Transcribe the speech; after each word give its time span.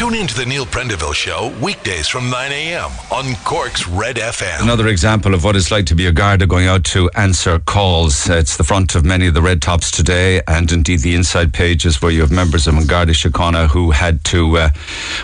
Tune 0.00 0.14
in 0.14 0.26
to 0.28 0.34
the 0.34 0.46
Neil 0.46 0.64
Prendeville 0.64 1.12
Show 1.14 1.54
weekdays 1.60 2.08
from 2.08 2.30
9 2.30 2.52
a.m. 2.52 2.90
on 3.12 3.34
Cork's 3.44 3.86
Red 3.86 4.16
FM. 4.16 4.62
Another 4.62 4.88
example 4.88 5.34
of 5.34 5.44
what 5.44 5.56
it's 5.56 5.70
like 5.70 5.84
to 5.84 5.94
be 5.94 6.06
a 6.06 6.10
Garda 6.10 6.46
going 6.46 6.66
out 6.66 6.84
to 6.84 7.10
answer 7.16 7.58
calls. 7.58 8.26
It's 8.30 8.56
the 8.56 8.64
front 8.64 8.94
of 8.94 9.04
many 9.04 9.26
of 9.26 9.34
the 9.34 9.42
red 9.42 9.60
tops 9.60 9.90
today, 9.90 10.40
and 10.48 10.72
indeed 10.72 11.00
the 11.00 11.14
inside 11.14 11.52
pages 11.52 12.00
where 12.00 12.10
you 12.10 12.22
have 12.22 12.30
members 12.30 12.66
of 12.66 12.88
Garda 12.88 13.12
Síochána 13.12 13.68
who 13.68 13.90
had 13.90 14.24
to, 14.24 14.56
uh, 14.56 14.70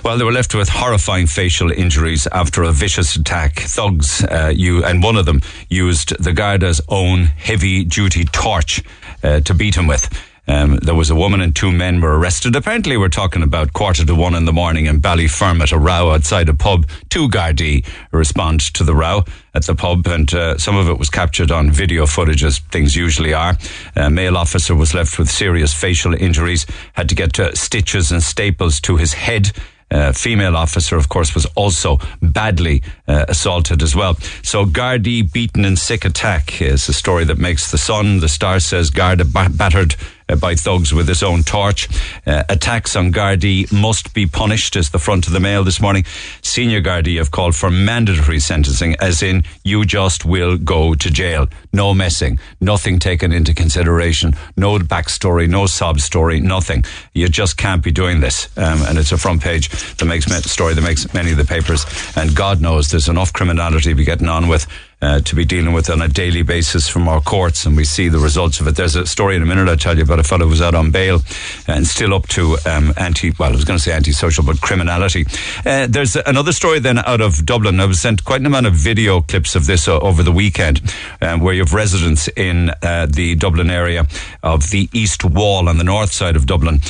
well, 0.05 0.19
they 0.19 0.25
were 0.25 0.31
left 0.31 0.55
with 0.55 0.69
horrifying 0.69 1.27
facial 1.27 1.73
injuries 1.73 2.27
after 2.31 2.63
a 2.63 2.71
vicious 2.71 3.17
attack. 3.17 3.61
Thugs, 3.61 4.25
uh, 4.25 4.53
you 4.55 4.85
and 4.85 5.03
one 5.03 5.17
of 5.17 5.25
them 5.25 5.41
used 5.71 6.23
the 6.23 6.35
Garda's 6.35 6.83
own 6.91 7.25
heavy-duty 7.25 8.27
torch 8.27 8.83
uh, 9.23 9.41
to 9.41 9.55
beat 9.55 9.75
him 9.75 9.87
with. 9.87 10.11
Um, 10.49 10.77
there 10.77 10.95
was 10.95 11.11
a 11.11 11.15
woman 11.15 11.41
and 11.41 11.55
two 11.55 11.73
men 11.73 12.01
were 12.01 12.19
arrested. 12.19 12.55
Apparently, 12.55 12.97
we're 12.97 13.09
talking 13.09 13.43
about 13.43 13.73
quarter 13.73 14.05
to 14.05 14.15
one 14.15 14.35
in 14.35 14.45
the 14.45 14.53
morning 14.53 14.87
in 14.87 15.01
Ballyfermot, 15.01 15.73
a 15.73 15.79
row 15.79 16.13
outside 16.13 16.49
a 16.49 16.55
pub. 16.55 16.89
Two 17.09 17.29
Gardaí 17.29 17.85
respond 18.13 18.61
to 18.75 18.85
the 18.85 18.95
row 18.95 19.25
at 19.55 19.65
the 19.65 19.75
pub, 19.75 20.07
and 20.07 20.33
uh, 20.35 20.59
some 20.59 20.77
of 20.77 20.89
it 20.89 20.99
was 20.99 21.11
captured 21.11 21.51
on 21.51 21.71
video 21.71 22.07
footage, 22.07 22.45
as 22.45 22.59
things 22.59 22.95
usually 22.95 23.35
are. 23.35 23.57
A 23.97 24.11
male 24.11 24.37
officer 24.37 24.75
was 24.75 24.95
left 24.95 25.19
with 25.19 25.29
serious 25.31 25.75
facial 25.75 26.15
injuries, 26.15 26.67
had 26.93 27.09
to 27.09 27.15
get 27.15 27.41
uh, 27.41 27.55
stitches 27.55 28.13
and 28.13 28.23
staples 28.23 28.81
to 28.83 28.97
his 28.97 29.15
head. 29.15 29.53
Uh, 29.89 30.11
female 30.11 30.57
officer, 30.57 30.97
of 30.97 31.09
course, 31.09 31.33
was 31.33 31.47
also 31.55 31.99
badly 32.21 32.83
uh, 33.07 33.25
assaulted 33.29 33.83
as 33.83 33.95
well. 33.95 34.15
So 34.43 34.65
Gardaí 34.67 35.33
beaten 35.33 35.65
in 35.65 35.77
sick 35.77 36.05
attack 36.05 36.61
is 36.61 36.89
a 36.89 36.93
story 36.93 37.25
that 37.25 37.39
makes 37.39 37.71
the 37.71 37.79
Sun. 37.79 38.19
The 38.19 38.29
Star 38.29 38.59
says 38.59 38.91
Garda 38.91 39.25
battered 39.25 39.95
uh, 39.95 40.16
by 40.35 40.55
thugs 40.55 40.93
with 40.93 41.07
his 41.07 41.23
own 41.23 41.45
torch. 41.45 41.89
Uh, 42.27 42.43
attacks 42.49 42.97
on 42.97 43.13
Gardaí 43.13 43.71
must 43.73 44.13
be 44.13 44.27
punished, 44.27 44.75
as 44.75 44.91
the 44.91 44.99
front 44.99 45.27
of 45.27 45.33
the 45.33 45.41
mail 45.41 45.63
this 45.63 45.81
morning. 45.81 46.05
Senior 46.43 46.81
Gardaí 46.81 47.19
have 47.19 47.31
called 47.31 47.55
for 47.55 47.71
mandatory 47.71 48.41
sentencing, 48.41 48.97
as 49.01 49.23
in 49.23 49.45
you 49.65 49.85
just 49.85 50.25
will 50.25 50.57
go 50.57 50.95
to 50.95 51.11
jail. 51.11 51.47
No 51.73 51.95
messing, 51.95 52.39
nothing 52.61 52.99
taken 52.99 53.33
into 53.33 53.55
consideration, 53.55 54.35
no 54.57 54.79
backstory, 54.79 55.49
no 55.49 55.67
sob 55.67 56.01
story, 56.01 56.41
nothing. 56.41 56.85
You 57.13 57.29
just 57.29 57.57
can't 57.57 57.83
be 57.83 57.93
doing 57.93 58.21
this. 58.21 58.49
Um, 58.59 58.83
and 58.83 58.99
it's 58.99 59.13
a 59.13 59.19
front 59.19 59.43
page 59.43 59.69
that 59.97 60.05
makes 60.07 60.27
story 60.51 60.75
that 60.75 60.83
makes 60.83 61.13
many 61.15 61.31
of 61.31 61.37
the 61.37 61.45
papers. 61.45 61.87
And 62.17 62.35
God 62.35 62.61
knows 62.61 62.91
there's 62.91 63.09
enough 63.09 63.33
criminality 63.33 63.91
to 63.91 63.95
be 63.95 64.05
getting 64.05 64.29
on 64.29 64.49
with 64.49 64.67
uh, 65.03 65.21
to 65.21 65.35
be 65.35 65.45
dealing 65.45 65.75
with 65.75 65.91
on 65.91 66.01
a 66.01 66.09
daily 66.09 66.43
basis 66.43 66.89
from 66.89 67.07
our 67.07 67.21
courts, 67.21 67.67
and 67.67 67.77
we 67.77 67.85
see 67.85 68.09
the 68.09 68.19
results 68.19 68.61
of 68.61 68.67
it. 68.67 68.77
There's 68.77 68.97
a 68.97 69.07
story 69.07 69.37
in 69.37 69.43
a 69.43 69.47
minute 69.47 69.69
I'll 69.69 69.77
tell 69.77 69.97
you 69.97 70.03
about 70.03 70.19
a 70.19 70.25
fellow 70.25 70.45
who 70.45 70.51
was 70.51 70.63
out 70.63 70.75
on 70.75 70.91
bail 70.91 71.21
and 71.67 71.87
still 71.87 72.15
up 72.15 72.27
to 72.29 72.57
um, 72.65 72.95
anti, 72.97 73.33
well, 73.39 73.51
I 73.51 73.53
was 73.53 73.65
going 73.65 73.79
to 73.79 73.83
say 73.83 73.93
antisocial, 73.93 74.43
but 74.43 74.61
criminality. 74.63 75.27
Uh, 75.67 75.87
there's 75.87 76.17
another 76.17 76.53
story 76.53 76.79
then 76.79 76.99
out 76.99 77.21
of 77.21 77.45
Dublin. 77.45 77.79
I 77.79 77.85
was 77.85 78.01
sent 78.01 78.25
quite 78.25 78.41
an 78.41 78.47
amount 78.47 78.67
of 78.67 78.73
video 78.73 79.21
clips 79.21 79.55
of 79.55 79.67
this 79.67 79.87
uh, 79.87 79.99
over 79.99 80.23
the 80.23 80.33
weekend, 80.33 80.81
um, 81.21 81.41
where 81.41 81.53
you 81.53 81.61
have 81.61 81.75
residents 81.75 82.29
in 82.29 82.67
the 82.81 83.37
Dublin 83.39 83.71
area 83.71 84.07
of 84.43 84.71
the 84.71 84.89
East 84.93 85.25
Wall 85.25 85.69
on 85.69 85.77
the 85.77 85.85
north 85.85 86.13
side 86.13 86.37
of 86.37 86.47
Dublin, 86.47 86.81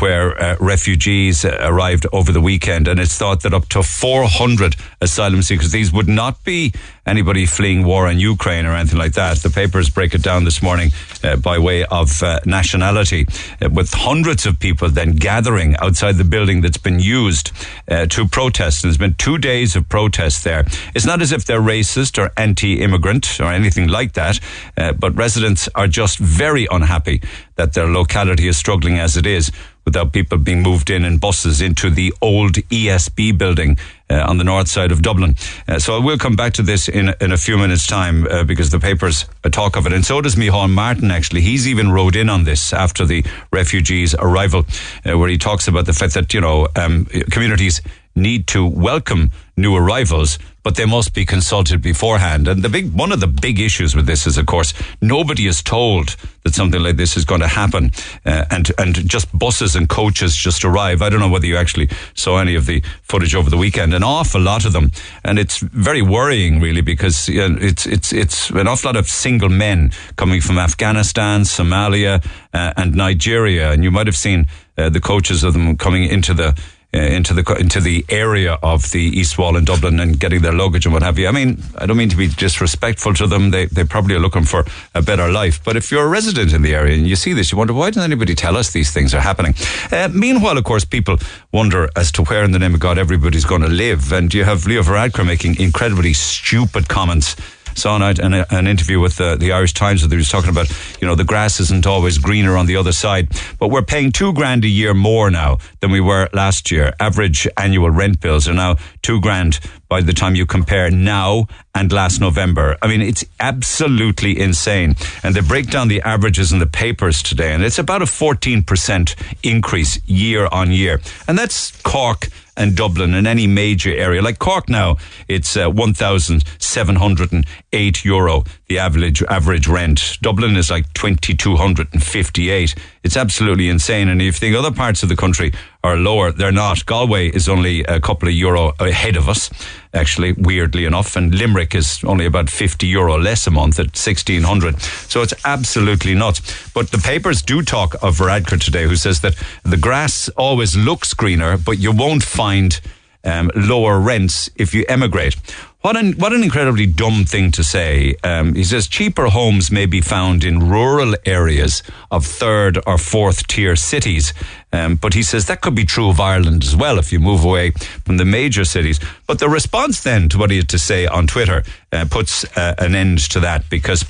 where 0.00 0.56
refugees 0.58 1.44
arrived 1.44 2.06
over 2.12 2.32
the 2.32 2.40
weekend, 2.40 2.88
and 2.88 2.98
it's 2.98 3.16
thought 3.16 3.42
that 3.42 3.54
up 3.54 3.68
to 3.68 3.82
400 3.82 4.74
asylum 5.00 5.42
seekers, 5.42 5.70
these 5.70 5.92
would 5.92 6.08
not 6.08 6.42
be 6.44 6.72
anybody 7.06 7.46
fleeing 7.52 7.84
war 7.84 8.10
in 8.10 8.18
Ukraine 8.18 8.66
or 8.66 8.74
anything 8.74 8.98
like 8.98 9.12
that. 9.14 9.38
The 9.38 9.50
papers 9.50 9.90
break 9.90 10.14
it 10.14 10.22
down 10.22 10.44
this 10.44 10.62
morning 10.62 10.90
uh, 11.22 11.36
by 11.36 11.58
way 11.58 11.84
of 11.84 12.22
uh, 12.22 12.40
nationality, 12.46 13.26
uh, 13.60 13.68
with 13.70 13.92
hundreds 13.92 14.46
of 14.46 14.58
people 14.58 14.88
then 14.88 15.12
gathering 15.12 15.76
outside 15.76 16.16
the 16.16 16.24
building 16.24 16.62
that's 16.62 16.78
been 16.78 16.98
used 16.98 17.52
uh, 17.88 18.06
to 18.06 18.26
protest. 18.26 18.82
And 18.82 18.90
there's 18.90 18.98
been 18.98 19.14
two 19.14 19.38
days 19.38 19.76
of 19.76 19.88
protest 19.88 20.44
there. 20.44 20.64
It's 20.94 21.06
not 21.06 21.22
as 21.22 21.32
if 21.32 21.44
they're 21.44 21.60
racist 21.60 22.18
or 22.18 22.30
anti-immigrant 22.36 23.40
or 23.40 23.52
anything 23.52 23.88
like 23.88 24.14
that, 24.14 24.40
uh, 24.76 24.92
but 24.92 25.14
residents 25.14 25.68
are 25.74 25.88
just 25.88 26.18
very 26.18 26.66
unhappy 26.70 27.22
that 27.56 27.74
their 27.74 27.86
locality 27.86 28.48
is 28.48 28.56
struggling 28.56 28.98
as 28.98 29.16
it 29.16 29.26
is 29.26 29.52
without 29.84 30.12
people 30.12 30.38
being 30.38 30.62
moved 30.62 30.90
in 30.90 31.04
in 31.04 31.18
buses 31.18 31.60
into 31.60 31.90
the 31.90 32.12
old 32.20 32.54
ESB 32.54 33.36
building 33.36 33.78
uh, 34.10 34.24
on 34.28 34.38
the 34.38 34.44
north 34.44 34.68
side 34.68 34.92
of 34.92 35.02
Dublin. 35.02 35.34
Uh, 35.66 35.78
so 35.78 35.96
I 35.96 36.04
will 36.04 36.18
come 36.18 36.36
back 36.36 36.52
to 36.54 36.62
this 36.62 36.88
in 36.88 37.14
in 37.20 37.32
a 37.32 37.36
few 37.36 37.58
minutes' 37.58 37.86
time 37.86 38.26
uh, 38.26 38.44
because 38.44 38.70
the 38.70 38.78
papers 38.78 39.26
uh, 39.44 39.48
talk 39.48 39.76
of 39.76 39.86
it, 39.86 39.92
and 39.92 40.04
so 40.04 40.20
does 40.20 40.36
Micheál 40.36 40.70
Martin. 40.70 41.10
Actually, 41.10 41.40
he's 41.40 41.66
even 41.66 41.90
rode 41.90 42.16
in 42.16 42.28
on 42.28 42.44
this 42.44 42.72
after 42.72 43.06
the 43.06 43.24
refugees' 43.52 44.14
arrival, 44.14 44.64
uh, 45.04 45.18
where 45.18 45.28
he 45.28 45.38
talks 45.38 45.68
about 45.68 45.86
the 45.86 45.92
fact 45.92 46.14
that 46.14 46.34
you 46.34 46.40
know 46.40 46.68
um, 46.76 47.06
communities 47.30 47.80
need 48.14 48.46
to 48.46 48.66
welcome 48.66 49.30
new 49.56 49.74
arrivals, 49.74 50.38
but 50.62 50.76
they 50.76 50.84
must 50.86 51.14
be 51.14 51.24
consulted 51.24 51.82
beforehand. 51.82 52.48
And 52.48 52.62
the 52.62 52.68
big, 52.68 52.92
one 52.92 53.12
of 53.12 53.20
the 53.20 53.26
big 53.26 53.58
issues 53.58 53.94
with 53.94 54.06
this 54.06 54.26
is, 54.26 54.38
of 54.38 54.46
course, 54.46 54.74
nobody 55.00 55.46
is 55.46 55.62
told 55.62 56.16
that 56.44 56.54
something 56.54 56.82
like 56.82 56.96
this 56.96 57.16
is 57.16 57.24
going 57.24 57.40
to 57.40 57.48
happen, 57.48 57.90
uh, 58.26 58.44
and 58.50 58.70
and 58.78 59.08
just 59.08 59.36
buses 59.36 59.76
and 59.76 59.88
coaches 59.88 60.34
just 60.34 60.64
arrive. 60.64 61.02
I 61.02 61.08
don't 61.08 61.20
know 61.20 61.28
whether 61.28 61.46
you 61.46 61.56
actually 61.56 61.88
saw 62.14 62.38
any 62.38 62.54
of 62.54 62.66
the 62.66 62.82
footage 63.02 63.34
over 63.34 63.50
the 63.50 63.56
weekend. 63.56 63.94
An 63.94 64.02
awful 64.02 64.40
lot 64.40 64.64
of 64.64 64.72
them, 64.72 64.90
and 65.24 65.38
it's 65.38 65.58
very 65.58 66.02
worrying, 66.02 66.60
really, 66.60 66.82
because 66.82 67.28
you 67.28 67.48
know, 67.48 67.58
it's 67.60 67.86
it's 67.86 68.12
it's 68.12 68.50
an 68.50 68.66
awful 68.66 68.88
lot 68.88 68.96
of 68.96 69.08
single 69.08 69.48
men 69.48 69.92
coming 70.16 70.40
from 70.40 70.58
Afghanistan, 70.58 71.42
Somalia, 71.42 72.24
uh, 72.52 72.72
and 72.76 72.94
Nigeria, 72.94 73.70
and 73.70 73.84
you 73.84 73.90
might 73.90 74.06
have 74.06 74.16
seen 74.16 74.46
uh, 74.78 74.88
the 74.88 75.00
coaches 75.00 75.44
of 75.44 75.52
them 75.52 75.76
coming 75.76 76.04
into 76.04 76.34
the 76.34 76.60
uh, 76.94 76.98
into 76.98 77.32
the 77.32 77.42
into 77.58 77.80
the 77.80 78.04
area 78.08 78.58
of 78.62 78.90
the 78.90 79.00
East 79.00 79.38
Wall 79.38 79.56
in 79.56 79.64
Dublin 79.64 79.98
and 79.98 80.20
getting 80.20 80.42
their 80.42 80.52
luggage 80.52 80.84
and 80.84 80.92
what 80.92 81.02
have 81.02 81.18
you. 81.18 81.26
I 81.26 81.32
mean, 81.32 81.62
I 81.78 81.86
don't 81.86 81.96
mean 81.96 82.10
to 82.10 82.16
be 82.16 82.28
disrespectful 82.28 83.14
to 83.14 83.26
them. 83.26 83.50
They 83.50 83.66
they 83.66 83.84
probably 83.84 84.14
are 84.14 84.20
looking 84.20 84.44
for 84.44 84.64
a 84.94 85.02
better 85.02 85.30
life. 85.30 85.62
But 85.64 85.76
if 85.76 85.90
you're 85.90 86.04
a 86.04 86.08
resident 86.08 86.52
in 86.52 86.62
the 86.62 86.74
area 86.74 86.94
and 86.96 87.06
you 87.06 87.16
see 87.16 87.32
this, 87.32 87.50
you 87.50 87.58
wonder 87.58 87.72
why 87.72 87.90
doesn't 87.90 88.10
anybody 88.12 88.34
tell 88.34 88.56
us 88.56 88.72
these 88.72 88.92
things 88.92 89.14
are 89.14 89.20
happening? 89.20 89.54
Uh, 89.90 90.08
meanwhile, 90.12 90.58
of 90.58 90.64
course, 90.64 90.84
people 90.84 91.16
wonder 91.50 91.88
as 91.96 92.12
to 92.12 92.24
where 92.24 92.44
in 92.44 92.52
the 92.52 92.58
name 92.58 92.74
of 92.74 92.80
God 92.80 92.98
everybody's 92.98 93.44
going 93.44 93.62
to 93.62 93.68
live. 93.68 94.12
And 94.12 94.32
you 94.34 94.44
have 94.44 94.66
Leo 94.66 94.82
Varadkar 94.82 95.26
making 95.26 95.58
incredibly 95.58 96.12
stupid 96.12 96.88
comments 96.88 97.36
saw 97.74 97.96
an, 97.96 98.20
an, 98.20 98.44
an 98.50 98.66
interview 98.66 99.00
with 99.00 99.16
the, 99.16 99.36
the 99.36 99.52
Irish 99.52 99.74
Times 99.74 100.02
where 100.02 100.10
he 100.10 100.16
was 100.16 100.28
talking 100.28 100.50
about, 100.50 100.70
you 101.00 101.06
know, 101.06 101.14
the 101.14 101.24
grass 101.24 101.60
isn't 101.60 101.86
always 101.86 102.18
greener 102.18 102.56
on 102.56 102.66
the 102.66 102.76
other 102.76 102.92
side. 102.92 103.28
But 103.58 103.68
we're 103.68 103.82
paying 103.82 104.12
two 104.12 104.32
grand 104.32 104.64
a 104.64 104.68
year 104.68 104.94
more 104.94 105.30
now 105.30 105.58
than 105.80 105.90
we 105.90 106.00
were 106.00 106.28
last 106.32 106.70
year. 106.70 106.92
Average 107.00 107.48
annual 107.56 107.90
rent 107.90 108.20
bills 108.20 108.48
are 108.48 108.54
now 108.54 108.76
two 109.02 109.20
grand 109.20 109.60
by 109.92 110.00
the 110.00 110.14
time 110.14 110.34
you 110.34 110.46
compare 110.46 110.90
now 110.90 111.46
and 111.74 111.92
last 111.92 112.18
November. 112.18 112.78
I 112.80 112.86
mean, 112.86 113.02
it's 113.02 113.26
absolutely 113.38 114.40
insane. 114.40 114.96
And 115.22 115.34
they 115.34 115.42
break 115.42 115.68
down 115.68 115.88
the 115.88 116.00
averages 116.00 116.50
in 116.50 116.60
the 116.60 116.66
papers 116.66 117.22
today, 117.22 117.52
and 117.52 117.62
it's 117.62 117.78
about 117.78 118.00
a 118.00 118.06
14% 118.06 119.14
increase 119.42 120.00
year 120.06 120.48
on 120.50 120.72
year. 120.72 121.02
And 121.28 121.36
that's 121.36 121.78
Cork 121.82 122.28
and 122.56 122.74
Dublin 122.74 123.12
and 123.12 123.26
any 123.26 123.46
major 123.46 123.92
area. 123.92 124.22
Like 124.22 124.38
Cork 124.38 124.70
now, 124.70 124.96
it's 125.28 125.58
uh, 125.58 125.68
1,708 125.68 128.04
euro, 128.06 128.44
the 128.68 128.78
average, 128.78 129.22
average 129.24 129.68
rent. 129.68 130.16
Dublin 130.22 130.56
is 130.56 130.70
like 130.70 130.90
2,258. 130.94 132.74
It's 133.02 133.16
absolutely 133.18 133.68
insane. 133.68 134.08
And 134.08 134.22
if 134.22 134.26
you 134.26 134.32
think 134.32 134.56
other 134.56 134.70
parts 134.70 135.02
of 135.02 135.10
the 135.10 135.16
country 135.16 135.52
are 135.84 135.96
lower, 135.96 136.30
they're 136.32 136.52
not. 136.52 136.86
Galway 136.86 137.28
is 137.28 137.48
only 137.48 137.82
a 137.84 138.00
couple 138.00 138.28
of 138.28 138.34
euro 138.34 138.72
ahead 138.78 139.16
of 139.16 139.28
us, 139.28 139.50
actually, 139.92 140.32
weirdly 140.32 140.84
enough. 140.84 141.16
And 141.16 141.34
Limerick 141.34 141.74
is 141.74 142.02
only 142.04 142.24
about 142.24 142.48
50 142.48 142.86
euro 142.86 143.18
less 143.18 143.46
a 143.46 143.50
month 143.50 143.78
at 143.78 143.86
1600. 143.86 144.80
So 144.80 145.22
it's 145.22 145.34
absolutely 145.44 146.14
nuts. 146.14 146.70
But 146.72 146.90
the 146.90 146.98
papers 146.98 147.42
do 147.42 147.62
talk 147.62 147.94
of 147.94 148.18
Varadkar 148.18 148.62
today, 148.62 148.84
who 148.84 148.96
says 148.96 149.20
that 149.20 149.34
the 149.64 149.76
grass 149.76 150.28
always 150.30 150.76
looks 150.76 151.14
greener, 151.14 151.58
but 151.58 151.78
you 151.78 151.92
won't 151.92 152.22
find 152.22 152.80
um, 153.24 153.50
lower 153.54 153.98
rents 153.98 154.50
if 154.56 154.74
you 154.74 154.84
emigrate. 154.88 155.36
What 155.82 155.96
an, 155.96 156.12
what 156.12 156.32
an 156.32 156.44
incredibly 156.44 156.86
dumb 156.86 157.24
thing 157.24 157.50
to 157.52 157.64
say. 157.64 158.14
Um, 158.22 158.54
he 158.54 158.62
says 158.62 158.86
cheaper 158.86 159.26
homes 159.26 159.72
may 159.72 159.84
be 159.84 160.00
found 160.00 160.44
in 160.44 160.70
rural 160.70 161.16
areas 161.26 161.82
of 162.12 162.24
third 162.24 162.78
or 162.86 162.98
fourth 162.98 163.48
tier 163.48 163.74
cities. 163.74 164.32
Um, 164.72 164.94
but 164.94 165.14
he 165.14 165.24
says 165.24 165.46
that 165.46 165.60
could 165.60 165.74
be 165.74 165.84
true 165.84 166.08
of 166.08 166.20
Ireland 166.20 166.62
as 166.62 166.76
well 166.76 167.00
if 167.00 167.12
you 167.12 167.18
move 167.18 167.44
away 167.44 167.72
from 168.04 168.16
the 168.16 168.24
major 168.24 168.64
cities. 168.64 169.00
But 169.26 169.40
the 169.40 169.48
response 169.48 170.04
then 170.04 170.28
to 170.28 170.38
what 170.38 170.52
he 170.52 170.58
had 170.58 170.68
to 170.68 170.78
say 170.78 171.08
on 171.08 171.26
Twitter 171.26 171.64
uh, 171.90 172.06
puts 172.08 172.44
uh, 172.56 172.76
an 172.78 172.94
end 172.94 173.18
to 173.30 173.40
that 173.40 173.68
because 173.68 174.04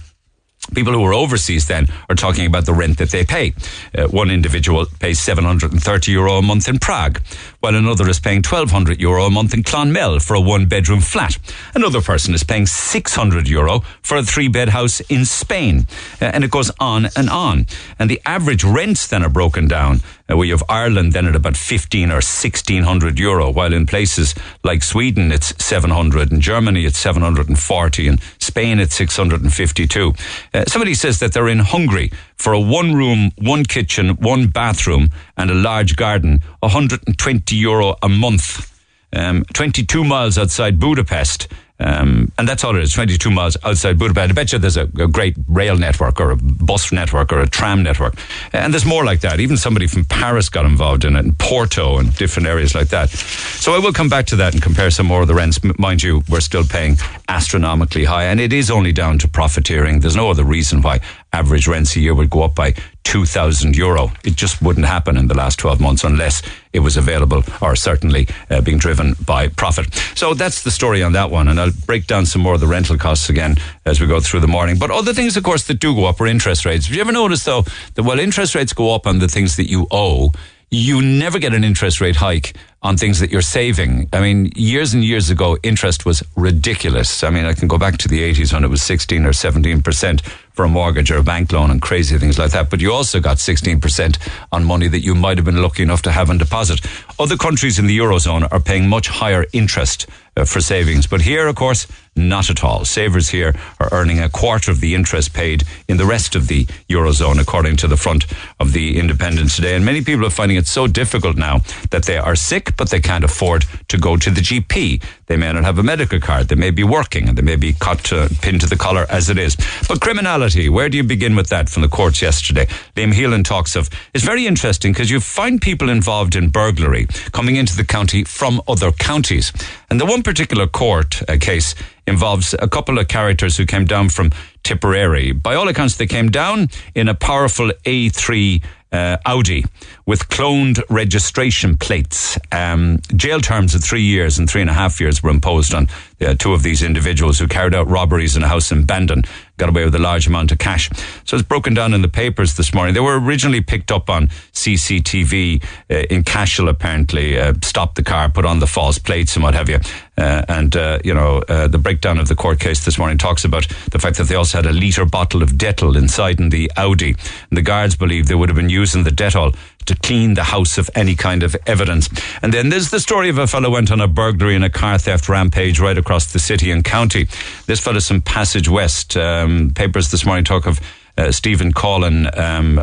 People 0.74 0.92
who 0.92 1.04
are 1.04 1.12
overseas 1.12 1.66
then 1.66 1.88
are 2.08 2.14
talking 2.14 2.46
about 2.46 2.66
the 2.66 2.72
rent 2.72 2.98
that 2.98 3.10
they 3.10 3.24
pay. 3.24 3.52
Uh, 3.98 4.06
one 4.06 4.30
individual 4.30 4.86
pays 5.00 5.20
730 5.20 6.12
euro 6.12 6.34
a 6.34 6.42
month 6.42 6.68
in 6.68 6.78
Prague, 6.78 7.20
while 7.62 7.76
another 7.76 8.08
is 8.08 8.18
paying 8.18 8.38
1200 8.38 9.00
euro 9.00 9.24
a 9.24 9.30
month 9.30 9.54
in 9.54 9.62
Clonmel 9.62 10.18
for 10.18 10.34
a 10.34 10.40
one 10.40 10.66
bedroom 10.66 11.00
flat. 11.00 11.38
Another 11.76 12.02
person 12.02 12.34
is 12.34 12.42
paying 12.42 12.66
600 12.66 13.48
euro 13.48 13.80
for 14.02 14.16
a 14.16 14.22
three 14.24 14.48
bed 14.48 14.70
house 14.70 14.98
in 15.02 15.24
Spain. 15.24 15.86
Uh, 16.20 16.24
and 16.24 16.42
it 16.42 16.50
goes 16.50 16.72
on 16.80 17.06
and 17.16 17.30
on. 17.30 17.68
And 18.00 18.10
the 18.10 18.20
average 18.26 18.64
rents 18.64 19.06
then 19.06 19.22
are 19.22 19.28
broken 19.28 19.68
down. 19.68 20.00
Uh, 20.28 20.36
we 20.36 20.50
have 20.50 20.64
Ireland 20.68 21.12
then 21.12 21.26
at 21.26 21.36
about 21.36 21.56
15 21.56 22.10
or 22.10 22.14
1600 22.14 23.18
euro, 23.20 23.50
while 23.50 23.72
in 23.72 23.86
places 23.86 24.34
like 24.64 24.82
Sweden 24.82 25.30
it's 25.30 25.54
700, 25.64 26.32
in 26.32 26.40
Germany 26.40 26.84
it's 26.84 26.98
740, 26.98 28.08
and 28.08 28.20
Spain 28.40 28.80
it's 28.80 28.96
652. 28.96 30.14
Uh, 30.52 30.64
somebody 30.66 30.94
says 30.94 31.20
that 31.20 31.32
they're 31.32 31.48
in 31.48 31.60
Hungary 31.60 32.10
for 32.42 32.52
a 32.52 32.60
one 32.60 32.92
room, 32.92 33.30
one 33.38 33.62
kitchen, 33.62 34.16
one 34.16 34.48
bathroom, 34.48 35.10
and 35.36 35.48
a 35.48 35.54
large 35.54 35.94
garden, 35.94 36.40
120 36.58 37.54
euro 37.54 37.94
a 38.02 38.08
month. 38.08 38.68
Um, 39.12 39.44
22 39.54 40.02
miles 40.02 40.38
outside 40.38 40.80
Budapest. 40.80 41.46
Um, 41.82 42.30
and 42.38 42.48
that's 42.48 42.64
all 42.64 42.76
it 42.76 42.82
is, 42.82 42.92
22 42.92 43.30
miles 43.30 43.56
outside 43.64 43.98
Budapest. 43.98 44.30
I 44.30 44.32
bet 44.32 44.52
you 44.52 44.58
there's 44.58 44.76
a, 44.76 44.82
a, 44.82 45.08
great 45.08 45.36
rail 45.48 45.76
network 45.76 46.20
or 46.20 46.30
a 46.30 46.36
bus 46.36 46.92
network 46.92 47.32
or 47.32 47.40
a 47.40 47.48
tram 47.48 47.82
network. 47.82 48.14
And 48.52 48.72
there's 48.72 48.84
more 48.84 49.04
like 49.04 49.20
that. 49.20 49.40
Even 49.40 49.56
somebody 49.56 49.86
from 49.86 50.04
Paris 50.04 50.48
got 50.48 50.64
involved 50.64 51.04
in 51.04 51.16
it, 51.16 51.24
and 51.24 51.38
Porto 51.38 51.98
and 51.98 52.14
different 52.16 52.48
areas 52.48 52.74
like 52.74 52.88
that. 52.88 53.10
So 53.10 53.74
I 53.74 53.78
will 53.78 53.92
come 53.92 54.08
back 54.08 54.26
to 54.26 54.36
that 54.36 54.54
and 54.54 54.62
compare 54.62 54.90
some 54.90 55.06
more 55.06 55.22
of 55.22 55.28
the 55.28 55.34
rents. 55.34 55.60
Mind 55.78 56.02
you, 56.02 56.22
we're 56.28 56.40
still 56.40 56.64
paying 56.64 56.96
astronomically 57.28 58.04
high, 58.04 58.24
and 58.24 58.40
it 58.40 58.52
is 58.52 58.70
only 58.70 58.92
down 58.92 59.18
to 59.18 59.28
profiteering. 59.28 60.00
There's 60.00 60.16
no 60.16 60.30
other 60.30 60.44
reason 60.44 60.82
why 60.82 61.00
average 61.32 61.66
rents 61.66 61.96
a 61.96 62.00
year 62.00 62.14
would 62.14 62.30
go 62.30 62.42
up 62.42 62.54
by 62.54 62.74
2,000 63.04 63.76
euro. 63.76 64.12
It 64.24 64.36
just 64.36 64.62
wouldn't 64.62 64.86
happen 64.86 65.16
in 65.16 65.28
the 65.28 65.34
last 65.34 65.58
12 65.58 65.80
months 65.80 66.04
unless 66.04 66.42
it 66.72 66.80
was 66.80 66.96
available 66.96 67.42
or 67.60 67.76
certainly 67.76 68.28
uh, 68.50 68.60
being 68.60 68.78
driven 68.78 69.14
by 69.26 69.48
profit. 69.48 69.92
So 70.14 70.34
that's 70.34 70.62
the 70.62 70.70
story 70.70 71.02
on 71.02 71.12
that 71.12 71.30
one. 71.30 71.48
And 71.48 71.60
I'll 71.60 71.72
break 71.86 72.06
down 72.06 72.26
some 72.26 72.42
more 72.42 72.54
of 72.54 72.60
the 72.60 72.66
rental 72.66 72.96
costs 72.96 73.28
again 73.28 73.56
as 73.84 74.00
we 74.00 74.06
go 74.06 74.20
through 74.20 74.40
the 74.40 74.48
morning. 74.48 74.78
But 74.78 74.90
other 74.90 75.12
things, 75.12 75.36
of 75.36 75.44
course, 75.44 75.66
that 75.66 75.80
do 75.80 75.94
go 75.94 76.06
up 76.06 76.20
are 76.20 76.26
interest 76.26 76.64
rates. 76.64 76.86
Have 76.86 76.94
you 76.94 77.00
ever 77.00 77.12
noticed, 77.12 77.44
though, 77.44 77.64
that 77.94 78.02
while 78.02 78.18
interest 78.18 78.54
rates 78.54 78.72
go 78.72 78.94
up 78.94 79.06
on 79.06 79.18
the 79.18 79.28
things 79.28 79.56
that 79.56 79.68
you 79.68 79.86
owe, 79.90 80.32
you 80.70 81.02
never 81.02 81.38
get 81.38 81.52
an 81.52 81.64
interest 81.64 82.00
rate 82.00 82.16
hike 82.16 82.54
on 82.82 82.96
things 82.96 83.20
that 83.20 83.30
you're 83.30 83.42
saving. 83.42 84.08
I 84.12 84.20
mean, 84.20 84.50
years 84.56 84.92
and 84.92 85.04
years 85.04 85.30
ago, 85.30 85.56
interest 85.62 86.04
was 86.04 86.22
ridiculous. 86.36 87.22
I 87.22 87.30
mean, 87.30 87.44
I 87.44 87.52
can 87.52 87.68
go 87.68 87.78
back 87.78 87.96
to 87.98 88.08
the 88.08 88.20
80s 88.20 88.52
when 88.52 88.64
it 88.64 88.68
was 88.68 88.82
16 88.82 89.24
or 89.24 89.30
17% 89.30 90.20
for 90.52 90.64
a 90.64 90.68
mortgage 90.68 91.10
or 91.10 91.18
a 91.18 91.22
bank 91.22 91.52
loan 91.52 91.70
and 91.70 91.80
crazy 91.80 92.18
things 92.18 92.38
like 92.38 92.50
that. 92.50 92.70
But 92.70 92.80
you 92.80 92.92
also 92.92 93.20
got 93.20 93.36
16% 93.36 94.18
on 94.50 94.64
money 94.64 94.88
that 94.88 95.00
you 95.00 95.14
might 95.14 95.38
have 95.38 95.44
been 95.44 95.62
lucky 95.62 95.84
enough 95.84 96.02
to 96.02 96.10
have 96.10 96.28
in 96.28 96.38
deposit. 96.38 96.80
Other 97.18 97.36
countries 97.36 97.78
in 97.78 97.86
the 97.86 97.96
Eurozone 97.96 98.48
are 98.50 98.60
paying 98.60 98.88
much 98.88 99.08
higher 99.08 99.46
interest 99.52 100.06
uh, 100.36 100.44
for 100.44 100.60
savings. 100.60 101.06
But 101.06 101.20
here, 101.20 101.46
of 101.46 101.54
course, 101.54 101.86
not 102.14 102.50
at 102.50 102.62
all. 102.62 102.84
Savers 102.84 103.30
here 103.30 103.54
are 103.80 103.88
earning 103.92 104.18
a 104.18 104.28
quarter 104.28 104.70
of 104.70 104.80
the 104.80 104.94
interest 104.94 105.32
paid 105.32 105.64
in 105.88 105.96
the 105.96 106.04
rest 106.04 106.34
of 106.34 106.48
the 106.48 106.64
Eurozone, 106.88 107.40
according 107.40 107.76
to 107.76 107.88
the 107.88 107.96
front 107.96 108.26
of 108.60 108.72
the 108.72 108.98
Independent 108.98 109.50
today. 109.50 109.74
And 109.74 109.84
many 109.84 110.02
people 110.02 110.26
are 110.26 110.30
finding 110.30 110.58
it 110.58 110.66
so 110.66 110.86
difficult 110.86 111.36
now 111.36 111.60
that 111.90 112.04
they 112.04 112.18
are 112.18 112.36
sick, 112.36 112.76
but 112.76 112.90
they 112.90 113.00
can't 113.00 113.24
afford 113.24 113.64
to 113.88 113.98
go 113.98 114.16
to 114.16 114.30
the 114.30 114.40
GP. 114.40 115.02
They 115.26 115.36
may 115.36 115.52
not 115.52 115.64
have 115.64 115.78
a 115.78 115.82
medical 115.82 116.20
card. 116.20 116.48
They 116.48 116.54
may 116.54 116.70
be 116.70 116.84
working 116.84 117.28
and 117.28 117.38
they 117.38 117.42
may 117.42 117.56
be 117.56 117.72
cut 117.72 118.04
to, 118.04 118.28
pinned 118.42 118.60
to 118.60 118.66
the 118.66 118.76
collar 118.76 119.06
as 119.08 119.30
it 119.30 119.38
is. 119.38 119.56
But 119.88 120.00
criminality, 120.00 120.68
where 120.68 120.88
do 120.88 120.98
you 120.98 121.04
begin 121.04 121.34
with 121.34 121.48
that 121.48 121.68
from 121.70 121.82
the 121.82 121.88
courts 121.88 122.20
yesterday? 122.20 122.66
Liam 122.96 123.12
Heylin 123.12 123.44
talks 123.44 123.74
of, 123.74 123.88
it's 124.12 124.24
very 124.24 124.46
interesting 124.46 124.92
because 124.92 125.10
you 125.10 125.20
find 125.20 125.60
people 125.60 125.88
involved 125.88 126.36
in 126.36 126.50
burglary 126.50 127.06
coming 127.32 127.56
into 127.56 127.74
the 127.76 127.84
county 127.84 128.24
from 128.24 128.60
other 128.68 128.92
counties. 128.92 129.52
And 129.88 130.00
the 130.00 130.06
one 130.06 130.22
particular 130.22 130.66
court 130.66 131.22
uh, 131.28 131.38
case 131.40 131.74
involves 132.06 132.54
a 132.58 132.68
couple 132.68 132.98
of 132.98 133.08
characters 133.08 133.56
who 133.56 133.66
came 133.66 133.84
down 133.84 134.08
from 134.08 134.30
Tipperary. 134.62 135.32
By 135.32 135.54
all 135.54 135.68
accounts, 135.68 135.96
they 135.96 136.06
came 136.06 136.30
down 136.30 136.68
in 136.94 137.08
a 137.08 137.14
powerful 137.14 137.70
A3 137.84 138.62
uh, 138.92 139.16
Audi 139.24 139.64
with 140.06 140.28
cloned 140.28 140.82
registration 140.90 141.76
plates. 141.76 142.38
Um, 142.52 143.00
jail 143.16 143.40
terms 143.40 143.74
of 143.74 143.82
three 143.82 144.02
years 144.02 144.38
and 144.38 144.48
three 144.48 144.60
and 144.60 144.70
a 144.70 144.74
half 144.74 145.00
years 145.00 145.22
were 145.22 145.30
imposed 145.30 145.74
on 145.74 145.88
uh, 146.20 146.34
two 146.34 146.52
of 146.52 146.62
these 146.62 146.82
individuals 146.82 147.38
who 147.38 147.48
carried 147.48 147.74
out 147.74 147.88
robberies 147.88 148.36
in 148.36 148.42
a 148.42 148.48
house 148.48 148.70
in 148.70 148.84
Bandon, 148.84 149.24
got 149.62 149.68
away 149.68 149.84
with 149.84 149.94
a 149.94 150.00
large 150.00 150.26
amount 150.26 150.50
of 150.50 150.58
cash. 150.58 150.90
So 151.24 151.36
it's 151.36 151.46
broken 151.46 151.72
down 151.72 151.94
in 151.94 152.02
the 152.02 152.08
papers 152.08 152.56
this 152.56 152.74
morning. 152.74 152.94
They 152.94 153.00
were 153.00 153.20
originally 153.20 153.60
picked 153.60 153.92
up 153.92 154.10
on 154.10 154.26
CCTV 154.54 155.62
uh, 155.88 155.94
in 156.10 156.24
Cashel, 156.24 156.68
apparently, 156.68 157.38
uh, 157.38 157.54
stopped 157.62 157.94
the 157.94 158.02
car, 158.02 158.28
put 158.28 158.44
on 158.44 158.58
the 158.58 158.66
false 158.66 158.98
plates 158.98 159.36
and 159.36 159.44
what 159.44 159.54
have 159.54 159.68
you. 159.68 159.78
Uh, 160.18 160.44
and, 160.48 160.76
uh, 160.76 160.98
you 161.04 161.14
know, 161.14 161.42
uh, 161.48 161.68
the 161.68 161.78
breakdown 161.78 162.18
of 162.18 162.26
the 162.26 162.34
court 162.34 162.58
case 162.58 162.84
this 162.84 162.98
morning 162.98 163.18
talks 163.18 163.44
about 163.44 163.68
the 163.92 164.00
fact 164.00 164.18
that 164.18 164.24
they 164.24 164.34
also 164.34 164.58
had 164.58 164.66
a 164.66 164.72
litre 164.72 165.06
bottle 165.06 165.42
of 165.44 165.50
Dettol 165.50 165.96
inside 165.96 166.40
in 166.40 166.48
the 166.48 166.70
Audi. 166.76 167.10
And 167.50 167.56
the 167.56 167.62
guards 167.62 167.94
believe 167.94 168.26
they 168.26 168.34
would 168.34 168.48
have 168.48 168.56
been 168.56 168.68
using 168.68 169.04
the 169.04 169.10
Dettol 169.10 169.54
to 169.86 169.94
clean 169.96 170.34
the 170.34 170.44
house 170.44 170.78
of 170.78 170.90
any 170.94 171.14
kind 171.14 171.42
of 171.42 171.56
evidence. 171.66 172.08
And 172.42 172.52
then 172.52 172.68
there's 172.68 172.90
the 172.90 173.00
story 173.00 173.28
of 173.28 173.38
a 173.38 173.46
fellow 173.46 173.70
went 173.70 173.90
on 173.90 174.00
a 174.00 174.08
burglary 174.08 174.54
and 174.54 174.64
a 174.64 174.70
car 174.70 174.98
theft 174.98 175.28
rampage 175.28 175.80
right 175.80 175.98
across 175.98 176.32
the 176.32 176.38
city 176.38 176.70
and 176.70 176.84
county. 176.84 177.26
This 177.66 177.80
fellow's 177.80 178.08
from 178.08 178.22
Passage 178.22 178.68
West. 178.68 179.16
Um, 179.16 179.72
papers 179.74 180.10
this 180.10 180.24
morning 180.24 180.44
talk 180.44 180.66
of 180.66 180.80
uh, 181.16 181.32
Stephen 181.32 181.72
Collin, 181.72 182.28
um, 182.38 182.80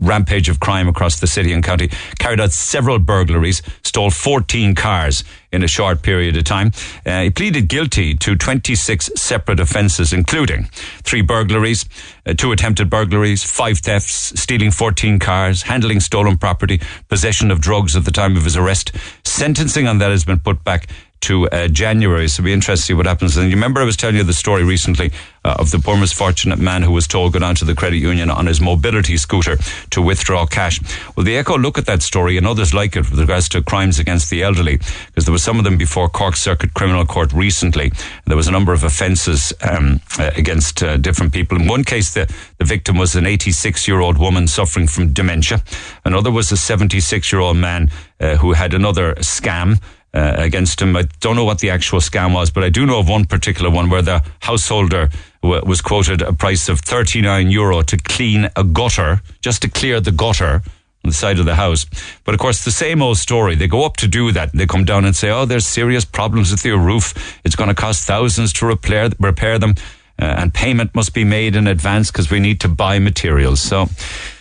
rampage 0.00 0.48
of 0.48 0.60
crime 0.60 0.88
across 0.88 1.20
the 1.20 1.26
city 1.26 1.52
and 1.52 1.62
county, 1.64 1.88
carried 2.18 2.40
out 2.40 2.52
several 2.52 2.98
burglaries, 2.98 3.62
stole 3.82 4.10
14 4.10 4.74
cars 4.74 5.24
in 5.52 5.62
a 5.62 5.68
short 5.68 6.02
period 6.02 6.36
of 6.36 6.44
time. 6.44 6.72
Uh, 7.04 7.22
he 7.22 7.30
pleaded 7.30 7.68
guilty 7.68 8.14
to 8.14 8.34
26 8.34 9.10
separate 9.14 9.60
offences, 9.60 10.12
including 10.12 10.64
three 11.02 11.20
burglaries, 11.20 11.84
uh, 12.26 12.32
two 12.32 12.52
attempted 12.52 12.88
burglaries, 12.88 13.42
five 13.42 13.78
thefts, 13.78 14.38
stealing 14.40 14.70
14 14.70 15.18
cars, 15.18 15.62
handling 15.62 16.00
stolen 16.00 16.38
property, 16.38 16.80
possession 17.08 17.50
of 17.50 17.60
drugs 17.60 17.94
at 17.94 18.04
the 18.04 18.10
time 18.10 18.36
of 18.36 18.44
his 18.44 18.56
arrest. 18.56 18.92
Sentencing 19.24 19.86
on 19.86 19.98
that 19.98 20.10
has 20.10 20.24
been 20.24 20.38
put 20.40 20.64
back 20.64 20.88
to 21.22 21.48
uh, 21.48 21.68
January. 21.68 22.28
So 22.28 22.40
it'll 22.40 22.46
be 22.46 22.52
interesting 22.52 22.82
to 22.82 22.86
see 22.86 22.94
what 22.94 23.06
happens. 23.06 23.36
And 23.36 23.48
you 23.48 23.56
remember 23.56 23.80
I 23.80 23.84
was 23.84 23.96
telling 23.96 24.16
you 24.16 24.24
the 24.24 24.32
story 24.32 24.64
recently 24.64 25.12
uh, 25.44 25.56
of 25.58 25.70
the 25.70 25.78
poor 25.78 25.96
misfortunate 25.96 26.58
man 26.58 26.82
who 26.82 26.92
was 26.92 27.06
told 27.06 27.32
to 27.32 27.38
go 27.38 27.44
down 27.44 27.54
to 27.56 27.64
the 27.64 27.74
credit 27.74 27.96
union 27.96 28.30
on 28.30 28.46
his 28.46 28.60
mobility 28.60 29.16
scooter 29.16 29.56
to 29.90 30.02
withdraw 30.02 30.46
cash. 30.46 30.80
Well, 31.16 31.24
the 31.24 31.36
Echo 31.36 31.56
look 31.56 31.78
at 31.78 31.86
that 31.86 32.02
story 32.02 32.36
and 32.36 32.46
others 32.46 32.74
like 32.74 32.96
it 32.96 33.10
with 33.10 33.18
regards 33.18 33.48
to 33.50 33.62
crimes 33.62 33.98
against 33.98 34.30
the 34.30 34.42
elderly 34.42 34.78
because 35.06 35.24
there 35.24 35.32
were 35.32 35.38
some 35.38 35.58
of 35.58 35.64
them 35.64 35.76
before 35.76 36.08
Cork 36.08 36.36
Circuit 36.36 36.74
Criminal 36.74 37.06
Court 37.06 37.32
recently. 37.32 37.92
There 38.26 38.36
was 38.36 38.48
a 38.48 38.52
number 38.52 38.72
of 38.72 38.84
offences 38.84 39.52
um, 39.62 40.00
uh, 40.18 40.30
against 40.36 40.82
uh, 40.82 40.96
different 40.96 41.32
people. 41.32 41.60
In 41.60 41.66
one 41.66 41.84
case, 41.84 42.14
the, 42.14 42.32
the 42.58 42.64
victim 42.64 42.98
was 42.98 43.14
an 43.14 43.26
86 43.26 43.86
year 43.88 44.00
old 44.00 44.18
woman 44.18 44.46
suffering 44.48 44.86
from 44.86 45.12
dementia. 45.12 45.62
Another 46.04 46.30
was 46.30 46.50
a 46.52 46.56
76 46.56 47.32
year 47.32 47.40
old 47.40 47.56
man 47.56 47.90
uh, 48.20 48.36
who 48.36 48.52
had 48.52 48.74
another 48.74 49.14
scam 49.16 49.80
uh, 50.14 50.34
against 50.36 50.80
him. 50.80 50.96
I 50.96 51.02
don't 51.20 51.36
know 51.36 51.44
what 51.44 51.60
the 51.60 51.70
actual 51.70 52.00
scam 52.00 52.34
was, 52.34 52.50
but 52.50 52.64
I 52.64 52.68
do 52.68 52.86
know 52.86 52.98
of 52.98 53.08
one 53.08 53.24
particular 53.24 53.70
one 53.70 53.88
where 53.90 54.02
the 54.02 54.22
householder 54.40 55.08
w- 55.42 55.62
was 55.64 55.80
quoted 55.80 56.22
a 56.22 56.32
price 56.32 56.68
of 56.68 56.80
39 56.80 57.50
euro 57.50 57.82
to 57.82 57.96
clean 57.96 58.50
a 58.56 58.64
gutter, 58.64 59.22
just 59.40 59.62
to 59.62 59.70
clear 59.70 60.00
the 60.00 60.12
gutter 60.12 60.62
on 61.04 61.08
the 61.08 61.14
side 61.14 61.38
of 61.38 61.46
the 61.46 61.56
house. 61.56 61.86
But 62.24 62.34
of 62.34 62.40
course, 62.40 62.64
the 62.64 62.70
same 62.70 63.02
old 63.02 63.18
story. 63.18 63.54
They 63.56 63.66
go 63.66 63.84
up 63.84 63.96
to 63.98 64.08
do 64.08 64.32
that. 64.32 64.52
They 64.52 64.66
come 64.66 64.84
down 64.84 65.04
and 65.04 65.16
say, 65.16 65.30
oh, 65.30 65.46
there's 65.46 65.66
serious 65.66 66.04
problems 66.04 66.50
with 66.50 66.64
your 66.64 66.78
roof. 66.78 67.40
It's 67.44 67.56
going 67.56 67.68
to 67.68 67.74
cost 67.74 68.04
thousands 68.06 68.52
to 68.54 68.66
repair, 68.66 69.10
repair 69.18 69.58
them. 69.58 69.74
Uh, 70.18 70.26
and 70.26 70.54
payment 70.54 70.94
must 70.94 71.14
be 71.14 71.24
made 71.24 71.56
in 71.56 71.66
advance 71.66 72.10
because 72.10 72.30
we 72.30 72.38
need 72.38 72.60
to 72.60 72.68
buy 72.68 72.98
materials. 72.98 73.60
So 73.60 73.88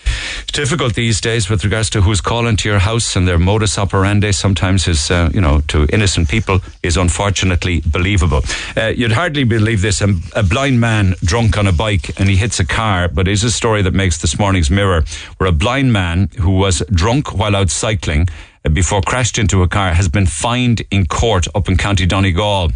it's 0.05 0.51
difficult 0.51 0.96
these 0.96 1.22
days 1.22 1.50
with 1.50 1.63
regards 1.63 1.89
to 1.91 2.01
who's 2.01 2.22
calling 2.22 2.58
to 2.58 2.70
your 2.70 2.79
house 2.79 3.15
and 3.15 3.27
their 3.27 3.39
modus 3.39 3.77
operandi. 3.77 4.31
Sometimes 4.31 4.88
is, 4.88 5.10
uh, 5.10 5.29
you 5.34 5.39
know, 5.39 5.62
to 5.70 5.88
innocent 5.93 6.29
people 6.29 6.60
is 6.84 6.98
unfortunately 6.98 7.81
believable. 7.86 8.41
Uh, 8.75 8.88
you'd 8.88 9.13
hardly 9.13 9.43
believe 9.43 9.81
this. 9.81 10.01
A, 10.01 10.13
a, 10.36 10.43
blind 10.43 10.79
man 10.79 11.15
drunk 11.24 11.58
on 11.58 11.67
a 11.67 11.72
bike 11.72 12.20
and 12.20 12.27
he 12.27 12.36
hits 12.36 12.60
a 12.60 12.65
car, 12.65 13.08
but 13.08 13.27
it's 13.27 13.43
a 13.43 13.51
story 13.51 13.81
that 13.81 13.93
makes 13.93 14.17
this 14.17 14.38
morning's 14.38 14.70
mirror 14.70 15.03
where 15.38 15.48
a 15.50 15.53
blind 15.53 15.93
man 15.93 16.29
who 16.39 16.51
was 16.51 16.84
drunk 16.91 17.34
while 17.34 17.55
out 17.55 17.70
cycling 17.70 18.27
uh, 18.65 18.70
before 18.70 19.01
crashed 19.01 19.38
into 19.38 19.63
a 19.63 19.67
car 19.67 19.93
has 19.93 20.10
been 20.10 20.25
fined 20.25 20.81
in 20.91 21.05
court 21.05 21.48
up 21.55 21.70
in 21.70 21.77
County 21.77 22.05
Donegal. 22.05 22.72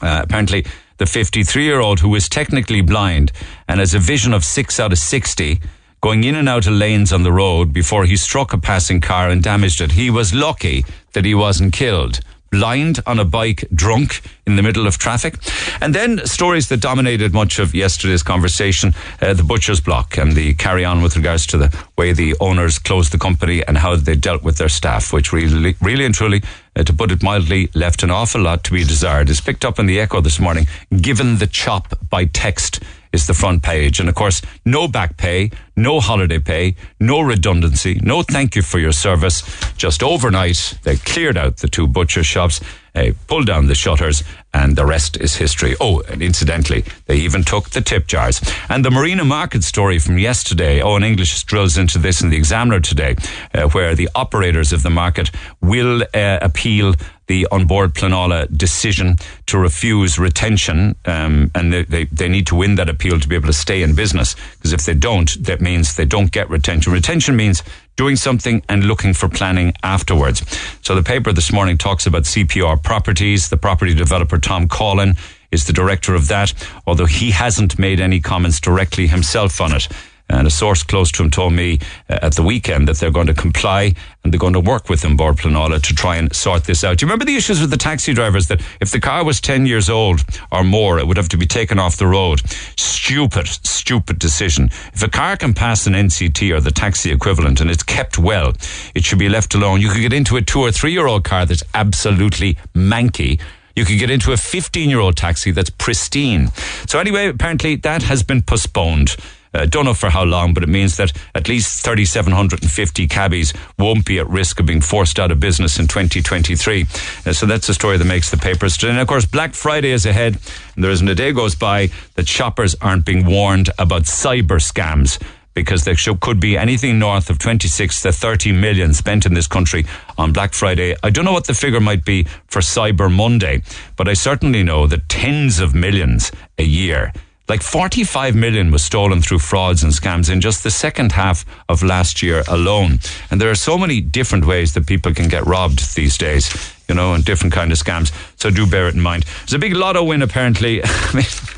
Uh, 0.00 0.20
apparently, 0.22 0.64
the 0.98 1.06
53 1.06 1.64
year 1.64 1.80
old 1.80 2.00
who 2.00 2.14
is 2.14 2.28
technically 2.28 2.80
blind 2.80 3.32
and 3.66 3.80
has 3.80 3.94
a 3.94 3.98
vision 3.98 4.32
of 4.32 4.44
six 4.44 4.78
out 4.78 4.92
of 4.92 4.98
60 4.98 5.60
going 6.00 6.24
in 6.24 6.34
and 6.34 6.48
out 6.48 6.66
of 6.66 6.72
lanes 6.72 7.12
on 7.12 7.22
the 7.22 7.32
road 7.32 7.72
before 7.72 8.04
he 8.04 8.16
struck 8.16 8.52
a 8.52 8.58
passing 8.58 9.00
car 9.00 9.28
and 9.28 9.42
damaged 9.42 9.80
it. 9.80 9.92
He 9.92 10.10
was 10.10 10.34
lucky 10.34 10.84
that 11.12 11.24
he 11.24 11.34
wasn't 11.34 11.72
killed. 11.72 12.20
blind 12.50 13.00
on 13.06 13.18
a 13.18 13.24
bike, 13.24 13.64
drunk 13.74 14.22
in 14.46 14.56
the 14.56 14.62
middle 14.62 14.86
of 14.86 14.98
traffic. 14.98 15.36
And 15.80 15.94
then 15.94 16.24
stories 16.26 16.68
that 16.68 16.80
dominated 16.80 17.32
much 17.32 17.58
of 17.58 17.74
yesterday's 17.74 18.22
conversation 18.22 18.94
uh, 19.20 19.34
the 19.34 19.42
butcher's 19.42 19.80
block 19.80 20.16
and 20.16 20.32
the 20.32 20.54
carry 20.54 20.84
on 20.84 21.02
with 21.02 21.16
regards 21.16 21.46
to 21.48 21.58
the 21.58 21.84
way 21.96 22.12
the 22.12 22.34
owners 22.40 22.78
closed 22.78 23.12
the 23.12 23.18
company 23.18 23.64
and 23.66 23.78
how 23.78 23.96
they 23.96 24.14
dealt 24.16 24.42
with 24.42 24.56
their 24.56 24.68
staff, 24.68 25.12
which 25.12 25.32
really, 25.32 25.76
really 25.80 26.04
and 26.04 26.14
truly, 26.14 26.42
uh, 26.76 26.82
to 26.84 26.92
put 26.92 27.10
it 27.10 27.22
mildly, 27.22 27.70
left 27.74 28.02
an 28.02 28.10
awful 28.10 28.40
lot 28.40 28.64
to 28.64 28.72
be 28.72 28.84
desired. 28.84 29.28
It's 29.28 29.40
picked 29.40 29.64
up 29.64 29.78
in 29.78 29.86
the 29.86 30.00
Echo 30.00 30.20
this 30.20 30.40
morning, 30.40 30.66
given 30.96 31.38
the 31.38 31.46
chop 31.46 31.98
by 32.08 32.24
text 32.24 32.82
is 33.12 33.26
the 33.26 33.34
front 33.34 33.62
page. 33.62 34.00
And 34.00 34.08
of 34.08 34.14
course, 34.14 34.42
no 34.64 34.88
back 34.88 35.16
pay, 35.16 35.50
no 35.76 36.00
holiday 36.00 36.38
pay, 36.38 36.76
no 37.00 37.20
redundancy, 37.20 38.00
no 38.02 38.22
thank 38.22 38.56
you 38.56 38.62
for 38.62 38.78
your 38.78 38.92
service. 38.92 39.42
Just 39.76 40.02
overnight, 40.02 40.78
they 40.82 40.96
cleared 40.96 41.36
out 41.36 41.58
the 41.58 41.68
two 41.68 41.86
butcher 41.86 42.24
shops, 42.24 42.60
uh, 42.94 43.12
pulled 43.26 43.46
down 43.46 43.66
the 43.66 43.74
shutters, 43.74 44.24
and 44.52 44.76
the 44.76 44.84
rest 44.84 45.16
is 45.18 45.36
history. 45.36 45.76
Oh, 45.80 46.00
and 46.08 46.22
incidentally, 46.22 46.84
they 47.06 47.16
even 47.16 47.44
took 47.44 47.70
the 47.70 47.80
tip 47.80 48.06
jars. 48.06 48.40
And 48.68 48.84
the 48.84 48.90
Marina 48.90 49.24
Market 49.24 49.62
story 49.62 49.98
from 49.98 50.18
yesterday, 50.18 50.82
oh, 50.82 50.96
in 50.96 51.04
English 51.04 51.44
drills 51.44 51.78
into 51.78 51.98
this 51.98 52.22
in 52.22 52.30
the 52.30 52.36
Examiner 52.36 52.80
today, 52.80 53.16
uh, 53.54 53.68
where 53.68 53.94
the 53.94 54.08
operators 54.14 54.72
of 54.72 54.82
the 54.82 54.90
market 54.90 55.30
will 55.60 56.02
uh, 56.14 56.38
appeal 56.42 56.94
the 57.28 57.46
An 57.52 57.66
Bord 57.66 57.94
Pleanála 57.94 58.54
decision 58.56 59.16
to 59.46 59.58
refuse 59.58 60.18
retention, 60.18 60.96
um, 61.04 61.50
and 61.54 61.72
they, 61.72 61.84
they, 61.84 62.04
they, 62.06 62.28
need 62.28 62.46
to 62.48 62.56
win 62.56 62.74
that 62.74 62.88
appeal 62.88 63.20
to 63.20 63.28
be 63.28 63.36
able 63.36 63.46
to 63.46 63.52
stay 63.52 63.82
in 63.82 63.94
business. 63.94 64.34
Because 64.56 64.72
if 64.72 64.84
they 64.84 64.94
don't, 64.94 65.30
that 65.44 65.60
means 65.60 65.94
they 65.94 66.06
don't 66.06 66.32
get 66.32 66.50
retention. 66.50 66.92
Retention 66.92 67.36
means 67.36 67.62
doing 67.96 68.16
something 68.16 68.62
and 68.68 68.84
looking 68.84 69.12
for 69.12 69.28
planning 69.28 69.74
afterwards. 69.82 70.42
So 70.82 70.94
the 70.94 71.02
paper 71.02 71.32
this 71.32 71.52
morning 71.52 71.78
talks 71.78 72.06
about 72.06 72.22
CPR 72.24 72.82
Properties. 72.82 73.50
The 73.50 73.56
property 73.56 73.94
developer 73.94 74.38
Tom 74.38 74.66
Collin 74.66 75.16
is 75.50 75.66
the 75.66 75.72
director 75.72 76.14
of 76.14 76.28
that, 76.28 76.52
although 76.86 77.06
he 77.06 77.30
hasn't 77.30 77.78
made 77.78 78.00
any 78.00 78.20
comments 78.20 78.60
directly 78.60 79.06
himself 79.06 79.60
on 79.60 79.74
it. 79.74 79.88
And 80.30 80.46
a 80.46 80.50
source 80.50 80.82
close 80.82 81.10
to 81.12 81.22
him 81.22 81.30
told 81.30 81.54
me 81.54 81.78
uh, 82.08 82.18
at 82.22 82.34
the 82.34 82.42
weekend 82.42 82.86
that 82.88 82.98
they're 82.98 83.10
going 83.10 83.28
to 83.28 83.34
comply 83.34 83.94
and 84.22 84.32
they're 84.32 84.38
going 84.38 84.52
to 84.52 84.60
work 84.60 84.88
with 84.88 85.04
An 85.04 85.16
Bord 85.16 85.36
Pleanála 85.36 85.82
to 85.82 85.94
try 85.94 86.16
and 86.16 86.34
sort 86.34 86.64
this 86.64 86.84
out. 86.84 86.98
Do 86.98 87.04
you 87.04 87.08
remember 87.08 87.24
the 87.24 87.36
issues 87.36 87.60
with 87.60 87.70
the 87.70 87.76
taxi 87.78 88.12
drivers 88.12 88.48
that 88.48 88.60
if 88.80 88.90
the 88.90 89.00
car 89.00 89.24
was 89.24 89.40
10 89.40 89.64
years 89.64 89.88
old 89.88 90.20
or 90.52 90.64
more, 90.64 90.98
it 90.98 91.06
would 91.06 91.16
have 91.16 91.30
to 91.30 91.38
be 91.38 91.46
taken 91.46 91.78
off 91.78 91.96
the 91.96 92.06
road? 92.06 92.42
Stupid, 92.76 93.46
stupid 93.46 94.18
decision. 94.18 94.66
If 94.92 95.02
a 95.02 95.08
car 95.08 95.36
can 95.36 95.54
pass 95.54 95.86
an 95.86 95.94
NCT 95.94 96.54
or 96.54 96.60
the 96.60 96.72
taxi 96.72 97.10
equivalent 97.10 97.60
and 97.60 97.70
it's 97.70 97.82
kept 97.82 98.18
well, 98.18 98.52
it 98.94 99.04
should 99.04 99.18
be 99.18 99.30
left 99.30 99.54
alone. 99.54 99.80
You 99.80 99.88
could 99.88 100.02
get 100.02 100.12
into 100.12 100.36
a 100.36 100.42
two 100.42 100.60
or 100.60 100.72
three 100.72 100.92
year 100.92 101.06
old 101.06 101.24
car 101.24 101.46
that's 101.46 101.64
absolutely 101.74 102.58
manky 102.74 103.40
you 103.78 103.84
could 103.84 103.98
get 104.00 104.10
into 104.10 104.32
a 104.32 104.36
15 104.36 104.90
year 104.90 104.98
old 104.98 105.16
taxi 105.16 105.52
that's 105.52 105.70
pristine. 105.70 106.48
So, 106.88 106.98
anyway, 106.98 107.28
apparently 107.28 107.76
that 107.76 108.02
has 108.02 108.24
been 108.24 108.42
postponed. 108.42 109.16
Uh, 109.54 109.66
don't 109.66 109.84
know 109.84 109.94
for 109.94 110.10
how 110.10 110.24
long, 110.24 110.54
but 110.54 110.62
it 110.62 110.68
means 110.68 110.96
that 110.96 111.12
at 111.34 111.48
least 111.48 111.84
3,750 111.84 113.06
cabbies 113.06 113.52
won't 113.78 114.04
be 114.04 114.18
at 114.18 114.28
risk 114.28 114.60
of 114.60 114.66
being 114.66 114.80
forced 114.80 115.18
out 115.18 115.30
of 115.30 115.40
business 115.40 115.78
in 115.78 115.86
2023. 115.86 116.86
Uh, 117.26 117.32
so 117.32 117.46
that's 117.46 117.68
a 117.68 117.74
story 117.74 117.96
that 117.96 118.04
makes 118.04 118.30
the 118.30 118.36
papers 118.36 118.76
today. 118.76 118.90
And 118.90 119.00
of 119.00 119.08
course, 119.08 119.26
Black 119.26 119.54
Friday 119.54 119.90
is 119.90 120.06
ahead, 120.06 120.38
and 120.74 120.84
there 120.84 120.90
isn't 120.90 121.08
a 121.08 121.14
day 121.14 121.32
goes 121.32 121.54
by 121.54 121.90
that 122.14 122.28
shoppers 122.28 122.74
aren't 122.80 123.04
being 123.04 123.24
warned 123.26 123.70
about 123.78 124.02
cyber 124.02 124.60
scams 124.60 125.22
because 125.58 125.84
there 125.84 125.96
could 126.20 126.38
be 126.38 126.56
anything 126.56 127.00
north 127.00 127.30
of 127.30 127.38
26 127.40 128.02
to 128.02 128.12
30 128.12 128.52
million 128.52 128.94
spent 128.94 129.26
in 129.26 129.34
this 129.34 129.48
country 129.48 129.84
on 130.16 130.32
Black 130.32 130.52
Friday. 130.54 130.94
I 131.02 131.10
don't 131.10 131.24
know 131.24 131.32
what 131.32 131.48
the 131.48 131.54
figure 131.54 131.80
might 131.80 132.04
be 132.04 132.24
for 132.46 132.60
Cyber 132.60 133.12
Monday, 133.12 133.62
but 133.96 134.06
I 134.06 134.12
certainly 134.12 134.62
know 134.62 134.86
that 134.86 135.08
tens 135.08 135.58
of 135.58 135.74
millions 135.74 136.30
a 136.58 136.62
year 136.62 137.12
like 137.48 137.62
45 137.62 138.34
million 138.34 138.70
was 138.70 138.84
stolen 138.84 139.22
through 139.22 139.38
frauds 139.38 139.82
and 139.82 139.92
scams 139.92 140.30
in 140.30 140.40
just 140.40 140.62
the 140.62 140.70
second 140.70 141.12
half 141.12 141.44
of 141.68 141.82
last 141.82 142.22
year 142.22 142.42
alone. 142.48 143.00
And 143.30 143.40
there 143.40 143.50
are 143.50 143.54
so 143.54 143.78
many 143.78 144.00
different 144.00 144.46
ways 144.46 144.74
that 144.74 144.86
people 144.86 145.14
can 145.14 145.28
get 145.28 145.46
robbed 145.46 145.94
these 145.94 146.18
days, 146.18 146.74
you 146.88 146.94
know, 146.94 147.14
and 147.14 147.24
different 147.24 147.54
kind 147.54 147.72
of 147.72 147.78
scams. 147.78 148.12
So 148.36 148.50
do 148.50 148.66
bear 148.66 148.88
it 148.88 148.94
in 148.94 149.00
mind. 149.00 149.24
There's 149.40 149.54
a 149.54 149.58
big 149.58 149.74
lotto 149.74 150.04
win 150.04 150.22
apparently. 150.22 150.82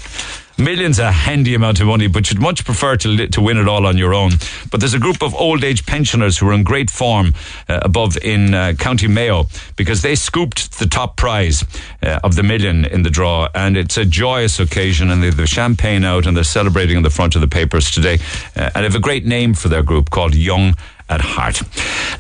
Millions 0.61 0.99
a 0.99 1.11
handy 1.11 1.55
amount 1.55 1.81
of 1.81 1.87
money, 1.87 2.07
but 2.07 2.31
you'd 2.31 2.41
much 2.41 2.67
prefer 2.67 2.95
to, 2.95 3.27
to 3.29 3.41
win 3.41 3.57
it 3.57 3.67
all 3.67 3.87
on 3.87 3.97
your 3.97 4.13
own. 4.13 4.33
But 4.71 4.81
there's 4.81 4.93
a 4.93 4.99
group 4.99 5.23
of 5.23 5.35
old 5.35 5.65
age 5.65 5.87
pensioners 5.87 6.37
who 6.37 6.49
are 6.51 6.53
in 6.53 6.65
great 6.65 6.91
form 6.91 7.33
uh, 7.67 7.81
above 7.83 8.19
in 8.19 8.53
uh, 8.53 8.75
County 8.79 9.09
Mayo 9.09 9.47
because 9.77 10.03
they 10.03 10.15
scooped 10.15 10.79
the 10.79 10.85
top 10.85 11.17
prize 11.17 11.65
uh, 12.03 12.21
of 12.23 12.37
the 12.37 12.43
million 12.43 12.85
in 12.85 13.03
the 13.05 13.11
draw. 13.11 13.49
And 13.55 13.75
it's 13.79 13.97
a 13.97 14.05
joyous 14.05 14.61
occasion, 14.61 15.11
and 15.11 15.23
they 15.23 15.27
have 15.27 15.39
the 15.39 15.47
champagne 15.47 16.05
out 16.05 16.27
and 16.27 16.37
they're 16.37 16.45
celebrating 16.45 16.99
on 16.99 17.05
the 17.05 17.11
front 17.11 17.35
of 17.35 17.41
the 17.41 17.49
papers 17.49 17.91
today. 17.91 18.19
Uh, 18.55 18.71
and 18.75 18.85
have 18.85 18.95
a 18.95 19.01
great 19.01 19.25
name 19.25 19.55
for 19.55 19.69
their 19.69 19.83
group 19.83 20.11
called 20.11 20.35
Young 20.35 20.75
at 21.11 21.21
heart. 21.21 21.61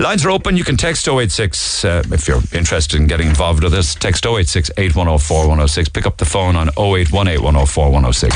Lines 0.00 0.24
are 0.26 0.30
open. 0.30 0.56
You 0.56 0.64
can 0.64 0.76
text 0.76 1.08
086 1.08 1.84
uh, 1.84 2.02
if 2.12 2.28
you're 2.28 2.42
interested 2.52 3.00
in 3.00 3.06
getting 3.06 3.28
involved 3.28 3.62
with 3.62 3.72
us. 3.72 3.94
Text 3.94 4.26
086 4.26 4.70
8104 4.76 5.48
106. 5.48 5.88
Pick 5.88 6.06
up 6.06 6.16
the 6.18 6.24
phone 6.24 6.56
on 6.56 6.68
0818 6.76 7.42
104 7.42 7.84
106. 7.90 8.34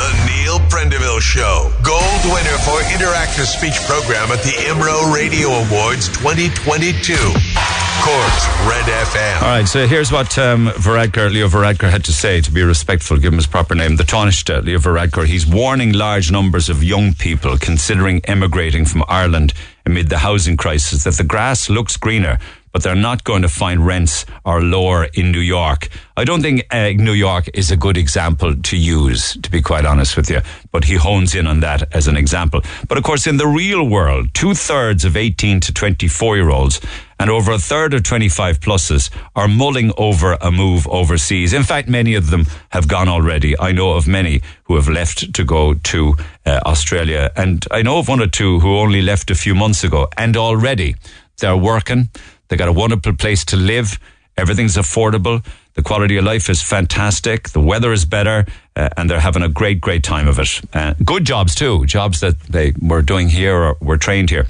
The 0.00 0.10
Neil 0.26 0.58
Prendeville 0.68 1.20
Show. 1.20 1.70
Gold 1.82 2.24
winner 2.24 2.58
for 2.64 2.80
Interactive 2.90 3.46
Speech 3.46 3.76
Program 3.86 4.30
at 4.32 4.42
the 4.42 4.56
IMRO 4.66 5.14
Radio 5.14 5.48
Awards 5.48 6.08
2022. 6.08 7.83
Cork's 8.04 8.46
Red 8.68 8.84
FM. 8.84 9.40
All 9.40 9.48
right, 9.48 9.66
so 9.66 9.86
here's 9.86 10.12
what 10.12 10.36
um, 10.36 10.66
Varadkar, 10.66 11.32
Leo 11.32 11.48
Varadkar 11.48 11.88
had 11.88 12.04
to 12.04 12.12
say 12.12 12.42
to 12.42 12.52
be 12.52 12.62
respectful, 12.62 13.16
give 13.16 13.32
him 13.32 13.38
his 13.38 13.46
proper 13.46 13.74
name. 13.74 13.96
The 13.96 14.04
Taoiseach, 14.04 14.62
Leo 14.62 14.78
Varadkar, 14.78 15.24
he's 15.24 15.46
warning 15.46 15.94
large 15.94 16.30
numbers 16.30 16.68
of 16.68 16.84
young 16.84 17.14
people 17.14 17.56
considering 17.56 18.20
emigrating 18.26 18.84
from 18.84 19.04
Ireland 19.08 19.54
amid 19.86 20.10
the 20.10 20.18
housing 20.18 20.58
crisis 20.58 21.04
that 21.04 21.14
the 21.14 21.24
grass 21.24 21.70
looks 21.70 21.96
greener 21.96 22.38
but 22.74 22.82
they're 22.82 22.96
not 22.96 23.22
going 23.22 23.42
to 23.42 23.48
find 23.48 23.86
rents 23.86 24.26
are 24.44 24.60
lower 24.60 25.04
in 25.14 25.30
New 25.30 25.38
York. 25.38 25.88
I 26.16 26.24
don't 26.24 26.42
think 26.42 26.66
uh, 26.72 26.88
New 26.88 27.12
York 27.12 27.48
is 27.54 27.70
a 27.70 27.76
good 27.76 27.96
example 27.96 28.52
to 28.52 28.76
use, 28.76 29.38
to 29.40 29.48
be 29.48 29.62
quite 29.62 29.86
honest 29.86 30.16
with 30.16 30.28
you, 30.28 30.40
but 30.72 30.82
he 30.82 30.96
hones 30.96 31.36
in 31.36 31.46
on 31.46 31.60
that 31.60 31.94
as 31.94 32.08
an 32.08 32.16
example. 32.16 32.62
But 32.88 32.98
of 32.98 33.04
course, 33.04 33.28
in 33.28 33.36
the 33.36 33.46
real 33.46 33.88
world, 33.88 34.34
two 34.34 34.54
thirds 34.54 35.04
of 35.04 35.16
18 35.16 35.60
to 35.60 35.72
24 35.72 36.36
year 36.36 36.50
olds 36.50 36.80
and 37.24 37.30
over 37.30 37.52
a 37.52 37.58
third 37.58 37.94
of 37.94 38.02
25 38.02 38.60
pluses 38.60 39.08
are 39.34 39.48
mulling 39.48 39.90
over 39.96 40.36
a 40.42 40.52
move 40.52 40.86
overseas. 40.88 41.54
In 41.54 41.62
fact, 41.62 41.88
many 41.88 42.16
of 42.16 42.28
them 42.28 42.44
have 42.68 42.86
gone 42.86 43.08
already. 43.08 43.58
I 43.58 43.72
know 43.72 43.92
of 43.92 44.06
many 44.06 44.42
who 44.64 44.76
have 44.76 44.90
left 44.90 45.32
to 45.32 45.42
go 45.42 45.72
to 45.72 46.16
uh, 46.44 46.60
Australia, 46.66 47.30
and 47.34 47.66
I 47.70 47.80
know 47.80 47.96
of 47.96 48.08
one 48.08 48.20
or 48.20 48.26
two 48.26 48.60
who 48.60 48.76
only 48.76 49.00
left 49.00 49.30
a 49.30 49.34
few 49.34 49.54
months 49.54 49.84
ago, 49.84 50.06
and 50.18 50.36
already 50.36 50.96
they're 51.38 51.56
working 51.56 52.10
they 52.48 52.58
got 52.58 52.68
a 52.68 52.72
wonderful 52.72 53.14
place 53.14 53.42
to 53.46 53.56
live. 53.56 53.98
Everything's 54.36 54.76
affordable. 54.76 55.42
The 55.74 55.82
quality 55.82 56.16
of 56.16 56.24
life 56.24 56.48
is 56.48 56.62
fantastic. 56.62 57.48
The 57.50 57.60
weather 57.60 57.92
is 57.92 58.04
better, 58.04 58.46
uh, 58.76 58.88
and 58.96 59.10
they're 59.10 59.20
having 59.20 59.42
a 59.42 59.48
great, 59.48 59.80
great 59.80 60.04
time 60.04 60.28
of 60.28 60.38
it. 60.38 60.60
Uh, 60.72 60.94
good 61.04 61.24
jobs 61.24 61.54
too, 61.54 61.84
jobs 61.86 62.20
that 62.20 62.38
they 62.40 62.72
were 62.80 63.02
doing 63.02 63.28
here 63.28 63.56
or 63.56 63.76
were 63.80 63.98
trained 63.98 64.30
here. 64.30 64.46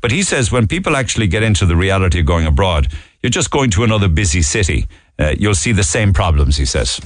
But 0.00 0.12
he 0.12 0.22
says 0.22 0.52
when 0.52 0.68
people 0.68 0.96
actually 0.96 1.26
get 1.26 1.42
into 1.42 1.66
the 1.66 1.74
reality 1.74 2.20
of 2.20 2.26
going 2.26 2.46
abroad, 2.46 2.88
you're 3.22 3.30
just 3.30 3.50
going 3.50 3.70
to 3.70 3.82
another 3.82 4.08
busy 4.08 4.42
city. 4.42 4.86
Uh, 5.18 5.34
you'll 5.36 5.56
see 5.56 5.72
the 5.72 5.82
same 5.82 6.12
problems, 6.12 6.56
he 6.56 6.64
says. 6.64 7.00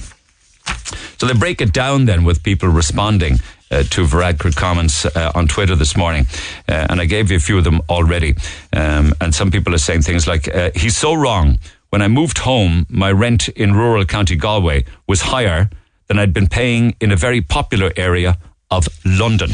So 1.17 1.25
they 1.25 1.33
break 1.33 1.59
it 1.59 1.73
down 1.73 2.05
then 2.05 2.23
with 2.23 2.43
people 2.43 2.69
responding 2.69 3.39
uh, 3.71 3.83
to 3.83 4.05
Varadkar 4.05 4.55
comments 4.55 5.05
uh, 5.05 5.31
on 5.33 5.47
Twitter 5.47 5.75
this 5.75 5.97
morning, 5.97 6.27
uh, 6.69 6.87
and 6.89 7.01
I 7.01 7.05
gave 7.05 7.31
you 7.31 7.37
a 7.37 7.39
few 7.39 7.57
of 7.57 7.63
them 7.63 7.81
already. 7.89 8.35
Um, 8.71 9.13
and 9.19 9.33
some 9.33 9.49
people 9.49 9.73
are 9.73 9.79
saying 9.79 10.03
things 10.03 10.27
like, 10.27 10.47
uh, 10.47 10.69
"He's 10.75 10.95
so 10.95 11.13
wrong. 11.15 11.57
When 11.93 12.01
I 12.01 12.07
moved 12.07 12.39
home, 12.39 12.87
my 12.89 13.11
rent 13.11 13.49
in 13.49 13.75
rural 13.75 14.03
County 14.03 14.35
Galway 14.35 14.83
was 15.05 15.21
higher 15.21 15.69
than 16.07 16.17
I'd 16.17 16.33
been 16.33 16.47
paying 16.47 16.95
in 16.99 17.11
a 17.11 17.15
very 17.15 17.39
popular 17.39 17.91
area." 17.95 18.39
Of 18.71 18.87
London. 19.05 19.51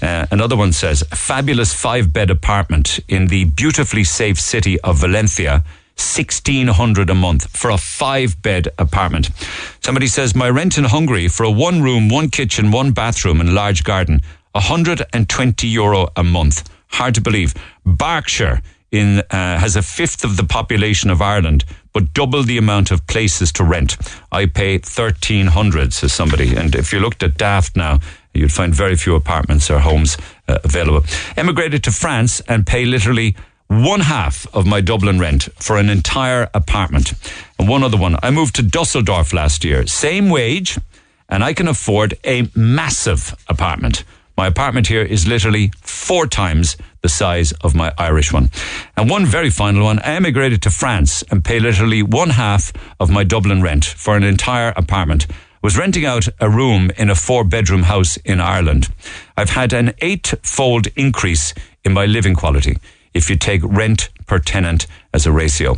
Uh, 0.00 0.26
another 0.30 0.56
one 0.56 0.72
says, 0.72 1.02
fabulous 1.12 1.74
five 1.74 2.12
bed 2.12 2.30
apartment 2.30 3.00
in 3.08 3.26
the 3.26 3.46
beautifully 3.46 4.04
safe 4.04 4.38
city 4.38 4.78
of 4.82 4.98
Valencia 4.98 5.64
1600 5.96 7.10
a 7.10 7.14
month 7.16 7.50
for 7.50 7.70
a 7.70 7.76
five 7.76 8.40
bed 8.40 8.68
apartment. 8.78 9.30
Somebody 9.80 10.06
says 10.06 10.36
my 10.36 10.48
rent 10.48 10.78
in 10.78 10.84
Hungary 10.84 11.26
for 11.26 11.42
a 11.42 11.50
one 11.50 11.82
room, 11.82 12.08
one 12.08 12.28
kitchen, 12.30 12.70
one 12.70 12.92
bathroom 12.92 13.40
and 13.40 13.52
large 13.52 13.82
garden, 13.82 14.20
120 14.52 15.66
euro 15.66 16.06
a 16.14 16.22
month. 16.22 16.70
Hard 16.86 17.16
to 17.16 17.20
believe. 17.20 17.54
Berkshire 17.84 18.62
in 18.92 19.20
uh, 19.30 19.58
has 19.58 19.76
a 19.76 19.82
fifth 19.82 20.24
of 20.24 20.36
the 20.36 20.44
population 20.44 21.10
of 21.10 21.22
Ireland, 21.22 21.64
but 21.92 22.12
double 22.14 22.42
the 22.42 22.58
amount 22.58 22.90
of 22.90 23.06
places 23.06 23.52
to 23.52 23.64
rent. 23.64 23.96
I 24.30 24.46
pay 24.46 24.74
1300, 24.74 25.92
says 25.92 26.12
somebody. 26.12 26.54
And 26.56 26.74
if 26.74 26.92
you 26.92 27.00
looked 27.00 27.22
at 27.22 27.36
Daft 27.36 27.76
now, 27.76 28.00
you'd 28.32 28.52
find 28.52 28.74
very 28.74 28.96
few 28.96 29.14
apartments 29.14 29.70
or 29.70 29.80
homes 29.80 30.16
uh, 30.48 30.58
available. 30.64 31.06
Emigrated 31.36 31.84
to 31.84 31.90
France 31.90 32.40
and 32.48 32.66
pay 32.66 32.84
literally 32.84 33.36
one 33.70 34.00
half 34.00 34.46
of 34.52 34.66
my 34.66 34.80
Dublin 34.80 35.20
rent 35.20 35.48
for 35.54 35.78
an 35.78 35.88
entire 35.88 36.48
apartment. 36.54 37.14
And 37.58 37.68
one 37.68 37.84
other 37.84 37.96
one, 37.96 38.16
I 38.22 38.30
moved 38.30 38.56
to 38.56 38.62
Dusseldorf 38.62 39.32
last 39.32 39.64
year. 39.64 39.86
Same 39.86 40.28
wage, 40.28 40.78
and 41.28 41.44
I 41.44 41.52
can 41.52 41.68
afford 41.68 42.18
a 42.24 42.48
massive 42.54 43.36
apartment. 43.48 44.02
My 44.40 44.46
apartment 44.46 44.86
here 44.86 45.02
is 45.02 45.26
literally 45.26 45.70
four 45.82 46.26
times 46.26 46.78
the 47.02 47.10
size 47.10 47.52
of 47.60 47.74
my 47.74 47.92
Irish 47.98 48.32
one. 48.32 48.48
And 48.96 49.10
one 49.10 49.26
very 49.26 49.50
final 49.50 49.84
one, 49.84 49.98
I 49.98 50.14
emigrated 50.14 50.62
to 50.62 50.70
France 50.70 51.22
and 51.30 51.44
pay 51.44 51.60
literally 51.60 52.02
one 52.02 52.30
half 52.30 52.72
of 52.98 53.10
my 53.10 53.22
Dublin 53.22 53.60
rent 53.60 53.84
for 53.84 54.16
an 54.16 54.22
entire 54.22 54.72
apartment. 54.76 55.26
Was 55.60 55.76
renting 55.76 56.06
out 56.06 56.26
a 56.40 56.48
room 56.48 56.90
in 56.96 57.10
a 57.10 57.14
four 57.14 57.44
bedroom 57.44 57.82
house 57.82 58.16
in 58.24 58.40
Ireland. 58.40 58.88
I've 59.36 59.50
had 59.50 59.74
an 59.74 59.92
eight-fold 59.98 60.86
increase 60.96 61.52
in 61.84 61.92
my 61.92 62.06
living 62.06 62.34
quality 62.34 62.78
if 63.12 63.28
you 63.28 63.36
take 63.36 63.60
rent 63.62 64.08
per 64.26 64.38
tenant 64.38 64.86
as 65.12 65.26
a 65.26 65.32
ratio. 65.32 65.72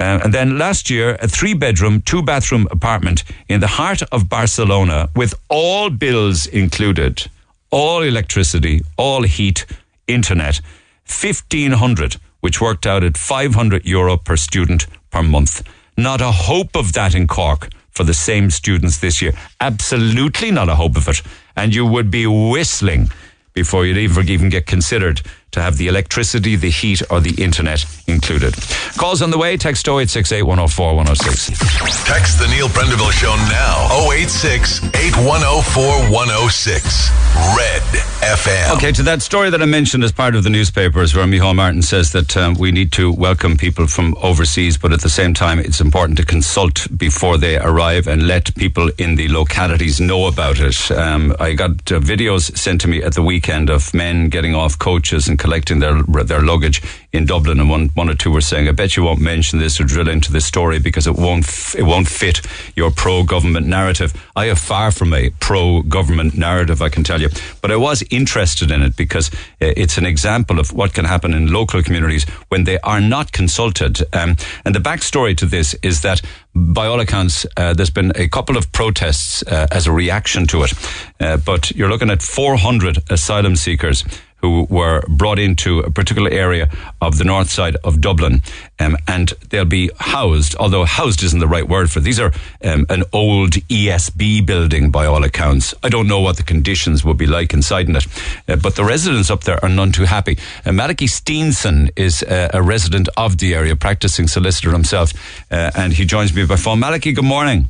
Uh, 0.00 0.18
and 0.24 0.34
then 0.34 0.58
last 0.58 0.90
year, 0.90 1.16
a 1.20 1.28
three 1.28 1.54
bedroom, 1.54 2.02
two 2.02 2.22
bathroom 2.22 2.66
apartment 2.72 3.22
in 3.48 3.60
the 3.60 3.68
heart 3.78 4.02
of 4.10 4.28
Barcelona 4.28 5.08
with 5.14 5.32
all 5.48 5.90
bills 5.90 6.48
included, 6.48 7.30
all 7.70 8.02
electricity, 8.02 8.82
all 8.96 9.22
heat, 9.22 9.66
internet, 10.06 10.60
1500, 11.06 12.16
which 12.40 12.60
worked 12.60 12.86
out 12.86 13.04
at 13.04 13.16
500 13.16 13.84
euro 13.84 14.16
per 14.16 14.36
student 14.36 14.86
per 15.10 15.22
month. 15.22 15.62
Not 15.96 16.20
a 16.20 16.30
hope 16.30 16.76
of 16.76 16.92
that 16.94 17.14
in 17.14 17.26
Cork 17.26 17.68
for 17.90 18.04
the 18.04 18.14
same 18.14 18.50
students 18.50 18.98
this 18.98 19.20
year. 19.20 19.32
Absolutely 19.60 20.50
not 20.50 20.68
a 20.68 20.74
hope 20.76 20.96
of 20.96 21.08
it. 21.08 21.22
And 21.56 21.74
you 21.74 21.84
would 21.84 22.10
be 22.10 22.26
whistling 22.26 23.10
before 23.52 23.84
you'd 23.84 23.98
ever 23.98 24.22
even 24.22 24.48
get 24.48 24.66
considered 24.66 25.20
to 25.52 25.60
have 25.60 25.76
the 25.76 25.88
electricity, 25.88 26.56
the 26.56 26.70
heat, 26.70 27.02
or 27.10 27.20
the 27.20 27.42
internet 27.42 27.84
included. 28.06 28.54
Calls 28.96 29.22
on 29.22 29.30
the 29.30 29.38
way. 29.38 29.56
Text 29.56 29.86
0868 29.88 30.42
104 30.42 30.94
106. 30.94 32.04
Text 32.06 32.38
the 32.38 32.46
Neil 32.48 32.68
Prendeville 32.68 33.12
Show 33.12 33.34
now. 33.50 34.10
086 34.12 34.84
8104 34.94 36.10
106. 36.10 37.10
Red 37.56 37.82
FM. 38.20 38.76
Okay, 38.76 38.92
to 38.92 39.02
that 39.04 39.22
story 39.22 39.50
that 39.50 39.62
I 39.62 39.64
mentioned 39.64 40.04
as 40.04 40.12
part 40.12 40.34
of 40.34 40.44
the 40.44 40.50
newspapers, 40.50 41.14
where 41.14 41.24
Micheál 41.26 41.54
Martin 41.54 41.82
says 41.82 42.12
that 42.12 42.36
um, 42.36 42.54
we 42.54 42.70
need 42.70 42.92
to 42.92 43.12
welcome 43.12 43.56
people 43.56 43.86
from 43.86 44.16
overseas, 44.20 44.76
but 44.76 44.92
at 44.92 45.00
the 45.00 45.08
same 45.08 45.32
time, 45.32 45.58
it's 45.58 45.80
important 45.80 46.18
to 46.18 46.24
consult 46.24 46.86
before 46.96 47.38
they 47.38 47.56
arrive 47.58 48.06
and 48.06 48.26
let 48.26 48.54
people 48.56 48.90
in 48.98 49.14
the 49.14 49.28
localities 49.28 50.00
know 50.00 50.26
about 50.26 50.58
it. 50.60 50.90
Um, 50.90 51.34
I 51.40 51.54
got 51.54 51.70
uh, 51.92 52.00
videos 52.00 52.56
sent 52.56 52.80
to 52.82 52.88
me 52.88 53.02
at 53.02 53.14
the 53.14 53.22
weekend 53.22 53.70
of 53.70 53.94
men 53.94 54.28
getting 54.28 54.54
off 54.54 54.78
coaches 54.78 55.28
and 55.28 55.38
collecting 55.40 55.80
their 55.80 56.02
their 56.24 56.42
luggage 56.42 56.82
in 57.12 57.26
Dublin, 57.26 57.58
and 57.58 57.68
one 57.68 57.90
one 57.94 58.08
or 58.08 58.14
two 58.14 58.30
were 58.30 58.40
saying, 58.40 58.68
"I 58.68 58.72
bet 58.72 58.96
you 58.96 59.02
won't 59.02 59.20
mention 59.20 59.58
this 59.58 59.80
or 59.80 59.84
drill 59.84 60.08
into 60.08 60.30
this 60.32 60.46
story 60.46 60.78
because 60.78 61.08
it 61.08 61.16
won't 61.16 61.44
f- 61.44 61.74
it 61.74 61.82
won't 61.82 62.08
fit 62.08 62.40
your 62.76 62.92
pro 62.92 63.24
government 63.24 63.66
narrative." 63.66 64.12
I 64.36 64.46
have 64.46 64.58
far 64.58 64.92
from 64.92 65.12
a 65.12 65.30
pro 65.40 65.82
government 65.82 66.36
narrative, 66.36 66.82
I 66.82 66.88
can 66.88 67.02
tell 67.02 67.20
you, 67.20 67.30
but 67.62 67.70
I 67.70 67.76
was 67.76 68.04
interested 68.10 68.70
in 68.70 68.82
it 68.82 68.94
because 68.96 69.30
uh, 69.60 69.72
it's 69.82 69.98
an 69.98 70.06
example 70.06 70.60
of 70.60 70.72
what 70.72 70.94
can 70.94 71.04
happen 71.06 71.34
in 71.34 71.52
local 71.52 71.82
communities 71.82 72.24
when 72.48 72.64
they 72.64 72.78
are 72.80 73.00
not 73.00 73.32
consulted. 73.32 74.02
Um, 74.12 74.36
and 74.64 74.74
the 74.74 74.80
backstory 74.80 75.36
to 75.38 75.46
this 75.46 75.74
is 75.82 76.02
that 76.02 76.22
by 76.54 76.86
all 76.86 77.00
accounts, 77.00 77.46
uh, 77.56 77.74
there's 77.74 77.90
been 77.90 78.12
a 78.16 78.28
couple 78.28 78.56
of 78.56 78.70
protests 78.72 79.42
uh, 79.44 79.66
as 79.70 79.86
a 79.86 79.92
reaction 79.92 80.46
to 80.48 80.64
it. 80.64 80.72
Uh, 81.20 81.36
but 81.36 81.70
you're 81.70 81.88
looking 81.88 82.10
at 82.10 82.22
400 82.22 82.98
asylum 83.10 83.56
seekers 83.56 84.04
who 84.40 84.66
were 84.70 85.02
brought 85.08 85.38
into 85.38 85.80
a 85.80 85.90
particular 85.90 86.30
area 86.30 86.70
of 87.00 87.18
the 87.18 87.24
north 87.24 87.50
side 87.50 87.76
of 87.84 88.00
Dublin, 88.00 88.42
um, 88.78 88.96
and 89.06 89.30
they'll 89.50 89.64
be 89.64 89.90
housed. 89.98 90.54
Although 90.56 90.84
housed 90.84 91.22
isn't 91.22 91.38
the 91.38 91.48
right 91.48 91.68
word 91.68 91.90
for 91.90 91.98
it. 91.98 92.02
these 92.02 92.20
are 92.20 92.32
um, 92.64 92.86
an 92.88 93.04
old 93.12 93.52
ESB 93.52 94.44
building 94.44 94.90
by 94.90 95.06
all 95.06 95.24
accounts. 95.24 95.74
I 95.82 95.88
don't 95.88 96.08
know 96.08 96.20
what 96.20 96.36
the 96.36 96.42
conditions 96.42 97.04
would 97.04 97.16
be 97.16 97.26
like 97.26 97.52
inside 97.52 97.88
in 97.88 97.96
it, 97.96 98.06
uh, 98.48 98.56
but 98.56 98.76
the 98.76 98.84
residents 98.84 99.30
up 99.30 99.44
there 99.44 99.62
are 99.62 99.68
none 99.68 99.92
too 99.92 100.04
happy. 100.04 100.38
Uh, 100.64 100.72
Malachy 100.72 101.06
Steenson 101.06 101.90
is 101.96 102.22
uh, 102.22 102.48
a 102.52 102.62
resident 102.62 103.08
of 103.16 103.38
the 103.38 103.54
area, 103.54 103.76
practicing 103.76 104.26
solicitor 104.28 104.72
himself, 104.72 105.12
uh, 105.50 105.70
and 105.74 105.92
he 105.92 106.04
joins 106.04 106.34
me 106.34 106.46
by 106.46 106.56
phone. 106.56 106.80
Malachy, 106.80 107.12
good 107.12 107.24
morning. 107.24 107.68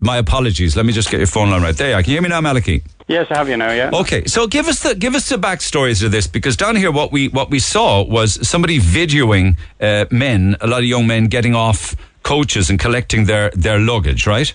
My 0.00 0.16
apologies. 0.16 0.74
Let 0.76 0.84
me 0.84 0.92
just 0.92 1.10
get 1.10 1.18
your 1.18 1.28
phone 1.28 1.50
line 1.50 1.62
right 1.62 1.76
there. 1.76 2.02
Can 2.02 2.10
you 2.10 2.16
hear 2.16 2.22
me 2.22 2.28
now, 2.28 2.40
Malachy? 2.40 2.82
Yes, 3.08 3.26
I 3.30 3.36
have 3.36 3.48
you 3.48 3.56
now. 3.56 3.72
Yeah. 3.72 3.90
Okay, 3.92 4.24
so 4.26 4.46
give 4.46 4.68
us 4.68 4.82
the 4.82 4.94
give 4.94 5.14
us 5.14 5.28
the 5.28 5.36
backstories 5.36 6.00
to 6.00 6.08
this 6.08 6.26
because 6.26 6.56
down 6.56 6.76
here, 6.76 6.92
what 6.92 7.12
we 7.12 7.28
what 7.28 7.50
we 7.50 7.58
saw 7.58 8.02
was 8.02 8.46
somebody 8.46 8.78
videoing 8.78 9.56
uh, 9.80 10.06
men, 10.10 10.56
a 10.60 10.66
lot 10.66 10.78
of 10.80 10.86
young 10.86 11.06
men 11.06 11.26
getting 11.26 11.54
off 11.54 11.96
coaches 12.22 12.70
and 12.70 12.78
collecting 12.78 13.24
their 13.26 13.50
their 13.50 13.78
luggage, 13.78 14.26
right? 14.26 14.52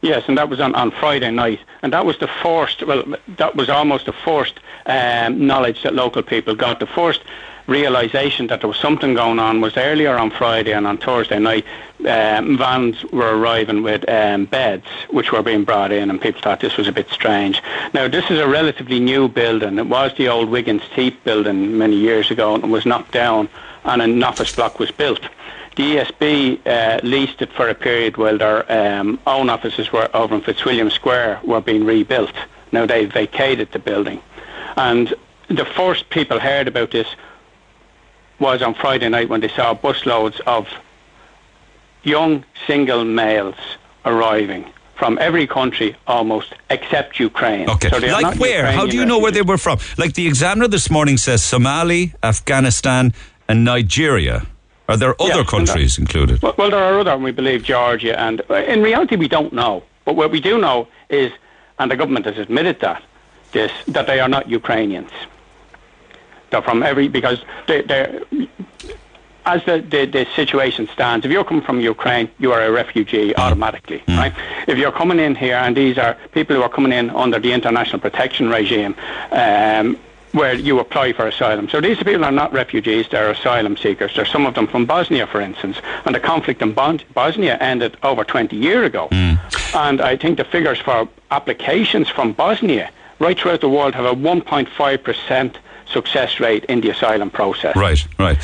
Yes, 0.00 0.24
and 0.28 0.36
that 0.36 0.50
was 0.50 0.60
on, 0.60 0.74
on 0.74 0.90
Friday 0.90 1.30
night, 1.30 1.60
and 1.82 1.92
that 1.92 2.04
was 2.04 2.18
the 2.18 2.28
first. 2.42 2.86
Well, 2.86 3.04
that 3.38 3.56
was 3.56 3.70
almost 3.70 4.06
the 4.06 4.12
first 4.12 4.60
um, 4.86 5.46
knowledge 5.46 5.82
that 5.82 5.94
local 5.94 6.22
people 6.22 6.54
got. 6.54 6.78
The 6.80 6.86
first 6.86 7.22
realization 7.66 8.46
that 8.48 8.60
there 8.60 8.68
was 8.68 8.78
something 8.78 9.14
going 9.14 9.38
on 9.38 9.60
was 9.60 9.76
earlier 9.76 10.16
on 10.16 10.30
Friday 10.30 10.72
and 10.72 10.86
on 10.86 10.98
Thursday 10.98 11.38
night. 11.38 11.64
Um, 12.00 12.58
vans 12.58 13.02
were 13.04 13.38
arriving 13.38 13.82
with 13.82 14.06
um, 14.10 14.44
beds 14.44 14.86
which 15.10 15.32
were 15.32 15.42
being 15.42 15.64
brought 15.64 15.90
in, 15.90 16.10
and 16.10 16.20
people 16.20 16.42
thought 16.42 16.60
this 16.60 16.76
was 16.76 16.88
a 16.88 16.92
bit 16.92 17.08
strange. 17.08 17.62
Now, 17.94 18.08
this 18.08 18.30
is 18.30 18.38
a 18.38 18.48
relatively 18.48 19.00
new 19.00 19.28
building. 19.28 19.78
It 19.78 19.86
was 19.86 20.12
the 20.16 20.28
old 20.28 20.50
Wiggins 20.50 20.82
Teape 20.94 21.24
building 21.24 21.78
many 21.78 21.96
years 21.96 22.30
ago, 22.30 22.54
and 22.54 22.64
it 22.64 22.70
was 22.70 22.84
knocked 22.84 23.12
down, 23.12 23.48
and 23.84 24.02
an 24.02 24.22
office 24.22 24.54
block 24.54 24.78
was 24.78 24.90
built. 24.90 25.22
The 25.76 25.96
ESB 25.96 26.66
uh, 26.66 27.00
leased 27.02 27.42
it 27.42 27.52
for 27.52 27.68
a 27.68 27.74
period 27.74 28.16
while 28.16 28.38
their 28.38 28.70
um, 28.70 29.18
own 29.26 29.48
offices 29.48 29.90
were 29.90 30.08
over 30.14 30.34
in 30.34 30.40
Fitzwilliam 30.42 30.90
Square 30.90 31.40
were 31.42 31.60
being 31.60 31.84
rebuilt. 31.84 32.34
Now 32.70 32.86
they've 32.86 33.10
vacated 33.12 33.72
the 33.72 33.78
building, 33.78 34.20
and 34.76 35.14
the 35.48 35.64
first 35.64 36.10
people 36.10 36.38
heard 36.38 36.68
about 36.68 36.90
this 36.90 37.08
was 38.38 38.62
on 38.62 38.74
Friday 38.74 39.08
night 39.08 39.28
when 39.28 39.40
they 39.40 39.48
saw 39.48 39.74
busloads 39.74 40.40
of 40.40 40.66
young 42.02 42.44
single 42.66 43.04
males 43.04 43.56
arriving 44.04 44.70
from 44.96 45.18
every 45.18 45.46
country 45.46 45.96
almost 46.06 46.54
except 46.70 47.18
Ukraine. 47.18 47.68
Okay. 47.68 47.90
So 47.90 47.98
like 47.98 48.38
where? 48.38 48.58
Ukrainian 48.58 48.78
How 48.78 48.86
do 48.86 48.96
you 48.96 49.04
know 49.04 49.18
where 49.18 49.32
they 49.32 49.42
were 49.42 49.58
from? 49.58 49.78
Like 49.98 50.14
the 50.14 50.26
Examiner 50.26 50.68
this 50.68 50.90
morning 50.90 51.16
says 51.16 51.42
Somali, 51.42 52.14
Afghanistan, 52.22 53.12
and 53.48 53.64
Nigeria. 53.64 54.46
Are 54.88 54.96
there 54.96 55.20
other 55.20 55.40
Yes, 55.40 55.50
countries 55.50 55.98
included? 55.98 56.42
Well, 56.42 56.54
well, 56.58 56.70
there 56.70 56.84
are 56.84 57.00
other, 57.00 57.12
and 57.12 57.24
we 57.24 57.30
believe, 57.30 57.62
Georgia, 57.64 58.18
and 58.20 58.42
uh, 58.50 58.56
in 58.56 58.82
reality, 58.82 59.16
we 59.16 59.28
don't 59.28 59.52
know. 59.52 59.82
But 60.04 60.14
what 60.16 60.30
we 60.30 60.40
do 60.40 60.58
know 60.58 60.88
is, 61.08 61.32
and 61.78 61.90
the 61.90 61.96
government 61.96 62.26
has 62.26 62.36
admitted 62.36 62.80
that, 62.80 63.02
this 63.52 63.72
that 63.88 64.06
they 64.06 64.20
are 64.20 64.28
not 64.28 64.48
Ukrainians. 64.48 65.10
They're 66.54 66.62
from 66.62 66.84
every 66.84 67.08
because 67.08 67.40
they, 67.66 67.82
they're 67.82 68.22
as 69.44 69.62
the, 69.64 69.80
the, 69.80 70.06
the 70.06 70.26
situation 70.36 70.88
stands, 70.88 71.26
if 71.26 71.32
you're 71.32 71.44
coming 71.44 71.64
from 71.64 71.80
Ukraine, 71.80 72.30
you 72.38 72.52
are 72.52 72.62
a 72.62 72.70
refugee 72.70 73.34
automatically, 73.36 74.02
right? 74.08 74.32
If 74.66 74.78
you're 74.78 74.92
coming 74.92 75.18
in 75.18 75.34
here, 75.34 75.56
and 75.56 75.76
these 75.76 75.98
are 75.98 76.16
people 76.32 76.56
who 76.56 76.62
are 76.62 76.68
coming 76.70 76.92
in 76.92 77.10
under 77.10 77.38
the 77.38 77.52
international 77.52 77.98
protection 77.98 78.48
regime, 78.48 78.94
um, 79.32 79.98
where 80.32 80.54
you 80.54 80.78
apply 80.78 81.12
for 81.12 81.26
asylum. 81.26 81.68
So 81.68 81.80
these 81.82 81.98
people 81.98 82.24
are 82.24 82.32
not 82.32 82.54
refugees, 82.54 83.06
they're 83.10 83.30
asylum 83.32 83.76
seekers. 83.76 84.14
There's 84.14 84.30
some 84.30 84.46
of 84.46 84.54
them 84.54 84.66
from 84.66 84.86
Bosnia, 84.86 85.26
for 85.26 85.42
instance, 85.42 85.76
and 86.06 86.14
the 86.14 86.20
conflict 86.20 86.62
in 86.62 86.72
Bosnia 86.72 87.58
ended 87.58 87.98
over 88.02 88.24
20 88.24 88.56
years 88.56 88.86
ago. 88.86 89.08
And 89.74 90.00
I 90.00 90.16
think 90.16 90.38
the 90.38 90.44
figures 90.44 90.78
for 90.78 91.06
applications 91.32 92.08
from 92.08 92.32
Bosnia 92.32 92.90
right 93.18 93.38
throughout 93.38 93.60
the 93.60 93.68
world 93.68 93.94
have 93.94 94.06
a 94.06 94.14
1.5% 94.14 95.56
success 95.88 96.40
rate 96.40 96.64
in 96.66 96.80
the 96.80 96.90
asylum 96.90 97.30
process. 97.30 97.76
Right, 97.76 98.06
right. 98.18 98.38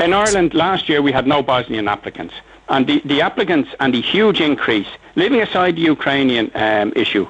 In 0.00 0.12
Ireland 0.12 0.54
last 0.54 0.88
year, 0.88 1.02
we 1.02 1.12
had 1.12 1.26
no 1.26 1.42
Bosnian 1.42 1.88
applicants. 1.88 2.34
And 2.68 2.86
the, 2.86 3.00
the 3.04 3.20
applicants 3.20 3.70
and 3.80 3.94
the 3.94 4.00
huge 4.00 4.40
increase, 4.40 4.88
leaving 5.14 5.40
aside 5.40 5.76
the 5.76 5.82
Ukrainian 5.82 6.50
um, 6.54 6.92
issue, 6.96 7.28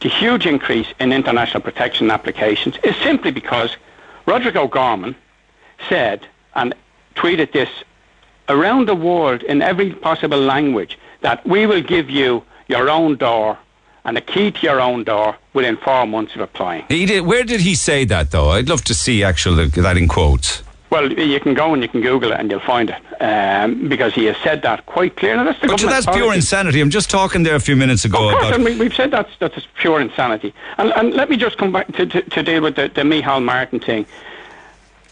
the 0.00 0.08
huge 0.08 0.46
increase 0.46 0.88
in 1.00 1.12
international 1.12 1.62
protection 1.62 2.10
applications 2.10 2.76
is 2.82 2.96
simply 2.96 3.30
because 3.30 3.76
Roderic 4.26 4.56
O'Gorman 4.56 5.14
said 5.88 6.26
and 6.54 6.74
tweeted 7.14 7.52
this 7.52 7.70
around 8.48 8.86
the 8.86 8.94
world 8.94 9.42
in 9.42 9.62
every 9.62 9.92
possible 9.92 10.38
language 10.38 10.98
that 11.20 11.46
we 11.46 11.66
will 11.66 11.82
give 11.82 12.10
you 12.10 12.42
your 12.68 12.88
own 12.90 13.16
door 13.16 13.58
and 14.06 14.16
a 14.16 14.20
key 14.20 14.52
to 14.52 14.60
your 14.60 14.80
own 14.80 15.04
door 15.04 15.36
within 15.52 15.76
four 15.76 16.06
months 16.06 16.34
of 16.36 16.40
applying. 16.40 16.84
He 16.88 17.04
did, 17.04 17.26
where 17.26 17.44
did 17.44 17.60
he 17.60 17.74
say 17.74 18.04
that, 18.06 18.30
though? 18.30 18.50
I'd 18.50 18.68
love 18.68 18.84
to 18.84 18.94
see 18.94 19.22
actual 19.24 19.56
that 19.56 19.96
in 19.96 20.08
quotes. 20.08 20.62
Well, 20.88 21.12
you 21.12 21.40
can 21.40 21.54
go 21.54 21.74
and 21.74 21.82
you 21.82 21.88
can 21.88 22.00
Google 22.00 22.30
it 22.30 22.38
and 22.38 22.48
you'll 22.48 22.60
find 22.60 22.88
it 22.90 23.20
um, 23.20 23.88
because 23.88 24.14
he 24.14 24.26
has 24.26 24.36
said 24.38 24.62
that 24.62 24.86
quite 24.86 25.16
clearly. 25.16 25.42
That's, 25.44 25.60
the 25.60 25.66
But 25.66 25.80
sure, 25.80 25.90
that's 25.90 26.06
pure 26.06 26.32
insanity. 26.32 26.80
I'm 26.80 26.90
just 26.90 27.10
talking 27.10 27.42
there 27.42 27.56
a 27.56 27.60
few 27.60 27.74
minutes 27.74 28.04
ago 28.04 28.28
Of 28.28 28.34
course, 28.34 28.46
about. 28.46 28.54
and 28.54 28.64
we, 28.64 28.78
we've 28.78 28.94
said 28.94 29.10
that's, 29.10 29.36
that's 29.40 29.66
pure 29.74 30.00
insanity. 30.00 30.54
And, 30.78 30.92
and 30.92 31.12
let 31.14 31.28
me 31.28 31.36
just 31.36 31.58
come 31.58 31.72
back 31.72 31.88
to, 31.94 32.06
to, 32.06 32.22
to 32.22 32.42
deal 32.44 32.62
with 32.62 32.76
the, 32.76 32.88
the 32.88 33.02
Micheál 33.02 33.42
Martin 33.42 33.80
thing. 33.80 34.06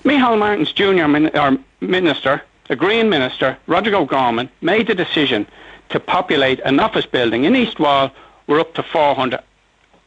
Micheál 0.05 0.39
Martin's 0.39 0.73
junior 0.73 1.09
min- 1.09 1.65
minister, 1.81 2.43
the 2.69 2.77
Green 2.77 3.09
minister, 3.11 3.59
Roderic 3.67 4.09
Gorman, 4.09 4.49
made 4.61 4.87
the 4.87 4.95
decision 4.95 5.45
to 5.89 5.99
populate 5.99 6.61
an 6.61 6.79
office 6.79 7.05
building 7.07 7.45
in 7.45 7.57
East 7.57 7.81
Wall 7.81 8.13
with 8.47 8.61
up 8.61 8.75
to 8.75 8.83
400 8.83 9.41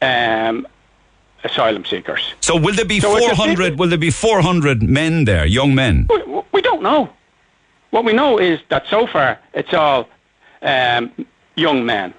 um, 0.02 0.66
asylum 1.44 1.84
seekers. 1.84 2.34
So 2.40 2.56
will 2.56 2.74
there 2.74 2.84
be 2.84 3.00
So 3.00 3.16
400? 3.16 3.78
Will 3.78 3.88
there 3.88 3.98
be 3.98 4.10
400 4.10 4.82
men 4.82 5.24
there, 5.24 5.46
young 5.46 5.74
men? 5.74 6.06
We, 6.10 6.42
we 6.52 6.60
don't 6.62 6.82
know. 6.82 7.10
What 7.90 8.04
we 8.04 8.12
know 8.12 8.38
is 8.38 8.60
that 8.68 8.86
so 8.88 9.06
far 9.06 9.38
it's 9.54 9.72
all 9.72 10.08
um, 10.62 11.10
young 11.56 11.84
men, 11.86 12.12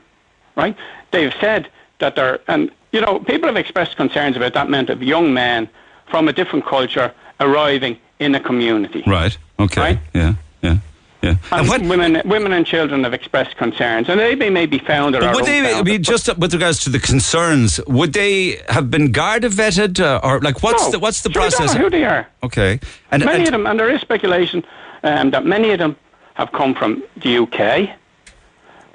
right? 0.55 0.75
They've 1.11 1.33
said 1.39 1.69
that 1.99 2.15
they're, 2.15 2.39
and 2.47 2.71
you 2.91 3.01
know, 3.01 3.19
people 3.19 3.47
have 3.47 3.57
expressed 3.57 3.95
concerns 3.95 4.35
about 4.35 4.53
that 4.53 4.67
amount 4.67 4.89
of 4.89 5.03
young 5.03 5.33
men 5.33 5.69
from 6.09 6.27
a 6.27 6.33
different 6.33 6.65
culture 6.65 7.13
arriving 7.39 7.97
in 8.19 8.33
a 8.35 8.39
community. 8.39 9.03
Right. 9.05 9.37
Okay. 9.59 9.81
Right. 9.81 9.99
Yeah. 10.13 10.33
Yeah. 10.61 10.77
Yeah. 11.21 11.35
And 11.51 11.67
what? 11.67 11.81
women, 11.81 12.21
women 12.23 12.53
and 12.53 12.65
children 12.65 13.03
have 13.03 13.13
expressed 13.13 13.57
concerns, 13.57 14.07
and 14.07 14.17
they 14.19 14.35
may, 14.35 14.49
may 14.49 14.65
be 14.65 14.79
found. 14.79 15.13
But 15.13 15.23
or 15.23 15.33
would 15.33 15.45
they 15.45 15.81
be 15.83 15.97
just 15.97 16.33
with 16.37 16.53
regards 16.53 16.79
to 16.85 16.89
the 16.89 16.99
concerns? 16.99 17.79
Would 17.87 18.13
they 18.13 18.61
have 18.69 18.89
been 18.89 19.11
Garda 19.11 19.49
vetted, 19.49 19.99
uh, 19.99 20.21
or 20.23 20.39
like 20.39 20.63
what's 20.63 20.85
No. 20.85 20.91
the 20.91 20.99
what's 20.99 21.21
the 21.23 21.29
Sure, 21.31 21.41
we 21.43 21.49
don't 21.49 21.57
process? 21.57 21.75
know 21.75 21.81
who 21.83 21.89
they 21.89 22.05
are. 22.05 22.25
Okay, 22.43 22.79
and, 23.11 23.25
Many 23.25 23.39
and- 23.39 23.47
of 23.47 23.51
them, 23.51 23.67
and 23.67 23.77
there 23.77 23.89
is 23.89 23.99
speculation 23.99 24.63
um, 25.03 25.31
that 25.31 25.45
many 25.45 25.71
of 25.71 25.79
them 25.79 25.97
have 26.35 26.53
come 26.53 26.73
from 26.73 27.03
the 27.17 27.39
UK 27.39 27.89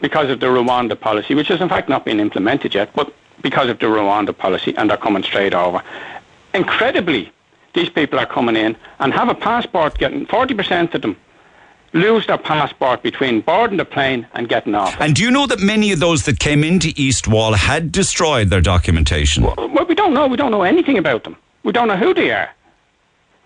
because 0.01 0.31
of 0.31 0.41
the 0.41 0.47
Rwanda 0.47 0.99
policy, 0.99 1.35
which 1.35 1.49
has 1.49 1.61
in 1.61 1.69
fact 1.69 1.91
not 1.91 2.07
been 2.07 2.21
implemented 2.21 2.75
yet, 2.75 2.89
but 2.95 3.13
because 3.43 3.69
of 3.69 3.79
the 3.81 3.87
Rwanda 3.87 4.35
policy, 4.37 4.75
and 4.79 4.89
they're 4.89 4.97
coming 4.97 5.23
straight 5.23 5.53
over. 5.53 5.83
Incredibly, 6.55 7.31
these 7.75 7.91
people 7.91 8.19
are 8.19 8.27
coming 8.27 8.57
in 8.57 8.77
and 8.99 9.13
have 9.13 9.29
a 9.29 9.35
passport, 9.35 9.99
getting 9.99 10.25
40% 10.27 10.95
of 10.95 11.03
them 11.03 11.17
lose 11.95 12.27
their 12.27 12.37
passport 12.37 13.03
between 13.03 13.41
boarding 13.41 13.79
the 13.79 13.85
plane 13.85 14.27
and 14.35 14.49
getting 14.49 14.75
off. 14.75 14.95
and 15.01 15.15
do 15.15 15.23
you 15.23 15.31
know 15.31 15.47
that 15.47 15.61
many 15.61 15.93
of 15.93 16.01
those 16.01 16.25
that 16.25 16.39
came 16.39 16.63
into 16.63 16.93
East 16.97 17.27
Wall 17.29 17.55
had 17.55 17.91
destroyed 17.93 18.51
their 18.51 18.61
documentation? 18.61 19.45
Well, 19.45 19.87
we 19.89 19.95
don't 19.95 20.13
know. 20.13 20.27
We 20.27 20.37
don't 20.37 20.51
know 20.51 20.63
anything 20.63 20.99
about 20.99 21.25
them. 21.25 21.37
We 21.63 21.73
don't 21.73 21.89
know 21.89 21.97
who 21.97 22.13
they 22.13 22.31
are. 22.33 22.51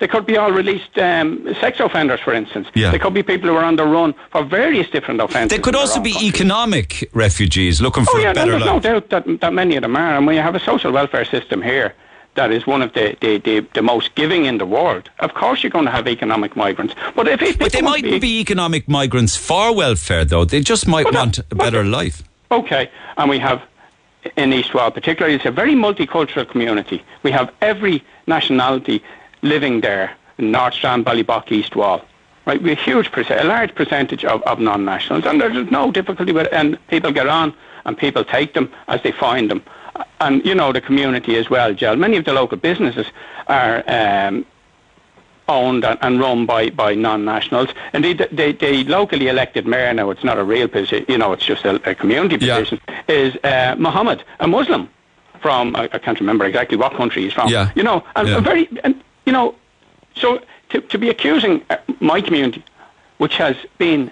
They 0.01 0.07
could 0.07 0.27
be 0.27 0.37
all 0.37 0.53
released 0.53 0.97
um, 0.99 1.53
sex 1.61 1.81
offenders, 1.81 2.21
for 2.21 2.33
instance. 2.33 2.69
Yeah. 2.75 2.93
They 2.93 3.01
could 3.01 3.15
be 3.15 3.23
people 3.25 3.49
who 3.49 3.57
are 3.57 3.65
on 3.65 3.75
the 3.77 3.85
run 3.85 4.15
for 4.31 4.45
various 4.45 4.89
different 4.89 5.21
offences. 5.21 5.51
They 5.57 5.61
could 5.63 5.75
also 5.75 6.01
be 6.01 6.13
country. 6.13 6.29
economic 6.29 7.11
refugees 7.15 7.81
looking 7.81 8.05
for 8.05 8.17
Oh, 8.17 8.19
yeah, 8.21 8.31
a 8.31 8.35
better 8.35 8.53
there's 8.53 8.65
no 8.65 8.79
doubt 8.79 9.11
that, 9.11 9.41
that 9.41 9.53
many 9.53 9.75
of 9.77 9.83
them 9.83 9.97
are. 9.97 10.17
And 10.17 10.25
when 10.27 10.37
you 10.37 10.43
have 10.43 10.55
a 10.55 10.61
social 10.61 10.93
welfare 10.93 11.25
system 11.25 11.61
here 11.63 11.95
that 12.39 12.51
is 12.53 12.67
one 12.67 12.83
of 12.83 12.93
the, 12.93 13.17
the, 13.21 13.39
the, 13.39 13.55
the 13.75 13.83
most 13.83 14.15
giving 14.15 14.43
in 14.47 14.59
the 14.59 14.67
world, 14.67 15.11
of 15.19 15.35
course 15.35 15.63
you're 15.63 15.71
going 15.79 15.85
to 15.85 15.91
have 15.91 16.07
economic 16.09 16.57
migrants. 16.57 16.95
But 17.17 17.27
if, 17.29 17.43
if 17.43 17.59
But 17.59 17.73
they 17.73 17.83
might 17.83 18.05
to 18.05 18.21
be 18.21 18.41
economic 18.41 18.89
migrants 18.89 19.35
for 19.37 19.75
welfare, 19.75 20.25
though. 20.25 20.45
They 20.45 20.61
just 20.61 20.87
might 20.87 21.07
Well, 21.07 21.15
want 21.15 21.39
a 21.39 21.55
better 21.55 21.85
life. 21.85 22.23
Okay, 22.51 22.91
and 23.17 23.29
we 23.29 23.39
have 23.41 23.61
in 24.37 24.53
East 24.53 24.73
Wall, 24.75 24.91
particularly, 24.91 25.35
it's 25.37 25.47
a 25.47 25.51
very 25.51 25.75
multicultural 25.75 26.49
community. 26.49 27.03
We 27.23 27.31
have 27.33 27.53
every 27.61 28.05
nationality 28.27 29.03
living 29.43 29.81
there 29.81 30.17
in 30.39 30.51
North 30.53 30.75
Strand, 30.75 31.05
Ballybough, 31.07 31.51
East 31.51 31.75
Wall. 31.77 32.05
Right, 32.47 32.63
we 32.63 32.71
have 32.71 32.79
a 32.79 32.83
huge 32.83 33.13
percent, 33.13 33.41
a 33.45 33.45
large 33.45 33.75
percentage 33.75 34.25
of, 34.25 34.43
of 34.43 34.59
non-nationals, 34.59 35.27
and 35.27 35.41
there's 35.41 35.71
no 35.71 35.93
difficulty 35.93 36.33
with 36.33 36.47
it. 36.47 36.53
And 36.53 36.79
people 36.89 37.13
get 37.13 37.29
on, 37.29 37.53
and 37.85 37.99
people 37.99 38.25
take 38.25 38.55
them 38.55 38.73
as 38.87 39.03
they 39.03 39.13
find 39.13 39.51
them. 39.51 39.63
And 40.21 40.45
you 40.45 40.55
know 40.55 40.73
the 40.73 40.81
community 40.81 41.37
as 41.37 41.49
well, 41.51 41.73
Jill. 41.75 41.97
Many 41.97 42.17
of 42.17 42.25
the 42.25 42.33
local 42.33 42.57
businesses 42.59 43.07
are 43.47 43.83
um, 43.87 44.45
owned 45.49 45.85
and, 45.85 45.99
and 46.03 46.21
run 46.21 46.47
by, 46.47 46.71
by 46.71 46.95
non-nationals. 46.95 47.71
Indeed, 47.95 48.19
the, 48.19 48.29
the, 48.33 48.53
the 48.53 48.85
locally 48.85 49.29
elected 49.29 49.67
mayor 49.67 49.93
now, 49.95 50.11
it's 50.11 50.25
not 50.25 50.39
a 50.39 50.45
real 50.45 50.69
position, 50.69 51.05
you 51.09 51.19
know, 51.19 51.33
it's 51.33 51.45
just 51.45 51.65
a, 51.65 51.77
a 51.89 51.95
community 51.95 52.45
Yeah. 52.45 52.59
position, 52.59 52.81
is 53.09 53.37
uh, 53.45 53.75
Mohammed, 53.79 54.25
a 54.41 54.47
Muslim 54.47 54.89
from, 55.41 55.75
I, 55.77 55.85
I 55.93 55.99
can't 55.99 56.21
remember 56.21 56.45
exactly 56.45 56.77
what 56.77 56.93
country 56.95 57.23
he's 57.23 57.33
from. 57.33 57.49
Yeah. 57.49 57.71
You 57.75 57.83
know, 57.83 58.05
and 58.17 58.29
Yeah. 58.29 58.39
a 58.39 58.41
very, 58.41 58.69
and, 58.85 59.03
you 59.25 59.33
know, 59.33 59.55
so 60.15 60.43
to, 60.71 60.81
to 60.81 60.99
be 60.99 61.09
accusing 61.09 61.63
uh, 61.71 61.77
my 62.01 62.21
community, 62.21 62.63
which 63.19 63.37
has 63.37 63.57
been 63.79 64.11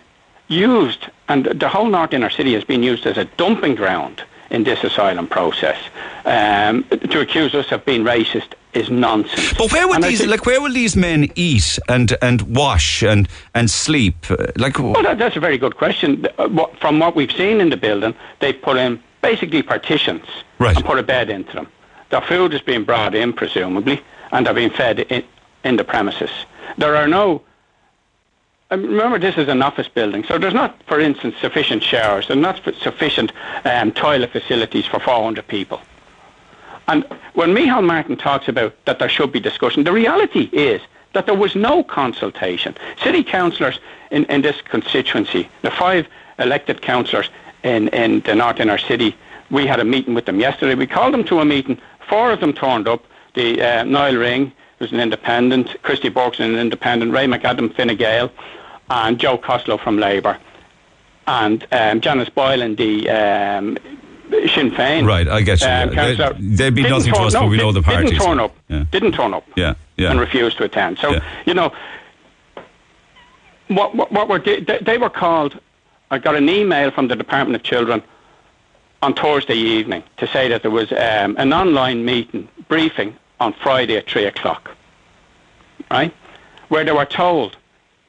used, 0.48 1.06
and 1.28 1.44
the 1.46 1.68
whole 1.68 1.86
North 1.86 2.12
Inner 2.12 2.30
City 2.30 2.54
has 2.54 2.64
been 2.64 2.82
used 2.82 3.06
as 3.06 3.18
a 3.18 3.24
dumping 3.24 3.74
ground 3.74 4.22
in 4.50 4.64
this 4.64 4.82
asylum 4.84 5.26
process, 5.26 5.76
um, 6.24 6.84
to 6.84 7.20
accuse 7.20 7.54
us 7.54 7.70
of 7.72 7.84
being 7.84 8.04
racist 8.04 8.54
is 8.74 8.90
nonsense. 8.90 9.54
But 9.54 9.72
where 9.72 9.86
would 9.88 9.96
And 9.96 10.04
these, 10.04 10.26
like, 10.26 10.44
where 10.46 10.60
will 10.60 10.72
these 10.72 10.96
men 10.96 11.30
eat 11.34 11.78
and, 11.88 12.14
and 12.20 12.42
wash 12.56 13.02
and, 13.02 13.28
and 13.54 13.70
sleep? 13.70 14.16
Uh, 14.30 14.36
Like, 14.56 14.78
Well, 14.78 15.02
that, 15.02 15.18
that's 15.18 15.36
a 15.36 15.40
very 15.40 15.58
good 15.58 15.76
question. 15.76 16.26
Uh, 16.38 16.66
From 16.80 16.98
what 16.98 17.16
we've 17.16 17.32
seen 17.32 17.60
in 17.60 17.70
the 17.70 17.76
building, 17.76 18.14
they 18.40 18.52
put 18.52 18.76
in 18.76 19.02
basically 19.22 19.62
partitions 19.62 20.24
Right. 20.58 20.76
and 20.76 20.84
put 20.84 20.98
a 20.98 21.02
bed 21.02 21.30
into 21.30 21.52
them. 21.52 21.66
Their 22.10 22.20
food 22.22 22.54
is 22.54 22.60
being 22.60 22.84
brought 22.84 23.14
in, 23.14 23.32
presumably, 23.32 24.00
and 24.32 24.46
they're 24.46 24.54
being 24.54 24.70
fed 24.70 25.00
in, 25.00 25.24
in 25.64 25.76
the 25.76 25.84
premises. 25.84 26.30
There 26.78 26.94
are 26.96 27.08
no. 27.08 27.42
Um, 28.70 28.82
Remember, 28.82 29.18
this 29.18 29.36
is 29.36 29.48
an 29.48 29.62
office 29.62 29.86
building, 29.88 30.24
so 30.24 30.38
there's 30.38 30.54
not, 30.54 30.82
for 30.86 30.98
instance, 30.98 31.36
sufficient 31.40 31.82
showers. 31.82 32.28
and 32.30 32.42
not 32.42 32.60
sufficient 32.82 33.32
um, 33.64 33.92
toilet 33.92 34.30
facilities 34.30 34.86
for 34.86 34.98
400 34.98 35.46
people. 35.46 35.80
And 36.88 37.04
when 37.34 37.54
Micheál 37.54 37.84
Martin 37.84 38.16
talks 38.16 38.48
about 38.48 38.72
that 38.84 38.98
there 38.98 39.08
should 39.08 39.32
be 39.32 39.40
discussion, 39.40 39.84
the 39.84 39.92
reality 39.92 40.48
is 40.52 40.80
that 41.12 41.26
there 41.26 41.34
was 41.34 41.54
no 41.54 41.82
consultation. 41.84 42.76
City 43.02 43.22
councillors 43.22 43.78
in, 44.10 44.24
in 44.26 44.42
this 44.42 44.60
constituency, 44.62 45.48
the 45.62 45.70
five 45.70 46.08
elected 46.38 46.82
councillors 46.82 47.30
in, 47.62 47.88
in 47.88 48.20
the 48.20 48.34
North 48.34 48.60
Inner 48.60 48.78
City, 48.78 49.16
we 49.50 49.66
had 49.66 49.80
a 49.80 49.84
meeting 49.84 50.14
with 50.14 50.26
them 50.26 50.40
yesterday. 50.40 50.74
We 50.74 50.86
called 50.86 51.14
them 51.14 51.24
to 51.24 51.40
a 51.40 51.44
meeting. 51.44 51.80
Four 52.08 52.32
of 52.32 52.40
them 52.40 52.52
turned 52.52 52.88
up. 52.88 53.04
The 53.34 53.62
uh, 53.62 54.12
Ring, 54.12 54.52
who's 54.78 54.92
an 54.92 55.00
independent, 55.00 55.80
Christy 55.82 56.08
Burke's 56.08 56.38
an 56.40 56.56
independent, 56.56 57.12
Ray 57.12 57.26
McAdam 57.26 57.74
Fine 57.74 57.96
Gael, 57.96 58.30
and 58.90 59.18
Joe 59.18 59.38
Costello 59.38 59.78
from 59.78 59.98
Labour, 59.98 60.38
and 61.26 61.66
um, 61.72 62.00
Janice 62.00 62.28
Boylan, 62.28 62.76
the 62.76 63.08
um, 63.10 63.78
Sinn 64.30 64.70
Féin. 64.72 65.06
Right, 65.06 65.26
I 65.28 65.40
get 65.42 65.60
you. 65.60 65.66
Um, 65.68 65.88
They- 65.90 65.94
councillor. 65.94 66.36
they'd 66.38 66.74
be 66.74 66.82
nothing 66.82 67.12
to 67.12 67.20
us, 67.20 67.34
no, 67.34 67.40
but 67.42 67.48
we 67.48 67.56
know 67.56 67.72
the 67.72 67.82
parties. 67.82 68.10
Didn't 68.10 68.24
turn 68.26 68.40
up. 68.40 68.54
Yeah. 68.68 68.84
Didn't 68.90 69.12
turn 69.12 69.34
up. 69.34 69.44
Yeah, 69.56 69.74
yeah. 69.96 70.10
And 70.10 70.20
refused 70.20 70.58
to 70.58 70.64
attend. 70.64 70.98
So 70.98 71.12
Yeah. 71.12 71.20
you 71.46 71.54
know, 71.54 71.72
what 73.68 73.94
what, 73.94 74.12
what 74.12 74.28
were 74.28 74.38
they, 74.38 74.60
they, 74.60 74.78
they 74.78 74.98
were 74.98 75.10
called? 75.10 75.58
I 76.10 76.18
got 76.18 76.36
an 76.36 76.48
email 76.48 76.90
from 76.92 77.08
the 77.08 77.16
Department 77.16 77.56
of 77.56 77.62
Children 77.64 78.02
on 79.02 79.14
Thursday 79.14 79.56
evening 79.56 80.04
to 80.18 80.26
say 80.28 80.48
that 80.48 80.62
there 80.62 80.70
was 80.70 80.92
um, 80.92 81.36
an 81.36 81.52
online 81.52 82.04
meeting 82.04 82.48
briefing 82.68 83.16
on 83.40 83.52
Friday 83.62 83.96
at 83.96 84.06
three 84.08 84.24
o'clock. 84.26 84.70
Right, 85.90 86.12
where 86.68 86.84
they 86.84 86.92
were 86.92 87.04
told 87.06 87.56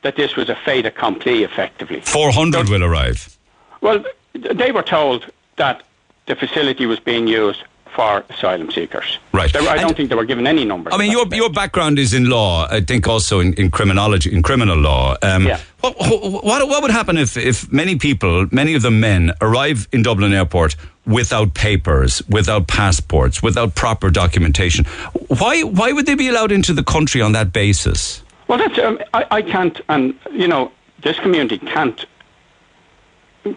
that 0.02 0.16
this 0.16 0.36
was 0.36 0.50
a 0.50 0.56
fait 0.56 0.86
accompli, 0.86 1.44
effectively. 1.44 2.02
400 2.02 2.70
will 2.70 2.84
arrive. 2.84 3.38
Well, 3.82 4.04
they 4.34 4.72
were 4.72 4.82
told 4.84 5.26
that 5.58 5.84
the 6.26 6.36
facility 6.36 6.86
was 6.86 7.00
being 7.00 7.28
used 7.28 7.64
for 7.96 8.24
asylum 8.30 8.72
seekers. 8.72 9.20
Right. 9.32 9.54
Were- 9.54 9.62
I 9.68 9.74
And- 9.74 9.82
don't 9.82 9.96
think 9.98 10.10
they 10.10 10.16
were 10.16 10.26
given 10.26 10.48
any 10.48 10.66
numbers. 10.66 10.94
I 10.94 10.98
mean, 10.98 11.12
your 11.12 11.26
your 11.32 11.50
background 11.52 12.00
is 12.00 12.14
in 12.14 12.30
law. 12.30 12.68
I 12.70 12.82
think 12.82 13.08
also 13.08 13.40
in, 13.40 13.54
in 13.54 13.70
criminology, 13.70 14.32
in 14.34 14.42
criminal 14.42 14.78
law. 14.78 15.16
Um, 15.22 15.46
Yeah. 15.48 15.60
What, 15.82 15.96
what 16.00 16.68
what 16.68 16.82
would 16.82 16.92
happen 16.92 17.18
if 17.18 17.38
if 17.38 17.72
many 17.72 17.96
people, 17.98 18.48
many 18.52 18.76
of 18.76 18.82
the 18.82 18.92
men, 18.92 19.34
arrive 19.42 19.88
in 19.92 20.02
Dublin 20.04 20.34
Airport 20.34 20.76
without 21.08 21.54
papers, 21.54 22.22
without 22.28 22.68
passports, 22.68 23.42
without 23.42 23.74
proper 23.76 24.10
documentation? 24.10 24.86
Why 25.28 25.64
why 25.64 25.92
would 25.94 26.06
they 26.06 26.16
be 26.16 26.28
allowed 26.28 26.52
into 26.52 26.74
the 26.74 26.84
country 26.84 27.22
on 27.22 27.32
that 27.32 27.54
basis? 27.54 28.22
Well, 28.48 28.60
that's 28.60 28.78
um, 28.80 29.00
I, 29.14 29.26
I 29.32 29.42
can't, 29.42 29.80
and 29.90 30.14
you 30.32 30.48
know, 30.48 30.72
this 31.04 31.20
community 31.20 31.58
can't 31.58 32.06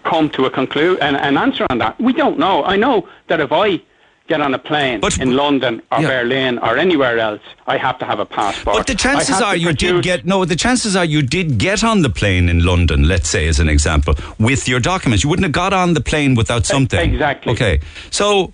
come 0.05 0.31
to 0.31 0.45
a 0.45 0.51
conclude 0.51 0.99
an, 1.01 1.17
an 1.17 1.37
answer 1.37 1.67
on 1.71 1.79
that. 1.79 2.01
We 2.01 2.13
don't 2.13 2.39
know. 2.39 2.65
I 2.65 2.77
know 2.77 3.09
that 3.29 3.41
if 3.41 3.53
I 3.53 3.81
get 4.31 4.41
on 4.41 4.55
a 4.55 4.59
plane 4.59 5.01
But- 5.01 5.19
in 5.19 5.31
London 5.43 5.83
or 5.93 6.01
Yeah. 6.01 6.09
Berlin 6.23 6.59
or 6.67 6.79
anywhere 6.79 7.19
else, 7.19 7.43
I 7.67 7.77
have 7.87 7.99
to 7.99 8.05
have 8.11 8.21
a 8.21 8.25
passport. 8.39 8.77
But 8.79 8.87
the 8.87 8.95
chances 8.95 9.39
are 9.47 9.57
you 9.65 9.73
did 9.75 10.03
get 10.03 10.25
no. 10.25 10.45
The 10.47 10.57
chances 10.67 10.93
are 10.97 11.05
you 11.15 11.21
did 11.37 11.59
get 11.59 11.83
on 11.91 12.03
the 12.07 12.11
plane 12.21 12.49
in 12.49 12.65
London. 12.65 12.99
Let's 13.15 13.29
say, 13.29 13.43
as 13.49 13.59
an 13.61 13.69
example, 13.69 14.15
with 14.39 14.63
your 14.73 14.81
documents, 14.93 15.23
you 15.25 15.29
wouldn't 15.31 15.45
have 15.51 15.59
got 15.65 15.73
on 15.83 15.95
the 15.95 16.01
plane 16.11 16.33
without 16.37 16.65
something. 16.75 17.01
exactly. 17.13 17.53
Okay, 17.53 17.81
so 18.11 18.53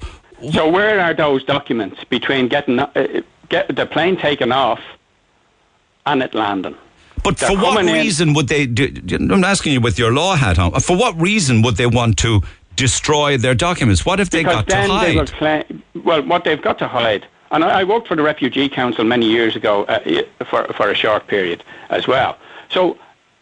So 0.59 0.63
where 0.77 0.97
are 1.01 1.15
those 1.15 1.43
documents 1.45 1.99
between 2.17 2.49
getting 2.49 2.79
uh, 2.81 2.89
get 3.55 3.65
the 3.81 3.87
plane 3.95 4.17
taken 4.29 4.51
off 4.53 4.81
and 6.05 6.23
it 6.23 6.35
landing? 6.35 6.75
But 7.25 7.39
They're 7.39 7.51
for 7.51 7.57
what 7.57 7.77
coming 7.77 7.89
in- 7.95 8.01
reason 8.03 8.35
would 8.35 8.49
they? 8.49 8.67
Do, 8.67 8.85
I'm 9.35 9.45
asking 9.45 9.73
you 9.73 9.81
with 9.81 9.99
your 9.99 10.13
law 10.13 10.37
hat 10.37 10.59
on. 10.59 10.69
For 10.81 10.97
what 10.97 11.19
reason 11.21 11.63
would 11.63 11.77
they 11.77 11.87
want 12.01 12.17
to 12.19 12.43
destroy 12.77 13.37
their 13.37 13.55
documents? 13.55 14.07
What 14.07 14.21
if 14.21 14.31
they 14.31 14.43
Because 14.43 14.65
got 14.65 14.69
to 14.69 14.73
then 14.73 14.89
they 14.89 15.17
will 15.17 15.27
hide? 15.27 15.33
claim, 15.33 15.83
well, 16.05 16.23
what 16.23 16.45
they've 16.45 16.61
got 16.61 16.79
to 16.79 16.89
hide 16.89 17.27
And 17.51 17.65
I, 17.65 17.81
I, 17.81 17.85
worked 17.85 18.09
for 18.09 18.17
the 18.17 18.23
Refugee 18.23 18.69
Council 18.69 19.05
many 19.05 19.27
years 19.27 19.57
ago 19.57 19.85
uh, 19.85 20.01
for, 20.45 20.65
for 20.75 20.91
a 20.91 20.95
short 20.95 21.27
period 21.27 21.65
as 21.91 22.07
well. 22.07 22.37
So 22.69 22.99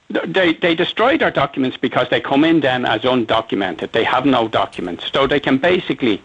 they, 0.09 0.55
they 0.55 0.75
destroy 0.75 1.17
their 1.17 1.31
documents 1.31 1.77
because 1.77 2.09
they 2.11 2.21
come 2.21 2.45
in 2.45 2.61
then 2.61 2.85
as 2.85 3.03
undocumented. 3.03 3.93
They 3.93 4.05
have 4.05 4.27
no 4.27 4.49
documents. 4.49 5.11
So 5.13 5.27
they 5.27 5.41
can 5.41 5.59
basically 5.59 6.23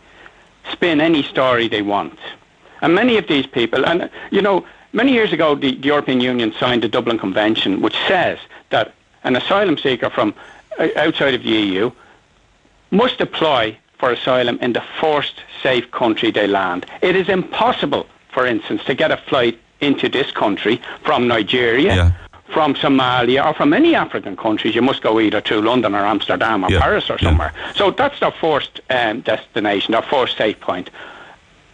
spin 0.72 1.02
any 1.02 1.24
story 1.24 1.68
they 1.68 1.82
want. 1.82 2.20
And 2.82 2.94
many 2.94 3.18
of 3.18 3.28
these 3.28 3.46
people, 3.46 3.86
and 3.86 4.10
you 4.32 4.42
know, 4.42 4.66
many 4.94 5.14
years 5.14 5.34
ago, 5.34 5.56
the, 5.56 5.76
the 5.76 5.88
European 5.88 6.22
Union 6.22 6.54
signed 6.60 6.84
the 6.84 6.88
Dublin 6.90 7.18
Convention, 7.18 7.82
which 7.82 7.96
says 8.08 8.40
that 8.70 8.94
an 9.24 9.36
asylum 9.36 9.78
seeker 9.78 10.10
from 10.10 10.34
uh, 10.80 10.88
outside 10.96 11.34
of 11.34 11.44
the 11.44 11.50
EU 11.50 11.92
must 12.92 13.22
apply 13.22 13.78
for 13.98 14.12
asylum 14.12 14.58
in 14.62 14.74
the 14.74 14.84
first 15.00 15.36
safe 15.62 15.90
country 15.92 16.32
they 16.32 16.48
land. 16.48 16.86
It 17.02 17.16
is 17.16 17.30
impossible, 17.30 18.08
for 18.32 18.46
instance, 18.46 18.84
to 18.86 18.96
get 18.96 19.12
a 19.12 19.18
flight 19.18 19.60
into 19.82 20.10
this 20.10 20.32
country 20.32 20.82
from 21.04 21.28
Nigeria, 21.28 21.96
yeah. 21.96 22.12
from 22.54 22.76
Somalia, 22.76 23.46
or 23.46 23.54
from 23.54 23.74
any 23.74 23.96
African 23.96 24.36
countries. 24.36 24.76
You 24.76 24.82
must 24.82 25.02
go 25.02 25.20
either 25.20 25.42
to 25.42 25.62
London 25.62 25.96
or 25.96 26.06
Amsterdam 26.06 26.64
or 26.64 26.72
yeah. 26.72 26.82
Paris 26.82 27.10
or 27.10 27.18
somewhere. 27.20 27.54
Yeah. 27.56 27.74
So 27.74 27.92
that's 27.92 28.20
their 28.20 28.32
first 28.32 28.82
um, 28.90 29.22
destination, 29.22 29.92
their 29.92 30.02
first 30.02 30.38
safe 30.38 30.60
point. 30.60 30.90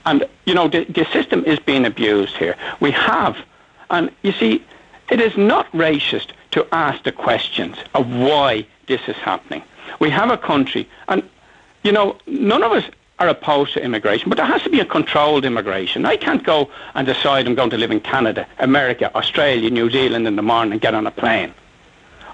And, 0.06 0.26
you 0.46 0.54
know, 0.54 0.68
the, 0.68 0.86
the 0.86 1.06
system 1.06 1.44
is 1.46 1.60
being 1.60 1.86
abused 1.86 2.38
here. 2.38 2.56
We 2.80 2.92
have, 2.92 3.38
and 3.90 4.12
you 4.22 4.32
see, 4.34 4.64
it 5.10 5.20
is 5.20 5.36
not 5.36 5.72
racist 5.72 6.30
to 6.52 6.68
ask 6.72 7.04
the 7.04 7.12
questions 7.12 7.78
of 7.94 8.08
why 8.08 8.66
this 8.88 9.02
is 9.08 9.16
happening. 9.16 9.64
We 10.00 10.10
have 10.10 10.30
a 10.30 10.38
country, 10.38 10.88
and, 11.08 11.28
you 11.84 11.92
know, 11.92 12.18
none 12.28 12.64
of 12.64 12.72
us 12.72 12.84
are 13.20 13.30
opposed 13.30 13.74
to 13.74 13.82
immigration, 13.82 14.30
but 14.30 14.38
there 14.38 14.46
has 14.46 14.62
to 14.64 14.70
be 14.70 14.80
a 14.82 14.86
controlled 14.86 15.46
immigration. 15.46 16.06
I 16.06 16.18
can't 16.18 16.44
go 16.44 16.70
and 16.96 17.08
decide 17.08 17.48
I'm 17.48 17.56
going 17.56 17.70
to 17.70 17.78
live 17.78 17.92
in 17.92 18.02
Canada, 18.02 18.46
America, 18.60 19.10
Australia, 19.16 19.70
New 19.70 19.90
Zealand 19.90 20.28
in 20.28 20.36
the 20.36 20.42
morning 20.42 20.74
and 20.74 20.82
get 20.82 20.94
on 20.94 21.08
a 21.08 21.12
plane. 21.12 21.54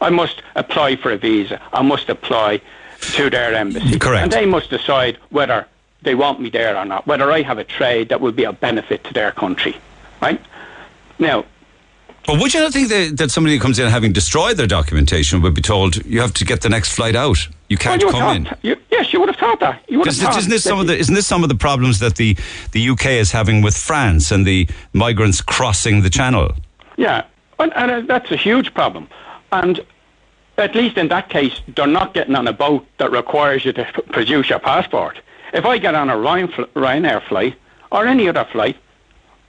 I 0.01 0.09
must 0.09 0.41
apply 0.55 0.95
for 0.95 1.11
a 1.11 1.17
visa. 1.17 1.61
I 1.71 1.83
must 1.83 2.09
apply 2.09 2.61
to 2.99 3.29
their 3.29 3.53
embassy. 3.53 3.99
Correct. 3.99 4.23
And 4.23 4.31
they 4.31 4.47
must 4.47 4.71
decide 4.71 5.17
whether 5.29 5.67
they 6.01 6.15
want 6.15 6.39
me 6.39 6.49
there 6.49 6.75
or 6.75 6.85
not, 6.85 7.05
whether 7.05 7.31
I 7.31 7.43
have 7.43 7.59
a 7.59 7.63
trade 7.63 8.09
that 8.09 8.19
will 8.19 8.31
be 8.31 8.43
a 8.45 8.53
benefit 8.53 9.03
to 9.03 9.13
their 9.13 9.31
country. 9.31 9.75
Right? 10.19 10.41
Now, 11.19 11.45
but 12.25 12.39
would 12.39 12.53
you 12.53 12.59
not 12.59 12.71
think 12.71 12.89
that, 12.89 13.17
that 13.17 13.31
somebody 13.31 13.55
who 13.55 13.61
comes 13.61 13.79
in 13.79 13.89
having 13.89 14.13
destroyed 14.13 14.57
their 14.57 14.67
documentation 14.67 15.41
would 15.41 15.53
be 15.53 15.61
told 15.61 16.05
you 16.05 16.21
have 16.21 16.33
to 16.35 16.45
get 16.45 16.61
the 16.61 16.69
next 16.69 16.93
flight 16.93 17.15
out? 17.15 17.47
You 17.67 17.77
can't 17.77 18.03
well, 18.03 18.13
you 18.13 18.19
come 18.19 18.35
in. 18.35 18.57
You, 18.61 18.77
yes, 18.91 19.11
you 19.11 19.19
would 19.19 19.29
have 19.29 19.37
thought 19.37 19.59
that. 19.59 19.83
You 19.87 19.99
would 19.99 20.07
have 20.07 20.15
thought 20.15 20.37
isn't 20.37 20.49
this 20.49 20.63
some 20.63 20.79
of 20.79 20.87
the 20.87 20.97
isn't 20.97 21.15
this 21.15 21.25
some 21.25 21.43
of 21.43 21.49
the 21.49 21.55
problems 21.55 21.99
that 21.99 22.15
the 22.15 22.37
the 22.73 22.89
UK 22.89 23.05
is 23.07 23.31
having 23.31 23.61
with 23.61 23.75
France 23.75 24.31
and 24.31 24.45
the 24.45 24.67
migrants 24.93 25.41
crossing 25.41 26.01
the 26.01 26.09
channel? 26.09 26.53
Yeah, 26.97 27.25
and, 27.59 27.73
and 27.75 27.91
uh, 27.91 28.01
that's 28.01 28.31
a 28.31 28.37
huge 28.37 28.73
problem. 28.73 29.07
And 29.51 29.79
at 30.57 30.75
least 30.75 30.97
in 30.97 31.07
that 31.07 31.29
case, 31.29 31.59
they're 31.75 31.87
not 31.87 32.13
getting 32.13 32.35
on 32.35 32.47
a 32.47 32.53
boat 32.53 32.85
that 32.97 33.11
requires 33.11 33.65
you 33.65 33.73
to 33.73 33.85
produce 34.11 34.49
your 34.49 34.59
passport. 34.59 35.19
If 35.53 35.65
I 35.65 35.77
get 35.77 35.95
on 35.95 36.09
a 36.09 36.15
Ryanair 36.15 37.27
flight 37.27 37.55
or 37.91 38.05
any 38.05 38.29
other 38.29 38.45
flight, 38.51 38.77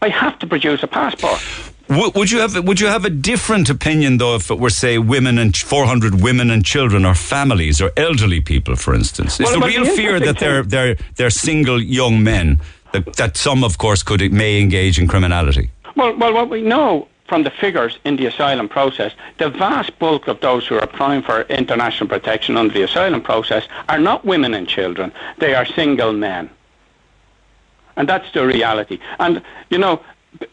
I 0.00 0.08
have 0.08 0.38
to 0.40 0.46
produce 0.46 0.82
a 0.82 0.88
passport. 0.88 1.40
Would 1.88 2.30
you 2.30 2.40
have 2.40 2.64
would 2.64 2.80
you 2.80 2.86
have 2.86 3.04
a 3.04 3.10
different 3.10 3.68
opinion 3.68 4.18
though 4.18 4.34
if 4.36 4.50
it 4.50 4.58
were 4.58 4.70
say 4.70 4.98
women 4.98 5.38
and 5.38 5.56
400 5.56 6.22
women 6.22 6.50
and 6.50 6.64
children 6.64 7.04
or 7.04 7.14
families 7.14 7.80
or 7.80 7.92
elderly 7.96 8.40
people 8.40 8.76
for 8.76 8.94
instance? 8.94 9.40
Is 9.40 9.46
well, 9.46 9.60
the 9.60 9.66
real 9.66 9.84
fear 9.84 10.20
that 10.20 10.38
they're 10.38 10.62
they're 10.62 10.96
they're 11.16 11.30
single 11.30 11.82
young 11.82 12.22
men 12.22 12.60
that, 12.92 13.14
that 13.14 13.36
some 13.36 13.64
of 13.64 13.78
course 13.78 14.02
could 14.02 14.32
may 14.32 14.60
engage 14.60 14.98
in 14.98 15.08
criminality? 15.08 15.70
Well, 15.96 16.16
well, 16.16 16.32
what 16.32 16.48
we 16.48 16.62
know 16.62 17.08
from 17.28 17.42
the 17.44 17.50
figures 17.50 17.98
in 18.04 18.16
the 18.16 18.26
asylum 18.26 18.68
process, 18.68 19.12
the 19.38 19.48
vast 19.48 19.98
bulk 19.98 20.28
of 20.28 20.40
those 20.40 20.66
who 20.66 20.76
are 20.76 20.82
applying 20.82 21.22
for 21.22 21.42
international 21.42 22.08
protection 22.08 22.56
under 22.56 22.72
the 22.72 22.82
asylum 22.82 23.22
process 23.22 23.66
are 23.88 23.98
not 23.98 24.24
women 24.24 24.54
and 24.54 24.68
children; 24.68 25.12
they 25.38 25.54
are 25.54 25.66
single 25.66 26.12
men. 26.12 26.48
And 27.96 28.08
that's 28.08 28.30
the 28.32 28.46
reality. 28.46 28.98
And 29.18 29.42
you 29.70 29.78
know, 29.78 30.02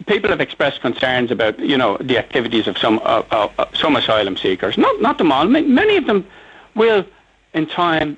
people 0.07 0.29
have 0.29 0.41
expressed 0.41 0.81
concerns 0.81 1.31
about 1.31 1.59
you 1.59 1.77
know 1.77 1.97
the 1.97 2.17
activities 2.17 2.67
of 2.67 2.77
some 2.77 2.99
uh, 3.03 3.23
uh, 3.31 3.49
uh, 3.57 3.65
some 3.73 3.95
asylum 3.95 4.37
seekers. 4.37 4.77
Not 4.77 5.01
not 5.01 5.17
them 5.17 5.31
all. 5.31 5.45
Many 5.45 5.97
of 5.97 6.05
them 6.05 6.25
will, 6.75 7.05
in 7.53 7.65
time, 7.67 8.17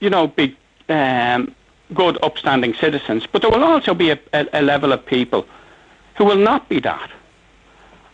you 0.00 0.10
know, 0.10 0.28
be 0.28 0.56
um, 0.88 1.54
good, 1.94 2.18
upstanding 2.22 2.74
citizens. 2.74 3.26
But 3.26 3.42
there 3.42 3.50
will 3.50 3.64
also 3.64 3.94
be 3.94 4.10
a, 4.10 4.18
a, 4.32 4.46
a, 4.52 4.62
level 4.62 4.92
of 4.92 5.04
people 5.04 5.46
who 6.16 6.24
will 6.24 6.36
not 6.36 6.68
be 6.68 6.80
that. 6.80 7.10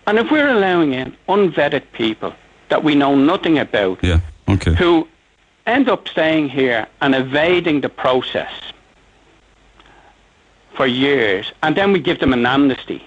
And 0.06 0.18
if 0.18 0.30
we're 0.30 0.48
allowing 0.48 0.92
in 0.92 1.16
unvetted 1.28 1.84
people 1.92 2.34
that 2.68 2.84
we 2.84 2.94
know 2.94 3.14
nothing 3.14 3.58
about, 3.58 4.02
yeah, 4.02 4.20
okay. 4.48 4.74
who 4.74 5.08
end 5.66 5.88
up 5.88 6.08
staying 6.08 6.48
here 6.48 6.86
and 7.00 7.14
evading 7.14 7.80
the 7.80 7.88
process 7.88 8.52
for 10.76 10.86
years, 10.86 11.52
and 11.62 11.76
then 11.76 11.92
we 11.92 12.00
give 12.00 12.20
them 12.20 12.32
an 12.32 12.44
amnesty. 12.46 13.02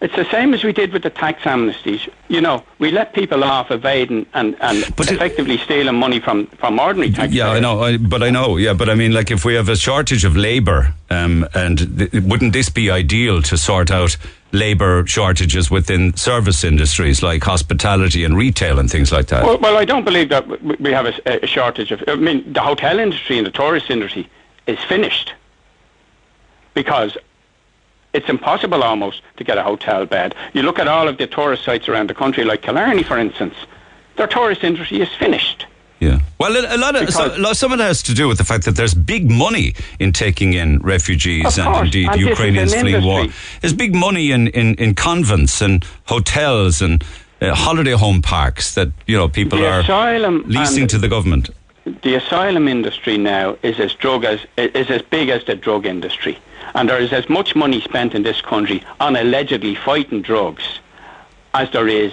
It's 0.00 0.16
the 0.16 0.24
same 0.30 0.54
as 0.54 0.64
we 0.64 0.72
did 0.72 0.94
with 0.94 1.02
the 1.02 1.10
tax 1.10 1.42
amnesties. 1.42 2.08
You 2.28 2.40
know, 2.40 2.64
we 2.78 2.90
let 2.90 3.12
people 3.12 3.44
off 3.44 3.70
evading 3.70 4.24
and, 4.32 4.56
and 4.62 4.96
but 4.96 5.12
effectively 5.12 5.56
it, 5.56 5.60
stealing 5.60 5.94
money 5.94 6.20
from, 6.20 6.46
from 6.46 6.80
ordinary 6.80 7.10
taxpayers. 7.10 7.34
Yeah, 7.34 7.50
I 7.50 7.60
know, 7.60 7.82
I, 7.82 7.98
but 7.98 8.22
I 8.22 8.30
know, 8.30 8.56
yeah, 8.56 8.72
but 8.72 8.88
I 8.88 8.94
mean, 8.94 9.12
like 9.12 9.30
if 9.30 9.44
we 9.44 9.54
have 9.54 9.68
a 9.68 9.76
shortage 9.76 10.24
of 10.24 10.36
labour, 10.36 10.94
um, 11.10 11.46
and 11.52 11.98
th- 11.98 12.24
wouldn't 12.24 12.54
this 12.54 12.70
be 12.70 12.90
ideal 12.90 13.42
to 13.42 13.58
sort 13.58 13.90
out 13.90 14.16
labour 14.52 15.06
shortages 15.06 15.70
within 15.70 16.16
service 16.16 16.64
industries 16.64 17.22
like 17.22 17.44
hospitality 17.44 18.24
and 18.24 18.38
retail 18.38 18.78
and 18.78 18.90
things 18.90 19.12
like 19.12 19.26
that? 19.26 19.44
Well, 19.44 19.58
well 19.58 19.76
I 19.76 19.84
don't 19.84 20.04
believe 20.06 20.30
that 20.30 20.48
we 20.80 20.92
have 20.92 21.06
a, 21.06 21.44
a 21.44 21.46
shortage 21.46 21.92
of. 21.92 22.02
I 22.08 22.14
mean, 22.14 22.50
the 22.50 22.62
hotel 22.62 22.98
industry 22.98 23.36
and 23.36 23.46
the 23.46 23.50
tourist 23.50 23.90
industry 23.90 24.30
is 24.66 24.78
finished 24.88 25.34
because 26.74 27.16
it's 28.12 28.28
impossible 28.28 28.82
almost 28.82 29.22
to 29.36 29.44
get 29.44 29.58
a 29.58 29.62
hotel 29.62 30.06
bed. 30.06 30.34
You 30.52 30.62
look 30.62 30.78
at 30.78 30.88
all 30.88 31.08
of 31.08 31.18
the 31.18 31.26
tourist 31.26 31.64
sites 31.64 31.88
around 31.88 32.10
the 32.10 32.14
country, 32.14 32.44
like 32.44 32.62
Killarney, 32.62 33.02
for 33.02 33.18
instance, 33.18 33.54
their 34.16 34.26
tourist 34.26 34.64
industry 34.64 35.00
is 35.00 35.08
finished. 35.18 35.66
Yeah. 36.00 36.20
Well, 36.38 36.52
a, 36.52 36.78
lot 36.78 36.96
of 36.96 37.12
so, 37.12 37.52
some 37.52 37.72
of 37.72 37.78
that 37.78 37.84
has 37.84 38.02
to 38.04 38.14
do 38.14 38.26
with 38.26 38.38
the 38.38 38.44
fact 38.44 38.64
that 38.64 38.74
there's 38.74 38.94
big 38.94 39.30
money 39.30 39.74
in 39.98 40.12
taking 40.12 40.54
in 40.54 40.78
refugees 40.78 41.58
and 41.58 41.86
indeed 41.86 42.08
and 42.10 42.18
Ukrainians 42.18 42.74
fleeing 42.74 43.04
war. 43.04 43.26
There's 43.60 43.74
big 43.74 43.94
money 43.94 44.30
in, 44.30 44.48
in, 44.48 44.76
in 44.76 44.94
convents 44.94 45.60
and 45.60 45.84
hotels 46.06 46.80
and 46.80 47.04
uh, 47.42 47.54
holiday 47.54 47.92
home 47.92 48.22
parks 48.22 48.74
that 48.74 48.88
you 49.06 49.16
know 49.16 49.28
people 49.28 49.58
the 49.58 49.66
are 49.66 50.30
leasing 50.30 50.86
to 50.88 50.98
the 50.98 51.08
government. 51.08 51.50
The 51.84 52.14
asylum 52.14 52.68
industry 52.68 53.16
now 53.16 53.56
is 53.62 53.80
as 53.80 53.94
drug 53.94 54.24
as 54.24 54.40
is 54.56 54.90
as 54.90 55.02
big 55.02 55.28
as 55.30 55.44
the 55.44 55.54
drug 55.54 55.86
industry. 55.86 56.38
And 56.74 56.88
there 56.88 57.00
is 57.00 57.12
as 57.12 57.28
much 57.28 57.56
money 57.56 57.80
spent 57.80 58.14
in 58.14 58.22
this 58.22 58.40
country 58.40 58.84
on 59.00 59.16
allegedly 59.16 59.74
fighting 59.74 60.22
drugs 60.22 60.62
as 61.54 61.70
there 61.72 61.88
is 61.88 62.12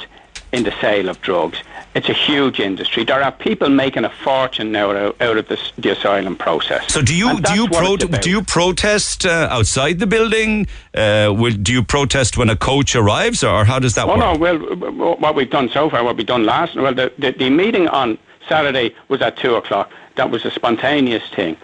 in 0.51 0.63
the 0.63 0.73
sale 0.79 1.09
of 1.09 1.19
drugs. 1.21 1.59
It's 1.93 2.09
a 2.09 2.13
huge 2.13 2.59
industry. 2.59 3.03
There 3.03 3.21
are 3.21 3.31
people 3.31 3.69
making 3.69 4.05
a 4.05 4.09
fortune 4.09 4.71
now 4.71 4.91
out 4.91 5.37
of 5.37 5.47
this, 5.47 5.73
the 5.77 5.89
asylum 5.89 6.35
process. 6.35 6.93
So 6.93 7.01
do 7.01 7.15
you 7.15 7.41
do 7.41 7.53
you 7.53 7.67
pro- 7.67 7.97
do 7.97 8.29
you 8.29 8.43
protest 8.43 9.25
uh, 9.25 9.47
outside 9.51 9.99
the 9.99 10.07
building? 10.07 10.67
Uh, 10.93 11.33
will, 11.35 11.51
do 11.51 11.73
you 11.73 11.83
protest 11.83 12.37
when 12.37 12.49
a 12.49 12.55
coach 12.55 12.95
arrives, 12.95 13.43
or 13.43 13.65
how 13.65 13.79
does 13.79 13.95
that 13.95 14.05
oh, 14.07 14.09
work? 14.09 14.19
no. 14.19 14.91
Well, 14.91 15.15
what 15.17 15.35
we've 15.35 15.49
done 15.49 15.69
so 15.69 15.89
far, 15.89 16.03
what 16.03 16.17
we've 16.17 16.25
done 16.25 16.45
last, 16.45 16.75
well, 16.75 16.93
the, 16.93 17.11
the, 17.17 17.31
the 17.31 17.49
meeting 17.49 17.87
on 17.87 18.17
Saturday 18.47 18.95
was 19.07 19.21
at 19.21 19.37
two 19.37 19.55
o'clock. 19.55 19.91
That 20.15 20.31
was 20.31 20.45
a 20.45 20.51
spontaneous 20.51 21.27
thing. 21.29 21.57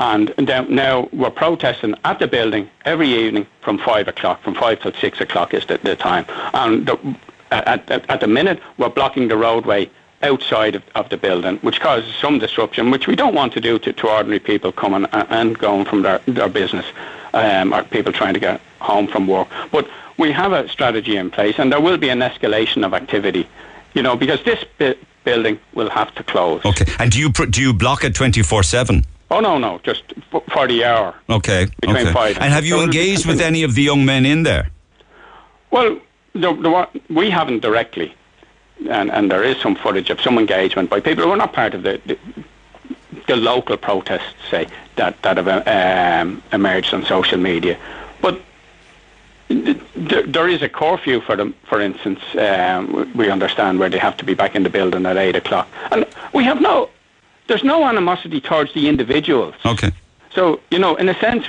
And 0.00 0.34
now 0.68 1.08
we're 1.12 1.30
protesting 1.30 1.94
at 2.04 2.18
the 2.18 2.26
building 2.26 2.68
every 2.84 3.08
evening 3.08 3.46
from 3.60 3.78
five 3.78 4.08
o'clock, 4.08 4.42
from 4.42 4.54
five 4.54 4.80
till 4.80 4.92
six 4.94 5.20
o'clock 5.20 5.54
is 5.54 5.64
the, 5.66 5.78
the 5.78 5.96
time. 5.96 6.26
And 6.52 6.86
the, 6.86 7.16
at, 7.50 7.88
at, 7.90 8.10
at, 8.10 8.20
the 8.20 8.26
minute, 8.26 8.60
we're 8.76 8.88
blocking 8.88 9.28
the 9.28 9.36
roadway 9.36 9.88
outside 10.22 10.74
of, 10.74 10.82
of, 10.94 11.08
the 11.10 11.16
building, 11.16 11.58
which 11.58 11.80
causes 11.80 12.12
some 12.16 12.38
disruption, 12.38 12.90
which 12.90 13.06
we 13.06 13.14
don't 13.14 13.34
want 13.34 13.52
to 13.52 13.60
do 13.60 13.78
to, 13.78 13.92
to 13.92 14.08
ordinary 14.08 14.40
people 14.40 14.72
coming 14.72 15.06
and, 15.12 15.56
going 15.58 15.84
from 15.84 16.02
their, 16.02 16.18
their 16.26 16.48
business, 16.48 16.86
um, 17.34 17.72
or 17.72 17.84
people 17.84 18.12
trying 18.12 18.34
to 18.34 18.40
get 18.40 18.60
home 18.80 19.06
from 19.06 19.26
work. 19.26 19.48
But 19.70 19.88
we 20.18 20.32
have 20.32 20.52
a 20.52 20.68
strategy 20.68 21.16
in 21.16 21.30
place, 21.30 21.58
and 21.58 21.70
there 21.70 21.80
will 21.80 21.98
be 21.98 22.08
an 22.08 22.20
escalation 22.20 22.84
of 22.84 22.94
activity, 22.94 23.46
you 23.94 24.02
know, 24.02 24.16
because 24.16 24.42
this 24.44 24.64
building 25.24 25.58
will 25.74 25.90
have 25.90 26.14
to 26.14 26.22
close. 26.22 26.64
Okay, 26.64 26.86
and 26.98 27.10
do 27.10 27.18
you 27.18 27.30
do 27.30 27.60
you 27.60 27.72
block 27.72 28.04
it 28.04 28.14
twenty 28.14 28.42
four 28.42 28.62
seven? 28.62 29.04
Oh 29.30 29.40
no, 29.40 29.58
no, 29.58 29.80
just 29.82 30.02
for 30.30 30.68
the 30.68 30.84
hour. 30.84 31.14
Okay. 31.28 31.66
Between 31.80 31.96
okay. 31.96 32.12
five. 32.12 32.38
And 32.38 32.52
have 32.52 32.64
you 32.64 32.76
so 32.76 32.84
engaged 32.84 33.26
with 33.26 33.40
any 33.40 33.64
of 33.64 33.74
the 33.74 33.82
young 33.82 34.04
men 34.04 34.26
in 34.26 34.42
there? 34.44 34.70
Well, 35.70 35.98
the, 36.34 36.52
the, 36.52 36.88
we 37.12 37.30
haven't 37.30 37.60
directly, 37.60 38.14
and, 38.88 39.10
and 39.10 39.30
there 39.30 39.42
is 39.42 39.56
some 39.60 39.74
footage 39.74 40.10
of 40.10 40.20
some 40.20 40.38
engagement 40.38 40.90
by 40.90 41.00
people 41.00 41.24
who 41.24 41.30
are 41.30 41.36
not 41.36 41.52
part 41.52 41.74
of 41.74 41.82
the, 41.82 42.00
the, 42.06 42.18
the 43.26 43.36
local 43.36 43.76
protests, 43.76 44.34
say 44.50 44.68
that 44.96 45.20
that 45.22 45.36
have 45.38 45.48
um, 45.66 46.42
emerged 46.52 46.94
on 46.94 47.04
social 47.04 47.38
media. 47.38 47.76
There, 49.54 50.22
there 50.22 50.48
is 50.48 50.62
a 50.62 50.68
curfew 50.68 51.20
for 51.20 51.36
them, 51.36 51.54
for 51.64 51.80
instance, 51.80 52.20
um, 52.38 53.12
we 53.14 53.30
understand 53.30 53.78
where 53.78 53.88
they 53.88 53.98
have 53.98 54.16
to 54.18 54.24
be 54.24 54.34
back 54.34 54.54
in 54.54 54.62
the 54.62 54.70
building 54.70 55.06
at 55.06 55.16
8 55.16 55.36
o'clock. 55.36 55.68
And 55.90 56.06
we 56.32 56.44
have 56.44 56.60
no, 56.60 56.90
there's 57.46 57.64
no 57.64 57.84
animosity 57.86 58.40
towards 58.40 58.72
the 58.74 58.88
individuals. 58.88 59.54
Okay. 59.64 59.92
So, 60.34 60.60
you 60.70 60.78
know, 60.78 60.96
in 60.96 61.08
a 61.08 61.18
sense, 61.20 61.48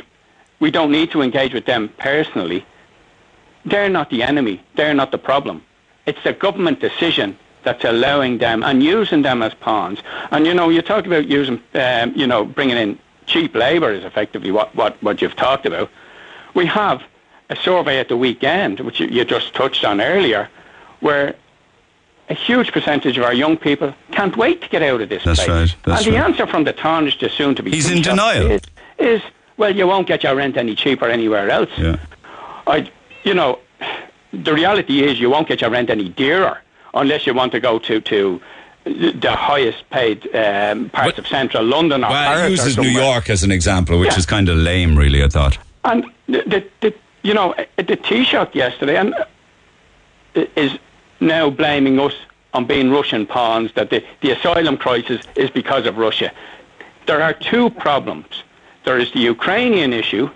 we 0.60 0.72
don't 0.72 0.92
need 0.92 1.12
to 1.12 1.22
engage 1.22 1.54
with 1.54 1.66
them 1.66 1.90
personally. 1.98 2.66
They're 3.66 3.90
not 3.90 4.10
the 4.10 4.24
enemy. 4.24 4.62
They're 4.76 4.94
not 4.94 5.12
the 5.12 5.18
problem. 5.18 5.64
It's 6.06 6.24
a 6.26 6.34
government 6.34 6.80
decision 6.80 7.38
that's 7.64 7.84
allowing 7.84 8.38
them 8.38 8.62
and 8.64 8.84
using 8.84 9.24
them 9.24 9.42
as 9.42 9.54
pawns. 9.56 10.00
And, 10.32 10.46
you 10.46 10.54
know, 10.54 10.70
you 10.70 10.82
talked 10.82 11.08
about 11.08 11.28
using, 11.28 11.62
um, 11.74 12.14
you 12.16 12.28
know, 12.28 12.46
bringing 12.46 12.78
in 12.78 13.00
cheap 13.26 13.56
labour 13.56 13.92
is 13.92 14.04
effectively 14.04 14.52
what, 14.52 14.74
what, 14.76 15.02
what 15.02 15.22
you've 15.22 15.36
talked 15.36 15.66
about. 15.66 15.90
We 16.54 16.68
have 16.68 17.04
a 17.50 17.56
survey 17.56 18.00
at 18.00 18.08
the 18.10 18.18
weekend, 18.18 18.80
which 18.80 19.00
you, 19.00 19.24
just 19.26 19.54
touched 19.54 19.86
on 19.86 20.02
earlier, 20.02 20.50
where 21.00 21.36
a 22.30 22.34
huge 22.34 22.72
percentage 22.72 23.18
of 23.18 23.24
our 23.24 23.34
young 23.34 23.56
people 23.58 23.94
can't 24.12 24.36
wait 24.36 24.62
to 24.64 24.70
get 24.70 24.82
out 24.82 25.00
of 25.02 25.10
this 25.10 25.24
That's 25.24 25.44
place. 25.46 25.50
right, 25.50 25.76
that's 25.84 26.06
and 26.06 26.16
the 26.16 26.20
right. 26.20 26.30
answer 26.30 26.48
from 26.48 26.64
the 26.64 26.74
Tánaiste 26.74 27.20
to 27.20 27.30
soon 27.30 27.54
to 27.56 27.64
be 27.64 27.70
He's 27.72 27.90
in 27.92 28.02
denial. 28.02 28.50
Is, 28.52 28.62
is, 28.98 29.22
well, 29.58 29.76
you 29.76 29.86
won't 29.86 30.08
get 30.08 30.24
your 30.24 30.36
rent 30.36 30.58
any 30.58 30.76
cheaper 30.76 31.08
anywhere 31.08 31.50
else. 31.52 31.70
Yeah. 31.78 31.98
I, 32.66 32.90
you 33.24 33.36
know, 33.36 33.60
the 34.34 34.54
reality 34.54 35.04
is 35.04 35.20
you 35.20 35.30
won't 35.30 35.48
get 35.48 35.62
your 35.62 35.70
rent 35.70 35.90
any 35.92 36.10
dearer 36.10 36.62
unless 36.96 37.28
you 37.28 37.34
want 37.36 37.52
to 37.52 37.60
go 37.60 37.78
to 37.80 38.02
to 38.02 38.42
the 38.86 39.32
highest 39.36 39.88
paid 39.92 40.24
um, 40.36 40.90
parts 40.90 41.12
But- 41.14 41.20
of 41.20 41.28
central 41.28 41.64
London 41.64 42.04
or 42.04 42.10
Well, 42.10 42.36
Paris 42.36 42.52
uses 42.52 42.78
New. 42.78 42.88
York 42.90 43.30
as 43.30 43.44
an 43.44 43.52
example, 43.52 44.00
which 44.00 44.12
Yeah. 44.12 44.18
is 44.20 44.26
kind 44.26 44.50
of 44.50 44.58
lame, 44.58 44.98
really. 44.98 45.24
I 45.24 45.28
thought. 45.28 45.58
And 45.84 46.06
the, 46.28 46.64
the 46.82 46.94
you 47.26 47.34
know 47.34 47.56
the 47.78 47.98
Taoiseach 47.98 48.54
yesterday 48.54 48.98
and 48.98 49.16
is 50.56 50.78
now 51.20 51.50
blaming 51.50 52.00
us 52.00 52.14
on 52.54 52.66
being 52.66 52.92
Russian 52.92 53.26
pawns. 53.26 53.74
That 53.74 53.90
the, 53.90 54.04
the 54.22 54.32
asylum 54.32 54.78
crisis 54.78 55.22
is 55.36 55.50
because 55.50 55.88
of 55.88 55.98
Russia. 55.98 56.32
There 57.08 57.22
are 57.22 57.34
two 57.34 57.72
problems. 57.72 58.44
There 58.86 59.00
is 59.00 59.12
the 59.12 59.20
Ukrainian 59.20 59.92
issue, 59.92 60.30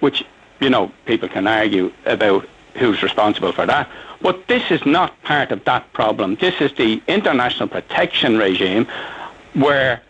which 0.00 0.22
you 0.60 0.68
know 0.68 0.92
people 1.06 1.30
can 1.30 1.46
argue 1.46 1.90
about 2.04 2.46
who's 2.74 3.02
responsible 3.02 3.52
for 3.52 3.64
that. 3.64 3.88
But 4.20 4.48
this 4.48 4.70
is 4.70 4.84
not 4.84 5.20
part 5.22 5.50
of 5.50 5.64
that 5.64 5.90
problem. 5.94 6.36
This 6.36 6.60
is 6.60 6.72
the 6.74 7.02
international 7.08 7.68
protection 7.68 8.36
regime, 8.36 8.86
where 9.54 10.02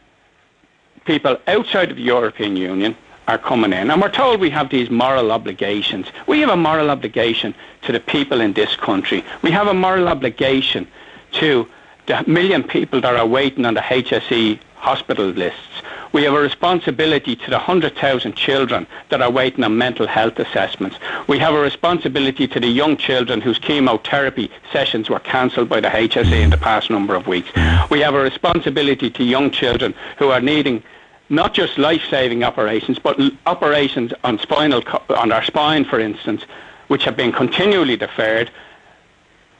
people 1.04 1.38
outside 1.46 1.90
of 1.90 1.96
the 1.96 2.02
European 2.02 2.56
Union 2.56 2.96
are 3.28 3.38
coming 3.38 3.72
in. 3.72 3.90
And 3.90 4.00
we're 4.00 4.10
told 4.10 4.40
we 4.40 4.50
have 4.50 4.70
these 4.70 4.90
moral 4.90 5.30
obligations. 5.30 6.06
We 6.26 6.40
have 6.40 6.48
a 6.48 6.56
moral 6.56 6.90
obligation 6.90 7.54
to 7.82 7.92
the 7.92 8.00
people 8.00 8.40
in 8.40 8.54
this 8.54 8.74
country. 8.74 9.24
We 9.42 9.50
have 9.52 9.68
a 9.68 9.74
moral 9.74 10.08
obligation 10.08 10.88
to 11.32 11.68
the 12.06 12.24
million 12.26 12.62
people 12.62 13.02
that 13.02 13.14
are 13.14 13.26
waiting 13.26 13.66
on 13.66 13.74
the 13.74 13.80
HSE 13.80 14.58
hospital 14.76 15.26
lists. 15.26 15.82
We 16.12 16.22
have 16.24 16.32
a 16.32 16.40
responsibility 16.40 17.36
to 17.36 17.50
the 17.50 17.58
100,000 17.58 18.34
children 18.34 18.86
that 19.10 19.20
are 19.20 19.30
waiting 19.30 19.62
on 19.62 19.76
mental 19.76 20.06
health 20.06 20.38
assessments. 20.38 20.96
We 21.26 21.38
have 21.38 21.52
a 21.52 21.60
responsibility 21.60 22.48
to 22.48 22.58
the 22.58 22.66
young 22.66 22.96
children 22.96 23.42
whose 23.42 23.58
chemotherapy 23.58 24.50
sessions 24.72 25.10
were 25.10 25.18
cancelled 25.18 25.68
by 25.68 25.80
the 25.80 25.88
HSE 25.88 26.32
in 26.32 26.48
the 26.48 26.56
past 26.56 26.88
number 26.88 27.14
of 27.14 27.26
weeks. 27.26 27.50
We 27.90 28.00
have 28.00 28.14
a 28.14 28.22
responsibility 28.22 29.10
to 29.10 29.22
young 29.22 29.50
children 29.50 29.94
who 30.16 30.30
are 30.30 30.40
needing 30.40 30.82
not 31.28 31.54
just 31.54 31.78
life-saving 31.78 32.42
operations, 32.42 32.98
but 32.98 33.18
operations 33.46 34.12
on 34.24 34.38
spinal 34.38 34.82
co- 34.82 35.02
on 35.14 35.28
their 35.28 35.42
spine, 35.42 35.84
for 35.84 36.00
instance, 36.00 36.44
which 36.88 37.04
have 37.04 37.16
been 37.16 37.32
continually 37.32 37.96
deferred, 37.96 38.50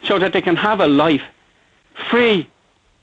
so 0.03 0.19
that 0.19 0.33
they 0.33 0.41
can 0.41 0.57
have 0.57 0.81
a 0.81 0.87
life 0.87 1.23
free 2.11 2.49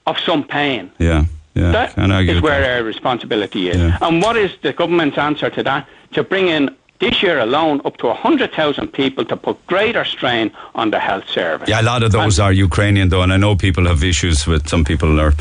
of 0.08 0.18
some 0.20 0.44
pain. 0.44 0.92
Yeah. 0.98 1.26
Yeah. 1.54 1.72
That 1.72 1.98
is 2.28 2.42
where 2.42 2.62
that. 2.62 2.78
our 2.78 2.84
responsibility 2.84 3.70
is. 3.70 3.78
Yeah. 3.78 3.98
And 4.02 4.22
what 4.22 4.36
is 4.36 4.52
the 4.62 4.74
government's 4.74 5.18
answer 5.18 5.50
to 5.50 5.64
that? 5.64 5.88
To 6.14 6.24
bring 6.24 6.48
in 6.48 6.76
this 7.00 7.22
year 7.22 7.40
alone 7.40 7.82
up 7.84 7.98
to 7.98 8.08
100,000 8.08 8.88
people 8.88 9.26
to 9.26 9.36
put 9.36 9.56
greater 9.68 10.06
strain 10.06 10.52
on 10.76 10.92
the 10.92 11.00
health 11.00 11.28
service. 11.30 11.68
Yeah, 11.68 11.82
a 11.82 11.84
lot 11.84 12.04
of 12.04 12.12
those 12.14 12.40
are 12.40 12.54
Ukrainian, 12.54 13.10
though, 13.10 13.22
and 13.22 13.34
I 13.34 13.38
know 13.38 13.56
people 13.56 13.86
have 13.88 14.02
issues 14.04 14.48
with. 14.48 14.68
Some 14.70 14.84
people 14.86 15.20
are 15.20 15.32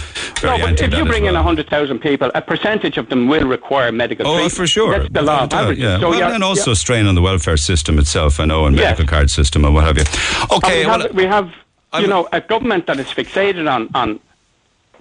very 0.41 0.59
No, 0.59 0.67
but 0.67 0.81
if 0.81 0.93
you 0.95 1.05
bring 1.05 1.27
in 1.27 1.35
well. 1.35 1.45
100,000 1.45 2.01
people, 2.01 2.31
a 2.35 2.43
percentage 2.43 2.97
of 2.99 3.09
them 3.09 3.29
will 3.29 3.47
require 3.47 3.93
medical 3.93 4.27
Oh, 4.27 4.33
treatment. 4.35 4.53
for 4.53 4.67
sure. 4.67 4.99
That's 4.99 5.13
the 5.13 5.23
law 5.23 5.43
of 5.43 5.43
Without 5.43 5.45
a 5.45 5.49
doubt, 5.49 5.61
averages. 5.63 5.85
Yeah. 5.85 6.01
So 6.01 6.11
well, 6.11 6.33
and 6.33 6.43
also 6.45 6.71
yeah. 6.73 6.75
strain 6.75 7.07
on 7.07 7.15
the 7.15 7.23
welfare 7.23 7.57
system 7.57 7.99
itself, 7.99 8.41
I 8.41 8.47
know, 8.47 8.67
and 8.67 8.75
Yes. 8.77 8.85
medical 8.99 9.07
card 9.07 9.31
system 9.31 9.65
and 9.65 9.73
what 9.75 9.85
have 9.85 9.97
you. 9.97 10.05
Okay, 10.57 10.81
we 10.81 10.87
well, 10.87 11.01
have, 11.03 11.15
we 11.15 11.25
have 11.25 11.49
I'm- 11.93 12.03
you 12.03 12.09
know, 12.09 12.27
a 12.33 12.41
government 12.41 12.87
that 12.89 12.99
is 12.99 13.07
fixated 13.07 13.71
on, 13.73 13.89
on, 13.95 14.19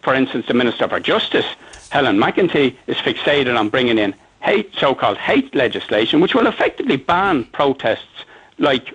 for 0.04 0.14
instance, 0.14 0.46
the 0.48 0.54
Minister 0.54 0.88
for 0.88 1.00
Justice, 1.00 1.46
Helen 1.90 2.18
McEntee, 2.18 2.76
is 2.86 2.98
fixated 2.98 3.58
on 3.58 3.70
bringing 3.70 3.98
in 3.98 4.14
hate, 4.44 4.72
so-called 4.78 5.18
hate 5.18 5.54
legislation, 5.56 6.20
which 6.22 6.36
will 6.36 6.48
effectively 6.48 6.98
ban 6.98 7.46
protests 7.46 8.26
like 8.58 8.94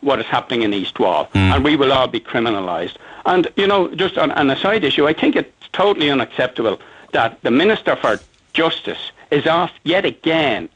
what 0.00 0.18
is 0.20 0.26
happening 0.26 0.62
in 0.62 0.74
East 0.74 0.98
Wall, 1.00 1.24
Hmm. 1.32 1.38
and 1.52 1.64
we 1.64 1.76
will 1.76 1.92
all 1.92 2.08
be 2.08 2.20
criminalised. 2.20 2.96
And 3.24 3.48
you 3.56 3.66
know, 3.66 3.88
just 3.94 4.18
on, 4.18 4.30
on 4.32 4.50
a 4.50 4.56
side 4.58 4.84
issue, 4.84 5.06
I 5.08 5.12
think 5.12 5.34
it's 5.36 5.68
totally 5.72 6.10
unacceptable 6.10 6.78
that 7.12 7.40
the 7.42 7.50
Minister 7.50 7.96
for 7.96 8.20
Justice 8.52 9.10
is 9.30 9.46
off 9.46 9.72
yet 9.84 10.04
again 10.04 10.68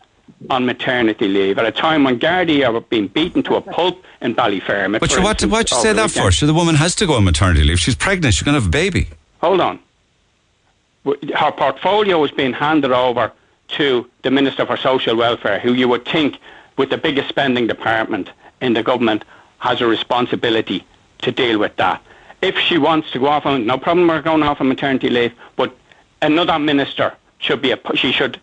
on 0.49 0.65
maternity 0.65 1.29
leave 1.29 1.59
at 1.59 1.67
a 1.67 1.73
time 1.73 2.05
when 2.05 2.19
Gardaí 2.19 2.67
are 2.67 2.81
being 2.81 3.09
beaten 3.09 3.43
to 3.45 3.57
a 3.57 3.61
pulp 3.61 4.03
in 4.23 4.35
Ballyfermot. 4.35 5.01
but 5.01 5.11
what, 5.19 5.33
instance, 5.43 5.53
why'd 5.53 5.71
you 5.71 5.77
say 5.77 5.93
that 5.93 6.07
weekend. 6.09 6.25
for? 6.27 6.33
Sure, 6.33 6.47
the 6.47 6.55
woman 6.55 6.75
has 6.77 6.95
to 6.97 7.07
go 7.07 7.15
on 7.15 7.25
maternity 7.25 7.63
leave. 7.65 7.79
She's 7.79 7.95
pregnant. 7.95 8.35
She's 8.35 8.43
going 8.45 8.55
to 8.55 8.61
have 8.61 8.69
a 8.69 8.71
baby. 8.71 9.09
Hold 9.43 9.61
on. 9.61 9.79
Her 11.35 11.53
portfolio 11.53 12.23
is 12.25 12.31
being 12.31 12.53
handed 12.53 12.93
over 12.93 13.33
to 13.71 14.09
the 14.23 14.31
Minister 14.31 14.67
for 14.67 14.77
Social 14.77 15.17
Welfare, 15.17 15.59
who 15.59 15.73
you 15.73 15.89
would 15.89 16.05
think, 16.07 16.39
with 16.77 16.91
the 16.91 16.99
biggest 16.99 17.29
spending 17.29 17.67
department 17.67 18.31
in 18.61 18.73
the 18.73 18.83
government, 18.83 19.25
has 19.59 19.81
a 19.81 19.87
responsibility 19.87 20.85
to 21.23 21.31
deal 21.33 21.59
with 21.59 21.77
that. 21.77 22.03
If 22.43 22.59
she 22.59 22.79
wants 22.79 23.11
to 23.13 23.19
go 23.19 23.27
off 23.27 23.45
on, 23.47 23.67
no 23.67 23.77
problem, 23.79 24.09
we're 24.09 24.23
going 24.23 24.43
off 24.43 24.61
on 24.61 24.69
maternity 24.69 25.11
leave, 25.11 25.33
but 25.57 25.77
another 26.23 26.59
minister 26.59 27.15
should 27.39 27.61
be, 27.61 27.71
a, 27.73 27.79
she 27.95 28.13
should 28.13 28.41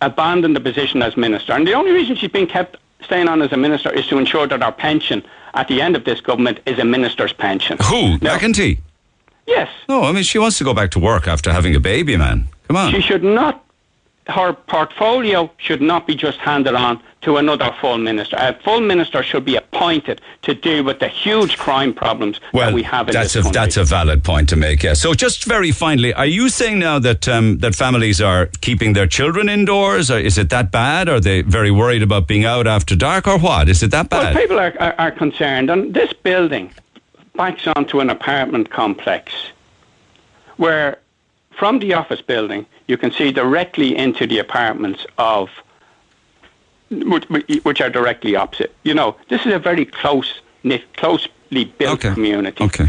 abandon 0.00 0.54
the 0.54 0.60
position 0.60 1.02
as 1.02 1.16
minister. 1.16 1.52
And 1.52 1.66
the 1.66 1.74
only 1.74 1.90
reason 1.92 2.16
she's 2.16 2.30
been 2.30 2.46
kept 2.46 2.76
staying 3.02 3.28
on 3.28 3.42
as 3.42 3.52
a 3.52 3.56
minister 3.56 3.90
is 3.92 4.06
to 4.08 4.18
ensure 4.18 4.46
that 4.46 4.62
our 4.62 4.72
pension 4.72 5.22
at 5.54 5.68
the 5.68 5.80
end 5.82 5.96
of 5.96 6.04
this 6.04 6.20
government 6.20 6.60
is 6.66 6.78
a 6.78 6.84
minister's 6.84 7.32
pension. 7.32 7.78
Who? 7.84 8.18
Now- 8.18 8.36
McEntee? 8.38 8.78
Yes. 9.46 9.70
No, 9.88 10.04
I 10.04 10.12
mean, 10.12 10.24
she 10.24 10.38
wants 10.38 10.58
to 10.58 10.64
go 10.64 10.74
back 10.74 10.90
to 10.90 10.98
work 10.98 11.26
after 11.26 11.50
having 11.52 11.74
a 11.74 11.80
baby, 11.80 12.16
man. 12.18 12.48
Come 12.66 12.76
on. 12.76 12.92
She 12.92 13.00
should 13.00 13.24
not, 13.24 13.64
her 14.28 14.52
portfolio 14.52 15.50
should 15.56 15.80
not 15.80 16.06
be 16.06 16.14
just 16.14 16.38
handed 16.38 16.74
on 16.74 17.02
to 17.22 17.38
another 17.38 17.74
full 17.80 17.96
minister. 17.96 18.36
A 18.38 18.52
full 18.62 18.80
minister 18.80 19.22
should 19.22 19.44
be 19.44 19.56
appointed 19.56 20.20
to 20.42 20.54
deal 20.54 20.84
with 20.84 21.00
the 21.00 21.08
huge 21.08 21.56
crime 21.56 21.94
problems 21.94 22.38
well, 22.52 22.66
that 22.66 22.74
we 22.74 22.82
have 22.82 23.08
in 23.08 23.14
that's 23.14 23.32
this 23.32 23.40
a 23.40 23.42
country. 23.44 23.60
that's 23.60 23.76
a 23.78 23.84
valid 23.84 24.22
point 24.22 24.48
to 24.50 24.56
make. 24.56 24.82
Yeah. 24.82 24.92
So, 24.92 25.14
just 25.14 25.44
very 25.44 25.72
finally, 25.72 26.12
are 26.12 26.26
you 26.26 26.50
saying 26.50 26.78
now 26.78 26.98
that 26.98 27.26
um, 27.26 27.58
that 27.58 27.74
families 27.74 28.20
are 28.20 28.46
keeping 28.60 28.92
their 28.92 29.06
children 29.06 29.48
indoors? 29.48 30.10
Or 30.10 30.18
is 30.18 30.36
it 30.36 30.50
that 30.50 30.70
bad? 30.70 31.08
Are 31.08 31.20
they 31.20 31.40
very 31.42 31.70
worried 31.70 32.02
about 32.02 32.28
being 32.28 32.44
out 32.44 32.66
after 32.66 32.94
dark, 32.94 33.26
or 33.26 33.38
what? 33.38 33.68
Is 33.68 33.82
it 33.82 33.90
that 33.92 34.10
bad? 34.10 34.34
well, 34.34 34.42
people 34.42 34.58
are, 34.58 34.74
are, 34.78 34.94
are 34.98 35.10
concerned, 35.10 35.70
and 35.70 35.94
this 35.94 36.12
building 36.12 36.70
backs 37.34 37.66
onto 37.66 38.00
an 38.00 38.10
apartment 38.10 38.70
complex 38.70 39.32
where 40.56 40.98
from 41.58 41.80
the 41.80 41.92
office 41.92 42.22
building 42.22 42.64
you 42.86 42.96
can 42.96 43.10
see 43.10 43.32
directly 43.32 43.96
into 43.96 44.26
the 44.26 44.38
apartments 44.38 45.04
of 45.18 45.50
which, 46.90 47.24
which 47.64 47.80
are 47.80 47.90
directly 47.90 48.34
opposite. 48.36 48.74
You 48.84 48.94
know, 48.94 49.16
this 49.28 49.44
is 49.44 49.52
a 49.52 49.58
very 49.58 49.84
close 49.84 50.40
knit, 50.62 50.82
closely 50.96 51.64
built 51.78 51.98
Okay. 52.04 52.14
community. 52.14 52.64
Okay. 52.64 52.88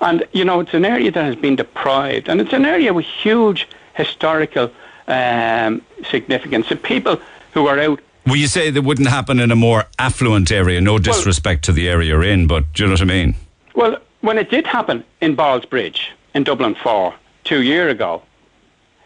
And, 0.00 0.26
you 0.32 0.44
know, 0.44 0.60
it's 0.60 0.74
an 0.74 0.84
area 0.84 1.10
that 1.10 1.24
has 1.24 1.36
been 1.36 1.56
deprived, 1.56 2.28
and 2.28 2.40
it's 2.40 2.52
an 2.52 2.64
area 2.64 2.92
with 2.92 3.06
huge 3.06 3.66
historical 3.94 4.70
um, 5.08 5.82
significance. 6.10 6.70
And 6.70 6.80
people 6.82 7.20
who 7.54 7.66
are 7.66 7.78
out 7.80 8.00
Well, 8.26 8.36
you 8.36 8.46
say 8.48 8.70
that 8.70 8.82
wouldn't 8.82 9.08
happen 9.08 9.40
in 9.40 9.50
a 9.50 9.56
more 9.56 9.84
affluent 9.98 10.52
area. 10.52 10.80
No 10.80 10.98
disrespect 10.98 11.64
to 11.64 11.72
the 11.72 11.88
area 11.88 12.08
you're 12.08 12.22
in, 12.22 12.46
but 12.46 12.64
do 12.74 12.82
you 12.82 12.88
know 12.88 12.92
what 12.94 13.00
I 13.00 13.06
mean? 13.06 13.34
Well, 13.74 13.96
when 14.20 14.36
it 14.38 14.50
did 14.50 14.66
happen 14.66 15.04
in 15.20 15.34
Ballsbridge 15.36 16.00
in 16.34 16.44
Dublin 16.44 16.74
4 16.74 17.14
two 17.48 17.62
years 17.62 17.90
ago, 17.90 18.22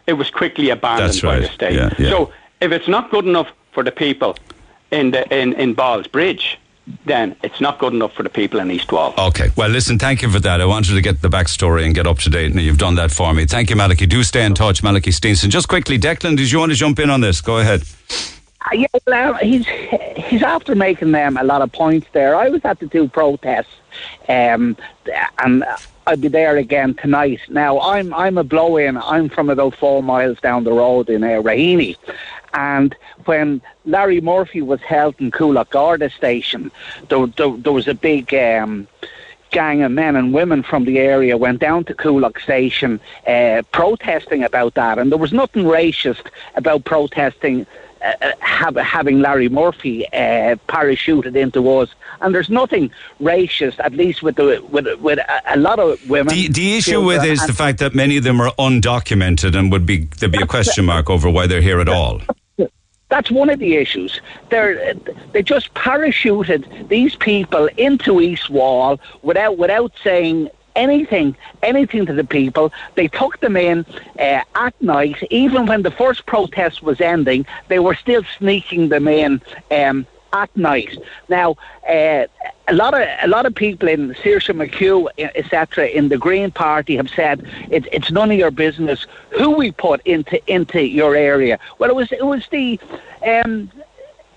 it 0.05 0.13
was 0.13 0.29
quickly 0.29 0.69
abandoned 0.69 1.09
That's 1.09 1.21
by 1.21 1.39
the 1.39 1.47
state. 1.47 1.75
Yeah, 1.75 1.93
yeah. 1.97 2.09
So 2.09 2.33
if 2.61 2.71
it's 2.71 2.87
not 2.87 3.09
good 3.09 3.25
enough 3.25 3.47
for 3.71 3.83
the 3.83 3.91
people 3.91 4.35
in 4.91 5.11
the 5.11 5.21
in, 5.33 5.53
in 5.53 5.75
Ballsbridge, 5.75 6.57
then 7.05 7.35
it's 7.41 7.61
not 7.61 7.79
good 7.79 7.93
enough 7.93 8.13
for 8.13 8.23
the 8.23 8.29
people 8.29 8.59
in 8.59 8.69
East 8.69 8.91
Wall. 8.91 9.13
Okay. 9.17 9.49
Well, 9.55 9.69
listen, 9.69 9.97
thank 9.97 10.21
you 10.21 10.29
for 10.29 10.39
that. 10.41 10.59
I 10.59 10.65
wanted 10.65 10.93
to 10.95 11.01
get 11.01 11.21
the 11.21 11.29
backstory 11.29 11.85
and 11.85 11.95
get 11.95 12.05
up 12.05 12.19
to 12.19 12.29
date, 12.29 12.51
and 12.51 12.61
you've 12.61 12.77
done 12.77 12.95
that 12.95 13.11
for 13.11 13.33
me. 13.33 13.45
Thank 13.45 13.69
you, 13.69 13.77
Malachy. 13.77 14.05
Do 14.05 14.21
stay 14.23 14.45
in 14.45 14.53
touch, 14.53 14.83
Malachy 14.83 15.11
Steenson. 15.11 15.49
Just 15.49 15.69
quickly, 15.69 15.97
Declan, 15.97 16.35
did 16.35 16.51
you 16.51 16.59
want 16.59 16.71
to 16.71 16.77
jump 16.77 16.99
in 16.99 17.09
on 17.09 17.21
this? 17.21 17.39
Go 17.41 17.59
ahead. 17.59 17.83
Yeah, 18.71 18.87
well, 19.05 19.33
he's 19.35 19.67
he's 19.67 20.43
after 20.43 20.75
making 20.75 21.11
them 21.11 21.37
a 21.37 21.43
lot 21.43 21.61
of 21.61 21.71
points 21.71 22.07
there. 22.13 22.35
I 22.35 22.49
was 22.49 22.63
at 22.63 22.79
the 22.79 22.87
two 22.87 23.07
protests, 23.07 23.73
um, 24.29 24.77
and 25.39 25.65
I'll 26.07 26.17
be 26.17 26.27
there 26.29 26.57
again 26.57 26.95
tonight. 26.95 27.41
Now 27.49 27.79
I'm 27.81 28.13
I'm 28.13 28.37
a 28.37 28.43
blow 28.43 28.77
in. 28.77 28.97
I'm 28.97 29.29
from 29.29 29.49
about 29.49 29.75
four 29.75 30.01
miles 30.01 30.39
down 30.39 30.63
the 30.63 30.73
road 30.73 31.09
in 31.09 31.23
uh, 31.23 31.41
and 32.53 32.95
when 33.25 33.61
Larry 33.85 34.21
Murphy 34.21 34.61
was 34.61 34.79
held 34.81 35.15
in 35.19 35.31
Coolock 35.31 35.71
Garda 35.71 36.09
station, 36.09 36.71
there, 37.09 37.25
there, 37.25 37.51
there 37.57 37.73
was 37.73 37.87
a 37.87 37.95
big. 37.95 38.33
Um, 38.33 38.87
gang 39.51 39.83
of 39.83 39.91
men 39.91 40.15
and 40.15 40.33
women 40.33 40.63
from 40.63 40.83
the 40.83 40.97
area 40.97 41.37
went 41.37 41.59
down 41.59 41.83
to 41.85 41.93
Coolock 41.93 42.41
Station 42.41 42.99
uh, 43.27 43.61
protesting 43.71 44.43
about 44.43 44.73
that, 44.73 44.97
and 44.97 45.11
there 45.11 45.19
was 45.19 45.31
nothing 45.31 45.65
racist 45.65 46.25
about 46.55 46.85
protesting 46.85 47.61
uh, 47.61 47.65
uh, 47.65 47.82
have, 48.39 48.75
having 48.75 49.19
Larry 49.19 49.49
Murphy 49.49 50.05
uh, 50.07 50.55
parachuted 50.67 51.35
into 51.35 51.69
us, 51.71 51.89
and 52.21 52.33
there's 52.33 52.49
nothing 52.49 52.91
racist, 53.21 53.79
at 53.79 53.93
least 53.93 54.23
with 54.23 54.35
the 54.35 54.63
with 54.69 54.87
with 54.99 55.19
a, 55.19 55.55
a 55.55 55.57
lot 55.57 55.79
of 55.79 56.09
women. 56.09 56.33
The, 56.33 56.47
the 56.49 56.77
issue 56.77 57.03
with 57.03 57.23
is 57.23 57.45
the 57.45 57.53
fact 57.53 57.79
that 57.79 57.95
many 57.95 58.17
of 58.17 58.23
them 58.23 58.41
are 58.41 58.51
undocumented, 58.59 59.55
and 59.55 59.71
would 59.71 59.85
be 59.85 60.05
there'd 60.19 60.31
be 60.31 60.41
a 60.41 60.47
question 60.47 60.85
mark 60.85 61.09
over 61.09 61.29
why 61.29 61.47
they're 61.47 61.61
here 61.61 61.79
at 61.79 61.89
all. 61.89 62.21
That's 63.09 63.29
one 63.29 63.51
of 63.51 63.59
the 63.59 63.75
issues. 63.75 64.19
They're, 64.49 64.95
they 65.33 65.43
just 65.43 65.71
parachuted 65.75 66.87
these 66.87 67.15
people 67.15 67.69
into 67.77 68.21
East 68.21 68.49
Wall 68.49 68.99
without 69.21 69.59
without 69.59 69.91
saying 70.03 70.49
anything, 70.75 71.35
anything 71.61 72.05
to 72.05 72.13
the 72.13 72.23
people. 72.23 72.71
They 72.95 73.07
took 73.07 73.39
them 73.39 73.57
in 73.57 73.85
uh, 74.19 74.43
at 74.55 74.81
night, 74.81 75.17
even 75.29 75.65
when 75.65 75.83
the 75.83 75.91
first 75.91 76.25
protest 76.25 76.83
was 76.83 77.01
ending. 77.01 77.45
They 77.67 77.79
were 77.79 77.95
still 77.95 78.23
sneaking 78.37 78.89
them 78.89 79.07
in 79.07 79.41
um, 79.71 80.05
at 80.33 80.55
night. 80.57 80.97
Now, 81.29 81.55
uh, 81.87 82.25
a 82.67 82.73
lot 82.73 82.93
of 82.93 83.07
a 83.21 83.27
lot 83.27 83.45
of 83.45 83.53
people 83.53 83.87
in 83.87 84.13
Saoirse 84.15 84.53
McHugh, 84.55 85.07
etc., 85.17 85.87
in 85.87 86.09
the 86.09 86.17
Green 86.17 86.49
Party 86.51 86.95
have 86.95 87.09
said 87.09 87.47
it, 87.69 87.87
it's 87.91 88.11
none 88.11 88.31
of 88.31 88.37
your 88.37 88.51
business 88.51 89.05
who 89.31 89.51
we 89.51 89.71
put 89.71 90.01
into 90.05 90.41
into 90.51 90.81
your 90.81 91.15
area. 91.15 91.59
Well, 91.77 91.89
it 91.89 91.95
was 91.95 92.11
it 92.11 92.25
was 92.25 92.47
the 92.51 92.79
um, 93.25 93.71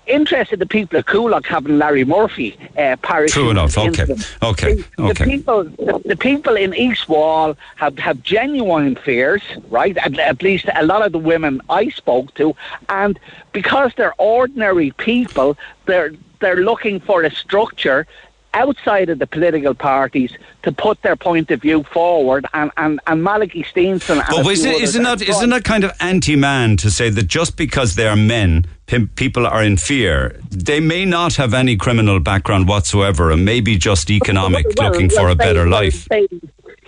interested 0.07 0.59
the 0.59 0.65
people 0.65 0.97
of 0.99 1.05
Coolock 1.05 1.45
having 1.45 1.77
Larry 1.77 2.05
Murphy 2.05 2.57
uh, 2.77 2.95
parish. 2.97 3.31
True 3.31 3.49
enough. 3.49 3.77
Okay. 3.77 4.05
Okay. 4.43 4.73
The, 4.75 4.85
okay. 4.99 5.13
The 5.13 5.25
people, 5.25 5.63
the, 5.63 6.01
the, 6.05 6.15
people 6.15 6.55
in 6.55 6.73
East 6.73 7.09
Wall 7.09 7.55
have, 7.75 7.97
have 7.99 8.23
genuine 8.23 8.95
fears, 8.95 9.41
right? 9.69 9.97
At, 9.97 10.17
at, 10.19 10.41
least 10.41 10.65
a 10.73 10.85
lot 10.85 11.05
of 11.05 11.11
the 11.11 11.19
women 11.19 11.61
I 11.69 11.89
spoke 11.89 12.33
to, 12.35 12.55
and 12.89 13.19
because 13.51 13.91
they're 13.97 14.15
ordinary 14.17 14.91
people, 14.91 15.57
they're 15.85 16.13
they're 16.39 16.57
looking 16.57 16.99
for 16.99 17.23
a 17.23 17.31
structure 17.31 18.05
outside 18.57 19.09
of 19.09 19.19
the 19.19 19.27
political 19.27 19.73
parties 19.73 20.31
to 20.63 20.71
put 20.71 21.01
their 21.03 21.15
point 21.15 21.51
of 21.51 21.61
view 21.61 21.83
forward 21.83 22.45
and, 22.53 22.71
and, 22.77 22.99
and 23.07 23.23
Malachy 23.23 23.63
Steenson 23.63 24.21
But 24.27 24.45
is 24.47 24.65
it, 24.65 24.81
isn't, 24.81 25.03
that, 25.03 25.21
isn't 25.21 25.49
that 25.49 25.63
kind 25.63 25.83
of 25.83 25.91
anti-man 25.99 26.77
to 26.77 26.89
say 26.89 27.09
that 27.09 27.27
just 27.27 27.55
because 27.55 27.95
they 27.95 28.07
are 28.07 28.15
men 28.15 28.65
people 29.15 29.45
are 29.45 29.63
in 29.63 29.75
fear. 29.75 30.39
They 30.49 30.79
may 30.79 31.03
not 31.03 31.35
have 31.35 31.53
any 31.53 31.75
criminal 31.75 32.19
background 32.19 32.67
whatsoever 32.69 33.31
and 33.31 33.43
maybe 33.43 33.77
just 33.77 34.09
economic, 34.09 34.65
well, 34.77 34.91
looking 34.91 35.09
well, 35.09 35.25
for 35.25 35.29
a 35.29 35.35
they, 35.35 35.43
better 35.43 35.63
well, 35.69 35.81
life. 35.81 36.07
They, 36.09 36.27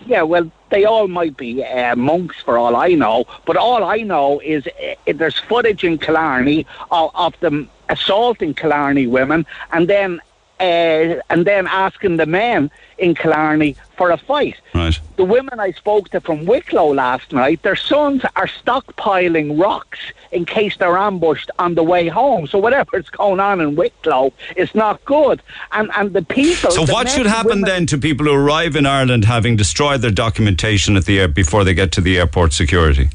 yeah, 0.06 0.22
well, 0.22 0.50
they 0.70 0.86
all 0.86 1.08
might 1.08 1.36
be 1.36 1.64
uh, 1.64 1.96
monks 1.96 2.38
for 2.38 2.58
all 2.58 2.76
I 2.76 2.90
know, 2.94 3.26
but 3.46 3.58
all 3.58 3.84
I 3.84 3.98
know 3.98 4.40
is 4.40 4.66
uh, 4.68 5.14
there's 5.14 5.38
footage 5.38 5.84
in 5.84 5.98
Killarney 5.98 6.66
of, 6.90 7.12
of 7.16 7.40
them 7.42 7.70
assaulting 7.90 8.54
Killarney 8.54 9.08
women 9.08 9.46
and 9.74 9.90
then 9.90 10.22
uh, 10.60 11.22
and 11.30 11.46
then 11.46 11.68
asking 11.68 12.18
the 12.18 12.26
men 12.26 12.70
in 12.98 13.16
Killarney 13.16 13.76
for 13.96 14.12
a 14.12 14.18
fight. 14.18 14.56
Right. 14.76 15.00
The 15.16 15.24
women 15.24 15.60
I 15.60 15.72
spoke 15.72 16.10
to 16.10 16.22
from 16.22 16.46
Wicklow 16.46 16.94
last 16.94 17.32
night, 17.32 17.62
their 17.64 17.76
sons 17.76 18.24
are 18.36 18.48
stockpiling 18.48 19.60
rocks 19.60 20.00
in 20.32 20.46
case 20.46 20.78
they're 20.78 20.98
ambushed 20.98 21.50
on 21.60 21.76
the 21.76 21.84
way 21.84 22.08
home. 22.08 22.48
So 22.48 22.60
whatever's 22.60 23.10
going 23.10 23.40
on 23.40 23.62
in 23.62 23.76
Wicklow 23.76 24.34
is 24.56 24.74
not 24.76 25.04
good. 25.06 25.42
And 25.72 25.90
and 25.96 26.14
the 26.14 26.24
people. 26.24 26.72
So 26.72 26.86
the 26.86 26.94
what 26.94 27.10
should 27.10 27.26
happen 27.26 27.62
then 27.62 27.86
to 27.88 27.98
people 27.98 28.26
who 28.26 28.34
arrive 28.34 28.76
in 28.76 28.86
Ireland 28.86 29.26
having 29.26 29.56
destroyed 29.56 30.02
their 30.02 30.12
documentation 30.12 30.96
at 30.98 31.06
the 31.06 31.20
air 31.20 31.28
before 31.28 31.64
they 31.64 31.74
get 31.74 31.92
to 31.94 32.02
the 32.02 32.18
airport 32.18 32.54
security? 32.54 33.10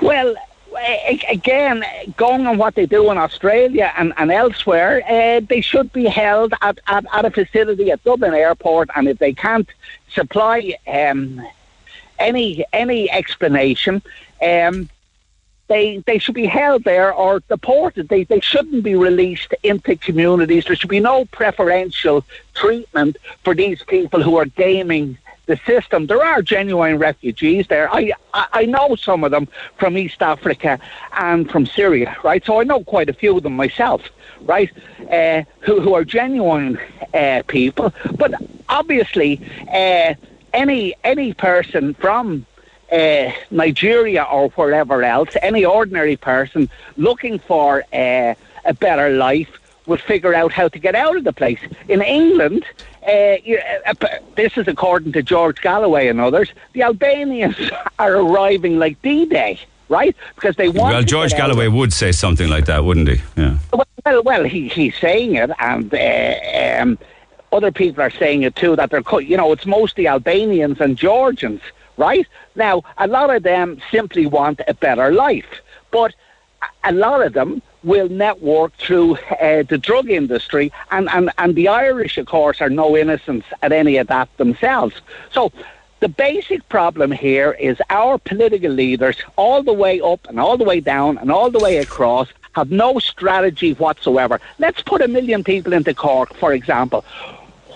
Well, 0.00 0.34
again, 1.28 1.84
going 2.16 2.46
on 2.46 2.58
what 2.58 2.74
they 2.74 2.86
do 2.86 3.10
in 3.10 3.18
Australia 3.18 3.92
and, 3.96 4.12
and 4.16 4.30
elsewhere, 4.30 5.02
uh, 5.08 5.40
they 5.48 5.60
should 5.60 5.92
be 5.92 6.04
held 6.04 6.52
at, 6.62 6.78
at, 6.86 7.04
at, 7.12 7.24
a 7.24 7.30
facility 7.30 7.90
at 7.90 8.02
Dublin 8.04 8.34
Airport, 8.34 8.90
and 8.96 9.08
if 9.08 9.18
they 9.18 9.32
can't 9.32 9.68
supply 10.12 10.74
um, 10.86 11.40
any 12.18 12.64
any 12.72 13.10
explanation, 13.10 14.02
um, 14.42 14.88
they 15.68 15.98
they 16.06 16.18
should 16.18 16.34
be 16.34 16.46
held 16.46 16.84
there 16.84 17.12
or 17.12 17.40
deported. 17.40 18.08
They 18.08 18.24
they 18.24 18.40
shouldn't 18.40 18.82
be 18.82 18.94
released 18.94 19.54
into 19.62 19.96
communities. 19.96 20.64
There 20.66 20.76
should 20.76 20.90
be 20.90 21.00
no 21.00 21.24
preferential 21.26 22.24
treatment 22.54 23.16
for 23.44 23.54
these 23.54 23.82
people 23.82 24.22
who 24.22 24.36
are 24.36 24.46
gaming 24.46 25.18
the 25.50 25.60
system. 25.66 26.06
There 26.06 26.24
are 26.24 26.40
genuine 26.42 26.96
refugees 26.98 27.66
there. 27.66 27.92
I, 27.92 28.12
I, 28.32 28.46
I 28.60 28.64
know 28.66 28.94
some 28.94 29.24
of 29.24 29.30
them 29.32 29.48
from 29.78 29.98
East 29.98 30.22
Africa 30.22 30.78
and 31.12 31.50
from 31.50 31.66
Syria, 31.66 32.16
right? 32.22 32.42
So 32.44 32.60
I 32.60 32.64
know 32.64 32.82
quite 32.84 33.08
a 33.08 33.12
few 33.12 33.36
of 33.36 33.42
them 33.42 33.56
myself, 33.56 34.00
right? 34.42 34.70
Uh, 35.10 35.42
who 35.60 35.80
who 35.80 35.92
are 35.94 36.04
genuine 36.04 36.78
uh, 37.12 37.42
people, 37.48 37.92
but 38.16 38.32
obviously 38.68 39.30
uh, 39.68 40.14
any 40.62 40.94
any 41.02 41.34
person 41.34 41.94
from 41.94 42.46
uh, 42.92 43.32
Nigeria 43.50 44.22
or 44.22 44.50
wherever 44.50 45.02
else, 45.02 45.30
any 45.42 45.64
ordinary 45.64 46.16
person 46.16 46.70
looking 46.96 47.38
for 47.40 47.84
uh, 47.92 48.34
a 48.72 48.74
better 48.86 49.10
life 49.10 49.52
would 49.86 50.00
figure 50.00 50.34
out 50.34 50.52
how 50.52 50.68
to 50.68 50.78
get 50.78 50.94
out 50.94 51.16
of 51.16 51.24
the 51.24 51.32
place. 51.32 51.62
In 51.88 52.02
England, 52.02 52.64
uh, 53.06 53.36
uh, 53.86 53.94
this 54.36 54.56
is 54.56 54.68
according 54.68 55.12
to 55.12 55.22
George 55.22 55.60
Galloway 55.60 56.08
and 56.08 56.20
others, 56.20 56.50
the 56.72 56.82
Albanians 56.82 57.56
are 57.98 58.16
arriving 58.16 58.78
like 58.78 59.00
D-Day, 59.02 59.58
right? 59.88 60.14
Because 60.34 60.56
they 60.56 60.68
want. 60.68 60.94
Well, 60.94 61.02
George 61.02 61.32
Galloway 61.32 61.68
would 61.68 61.92
say 61.92 62.12
something 62.12 62.48
like 62.48 62.66
that, 62.66 62.84
wouldn't 62.84 63.08
he? 63.08 63.22
Yeah. 63.36 63.58
Well, 63.72 64.22
well, 64.22 64.44
he, 64.44 64.68
he's 64.68 64.96
saying 64.96 65.34
it, 65.34 65.50
and 65.58 65.92
uh, 65.94 66.82
um, 66.82 66.98
other 67.52 67.72
people 67.72 68.02
are 68.02 68.10
saying 68.10 68.42
it 68.42 68.56
too. 68.56 68.76
That 68.76 68.90
they're, 68.90 69.20
you 69.20 69.36
know, 69.36 69.52
it's 69.52 69.66
mostly 69.66 70.06
Albanians 70.06 70.80
and 70.80 70.96
Georgians, 70.96 71.60
right? 71.96 72.26
Now, 72.54 72.82
a 72.98 73.06
lot 73.06 73.34
of 73.34 73.42
them 73.42 73.80
simply 73.90 74.26
want 74.26 74.60
a 74.68 74.74
better 74.74 75.12
life, 75.12 75.60
but 75.90 76.14
a 76.84 76.92
lot 76.92 77.24
of 77.26 77.32
them 77.32 77.62
will 77.82 78.08
network 78.08 78.76
through 78.76 79.16
uh, 79.40 79.62
the 79.62 79.78
drug 79.78 80.10
industry, 80.10 80.72
and, 80.90 81.08
and, 81.10 81.30
and 81.38 81.54
the 81.54 81.68
Irish, 81.68 82.18
of 82.18 82.26
course, 82.26 82.60
are 82.60 82.70
no 82.70 82.96
innocents 82.96 83.46
at 83.62 83.72
any 83.72 83.96
of 83.96 84.06
that 84.08 84.28
themselves. 84.36 84.94
So 85.32 85.52
the 86.00 86.08
basic 86.08 86.66
problem 86.68 87.10
here 87.10 87.52
is 87.52 87.80
our 87.90 88.18
political 88.18 88.70
leaders, 88.70 89.16
all 89.36 89.62
the 89.62 89.72
way 89.72 90.00
up 90.00 90.26
and 90.28 90.40
all 90.40 90.56
the 90.56 90.64
way 90.64 90.80
down 90.80 91.18
and 91.18 91.30
all 91.30 91.50
the 91.50 91.58
way 91.58 91.78
across, 91.78 92.28
have 92.52 92.70
no 92.70 92.98
strategy 92.98 93.74
whatsoever. 93.74 94.40
Let's 94.58 94.82
put 94.82 95.02
a 95.02 95.08
million 95.08 95.44
people 95.44 95.72
into 95.72 95.94
Cork, 95.94 96.34
for 96.34 96.52
example. 96.52 97.04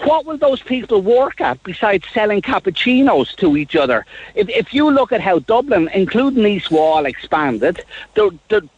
What 0.02 0.26
will 0.26 0.36
those 0.36 0.60
people 0.60 1.02
work 1.02 1.40
at 1.40 1.62
besides 1.62 2.06
selling 2.12 2.42
cappuccinos 2.42 3.36
to 3.36 3.56
each 3.56 3.76
other? 3.76 4.04
If, 4.34 4.48
if 4.48 4.74
you 4.74 4.90
look 4.90 5.12
at 5.12 5.20
how 5.20 5.38
Dublin, 5.38 5.88
including 5.94 6.44
East 6.44 6.70
Wall, 6.70 7.06
expanded, 7.06 7.84
the, 8.14 8.36
the, 8.48 8.68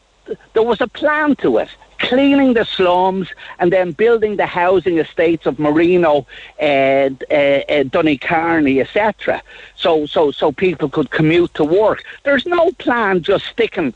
there 0.53 0.62
was 0.62 0.81
a 0.81 0.89
plan 0.89 1.37
to 1.37 1.59
it 1.59 1.68
cleaning 1.99 2.55
the 2.55 2.64
slums 2.64 3.29
and 3.59 3.72
then 3.72 3.93
building 3.93 4.37
the 4.37 4.47
housing 4.47 4.99
estates 4.99 5.47
of 5.47 5.59
Marino, 5.59 6.27
and 6.59 7.24
uh, 7.31 7.35
uh, 7.35 7.85
etc. 8.81 9.43
So, 9.77 10.07
so, 10.07 10.31
so 10.31 10.53
people 10.53 10.89
could 10.89 11.11
commute 11.11 11.55
to 11.55 11.64
work. 11.64 12.05
There's 12.24 12.47
no 12.47 12.72
plan 12.72 13.22
just 13.22 13.47
sticking 13.47 13.95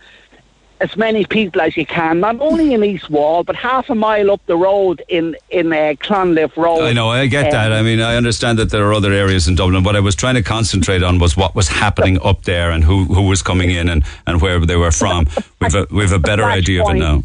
as 0.81 0.97
many 0.97 1.25
people 1.27 1.61
as 1.61 1.77
you 1.77 1.85
can, 1.85 2.21
not 2.21 2.41
only 2.41 2.73
in 2.73 2.83
East 2.83 3.11
Wall, 3.11 3.45
but 3.45 3.55
half 3.55 3.91
a 3.91 3.95
mile 3.95 4.31
up 4.31 4.45
the 4.47 4.57
road 4.57 5.03
in 5.09 5.37
in 5.51 5.73
uh, 5.73 5.95
Clonliffe 6.01 6.57
Road. 6.57 6.83
I 6.83 6.93
know, 6.93 7.11
I 7.11 7.27
get 7.27 7.47
um, 7.47 7.51
that. 7.53 7.73
I 7.73 7.83
mean, 7.83 8.01
I 8.01 8.17
understand 8.17 8.59
that 8.59 8.71
there 8.71 8.87
are 8.87 8.95
other 8.95 9.13
areas 9.13 9.47
in 9.47 9.55
Dublin. 9.55 9.85
What 9.85 9.97
I 9.97 10.01
was 10.01 10.15
trying 10.15 10.37
to 10.37 10.43
concentrate 10.43 11.03
on 11.03 11.19
was 11.19 11.37
what 11.37 11.55
was 11.55 11.69
happening 11.69 12.19
up 12.23 12.45
there 12.45 12.71
and 12.71 12.83
who 12.83 13.05
who 13.05 13.29
was 13.29 13.43
coming 13.43 13.71
in 13.71 13.89
and, 13.89 14.05
and 14.27 14.41
where 14.41 14.59
they 14.61 14.77
were 14.77 14.93
from. 14.93 15.27
We've 15.61 15.75
a, 15.75 15.87
we've 15.91 16.13
a 16.13 16.19
better 16.19 16.45
idea 16.45 16.83
point. 16.83 17.03
of 17.03 17.03
it 17.03 17.13
now. 17.13 17.23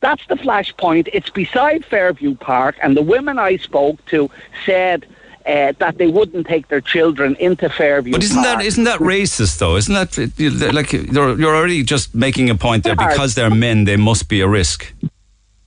That's 0.00 0.24
the 0.28 0.36
flashpoint. 0.36 1.08
It's 1.12 1.28
beside 1.28 1.84
Fairview 1.84 2.36
Park, 2.36 2.76
and 2.82 2.96
the 2.96 3.02
women 3.02 3.38
I 3.38 3.56
spoke 3.56 4.04
to 4.06 4.30
said 4.64 5.06
uh, 5.46 5.72
that 5.78 5.98
they 5.98 6.06
wouldn't 6.06 6.46
take 6.46 6.68
their 6.68 6.80
children 6.80 7.36
into 7.36 7.68
Fairview. 7.68 8.12
But 8.12 8.22
isn't 8.22 8.42
Park. 8.42 8.58
that 8.58 8.64
isn't 8.64 8.84
that 8.84 9.00
racist 9.00 9.58
though? 9.58 9.76
Isn't 9.76 9.94
that 9.94 10.74
like 10.74 10.92
you're, 10.92 11.38
you're 11.38 11.56
already 11.56 11.82
just 11.82 12.14
making 12.14 12.50
a 12.50 12.54
point 12.54 12.84
there 12.84 12.96
because 12.96 13.34
they're 13.34 13.50
men 13.50 13.84
they 13.84 13.96
must 13.96 14.28
be 14.28 14.40
a 14.40 14.48
risk. 14.48 14.92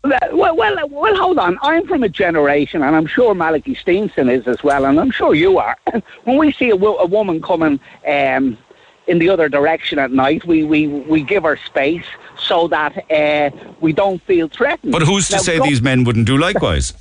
Well, 0.03 0.57
well, 0.57 0.89
well, 0.89 1.15
hold 1.15 1.37
on. 1.37 1.57
I'm 1.61 1.87
from 1.87 2.03
a 2.03 2.09
generation, 2.09 2.83
and 2.83 2.93
I'm 2.93 3.05
sure 3.05 3.33
Malachy 3.33 3.73
Steenson 3.73 4.29
is 4.29 4.45
as 4.47 4.61
well, 4.61 4.83
and 4.83 4.99
I'm 4.99 5.11
sure 5.11 5.33
you 5.33 5.59
are. 5.59 5.77
when 6.25 6.37
we 6.37 6.51
see 6.51 6.71
a, 6.71 6.75
wo- 6.75 6.97
a 6.97 7.05
woman 7.05 7.41
coming 7.41 7.79
um, 8.05 8.57
in 9.07 9.19
the 9.19 9.29
other 9.29 9.47
direction 9.47 9.99
at 9.99 10.11
night, 10.11 10.45
we, 10.45 10.65
we, 10.65 10.87
we 10.87 11.23
give 11.23 11.43
her 11.43 11.55
space 11.55 12.05
so 12.37 12.67
that 12.67 13.09
uh, 13.09 13.49
we 13.79 13.93
don't 13.93 14.21
feel 14.23 14.49
threatened. 14.49 14.91
But 14.91 15.03
who's 15.03 15.29
to 15.29 15.35
Now, 15.35 15.41
say 15.41 15.59
these 15.59 15.81
men 15.81 16.03
wouldn't 16.03 16.27
do 16.27 16.37
likewise? 16.37 16.93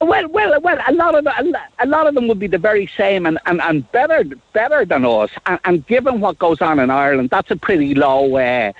Well, 0.00 0.28
well, 0.28 0.60
well. 0.60 0.78
A 0.86 0.92
lot 0.92 1.14
of 1.14 1.24
the, 1.24 1.60
a 1.78 1.86
lot 1.86 2.06
of 2.06 2.14
them 2.14 2.28
would 2.28 2.38
be 2.38 2.46
the 2.46 2.58
very 2.58 2.90
same 2.96 3.26
and, 3.26 3.38
and, 3.46 3.60
and 3.62 3.90
better 3.92 4.24
better 4.52 4.84
than 4.84 5.04
us. 5.04 5.30
And, 5.46 5.58
and 5.64 5.86
given 5.86 6.20
what 6.20 6.38
goes 6.38 6.60
on 6.60 6.78
in 6.78 6.90
Ireland, 6.90 7.30
that's 7.30 7.50
a 7.50 7.56
pretty 7.56 7.94
low 7.94 8.36
uh, 8.36 8.72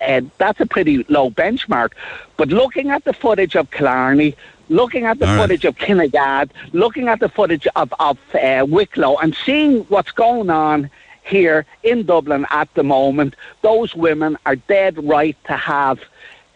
uh, 0.00 0.20
that's 0.38 0.60
a 0.60 0.66
pretty 0.66 1.04
low 1.08 1.30
benchmark. 1.30 1.92
But 2.36 2.48
looking 2.48 2.90
at 2.90 3.04
the 3.04 3.12
footage 3.12 3.56
of 3.56 3.70
Killarney, 3.70 4.36
looking 4.68 5.04
at 5.04 5.18
the 5.18 5.26
All 5.26 5.36
right. 5.36 5.42
footage 5.42 5.64
of 5.64 5.76
Kinnegad, 5.76 6.50
looking 6.72 7.08
at 7.08 7.20
the 7.20 7.28
footage 7.28 7.66
of 7.76 7.92
of 7.98 8.18
uh, 8.34 8.64
Wicklow, 8.66 9.16
and 9.16 9.34
seeing 9.34 9.80
what's 9.84 10.12
going 10.12 10.48
on 10.50 10.88
here 11.24 11.66
in 11.82 12.06
Dublin 12.06 12.46
at 12.50 12.72
the 12.74 12.84
moment, 12.84 13.36
those 13.62 13.94
women 13.94 14.38
are 14.46 14.56
dead 14.56 15.02
right 15.04 15.36
to 15.44 15.56
have 15.56 16.00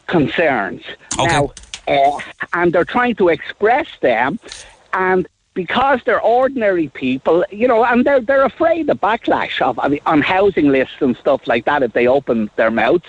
concerns. 0.06 0.82
Okay. 1.18 1.26
Now, 1.26 1.52
uh, 1.88 2.18
and 2.52 2.72
they're 2.72 2.84
trying 2.84 3.14
to 3.16 3.28
express 3.28 3.88
them, 4.00 4.38
and 4.92 5.26
because 5.54 6.00
they're 6.04 6.20
ordinary 6.20 6.88
people, 6.88 7.44
you 7.50 7.68
know, 7.68 7.84
and 7.84 8.04
they're 8.04 8.20
they're 8.20 8.44
afraid 8.44 8.90
of 8.90 9.00
backlash 9.00 9.62
of 9.62 9.78
I 9.78 9.88
mean, 9.88 10.00
on 10.06 10.20
housing 10.20 10.68
lists 10.68 10.96
and 11.00 11.16
stuff 11.16 11.46
like 11.46 11.64
that 11.64 11.82
if 11.82 11.92
they 11.92 12.06
open 12.06 12.50
their 12.56 12.70
mouths. 12.70 13.04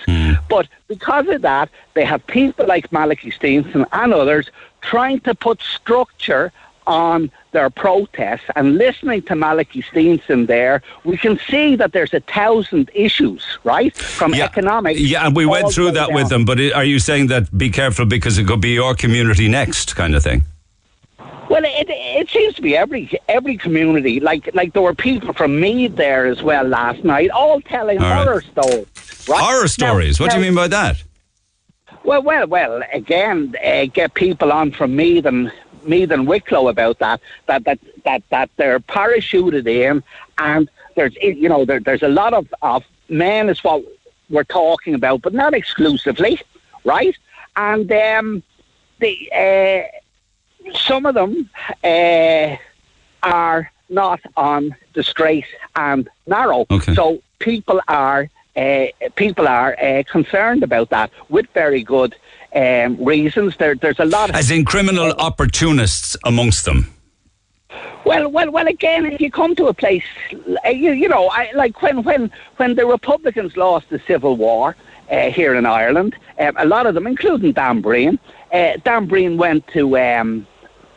But 0.48 0.68
because 0.88 1.26
of 1.28 1.42
that, 1.42 1.68
they 1.94 2.04
have 2.04 2.26
people 2.26 2.66
like 2.66 2.92
Malachy 2.92 3.30
Steenson 3.32 3.84
and 3.92 4.14
others 4.14 4.48
trying 4.80 5.20
to 5.20 5.34
put 5.34 5.60
structure 5.60 6.52
on 6.86 7.30
their 7.52 7.70
protests 7.70 8.44
and 8.54 8.76
listening 8.76 9.22
to 9.22 9.34
Malachy 9.34 9.82
Steenson 9.82 10.46
there, 10.46 10.82
we 11.04 11.16
can 11.16 11.38
see 11.48 11.76
that 11.76 11.92
there's 11.92 12.14
a 12.14 12.20
thousand 12.20 12.90
issues, 12.94 13.42
right? 13.64 13.96
From 13.96 14.34
economics. 14.34 15.00
Yeah, 15.00 15.26
and 15.26 15.34
we 15.34 15.46
went 15.46 15.72
through 15.72 15.92
that 15.92 16.12
with 16.12 16.28
them. 16.28 16.44
But 16.44 16.60
are 16.72 16.84
you 16.84 16.98
saying 16.98 17.28
that 17.28 17.56
be 17.56 17.70
careful 17.70 18.06
because 18.06 18.38
it 18.38 18.46
could 18.46 18.60
be 18.60 18.74
your 18.74 18.94
community 18.94 19.48
next, 19.48 19.96
kind 19.96 20.14
of 20.14 20.22
thing? 20.22 20.44
Well, 21.48 21.62
it, 21.64 21.86
it 21.88 22.28
seems 22.30 22.54
to 22.54 22.62
be 22.62 22.76
every 22.76 23.08
every 23.28 23.56
community. 23.56 24.18
Like 24.18 24.50
like 24.54 24.72
there 24.72 24.82
were 24.82 24.94
people 24.94 25.32
from 25.32 25.60
Meath 25.60 25.94
there 25.94 26.26
as 26.26 26.42
well 26.42 26.64
last 26.64 27.04
night, 27.04 27.30
all 27.30 27.60
telling 27.60 27.98
All 28.02 28.10
right. 28.10 28.24
horror 28.26 28.40
stories. 28.42 28.86
Right? 29.28 29.40
Horror 29.40 29.62
Now- 29.62 29.66
stories. 29.66 30.18
what 30.20 30.30
do 30.32 30.38
you 30.38 30.42
mean 30.42 30.54
by 30.56 30.68
that? 30.68 31.02
Well, 32.04 32.22
well, 32.22 32.46
well. 32.46 32.82
Again, 32.92 33.54
uh, 33.64 33.86
get 33.86 34.14
people 34.14 34.52
on 34.52 34.70
from 34.70 34.94
Meath 34.94 35.24
and 35.26 35.50
Meath 35.86 36.10
and 36.10 36.26
Wicklow 36.26 36.68
about 36.68 36.98
that. 36.98 37.20
That 37.46 37.64
that 37.64 37.78
that 38.04 38.22
that 38.30 38.50
they're 38.56 38.80
parachuted 38.80 39.66
in, 39.66 40.02
and 40.38 40.68
there's 40.94 41.14
you 41.16 41.48
know 41.48 41.64
there, 41.64 41.80
there's 41.80 42.02
a 42.02 42.08
lot 42.08 42.34
of 42.34 42.52
of 42.62 42.84
men 43.08 43.48
is 43.48 43.62
what 43.62 43.84
we're 44.28 44.44
talking 44.44 44.94
about, 44.94 45.22
but 45.22 45.32
not 45.32 45.54
exclusively, 45.54 46.40
right? 46.84 47.16
And 47.56 47.90
um, 47.92 48.42
the 49.00 49.32
uh, 49.32 50.72
some 50.78 51.06
of 51.06 51.14
them 51.14 51.48
uh, 51.84 52.56
are 53.22 53.70
not 53.88 54.20
on 54.36 54.74
the 54.94 55.02
straight 55.02 55.46
and 55.76 56.08
narrow. 56.26 56.66
Okay. 56.70 56.94
So 56.94 57.22
people 57.38 57.80
are 57.88 58.28
uh, 58.56 58.86
people 59.16 59.46
are 59.46 59.76
uh, 59.80 60.02
concerned 60.10 60.62
about 60.62 60.90
that 60.90 61.10
with 61.28 61.46
very 61.54 61.82
good 61.82 62.14
um, 62.56 63.02
reasons. 63.04 63.56
There, 63.58 63.74
there's 63.74 64.00
a 64.00 64.04
lot. 64.04 64.30
Of, 64.30 64.36
As 64.36 64.50
in 64.50 64.64
criminal 64.64 65.12
opportunists 65.12 66.16
amongst 66.24 66.64
them. 66.64 66.92
well, 68.04 68.28
well, 68.28 68.50
well. 68.50 68.66
Again, 68.66 69.06
if 69.06 69.20
you 69.20 69.30
come 69.30 69.54
to 69.56 69.66
a 69.66 69.74
place, 69.74 70.04
uh, 70.64 70.68
you, 70.68 70.92
you 70.92 71.08
know, 71.08 71.28
I, 71.28 71.50
like 71.54 71.82
when 71.82 72.02
when 72.02 72.30
when 72.56 72.74
the 72.74 72.86
Republicans 72.86 73.56
lost 73.56 73.90
the 73.90 74.00
Civil 74.06 74.36
War 74.36 74.74
uh, 75.10 75.30
here 75.30 75.54
in 75.54 75.66
Ireland, 75.66 76.16
um, 76.38 76.54
a 76.56 76.66
lot 76.66 76.86
of 76.86 76.94
them, 76.94 77.06
including 77.06 77.52
Dan 77.52 77.80
Breen, 77.80 78.18
uh, 78.52 78.72
Dan 78.84 79.06
Breen 79.06 79.36
went 79.36 79.66
to. 79.68 79.98
Um, 79.98 80.46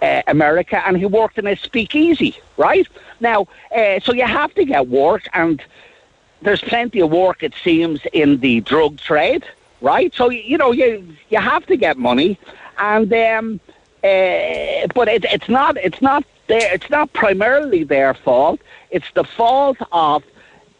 uh, 0.01 0.21
America, 0.27 0.81
and 0.87 0.97
he 0.97 1.05
worked 1.05 1.37
in 1.37 1.45
a 1.45 1.57
speakeasy, 1.57 2.37
right? 2.55 2.87
Now, 3.19 3.47
uh, 3.75 3.99
so 3.99 4.13
you 4.13 4.25
have 4.25 4.53
to 4.55 4.63
get 4.63 4.87
work, 4.87 5.27
and 5.33 5.61
there's 6.41 6.61
plenty 6.61 7.01
of 7.01 7.11
work, 7.11 7.43
it 7.43 7.53
seems, 7.61 7.99
in 8.13 8.39
the 8.39 8.61
drug 8.61 8.97
trade, 8.99 9.43
right? 9.81 10.13
So 10.13 10.29
you 10.29 10.57
know, 10.57 10.71
you 10.71 11.15
you 11.29 11.39
have 11.39 11.65
to 11.67 11.77
get 11.77 11.97
money, 11.97 12.39
and 12.77 13.11
um, 13.13 13.59
uh, 14.03 14.87
but 14.95 15.07
it, 15.07 15.25
it's 15.25 15.49
not 15.49 15.77
it's 15.77 16.01
not 16.01 16.23
their 16.47 16.73
it's 16.73 16.89
not 16.89 17.11
primarily 17.13 17.83
their 17.83 18.13
fault. 18.13 18.59
It's 18.91 19.11
the 19.13 19.23
fault 19.23 19.77
of 19.91 20.23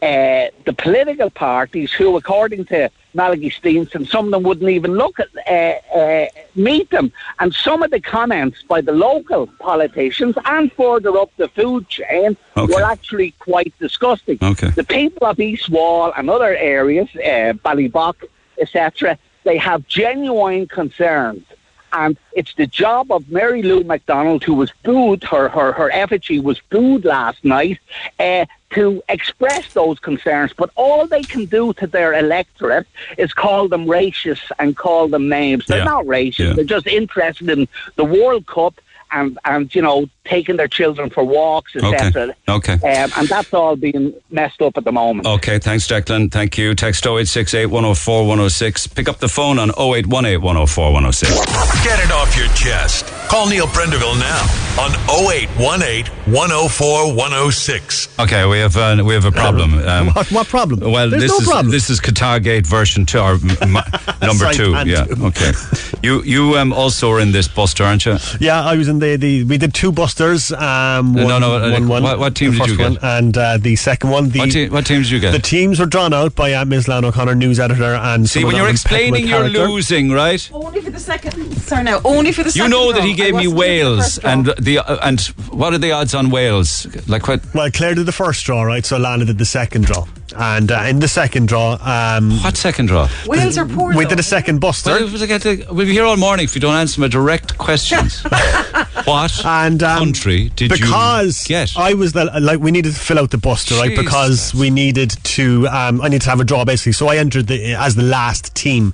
uh, 0.02 0.48
the 0.66 0.74
political 0.78 1.30
parties 1.30 1.92
who, 1.92 2.16
according 2.16 2.64
to 2.66 2.90
Malachy 3.14 3.50
Steenson, 3.50 4.08
some 4.08 4.26
of 4.26 4.32
them 4.32 4.44
wouldn't 4.44 4.70
even 4.70 4.94
look 4.94 5.20
at 5.20 5.28
uh, 5.46 5.98
uh, 6.00 6.28
meet 6.56 6.90
them, 6.92 7.12
and 7.40 7.54
some 7.54 7.84
of 7.84 7.92
the 7.92 8.00
comments 8.00 8.64
by 8.64 8.80
the 8.80 8.94
local 8.94 9.48
politicians 9.60 10.36
and 10.46 10.72
further 10.74 11.18
up 11.18 11.32
the 11.38 11.50
food 11.50 11.88
chain 11.90 12.38
Okay. 12.56 12.74
were 12.74 12.84
actually 12.84 13.32
quite 13.40 13.74
disgusting. 13.80 14.38
Okay. 14.42 14.70
The 14.70 14.84
people 14.84 15.28
of 15.28 15.40
East 15.40 15.70
Wall 15.70 16.14
and 16.16 16.30
other 16.30 16.56
areas, 16.56 17.10
uh, 17.16 17.54
Ballybough, 17.66 18.16
etc., 18.60 19.18
they 19.44 19.58
have 19.58 19.88
genuine 19.88 20.68
concerns. 20.68 21.44
And 21.92 22.18
it's 22.34 22.54
the 22.54 22.68
job 22.68 23.12
of 23.12 23.30
Mary 23.32 23.64
Lou 23.64 23.84
McDonald, 23.84 24.44
who 24.44 24.54
was 24.54 24.72
booed, 24.84 25.24
her, 25.24 25.50
her, 25.50 25.72
her 25.72 25.90
effigy 25.92 26.40
was 26.40 26.60
booed 26.70 27.04
last 27.04 27.44
night, 27.44 27.80
uh, 28.20 28.46
to 28.72 29.02
express 29.10 29.74
those 29.74 29.98
concerns. 29.98 30.54
But 30.54 30.70
all 30.76 31.08
they 31.08 31.24
can 31.24 31.46
do 31.46 31.74
to 31.74 31.88
their 31.88 32.14
electorate 32.14 32.86
is 33.18 33.34
call 33.34 33.68
them 33.68 33.88
racist 33.88 34.52
and 34.60 34.78
call 34.78 35.08
them 35.08 35.30
names. 35.30 35.66
They're 35.66 35.80
Yeah. 35.80 35.86
not 35.86 36.06
racist. 36.06 36.40
Yeah. 36.40 36.54
They're 36.54 36.64
just 36.66 36.86
interested 36.86 37.50
in 37.50 37.68
the 37.96 38.06
World 38.06 38.46
Cup 38.46 38.76
and, 39.12 39.38
and 39.46 39.74
you 39.74 39.82
know, 39.82 40.08
taking 40.26 40.58
their 40.58 40.68
children 40.68 41.10
for 41.10 41.24
walks, 41.24 41.76
etc. 41.76 42.36
Okay. 42.48 42.74
Um, 42.74 43.12
and 43.18 43.28
that's 43.28 43.54
all 43.54 43.76
being 43.76 44.14
messed 44.30 44.62
up 44.62 44.78
at 44.78 44.84
the 44.84 44.92
moment. 44.92 45.28
Okay, 45.28 45.60
thanks, 45.60 45.88
Declan. 45.88 46.32
Thank 46.32 46.58
you. 46.58 46.76
Text 46.76 47.06
0868 47.06 47.68
104 47.68 48.22
106. 48.22 48.88
Pick 48.88 49.10
up 49.10 49.20
the 49.20 49.30
phone 49.30 49.60
on 49.60 49.70
0818 49.70 50.42
104 50.42 50.94
106. 50.94 51.46
Get 51.84 52.00
it 52.00 52.12
off 52.12 52.38
your 52.38 52.48
chest. 52.50 53.19
Call 53.30 53.48
Neil 53.48 53.68
Prendeville 53.68 54.18
now 54.20 54.42
on 54.82 54.92
0818 55.10 56.06
104 56.34 57.14
106. 57.16 58.20
Okay, 58.20 58.46
we 58.48 58.58
have 58.58 58.76
uh, 58.76 59.02
we 59.06 59.14
have 59.14 59.26
a 59.26 59.32
problem. 59.32 59.74
Um, 59.90 60.08
What, 60.10 60.32
what 60.32 60.48
problem? 60.48 60.80
well, 60.92 61.10
There's 61.10 61.24
this 61.24 61.32
no 61.32 61.38
is 61.38 61.48
problem. 61.48 61.72
this 61.72 61.90
is 61.90 62.00
Qatargate 62.00 62.66
version 62.66 63.06
two 63.06 63.20
or 63.20 63.34
m- 63.34 63.52
m- 63.62 63.84
number 64.22 64.52
two. 64.52 64.72
Yeah. 64.86 65.06
Okay. 65.30 65.52
You 66.02 66.24
you 66.24 66.58
um, 66.58 66.72
also 66.72 67.12
are 67.12 67.20
in 67.20 67.34
this 67.34 67.50
buster, 67.50 67.84
aren't 67.84 68.06
you? 68.06 68.16
Yeah, 68.40 68.64
I 68.64 68.78
was 68.78 68.88
in 68.88 69.00
the, 69.00 69.18
the 69.18 69.44
we 69.44 69.58
did 69.58 69.74
two 69.74 69.92
busters. 69.92 70.50
Um, 70.54 71.12
No, 71.12 71.26
one, 71.26 71.42
no, 71.42 71.56
uh, 71.58 71.72
one, 71.72 71.88
one. 71.90 72.04
what- 72.04 72.20
what 72.20 72.36
team 72.36 72.52
the 72.54 72.60
did 72.60 72.70
you 72.70 72.78
get? 72.78 72.92
One, 72.92 72.98
and 73.04 73.38
uh, 73.38 73.58
the 73.58 73.76
second 73.76 74.10
one, 74.10 74.30
the 74.30 74.40
What, 74.40 74.52
te- 74.52 74.70
what 74.70 74.86
teams 74.86 75.08
did 75.10 75.16
you 75.16 75.20
get? 75.20 75.32
the 75.34 75.40
teams 75.40 75.78
were 75.78 75.86
drawn 75.88 76.14
out 76.14 76.36
by 76.36 76.54
uh, 76.54 76.64
Ms. 76.64 76.88
Lana 76.88 77.08
O'Connor, 77.08 77.36
news 77.36 77.60
editor, 77.60 77.96
and 77.96 78.30
See, 78.30 78.46
when 78.46 78.56
you're 78.56 78.70
explaining, 78.70 79.28
you're 79.28 79.40
character. 79.50 79.68
losing, 79.68 80.10
right? 80.12 80.50
Only 80.54 80.80
for 80.80 80.92
the 80.92 81.00
second. 81.02 81.34
Sorry, 81.64 81.84
now 81.84 82.00
only 82.06 82.32
for 82.32 82.44
the 82.44 82.50
You 82.50 82.64
second. 82.64 82.72
know 82.72 82.94
that 82.94 83.04
he 83.04 83.12
I 83.12 83.16
gave 83.24 83.36
me 83.36 83.48
wasn't 83.48 83.70
here 83.70 83.80
for 83.80 83.86
the 83.86 83.98
Wales, 83.98 84.18
and 84.20 84.46
the 84.60 84.80
uh, 84.80 85.08
and 85.08 85.22
what 85.52 85.74
are 85.74 85.78
the 85.78 85.92
odds 85.92 86.14
on 86.14 86.30
Wales? 86.30 86.88
Like 87.08 87.28
what? 87.28 87.42
Well, 87.54 87.70
Claire 87.72 87.96
did 87.96 88.06
the 88.06 88.12
first 88.12 88.46
draw, 88.46 88.64
right? 88.64 88.86
So 88.86 88.98
Lana 88.98 89.26
did 89.26 89.38
the 89.38 89.46
second 89.46 89.86
draw, 89.86 90.06
and 90.36 90.72
uh, 90.72 90.84
in 90.88 91.00
the 91.00 91.08
second 91.08 91.48
draw, 91.48 91.78
um, 91.82 92.32
What 92.42 92.58
second 92.58 92.88
draw? 92.88 93.08
Wales 93.26 93.58
are 93.58 93.66
poor. 93.66 93.96
we 93.96 94.04
though. 94.04 94.10
did 94.12 94.20
a 94.20 94.24
second 94.24 94.60
buster. 94.60 94.92
Well, 94.92 95.16
if 95.16 95.22
I 95.22 95.26
get 95.26 95.42
to- 95.44 95.66
we'll 95.72 95.86
be 95.86 95.94
here 95.94 96.06
all 96.06 96.18
morning 96.18 96.46
if 96.46 96.56
you 96.56 96.62
don't 96.62 96.76
answer 96.76 97.02
my 97.02 97.08
direct 97.08 97.58
questions. 97.58 98.22
what 99.06 99.46
and 99.46 99.82
um, 99.84 100.00
country 100.00 100.50
did 100.56 100.70
because 100.70 101.50
you 101.50 101.56
get? 101.56 101.76
I 101.78 101.94
was 101.94 102.14
the 102.14 102.26
like 102.26 102.60
we 102.60 102.72
needed 102.72 102.94
to 102.94 103.00
fill 103.00 103.20
out 103.20 103.32
the 103.32 103.38
buster 103.38 103.76
right 103.76 103.96
because 103.96 104.54
we 104.54 104.70
needed 104.70 105.12
to 105.24 105.68
um, 105.68 106.02
I 106.02 106.10
needed 106.10 106.24
to 106.24 106.30
have 106.30 106.40
a 106.40 106.44
draw 106.46 106.66
basically 106.66 106.92
so 106.94 107.08
I 107.08 107.18
entered 107.18 107.48
the 107.48 107.74
as 107.76 107.96
the 107.96 108.04
last 108.04 108.54
team 108.56 108.94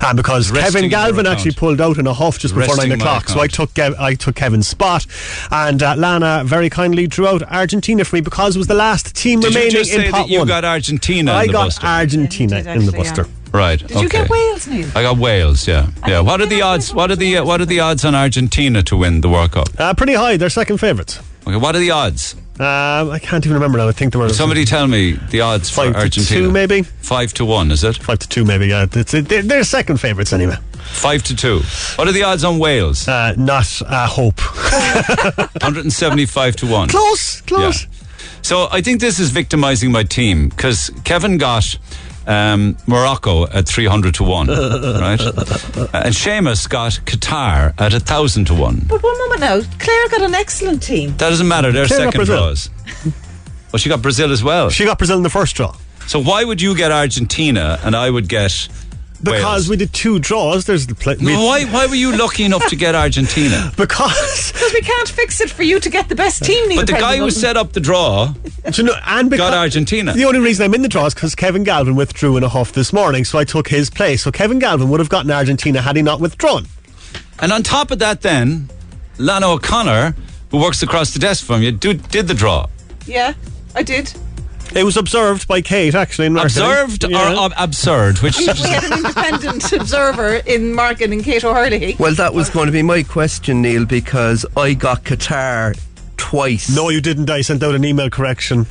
uh, 0.00 0.14
because 0.14 0.50
Resting 0.50 0.72
Kevin 0.72 0.90
Galvin 0.90 1.26
actually 1.26 1.52
pulled 1.52 1.80
out 1.80 1.98
in 1.98 2.06
a 2.06 2.12
huff 2.14 2.38
just 2.38 2.54
before 2.54 2.74
Resting 2.74 2.90
nine 2.90 3.00
o'clock 3.00 3.28
so 3.28 3.40
I 3.40 3.46
took 3.46 3.70
Kev- 3.70 3.98
I 3.98 4.14
took 4.14 4.36
Kevin's 4.36 4.68
spot 4.68 5.06
and 5.50 5.82
uh, 5.82 5.94
Lana 5.96 6.42
very 6.44 6.70
kindly 6.70 7.06
drew 7.06 7.26
out 7.26 7.42
Argentina 7.42 8.04
for 8.04 8.16
me 8.16 8.20
because 8.20 8.56
it 8.56 8.58
was 8.58 8.68
the 8.68 8.74
last 8.74 9.14
team 9.16 9.40
did 9.40 9.52
you 9.54 9.60
remaining 9.60 9.72
just 9.72 9.92
in 9.92 10.00
say 10.02 10.10
pot 10.10 10.18
that 10.18 10.28
you 10.28 10.38
one. 10.40 10.48
Got 10.76 10.82
Argentina 10.82 11.32
I 11.32 11.40
in 11.42 11.46
the 11.48 11.52
got 11.52 11.64
buster? 11.66 11.86
Argentina 11.86 12.56
You 12.58 12.62
did 12.62 12.76
in 12.76 12.78
the 12.86 12.86
actually, 12.86 12.98
buster. 12.98 13.22
yeah. 13.26 13.50
right. 13.58 13.78
Did 13.86 14.00
you 14.00 14.08
get 14.08 14.28
Wales, 14.30 14.66
Neil? 14.68 14.88
I 14.94 15.02
got 15.02 15.16
Wales. 15.18 15.66
Yeah, 15.68 15.88
yeah. 16.06 16.20
What 16.20 16.40
are 16.40 16.46
the 16.46 16.62
odds? 16.62 16.92
What 16.94 17.10
are 17.10 17.16
the 17.16 17.38
uh, 17.38 17.44
what 17.44 17.60
are 17.60 17.66
the 17.66 17.80
odds 17.80 18.04
on 18.04 18.14
Argentina 18.14 18.82
to 18.82 18.96
win 18.96 19.20
the 19.20 19.28
World 19.28 19.52
Cup? 19.52 19.68
Uh, 19.78 19.94
pretty 19.94 20.14
high 20.14 20.36
they're 20.36 20.50
second 20.50 20.78
favourites 20.78 21.18
Okay, 21.46 21.56
what 21.56 21.74
are 21.76 21.78
the 21.78 21.90
odds? 21.92 22.34
Um, 22.58 23.10
I 23.10 23.18
can't 23.22 23.44
even 23.44 23.54
remember 23.54 23.76
now. 23.78 23.86
I 23.86 23.92
think 23.92 24.12
there 24.12 24.20
were 24.20 24.30
Somebody 24.30 24.64
tell 24.64 24.86
me 24.86 25.12
the 25.30 25.42
odds 25.42 25.68
for 25.70 25.84
five 25.84 25.92
to 25.92 25.98
Argentina. 26.00 26.40
two, 26.40 26.50
maybe 26.50 26.82
Five 26.82 27.32
to 27.34 27.44
one, 27.44 27.70
is 27.70 27.84
it? 27.84 27.98
five 27.98 28.18
to 28.20 28.28
two, 28.28 28.44
maybe. 28.46 28.66
Yeah, 28.68 28.86
it's, 28.90 29.12
they're, 29.12 29.42
they're 29.42 29.62
second 29.62 29.98
favourites 30.00 30.32
anyway. 30.32 30.56
Five 30.80 31.22
to 31.24 31.36
two. 31.36 31.60
What 31.96 32.08
are 32.08 32.12
the 32.12 32.22
odds 32.24 32.44
on 32.44 32.58
Wales? 32.58 33.06
Uh, 33.06 33.34
not 33.36 33.68
uh, 33.86 34.06
hope. 34.08 34.40
175 35.60 36.56
to 36.56 36.66
one. 36.66 36.88
close, 36.88 37.40
close. 37.42 37.82
Yeah. 37.84 37.88
So 38.42 38.68
I 38.70 38.80
think 38.80 39.00
this 39.00 39.18
is 39.18 39.30
victimizing 39.30 39.92
my 39.92 40.02
team 40.02 40.48
because 40.48 40.90
Kevin 41.04 41.38
got 41.38 41.78
um, 42.26 42.76
Morocco 42.86 43.46
at 43.46 43.66
300 43.68 44.14
to 44.14 44.24
1, 44.24 44.46
right? 44.48 45.20
And 45.20 46.14
Seamus 46.14 46.68
got 46.68 46.92
Qatar 47.04 47.72
at 47.78 47.92
1,000 47.92 48.46
to 48.46 48.54
1. 48.54 48.86
But 48.88 49.02
one 49.02 49.18
moment 49.18 49.40
now, 49.40 49.60
Claire 49.78 50.08
got 50.08 50.22
an 50.22 50.34
excellent 50.34 50.82
team. 50.82 51.10
That 51.12 51.30
doesn't 51.30 51.48
matter, 51.48 51.72
they're 51.72 51.86
Claire 51.86 52.10
second 52.10 52.26
draws. 52.26 52.70
Well, 53.72 53.78
she 53.78 53.88
got 53.88 54.02
Brazil 54.02 54.32
as 54.32 54.42
well. 54.42 54.70
She 54.70 54.84
got 54.84 54.98
Brazil 54.98 55.16
in 55.16 55.22
the 55.22 55.30
first 55.30 55.56
draw. 55.56 55.76
So 56.06 56.22
why 56.22 56.44
would 56.44 56.62
you 56.62 56.76
get 56.76 56.92
Argentina 56.92 57.80
and 57.82 57.96
I 57.96 58.08
would 58.08 58.28
get 58.28 58.68
Because 59.22 59.42
Wales? 59.42 59.68
we 59.68 59.76
did 59.76 59.92
two 59.92 60.18
draws. 60.18 60.66
There's 60.66 60.86
the 60.86 60.94
play. 60.94 61.16
No, 61.20 61.44
why, 61.44 61.64
why 61.64 61.86
were 61.86 61.94
you 61.94 62.16
lucky 62.16 62.44
enough 62.44 62.66
to 62.68 62.76
get 62.76 62.94
Argentina? 62.94 63.72
Because 63.76 64.52
Because 64.52 64.72
we 64.72 64.80
can't 64.80 65.08
fix 65.08 65.40
it 65.40 65.50
for 65.50 65.62
you 65.62 65.80
to 65.80 65.90
get 65.90 66.08
the 66.08 66.14
best 66.14 66.44
team. 66.44 66.68
Neil 66.68 66.80
But 66.80 66.86
the 66.86 66.94
guy 66.94 67.18
who 67.18 67.30
set 67.30 67.56
up 67.56 67.72
the 67.72 67.80
draw 67.80 68.32
do 68.70 68.82
you 68.82 68.88
know, 68.88 68.94
and 69.06 69.30
because 69.30 69.50
got 69.50 69.54
Argentina. 69.54 70.12
The 70.12 70.24
only 70.24 70.40
reason 70.40 70.64
I'm 70.64 70.74
in 70.74 70.82
the 70.82 70.88
draw 70.88 71.06
is 71.06 71.14
because 71.14 71.34
Kevin 71.34 71.62
Galvin 71.62 71.94
withdrew 71.94 72.36
in 72.36 72.42
a 72.42 72.48
huff 72.48 72.72
this 72.72 72.92
morning, 72.92 73.24
so 73.24 73.38
I 73.38 73.44
took 73.44 73.68
his 73.68 73.90
place. 73.90 74.22
So 74.22 74.32
Kevin 74.32 74.58
Galvin 74.58 74.88
would 74.90 75.00
have 75.00 75.08
gotten 75.08 75.30
Argentina 75.30 75.80
had 75.80 75.96
he 75.96 76.02
not 76.02 76.20
withdrawn. 76.20 76.66
And 77.40 77.52
on 77.52 77.62
top 77.62 77.90
of 77.90 77.98
that, 78.00 78.22
then, 78.22 78.70
Lana 79.18 79.48
O'Connor, 79.48 80.14
who 80.50 80.60
works 80.60 80.82
across 80.82 81.12
the 81.12 81.18
desk 81.18 81.44
from 81.44 81.62
you, 81.62 81.70
do, 81.70 81.94
did 81.94 82.28
the 82.28 82.34
draw. 82.34 82.66
Yeah, 83.06 83.34
I 83.74 83.82
did. 83.82 84.12
It 84.76 84.84
was 84.84 84.96
observed 84.96 85.48
by 85.48 85.62
Kate 85.62 85.94
actually. 85.94 86.26
In 86.26 86.34
marketing. 86.34 86.62
Observed 86.62 87.04
Yeah. 87.08 87.32
or 87.32 87.36
ob- 87.36 87.52
absurd? 87.56 88.18
Which 88.18 88.36
We 88.38 88.46
had 88.46 88.84
an 88.84 88.92
independent 88.98 89.72
observer 89.80 90.34
in 90.46 90.74
Markin 90.74 91.12
and 91.12 91.24
Kate 91.24 91.42
O'Hurley. 91.44 91.96
Well, 91.98 92.14
that 92.14 92.34
was 92.34 92.50
going 92.50 92.66
to 92.66 92.72
be 92.72 92.82
my 92.82 93.02
question, 93.02 93.62
Neil, 93.62 93.86
because 93.86 94.44
I 94.56 94.74
got 94.74 95.04
Qatar 95.04 95.78
twice. 96.18 96.74
No, 96.74 96.90
you 96.90 97.00
didn't. 97.00 97.30
I 97.30 97.40
sent 97.40 97.62
out 97.62 97.74
an 97.74 97.84
email 97.84 98.10
correction, 98.10 98.66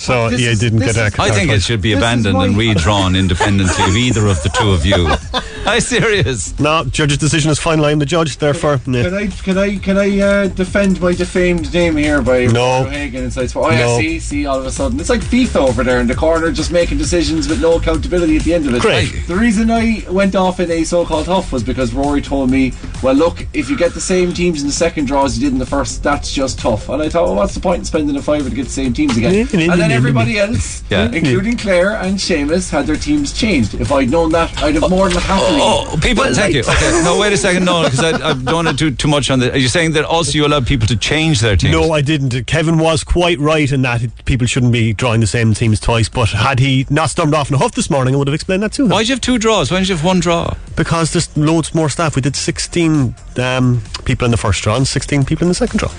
so 0.00 0.30
This 0.30 0.40
you 0.40 0.48
is- 0.50 0.58
didn't 0.60 0.78
this 0.80 0.94
get 0.96 1.02
a. 1.02 1.06
is- 1.06 1.14
Qatar 1.14 1.30
I 1.30 1.30
think 1.30 1.50
it 1.50 1.62
should 1.62 1.82
be 1.82 1.92
abandoned 1.92 2.36
and 2.38 2.56
redrawn 2.56 3.14
independently 3.14 3.84
of 3.84 3.96
either 3.96 4.26
of 4.26 4.42
the 4.42 4.48
two 4.48 4.70
of 4.70 4.84
you. 4.86 5.08
I'm 5.66 5.80
serious. 5.80 6.58
No, 6.58 6.84
judge's 6.84 7.18
decision 7.18 7.50
is 7.50 7.58
final. 7.58 7.84
I'm 7.84 7.98
the 7.98 8.06
judge, 8.06 8.38
therefore. 8.38 8.78
Can 8.78 8.94
yeah. 8.94 9.14
I 9.14 9.26
can 9.26 9.58
I 9.58 9.76
can 9.76 9.98
I 9.98 10.18
uh, 10.18 10.46
defend 10.48 11.00
my 11.00 11.12
defamed 11.12 11.72
name 11.74 11.96
here 11.96 12.22
by 12.22 12.46
No. 12.46 12.84
Hagen 12.84 13.24
and 13.24 13.32
Sites? 13.32 13.54
Oh 13.54 13.70
yeah, 13.70 13.80
No. 13.80 13.98
see, 13.98 14.18
see, 14.20 14.46
all 14.46 14.58
of 14.58 14.64
a 14.66 14.70
sudden 14.72 14.98
it's 14.98 15.10
like 15.10 15.20
FIFA 15.20 15.68
over 15.68 15.84
there 15.84 16.00
in 16.00 16.06
the 16.06 16.14
corner, 16.14 16.50
just 16.50 16.72
making 16.72 16.96
decisions 16.98 17.46
with 17.46 17.60
no 17.60 17.74
accountability 17.76 18.38
at 18.38 18.42
the 18.44 18.54
end 18.54 18.66
of 18.68 18.74
it. 18.74 18.80
Great. 18.80 19.12
The 19.28 19.36
reason 19.36 19.70
I 19.70 20.02
went 20.10 20.34
off 20.34 20.60
in 20.60 20.70
a 20.70 20.82
so-called 20.82 21.26
huff 21.26 21.52
was 21.52 21.62
because 21.62 21.92
Rory 21.92 22.22
told 22.22 22.50
me, 22.50 22.72
"Well, 23.02 23.14
look, 23.14 23.46
if 23.52 23.68
you 23.68 23.76
get 23.76 23.92
the 23.92 24.00
same 24.00 24.32
teams 24.32 24.62
in 24.62 24.66
the 24.66 24.72
second 24.72 25.04
draw 25.06 25.26
as 25.26 25.38
you 25.38 25.44
did 25.44 25.52
in 25.52 25.58
the 25.58 25.66
first, 25.66 26.02
that's 26.02 26.32
just 26.32 26.58
tough." 26.58 26.88
And 26.88 27.02
I 27.02 27.10
thought, 27.10 27.24
well, 27.26 27.36
what's 27.36 27.54
the 27.54 27.60
point 27.60 27.80
in 27.80 27.84
spending 27.84 28.16
a 28.16 28.22
fiver 28.22 28.48
to 28.48 28.56
get 28.56 28.64
the 28.64 28.70
same 28.72 28.94
teams 28.94 29.16
again? 29.18 29.46
And 29.90 29.96
everybody 29.98 30.38
else, 30.38 30.82
Yeah. 30.90 31.10
including 31.12 31.56
Claire 31.56 31.92
and 31.96 32.16
Seamus, 32.18 32.70
had 32.70 32.86
their 32.86 32.96
teams 32.96 33.32
changed. 33.32 33.74
If 33.74 33.92
I'd 33.92 34.10
known 34.10 34.30
that, 34.32 34.62
I'd 34.62 34.74
have 34.76 34.88
more 34.90 35.08
than 35.08 35.20
happily. 35.22 35.58
Oh, 35.60 35.98
people, 36.02 36.24
thank 36.34 36.54
you. 36.54 36.60
Okay, 36.60 37.02
no, 37.04 37.18
wait 37.18 37.32
a 37.32 37.36
second. 37.36 37.64
No, 37.64 37.84
because 37.84 38.00
I, 38.00 38.10
I 38.30 38.32
don't 38.34 38.54
want 38.54 38.68
to 38.68 38.74
do 38.74 38.90
too 38.90 39.08
much 39.08 39.30
on 39.30 39.40
this. 39.40 39.54
Are 39.54 39.58
you 39.58 39.68
saying 39.68 39.92
that 39.92 40.04
also 40.04 40.32
you 40.32 40.46
allow 40.46 40.60
people 40.60 40.86
to 40.88 40.96
change 40.96 41.40
their 41.40 41.56
teams? 41.56 41.72
No, 41.72 41.92
I 41.92 42.00
didn't. 42.00 42.46
Kevin 42.46 42.78
was 42.78 43.04
quite 43.04 43.38
right 43.38 43.70
in 43.70 43.82
that 43.82 44.02
it, 44.02 44.24
people 44.24 44.46
shouldn't 44.46 44.72
be 44.72 44.92
drawing 44.92 45.20
the 45.20 45.26
same 45.26 45.54
teams 45.54 45.80
twice. 45.80 46.08
But 46.08 46.30
had 46.30 46.58
he 46.60 46.86
not 46.90 47.10
stormed 47.10 47.34
off 47.34 47.48
in 47.50 47.54
a 47.54 47.58
huff 47.58 47.72
this 47.72 47.90
morning, 47.90 48.14
I 48.14 48.18
would 48.18 48.28
have 48.28 48.34
explained 48.34 48.62
that 48.62 48.72
to 48.74 48.84
him. 48.84 48.90
Why 48.90 49.02
do 49.02 49.08
you 49.08 49.14
have 49.14 49.20
two 49.20 49.38
draws? 49.38 49.70
Why 49.70 49.78
don't 49.78 49.88
you 49.88 49.94
have 49.96 50.04
one 50.04 50.20
draw? 50.20 50.54
Because 50.76 51.12
there's 51.12 51.36
loads 51.36 51.74
more 51.74 51.88
staff. 51.88 52.16
We 52.16 52.22
did 52.22 52.36
16 52.36 53.14
um, 53.38 53.82
people 54.04 54.24
in 54.24 54.30
the 54.30 54.36
first 54.36 54.62
draw 54.62 54.76
and 54.76 54.86
16 54.86 55.24
people 55.24 55.44
in 55.44 55.48
the 55.48 55.54
second 55.54 55.78
draw. 55.78 55.90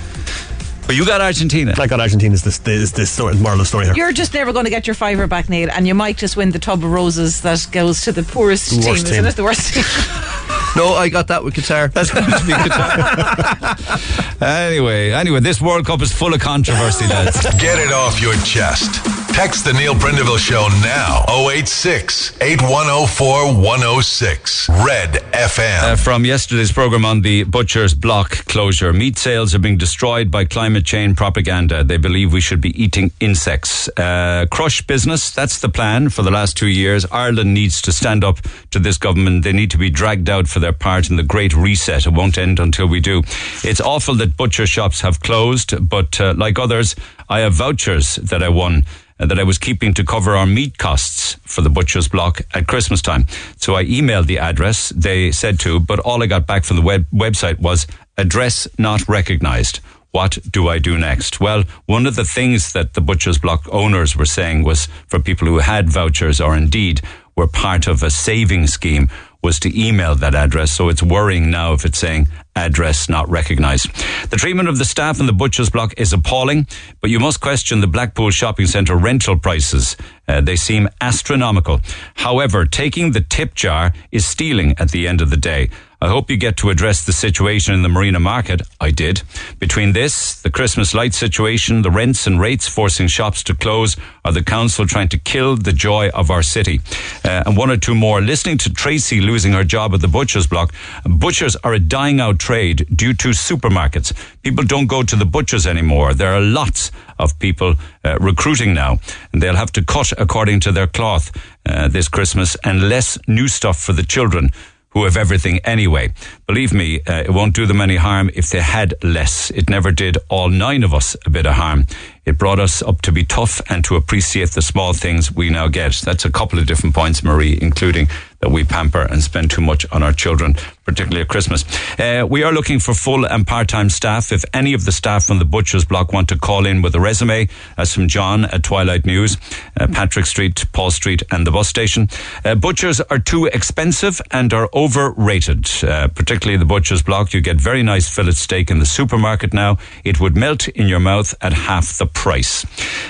But 0.86 0.96
you 0.96 1.06
got 1.06 1.20
Argentina. 1.20 1.74
I 1.78 1.86
got 1.86 2.00
Argentina 2.00 2.34
is 2.34 2.42
this, 2.42 2.60
is 2.66 2.92
this 2.92 3.10
story, 3.10 3.34
moral 3.36 3.54
of 3.54 3.58
the 3.60 3.64
story 3.66 3.86
here. 3.86 3.94
You're 3.94 4.12
just 4.12 4.34
never 4.34 4.52
going 4.52 4.64
to 4.64 4.70
get 4.70 4.86
your 4.86 4.94
fiver 4.94 5.26
back, 5.26 5.48
Neil, 5.48 5.70
and 5.70 5.86
you 5.86 5.94
might 5.94 6.16
just 6.16 6.36
win 6.36 6.50
the 6.50 6.58
tub 6.58 6.84
of 6.84 6.90
roses 6.90 7.40
that 7.42 7.66
goes 7.72 8.02
to 8.02 8.12
the 8.12 8.22
poorest 8.22 8.70
The 8.70 8.76
team, 8.82 8.90
worst 8.90 9.08
isn't 9.08 9.24
it? 9.24 9.36
The 9.36 9.44
worst 9.44 9.74
team. 9.74 9.84
No, 10.74 10.94
I 10.94 11.10
got 11.10 11.28
that 11.28 11.44
with 11.44 11.52
Qatar. 11.52 11.92
That's 11.92 12.10
going 12.10 12.24
to 12.24 12.30
be 12.46 12.54
Qatar. 12.54 14.40
anyway, 14.68 15.10
anyway, 15.10 15.40
this 15.40 15.60
World 15.60 15.84
Cup 15.84 16.00
is 16.00 16.10
full 16.14 16.32
of 16.32 16.40
controversy, 16.40 17.06
lads. 17.08 17.42
Get 17.60 17.78
it 17.78 17.92
off 17.92 18.22
your 18.22 18.32
chest. 18.36 19.04
Text 19.32 19.64
the 19.64 19.72
Neil 19.72 19.94
Prendeville 19.94 20.38
Show 20.38 20.68
now. 20.82 21.24
086 21.48 22.36
8104 22.42 23.54
106. 23.54 24.68
Red 24.68 25.14
FM. 25.32 25.82
Uh, 25.82 25.96
from 25.96 26.26
yesterday's 26.26 26.70
program 26.70 27.06
on 27.06 27.22
the 27.22 27.44
butcher's 27.44 27.94
block 27.94 28.30
closure, 28.46 28.92
meat 28.92 29.16
sales 29.16 29.54
are 29.54 29.58
being 29.58 29.78
destroyed 29.78 30.30
by 30.30 30.44
climate 30.44 30.84
change 30.84 31.16
propaganda. 31.16 31.82
They 31.82 31.96
believe 31.96 32.32
we 32.32 32.42
should 32.42 32.60
be 32.60 32.80
eating 32.80 33.10
insects. 33.20 33.88
Uh, 33.96 34.46
crush 34.50 34.86
business, 34.86 35.30
that's 35.30 35.58
the 35.60 35.70
plan 35.70 36.10
for 36.10 36.22
the 36.22 36.30
last 36.30 36.56
two 36.56 36.68
years. 36.68 37.06
Ireland 37.10 37.54
needs 37.54 37.80
to 37.82 37.92
stand 37.92 38.22
up 38.24 38.38
to 38.70 38.78
this 38.78 38.98
government. 38.98 39.44
They 39.44 39.52
need 39.52 39.70
to 39.70 39.78
be 39.78 39.88
dragged 39.88 40.28
out 40.28 40.46
for 40.46 40.60
their 40.60 40.74
part 40.74 41.08
in 41.08 41.16
the 41.16 41.22
great 41.22 41.54
reset. 41.56 42.06
It 42.06 42.12
won't 42.12 42.36
end 42.36 42.60
until 42.60 42.86
we 42.86 43.00
do. 43.00 43.22
It's 43.64 43.80
awful 43.80 44.14
that 44.16 44.36
butcher 44.36 44.66
shops 44.66 45.00
have 45.00 45.20
closed, 45.20 45.88
but 45.88 46.20
uh, 46.20 46.34
like 46.36 46.58
others, 46.58 46.94
I 47.30 47.40
have 47.40 47.54
vouchers 47.54 48.16
that 48.16 48.42
I 48.42 48.50
won 48.50 48.84
Uh, 49.22 49.26
that 49.26 49.38
I 49.38 49.44
was 49.44 49.56
keeping 49.56 49.94
to 49.94 50.04
cover 50.04 50.34
our 50.34 50.46
meat 50.46 50.78
costs 50.78 51.36
for 51.44 51.60
the 51.60 51.70
butcher's 51.70 52.08
block 52.08 52.40
at 52.54 52.66
Christmas 52.66 53.00
time. 53.00 53.28
So 53.56 53.76
I 53.76 53.84
emailed 53.84 54.26
the 54.26 54.40
address 54.40 54.88
they 54.88 55.30
said 55.30 55.60
to, 55.60 55.78
but 55.78 56.00
all 56.00 56.24
I 56.24 56.26
got 56.26 56.44
back 56.44 56.64
from 56.64 56.76
the 56.78 56.82
web- 56.82 57.06
website 57.14 57.60
was 57.60 57.86
address 58.18 58.66
not 58.78 59.08
recognized. 59.08 59.78
What 60.10 60.38
do 60.50 60.66
I 60.66 60.80
do 60.80 60.98
next? 60.98 61.38
Well, 61.38 61.62
one 61.86 62.06
of 62.06 62.16
the 62.16 62.24
things 62.24 62.72
that 62.72 62.94
the 62.94 63.00
butcher's 63.00 63.38
block 63.38 63.64
owners 63.70 64.16
were 64.16 64.26
saying 64.26 64.64
was 64.64 64.88
for 65.06 65.20
people 65.20 65.46
who 65.46 65.58
had 65.58 65.88
vouchers 65.88 66.40
or 66.40 66.56
indeed 66.56 67.00
were 67.36 67.46
part 67.46 67.86
of 67.86 68.02
a 68.02 68.10
saving 68.10 68.66
scheme 68.66 69.08
was 69.42 69.58
to 69.60 69.80
email 69.80 70.14
that 70.14 70.34
address. 70.34 70.72
So 70.72 70.88
it's 70.88 71.02
worrying 71.02 71.50
now 71.50 71.72
if 71.72 71.84
it's 71.84 71.98
saying 71.98 72.28
address 72.54 73.08
not 73.08 73.28
recognized. 73.28 73.90
The 74.30 74.36
treatment 74.36 74.68
of 74.68 74.78
the 74.78 74.84
staff 74.84 75.20
in 75.20 75.26
the 75.26 75.32
butcher's 75.32 75.70
block 75.70 75.94
is 75.96 76.12
appalling, 76.12 76.66
but 77.00 77.10
you 77.10 77.18
must 77.18 77.40
question 77.40 77.80
the 77.80 77.86
Blackpool 77.86 78.30
shopping 78.30 78.66
centre 78.66 78.96
rental 78.96 79.38
prices. 79.38 79.96
Uh, 80.28 80.40
they 80.40 80.56
seem 80.56 80.88
astronomical. 81.00 81.80
However, 82.14 82.66
taking 82.66 83.12
the 83.12 83.20
tip 83.20 83.54
jar 83.54 83.92
is 84.10 84.26
stealing 84.26 84.74
at 84.78 84.90
the 84.90 85.08
end 85.08 85.20
of 85.20 85.30
the 85.30 85.36
day. 85.36 85.70
I 86.02 86.08
hope 86.08 86.32
you 86.32 86.36
get 86.36 86.56
to 86.56 86.70
address 86.70 87.06
the 87.06 87.12
situation 87.12 87.74
in 87.74 87.82
the 87.82 87.88
marina 87.88 88.18
market. 88.18 88.60
I 88.80 88.90
did. 88.90 89.22
Between 89.60 89.92
this, 89.92 90.42
the 90.42 90.50
Christmas 90.50 90.94
light 90.94 91.14
situation, 91.14 91.82
the 91.82 91.92
rents 91.92 92.26
and 92.26 92.40
rates 92.40 92.66
forcing 92.66 93.06
shops 93.06 93.44
to 93.44 93.54
close, 93.54 93.96
are 94.24 94.32
the 94.32 94.42
council 94.42 94.84
trying 94.84 95.10
to 95.10 95.18
kill 95.18 95.56
the 95.56 95.72
joy 95.72 96.08
of 96.08 96.28
our 96.28 96.42
city. 96.42 96.80
Uh, 97.24 97.44
and 97.46 97.56
one 97.56 97.70
or 97.70 97.76
two 97.76 97.94
more. 97.94 98.20
Listening 98.20 98.58
to 98.58 98.72
Tracy 98.72 99.20
losing 99.20 99.52
her 99.52 99.62
job 99.62 99.94
at 99.94 100.00
the 100.00 100.08
butcher's 100.08 100.48
block, 100.48 100.74
butchers 101.04 101.54
are 101.62 101.74
a 101.74 101.78
dying 101.78 102.20
out 102.20 102.40
trade 102.40 102.84
due 102.92 103.14
to 103.14 103.28
supermarkets. 103.28 104.12
People 104.42 104.64
don't 104.64 104.88
go 104.88 105.04
to 105.04 105.14
the 105.14 105.24
butchers 105.24 105.68
anymore. 105.68 106.14
There 106.14 106.34
are 106.34 106.40
lots 106.40 106.90
of 107.20 107.38
people 107.38 107.76
uh, 108.04 108.18
recruiting 108.18 108.74
now, 108.74 108.98
and 109.32 109.40
they'll 109.40 109.54
have 109.54 109.70
to 109.70 109.84
cut 109.84 110.12
according 110.18 110.58
to 110.60 110.72
their 110.72 110.88
cloth 110.88 111.30
uh, 111.64 111.86
this 111.86 112.08
Christmas 112.08 112.56
and 112.64 112.88
less 112.88 113.16
new 113.28 113.46
stuff 113.46 113.80
for 113.80 113.92
the 113.92 114.02
children 114.02 114.50
who 114.92 115.04
have 115.04 115.16
everything 115.16 115.58
anyway. 115.64 116.12
Believe 116.46 116.72
me, 116.72 117.00
uh, 117.06 117.22
it 117.22 117.30
won't 117.30 117.54
do 117.54 117.66
them 117.66 117.80
any 117.80 117.96
harm 117.96 118.30
if 118.34 118.50
they 118.50 118.60
had 118.60 118.94
less. 119.02 119.50
It 119.50 119.68
never 119.68 119.90
did 119.90 120.18
all 120.28 120.48
nine 120.48 120.84
of 120.84 120.92
us 120.92 121.16
a 121.26 121.30
bit 121.30 121.46
of 121.46 121.54
harm. 121.54 121.86
It 122.24 122.38
brought 122.38 122.60
us 122.60 122.82
up 122.82 123.02
to 123.02 123.12
be 123.12 123.24
tough 123.24 123.60
and 123.68 123.84
to 123.84 123.96
appreciate 123.96 124.50
the 124.50 124.62
small 124.62 124.92
things 124.92 125.32
we 125.32 125.50
now 125.50 125.68
get. 125.68 125.94
That's 125.94 126.24
a 126.24 126.30
couple 126.30 126.58
of 126.58 126.66
different 126.66 126.94
points, 126.94 127.22
Marie, 127.24 127.58
including 127.60 128.08
that 128.40 128.50
we 128.50 128.64
pamper 128.64 129.02
and 129.02 129.22
spend 129.22 129.50
too 129.50 129.60
much 129.62 129.86
on 129.90 130.02
our 130.02 130.12
children, 130.12 130.56
particularly 130.84 131.22
at 131.22 131.28
Christmas. 131.28 131.64
Uh, 131.98 132.26
we 132.28 132.42
are 132.42 132.52
looking 132.52 132.78
for 132.78 132.94
full 132.94 133.24
and 133.24 133.46
part-time 133.46 133.90
staff. 133.90 134.32
If 134.32 134.44
any 134.52 134.74
of 134.74 134.84
the 134.84 134.92
staff 134.92 135.24
from 135.24 135.38
the 135.38 135.44
Butcher's 135.44 135.84
Block 135.84 136.12
want 136.12 136.28
to 136.30 136.38
call 136.38 136.66
in 136.66 136.82
with 136.82 136.94
a 136.94 137.00
resume, 137.00 137.48
as 137.76 137.92
from 137.94 138.08
John 138.08 138.44
at 138.46 138.62
Twilight 138.62 139.06
News, 139.06 139.36
uh, 139.78 139.86
Patrick 139.88 140.26
Street, 140.26 140.64
Paul 140.72 140.90
Street 140.90 141.22
and 141.30 141.46
the 141.46 141.50
bus 141.50 141.68
station. 141.68 142.08
Uh, 142.44 142.54
butchers 142.54 143.00
are 143.00 143.18
too 143.18 143.46
expensive 143.46 144.20
and 144.30 144.52
are 144.52 144.68
overrated, 144.74 145.68
uh, 145.84 146.08
particularly 146.08 146.58
the 146.58 146.64
Butcher's 146.64 147.02
Block. 147.02 147.32
You 147.32 147.40
get 147.40 147.60
very 147.60 147.82
nice 147.82 148.08
fillet 148.08 148.32
steak 148.32 148.70
in 148.70 148.78
the 148.78 148.86
supermarket 148.86 149.52
now. 149.52 149.78
It 150.04 150.20
would 150.20 150.36
melt 150.36 150.68
in 150.68 150.88
your 150.88 151.00
mouth 151.00 151.34
at 151.40 151.52
half 151.52 151.98
the 151.98 152.06
price. 152.06 152.64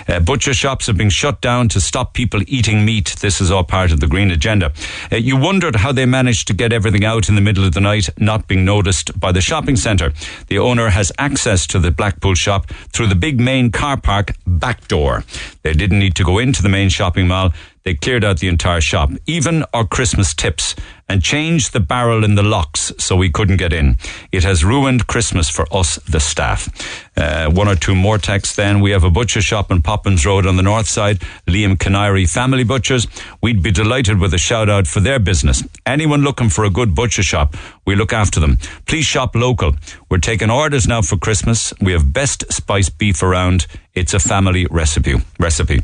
Uh, 0.09 0.20
butcher 0.20 0.55
shops 0.55 0.87
have 0.87 0.97
been 0.97 1.11
shut 1.11 1.41
down 1.41 1.68
to 1.70 1.81
stop 1.81 2.14
people 2.14 2.41
eating 2.47 2.85
meat. 2.85 3.16
This 3.20 3.41
is 3.41 3.51
all 3.51 3.64
part 3.64 3.93
of 3.93 4.01
the 4.01 4.07
green 4.07 4.31
agenda. 4.31 4.73
Uh, 5.11 5.16
you 5.16 5.37
wondered 5.37 5.77
how 5.77 5.93
they 5.93 6.07
managed 6.07 6.49
to 6.49 6.55
get 6.55 6.73
everything 6.73 7.05
out 7.05 7.29
in 7.29 7.35
the 7.35 7.41
middle 7.41 7.61
middle 7.62 7.68
of 7.68 7.74
the 7.74 7.80
night, 7.80 8.08
not 8.18 8.48
being 8.48 8.64
noticed 8.64 9.18
by 9.20 9.30
the 9.30 9.40
shopping 9.40 9.76
centre. 9.76 10.12
The 10.48 10.58
owner 10.58 10.88
has 10.88 11.12
access 11.16 11.64
to 11.68 11.78
the 11.78 11.92
Blackpool 11.92 12.34
shop 12.34 12.66
through 12.92 13.06
the 13.06 13.14
big 13.14 13.38
main 13.38 13.70
car 13.70 13.96
park 13.96 14.32
back 14.44 14.88
door. 14.88 15.24
They 15.62 15.72
didn't 15.72 16.00
need 16.00 16.16
to 16.16 16.24
go 16.24 16.38
into 16.38 16.62
the 16.62 16.68
main 16.68 16.88
shopping 16.88 17.28
mall. 17.28 17.52
They 17.85 17.95
cleared 17.95 18.24
out 18.24 18.39
the 18.39 18.49
entire 18.49 18.80
shop, 18.80 19.11
even 19.26 19.64
our 19.74 19.85
Christmas 19.85 20.35
tips, 20.35 20.74
and 21.09 21.22
changed 21.22 21.72
the 21.72 21.80
barrel 21.80 22.24
in 22.24 22.37
the 22.37 22.43
locks 22.43 22.93
so 22.99 23.16
we 23.16 23.28
couldn't 23.28 23.59
get 23.59 23.72
in. 23.72 23.99
It 24.30 24.45
has 24.45 24.64
ruined 24.64 25.07
Christmas 25.09 25.51
for 25.51 25.66
us, 25.70 25.97
the 25.97 26.20
staff. 26.20 26.68
Uh, 27.16 27.51
one 27.51 27.68
or 27.68 27.74
two 27.74 27.95
more 27.95 28.18
texts 28.18 28.57
then. 28.57 28.80
We 28.80 28.93
have 28.93 29.05
a 29.05 29.11
butcher 29.11 29.43
shop 29.43 29.70
on 29.70 29.83
Popham's 29.83 30.24
Road 30.24 30.47
on 30.47 30.57
the 30.57 30.62
north 30.62 30.87
side, 30.87 31.18
Liam 31.47 31.78
Canary 31.78 32.24
Family 32.24 32.64
Butchers. 32.64 33.07
We'd 33.43 33.62
be 33.62 33.72
delighted 33.72 34.20
with 34.20 34.33
a 34.33 34.39
shout 34.39 34.70
out 34.70 34.87
for 34.87 35.01
their 35.01 35.18
business. 35.18 35.62
Anyone 35.85 36.22
looking 36.22 36.49
for 36.49 36.64
a 36.64 36.70
good 36.70 36.95
butcher 36.95 37.22
shop, 37.22 37.57
we 37.85 37.95
look 37.95 38.12
after 38.12 38.41
them. 38.41 38.57
Please 38.87 39.05
shop 39.05 39.35
local. 39.35 39.72
We're 40.09 40.18
taking 40.18 40.51
orders 40.51 40.87
now 40.87 41.03
for 41.03 41.18
Christmas. 41.18 41.74
We 41.80 41.93
have 41.93 42.12
best 42.12 42.51
spiced 42.51 42.97
beef 42.97 43.22
around. 43.22 43.66
It's 43.95 44.14
a 44.14 44.20
family 44.20 44.66
recipe. 44.70 45.16
Recipe. 45.39 45.83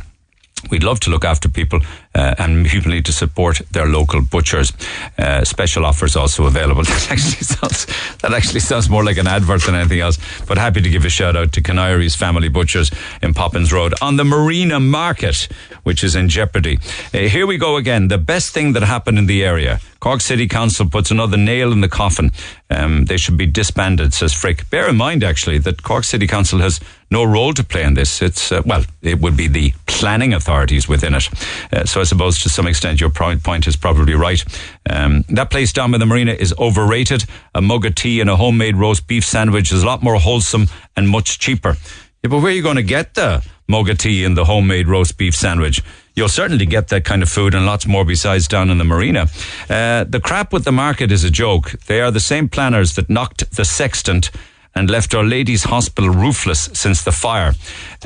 We'd 0.70 0.82
love 0.82 1.00
to 1.00 1.11
look 1.11 1.24
after 1.24 1.48
people, 1.48 1.80
uh, 2.14 2.34
and 2.38 2.66
need 2.86 3.04
to 3.06 3.12
support 3.12 3.61
their 3.70 3.86
local 3.86 4.22
butchers. 4.22 4.72
Uh, 5.16 5.44
special 5.44 5.84
offers 5.84 6.16
also 6.16 6.46
available. 6.46 6.84
That 6.98 7.11
actually 7.12 7.44
sounds 7.44 7.86
that 8.18 8.32
actually 8.34 8.61
sounds 8.61 8.88
more 8.88 9.04
like 9.04 9.18
an 9.18 9.26
advert 9.26 9.62
than 9.62 9.74
anything 9.74 10.00
else. 10.00 10.18
But 10.46 10.59
happy 10.59 10.80
to 10.80 10.90
give 10.90 11.04
a 11.04 11.09
shout 11.09 11.36
out 11.36 11.52
to 11.52 11.62
Canary's 11.62 12.16
Family 12.16 12.48
Butchers 12.48 12.90
in 13.22 13.34
Popham's 13.34 13.72
Road 13.72 13.94
on 14.02 14.16
the 14.16 14.24
Marina 14.24 14.80
Market, 14.80 15.48
which 15.84 16.02
is 16.02 16.14
in 16.14 16.28
jeopardy. 16.28 16.78
Uh, 17.14 17.18
here 17.28 17.46
we 17.46 17.56
go 17.56 17.76
again. 17.76 18.09
The 18.09 18.18
best 18.18 18.52
thing 18.52 18.72
that 18.72 18.82
happened 18.82 19.18
in 19.18 19.26
the 19.26 19.44
area. 19.44 19.80
Cork 20.00 20.20
City 20.20 20.46
Council 20.46 20.88
puts 20.88 21.11
another 21.11 21.36
nail 21.36 21.72
in 21.72 21.80
the 21.80 21.88
coffin. 21.88 22.30
Um, 22.70 23.06
they 23.06 23.16
should 23.16 23.36
be 23.36 23.46
disbanded, 23.46 24.14
says 24.14 24.32
Frick. 24.32 24.68
Bear 24.70 24.88
in 24.88 24.96
mind, 24.96 25.24
actually, 25.24 25.59
that 25.59 25.82
Cork 25.82 26.04
City 26.04 26.26
Council 26.26 26.61
has 26.61 26.80
no 27.11 27.24
role 27.24 27.52
to 27.54 27.64
play 27.64 27.82
in 27.84 27.94
this. 27.94 28.20
It's, 28.22 28.52
uh, 28.52 28.62
well, 28.64 28.84
it 29.02 29.20
would 29.20 29.36
be 29.36 29.48
the 29.48 29.72
planning 29.86 30.34
authorities 30.34 30.88
within 30.88 31.14
it. 31.14 31.28
Uh, 31.72 31.84
so 31.84 32.00
I 32.00 32.04
suppose 32.04 32.38
to 32.42 32.48
some 32.48 32.66
extent 32.66 33.00
your 33.00 33.11
point 33.11 33.66
is 33.66 33.76
probably 33.76 34.14
right. 34.14 34.44
Um, 34.88 35.24
that 35.30 35.50
place 35.50 35.72
down 35.72 35.90
by 35.92 35.98
the 35.98 36.06
marina 36.06 36.32
is 36.32 36.54
overrated. 36.59 37.24
A 37.54 37.61
mug 37.61 37.84
of 37.84 37.94
tea 37.94 38.20
and 38.20 38.30
a 38.30 38.36
homemade 38.36 38.76
roast 38.76 39.06
beef 39.06 39.24
sandwich 39.24 39.72
is 39.72 39.82
a 39.82 39.86
lot 39.86 40.02
more 40.02 40.16
wholesome 40.16 40.66
and 40.96 41.09
much 41.09 41.38
cheaper. 41.38 41.76
Yeah, 42.22 42.30
but 42.30 42.38
where 42.38 42.52
are 42.52 42.54
you 42.54 42.62
going 42.62 42.76
to 42.76 42.82
get 42.82 43.14
the 43.14 43.46
mug 43.68 43.88
of 43.88 43.98
tea 43.98 44.24
and 44.24 44.36
the 44.36 44.44
homemade 44.44 44.88
roast 44.88 45.16
beef 45.16 45.34
sandwich? 45.34 45.82
You'll 46.14 46.28
certainly 46.28 46.66
get 46.66 46.88
that 46.88 47.04
kind 47.04 47.22
of 47.22 47.28
food 47.28 47.54
and 47.54 47.64
lots 47.64 47.86
more 47.86 48.04
besides 48.04 48.48
down 48.48 48.70
in 48.70 48.78
the 48.78 48.84
marina. 48.84 49.28
Uh, 49.70 50.02
the 50.02 50.20
crap 50.20 50.52
with 50.52 50.64
the 50.64 50.72
market 50.72 51.12
is 51.12 51.22
a 51.22 51.30
joke. 51.30 51.70
They 51.86 52.00
are 52.00 52.11
the 52.11 52.18
same 52.18 52.48
planners 52.48 52.96
that 52.96 53.09
knocked 53.09 53.54
the 53.54 53.64
sextant 53.64 54.30
and 54.78 54.88
left 54.88 55.12
Our 55.12 55.24
Lady's 55.24 55.64
Hospital 55.64 56.08
roofless 56.08 56.70
since 56.72 57.02
the 57.02 57.10
fire. 57.10 57.52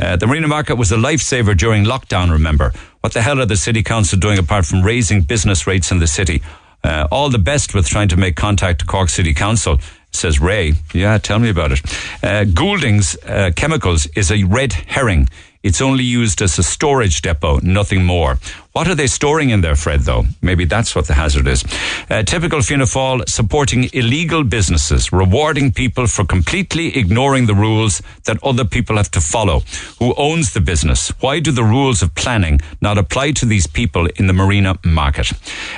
Uh, 0.00 0.16
the 0.16 0.26
Marina 0.26 0.48
Market 0.48 0.76
was 0.76 0.90
a 0.90 0.96
lifesaver 0.96 1.54
during 1.54 1.84
lockdown, 1.84 2.30
remember. 2.30 2.72
What 3.02 3.12
the 3.12 3.20
hell 3.20 3.40
are 3.40 3.46
the 3.46 3.56
City 3.56 3.82
Council 3.82 4.18
doing 4.18 4.38
apart 4.38 4.64
from 4.64 4.82
raising 4.82 5.20
business 5.20 5.66
rates 5.66 5.90
in 5.90 5.98
the 5.98 6.06
city? 6.06 6.40
Uh, 6.82 7.06
all 7.12 7.28
the 7.28 7.38
best 7.38 7.74
with 7.74 7.86
trying 7.86 8.08
to 8.08 8.16
make 8.16 8.36
contact 8.36 8.80
to 8.80 8.86
Cork 8.86 9.10
City 9.10 9.34
Council 9.34 9.78
says 10.12 10.40
Ray. 10.40 10.72
Yeah, 10.94 11.18
tell 11.18 11.38
me 11.38 11.50
about 11.50 11.72
it. 11.72 11.80
Uh, 12.22 12.44
Goulding's 12.44 13.16
uh, 13.26 13.50
Chemicals 13.54 14.06
is 14.16 14.30
a 14.30 14.44
red 14.44 14.72
herring. 14.72 15.28
It's 15.62 15.80
only 15.80 16.04
used 16.04 16.42
as 16.42 16.58
a 16.58 16.62
storage 16.62 17.22
depot, 17.22 17.60
nothing 17.62 18.04
more. 18.04 18.38
What 18.72 18.88
are 18.88 18.94
they 18.94 19.06
storing 19.06 19.50
in 19.50 19.60
there, 19.60 19.76
Fred, 19.76 20.00
though? 20.00 20.24
Maybe 20.40 20.64
that's 20.64 20.96
what 20.96 21.06
the 21.06 21.12
hazard 21.12 21.46
is. 21.46 21.62
Uh, 22.08 22.22
typical 22.22 22.62
Fianna 22.62 22.84
Fáil 22.84 23.28
supporting 23.28 23.90
illegal 23.92 24.44
businesses, 24.44 25.12
rewarding 25.12 25.72
people 25.72 26.06
for 26.06 26.24
completely 26.24 26.96
ignoring 26.96 27.44
the 27.46 27.54
rules 27.54 28.00
that 28.24 28.42
other 28.42 28.64
people 28.64 28.96
have 28.96 29.10
to 29.10 29.20
follow. 29.20 29.60
Who 29.98 30.14
owns 30.16 30.54
the 30.54 30.60
business? 30.62 31.10
Why 31.20 31.38
do 31.38 31.52
the 31.52 31.64
rules 31.64 32.00
of 32.02 32.14
planning 32.14 32.60
not 32.80 32.96
apply 32.96 33.32
to 33.32 33.46
these 33.46 33.66
people 33.66 34.06
in 34.16 34.26
the 34.26 34.32
marina 34.32 34.78
market? 34.84 35.32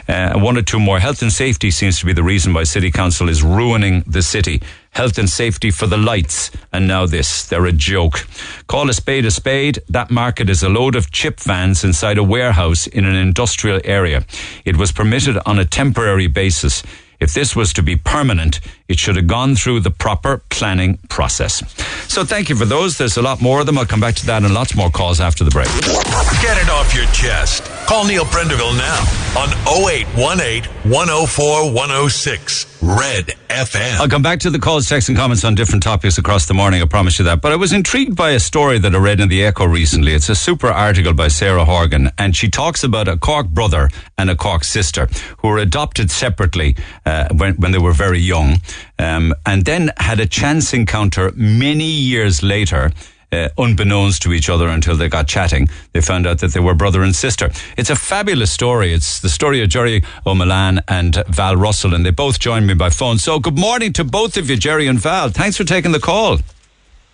Uh, 0.08 0.38
one 0.38 0.56
or 0.56 0.62
two 0.62 0.78
more. 0.78 1.00
Health 1.00 1.20
and 1.20 1.32
safety 1.32 1.72
seems 1.72 1.98
to 1.98 2.06
be 2.06 2.12
the 2.12 2.22
reason 2.22 2.54
why 2.54 2.62
City 2.62 2.92
Council 2.92 3.28
is 3.28 3.42
ruining 3.42 4.04
the 4.06 4.22
city 4.22 4.62
health 4.94 5.18
and 5.18 5.28
safety 5.28 5.70
for 5.70 5.86
the 5.86 5.96
lights, 5.96 6.50
and 6.72 6.86
now 6.86 7.06
this. 7.06 7.46
They're 7.46 7.66
a 7.66 7.72
joke. 7.72 8.26
Call 8.66 8.88
a 8.88 8.94
spade 8.94 9.24
a 9.24 9.30
spade. 9.30 9.80
That 9.88 10.10
market 10.10 10.48
is 10.48 10.62
a 10.62 10.68
load 10.68 10.94
of 10.96 11.10
chip 11.10 11.40
vans 11.40 11.84
inside 11.84 12.18
a 12.18 12.22
warehouse 12.22 12.86
in 12.86 13.04
an 13.04 13.14
industrial 13.14 13.80
area. 13.84 14.24
It 14.64 14.76
was 14.76 14.92
permitted 14.92 15.38
on 15.46 15.58
a 15.58 15.64
temporary 15.64 16.28
basis. 16.28 16.82
If 17.20 17.32
this 17.32 17.56
was 17.56 17.72
to 17.74 17.82
be 17.82 17.96
permanent, 17.96 18.60
it 18.88 18.98
should 18.98 19.16
have 19.16 19.26
gone 19.26 19.56
through 19.56 19.80
the 19.80 19.90
proper 19.90 20.42
planning 20.50 20.98
process. 21.08 21.62
So 22.12 22.24
thank 22.24 22.48
you 22.48 22.56
for 22.56 22.64
those. 22.64 22.98
There's 22.98 23.16
a 23.16 23.22
lot 23.22 23.40
more 23.40 23.60
of 23.60 23.66
them. 23.66 23.78
I'll 23.78 23.86
come 23.86 24.00
back 24.00 24.14
to 24.16 24.26
that 24.26 24.42
and 24.42 24.52
lots 24.52 24.74
more 24.74 24.90
calls 24.90 25.20
after 25.20 25.44
the 25.44 25.50
break. 25.50 25.68
Get 26.42 26.58
it 26.58 26.68
off 26.68 26.94
your 26.94 27.06
chest. 27.06 27.73
Call 27.86 28.06
Neil 28.06 28.24
Prendeville 28.24 28.76
now 28.78 28.98
on 29.38 29.50
0818 29.68 30.64
104 30.90 31.72
106 31.72 32.82
Red 32.82 33.26
FM. 33.48 34.00
I'll 34.00 34.08
come 34.08 34.22
back 34.22 34.40
to 34.40 34.50
the 34.50 34.58
calls, 34.58 34.88
texts, 34.88 35.10
and 35.10 35.18
comments 35.18 35.44
on 35.44 35.54
different 35.54 35.82
topics 35.82 36.16
across 36.16 36.46
the 36.46 36.54
morning. 36.54 36.80
I 36.80 36.86
promise 36.86 37.18
you 37.18 37.26
that. 37.26 37.42
But 37.42 37.52
I 37.52 37.56
was 37.56 37.72
intrigued 37.72 38.16
by 38.16 38.30
a 38.30 38.40
story 38.40 38.78
that 38.78 38.94
I 38.94 38.98
read 38.98 39.20
in 39.20 39.28
the 39.28 39.44
Echo 39.44 39.66
recently. 39.66 40.12
It's 40.12 40.30
a 40.30 40.34
super 40.34 40.68
article 40.68 41.12
by 41.12 41.28
Sarah 41.28 41.66
Horgan, 41.66 42.10
and 42.16 42.34
she 42.34 42.48
talks 42.48 42.84
about 42.84 43.06
a 43.06 43.18
Cork 43.18 43.48
brother 43.48 43.90
and 44.16 44.30
a 44.30 44.36
Cork 44.36 44.64
sister 44.64 45.06
who 45.38 45.48
were 45.48 45.58
adopted 45.58 46.10
separately 46.10 46.76
uh, 47.04 47.28
when, 47.34 47.54
when 47.56 47.72
they 47.72 47.78
were 47.78 47.92
very 47.92 48.18
young, 48.18 48.62
um, 48.98 49.34
and 49.44 49.66
then 49.66 49.90
had 49.98 50.20
a 50.20 50.26
chance 50.26 50.72
encounter 50.72 51.32
many 51.36 51.84
years 51.90 52.42
later 52.42 52.92
uh, 53.34 53.48
unbeknownst 53.58 54.22
to 54.22 54.32
each 54.32 54.48
other 54.48 54.68
until 54.68 54.96
they 54.96 55.08
got 55.08 55.26
chatting, 55.26 55.68
they 55.92 56.00
found 56.00 56.26
out 56.26 56.38
that 56.38 56.52
they 56.52 56.60
were 56.60 56.74
brother 56.74 57.02
and 57.02 57.14
sister. 57.14 57.50
It's 57.76 57.90
a 57.90 57.96
fabulous 57.96 58.52
story. 58.52 58.92
It's 58.92 59.20
the 59.20 59.28
story 59.28 59.62
of 59.62 59.68
Jerry 59.68 60.02
O'Malan 60.26 60.80
and 60.88 61.22
Val 61.28 61.56
Russell, 61.56 61.94
and 61.94 62.06
they 62.06 62.10
both 62.10 62.38
joined 62.38 62.66
me 62.66 62.74
by 62.74 62.90
phone. 62.90 63.18
So, 63.18 63.38
good 63.38 63.58
morning 63.58 63.92
to 63.94 64.04
both 64.04 64.36
of 64.36 64.48
you, 64.48 64.56
Jerry 64.56 64.86
and 64.86 64.98
Val. 64.98 65.28
Thanks 65.30 65.56
for 65.56 65.64
taking 65.64 65.92
the 65.92 66.00
call. 66.00 66.38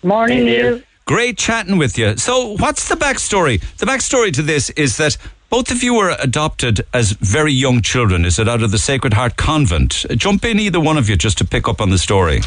Morning, 0.03 0.45
Neil. 0.45 0.81
Great 1.05 1.37
chatting 1.37 1.77
with 1.77 1.97
you. 1.97 2.15
So, 2.17 2.55
what's 2.57 2.87
the 2.87 2.95
backstory? 2.95 3.59
The 3.77 3.85
backstory 3.85 4.31
to 4.33 4.41
this 4.41 4.69
is 4.71 4.97
that 4.97 5.17
both 5.49 5.69
of 5.69 5.83
you 5.83 5.95
were 5.95 6.15
adopted 6.19 6.85
as 6.93 7.11
very 7.11 7.51
young 7.51 7.81
children. 7.81 8.23
Is 8.23 8.39
it 8.39 8.47
out 8.47 8.63
of 8.63 8.71
the 8.71 8.77
Sacred 8.77 9.13
Heart 9.13 9.35
Convent? 9.35 10.05
Jump 10.15 10.45
in, 10.45 10.59
either 10.59 10.79
one 10.79 10.97
of 10.97 11.09
you, 11.09 11.17
just 11.17 11.37
to 11.39 11.45
pick 11.45 11.67
up 11.67 11.81
on 11.81 11.89
the 11.89 11.97
story. 11.97 12.39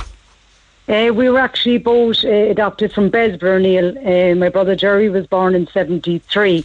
Uh, 0.87 1.11
we 1.15 1.31
were 1.31 1.39
actually 1.39 1.79
both 1.79 2.25
uh, 2.25 2.29
adopted 2.29 2.93
from 2.93 3.11
Bessborough, 3.11 3.61
Neil. 3.61 3.97
Uh, 3.99 4.35
my 4.35 4.51
brother 4.51 4.77
Jerry 4.77 5.09
was 5.09 5.27
born 5.27 5.55
in 5.55 5.67
73 5.67 6.65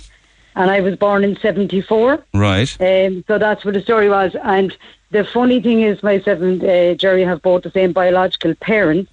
and 0.56 0.70
I 0.70 0.82
was 0.82 0.98
born 0.98 1.24
in 1.24 1.38
74. 1.38 2.24
Right. 2.34 2.82
Um, 2.82 3.24
so 3.28 3.38
that's 3.38 3.64
what 3.64 3.76
the 3.76 3.82
story 3.82 4.10
was. 4.10 4.36
And 4.44 4.76
the 5.12 5.24
funny 5.24 5.62
thing 5.62 5.82
is, 5.82 6.04
myself 6.04 6.42
and 6.42 6.62
uh, 6.64 6.96
Jerry 6.96 7.24
have 7.24 7.42
both 7.42 7.64
the 7.64 7.72
same 7.72 7.94
biological 7.94 8.54
parents. 8.56 9.12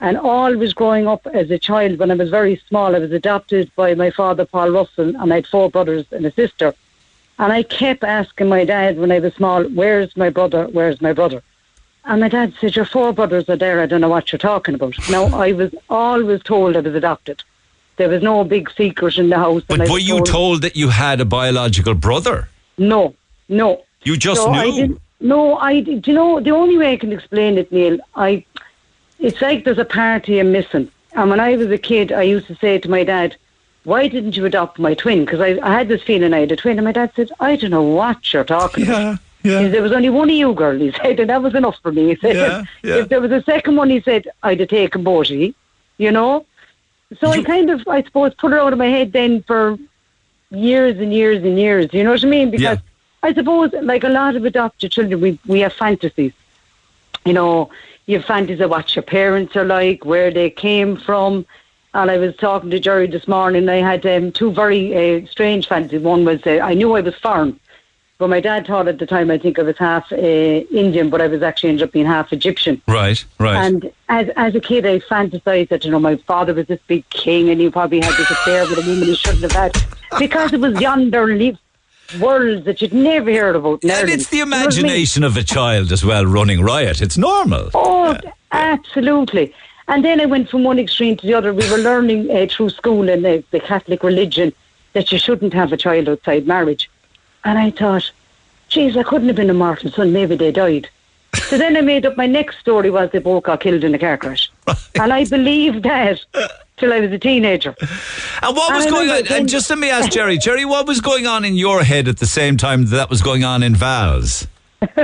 And 0.00 0.18
all 0.18 0.54
was 0.54 0.74
growing 0.74 1.08
up 1.08 1.26
as 1.28 1.50
a 1.50 1.58
child 1.58 1.98
when 1.98 2.10
I 2.10 2.14
was 2.14 2.28
very 2.28 2.60
small. 2.68 2.94
I 2.94 2.98
was 2.98 3.12
adopted 3.12 3.70
by 3.74 3.94
my 3.94 4.10
father, 4.10 4.44
Paul 4.44 4.70
Russell, 4.70 5.16
and 5.16 5.32
I 5.32 5.36
had 5.36 5.46
four 5.46 5.70
brothers 5.70 6.04
and 6.12 6.26
a 6.26 6.32
sister. 6.32 6.74
And 7.38 7.52
I 7.52 7.62
kept 7.62 8.04
asking 8.04 8.48
my 8.48 8.64
dad 8.64 8.98
when 8.98 9.10
I 9.10 9.18
was 9.18 9.34
small, 9.34 9.64
Where's 9.64 10.16
my 10.16 10.30
brother? 10.30 10.66
Where's 10.66 11.00
my 11.00 11.12
brother? 11.12 11.42
And 12.06 12.20
my 12.20 12.28
dad 12.28 12.52
said, 12.60 12.76
Your 12.76 12.84
four 12.84 13.12
brothers 13.12 13.48
are 13.48 13.56
there. 13.56 13.80
I 13.80 13.86
don't 13.86 14.00
know 14.00 14.08
what 14.08 14.30
you're 14.30 14.38
talking 14.38 14.74
about. 14.74 14.94
Now, 15.10 15.24
I 15.26 15.52
was 15.52 15.74
always 15.88 16.42
told 16.42 16.76
I 16.76 16.80
was 16.80 16.94
adopted. 16.94 17.42
There 17.96 18.08
was 18.08 18.22
no 18.22 18.44
big 18.44 18.70
secret 18.72 19.16
in 19.18 19.30
the 19.30 19.38
house. 19.38 19.62
But 19.66 19.88
were 19.88 19.98
you 19.98 20.22
told 20.24 20.62
that 20.62 20.76
you 20.76 20.88
had 20.88 21.20
a 21.20 21.24
biological 21.24 21.94
brother? 21.94 22.48
No, 22.76 23.14
no. 23.48 23.82
You 24.02 24.16
just 24.16 24.42
So 24.42 24.50
I 24.50 24.64
knew? 24.64 24.72
didn't- 24.74 25.00
no, 25.20 25.56
I. 25.56 25.80
Do 25.80 26.02
you 26.04 26.12
know 26.12 26.40
the 26.40 26.50
only 26.50 26.76
way 26.76 26.92
I 26.92 26.96
can 26.96 27.12
explain 27.12 27.56
it, 27.56 27.72
Neil? 27.72 27.98
I. 28.16 28.44
It's 29.20 29.40
like 29.40 29.64
there's 29.64 29.78
a 29.78 29.84
party 29.84 30.38
I'm 30.38 30.52
missing. 30.52 30.90
And 31.14 31.30
when 31.30 31.40
I 31.40 31.56
was 31.56 31.68
a 31.70 31.78
kid, 31.78 32.12
I 32.12 32.22
used 32.22 32.48
to 32.48 32.56
say 32.56 32.78
to 32.80 32.90
my 32.90 33.04
dad, 33.04 33.36
"Why 33.84 34.08
didn't 34.08 34.36
you 34.36 34.44
adopt 34.44 34.78
my 34.78 34.92
twin?" 34.92 35.24
Because 35.24 35.40
I, 35.40 35.58
I 35.62 35.72
had 35.72 35.88
this 35.88 36.02
feeling 36.02 36.34
I 36.34 36.40
had 36.40 36.52
a 36.52 36.56
twin, 36.56 36.76
and 36.78 36.84
my 36.84 36.92
dad 36.92 37.12
said, 37.16 37.30
"I 37.40 37.56
don't 37.56 37.70
know 37.70 37.82
what 37.82 38.32
you're 38.34 38.44
talking 38.44 38.84
about." 38.88 39.18
Yeah. 39.44 39.68
There 39.68 39.82
was 39.82 39.92
only 39.92 40.08
one 40.08 40.30
of 40.30 40.34
you, 40.34 40.54
girl. 40.54 40.78
He 40.78 40.90
said, 40.92 41.20
and 41.20 41.30
that 41.30 41.42
was 41.42 41.54
enough 41.54 41.78
for 41.82 41.92
me. 41.92 42.08
He 42.08 42.16
said, 42.16 42.36
Yeah, 42.36 42.64
yeah. 42.82 43.02
if 43.02 43.08
there 43.10 43.20
was 43.20 43.30
a 43.30 43.42
second 43.42 43.76
one, 43.76 43.90
he 43.90 44.00
said, 44.00 44.26
I'd 44.42 44.60
have 44.60 44.70
taken 44.70 45.04
both 45.04 45.30
of 45.30 45.36
you, 45.36 45.54
you 45.98 46.10
know. 46.10 46.46
So 47.20 47.28
I 47.28 47.42
kind 47.42 47.70
of, 47.70 47.86
I 47.86 48.02
suppose, 48.02 48.34
put 48.34 48.52
it 48.52 48.58
out 48.58 48.72
of 48.72 48.78
my 48.78 48.86
head 48.86 49.12
then 49.12 49.42
for 49.42 49.78
years 50.50 50.98
and 50.98 51.12
years 51.12 51.44
and 51.44 51.58
years. 51.58 51.92
You 51.92 52.02
know 52.04 52.12
what 52.12 52.24
I 52.24 52.28
mean? 52.28 52.50
Because 52.50 52.78
I 53.22 53.32
suppose, 53.34 53.72
like 53.74 54.04
a 54.04 54.08
lot 54.08 54.36
of 54.36 54.44
adopted 54.44 54.92
children, 54.92 55.20
we 55.20 55.38
we 55.46 55.60
have 55.60 55.72
fantasies. 55.72 56.32
You 57.24 57.32
know, 57.34 57.70
you 58.06 58.16
have 58.16 58.26
fantasies 58.26 58.60
of 58.60 58.70
what 58.70 58.94
your 58.96 59.02
parents 59.02 59.56
are 59.56 59.64
like, 59.64 60.04
where 60.04 60.30
they 60.30 60.50
came 60.50 60.96
from. 60.96 61.46
And 61.94 62.10
I 62.10 62.18
was 62.18 62.34
talking 62.36 62.70
to 62.70 62.80
Jerry 62.80 63.06
this 63.06 63.28
morning. 63.28 63.68
I 63.68 63.76
had 63.76 64.04
um, 64.04 64.32
two 64.32 64.50
very 64.52 65.22
uh, 65.22 65.26
strange 65.26 65.68
fantasies. 65.68 66.02
One 66.02 66.24
was 66.24 66.44
uh, 66.46 66.58
I 66.62 66.74
knew 66.74 66.96
I 66.96 67.00
was 67.02 67.14
foreign, 67.14 67.58
But 68.18 68.30
my 68.30 68.40
dad 68.40 68.66
thought 68.66 68.86
at 68.86 68.98
the 68.98 69.06
time, 69.06 69.30
I 69.30 69.38
think 69.38 69.58
I 69.58 69.62
was 69.62 69.76
half 69.76 70.10
uh, 70.12 70.16
Indian, 70.16 71.10
but 71.10 71.20
I 71.20 71.26
was 71.26 71.42
actually 71.42 71.70
ended 71.70 71.88
up 71.88 71.92
being 71.92 72.06
half 72.06 72.32
Egyptian. 72.32 72.80
Right, 72.86 73.24
right. 73.40 73.56
And 73.56 73.90
as 74.08 74.28
as 74.36 74.54
a 74.54 74.60
kid, 74.60 74.86
I 74.86 75.00
fantasized 75.00 75.68
that 75.70 75.84
you 75.84 75.90
know 75.90 75.98
my 75.98 76.16
father 76.16 76.54
was 76.54 76.66
this 76.68 76.80
big 76.86 77.08
king, 77.10 77.50
and 77.50 77.60
he 77.60 77.68
probably 77.70 78.00
had 78.00 78.14
this 78.16 78.30
affair 78.30 78.62
with 78.68 78.78
a 78.78 78.88
woman 78.88 79.08
he 79.08 79.16
shouldn't 79.16 79.42
have 79.42 79.52
had 79.52 79.76
because 80.18 80.52
it 80.52 80.60
was 80.60 80.80
yonder 80.80 81.26
leaf 81.26 81.56
worlds 82.20 82.64
that 82.66 82.80
you'd 82.80 82.92
never 82.92 83.32
heard 83.32 83.56
about. 83.56 83.82
And 83.82 83.90
Ireland. 83.90 84.10
it's 84.12 84.28
the 84.28 84.36
You 84.38 84.46
know 84.46 84.56
I 84.56 84.60
mean? 84.60 84.62
imagination 84.62 85.24
of 85.24 85.36
a 85.36 85.42
child 85.42 85.90
as 85.90 86.04
well 86.04 86.24
running 86.24 86.60
riot. 86.62 87.02
It's 87.02 87.18
normal. 87.18 87.70
Oh, 87.74 88.16
absolutely. 88.52 89.52
And 89.88 90.04
then 90.04 90.20
I 90.20 90.26
went 90.26 90.48
from 90.48 90.64
one 90.64 90.78
extreme 90.78 91.16
to 91.16 91.26
the 91.26 91.34
other. 91.34 91.52
We 91.52 91.68
were 91.70 91.78
learning 91.78 92.30
uh, 92.30 92.46
through 92.48 92.70
school 92.70 93.08
and 93.08 93.24
the, 93.24 93.44
the 93.50 93.60
Catholic 93.60 94.02
religion 94.02 94.52
that 94.92 95.10
you 95.12 95.18
shouldn't 95.18 95.52
have 95.52 95.72
a 95.72 95.76
child 95.76 96.08
outside 96.08 96.46
marriage. 96.46 96.88
And 97.44 97.58
I 97.58 97.70
thought, 97.70 98.10
geez, 98.68 98.96
I 98.96 99.02
couldn't 99.02 99.28
have 99.28 99.36
been 99.36 99.50
a 99.50 99.54
mortal 99.54 99.90
son. 99.90 100.12
Maybe 100.12 100.36
they 100.36 100.50
died. 100.52 100.88
So 101.48 101.58
then 101.58 101.76
I 101.76 101.80
made 101.80 102.06
up 102.06 102.16
my 102.16 102.26
next 102.26 102.58
story 102.58 102.90
was 102.90 103.10
they 103.10 103.18
both 103.18 103.42
got 103.44 103.60
killed 103.60 103.82
in 103.84 103.94
a 103.94 103.98
car 103.98 104.16
crash. 104.16 104.50
And 105.00 105.12
I 105.12 105.24
believed 105.24 105.82
that 105.82 106.20
till 106.76 106.92
I 106.92 107.00
was 107.00 107.10
a 107.10 107.18
teenager. 107.18 107.74
And 108.40 108.56
what 108.56 108.72
I 108.72 108.76
was 108.76 108.86
going 108.86 109.10
on? 109.10 109.24
then- 109.24 109.40
And 109.40 109.48
just 109.48 109.68
let 109.68 109.78
me 109.80 109.90
ask 109.90 110.10
Jerry, 110.12 110.38
Jerry, 110.38 110.64
what 110.64 110.86
was 110.86 111.00
going 111.00 111.26
on 111.26 111.44
in 111.44 111.56
your 111.56 111.82
head 111.82 112.06
at 112.08 112.18
the 112.18 112.26
same 112.26 112.56
time 112.56 112.84
that, 112.84 112.90
that 112.96 113.10
was 113.10 113.20
going 113.20 113.44
on 113.44 113.62
in 113.62 113.74
Val's? 113.74 114.46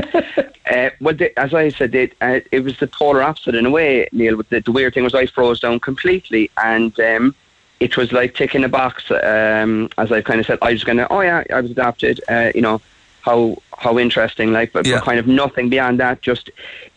Uh, 0.70 0.88
well, 1.00 1.12
the, 1.16 1.36
as 1.36 1.52
I 1.52 1.68
said, 1.70 1.92
it, 1.96 2.12
uh, 2.20 2.38
it 2.52 2.60
was 2.60 2.78
the 2.78 2.86
polar 2.86 3.24
opposite 3.24 3.56
in 3.56 3.66
a 3.66 3.70
way, 3.70 4.06
Neil. 4.12 4.36
With 4.36 4.48
the, 4.50 4.60
the 4.60 4.70
weird 4.70 4.94
thing 4.94 5.02
was 5.02 5.16
I 5.16 5.26
froze 5.26 5.58
down 5.58 5.80
completely, 5.80 6.48
and 6.62 6.96
um, 7.00 7.34
it 7.80 7.96
was 7.96 8.12
like 8.12 8.34
ticking 8.34 8.62
a 8.64 8.68
box. 8.68 9.10
Um, 9.10 9.88
as 9.98 10.12
I 10.12 10.20
kind 10.20 10.38
of 10.38 10.46
said, 10.46 10.58
I 10.62 10.72
was 10.72 10.84
going 10.84 10.98
to, 10.98 11.10
oh 11.12 11.20
yeah, 11.20 11.42
I 11.52 11.60
was 11.60 11.70
adopted. 11.70 12.20
Uh, 12.28 12.52
you 12.54 12.60
know, 12.60 12.80
how 13.22 13.56
how 13.76 13.98
interesting. 13.98 14.52
Like, 14.52 14.72
but, 14.72 14.86
Yeah. 14.86 14.96
but 14.96 15.04
kind 15.04 15.18
of 15.18 15.26
nothing 15.26 15.70
beyond 15.70 15.98
that. 16.00 16.20
Just 16.22 16.50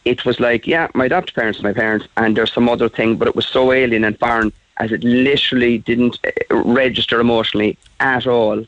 it 0.05 0.25
was 0.25 0.39
like, 0.39 0.67
yeah, 0.67 0.88
my 0.93 1.05
adopted 1.05 1.36
parents 1.36 1.59
are 1.59 1.63
my 1.63 1.73
parents, 1.73 2.07
and 2.17 2.36
there's 2.36 2.51
some 2.51 2.67
other 2.69 2.89
thing, 2.89 3.15
but 3.15 3.27
it 3.27 3.36
was 3.36 3.47
so 3.47 3.71
alien 3.71 4.03
and 4.03 4.19
foreign 4.19 4.51
as 4.77 4.91
it 4.91 5.03
literally 5.03 5.77
didn't 5.77 6.19
uh, 6.25 6.55
register 6.55 7.19
emotionally 7.19 7.77
at 7.99 8.27
all 8.27 8.65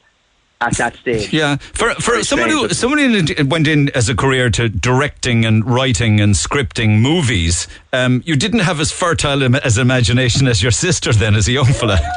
at 0.61 0.77
that 0.77 0.95
stage. 0.95 1.33
Yeah, 1.33 1.57
for 1.57 1.93
for 1.95 2.23
someone 2.23 2.49
who 2.49 2.69
someone 2.69 2.99
who 2.99 3.45
went 3.45 3.67
in 3.67 3.89
as 3.89 4.09
a 4.09 4.15
career 4.15 4.49
to 4.51 4.69
directing 4.69 5.45
and 5.45 5.65
writing 5.65 6.19
and 6.19 6.33
scripting 6.33 6.99
movies, 7.01 7.67
um, 7.93 8.23
you 8.25 8.35
didn't 8.35 8.59
have 8.59 8.79
as 8.79 8.91
fertile 8.91 9.55
as 9.57 9.77
imagination 9.77 10.47
as 10.47 10.61
your 10.61 10.71
sister 10.71 11.11
then, 11.13 11.35
as 11.35 11.47
a 11.47 11.51
young 11.51 11.65
fella. 11.65 11.99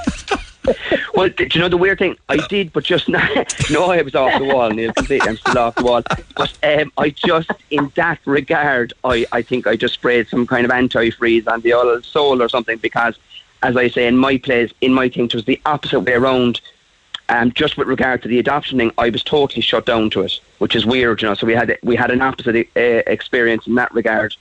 Well, 1.19 1.31
do 1.31 1.49
you 1.53 1.61
know 1.61 1.69
the 1.69 1.77
weird 1.77 1.99
thing? 1.99 2.17
I 2.29 2.37
did, 2.47 2.73
but 2.73 2.85
just 2.85 3.09
not. 3.09 3.29
no, 3.71 3.91
I 3.91 4.03
was 4.03 4.15
off 4.15 4.39
the 4.39 4.45
wall, 4.45 4.71
Neil. 4.71 4.93
Completely, 4.93 5.29
I'm 5.29 5.37
still 5.37 5.59
off 5.59 5.75
the 5.75 5.83
wall. 5.83 6.03
But 6.37 6.57
um, 6.63 6.93
I 6.97 7.11
just, 7.11 7.51
in 7.71 7.91
that 7.97 8.21
regard, 8.25 8.93
I, 9.03 9.27
I 9.33 9.43
think 9.43 9.67
I 9.67 9.75
just 9.75 9.95
sprayed 9.95 10.29
some 10.29 10.47
kind 10.47 10.65
of 10.65 10.71
antifreeze 10.71 11.49
on 11.49 11.63
the 11.63 11.73
old 11.73 12.05
soul 12.05 12.41
or 12.41 12.49
something 12.49 12.79
because, 12.79 13.19
as 13.65 13.77
I 13.77 13.89
say, 13.89 14.07
in 14.07 14.17
my 14.17 14.37
plays, 14.37 14.73
in 14.81 14.95
my 14.95 15.09
thing, 15.09 15.25
it 15.25 15.35
was 15.35 15.45
the 15.45 15.61
opposite 15.67 15.99
way 15.99 16.13
around. 16.13 16.61
Um, 17.31 17.53
just 17.53 17.77
with 17.77 17.89
regard 17.89 18.23
to 18.23 18.29
the 18.29 18.39
adoption 18.39 18.79
thing, 18.79 18.91
I 18.97 19.11
was 19.11 19.23
totally 19.23 19.61
shut 19.61 19.85
down 19.85 20.09
to 20.11 20.23
it, 20.23 20.41
which 20.61 20.75
is 20.75 20.87
weird, 20.87 21.21
you 21.21 21.29
know. 21.29 21.35
So 21.35 21.47
we 21.47 21.55
had 21.55 21.77
we 21.83 21.95
had 21.95 22.11
an 22.11 22.23
opposite 22.23 22.57
uh, 22.75 22.81
experience 23.07 23.67
in 23.67 23.75
that 23.75 23.93
regard. 23.93 24.35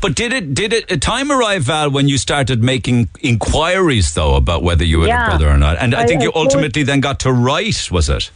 But 0.00 0.14
did 0.14 0.32
it 0.32 0.54
did 0.54 0.72
it 0.72 0.90
a 0.90 0.96
time 0.98 1.32
arrive, 1.32 1.64
Val, 1.64 1.90
when 1.90 2.06
you 2.06 2.16
started 2.16 2.62
making 2.62 3.08
inquiries 3.20 4.14
though 4.14 4.36
about 4.36 4.62
whether 4.62 4.84
you 4.84 5.00
had 5.00 5.08
Yeah. 5.08 5.24
a 5.26 5.28
brother 5.30 5.48
or 5.48 5.58
not? 5.58 5.78
And 5.80 5.94
I, 5.96 6.02
I- 6.02 6.06
think 6.06 6.20
I 6.20 6.24
you 6.24 6.28
suppose- 6.30 6.44
ultimately 6.44 6.84
then 6.84 7.00
got 7.00 7.18
to 7.20 7.32
write, 7.32 7.90
was 7.90 8.08
it? 8.08 8.30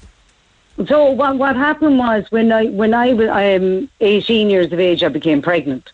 So 0.88 1.10
what 1.10 1.36
what 1.36 1.54
happened 1.54 1.98
was 1.98 2.24
when 2.30 2.50
I 2.50 2.66
when 2.66 2.94
I 2.94 3.12
was 3.12 3.28
um, 3.28 3.88
18 4.00 4.50
years 4.50 4.72
of 4.72 4.80
age, 4.80 5.04
I 5.04 5.08
became 5.08 5.42
pregnant, 5.42 5.92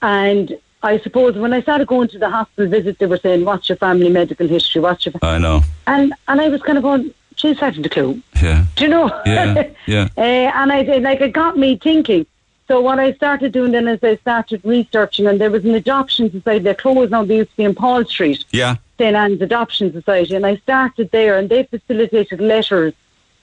and 0.00 0.56
I 0.82 0.98
suppose 1.00 1.36
when 1.36 1.52
I 1.52 1.60
started 1.62 1.86
going 1.88 2.08
to 2.08 2.18
the 2.18 2.30
hospital 2.30 2.70
visit, 2.70 2.98
they 3.00 3.06
were 3.06 3.16
saying, 3.18 3.44
"What's 3.44 3.68
your 3.68 3.76
family 3.78 4.10
medical 4.10 4.46
history? 4.46 4.80
What's 4.80 5.06
your?" 5.06 5.14
I 5.22 5.38
know. 5.38 5.62
And 5.86 6.14
and 6.28 6.40
I 6.40 6.48
was 6.48 6.62
kind 6.62 6.76
of 6.78 6.84
going, 6.84 7.12
"Geez, 7.42 7.60
I 7.60 7.66
haven't 7.66 7.90
clue." 7.90 8.22
Yeah. 8.42 8.64
Do 8.76 8.84
you 8.84 8.90
know? 8.90 9.20
Yeah, 9.26 9.68
yeah. 9.86 10.08
uh, 10.16 10.20
and 10.60 10.72
I 10.72 10.82
like 10.98 11.20
it 11.20 11.32
got 11.32 11.58
me 11.58 11.76
thinking. 11.76 12.24
So 12.68 12.80
what 12.80 12.98
I 12.98 13.12
started 13.14 13.52
doing 13.52 13.72
then 13.72 13.86
is 13.88 13.98
I 14.02 14.16
started 14.16 14.60
researching, 14.64 15.26
and 15.26 15.40
there 15.40 15.50
was 15.50 15.64
an 15.64 15.74
adoption 15.74 16.30
society. 16.30 16.60
They're 16.64 16.74
closed 16.74 17.10
now. 17.10 17.24
They 17.24 17.36
used 17.38 17.50
to 17.50 17.56
be 17.56 17.64
in 17.64 17.74
Paul 17.74 18.04
Street. 18.06 18.44
Yeah. 18.52 18.76
St 18.98 19.16
Anne's 19.16 19.42
Adoption 19.42 19.92
Society, 19.92 20.34
and 20.36 20.46
I 20.46 20.56
started 20.56 21.10
there, 21.10 21.36
and 21.38 21.48
they 21.48 21.64
facilitated 21.64 22.40
letters 22.40 22.94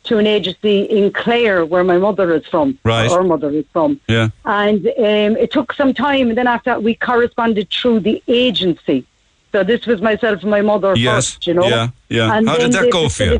to 0.06 0.18
an 0.18 0.26
agency 0.26 0.84
in 0.84 1.12
Clare, 1.12 1.66
where 1.66 1.84
my 1.84 1.98
mother 1.98 2.34
is 2.34 2.46
from, 2.48 2.80
Right. 2.86 3.12
or 3.12 3.22
mother 3.24 3.50
is 3.50 3.66
from. 3.74 4.00
Yeah. 4.08 4.30
And 4.46 4.88
um, 4.88 5.36
it 5.44 5.52
took 5.52 5.74
some 5.74 5.94
time, 5.94 6.30
and 6.30 6.38
then 6.38 6.48
after 6.48 6.70
that, 6.72 6.82
we 6.82 6.96
corresponded 6.96 7.70
through 7.70 8.00
the 8.00 8.24
agency. 8.30 9.06
So 9.52 9.64
this 9.64 9.86
was 9.86 10.02
myself 10.02 10.42
and 10.44 10.52
my 10.52 10.62
mother 10.62 10.94
Yes. 10.96 11.32
first, 11.34 11.48
you 11.48 11.54
know. 11.56 11.68
Yeah. 11.68 11.90
Yeah. 12.08 12.34
And 12.36 12.48
How 12.48 12.58
did 12.58 12.72
that 12.72 12.90
go 12.92 13.10
for 13.10 13.24
you? 13.26 13.40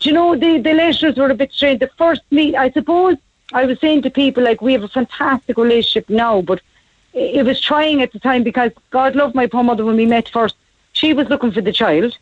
Do 0.00 0.08
you 0.08 0.14
know 0.14 0.36
the 0.36 0.58
the 0.58 0.74
letters 0.74 1.16
were 1.16 1.30
a 1.30 1.34
bit 1.34 1.52
strange? 1.52 1.80
The 1.80 1.90
first 1.98 2.22
meet, 2.30 2.54
I 2.54 2.70
suppose, 2.70 3.16
I 3.52 3.64
was 3.64 3.80
saying 3.80 4.02
to 4.02 4.10
people 4.10 4.42
like 4.44 4.60
we 4.62 4.72
have 4.74 4.84
a 4.84 4.88
fantastic 4.88 5.56
relationship 5.56 6.08
now, 6.08 6.40
but 6.42 6.60
it 7.14 7.44
was 7.44 7.60
trying 7.60 8.02
at 8.02 8.12
the 8.12 8.20
time 8.20 8.42
because 8.44 8.70
God 8.90 9.16
love 9.16 9.34
my 9.34 9.46
poor 9.46 9.62
mother 9.64 9.84
when 9.84 9.96
we 9.96 10.06
met 10.06 10.28
first. 10.28 10.54
She 10.92 11.12
was 11.14 11.28
looking 11.28 11.52
for 11.52 11.60
the 11.60 11.72
child. 11.72 12.16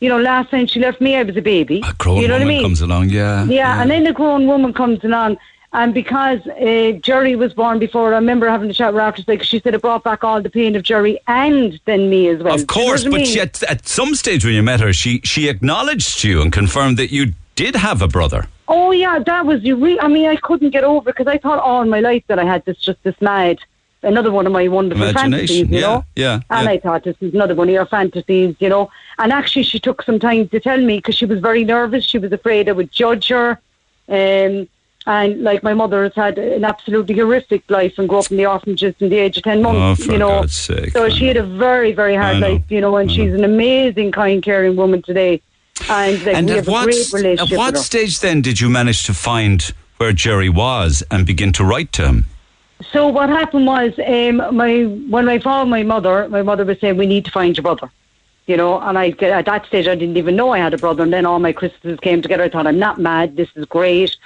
You 0.00 0.08
know, 0.10 0.18
last 0.18 0.50
time 0.50 0.66
she 0.66 0.80
left 0.80 1.00
me, 1.00 1.16
I 1.16 1.22
was 1.22 1.36
a 1.36 1.40
baby. 1.42 1.80
A 1.84 1.94
grown 1.94 2.20
you 2.20 2.28
know 2.28 2.34
woman 2.34 2.48
what 2.48 2.52
I 2.52 2.56
mean? 2.56 2.62
comes 2.62 2.80
along. 2.82 3.08
Yeah. 3.10 3.44
Yeah, 3.44 3.80
and 3.80 3.90
then 3.90 4.06
a 4.06 4.12
grown 4.12 4.46
woman 4.46 4.74
comes 4.74 5.02
along, 5.04 5.38
and 5.74 5.92
because 5.92 6.40
uh, 6.46 6.92
Jerry 7.02 7.36
was 7.36 7.52
born 7.52 7.78
before, 7.78 8.12
I 8.14 8.16
remember 8.16 8.48
having 8.48 8.70
a 8.70 8.72
chat 8.72 8.94
with 8.94 9.00
her 9.02 9.06
after 9.06 9.22
because 9.24 9.46
she 9.46 9.60
said 9.60 9.74
it 9.74 9.82
brought 9.82 10.04
back 10.04 10.24
all 10.24 10.40
the 10.40 10.48
pain 10.48 10.74
of 10.76 10.82
Jerry 10.82 11.18
and 11.26 11.78
then 11.84 12.08
me 12.08 12.28
as 12.28 12.42
well. 12.42 12.54
Of 12.54 12.66
Do 12.66 12.80
you 12.80 12.80
know 12.80 12.86
course, 12.88 13.04
I 13.04 13.10
but 13.10 13.20
mean? 13.20 13.38
at, 13.40 13.62
at 13.64 13.86
some 13.86 14.14
stage 14.14 14.44
when 14.44 14.54
you 14.54 14.62
met 14.62 14.80
her, 14.80 14.92
she 14.92 15.20
she 15.24 15.48
acknowledged 15.48 16.24
you 16.24 16.40
and 16.40 16.52
confirmed 16.52 16.96
that 16.96 17.12
you 17.12 17.34
did 17.56 17.74
have 17.76 18.00
a 18.00 18.08
brother. 18.08 18.46
Oh 18.68 18.92
yeah, 18.92 19.18
that 19.18 19.44
was 19.44 19.62
you. 19.62 19.76
Re- 19.76 20.00
I 20.00 20.08
mean, 20.08 20.26
I 20.26 20.36
couldn't 20.36 20.70
get 20.70 20.84
over 20.84 21.12
because 21.12 21.26
I 21.26 21.38
thought 21.38 21.58
all 21.58 21.84
my 21.84 22.00
life 22.00 22.24
that 22.28 22.38
I 22.38 22.44
had 22.44 22.64
this 22.64 22.78
just 22.78 23.02
this 23.02 23.20
mad, 23.20 23.58
another 24.02 24.30
one 24.32 24.46
of 24.46 24.52
my 24.52 24.68
wonderful 24.68 25.04
Imagination, 25.08 25.30
fantasies, 25.32 25.70
you 25.70 25.78
yeah, 25.80 25.80
know. 25.80 26.04
yeah, 26.16 26.40
And 26.50 26.64
yeah. 26.66 26.70
I 26.70 26.78
thought 26.78 27.04
this 27.04 27.16
is 27.20 27.34
another 27.34 27.54
one 27.54 27.68
of 27.68 27.74
your 27.74 27.84
fantasies, 27.86 28.56
you 28.60 28.68
know. 28.68 28.90
And 29.18 29.32
actually, 29.32 29.64
she 29.64 29.78
took 29.78 30.02
some 30.02 30.18
time 30.18 30.48
to 30.48 30.60
tell 30.60 30.78
me 30.80 30.98
because 30.98 31.14
she 31.16 31.26
was 31.26 31.40
very 31.40 31.64
nervous. 31.64 32.04
She 32.04 32.18
was 32.18 32.32
afraid 32.32 32.68
I 32.68 32.72
would 32.72 32.90
judge 32.90 33.28
her, 33.28 33.60
um, 34.08 34.68
and 35.06 35.42
like 35.42 35.62
my 35.62 35.74
mother 35.74 36.02
has 36.04 36.14
had 36.14 36.38
an 36.38 36.64
absolutely 36.64 37.14
horrific 37.14 37.62
life 37.70 37.94
and 37.98 38.08
grew 38.08 38.18
up 38.18 38.30
in 38.30 38.36
the 38.36 38.46
orphanages 38.46 38.94
from 38.96 39.10
the 39.10 39.16
age 39.16 39.36
of 39.36 39.42
ten 39.42 39.62
months, 39.62 40.00
Oh, 40.00 40.04
for 40.06 40.12
you 40.12 40.18
know. 40.18 40.40
God's 40.40 40.56
sake, 40.56 40.90
so 40.92 41.08
she 41.08 41.26
had 41.26 41.36
a 41.36 41.42
very 41.42 41.92
very 41.92 42.14
hard 42.14 42.38
life, 42.38 42.62
you 42.68 42.80
know, 42.80 42.96
and 42.96 43.10
she's 43.10 43.34
an 43.34 43.44
amazing, 43.44 44.12
kind, 44.12 44.42
caring 44.42 44.76
woman 44.76 45.02
today. 45.02 45.40
And 45.88 46.24
like 46.24 46.36
and 46.36 46.46
we 46.46 46.52
at 46.52 46.56
have 46.58 46.68
a 46.68 46.70
what, 46.70 46.84
great 46.84 47.12
relationship. 47.12 47.52
at 47.52 47.58
what 47.58 47.78
stage 47.78 48.20
then 48.20 48.40
did 48.42 48.60
you 48.60 48.70
manage 48.70 49.04
to 49.04 49.14
find 49.14 49.72
where 49.98 50.12
Jerry 50.12 50.48
was 50.48 51.02
and 51.10 51.26
begin 51.26 51.52
to 51.54 51.64
write 51.64 51.92
to 51.94 52.06
him? 52.06 52.26
So 52.92 53.08
what 53.08 53.28
happened 53.28 53.66
was, 53.66 53.92
um, 54.06 54.36
my 54.56 54.84
when 54.84 55.28
I 55.28 55.38
found 55.38 55.70
my 55.70 55.82
mother, 55.82 56.28
my 56.28 56.42
mother 56.42 56.64
was 56.64 56.78
saying, 56.80 56.96
"We 56.96 57.06
need 57.06 57.24
to 57.24 57.30
find 57.30 57.56
your 57.56 57.62
brother," 57.62 57.90
you 58.46 58.56
know. 58.56 58.80
And 58.80 58.98
I 58.98 59.08
at 59.20 59.46
that 59.46 59.66
stage 59.66 59.86
I 59.86 59.94
didn't 59.94 60.16
even 60.16 60.36
know 60.36 60.50
I 60.50 60.58
had 60.58 60.74
a 60.74 60.78
brother. 60.78 61.02
And 61.02 61.12
then 61.12 61.26
all 61.26 61.38
my 61.40 61.52
Christmases 61.52 62.00
came 62.00 62.22
together. 62.22 62.44
I 62.44 62.48
thought, 62.48 62.66
"I'm 62.66 62.78
not 62.78 62.98
mad. 63.00 63.36
This 63.36 63.48
is 63.56 63.64
great." 63.64 64.16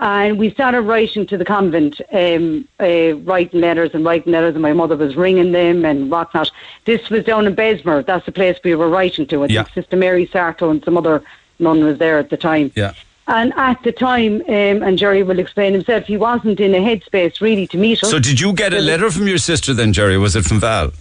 And 0.00 0.38
we 0.38 0.50
started 0.50 0.82
writing 0.82 1.24
to 1.26 1.38
the 1.38 1.44
convent, 1.44 2.00
um, 2.12 2.66
uh, 2.80 3.14
writing 3.18 3.60
letters 3.60 3.92
and 3.94 4.04
writing 4.04 4.32
letters, 4.32 4.54
and 4.54 4.62
my 4.62 4.72
mother 4.72 4.96
was 4.96 5.14
ringing 5.14 5.52
them 5.52 5.84
and 5.84 6.10
whatnot. 6.10 6.50
This 6.84 7.10
was 7.10 7.24
down 7.24 7.46
in 7.46 7.54
Besmer. 7.54 8.04
That's 8.04 8.26
the 8.26 8.32
place 8.32 8.58
we 8.64 8.74
were 8.74 8.88
writing 8.88 9.26
to. 9.28 9.44
I 9.44 9.46
Yeah. 9.46 9.62
think 9.62 9.74
Sister 9.74 9.96
Mary 9.96 10.26
Sarto 10.26 10.70
and 10.70 10.82
some 10.84 10.96
other 10.96 11.22
nun 11.60 11.84
was 11.84 11.98
there 11.98 12.18
at 12.18 12.30
the 12.30 12.36
time. 12.36 12.72
Yeah. 12.74 12.92
And 13.28 13.52
at 13.56 13.82
the 13.84 13.92
time, 13.92 14.42
um, 14.48 14.82
and 14.82 14.98
Jerry 14.98 15.22
will 15.22 15.38
explain 15.38 15.72
himself, 15.72 16.04
he 16.04 16.16
wasn't 16.16 16.58
in 16.60 16.74
a 16.74 16.78
headspace 16.78 17.40
really 17.40 17.66
to 17.68 17.78
meet 17.78 18.02
us. 18.02 18.10
So 18.10 18.18
did 18.18 18.40
you 18.40 18.52
get 18.52 18.74
a 18.74 18.80
letter 18.80 19.10
from 19.10 19.28
your 19.28 19.38
sister 19.38 19.72
then, 19.72 19.92
Jerry? 19.92 20.18
Was 20.18 20.34
it 20.34 20.44
from 20.44 20.60
Val? 20.60 20.92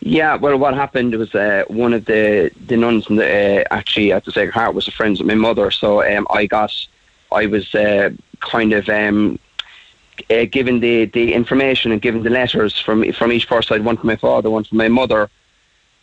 Yeah, 0.00 0.34
well, 0.36 0.56
what 0.58 0.74
happened 0.74 1.14
was 1.14 1.34
uh, 1.34 1.64
one 1.68 1.92
of 1.92 2.06
the 2.06 2.50
the 2.66 2.76
nuns 2.76 3.08
in 3.08 3.16
the, 3.16 3.60
uh, 3.60 3.64
actually 3.70 4.12
at 4.12 4.24
the 4.24 4.32
Sacred 4.32 4.52
Heart 4.54 4.74
was 4.74 4.88
a 4.88 4.90
friend 4.90 5.18
of 5.20 5.26
my 5.26 5.34
mother, 5.34 5.70
so 5.70 6.02
um, 6.02 6.26
I 6.30 6.46
got, 6.46 6.72
I 7.32 7.46
was 7.46 7.74
uh, 7.74 8.10
kind 8.40 8.72
of 8.72 8.88
um, 8.88 9.38
uh, 10.30 10.44
given 10.50 10.80
the, 10.80 11.06
the 11.06 11.32
information 11.34 11.92
and 11.92 12.02
given 12.02 12.22
the 12.22 12.30
letters 12.30 12.78
from 12.78 13.10
from 13.12 13.32
each 13.32 13.48
person. 13.48 13.74
I 13.74 13.76
had 13.78 13.86
one 13.86 13.96
from 13.96 14.08
my 14.08 14.16
father, 14.16 14.50
one 14.50 14.64
from 14.64 14.78
my 14.78 14.88
mother, 14.88 15.30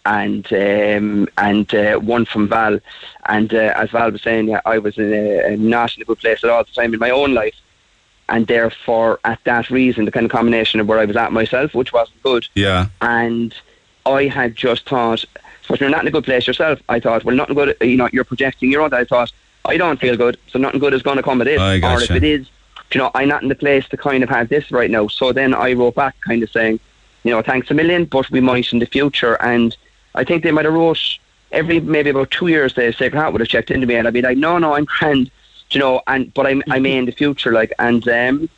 and 0.05 0.45
um, 0.53 1.27
and 1.37 1.73
uh, 1.75 1.97
one 1.99 2.25
from 2.25 2.47
Val. 2.47 2.79
And 3.27 3.53
uh, 3.53 3.73
as 3.75 3.91
Val 3.91 4.11
was 4.11 4.21
saying, 4.21 4.55
I 4.65 4.77
was 4.77 4.97
in 4.97 5.13
a, 5.13 5.57
not 5.57 5.95
in 5.95 6.01
a 6.01 6.05
good 6.05 6.19
place 6.19 6.43
at 6.43 6.49
all 6.49 6.63
the 6.63 6.71
time 6.71 6.93
in 6.93 6.99
my 6.99 7.09
own 7.09 7.33
life, 7.33 7.55
and 8.29 8.47
therefore, 8.47 9.19
at 9.23 9.39
that 9.43 9.69
reason, 9.69 10.05
the 10.05 10.11
kind 10.11 10.25
of 10.25 10.31
combination 10.31 10.79
of 10.79 10.87
where 10.87 10.99
I 10.99 11.05
was 11.05 11.15
at 11.15 11.31
myself, 11.31 11.73
which 11.73 11.93
wasn't 11.93 12.21
good 12.23 12.47
Yeah. 12.55 12.87
and 13.01 13.53
I 14.05 14.27
had 14.27 14.55
just 14.55 14.87
thought, 14.87 15.25
if 15.69 15.81
you're 15.81 15.89
not 15.89 16.01
in 16.01 16.07
a 16.07 16.11
good 16.11 16.23
place 16.23 16.47
yourself, 16.47 16.79
I 16.87 16.99
thought, 16.99 17.25
well, 17.25 17.35
not 17.35 17.53
good, 17.53 17.75
you 17.81 17.97
know, 17.97 18.09
you're 18.13 18.23
projecting 18.23 18.71
your 18.71 18.81
own. 18.81 18.93
I 18.93 19.03
thought, 19.03 19.31
I 19.65 19.77
don't 19.77 19.99
feel 19.99 20.15
good, 20.15 20.37
so 20.47 20.59
nothing 20.59 20.79
good 20.79 20.93
is 20.93 21.01
going 21.01 21.17
to 21.17 21.23
come 21.23 21.41
of 21.41 21.45
this. 21.45 21.59
I 21.59 21.75
or 21.81 22.01
if 22.01 22.11
it 22.11 22.23
is, 22.23 22.47
you 22.93 22.99
know, 22.99 23.11
I'm 23.13 23.27
not 23.27 23.43
in 23.43 23.49
the 23.49 23.55
place 23.55 23.87
to 23.89 23.97
kind 23.97 24.23
of 24.23 24.29
have 24.29 24.49
this 24.49 24.71
right 24.71 24.89
now. 24.89 25.07
So 25.07 25.33
then 25.33 25.53
I 25.53 25.73
wrote 25.73 25.95
back, 25.95 26.15
kind 26.21 26.41
of 26.41 26.49
saying, 26.49 26.79
you 27.23 27.31
know, 27.31 27.41
thanks 27.41 27.69
a 27.69 27.73
million, 27.73 28.05
but 28.05 28.29
we 28.31 28.39
might 28.39 28.71
in 28.71 28.79
the 28.79 28.85
future. 28.85 29.35
And 29.41 29.75
I 30.15 30.23
think 30.23 30.43
they 30.43 30.51
might 30.51 30.65
have 30.65 30.73
wrote 30.73 30.99
every 31.51 31.79
maybe 31.81 32.09
about 32.11 32.31
two 32.31 32.47
years. 32.47 32.73
The 32.75 32.93
Sacred 32.93 33.19
Heart 33.19 33.33
would 33.33 33.41
have 33.41 33.49
checked 33.49 33.71
into 33.71 33.85
me, 33.87 33.95
and 33.95 34.07
I'd 34.07 34.13
be 34.13 34.21
like, 34.21 34.37
no, 34.37 34.57
no, 34.57 34.73
I'm 34.73 34.85
grand, 34.85 35.29
you 35.71 35.79
know. 35.79 36.01
And 36.07 36.33
but 36.33 36.47
I'm 36.47 36.63
I 36.69 36.79
may 36.79 36.97
in 37.01 37.05
the 37.05 37.11
future, 37.11 37.51
like, 37.51 37.73
and 37.79 38.07
um, 38.07 38.49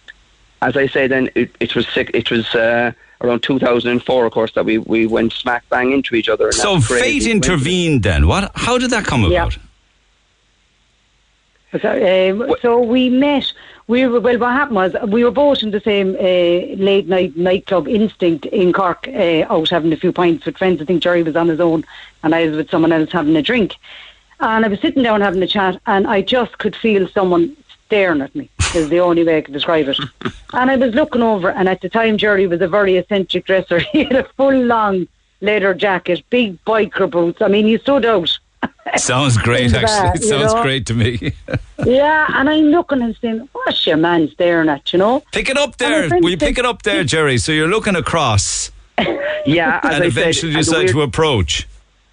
as 0.61 0.77
I 0.77 0.87
say, 0.87 1.07
then 1.07 1.29
it, 1.33 1.55
it 1.59 1.75
was 1.75 1.87
sick. 1.87 2.11
It 2.13 2.29
was. 2.31 2.53
Uh, 2.53 2.91
Around 3.21 3.43
2004, 3.43 4.25
of 4.25 4.31
course, 4.31 4.53
that 4.53 4.63
we, 4.63 4.77
we 4.77 5.05
went 5.05 5.33
smack 5.33 5.67
bang 5.67 5.91
into 5.91 6.15
each 6.15 6.29
other. 6.29 6.45
and 6.45 6.53
So 6.55 6.79
fate 6.79 7.27
intervened 7.27 8.03
then. 8.03 8.27
What? 8.27 8.49
How 8.55 8.77
did 8.77 8.91
that 8.91 9.03
come 9.03 9.23
Yeah. 9.23 9.41
about? 9.43 9.57
So, 11.71 12.31
um, 12.31 12.55
so 12.61 12.81
we 12.81 13.09
met. 13.09 13.51
We 13.87 14.07
were 14.07 14.19
well. 14.19 14.39
What 14.39 14.53
happened 14.53 14.75
was 14.75 14.95
we 15.07 15.23
were 15.23 15.31
both 15.31 15.61
in 15.61 15.71
the 15.71 15.79
same 15.79 16.15
uh, 16.15 16.83
late 16.83 17.07
night 17.07 17.37
nightclub 17.37 17.87
Instinct 17.87 18.47
in 18.47 18.73
Cork, 18.73 19.07
uh, 19.07 19.45
out 19.49 19.69
having 19.69 19.93
a 19.93 19.97
few 19.97 20.11
pints 20.11 20.45
with 20.45 20.57
friends. 20.57 20.81
I 20.81 20.85
think 20.85 21.03
Jerry 21.03 21.21
was 21.21 21.35
on 21.35 21.47
his 21.47 21.59
own, 21.59 21.85
and 22.23 22.33
I 22.33 22.47
was 22.47 22.57
with 22.57 22.71
someone 22.71 22.91
else 22.91 23.11
having 23.11 23.35
a 23.35 23.41
drink. 23.41 23.75
And 24.39 24.65
I 24.65 24.67
was 24.67 24.79
sitting 24.79 25.03
down 25.03 25.21
having 25.21 25.43
a 25.43 25.47
chat, 25.47 25.79
and 25.85 26.07
I 26.07 26.21
just 26.21 26.57
could 26.57 26.75
feel 26.75 27.07
someone 27.09 27.55
staring 27.85 28.21
at 28.21 28.33
me. 28.35 28.49
Is 28.75 28.89
the 28.89 28.99
only 28.99 29.23
way 29.23 29.37
I 29.37 29.41
could 29.41 29.53
describe 29.53 29.87
it. 29.87 29.99
and 30.53 30.71
I 30.71 30.75
was 30.75 30.93
looking 30.93 31.23
over, 31.23 31.49
and 31.51 31.67
at 31.69 31.81
the 31.81 31.89
time 31.89 32.17
Jerry 32.17 32.47
was 32.47 32.61
a 32.61 32.67
very 32.67 32.97
eccentric 32.97 33.45
dresser. 33.45 33.79
He 33.91 34.03
had 34.03 34.15
a 34.15 34.23
full 34.37 34.53
long 34.53 35.07
leather 35.41 35.73
jacket, 35.73 36.23
big 36.29 36.63
biker 36.65 37.09
boots. 37.09 37.41
I 37.41 37.47
mean, 37.47 37.65
he 37.65 37.77
stood 37.77 38.05
out. 38.05 38.37
Sounds 38.97 39.37
great, 39.47 39.73
actually. 39.73 40.09
It 40.19 40.23
sounds 40.23 40.53
know? 40.53 40.61
great 40.63 40.85
to 40.87 40.93
me. 40.93 41.33
Yeah, 41.85 42.27
and 42.33 42.49
I'm 42.49 42.65
looking 42.65 43.01
and 43.01 43.15
saying, 43.21 43.47
what's 43.53 43.87
your 43.87 43.95
man 43.95 44.27
staring 44.31 44.67
at, 44.67 44.91
you 44.91 44.99
know? 44.99 45.23
pick 45.31 45.49
it 45.49 45.55
up 45.57 45.77
there. 45.77 46.09
Will 46.19 46.29
you 46.31 46.37
pick 46.37 46.57
it 46.57 46.65
up 46.65 46.81
there, 46.83 47.05
Jerry? 47.05 47.37
So 47.37 47.53
you're 47.53 47.69
looking 47.69 47.95
across 47.95 48.69
Yeah, 49.45 49.79
as 49.81 49.95
and 49.95 50.03
I 50.03 50.07
eventually 50.07 50.51
said, 50.51 50.57
decide 50.59 50.77
weird- 50.79 50.89
to 50.89 51.01
approach. 51.03 51.67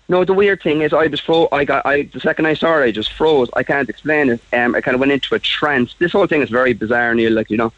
No, 0.08 0.24
the 0.24 0.34
weird 0.34 0.62
thing 0.62 0.82
is, 0.82 0.92
I 0.92 1.08
just 1.08 1.24
froze. 1.24 1.48
I 1.50 1.64
got. 1.64 1.84
I 1.84 2.02
the 2.02 2.20
second 2.20 2.46
I 2.46 2.54
saw 2.54 2.74
her, 2.74 2.82
I 2.84 2.92
just 2.92 3.12
froze. 3.12 3.48
I 3.56 3.64
can't 3.64 3.88
explain 3.88 4.30
it. 4.30 4.40
Um, 4.52 4.76
I 4.76 4.80
kind 4.80 4.94
of 4.94 5.00
went 5.00 5.10
into 5.10 5.34
a 5.34 5.40
trance. 5.40 5.96
This 5.98 6.12
whole 6.12 6.28
thing 6.28 6.42
is 6.42 6.48
very 6.48 6.72
bizarre, 6.72 7.12
Neil. 7.12 7.32
Like 7.32 7.50
you 7.50 7.56
know, 7.56 7.72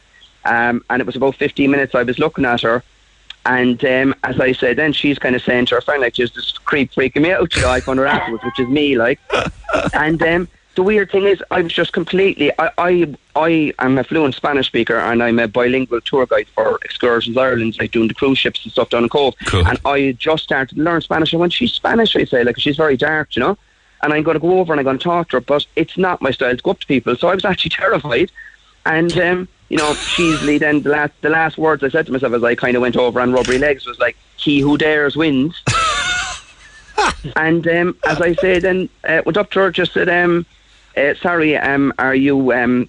um, 0.44 0.84
and 0.90 1.00
it 1.00 1.06
was 1.06 1.16
about 1.16 1.36
15 1.36 1.70
minutes. 1.70 1.94
I 1.94 2.02
was 2.02 2.18
looking 2.18 2.44
at 2.44 2.60
her, 2.60 2.82
and 3.48 3.82
um, 3.86 4.14
as 4.24 4.38
I 4.38 4.52
said, 4.52 4.76
then 4.76 4.92
she's 4.92 5.18
kind 5.18 5.34
of 5.34 5.42
saying 5.42 5.66
to 5.66 5.76
her 5.76 5.80
friend, 5.80 6.02
like, 6.02 6.12
"Just 6.12 6.34
this 6.34 6.52
creep 6.58 6.92
freaking 6.92 7.22
me 7.22 7.32
out." 7.32 7.56
You 7.56 7.62
know, 7.62 7.70
I 7.70 7.80
found 7.80 7.98
her 7.98 8.06
afterwards, 8.06 8.44
which 8.44 8.60
is 8.60 8.68
me, 8.68 8.96
like. 8.96 9.18
and 9.94 10.22
um, 10.22 10.48
the 10.74 10.82
weird 10.82 11.10
thing 11.10 11.24
is, 11.24 11.42
I 11.50 11.62
was 11.62 11.72
just 11.72 11.94
completely. 11.94 12.52
I, 12.58 12.70
I, 12.76 13.14
I 13.34 13.72
am 13.78 13.96
a 13.96 14.04
fluent 14.04 14.34
Spanish 14.34 14.66
speaker, 14.66 14.98
and 14.98 15.22
I'm 15.22 15.38
a 15.38 15.48
bilingual 15.48 16.02
tour 16.02 16.26
guide 16.26 16.46
for 16.54 16.78
Excursions 16.84 17.38
Ireland, 17.38 17.78
like 17.80 17.90
doing 17.90 18.08
the 18.08 18.14
cruise 18.14 18.38
ships 18.38 18.62
and 18.64 18.70
stuff 18.70 18.90
down 18.90 19.02
the 19.04 19.08
Cobh. 19.08 19.34
Cool. 19.46 19.66
And 19.66 19.80
I 19.86 20.12
just 20.12 20.44
started 20.44 20.76
to 20.76 20.82
learn 20.82 21.00
Spanish. 21.00 21.32
And 21.32 21.40
when 21.40 21.50
she's 21.50 21.72
Spanish, 21.72 22.14
I 22.16 22.24
say, 22.24 22.44
like, 22.44 22.60
she's 22.60 22.76
very 22.76 22.98
dark, 22.98 23.34
you 23.34 23.40
know. 23.40 23.56
And 24.02 24.12
I'm 24.12 24.22
going 24.22 24.36
to 24.36 24.40
go 24.40 24.60
over 24.60 24.74
and 24.74 24.78
I'm 24.78 24.84
going 24.84 24.98
to 24.98 25.02
talk 25.02 25.30
to 25.30 25.36
her, 25.36 25.40
but 25.40 25.66
it's 25.74 25.96
not 25.96 26.20
my 26.20 26.30
style 26.32 26.54
to 26.54 26.62
go 26.62 26.72
up 26.72 26.80
to 26.80 26.86
people. 26.86 27.16
So 27.16 27.28
I 27.28 27.34
was 27.34 27.46
actually 27.46 27.70
terrified. 27.70 28.30
And 28.84 29.18
um, 29.18 29.48
you 29.68 29.76
know, 29.76 29.94
cheesily, 29.94 30.58
then 30.58 30.82
the 30.82 30.90
last 30.90 31.12
the 31.20 31.28
last 31.28 31.58
words 31.58 31.82
I 31.82 31.88
said 31.88 32.06
to 32.06 32.12
myself 32.12 32.32
as 32.32 32.42
I 32.42 32.54
kind 32.54 32.74
of 32.74 32.82
went 32.82 32.96
over 32.96 33.20
on 33.20 33.32
rubbery 33.32 33.58
legs 33.58 33.86
was 33.86 33.98
like, 33.98 34.16
"He 34.36 34.60
who 34.60 34.78
dares 34.78 35.16
wins." 35.16 35.62
and 37.36 37.66
um, 37.68 37.96
as 38.06 38.20
I 38.20 38.34
say, 38.34 38.58
then 38.60 38.88
uh, 39.04 39.22
went 39.26 39.36
up 39.36 39.50
to 39.52 39.60
her, 39.60 39.70
just 39.70 39.92
said, 39.92 40.08
um, 40.08 40.46
uh, 40.96 41.14
"Sorry, 41.14 41.56
um, 41.56 41.92
are 41.98 42.14
you 42.14 42.52
um, 42.52 42.88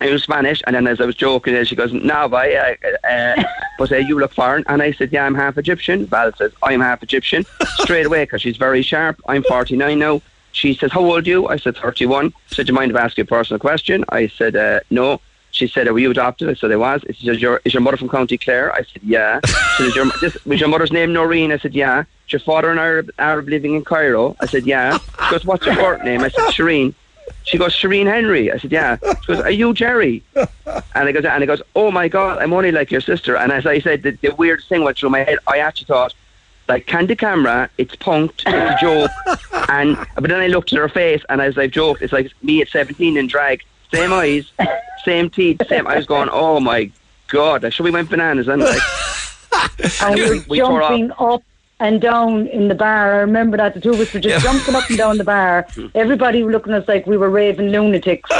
are 0.00 0.06
you 0.06 0.18
Spanish?" 0.18 0.60
And 0.66 0.76
then 0.76 0.86
as 0.86 1.00
I 1.00 1.06
was 1.06 1.14
joking, 1.14 1.56
uh, 1.56 1.64
she 1.64 1.76
goes, 1.76 1.92
"No, 1.92 2.28
boy, 2.28 2.56
uh, 2.56 3.06
uh, 3.06 3.42
but 3.78 3.90
uh, 3.90 3.96
you 3.96 4.18
look 4.18 4.34
foreign." 4.34 4.64
And 4.68 4.82
I 4.82 4.92
said, 4.92 5.12
"Yeah, 5.12 5.24
I'm 5.24 5.34
half 5.34 5.56
Egyptian." 5.56 6.06
Val 6.06 6.32
says, 6.36 6.52
"I'm 6.62 6.80
half 6.80 7.02
Egyptian." 7.02 7.46
Straight 7.78 8.04
away, 8.06 8.24
because 8.24 8.42
she's 8.42 8.58
very 8.58 8.82
sharp. 8.82 9.20
I'm 9.28 9.44
49 9.44 9.98
now. 9.98 10.20
She 10.52 10.74
says, 10.74 10.92
"How 10.92 11.00
old 11.00 11.26
are 11.26 11.30
you?" 11.30 11.48
I 11.48 11.56
said, 11.56 11.76
"31." 11.76 12.34
She 12.48 12.56
said, 12.56 12.66
"Do 12.66 12.72
you 12.72 12.74
mind 12.74 12.90
if 12.90 12.98
I 12.98 13.00
ask 13.00 13.16
you 13.16 13.24
a 13.24 13.26
personal 13.26 13.58
question?" 13.58 14.04
I 14.10 14.26
said, 14.26 14.56
uh, 14.56 14.80
"No." 14.90 15.20
She 15.52 15.68
said, 15.68 15.90
"Were 15.90 15.98
you 15.98 16.10
adopted?" 16.10 16.48
I 16.48 16.54
said, 16.54 16.72
"I 16.72 16.76
was." 16.76 17.02
She 17.14 17.26
said, 17.26 17.40
your, 17.40 17.60
"Is 17.64 17.72
your 17.74 17.82
mother 17.82 17.96
from 17.96 18.08
County 18.08 18.36
Clare?" 18.38 18.72
I 18.72 18.82
said, 18.82 19.02
"Yeah." 19.02 19.40
She 19.76 19.84
said, 19.84 19.94
your, 19.94 20.06
this, 20.20 20.36
"Was 20.44 20.60
your 20.60 20.68
mother's 20.68 20.92
name 20.92 21.12
Noreen?" 21.12 21.52
I 21.52 21.58
said, 21.58 21.74
"Yeah." 21.74 22.04
Is 22.26 22.32
your 22.32 22.40
father 22.40 22.70
an 22.70 22.78
Arab, 22.78 23.10
Arab 23.18 23.48
living 23.48 23.74
in 23.74 23.84
Cairo? 23.84 24.34
I 24.40 24.46
said, 24.46 24.66
"Yeah." 24.66 24.98
She 24.98 25.30
goes, 25.30 25.44
"What's 25.44 25.64
your 25.66 25.76
birth 25.76 26.02
name?" 26.04 26.22
I 26.22 26.28
said, 26.28 26.48
"Shireen." 26.50 26.94
She 27.44 27.58
goes, 27.58 27.74
Shireen 27.74 28.06
Henry. 28.06 28.52
I 28.52 28.58
said, 28.58 28.72
yeah. 28.72 28.98
She 29.02 29.26
goes, 29.26 29.40
are 29.40 29.50
you 29.50 29.74
Jerry? 29.74 30.22
And 30.34 31.08
I 31.08 31.12
goes, 31.12 31.24
and 31.24 31.42
he 31.42 31.46
goes, 31.46 31.62
oh 31.74 31.90
my 31.90 32.08
God, 32.08 32.38
I'm 32.38 32.52
only 32.52 32.72
like 32.72 32.90
your 32.90 33.00
sister. 33.00 33.36
And 33.36 33.52
as 33.52 33.66
I 33.66 33.80
said, 33.80 34.02
the, 34.02 34.12
the 34.12 34.34
weirdest 34.34 34.68
thing 34.68 34.84
went 34.84 34.98
through 34.98 35.10
my 35.10 35.20
head. 35.20 35.38
I 35.46 35.58
actually 35.58 35.86
thought, 35.86 36.14
like, 36.68 36.86
candid 36.86 37.18
camera, 37.18 37.68
it's 37.78 37.96
punked, 37.96 38.42
it's 38.46 38.46
a 38.46 38.76
joke. 38.80 39.10
and 39.68 39.96
but 40.14 40.28
then 40.28 40.40
I 40.40 40.46
looked 40.46 40.72
at 40.72 40.78
her 40.78 40.88
face, 40.88 41.22
and 41.28 41.40
as 41.40 41.58
I've 41.58 41.72
joked, 41.72 42.02
it's 42.02 42.12
like 42.12 42.32
me 42.42 42.62
at 42.62 42.68
17 42.68 43.16
in 43.16 43.26
drag, 43.26 43.62
same 43.92 44.12
eyes, 44.12 44.52
same 45.04 45.30
teeth, 45.30 45.60
same. 45.68 45.86
I 45.86 45.96
was 45.96 46.06
going, 46.06 46.28
oh 46.32 46.60
my 46.60 46.90
god! 47.28 47.64
I 47.64 47.70
should 47.70 47.84
we 47.84 47.90
went 47.90 48.10
bananas, 48.10 48.48
and 48.48 48.62
like, 48.62 48.80
and 50.02 50.46
we, 50.48 50.58
jumping 50.58 51.12
up 51.18 51.42
and 51.80 52.00
down 52.00 52.46
in 52.48 52.68
the 52.68 52.74
bar. 52.74 53.14
I 53.14 53.18
remember 53.18 53.56
that 53.56 53.74
the 53.74 53.80
two 53.80 53.90
of 53.90 54.00
us 54.00 54.12
were 54.14 54.20
just 54.20 54.44
yeah. 54.44 54.52
jumping 54.52 54.74
up 54.74 54.88
and 54.88 54.96
down 54.96 55.18
the 55.18 55.24
bar. 55.24 55.66
Everybody 55.94 56.42
were 56.42 56.52
looking 56.52 56.72
at 56.72 56.82
us 56.82 56.88
like 56.88 57.06
we 57.06 57.16
were 57.16 57.30
raving 57.30 57.68
lunatics. 57.70 58.30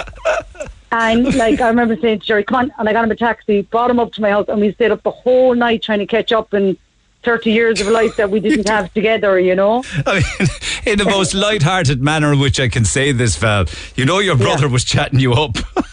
and 0.92 1.34
like 1.34 1.60
I 1.60 1.68
remember 1.68 1.96
saying 1.96 2.20
to 2.20 2.26
Jerry, 2.26 2.44
"Come 2.44 2.56
on!" 2.56 2.72
And 2.78 2.88
I 2.88 2.92
got 2.92 3.04
him 3.04 3.10
a 3.10 3.16
taxi, 3.16 3.62
brought 3.62 3.90
him 3.90 3.98
up 3.98 4.12
to 4.12 4.20
my 4.20 4.30
house, 4.30 4.46
and 4.48 4.60
we 4.60 4.72
stayed 4.72 4.90
up 4.90 5.02
the 5.02 5.10
whole 5.10 5.54
night 5.54 5.82
trying 5.82 5.98
to 5.98 6.06
catch 6.06 6.32
up 6.32 6.52
and 6.52 6.76
30 7.22 7.50
years 7.50 7.80
of 7.80 7.88
life 7.88 8.16
that 8.16 8.30
we 8.30 8.40
didn't 8.40 8.68
have 8.68 8.92
together, 8.94 9.38
you 9.38 9.54
know? 9.54 9.84
I 10.06 10.14
mean, 10.14 10.48
in 10.86 10.98
the 10.98 11.04
most 11.04 11.34
light-hearted 11.34 12.02
manner 12.02 12.32
in 12.32 12.38
which 12.38 12.58
I 12.58 12.68
can 12.68 12.84
say 12.84 13.12
this, 13.12 13.36
Val, 13.36 13.66
you 13.94 14.04
know 14.04 14.18
your 14.18 14.36
brother 14.36 14.66
yeah. 14.66 14.72
was 14.72 14.84
chatting 14.84 15.20
you 15.20 15.32
up. 15.34 15.56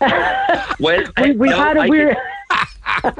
well, 0.00 1.04
We, 1.22 1.32
we 1.32 1.48
no, 1.48 1.56
had 1.56 1.76
a 1.76 1.80
I 1.82 1.88
weird. 1.88 2.16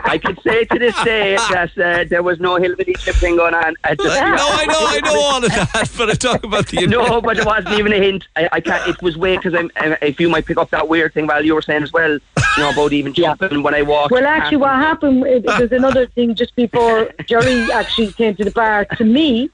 I 0.05 0.19
could 0.19 0.41
say 0.43 0.65
to 0.65 0.79
this 0.79 0.95
day 1.03 1.37
that 1.51 1.77
uh, 1.79 2.05
there 2.09 2.23
was 2.23 2.39
no 2.41 2.57
hillbilly 2.57 2.95
thing 2.95 3.37
going 3.37 3.55
on. 3.55 3.75
At 3.85 3.99
the 3.99 4.05
no, 4.05 4.11
I 4.13 4.65
know, 4.67 4.79
I 4.79 5.01
know 5.05 5.21
all 5.21 5.45
of 5.45 5.51
that, 5.51 5.91
but 5.99 6.11
I 6.11 6.15
talk 6.15 6.45
about 6.45 6.69
the 6.69 6.87
no, 6.87 7.21
but 7.21 7.39
it 7.39 7.45
wasn't 7.45 7.79
even 7.79 7.93
a 7.93 7.97
hint. 7.97 8.27
I, 8.37 8.49
I 8.53 8.61
can't. 8.61 8.89
It 8.89 9.03
was 9.03 9.17
way 9.17 9.37
because 9.37 9.55
I'm. 9.55 9.71
uh, 9.77 9.97
If 10.01 10.21
you 10.21 10.29
might 10.29 10.47
pick 10.47 10.57
up 10.57 10.71
that 10.71 10.89
weird 10.89 11.13
thing, 11.15 11.27
while 11.27 11.45
you 11.45 11.55
were 11.55 11.63
saying 11.63 11.83
as 11.83 11.93
well. 11.93 12.19
You 12.57 12.63
know 12.63 12.71
about 12.71 12.95
even 12.95 13.13
jumping 13.13 13.63
when 13.63 13.75
I 13.75 13.83
walked. 13.83 14.13
Well, 14.13 14.25
actually, 14.27 14.57
what 14.59 14.75
happened? 14.77 15.27
It, 15.27 15.45
there's 15.45 15.73
another 15.73 16.07
thing 16.07 16.35
just 16.35 16.57
before 16.57 17.11
Jerry 17.27 17.71
actually 17.71 18.13
came 18.13 18.35
to 18.37 18.45
the 18.45 18.51
bar. 18.51 18.87
To 18.97 19.05
me, 19.05 19.51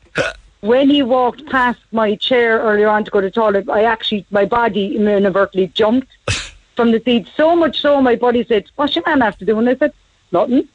when 0.61 0.89
he 0.89 1.03
walked 1.03 1.45
past 1.47 1.81
my 1.91 2.15
chair 2.15 2.61
earlier 2.61 2.89
on 2.89 3.05
to 3.05 3.11
go 3.11 3.21
to 3.21 3.27
the 3.27 3.31
toilet, 3.33 3.69
I 3.69 3.83
actually 3.85 4.25
my 4.31 4.45
body 4.45 4.97
inadvertently 4.97 5.69
jumped 5.69 6.09
from 6.77 6.91
the 6.93 7.01
seat 7.05 7.27
so 7.37 7.55
much 7.57 7.81
so 7.81 8.01
my 8.01 8.17
body 8.17 8.45
said, 8.45 8.65
"What's 8.77 8.95
your 8.97 9.05
man 9.07 9.23
after 9.23 9.45
doing?" 9.45 9.69
I 9.69 9.77
said, 9.77 9.93
"Nothing." 10.33 10.69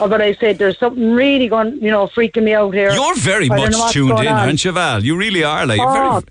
Oh, 0.00 0.08
but 0.08 0.20
I 0.22 0.32
said, 0.34 0.58
"There's 0.58 0.78
something 0.78 1.12
really 1.12 1.48
going, 1.48 1.74
you 1.82 1.90
know, 1.90 2.06
freaking 2.06 2.44
me 2.44 2.54
out 2.54 2.72
here." 2.74 2.90
You're 2.92 3.14
very 3.16 3.48
much 3.48 3.92
tuned 3.92 4.18
in, 4.18 4.26
aren't 4.28 4.64
you, 4.64 4.72
Val? 4.72 5.04
You 5.04 5.16
really 5.16 5.44
are. 5.44 5.66
Like, 5.66 5.80
Oh. 5.82 5.92
very, 5.92 6.22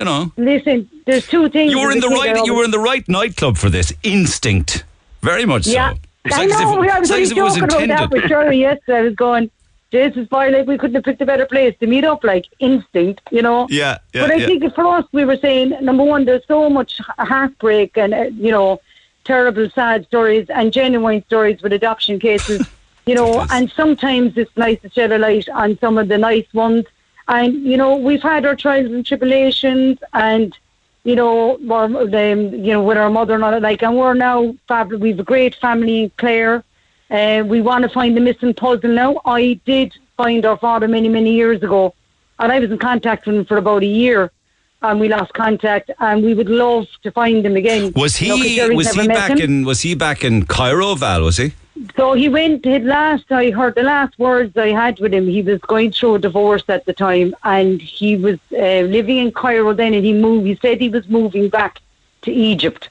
you 0.00 0.06
know, 0.06 0.32
Listen, 0.36 0.88
there's 1.06 1.26
two 1.26 1.48
things. 1.50 1.70
you 1.72 1.78
were 1.80 1.92
in 1.92 2.00
the 2.00 2.08
right. 2.08 2.44
You 2.46 2.54
were 2.54 2.64
in 2.64 2.70
the 2.70 2.78
right 2.78 3.06
nightclub 3.08 3.56
for 3.58 3.68
this. 3.68 3.92
Instinct, 4.02 4.84
very 5.22 5.44
much 5.44 5.66
Yeah. 5.66 5.92
so. 5.92 5.98
It's 6.24 6.34
I 6.36 6.38
like 6.38 6.50
as 6.50 6.60
if- 6.60 6.66
know. 6.68 6.82
I 6.82 6.98
was 7.00 7.10
like 7.10 7.16
really 7.16 7.22
as 7.24 7.30
if 7.32 7.36
it 7.36 7.42
was 7.42 7.54
joking 7.56 7.90
about 7.90 8.10
that 8.10 8.10
with 8.10 8.28
Jerry 8.28 8.56
yesterday. 8.58 8.98
I 8.98 9.02
was 9.02 9.14
going, 9.14 9.50
Jesus, 9.92 10.26
boy, 10.26 10.48
like 10.48 10.66
we 10.66 10.78
couldn't 10.78 10.94
have 10.94 11.04
picked 11.04 11.20
a 11.20 11.26
better 11.26 11.44
place 11.44 11.76
to 11.78 11.86
meet 11.86 12.02
up, 12.02 12.24
like 12.24 12.46
instinct, 12.60 13.20
you 13.30 13.42
know. 13.42 13.66
Yeah, 13.68 13.98
yeah, 14.14 14.22
but 14.22 14.30
I 14.30 14.36
yeah. 14.36 14.46
think 14.46 14.74
for 14.74 14.86
us, 14.86 15.04
we 15.12 15.26
were 15.26 15.36
saying 15.36 15.76
number 15.82 16.02
one, 16.02 16.24
there's 16.24 16.46
so 16.48 16.70
much 16.70 16.98
heartbreak 17.18 17.98
and 17.98 18.14
uh, 18.14 18.22
you 18.46 18.50
know, 18.50 18.80
terrible, 19.24 19.68
sad 19.68 20.06
stories 20.06 20.46
and 20.48 20.72
genuine 20.72 21.22
stories 21.26 21.60
with 21.60 21.74
adoption 21.74 22.18
cases, 22.18 22.62
you 23.06 23.14
know. 23.14 23.46
and 23.50 23.70
sometimes 23.72 24.38
it's 24.38 24.56
nice 24.56 24.80
to 24.80 24.88
shed 24.88 25.12
a 25.12 25.18
light 25.18 25.46
on 25.50 25.78
some 25.78 25.98
of 25.98 26.08
the 26.08 26.16
nice 26.16 26.50
ones. 26.54 26.86
And 27.28 27.62
you 27.62 27.76
know, 27.76 27.94
we've 27.96 28.22
had 28.22 28.46
our 28.46 28.56
trials 28.56 28.90
and 28.90 29.04
tribulations, 29.04 29.98
and 30.14 30.56
you 31.04 31.16
know, 31.16 31.58
our, 31.70 31.84
um, 31.84 32.54
you 32.54 32.72
know, 32.72 32.82
with 32.82 32.96
our 32.96 33.10
mother 33.10 33.34
and 33.34 33.44
all 33.44 33.50
that, 33.50 33.60
like, 33.60 33.82
and 33.82 33.98
we're 33.98 34.14
now 34.14 34.54
fab- 34.68 34.92
we've 34.92 35.20
a 35.20 35.22
great 35.22 35.54
family 35.56 36.04
in 36.04 36.12
Clare. 36.16 36.64
Uh, 37.12 37.44
we 37.46 37.60
want 37.60 37.82
to 37.82 37.90
find 37.90 38.16
the 38.16 38.20
missing 38.22 38.54
puzzle 38.54 38.90
now. 38.90 39.20
I 39.26 39.60
did 39.66 39.92
find 40.16 40.46
our 40.46 40.56
father 40.56 40.88
many, 40.88 41.10
many 41.10 41.34
years 41.34 41.62
ago, 41.62 41.94
and 42.38 42.50
I 42.50 42.58
was 42.58 42.70
in 42.70 42.78
contact 42.78 43.26
with 43.26 43.36
him 43.36 43.44
for 43.44 43.58
about 43.58 43.82
a 43.82 43.86
year, 43.86 44.32
and 44.80 44.98
we 44.98 45.08
lost 45.08 45.34
contact, 45.34 45.90
and 45.98 46.24
we 46.24 46.32
would 46.32 46.48
love 46.48 46.86
to 47.02 47.10
find 47.10 47.44
him 47.44 47.54
again. 47.54 47.92
Was 47.94 48.18
You 48.18 48.28
know, 48.28 48.36
he? 48.36 48.74
Was 48.74 48.92
he 48.94 49.06
back 49.08 49.32
him. 49.32 49.38
in? 49.38 49.64
Was 49.66 49.82
he 49.82 49.94
back 49.94 50.24
in 50.24 50.46
Cairo, 50.46 50.94
Val? 50.94 51.22
Was 51.22 51.36
he? 51.36 51.52
So 51.96 52.14
he 52.14 52.30
went. 52.30 52.64
His 52.64 52.82
last 52.82 53.30
I 53.30 53.50
heard 53.50 53.74
the 53.74 53.82
last 53.82 54.18
words 54.18 54.56
I 54.56 54.68
had 54.68 54.98
with 54.98 55.12
him. 55.12 55.26
He 55.28 55.42
was 55.42 55.60
going 55.60 55.92
through 55.92 56.14
a 56.14 56.18
divorce 56.18 56.64
at 56.68 56.86
the 56.86 56.94
time, 56.94 57.34
and 57.44 57.82
he 57.82 58.16
was 58.16 58.38
uh, 58.52 58.82
living 58.96 59.18
in 59.18 59.32
Cairo 59.32 59.74
then. 59.74 59.92
And 59.92 60.04
he 60.04 60.14
moved. 60.14 60.46
He 60.46 60.56
said 60.62 60.80
he 60.80 60.88
was 60.88 61.06
moving 61.08 61.50
back 61.50 61.80
to 62.22 62.32
Egypt. 62.32 62.88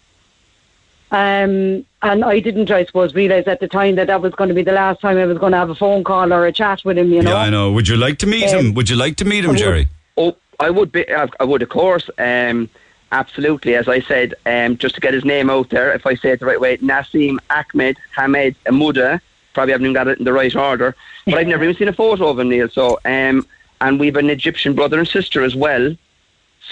Um, 1.11 1.85
and 2.01 2.23
I 2.23 2.39
didn't, 2.39 2.71
I 2.71 2.85
suppose, 2.85 3.13
realise 3.13 3.45
at 3.47 3.59
the 3.59 3.67
time 3.67 3.95
that 3.95 4.07
that 4.07 4.21
was 4.21 4.33
going 4.33 4.47
to 4.47 4.53
be 4.53 4.63
the 4.63 4.71
last 4.71 5.01
time 5.01 5.17
I 5.17 5.25
was 5.25 5.37
going 5.37 5.51
to 5.51 5.57
have 5.57 5.69
a 5.69 5.75
phone 5.75 6.03
call 6.03 6.31
or 6.31 6.45
a 6.45 6.51
chat 6.53 6.83
with 6.85 6.97
him. 6.97 7.11
You 7.11 7.21
know. 7.21 7.31
Yeah, 7.31 7.37
I 7.37 7.49
know. 7.49 7.71
Would 7.73 7.87
you 7.87 7.97
like 7.97 8.17
to 8.19 8.27
meet 8.27 8.51
Um, 8.53 8.67
him? 8.67 8.73
Would 8.75 8.89
you 8.89 8.95
like 8.95 9.17
to 9.17 9.25
meet 9.25 9.43
him, 9.43 9.51
I 9.51 9.53
would. 9.53 9.59
Jerry? 9.59 9.87
Oh, 10.17 10.35
I 10.59 10.69
would 10.69 10.91
be. 10.91 11.07
I 11.13 11.27
I 11.39 11.43
would, 11.43 11.61
of 11.61 11.69
course. 11.69 12.09
Um, 12.17 12.69
absolutely. 13.11 13.75
As 13.75 13.87
I 13.89 13.99
said, 13.99 14.35
um, 14.45 14.77
just 14.77 14.95
to 14.95 15.01
get 15.01 15.13
his 15.13 15.25
name 15.25 15.49
out 15.49 15.69
there, 15.69 15.91
if 15.93 16.05
I 16.05 16.15
say 16.15 16.31
it 16.31 16.39
the 16.39 16.45
right 16.45 16.59
way, 16.59 16.77
Nassim 16.77 17.37
Ahmed 17.49 17.97
Hamed 18.15 18.55
Amuda. 18.65 19.19
Probably 19.53 19.73
haven't 19.73 19.85
even 19.87 19.93
got 19.93 20.07
it 20.07 20.17
in 20.17 20.23
the 20.23 20.31
right 20.31 20.55
order, 20.55 20.95
but 21.25 21.35
I've 21.35 21.47
never 21.47 21.65
even 21.65 21.75
seen 21.75 21.89
a 21.89 21.93
photo 21.93 22.29
of 22.29 22.39
him, 22.39 22.47
Neil. 22.47 22.69
So, 22.69 22.99
um, 23.03 23.45
and 23.81 23.99
we've 23.99 24.15
an 24.15 24.29
Egyptian 24.29 24.75
brother 24.75 24.97
and 24.97 25.05
sister 25.05 25.43
as 25.43 25.55
well. 25.55 25.93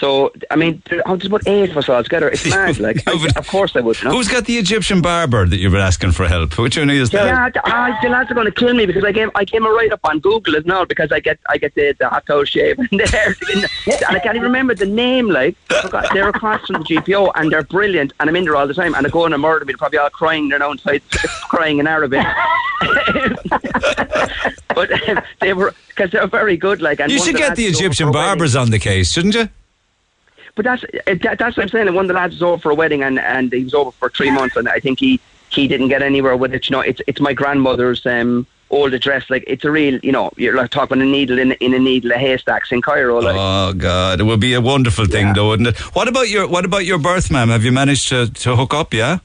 So, 0.00 0.32
I 0.50 0.56
mean, 0.56 0.82
oh, 1.04 1.14
there's 1.16 1.26
about 1.26 1.46
eight 1.46 1.70
of 1.70 1.76
us 1.76 1.86
all 1.90 2.02
together. 2.02 2.30
It's 2.30 2.48
mad. 2.50 2.78
Like, 2.80 3.06
I, 3.06 3.28
of 3.36 3.46
course 3.46 3.76
I 3.76 3.80
would. 3.80 4.00
You 4.00 4.08
know? 4.08 4.16
Who's 4.16 4.28
got 4.28 4.46
the 4.46 4.56
Egyptian 4.56 5.02
barber 5.02 5.46
that 5.46 5.58
you've 5.58 5.72
been 5.72 5.80
asking 5.82 6.12
for 6.12 6.26
help? 6.26 6.56
Which 6.56 6.78
one 6.78 6.88
is 6.88 7.10
that? 7.10 7.26
Yeah, 7.26 7.50
the, 7.50 7.68
uh, 7.68 8.00
the 8.02 8.08
lads 8.08 8.30
are 8.30 8.34
going 8.34 8.46
to 8.46 8.52
kill 8.52 8.72
me 8.72 8.86
because 8.86 9.04
I 9.04 9.12
came 9.12 9.30
I 9.34 9.44
came 9.44 9.66
right 9.66 9.92
up 9.92 10.00
on 10.04 10.20
Google 10.20 10.56
as 10.56 10.64
now 10.64 10.86
because 10.86 11.12
I 11.12 11.20
get 11.20 11.38
I 11.50 11.58
get 11.58 11.74
the, 11.74 11.94
the 11.98 12.08
hot 12.08 12.24
towel 12.24 12.44
shave 12.44 12.78
and 12.78 12.88
the 12.98 13.06
hair 13.06 13.36
and 13.86 14.16
I 14.16 14.20
can't 14.20 14.36
even 14.36 14.42
remember 14.44 14.74
the 14.74 14.86
name. 14.86 15.28
Like 15.28 15.54
I 15.68 15.82
forgot, 15.82 16.08
they're 16.14 16.30
across 16.30 16.66
from 16.66 16.82
the 16.82 16.88
GPO 16.88 17.32
and 17.34 17.52
they're 17.52 17.62
brilliant 17.62 18.14
and 18.18 18.30
I'm 18.30 18.36
in 18.36 18.44
there 18.44 18.56
all 18.56 18.66
the 18.66 18.72
time 18.72 18.94
and 18.94 19.04
they 19.04 19.10
go 19.10 19.26
and 19.26 19.38
murder 19.38 19.66
me. 19.66 19.74
They're 19.74 19.78
probably 19.78 19.98
all 19.98 20.08
crying. 20.08 20.48
They're 20.48 20.60
now 20.60 20.72
inside 20.72 21.02
crying 21.50 21.78
in 21.78 21.86
Arabic. 21.86 22.24
but 24.74 25.08
um, 25.08 25.20
they 25.40 25.52
were 25.52 25.74
because 25.88 26.10
they're 26.10 26.26
very 26.26 26.56
good. 26.56 26.80
Like 26.80 27.00
and 27.00 27.12
You 27.12 27.18
should 27.18 27.36
get 27.36 27.54
the 27.56 27.66
Egyptian 27.66 28.06
for 28.06 28.10
a 28.10 28.12
wedding. 28.12 28.28
barbers 28.28 28.56
on 28.56 28.70
the 28.70 28.78
case, 28.78 29.12
shouldn't 29.12 29.34
you? 29.34 29.50
But 30.54 30.64
that's 30.64 30.84
uh, 30.84 31.14
that, 31.22 31.38
that's 31.38 31.56
what 31.56 31.62
I'm 31.64 31.68
saying. 31.68 31.86
And 31.86 31.96
one 31.96 32.04
of 32.04 32.08
the 32.08 32.14
lads 32.14 32.34
was 32.34 32.42
over 32.42 32.60
for 32.60 32.70
a 32.70 32.74
wedding, 32.74 33.02
and, 33.02 33.18
and 33.18 33.52
he 33.52 33.64
was 33.64 33.74
over 33.74 33.90
for 33.92 34.10
three 34.10 34.30
months, 34.30 34.56
and 34.56 34.68
I 34.68 34.80
think 34.80 34.98
he 35.00 35.20
he 35.48 35.66
didn't 35.68 35.88
get 35.88 36.02
anywhere 36.02 36.36
with 36.36 36.54
it. 36.54 36.68
You 36.68 36.76
know, 36.76 36.80
it's 36.80 37.00
it's 37.06 37.20
my 37.20 37.32
grandmother's 37.32 38.04
um, 38.06 38.46
old 38.70 38.94
address. 38.94 39.28
Like 39.30 39.44
it's 39.46 39.64
a 39.64 39.70
real, 39.70 39.98
you 40.02 40.12
know, 40.12 40.30
you're 40.36 40.56
like 40.56 40.70
talking 40.70 41.00
a 41.00 41.04
needle 41.04 41.38
in 41.38 41.52
in 41.52 41.74
a 41.74 41.78
needle, 41.78 42.12
a 42.12 42.16
haystacks 42.18 42.72
in 42.72 42.82
Cairo. 42.82 43.20
Like. 43.20 43.36
Oh 43.38 43.72
God, 43.74 44.20
it 44.20 44.24
would 44.24 44.40
be 44.40 44.54
a 44.54 44.60
wonderful 44.60 45.06
thing, 45.06 45.32
though, 45.34 45.48
wouldn't 45.48 45.68
it? 45.68 45.78
What 45.94 46.08
about 46.08 46.28
your 46.28 46.46
What 46.48 46.64
about 46.64 46.84
your 46.84 46.98
birth, 46.98 47.30
ma'am? 47.30 47.48
Have 47.48 47.64
you 47.64 47.72
managed 47.72 48.08
to, 48.08 48.30
to 48.30 48.56
hook 48.56 48.74
up? 48.74 48.92
Yeah. 48.94 49.18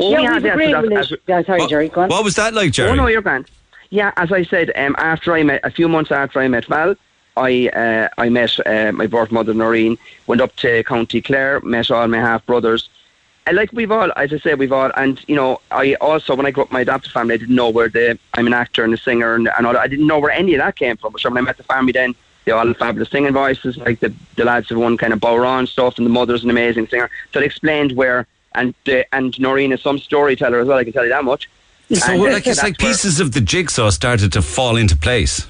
Oh, 0.00 0.10
yeah, 0.10 0.16
we 0.16 0.22
we've 0.22 0.30
had, 0.30 0.44
a 0.44 0.46
yeah, 0.46 0.54
great 0.54 0.66
so 0.66 0.72
that- 0.72 0.82
relationship. 0.82 1.22
Yeah, 1.26 1.42
sorry, 1.42 1.60
What- 1.60 1.70
Jerry, 1.70 1.88
go 1.88 2.00
on. 2.02 2.08
What 2.08 2.24
was 2.24 2.36
that 2.36 2.54
like, 2.54 2.72
Jerry? 2.72 2.90
Oh 2.90 2.94
no, 2.94 3.06
you're 3.06 3.22
grand. 3.22 3.50
Yeah, 3.90 4.12
as 4.16 4.32
I 4.32 4.42
said, 4.44 4.72
um, 4.76 4.94
after 4.98 5.34
I 5.34 5.42
met 5.42 5.60
a 5.62 5.70
few 5.70 5.88
months 5.88 6.10
after 6.10 6.40
I 6.40 6.48
met 6.48 6.64
Val, 6.64 6.96
I 7.36 7.68
uh, 7.68 8.08
I 8.18 8.28
met 8.28 8.58
uh, 8.66 8.92
my 8.92 9.06
birth 9.06 9.32
mother 9.32 9.54
Noreen. 9.54 9.98
Went 10.26 10.40
up 10.40 10.54
to 10.56 10.82
County 10.84 11.20
Clare, 11.20 11.60
met 11.60 11.90
all 11.90 12.06
my 12.08 12.18
half 12.18 12.44
brothers. 12.46 12.88
And 13.46 13.56
like 13.56 13.72
we've 13.74 13.90
all, 13.90 14.10
as 14.16 14.32
I 14.32 14.38
say, 14.38 14.54
we've 14.54 14.72
all, 14.72 14.90
and 14.96 15.22
you 15.28 15.36
know, 15.36 15.60
I 15.70 15.94
also 15.96 16.34
when 16.34 16.46
I 16.46 16.50
grew 16.50 16.62
up 16.62 16.70
in 16.70 16.74
my 16.74 16.80
adopted 16.80 17.12
family, 17.12 17.34
I 17.34 17.36
didn't 17.36 17.54
know 17.54 17.68
where 17.68 17.88
the 17.88 18.18
I'm 18.34 18.46
an 18.46 18.54
actor 18.54 18.84
and 18.84 18.94
a 18.94 18.96
singer 18.96 19.34
and, 19.34 19.50
and 19.58 19.66
all. 19.66 19.76
I 19.76 19.86
didn't 19.86 20.06
know 20.06 20.18
where 20.18 20.30
any 20.30 20.54
of 20.54 20.60
that 20.60 20.76
came 20.76 20.96
from. 20.96 21.14
So 21.18 21.28
when 21.28 21.38
I 21.38 21.42
met 21.42 21.58
the 21.58 21.62
family, 21.64 21.92
then 21.92 22.14
they 22.44 22.52
all 22.52 22.66
had 22.66 22.76
fabulous 22.76 23.10
singing 23.10 23.32
voices, 23.32 23.76
like 23.76 24.00
the 24.00 24.14
the 24.36 24.44
lads 24.44 24.68
have 24.70 24.78
won 24.78 24.96
kind 24.96 25.12
of 25.12 25.18
Bowron 25.18 25.68
stuff, 25.68 25.98
and 25.98 26.06
the 26.06 26.10
mother's 26.10 26.44
an 26.44 26.50
amazing 26.50 26.86
singer. 26.86 27.10
So 27.32 27.40
it 27.40 27.44
explained 27.44 27.92
where, 27.92 28.26
and 28.54 28.74
the, 28.84 29.04
and 29.14 29.38
Noreen 29.38 29.72
is 29.72 29.82
some 29.82 29.98
storyteller 29.98 30.60
as 30.60 30.66
well. 30.68 30.78
I 30.78 30.84
can 30.84 30.92
tell 30.92 31.04
you 31.04 31.10
that 31.10 31.24
much. 31.24 31.48
So 31.92 32.12
And, 32.12 32.20
well, 32.22 32.30
uh, 32.30 32.34
like 32.34 32.46
it's 32.46 32.62
like 32.62 32.80
where- 32.80 32.90
pieces 32.90 33.20
of 33.20 33.32
the 33.32 33.40
jigsaw 33.42 33.90
started 33.90 34.32
to 34.32 34.42
fall 34.42 34.76
into 34.76 34.96
place. 34.96 35.46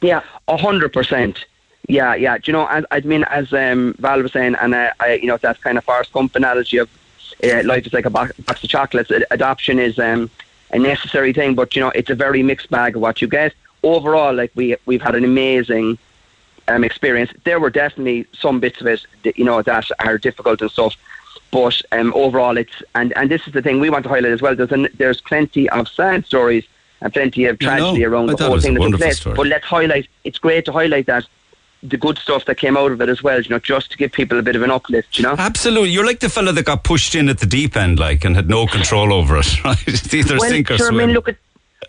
Yeah. 0.00 0.22
A 0.46 0.56
hundred 0.56 0.92
percent. 0.92 1.44
Yeah, 1.88 2.14
yeah. 2.14 2.36
Do 2.36 2.44
you 2.46 2.52
know? 2.52 2.66
As, 2.66 2.84
I 2.90 3.00
mean, 3.00 3.24
as 3.24 3.52
um, 3.52 3.94
Val 3.98 4.22
was 4.22 4.32
saying, 4.32 4.56
and 4.60 4.74
uh, 4.74 4.92
I, 5.00 5.14
you 5.14 5.26
know, 5.26 5.38
that 5.38 5.60
kind 5.62 5.78
of 5.78 5.84
Forrest 5.84 6.12
Gump 6.12 6.36
analogy 6.36 6.76
of 6.76 6.88
uh, 7.42 7.62
life 7.64 7.86
is 7.86 7.92
like 7.94 8.04
a 8.04 8.10
box, 8.10 8.36
box 8.40 8.62
of 8.62 8.68
chocolates. 8.68 9.10
Adoption 9.30 9.78
is 9.78 9.98
um, 9.98 10.30
a 10.70 10.78
necessary 10.78 11.32
thing, 11.32 11.54
but 11.54 11.74
you 11.74 11.80
know, 11.80 11.90
it's 11.94 12.10
a 12.10 12.14
very 12.14 12.42
mixed 12.42 12.68
bag 12.68 12.94
of 12.96 13.02
what 13.02 13.22
you 13.22 13.28
get. 13.28 13.54
Overall, 13.82 14.34
like 14.34 14.52
we 14.54 14.76
we've 14.84 15.00
had 15.00 15.14
an 15.14 15.24
amazing 15.24 15.98
um, 16.68 16.84
experience. 16.84 17.30
There 17.44 17.58
were 17.58 17.70
definitely 17.70 18.26
some 18.38 18.60
bits 18.60 18.80
of 18.82 18.86
it, 18.86 19.06
that, 19.22 19.38
you 19.38 19.44
know, 19.44 19.62
that 19.62 19.86
are 20.00 20.18
difficult 20.18 20.60
and 20.60 20.70
stuff. 20.70 20.94
But 21.50 21.80
um, 21.92 22.12
overall, 22.14 22.58
it's 22.58 22.82
and, 22.94 23.16
and 23.16 23.30
this 23.30 23.46
is 23.46 23.54
the 23.54 23.62
thing 23.62 23.80
we 23.80 23.88
want 23.88 24.02
to 24.02 24.10
highlight 24.10 24.32
as 24.32 24.42
well. 24.42 24.54
There's 24.54 24.72
an, 24.72 24.88
there's 24.98 25.22
plenty 25.22 25.70
of 25.70 25.88
sad 25.88 26.26
stories 26.26 26.66
and 27.00 27.12
plenty 27.12 27.44
of 27.46 27.56
I 27.60 27.64
tragedy 27.64 28.04
around 28.04 28.30
I 28.30 28.34
the 28.34 28.44
whole 28.44 28.60
thing 28.60 28.74
that 28.74 28.90
took 28.90 29.00
place. 29.00 29.20
story. 29.20 29.36
But 29.36 29.46
let's 29.46 29.64
highlight. 29.64 30.08
It's 30.24 30.38
great 30.38 30.64
to 30.66 30.72
highlight 30.72 31.06
that 31.06 31.24
the 31.82 31.96
good 31.96 32.18
stuff 32.18 32.44
that 32.46 32.56
came 32.56 32.76
out 32.76 32.90
of 32.90 33.00
it 33.00 33.08
as 33.08 33.22
well. 33.22 33.40
You 33.40 33.50
know, 33.50 33.58
just 33.58 33.90
to 33.92 33.96
give 33.96 34.12
people 34.12 34.38
a 34.38 34.42
bit 34.42 34.56
of 34.56 34.62
an 34.62 34.70
uplift. 34.70 35.18
You 35.18 35.24
know. 35.24 35.36
Absolutely, 35.38 35.90
you're 35.90 36.06
like 36.06 36.20
the 36.20 36.28
fella 36.28 36.52
that 36.52 36.64
got 36.64 36.84
pushed 36.84 37.14
in 37.14 37.28
at 37.28 37.38
the 37.38 37.46
deep 37.46 37.76
end, 37.76 37.98
like, 37.98 38.24
and 38.24 38.34
had 38.34 38.48
no 38.48 38.66
control 38.66 39.12
over 39.12 39.36
it. 39.38 39.46
Right? 39.64 39.82
It's 39.86 40.12
either 40.12 40.38
well, 40.38 40.50
sink 40.50 40.70
or 40.70 40.76
sure, 40.76 40.86
I 40.86 40.90
swim. 40.90 41.06
mean, 41.06 41.14
look 41.14 41.28
at, 41.28 41.36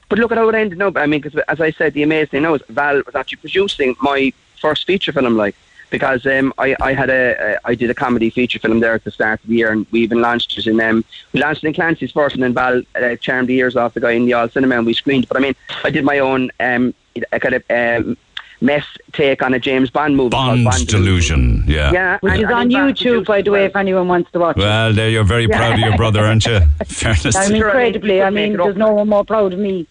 but 0.10 0.20
look 0.20 0.32
at 0.32 0.38
how 0.38 0.50
it 0.50 0.56
ended 0.56 0.82
up. 0.82 0.98
I 0.98 1.06
mean, 1.06 1.22
because 1.22 1.42
as 1.48 1.60
I 1.62 1.72
said, 1.72 1.94
the 1.94 2.04
amazing 2.04 2.28
thing 2.28 2.42
now 2.44 2.56
is 2.56 2.62
Val 2.70 3.02
was 3.06 3.16
actually 3.16 3.38
producing 3.38 3.96
my 4.02 4.32
first 4.60 4.86
feature 4.86 5.12
film, 5.12 5.38
like 5.38 5.56
because 5.90 6.26
um, 6.26 6.54
I, 6.58 6.76
I 6.82 6.94
had 6.94 7.10
a, 7.10 7.56
a 7.56 7.60
I 7.66 7.76
did 7.76 7.90
a 7.90 7.94
comedy 7.94 8.30
feature 8.30 8.60
film 8.60 8.80
there 8.80 8.94
at 8.94 9.04
the 9.04 9.12
start 9.12 9.42
of 9.42 9.50
the 9.50 9.56
year, 9.56 9.72
and 9.72 9.86
we 9.92 10.02
even 10.02 10.22
launched 10.22 10.58
it 10.58 10.68
in 10.68 10.80
um, 10.82 11.04
we 11.34 11.40
launched 11.42 11.64
it 11.64 11.68
in 11.68 11.74
Clancy's 11.74 12.12
first, 12.12 12.36
and 12.36 12.44
then 12.44 12.54
Val 12.54 12.82
uh, 12.96 13.16
charmed 13.18 13.50
the 13.50 13.56
ears 13.56 13.76
off 13.76 13.94
the 13.94 14.00
guy 14.00 14.12
in 14.12 14.26
the 14.26 14.34
all 14.34 14.50
cinema, 14.50 14.78
and 14.78 14.86
we 14.86 14.94
screened. 14.94 15.28
But 15.28 15.38
I 15.38 15.40
mean, 15.42 15.56
I 15.84 15.90
did 15.90 16.04
my 16.04 16.20
own 16.20 16.52
um, 16.60 16.94
a 17.32 17.40
kind 17.40 17.56
of 17.56 17.64
um, 17.70 18.18
mess 18.62 18.86
take 19.14 19.42
on 19.42 19.54
a 19.54 19.60
James 19.60 19.90
Bond 19.90 20.16
movie 20.16 20.30
Bond 20.30 20.64
Bond 20.66 20.88
delusion. 20.88 21.64
Yeah. 21.68 21.92
Yeah, 21.92 22.18
Which 22.22 22.34
and- 22.34 22.44
is 22.44 22.50
on 22.50 22.70
YouTube, 22.70 23.26
by 23.26 23.42
the 23.42 23.52
way, 23.52 23.66
if 23.66 23.76
anyone 23.76 24.08
wants 24.08 24.32
to 24.32 24.40
watch 24.40 24.58
it. 24.58 24.62
Well, 24.62 24.94
there 24.94 25.10
you're 25.10 25.24
very 25.24 25.48
proud 25.48 25.74
of 25.74 25.80
your 25.80 25.96
brother, 25.98 26.26
aren't 26.26 26.46
you? 26.46 26.60
Fairness. 26.86 27.36
I'm 27.36 27.56
incredibly. 27.56 28.22
I 28.22 28.30
mean, 28.30 28.58
there's 28.58 28.78
no 28.78 28.94
one 28.94 29.10
more 29.10 29.26
proud 29.26 29.54
of 29.54 29.60
me. 29.60 29.88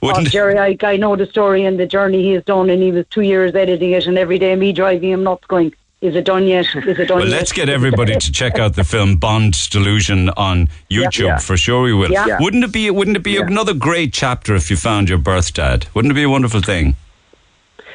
Wouldn't- 0.00 0.26
of 0.26 0.32
Jerry, 0.32 0.58
I, 0.58 0.76
I 0.82 0.96
know 0.96 1.16
the 1.16 1.26
story 1.26 1.64
and 1.64 1.78
the 1.78 1.86
journey 1.86 2.22
he 2.22 2.32
has 2.32 2.44
done, 2.44 2.70
and 2.70 2.82
he 2.82 2.92
was 2.92 3.04
two 3.10 3.22
years 3.22 3.54
editing 3.54 3.92
it, 3.92 4.06
and 4.06 4.16
every 4.18 4.38
day 4.38 4.54
me 4.56 4.72
driving 4.72 5.10
him 5.10 5.22
nuts, 5.24 5.44
going, 5.46 5.72
"Is 6.00 6.14
it 6.16 6.24
done 6.24 6.46
yet? 6.46 6.66
Is 6.74 6.98
it 6.98 7.04
done 7.08 7.18
Well, 7.18 7.28
yet?" 7.28 7.36
let's 7.36 7.52
get 7.52 7.68
everybody 7.68 8.14
to 8.16 8.32
check 8.32 8.58
out 8.58 8.74
the 8.74 8.84
film 8.84 9.16
Bond 9.16 9.56
Delusion 9.70 10.30
on 10.30 10.68
YouTube 10.90 11.18
Yeah. 11.26 11.38
for 11.38 11.56
sure. 11.56 11.82
We 11.82 11.94
will. 11.94 12.10
Yeah. 12.10 12.26
Yeah. 12.26 12.38
Wouldn't 12.40 12.64
it 12.64 12.72
be? 12.72 12.90
Wouldn't 12.90 13.16
it 13.16 13.22
be 13.22 13.36
another 13.36 13.74
great 13.74 14.12
chapter 14.12 14.54
if 14.54 14.70
you 14.70 14.76
found 14.76 15.08
your 15.08 15.18
birth 15.18 15.52
dad? 15.54 15.86
Wouldn't 15.94 16.12
it 16.12 16.14
be 16.14 16.22
a 16.24 16.30
wonderful 16.30 16.60
thing? 16.62 16.96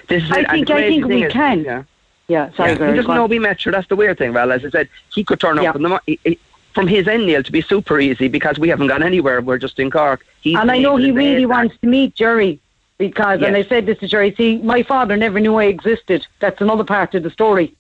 This 0.07 0.23
is 0.23 0.31
I 0.31 0.39
it, 0.41 0.49
think 0.49 0.69
I 0.69 0.81
think 0.89 1.05
we 1.05 1.23
is- 1.25 1.33
can. 1.33 1.63
Yeah. 1.63 1.83
Yeah, 2.29 2.51
sorry, 2.57 2.73
Yeah, 2.73 2.89
he 2.91 2.95
doesn't 2.97 3.15
know 3.15 3.25
we 3.25 3.39
met 3.39 3.65
you. 3.65 3.71
That's 3.71 3.87
the 3.87 3.95
weird 3.95 4.17
thing. 4.17 4.33
Well, 4.33 4.51
as 4.51 4.65
I 4.65 4.69
said, 4.69 4.89
he 5.13 5.23
could 5.23 5.39
turn 5.39 5.57
up 5.59 5.63
Yeah. 5.63 5.71
from, 5.71 5.83
the, 5.83 5.87
mo- 5.89 5.99
he, 6.05 6.19
he- 6.25 6.37
from 6.77 6.87
his 6.87 7.07
end, 7.07 7.25
Neil, 7.25 7.41
to 7.41 7.51
be 7.51 7.61
super 7.63 7.99
easy 7.99 8.27
because 8.27 8.59
we 8.59 8.69
haven't 8.69 8.85
gone 8.85 9.01
anywhere. 9.01 9.41
We're 9.41 9.57
just 9.57 9.79
in 9.79 9.89
Cork. 9.89 10.23
He's 10.41 10.55
and 10.55 10.69
I 10.69 10.77
know 10.77 10.95
he 10.95 11.09
really 11.09 11.37
say 11.37 11.41
that. 11.41 11.47
wants 11.49 11.75
to 11.81 11.87
meet 11.87 12.13
Jerry 12.13 12.59
because, 12.99 13.41
and 13.41 13.55
I 13.55 13.63
said 13.63 13.87
this 13.87 13.97
to 14.01 14.07
Jerry. 14.07 14.35
See, 14.37 14.59
my 14.59 14.83
father 14.83 15.17
never 15.17 15.39
knew 15.39 15.55
I 15.55 15.63
existed. 15.63 16.27
That's 16.39 16.61
another 16.61 16.83
part 16.83 17.15
of 17.15 17.23
the 17.23 17.31
story. 17.31 17.73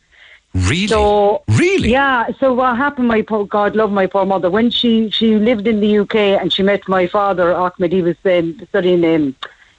Really? 0.55 0.87
So 0.87 1.43
really? 1.49 1.91
Yeah. 1.91 2.29
So 2.39 2.55
what 2.55 2.75
happened? 2.75 3.07
My 3.07 3.21
poor 3.21 3.45
God, 3.45 3.75
love 3.75 3.91
my 3.91 4.07
poor 4.07 4.25
mother. 4.25 4.49
When 4.49 4.71
she 4.71 5.11
she 5.11 5.35
lived 5.35 5.67
in 5.67 5.79
the 5.79 5.99
UK 5.99 6.15
and 6.41 6.51
she 6.51 6.63
met 6.63 6.87
my 6.87 7.05
father 7.05 7.53
Ahmed, 7.53 7.91
he 7.91 8.01
was 8.01 8.15
um, 8.25 8.59
studying. 8.69 9.05
Um, 9.05 9.35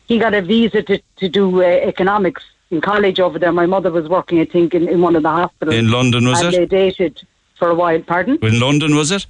he 0.06 0.20
got 0.20 0.32
a 0.32 0.42
visa 0.42 0.80
to 0.84 1.02
to 1.16 1.28
do 1.28 1.60
uh, 1.60 1.66
economics 1.66 2.44
in 2.70 2.80
college 2.80 3.18
over 3.18 3.36
there. 3.40 3.50
My 3.50 3.66
mother 3.66 3.90
was 3.90 4.08
working, 4.08 4.38
I 4.38 4.44
think, 4.44 4.74
in, 4.74 4.88
in 4.88 5.00
one 5.00 5.16
of 5.16 5.24
the 5.24 5.30
hospitals 5.30 5.74
In 5.74 5.90
London, 5.90 6.28
was 6.28 6.40
and 6.40 6.54
it? 6.54 6.58
they 6.58 6.66
dated 6.66 7.26
for 7.58 7.68
a 7.70 7.74
while. 7.74 8.00
Pardon? 8.00 8.38
In 8.42 8.60
London, 8.60 8.94
was 8.94 9.10
it? 9.10 9.26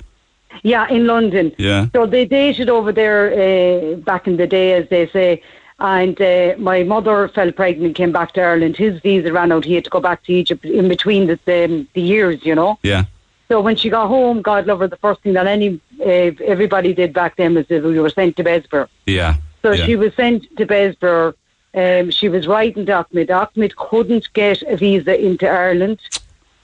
Yeah, 0.62 0.88
in 0.88 1.06
London. 1.06 1.52
Yeah. 1.58 1.86
So 1.94 2.06
they 2.06 2.24
dated 2.24 2.68
over 2.68 2.92
there 2.92 3.32
uh, 3.32 3.96
back 3.96 4.26
in 4.26 4.36
the 4.36 4.46
day, 4.46 4.74
as 4.74 4.88
they 4.88 5.08
say. 5.08 5.42
And 5.80 6.20
uh, 6.20 6.54
my 6.58 6.82
mother 6.82 7.28
fell 7.28 7.52
pregnant, 7.52 7.94
came 7.94 8.10
back 8.10 8.32
to 8.32 8.42
Ireland. 8.42 8.76
His 8.76 9.00
visa 9.00 9.32
ran 9.32 9.52
out. 9.52 9.64
He 9.64 9.74
had 9.74 9.84
to 9.84 9.90
go 9.90 10.00
back 10.00 10.24
to 10.24 10.32
Egypt 10.32 10.64
in 10.64 10.88
between 10.88 11.28
the 11.28 11.38
the, 11.44 11.86
the 11.94 12.00
years, 12.00 12.44
you 12.44 12.54
know. 12.54 12.78
Yeah. 12.82 13.04
So 13.46 13.60
when 13.60 13.76
she 13.76 13.88
got 13.88 14.08
home, 14.08 14.42
God 14.42 14.66
love 14.66 14.80
her, 14.80 14.88
the 14.88 14.96
first 14.96 15.22
thing 15.22 15.34
that 15.34 15.46
any 15.46 15.80
uh, 16.00 16.32
everybody 16.44 16.92
did 16.92 17.12
back 17.12 17.36
then 17.36 17.54
was 17.54 17.66
that 17.68 17.82
we 17.84 17.98
were 17.98 18.10
sent 18.10 18.36
to 18.36 18.44
Bessborough. 18.44 18.88
Yeah. 19.06 19.36
So 19.62 19.70
yeah. 19.72 19.86
she 19.86 19.96
was 19.96 20.12
sent 20.14 20.44
to 20.56 20.66
Bessborough. 20.66 21.34
Um, 21.74 22.10
she 22.10 22.28
was 22.28 22.46
writing 22.48 22.86
to 22.86 23.04
Ahmed. 23.04 23.30
Ahmed 23.30 23.76
couldn't 23.76 24.32
get 24.32 24.62
a 24.62 24.76
visa 24.76 25.14
into 25.24 25.48
Ireland. 25.48 26.00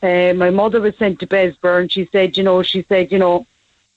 Uh, 0.05 0.35
my 0.35 0.51
mother 0.51 0.83
was 0.83 0.95
sent 0.99 1.19
to 1.21 1.27
Bessborough, 1.27 1.81
and 1.81 1.91
she 1.91 2.07
said, 2.13 2.37
you 2.37 2.45
know, 2.45 2.63
she 2.63 2.85
said, 2.91 3.11
you 3.11 3.19
know, 3.19 3.47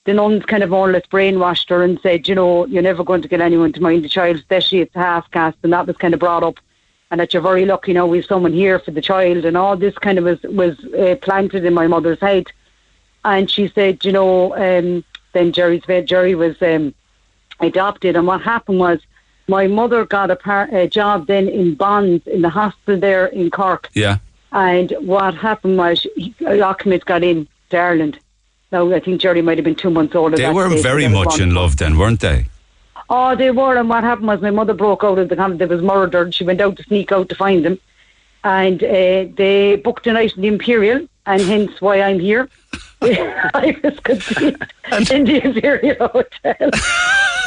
the 0.06 0.14
nuns 0.14 0.42
kind 0.46 0.62
of 0.62 0.70
more 0.70 0.90
brainwashed 0.90 1.68
her 1.68 1.82
and 1.82 2.00
said, 2.00 2.26
you 2.26 2.34
know, 2.34 2.64
you're 2.64 2.82
never 2.82 3.04
going 3.04 3.20
to 3.20 3.28
get 3.28 3.42
anyone 3.42 3.74
to 3.74 3.82
mind 3.82 4.02
the 4.02 4.08
child, 4.08 4.36
especially 4.36 4.80
it's 4.80 4.94
half 4.94 5.30
caste, 5.32 5.58
and 5.62 5.72
that 5.74 5.86
was 5.86 5.98
kind 5.98 6.14
of 6.14 6.20
brought 6.20 6.42
up, 6.42 6.58
and 7.10 7.20
that 7.20 7.34
you're 7.34 7.42
very 7.42 7.66
lucky 7.66 7.92
now 7.92 8.06
we've 8.06 8.24
someone 8.24 8.54
here 8.54 8.78
for 8.78 8.90
the 8.90 9.02
child, 9.02 9.44
and 9.44 9.54
all 9.54 9.76
this 9.76 9.94
kind 9.98 10.18
of 10.18 10.24
was 10.24 10.42
was 10.44 10.82
uh, 10.94 11.16
planted 11.20 11.62
in 11.66 11.74
my 11.74 11.86
mother's 11.86 12.20
head, 12.20 12.46
and 13.26 13.50
she 13.50 13.68
said, 13.68 14.02
you 14.02 14.12
know, 14.12 14.54
um, 14.56 15.04
then 15.34 15.52
Jerry's 15.52 15.84
Jerry 16.06 16.34
was 16.34 16.56
um, 16.62 16.94
adopted, 17.60 18.16
and 18.16 18.26
what 18.26 18.40
happened 18.40 18.78
was 18.78 18.98
my 19.46 19.66
mother 19.66 20.06
got 20.06 20.30
a, 20.30 20.36
par- 20.36 20.70
a 20.72 20.88
job 20.88 21.26
then 21.26 21.48
in 21.48 21.74
Bons 21.74 22.26
in 22.26 22.40
the 22.40 22.48
hospital 22.48 22.98
there 22.98 23.26
in 23.26 23.50
Cork. 23.50 23.90
Yeah. 23.92 24.18
And 24.52 24.92
what 25.00 25.34
happened 25.34 25.76
was 25.78 26.06
Ahmed 26.46 27.04
got 27.04 27.22
in 27.22 27.46
to 27.70 27.76
Ireland. 27.76 28.18
Now, 28.70 28.92
I 28.92 29.00
think 29.00 29.20
Jerry 29.20 29.42
might 29.42 29.58
have 29.58 29.64
been 29.64 29.74
two 29.74 29.90
months 29.90 30.14
older. 30.14 30.36
They 30.36 30.52
were 30.52 30.68
very 30.68 31.08
much 31.08 31.40
in 31.40 31.54
love 31.54 31.76
then, 31.76 31.96
weren't 31.96 32.20
they? 32.20 32.46
Oh, 33.10 33.34
they 33.34 33.50
were, 33.50 33.76
and 33.76 33.88
what 33.88 34.04
happened 34.04 34.26
was 34.26 34.42
my 34.42 34.50
mother 34.50 34.74
broke 34.74 35.02
out 35.02 35.18
of 35.18 35.30
the 35.30 35.36
convent. 35.36 35.58
They 35.58 35.66
was 35.66 35.82
murdered. 35.82 36.34
She 36.34 36.44
went 36.44 36.60
out 36.60 36.76
to 36.76 36.82
sneak 36.82 37.10
out 37.10 37.30
to 37.30 37.34
find 37.34 37.64
them, 37.64 37.78
and 38.44 38.82
uh, 38.84 39.24
they 39.34 39.80
booked 39.82 40.06
a 40.06 40.12
night 40.12 40.36
in 40.36 40.42
the 40.42 40.48
Imperial, 40.48 41.08
and 41.24 41.40
hence 41.40 41.80
why 41.80 42.02
I'm 42.02 42.20
here. 42.20 42.50
I 43.00 43.78
was 43.82 43.98
conceived 44.00 44.62
in 45.10 45.24
the 45.24 45.40
Imperial 45.42 46.08
Hotel. 46.08 46.70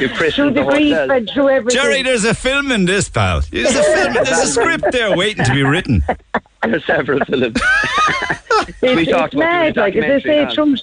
You 0.00 0.08
through 0.08 0.16
christened 0.16 0.56
the 0.56 0.62
the 0.64 0.70
grief 0.70 0.94
hotel. 0.96 1.10
and 1.16 1.30
through 1.30 1.48
everything. 1.50 1.82
Jerry, 1.82 2.02
there's 2.02 2.24
a 2.24 2.34
film 2.34 2.70
in 2.72 2.84
this, 2.86 3.08
pal. 3.08 3.40
There's 3.50 3.74
a 3.74 3.82
film. 3.82 4.14
There's 4.14 4.28
a 4.30 4.46
script 4.46 4.84
there 4.92 5.16
waiting 5.16 5.44
to 5.44 5.52
be 5.52 5.62
written. 5.62 6.02
There's 6.62 6.84
several 6.86 7.20
films. 7.24 7.56
it's, 7.56 8.82
we 8.82 8.88
it's 9.02 9.10
talked 9.10 9.34
about 9.34 9.42
mad, 9.44 9.74
doing 9.74 9.78
a 9.78 9.80
like 9.80 9.96
as 9.96 10.02
they 10.02 10.28
say, 10.28 10.44
documentary 10.44 10.54
true, 10.54 10.76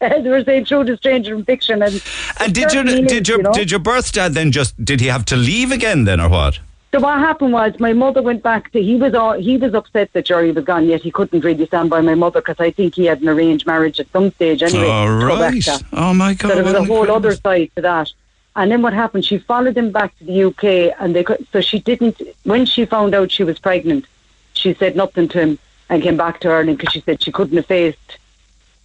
as 0.00 0.22
they 0.24 0.28
were 0.30 0.44
saying, 0.44 0.64
true 0.66 0.84
to 0.84 0.96
stranger 0.98 1.34
in 1.34 1.44
fiction. 1.44 1.82
And, 1.82 2.02
And 2.40 2.54
did 2.54 2.64
it 2.68 2.74
your 2.74 2.84
did 2.84 3.28
your 3.28 3.38
you 3.38 3.42
know. 3.44 3.52
did 3.52 3.70
your 3.70 3.80
birth 3.80 4.12
dad 4.12 4.34
then 4.34 4.52
just 4.52 4.82
did 4.84 5.00
he 5.00 5.06
have 5.06 5.24
to 5.26 5.36
leave 5.36 5.72
again 5.72 6.04
then 6.04 6.20
or 6.20 6.28
what? 6.28 6.58
So 6.94 7.00
what 7.00 7.18
happened 7.18 7.52
was 7.52 7.80
my 7.80 7.92
mother 7.92 8.22
went 8.22 8.44
back 8.44 8.70
to 8.70 8.80
he 8.80 8.94
was 8.94 9.14
all, 9.14 9.32
he 9.32 9.56
was 9.56 9.74
upset 9.74 10.12
that 10.12 10.26
Jerry 10.26 10.52
was 10.52 10.62
gone 10.62 10.86
yet 10.86 11.02
he 11.02 11.10
couldn't 11.10 11.42
really 11.42 11.66
stand 11.66 11.90
by 11.90 12.00
my 12.00 12.14
mother 12.14 12.40
because 12.40 12.60
I 12.60 12.70
think 12.70 12.94
he 12.94 13.06
had 13.06 13.20
an 13.20 13.28
arranged 13.28 13.66
marriage 13.66 13.98
at 13.98 14.08
some 14.12 14.30
stage 14.30 14.62
anyway. 14.62 14.86
All 14.86 15.18
to 15.18 15.26
go 15.26 15.36
back 15.40 15.54
right. 15.54 15.62
to. 15.64 15.84
Oh 15.94 16.14
my 16.14 16.34
God. 16.34 16.50
So 16.50 16.54
there 16.54 16.62
was 16.62 16.74
a 16.74 16.84
whole 16.84 17.10
other 17.10 17.34
side 17.34 17.72
to 17.74 17.82
that. 17.82 18.12
And 18.54 18.70
then 18.70 18.80
what 18.80 18.92
happened? 18.92 19.24
She 19.24 19.38
followed 19.38 19.76
him 19.76 19.90
back 19.90 20.16
to 20.18 20.24
the 20.24 20.44
UK, 20.44 20.94
and 21.00 21.16
they 21.16 21.24
could, 21.24 21.44
so 21.52 21.60
she 21.60 21.80
didn't. 21.80 22.22
When 22.44 22.64
she 22.64 22.84
found 22.84 23.12
out 23.12 23.32
she 23.32 23.42
was 23.42 23.58
pregnant, 23.58 24.06
she 24.52 24.72
said 24.74 24.94
nothing 24.94 25.26
to 25.30 25.40
him 25.40 25.58
and 25.88 26.00
came 26.00 26.16
back 26.16 26.38
to 26.42 26.48
Ireland 26.48 26.78
because 26.78 26.92
she 26.92 27.00
said 27.00 27.20
she 27.20 27.32
couldn't 27.32 27.56
have 27.56 27.66
faced 27.66 28.18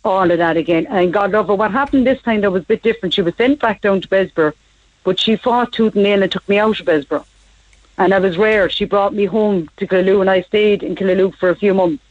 all 0.03 0.31
of 0.31 0.39
that 0.39 0.57
again. 0.57 0.87
And 0.87 1.13
God 1.13 1.29
love 1.29 1.45
her. 1.45 1.53
What 1.53 1.69
happened 1.69 2.07
this 2.07 2.23
time 2.23 2.41
that 2.41 2.49
was 2.49 2.63
a 2.63 2.65
bit 2.65 2.81
different. 2.81 3.13
She 3.13 3.21
was 3.21 3.35
sent 3.35 3.59
back 3.59 3.81
down 3.81 4.01
to 4.01 4.07
Bessborough, 4.07 4.55
but 5.03 5.19
she 5.19 5.35
fought 5.35 5.73
tooth 5.73 5.93
and 5.93 6.01
nail 6.01 6.23
and 6.23 6.31
took 6.31 6.49
me 6.49 6.57
out 6.57 6.79
of 6.79 6.87
Bessborough. 6.87 7.25
And 7.99 8.13
I 8.13 8.19
was 8.19 8.37
rare. 8.37 8.69
She 8.69 8.85
brought 8.85 9.13
me 9.13 9.25
home 9.25 9.69
to 9.77 9.85
Killaloe, 9.85 10.21
and 10.21 10.29
I 10.29 10.41
stayed 10.41 10.83
in 10.83 10.95
Killaloe 10.95 11.35
for 11.35 11.49
a 11.49 11.55
few 11.55 11.73
months. 11.73 12.01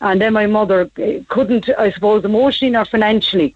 And 0.00 0.20
then 0.20 0.32
my 0.32 0.46
mother 0.46 0.90
eh, 0.96 1.20
couldn't, 1.28 1.68
I 1.76 1.90
suppose, 1.90 2.24
emotionally 2.24 2.76
or 2.76 2.84
financially 2.84 3.54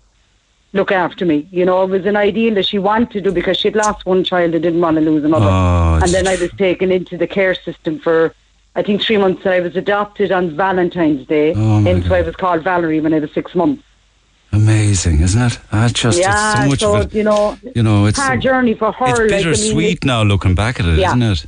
look 0.73 0.93
after 0.93 1.25
me. 1.25 1.49
You 1.51 1.65
know, 1.65 1.83
it 1.85 1.91
was 1.91 2.07
an 2.07 2.17
ideal 2.17 2.55
that 2.55 2.67
she 2.67 2.79
wanted 2.79 3.11
to 3.13 3.21
do 3.21 3.33
because 3.33 3.57
she'd 3.57 3.77
lost 3.77 4.07
one 4.07 4.25
child 4.25 4.55
and 4.55 4.63
didn't 4.63 4.81
want 4.81 4.97
to 4.97 5.01
lose 5.01 5.25
another. 5.25 5.47
Oh, 5.47 6.01
and 6.03 6.13
then 6.13 6.27
I 6.27 6.37
was 6.37 6.51
taken 6.53 6.93
into 6.93 7.17
the 7.17 7.27
care 7.27 7.55
system 7.55 7.99
for, 7.99 8.35
I 8.75 8.83
think, 8.83 9.03
three 9.03 9.17
months. 9.17 9.45
And 9.45 9.55
I 9.55 9.61
was 9.61 9.77
adopted 9.77 10.33
on 10.33 10.55
Valentine's 10.57 11.27
Day. 11.27 11.55
Oh, 11.57 11.81
hence 11.83 12.09
why 12.09 12.19
I 12.19 12.23
was 12.23 12.37
called 12.37 12.63
Valerie 12.63 13.01
when 13.01 13.15
I 13.15 13.21
was 13.21 13.33
six 13.33 13.55
months. 13.55 13.83
Amazing, 14.53 15.21
isn't 15.21 15.43
it? 15.43 15.59
I 15.73 15.89
just 15.89 16.19
yeah, 16.19 16.53
it's 16.53 16.61
so 16.63 16.69
much 16.69 16.81
so, 16.81 16.97
of 16.97 17.07
it. 17.07 17.15
you 17.15 17.25
know, 17.25 17.59
You 17.75 17.83
know, 17.83 18.07
it's 18.07 18.19
hard 18.19 18.41
journey 18.41 18.75
for 18.75 18.93
her. 18.93 19.07
it's 19.07 19.19
like, 19.19 19.21
I 19.21 19.23
mean, 19.23 19.45
bittersweet 19.45 20.05
now 20.05 20.23
looking 20.23 20.55
back 20.55 20.81
at 20.81 20.87
it, 20.87 20.99
Yeah. 20.99 21.15
not 21.15 21.43
it? 21.45 21.47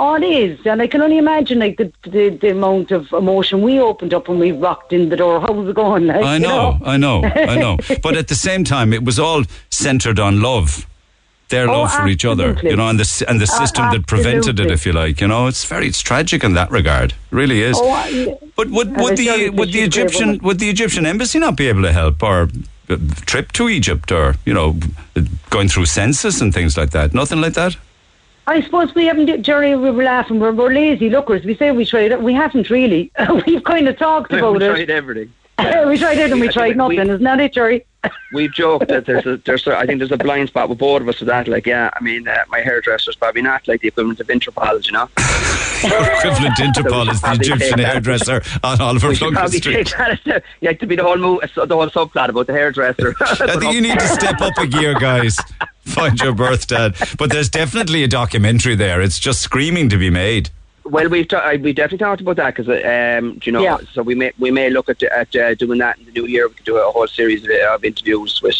Oh, 0.00 0.14
it 0.14 0.22
is, 0.22 0.64
and 0.64 0.80
I 0.80 0.86
can 0.86 1.00
only 1.02 1.18
imagine 1.18 1.58
like 1.58 1.76
the, 1.76 1.90
the 2.04 2.28
the 2.28 2.50
amount 2.52 2.92
of 2.92 3.12
emotion 3.12 3.62
we 3.62 3.80
opened 3.80 4.14
up 4.14 4.28
when 4.28 4.38
we 4.38 4.52
rocked 4.52 4.92
in 4.92 5.08
the 5.08 5.16
door. 5.16 5.40
How 5.40 5.50
was 5.52 5.68
it 5.68 5.74
going? 5.74 6.06
Like, 6.06 6.22
I 6.24 6.34
you 6.34 6.40
know, 6.40 6.78
I 6.84 6.96
know, 6.96 7.24
I 7.24 7.56
know. 7.56 7.78
But 8.02 8.16
at 8.16 8.28
the 8.28 8.36
same 8.36 8.62
time, 8.62 8.92
it 8.92 9.04
was 9.04 9.18
all 9.18 9.42
centered 9.70 10.20
on 10.20 10.40
love. 10.40 10.86
Their 11.48 11.68
Oh, 11.68 11.72
love 11.80 11.92
for 11.94 12.06
each 12.08 12.24
other, 12.26 12.58
you 12.62 12.76
know, 12.76 12.88
and 12.88 13.00
the 13.00 13.24
and 13.28 13.40
the 13.40 13.44
Uh, 13.50 13.58
system 13.60 13.90
that 13.92 14.06
prevented 14.06 14.60
it, 14.60 14.70
if 14.70 14.84
you 14.86 14.92
like, 14.92 15.20
you 15.22 15.28
know, 15.28 15.46
it's 15.46 15.64
very 15.64 15.86
it's 15.88 16.02
tragic 16.02 16.44
in 16.44 16.52
that 16.54 16.70
regard, 16.70 17.12
it 17.12 17.16
really 17.30 17.62
is. 17.62 17.76
Oh, 17.80 17.90
I- 17.90 18.36
But 18.56 18.68
would, 18.68 18.88
would 19.00 19.16
the 19.16 19.50
would 19.50 19.68
the 19.72 19.72
she's 19.72 19.74
a 19.74 19.78
great 19.78 19.84
Egyptian 19.86 20.38
would 20.42 20.58
the 20.58 20.68
Egyptian 20.68 21.06
embassy 21.06 21.38
not 21.38 21.56
be 21.56 21.68
able 21.68 21.82
to 21.82 21.92
help 21.92 22.22
or 22.22 22.48
uh, 22.90 22.96
trip 23.24 23.52
to 23.52 23.68
Egypt 23.68 24.12
or 24.12 24.34
you 24.44 24.52
know 24.52 24.76
going 25.50 25.68
through 25.68 25.86
census 25.86 26.40
and 26.42 26.52
things 26.52 26.76
like 26.76 26.90
that? 26.90 27.14
Nothing 27.14 27.40
like 27.40 27.54
that. 27.54 27.76
I 28.46 28.62
suppose 28.62 28.94
we 28.94 29.04
haven't, 29.04 29.42
Jerry, 29.42 29.76
we 29.76 29.90
were 29.90 30.04
laughing, 30.04 30.40
we're, 30.40 30.52
we're 30.52 30.72
lazy 30.72 31.10
lookers. 31.10 31.44
We 31.44 31.54
say 31.54 31.70
we 31.70 31.84
tried 31.84 32.12
it, 32.12 32.22
we 32.22 32.32
haven't 32.32 32.70
really. 32.70 33.10
We've 33.46 33.62
kind 33.62 33.86
of 33.88 33.98
talked 33.98 34.32
about 34.38 34.54
it. 34.54 34.58
we 34.60 34.64
about 34.64 34.74
tried 34.76 34.88
it. 34.88 34.90
everything. 34.90 35.32
we 35.88 35.98
tried 35.98 36.18
it 36.18 36.30
and 36.30 36.40
we 36.40 36.48
tried 36.48 36.74
think 36.76 36.88
we- 36.88 36.96
nothing, 36.96 37.10
isn't 37.14 37.24
that 37.24 37.40
it, 37.40 37.52
Jerry? 37.52 37.84
We've 38.32 38.52
joked 38.52 38.86
that 38.88 39.06
there's 39.06 39.26
a, 39.26 39.38
there's 39.38 39.66
a, 39.66 39.76
I 39.76 39.84
think 39.84 39.98
there's 39.98 40.12
a 40.12 40.16
blind 40.16 40.48
spot 40.50 40.68
with 40.68 40.78
both 40.78 41.02
of 41.02 41.08
us 41.08 41.18
with 41.18 41.26
that. 41.28 41.48
Like, 41.48 41.66
yeah, 41.66 41.90
I 41.92 42.00
mean, 42.00 42.28
uh, 42.28 42.44
my 42.48 42.60
hairdresser's 42.60 43.16
probably 43.16 43.42
not 43.42 43.66
like 43.66 43.80
the 43.80 43.88
equivalent 43.88 44.20
of 44.20 44.28
Interpol, 44.28 44.86
you 44.86 44.92
know. 44.92 45.08
Equivalent 45.78 46.56
to 46.56 46.62
Interpol 46.62 47.10
is 47.10 47.20
the 47.20 47.32
Egyptian 47.32 47.78
hairdresser 47.80 48.42
on 48.62 48.80
Oliver 48.80 49.08
We 49.08 49.14
should 49.14 49.32
Plunkett 49.32 49.38
probably 49.40 49.58
Street. 49.58 49.86
take 49.88 49.96
that 49.96 50.10
as 50.10 50.18
the, 50.24 50.42
yeah, 50.60 50.72
to 50.72 50.86
be 50.86 50.94
the 50.96 51.02
whole 51.02 51.16
move, 51.16 51.40
the 51.54 51.66
whole 51.74 51.88
subplot 51.88 52.28
about 52.28 52.46
the 52.46 52.52
hairdresser. 52.52 53.14
I 53.20 53.56
think 53.58 53.72
you 53.74 53.80
need 53.80 53.98
to 53.98 54.06
step 54.08 54.40
up 54.40 54.56
a 54.58 54.66
gear, 54.66 54.94
guys. 54.98 55.36
Find 55.84 56.18
your 56.20 56.34
birth 56.34 56.66
dad. 56.68 56.96
But 57.18 57.30
there's 57.30 57.48
definitely 57.48 58.02
a 58.04 58.08
documentary 58.08 58.74
there. 58.76 59.00
It's 59.00 59.18
just 59.18 59.40
screaming 59.42 59.88
to 59.88 59.96
be 59.96 60.10
made. 60.10 60.50
Well, 60.90 61.08
we've 61.08 61.28
ta- 61.28 61.50
we 61.60 61.72
definitely 61.72 61.98
talked 61.98 62.20
about 62.20 62.36
that 62.36 62.54
because 62.54 62.68
um, 62.68 63.40
you 63.44 63.52
know, 63.52 63.62
Yeah. 63.62 63.78
so 63.92 64.02
we 64.02 64.14
may 64.14 64.32
we 64.38 64.50
may 64.50 64.70
look 64.70 64.88
at 64.88 65.02
at 65.02 65.34
uh, 65.36 65.54
doing 65.54 65.78
that 65.80 65.98
in 65.98 66.06
the 66.06 66.12
new 66.12 66.26
year. 66.26 66.48
We 66.48 66.54
could 66.54 66.64
do 66.66 66.76
a 66.78 66.90
whole 66.90 67.06
series 67.06 67.44
of, 67.44 67.50
of 67.74 67.84
interviews 67.84 68.40
with 68.42 68.56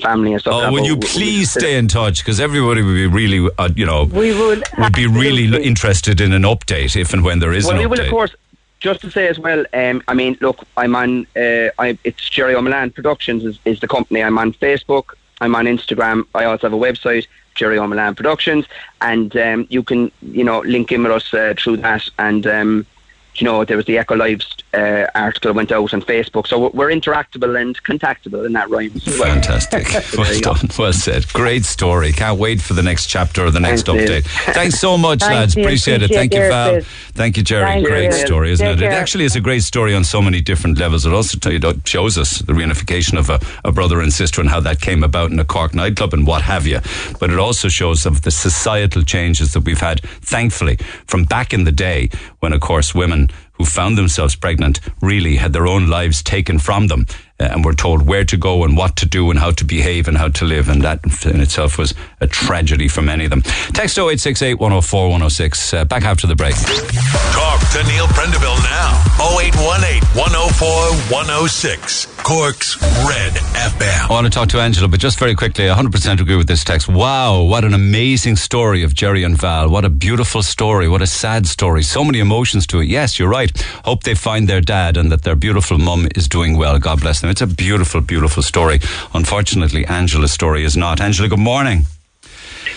family 0.00 0.32
and 0.32 0.40
stuff. 0.40 0.54
Oh, 0.54 0.58
like 0.58 0.72
will 0.72 0.84
you 0.84 0.94
we- 0.94 1.00
we- 1.00 1.06
please 1.06 1.50
stay 1.52 1.76
in 1.76 1.88
touch? 1.88 2.18
Because 2.22 2.40
everybody 2.40 2.82
would 2.82 2.94
be 2.94 3.06
really, 3.06 3.48
uh, 3.58 3.68
you 3.76 3.86
know, 3.86 4.04
We 4.04 4.32
would. 4.38 4.62
would 4.78 4.92
be 4.94 5.06
really 5.06 5.44
absolutely. 5.44 5.66
interested 5.68 6.20
in 6.20 6.32
an 6.32 6.42
update 6.42 6.96
if 7.00 7.12
and 7.12 7.22
when 7.24 7.38
there 7.40 7.52
is 7.52 7.64
one? 7.66 7.76
Well, 7.76 7.84
an 7.84 7.90
we 7.90 7.96
update. 7.96 8.00
will, 8.00 8.04
of 8.06 8.10
course. 8.10 8.34
Just 8.78 9.00
to 9.00 9.10
say 9.10 9.26
as 9.26 9.38
well, 9.38 9.64
um, 9.72 10.02
I 10.06 10.12
mean, 10.14 10.36
look, 10.42 10.58
I'm 10.76 10.94
on. 10.94 11.26
Uh, 11.34 11.70
I, 11.78 11.98
it's 12.04 12.28
Jerry 12.28 12.54
O'Malan 12.54 12.90
Productions 12.90 13.42
is, 13.44 13.58
is 13.64 13.80
the 13.80 13.88
company. 13.88 14.22
I'm 14.22 14.38
on 14.38 14.52
Facebook. 14.52 15.14
I'm 15.40 15.54
on 15.54 15.64
Instagram. 15.64 16.24
I 16.34 16.44
also 16.44 16.66
have 16.68 16.74
a 16.74 16.82
website, 16.88 17.26
Jerry 17.56 17.78
O'Malan 17.78 18.14
Productions, 18.14 18.66
and 19.00 19.36
um, 19.36 19.66
you 19.70 19.82
can, 19.82 20.12
you 20.22 20.44
know, 20.44 20.60
link 20.60 20.92
in 20.92 21.02
with 21.02 21.12
us 21.12 21.34
uh, 21.34 21.54
through 21.58 21.78
that. 21.78 22.08
And 22.18 22.46
um, 22.46 22.86
you 23.40 23.44
know, 23.44 23.64
there 23.64 23.76
was 23.76 23.86
the 23.86 23.98
Echo 23.98 24.14
Lives 24.16 24.56
uh, 24.74 25.06
article 25.14 25.52
went 25.52 25.72
out 25.72 25.92
on 25.94 26.02
Facebook, 26.02 26.46
so 26.46 26.70
we're 26.70 26.88
interactable 26.88 27.60
and 27.60 27.82
contactable 27.84 28.44
in 28.46 28.52
that 28.52 28.68
rhymes. 28.70 29.06
as 29.06 29.18
well. 29.18 29.32
Fantastic. 29.34 29.86
Well 30.16 30.32
you 30.32 30.40
go. 30.40 30.54
done. 30.54 30.70
Well 30.78 30.92
said. 30.92 31.28
Great 31.32 31.64
story. 31.64 32.12
Can't 32.12 32.38
wait 32.38 32.60
for 32.60 32.72
the 32.74 32.82
next 32.82 33.06
chapter 33.06 33.44
or 33.44 33.50
the 33.50 33.60
next 33.60 33.86
Thanks, 33.86 34.08
Neil. 34.08 34.20
update. 34.22 34.54
Thanks 34.54 34.78
so 34.78 34.96
much, 34.96 35.20
Thanks, 35.20 35.34
lads. 35.34 35.56
Neil. 35.56 35.66
Appreciate 35.66 36.02
it. 36.02 36.10
Thank 36.10 36.32
you, 36.32 36.40
Val. 36.40 36.74
bit. 36.76 36.84
Thank 36.86 37.36
you, 37.36 37.42
Jerry. 37.42 37.66
Thank 37.66 37.86
great 37.86 38.04
you. 38.12 38.26
story, 38.26 38.50
isn't 38.52 38.66
Take 38.66 38.76
it? 38.78 38.84
It 38.84 38.92
actually 38.92 39.24
is 39.24 39.36
a 39.36 39.40
great 39.40 39.62
story 39.62 39.94
on 39.94 40.04
so 40.04 40.22
many 40.22 40.40
different 40.40 40.78
levels. 40.78 41.04
It 41.06 41.12
also 41.12 41.38
tell 41.38 41.52
you, 41.52 41.58
it 41.62 41.86
shows 41.86 42.16
us 42.16 42.38
the 42.40 42.52
reunification 42.52 43.18
of 43.18 43.28
a, 43.30 43.40
a 43.64 43.72
brother 43.72 44.00
and 44.00 44.12
sister 44.12 44.40
and 44.40 44.48
how 44.48 44.60
that 44.60 44.80
came 44.80 45.02
about 45.02 45.30
in 45.30 45.38
a 45.38 45.44
Cork 45.44 45.74
nightclub 45.74 46.14
and 46.14 46.26
what 46.26 46.42
have 46.42 46.66
you. 46.66 46.80
But 47.20 47.30
it 47.30 47.38
also 47.38 47.68
shows 47.68 48.06
of 48.06 48.22
the 48.22 48.30
societal 48.30 49.02
changes 49.02 49.52
that 49.52 49.60
we've 49.60 49.80
had, 49.80 50.00
thankfully, 50.22 50.76
from 51.06 51.24
back 51.24 51.52
in 51.52 51.64
the 51.64 51.72
day 51.72 52.10
when, 52.46 52.52
of 52.52 52.60
course, 52.60 52.94
women 52.94 53.28
who 53.54 53.64
found 53.64 53.98
themselves 53.98 54.36
pregnant 54.36 54.78
really 55.02 55.34
had 55.34 55.52
their 55.52 55.66
own 55.66 55.88
lives 55.88 56.22
taken 56.22 56.60
from 56.60 56.86
them 56.86 57.04
uh, 57.40 57.48
and 57.50 57.64
were 57.64 57.72
told 57.72 58.06
where 58.06 58.24
to 58.24 58.36
go 58.36 58.62
and 58.62 58.76
what 58.76 58.94
to 58.94 59.04
do 59.04 59.30
and 59.30 59.40
how 59.40 59.50
to 59.50 59.64
behave 59.64 60.06
and 60.06 60.16
how 60.16 60.28
to 60.28 60.44
live. 60.44 60.68
And 60.68 60.80
that 60.82 61.00
in 61.26 61.40
itself 61.40 61.76
was 61.76 61.92
a 62.20 62.28
tragedy 62.28 62.86
for 62.86 63.02
many 63.02 63.24
of 63.24 63.30
them. 63.30 63.42
Text 63.74 63.98
0868 63.98 64.60
104 64.60 65.02
106. 65.06 65.74
Uh, 65.74 65.84
back 65.86 66.04
after 66.04 66.28
the 66.28 66.36
break. 66.36 66.54
Talk 66.54 67.58
to 67.72 67.82
Neil 67.90 68.06
Prendeville 68.14 68.62
now. 68.62 68.94
0818 69.18 70.04
104 70.14 70.68
106. 71.10 72.15
Cork's 72.26 72.76
Red 72.82 73.34
FM. 73.34 74.10
I 74.10 74.12
want 74.12 74.26
to 74.26 74.32
talk 74.32 74.48
to 74.48 74.58
Angela, 74.58 74.88
but 74.88 74.98
just 74.98 75.16
very 75.16 75.36
quickly, 75.36 75.70
I 75.70 75.80
100% 75.80 76.20
agree 76.20 76.34
with 76.34 76.48
this 76.48 76.64
text. 76.64 76.88
Wow, 76.88 77.42
what 77.44 77.64
an 77.64 77.72
amazing 77.72 78.34
story 78.34 78.82
of 78.82 78.94
Jerry 78.94 79.22
and 79.22 79.38
Val. 79.40 79.68
What 79.70 79.84
a 79.84 79.88
beautiful 79.88 80.42
story. 80.42 80.88
What 80.88 81.02
a 81.02 81.06
sad 81.06 81.46
story. 81.46 81.84
So 81.84 82.02
many 82.02 82.18
emotions 82.18 82.66
to 82.66 82.80
it. 82.80 82.86
Yes, 82.86 83.16
you're 83.20 83.28
right. 83.28 83.56
Hope 83.84 84.02
they 84.02 84.16
find 84.16 84.48
their 84.48 84.60
dad 84.60 84.96
and 84.96 85.12
that 85.12 85.22
their 85.22 85.36
beautiful 85.36 85.78
mum 85.78 86.08
is 86.16 86.26
doing 86.26 86.56
well. 86.56 86.80
God 86.80 87.00
bless 87.00 87.20
them. 87.20 87.30
It's 87.30 87.42
a 87.42 87.46
beautiful, 87.46 88.00
beautiful 88.00 88.42
story. 88.42 88.80
Unfortunately, 89.14 89.86
Angela's 89.86 90.32
story 90.32 90.64
is 90.64 90.76
not. 90.76 91.00
Angela, 91.00 91.28
good 91.28 91.38
morning. 91.38 91.86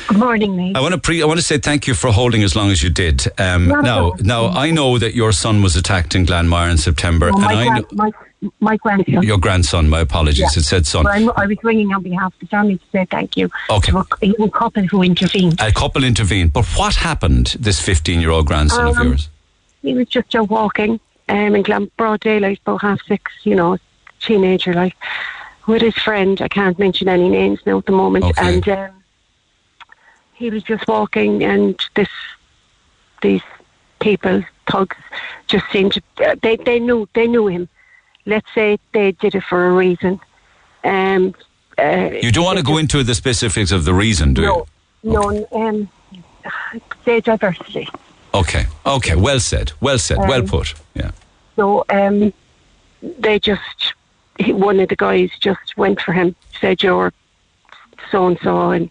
Good 0.09 0.19
morning, 0.19 0.57
Nate. 0.57 0.77
I 0.77 0.80
want 0.80 0.93
to 0.93 0.99
pre- 0.99 1.23
I 1.23 1.26
want 1.26 1.39
to 1.39 1.45
say 1.45 1.57
thank 1.57 1.88
you 1.88 1.95
for 1.95 2.11
holding 2.11 2.43
as 2.43 2.55
long 2.55 2.69
as 2.69 2.84
you 2.84 2.91
did. 2.91 3.26
Um, 3.39 3.67
now, 3.67 4.13
now 4.19 4.49
I 4.49 4.69
know 4.69 4.99
that 4.99 5.15
your 5.15 5.31
son 5.31 5.63
was 5.63 5.76
attacked 5.76 6.13
in 6.13 6.27
Glanmire 6.27 6.69
in 6.69 6.77
September, 6.77 7.31
Well, 7.31 7.38
and 7.38 7.45
my, 7.45 7.51
I 7.53 7.65
know 7.65 7.81
grand, 7.81 7.85
my, 7.93 8.11
my 8.59 8.77
grandson. 8.77 9.21
your 9.23 9.37
grandson. 9.37 9.89
My 9.89 9.99
apologies, 9.99 10.39
Yeah. 10.55 10.59
it 10.61 10.63
said 10.63 10.85
son. 10.85 11.03
But 11.03 11.13
I'm, 11.15 11.25
was 11.25 11.57
ringing 11.63 11.93
on 11.93 12.01
behalf 12.03 12.33
of 12.33 12.39
the 12.39 12.47
family 12.47 12.77
to 12.77 12.83
say 12.91 13.05
thank 13.05 13.35
you 13.37 13.49
Okay. 13.69 13.91
to 13.91 14.05
a, 14.21 14.43
a 14.43 14.49
couple 14.49 14.83
who 14.83 15.03
intervened. 15.03 15.59
A 15.59 15.71
couple 15.71 16.03
intervened, 16.03 16.53
but 16.53 16.65
what 16.77 16.95
happened? 16.95 17.55
This 17.59 17.79
fifteen-year-old 17.79 18.45
grandson 18.45 18.87
of 18.87 18.97
Um, 18.97 19.07
yours. 19.09 19.29
He 19.81 19.93
was 19.93 20.07
just 20.07 20.33
out 20.35 20.49
walking 20.49 20.99
um, 21.27 21.55
in 21.55 21.61
Glam- 21.63 21.91
broad 21.97 22.19
daylight, 22.21 22.59
about 22.65 22.81
half 22.81 23.01
six, 23.07 23.31
you 23.43 23.55
know, 23.55 23.77
teenager 24.21 24.73
like, 24.73 24.95
with 25.67 25.81
his 25.81 25.95
friend. 25.95 26.41
I 26.41 26.47
can't 26.47 26.77
mention 26.79 27.07
any 27.07 27.29
names 27.29 27.59
now 27.65 27.77
at 27.77 27.85
the 27.85 27.91
moment. 27.93 28.25
Okay. 28.25 28.55
And 28.55 28.67
um, 28.69 28.91
he 30.33 30.49
was 30.49 30.63
just 30.63 30.87
walking, 30.87 31.43
and 31.43 31.79
this 31.95 32.09
these 33.21 33.41
people, 33.99 34.43
thugs, 34.71 34.95
just 35.47 35.65
seemed 35.71 35.93
to. 35.93 36.01
Uh, 36.25 36.35
they 36.41 36.55
they 36.55 36.79
knew 36.79 37.07
they 37.13 37.27
knew 37.27 37.47
him, 37.47 37.67
let's 38.25 38.47
say 38.53 38.77
they 38.93 39.11
did 39.13 39.35
it 39.35 39.43
for 39.43 39.67
a 39.67 39.71
reason. 39.71 40.19
Um, 40.83 41.33
uh, 41.77 42.09
You 42.21 42.31
don't 42.31 42.43
want 42.45 42.57
to 42.57 42.63
go 42.63 42.77
into 42.77 43.03
the 43.03 43.15
specifics 43.15 43.71
of 43.71 43.85
the 43.85 43.93
reason, 43.93 44.33
do 44.33 44.41
you? 44.41 44.65
no, 45.03 45.29
no, 45.29 45.47
um, 45.51 45.89
say 47.05 47.19
diversity. 47.21 47.87
Okay. 48.33 48.65
Okay. 48.85 49.15
Well 49.15 49.39
said. 49.39 49.71
Well 49.81 49.97
said. 49.97 50.17
well 50.19 50.41
Um, 50.41 50.47
put. 50.47 50.73
Yeah. 50.93 51.11
So 51.55 51.83
um, 51.89 52.31
they 53.01 53.39
just, 53.39 53.93
he, 54.37 54.53
one 54.53 54.79
of 54.79 54.89
the 54.89 54.95
guys 54.95 55.31
just 55.39 55.77
went 55.77 55.99
for 56.01 56.13
him, 56.13 56.35
said 56.61 56.83
you're 56.83 57.11
so 58.11 58.27
and 58.27 58.37
so, 58.43 58.71
and 58.71 58.89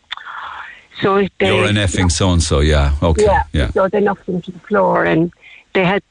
so 1.01 1.27
they. 1.39 1.55
You're 1.55 1.67
an 1.67 1.77
effing 1.77 2.11
so 2.11 2.33
and 2.33 2.43
so. 2.43 2.61
Yeah. 2.61 2.95
Okay. 3.03 3.25
Yeah. 3.25 3.45
Yeah. 3.53 3.71
So 3.71 3.89
they 3.89 4.01
knocked 4.01 4.29
him 4.29 4.43
to 4.43 4.51
the 4.51 4.59
floor, 4.61 5.05
and 5.05 5.33
they 5.73 5.85
had. 5.85 6.03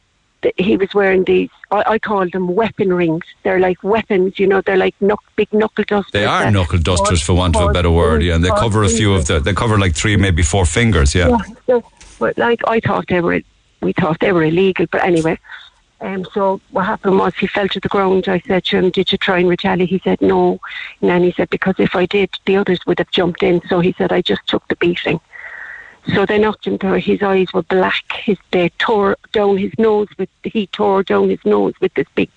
He 0.58 0.78
was 0.78 0.94
wearing 0.94 1.24
these. 1.24 1.50
I, 1.72 1.84
I 1.88 2.00
call 2.00 2.30
them 2.30 2.48
weapon 2.56 2.94
rings. 2.94 3.26
They're 3.44 3.60
like 3.60 3.84
weapons, 3.84 4.38
you 4.38 4.48
know. 4.48 4.62
They're 4.62 4.78
like 4.78 4.96
knuck, 5.00 5.18
big 5.36 5.52
knuckle 5.52 5.84
dusters. 5.84 6.12
They 6.12 6.26
are 6.26 6.52
knuckle 6.52 6.80
dusters, 6.80 7.22
for 7.22 7.34
want 7.34 7.56
of 7.56 7.70
a 7.70 7.74
better 7.74 7.92
word. 7.92 8.22
Yeah, 8.24 8.36
and 8.36 8.44
they 8.44 8.50
cover 8.50 8.84
a 8.84 8.90
few 8.90 9.14
of 9.14 9.26
the. 9.28 9.40
They 9.40 9.54
cover 9.54 9.80
like 9.80 9.96
three, 9.96 10.16
maybe 10.16 10.44
four 10.44 10.66
fingers. 10.66 11.16
Yeah. 11.16 11.30
Yeah, 11.30 11.38
so, 11.66 11.84
but 12.20 12.38
like 12.38 12.62
I 12.68 12.80
thought 12.80 13.06
they 13.08 13.22
were, 13.22 13.42
we 13.82 13.94
thought 13.94 14.20
they 14.20 14.32
were 14.32 14.44
illegal. 14.44 14.86
But 14.92 15.04
anyway, 15.04 15.40
um, 16.02 16.26
so 16.34 16.62
what 16.72 16.86
happened 16.86 17.18
was 17.18 17.34
he 17.36 17.48
fell 17.48 17.68
to 17.70 17.80
the 17.80 17.90
ground. 17.90 18.28
I 18.28 18.40
said 18.40 18.66
to 18.66 18.78
him, 18.78 18.92
"Did 18.92 19.12
you 19.12 19.18
try 19.18 19.40
and 19.40 19.50
retaliate?" 19.50 19.90
He 19.90 20.00
said, 20.04 20.22
"No." 20.22 20.60
And 21.02 21.10
then 21.10 21.24
he 21.24 21.32
said, 21.32 21.50
"Because 21.50 21.76
if 21.80 21.96
I 21.96 22.06
did, 22.06 22.30
the 22.46 22.58
others 22.58 22.80
would 22.86 23.00
have 23.00 23.12
jumped 23.12 23.42
in." 23.42 23.62
So 23.68 23.80
he 23.80 23.94
said, 23.98 24.12
"I 24.12 24.22
just 24.22 24.46
took 24.48 24.68
the 24.68 24.76
beating." 24.76 25.20
So 26.14 26.26
they 26.26 26.40
knocked 26.40 26.66
him 26.66 26.78
to 26.80 26.98
his 27.00 27.22
eyes 27.22 27.52
were 27.54 27.64
black. 27.64 28.12
His 28.14 28.38
they 28.52 28.70
tore 28.78 29.18
down 29.34 29.58
his 29.58 29.72
nose 29.78 30.08
with 30.18 30.30
he 30.44 30.68
tore 30.68 31.04
down 31.04 31.30
his 31.30 31.44
nose 31.46 31.74
with 31.82 31.94
this 31.96 32.08
big 32.16 32.30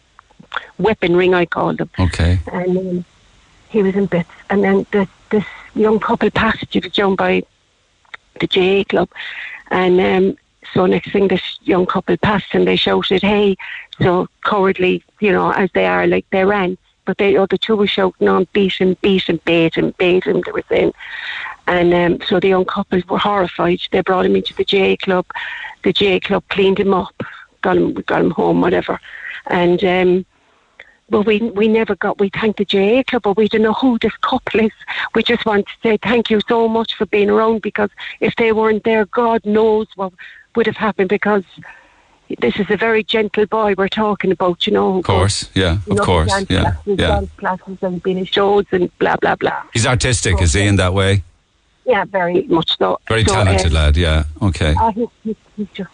weapon 0.79 1.17
ring 1.17 1.35
I 1.35 1.47
called 1.47 1.79
them. 1.79 1.91
Okay. 1.99 2.41
And 2.53 2.77
um, 2.77 3.05
he 3.69 3.83
was 3.83 3.95
in 3.95 4.07
bits. 4.07 4.31
And 4.49 4.65
then 4.65 4.87
this 4.91 5.09
this 5.31 5.45
young 5.75 6.01
couple 6.01 6.31
passed. 6.31 6.75
Was 6.75 6.93
down 6.93 7.15
by 7.15 7.43
the 8.41 8.47
JA 8.47 8.85
club, 8.89 9.09
and 9.71 10.01
um, 10.01 10.37
so 10.75 10.87
next 10.87 11.13
thing 11.13 11.29
this 11.29 11.59
young 11.63 11.87
couple 11.87 12.17
passed 12.17 12.55
and 12.55 12.67
they 12.67 12.77
shouted, 12.77 13.23
"Hey!" 13.23 13.57
So 14.01 14.29
cowardly, 14.45 15.05
you 15.21 15.33
know, 15.33 15.51
as 15.53 15.71
they 15.73 15.87
are, 15.87 16.07
like 16.07 16.27
they 16.31 16.45
ran. 16.45 16.77
But 17.05 17.19
they 17.19 17.37
other 17.37 17.57
two 17.57 17.77
were 17.77 17.87
shouting 17.87 18.29
on, 18.29 18.47
beat 18.53 18.75
him, 18.75 18.97
beat 19.01 19.29
him, 19.29 19.41
bait 19.45 19.75
him, 19.75 19.95
bait 19.99 20.25
him. 20.25 20.43
They 20.45 20.53
were 20.53 20.63
saying, 20.69 20.93
and 21.71 21.95
um, 21.95 22.27
so 22.27 22.41
the 22.41 22.49
young 22.49 22.65
couple 22.65 23.01
were 23.09 23.19
horrified. 23.19 23.81
They 23.93 24.01
brought 24.01 24.27
him 24.27 24.35
into 24.35 24.53
the 24.55 24.65
JA 24.65 24.97
club. 25.01 25.25
The 25.85 25.93
JA 25.93 26.19
club 26.19 26.43
cleaned 26.49 26.81
him 26.81 26.93
up, 26.93 27.15
got 27.63 27.77
him, 27.77 27.95
got 27.95 28.21
him 28.21 28.33
home, 28.33 28.61
whatever. 28.61 29.01
And 29.47 29.83
um, 29.85 30.27
but 31.09 31.23
we 31.27 31.39
we 31.39 31.69
never 31.69 31.95
got. 31.95 32.19
We 32.19 32.29
thanked 32.29 32.59
the 32.59 32.65
JA 32.65 33.05
club, 33.07 33.23
but 33.23 33.37
we 33.37 33.49
don't 33.49 33.63
know 33.63 33.73
who 33.73 33.99
this 34.01 34.17
couple 34.17 34.61
is. 34.61 34.73
We 35.15 35.23
just 35.23 35.47
want 35.47 35.67
to 35.69 35.73
say 35.81 35.97
thank 35.97 36.29
you 36.29 36.41
so 36.49 36.67
much 36.67 36.97
for 36.97 37.07
being 37.07 37.31
around 37.31 37.63
because 37.63 37.91
if 38.19 38.35
they 38.35 38.51
weren't 38.51 38.83
there, 38.83 39.05
God 39.07 39.47
knows 39.47 39.87
what 39.95 40.13
would 40.57 40.67
have 40.67 40.77
happened. 40.77 41.09
Because 41.09 41.45
this 42.41 42.59
is 42.59 42.67
a 42.69 42.77
very 42.77 43.05
gentle 43.05 43.47
boy 43.47 43.75
we're 43.79 43.89
talking 43.89 44.33
about, 44.33 44.67
you 44.67 44.73
know. 44.73 44.99
Of 44.99 45.05
course. 45.05 45.49
Yeah. 45.55 45.79
Of 45.89 45.99
course. 45.99 46.33
Yeah. 46.49 46.63
classes, 46.63 46.99
Yeah. 46.99 47.07
dance 47.07 47.31
classes 47.37 47.79
and 47.81 48.03
been 48.03 48.19
in 48.19 48.25
shows 48.25 48.67
and 48.73 48.91
blah 48.99 49.17
blah 49.17 49.37
blah. 49.37 49.63
He's 49.73 49.87
artistic, 49.87 50.43
is 50.43 50.53
he? 50.55 50.67
In 50.67 50.77
that 50.77 50.95
way. 50.95 51.23
Yeah, 51.91 52.05
very 52.05 52.43
much 52.43 52.79
so. 52.79 53.01
Very 53.09 53.25
So, 53.25 53.35
talented 53.35 53.67
um, 53.67 53.73
lad. 53.73 53.97
Yeah. 53.97 54.23
Okay. 54.41 54.75
Ah, 54.79 54.93
he's, 54.93 55.09
he's, 55.25 55.37
he's 55.57 55.69
just, 55.75 55.91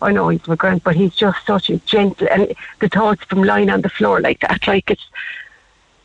I 0.00 0.10
know 0.10 0.30
he's 0.30 0.46
my 0.48 0.56
grand, 0.56 0.82
but 0.82 0.96
he's 0.96 1.14
just 1.14 1.44
such 1.46 1.68
a 1.68 1.76
gentle, 1.78 2.26
and 2.30 2.54
the 2.80 2.88
thoughts 2.88 3.22
from 3.24 3.42
lying 3.42 3.68
on 3.68 3.82
the 3.82 3.90
floor 3.90 4.22
like 4.22 4.40
that, 4.40 4.66
like 4.66 4.90
it's, 4.90 5.06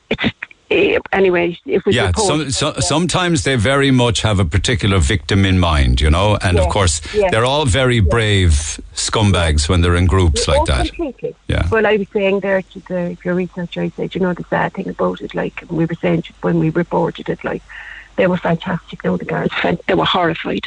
it's, 0.10 0.26
eh, 0.72 1.00
anyway, 1.14 1.58
it 1.66 1.86
was 1.86 1.96
Yeah, 1.96 2.12
some, 2.18 2.52
so, 2.52 2.74
sometimes 2.80 3.46
they 3.46 3.56
very 3.56 3.92
much 3.92 4.24
have 4.24 4.40
a 4.40 4.46
particular 4.46 5.00
victim 5.00 5.46
in 5.46 5.58
mind, 5.58 6.02
you 6.02 6.10
know, 6.10 6.38
and 6.42 6.60
of 6.60 6.68
course 6.68 7.00
yes. 7.14 7.32
they're 7.32 7.46
all 7.46 7.66
very 7.66 8.02
brave 8.02 8.52
scumbags 8.94 9.70
when 9.70 9.80
they're 9.80 9.96
in 9.96 10.08
groups 10.08 10.50
like 10.50 10.64
Oh, 10.64 10.66
that. 10.66 10.88
Completely. 10.88 11.34
Yeah. 11.48 11.70
Well, 11.70 11.88
I 11.88 11.96
was 11.96 12.08
saying 12.12 12.42
there 12.42 12.62
to 12.62 12.80
the, 12.90 13.18
your 13.24 13.36
researcher, 13.36 13.84
I 13.84 13.90
said, 13.96 14.16
you 14.16 14.20
know, 14.20 14.34
the 14.34 14.44
sad 14.50 14.74
thing 14.74 14.90
about 14.90 15.22
it, 15.22 15.34
like 15.34 15.64
we 15.70 15.86
were 15.86 15.96
saying 16.02 16.26
when 16.42 16.60
we 16.60 16.72
reported 16.72 17.30
it, 17.30 17.42
like 17.46 17.64
they 18.16 18.28
were 18.28 18.38
fantastic. 18.38 19.04
No, 19.04 19.18
the 19.18 19.26
guards—they 19.26 19.94
were 19.94 20.06
horrified, 20.06 20.66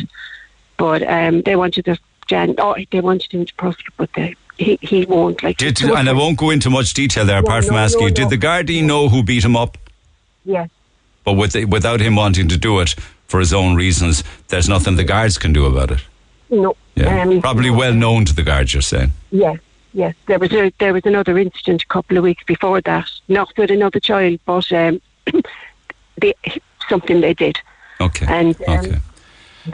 but 0.77 1.03
um, 1.03 1.43
they 1.43 1.57
wanted 1.57 1.85
the 1.85 1.99
Jan, 2.27 2.55
oh, 2.59 2.77
they 2.91 3.01
wanted 3.01 3.33
him 3.33 3.47
to 3.47 3.55
prosecute, 3.55 3.95
but 3.97 4.13
they, 4.15 4.35
he 4.59 4.79
he 4.83 5.07
won't. 5.07 5.43
Like, 5.43 5.59
Did, 5.59 5.81
and 5.83 6.09
I 6.09 6.13
won't 6.13 6.39
go 6.39 6.51
into 6.51 6.71
much 6.71 6.93
detail 6.93 7.25
there, 7.25 7.39
apart 7.39 7.65
No, 7.65 7.69
from 7.69 7.77
asking 7.77 8.01
no, 8.01 8.07
you, 8.09 8.15
did 8.15 8.25
no. 8.25 8.31
the 8.31 8.39
Gardaí 8.39 8.85
know 8.85 9.09
who 9.09 9.23
beat 9.23 9.45
him 9.45 9.57
up? 9.57 9.79
Yes. 10.45 10.71
But 11.25 11.35
with, 11.35 11.55
without 11.69 12.01
him 12.01 12.17
wanting 12.17 12.49
to 12.49 12.57
do 12.57 12.81
it 12.81 12.95
for 13.27 13.41
his 13.41 13.53
own 13.53 13.75
reasons, 13.75 14.23
there's 14.49 14.69
nothing 14.69 14.97
the 14.97 15.05
guards 15.05 15.39
can 15.39 15.53
do 15.53 15.67
about 15.67 15.91
it. 15.91 16.05
No. 16.51 16.77
Yeah. 16.95 17.23
Um, 17.23 17.41
Probably 17.41 17.71
well 17.71 17.93
known 17.93 18.25
to 18.25 18.35
the 18.35 18.43
guards, 18.43 18.73
you're 18.73 18.83
saying. 18.83 19.13
Yes, 19.31 19.59
yes. 19.93 20.15
There 20.27 20.39
was 20.39 20.53
a, 20.53 20.73
there 20.79 20.93
was 20.93 21.05
another 21.05 21.37
incident 21.39 21.83
a 21.83 21.87
couple 21.87 22.17
of 22.17 22.25
weeks 22.25 22.45
before 22.45 22.81
that, 22.83 23.11
not 23.29 23.53
with 23.57 23.71
another 23.71 24.01
child, 24.01 24.41
but 24.47 24.73
um, 24.73 25.01
they, 26.19 26.35
something 26.89 27.21
they 27.21 27.35
did. 27.35 27.59
Okay. 28.01 28.27
And 28.29 28.57
um, 28.69 28.79
okay. 28.79 28.99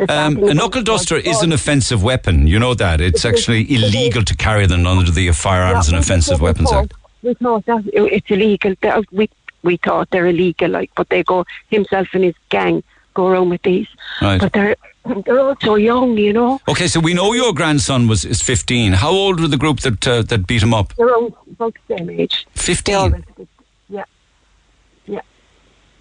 Um, 0.09 0.43
a 0.45 0.55
knuckle 0.55 0.83
duster 0.83 1.17
is 1.17 1.43
an 1.43 1.53
offensive 1.53 2.03
weapon. 2.03 2.47
You 2.47 2.59
know 2.59 2.73
that. 2.75 3.01
It's 3.01 3.25
actually 3.27 3.71
illegal 3.75 4.23
to 4.25 4.35
carry 4.37 4.67
them 4.67 4.87
under 4.87 5.11
the 5.11 5.31
Firearms 5.33 5.89
Yeah, 5.91 5.97
and 5.97 6.05
Offensive 6.05 6.41
Weapons 6.41 6.73
Act. 6.73 6.95
We 7.23 7.35
thought 7.35 7.67
that 7.67 7.85
it- 7.93 8.13
it's 8.13 8.31
illegal. 8.31 8.75
We 9.13 9.29
we 9.63 9.77
thought 9.77 10.11
they're 10.11 10.27
illegal, 10.27 10.71
like, 10.71 10.91
but 10.97 11.09
they 11.11 11.23
go 11.23 11.45
himself 11.69 12.09
and 12.15 12.25
his 12.25 12.35
gang 12.49 12.83
go 13.15 13.29
around 13.29 13.51
with 13.51 13.63
these. 13.63 13.87
Right. 14.21 14.41
But 14.41 14.53
they're 14.55 14.77
they're 15.27 15.41
all 15.41 15.57
so 15.63 15.75
young, 15.75 16.17
you 16.17 16.33
know. 16.33 16.61
Okay, 16.69 16.87
so 16.89 16.99
we 17.01 17.13
know 17.13 17.33
your 17.35 17.53
grandson 17.53 18.09
was 18.09 18.25
is 18.25 18.41
15. 18.41 18.95
How 18.95 19.11
old 19.11 19.41
were 19.41 19.49
the 19.49 19.57
group 19.59 19.81
that 19.81 20.07
uh, 20.09 20.23
that 20.23 20.47
beat 20.47 20.63
him 20.63 20.73
up? 20.73 20.95
They're 20.97 21.15
all 21.15 21.37
about 21.51 21.75
the 21.87 21.97
same 21.99 22.09
age. 22.11 22.47
15. 22.55 23.25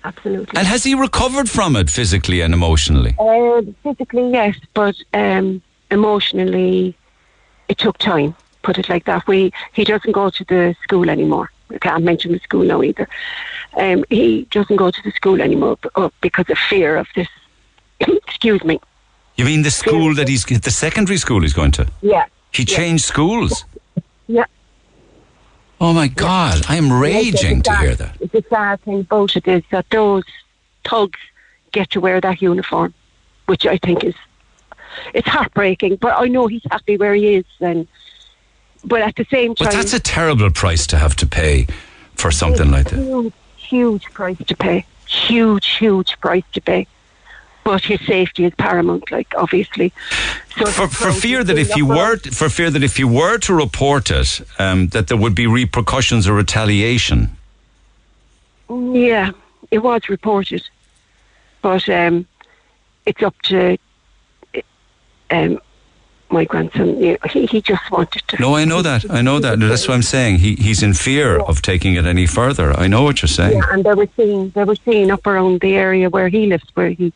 Absolutely. 0.03 0.57
And 0.57 0.67
has 0.67 0.83
he 0.83 0.95
recovered 0.95 1.49
from 1.49 1.75
it 1.75 1.89
physically 1.89 2.41
and 2.41 2.53
emotionally? 2.53 3.15
Uh, 3.19 3.61
physically, 3.83 4.31
yes, 4.31 4.55
but 4.73 4.95
um, 5.13 5.61
emotionally, 5.91 6.95
it 7.67 7.77
took 7.77 7.97
time. 7.97 8.35
Put 8.63 8.77
it 8.77 8.89
like 8.89 9.05
that. 9.05 9.25
We 9.27 9.51
he 9.73 9.83
doesn't 9.83 10.11
go 10.11 10.29
to 10.29 10.43
the 10.45 10.75
school 10.83 11.09
anymore. 11.09 11.51
I 11.71 11.77
can't 11.79 12.03
mention 12.03 12.31
the 12.31 12.39
school 12.39 12.63
now 12.63 12.81
either. 12.83 13.07
Um, 13.77 14.03
he 14.09 14.47
doesn't 14.51 14.75
go 14.75 14.91
to 14.91 15.01
the 15.03 15.11
school 15.11 15.41
anymore 15.41 15.77
uh, 15.95 16.09
because 16.21 16.49
of 16.49 16.57
fear 16.57 16.97
of 16.97 17.07
this. 17.15 17.27
excuse 18.27 18.63
me. 18.63 18.79
You 19.37 19.45
mean 19.45 19.63
the 19.63 19.71
school 19.71 20.13
that 20.15 20.27
he's 20.27 20.43
the 20.45 20.71
secondary 20.71 21.17
school 21.17 21.41
he's 21.41 21.53
going 21.53 21.71
to? 21.71 21.87
Yeah. 22.01 22.25
He 22.51 22.63
Yeah. 22.63 22.77
changed 22.77 23.05
schools. 23.05 23.65
Oh 25.81 25.93
my 25.93 26.09
God, 26.09 26.63
I 26.69 26.75
am 26.75 26.93
raging 26.93 27.63
to 27.63 27.75
hear 27.77 27.95
that. 27.95 28.19
The 28.19 28.45
sad 28.51 28.81
thing 28.83 28.99
about 28.99 29.35
it 29.35 29.47
is 29.47 29.63
that 29.71 29.89
those 29.89 30.23
thugs 30.87 31.19
get 31.71 31.89
to 31.89 31.99
wear 31.99 32.21
that 32.21 32.39
uniform, 32.39 32.93
which 33.47 33.65
I 33.65 33.77
think 33.77 34.03
is 34.03 34.13
it's 35.15 35.27
heartbreaking. 35.27 35.95
But 35.95 36.21
I 36.21 36.27
know 36.27 36.45
he's 36.45 36.61
happy 36.69 36.97
where 36.97 37.15
he 37.15 37.33
is, 37.37 37.45
and 37.59 37.87
but 38.83 39.01
at 39.01 39.15
the 39.15 39.25
same 39.25 39.55
time, 39.55 39.69
But 39.69 39.73
that's 39.73 39.93
a 39.93 39.99
terrible 39.99 40.51
price 40.51 40.85
to 40.85 40.99
have 40.99 41.15
to 41.15 41.25
pay 41.25 41.65
for 42.13 42.29
something 42.29 42.69
like 42.69 42.91
that. 42.91 42.99
Huge, 42.99 43.33
huge 43.55 44.03
price 44.13 44.37
to 44.37 44.55
pay. 44.55 44.85
Huge, 45.07 45.65
huge 45.77 46.19
price 46.19 46.43
to 46.53 46.61
pay. 46.61 46.85
But 47.63 47.83
his 47.83 47.99
safety 48.07 48.45
is 48.45 48.53
paramount, 48.55 49.11
like 49.11 49.33
obviously. 49.37 49.93
So 50.57 50.65
For, 50.65 50.87
for 50.87 51.11
fear 51.11 51.43
that 51.43 51.57
if 51.57 51.75
you 51.75 51.85
were 51.85 52.17
for 52.17 52.49
fear 52.49 52.71
that 52.71 52.83
if 52.83 52.97
you 52.97 53.07
were 53.07 53.37
to 53.39 53.53
report 53.53 54.09
it, 54.09 54.41
um, 54.57 54.87
that 54.89 55.07
there 55.07 55.17
would 55.17 55.35
be 55.35 55.47
repercussions 55.47 56.27
or 56.27 56.33
retaliation. 56.33 57.37
Yeah, 58.69 59.31
it 59.69 59.79
was 59.79 60.09
reported, 60.09 60.63
but 61.61 61.87
um, 61.89 62.25
it's 63.05 63.21
up 63.21 63.39
to 63.43 63.77
um, 65.29 65.59
my 66.31 66.45
grandson. 66.45 67.01
You 67.01 67.11
know, 67.13 67.17
he 67.29 67.45
he 67.45 67.61
just 67.61 67.89
wanted 67.91 68.23
to. 68.27 68.41
No, 68.41 68.55
I 68.55 68.65
know 68.65 68.81
that. 68.81 69.09
I 69.09 69.21
know 69.21 69.39
that. 69.39 69.59
That's 69.59 69.87
what 69.87 69.93
I'm 69.95 70.01
saying. 70.01 70.37
He 70.37 70.55
he's 70.55 70.81
in 70.83 70.93
fear 70.93 71.39
of 71.39 71.61
taking 71.61 71.95
it 71.95 72.05
any 72.05 72.25
further. 72.25 72.71
I 72.79 72.87
know 72.87 73.03
what 73.03 73.21
you're 73.21 73.27
saying. 73.29 73.57
Yeah, 73.57 73.73
and 73.73 73.83
they 73.83 73.93
were 73.93 74.07
seeing 74.15 74.49
they 74.51 74.63
were 74.63 74.75
seeing 74.75 75.11
up 75.11 75.25
around 75.27 75.61
the 75.61 75.75
area 75.75 76.09
where 76.09 76.29
he 76.29 76.47
lives, 76.47 76.63
where 76.73 76.89
he 76.89 77.13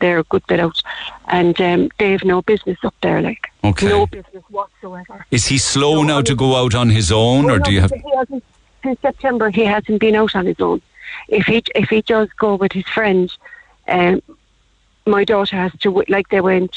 they're 0.00 0.18
a 0.18 0.24
good 0.24 0.46
bit 0.46 0.60
out, 0.60 0.80
and 1.28 1.60
um, 1.60 1.88
they 1.98 2.12
have 2.12 2.24
no 2.24 2.42
business 2.42 2.78
up 2.84 2.94
there, 3.02 3.20
like 3.20 3.48
Okay. 3.64 3.88
no 3.88 4.06
business 4.06 4.44
whatsoever. 4.50 5.24
Is 5.30 5.46
he 5.46 5.58
slow 5.58 6.02
now 6.02 6.20
to 6.22 6.34
go 6.34 6.56
out 6.56 6.74
on 6.74 6.90
his 6.90 7.12
own, 7.12 7.50
or 7.50 7.58
no, 7.58 7.64
do 7.64 7.72
you 7.72 7.80
have? 7.80 7.90
because 7.90 8.04
He 8.10 8.16
hasn't, 8.16 8.44
since 8.82 9.00
September, 9.00 9.50
he 9.50 9.64
hasn't 9.64 10.00
been 10.00 10.16
out 10.16 10.34
on 10.34 10.46
his 10.46 10.60
own. 10.60 10.82
If 11.28 11.46
he 11.46 11.62
if 11.74 11.88
he 11.88 12.02
does 12.02 12.28
go 12.38 12.54
with 12.56 12.72
his 12.72 12.86
friends, 12.86 13.38
um, 13.88 14.22
my 15.06 15.24
daughter 15.24 15.56
has 15.56 15.72
to 15.80 16.04
like 16.08 16.28
they 16.28 16.40
went 16.40 16.76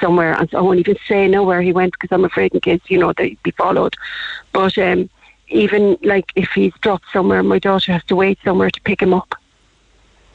somewhere, 0.00 0.34
and 0.34 0.48
so 0.50 0.58
I 0.58 0.60
won't 0.60 0.78
even 0.80 0.96
say 1.08 1.28
now 1.28 1.42
where 1.44 1.62
he 1.62 1.72
went 1.72 1.92
because 1.92 2.12
I'm 2.12 2.24
afraid 2.24 2.52
in 2.54 2.60
case 2.60 2.80
you 2.88 2.98
know 2.98 3.12
they'd 3.12 3.42
be 3.42 3.50
followed. 3.52 3.96
But 4.52 4.76
um, 4.78 5.10
even 5.48 5.96
like 6.02 6.32
if 6.34 6.50
he's 6.50 6.72
dropped 6.80 7.06
somewhere, 7.12 7.42
my 7.42 7.58
daughter 7.58 7.92
has 7.92 8.04
to 8.04 8.16
wait 8.16 8.38
somewhere 8.44 8.70
to 8.70 8.80
pick 8.82 9.00
him 9.00 9.14
up. 9.14 9.34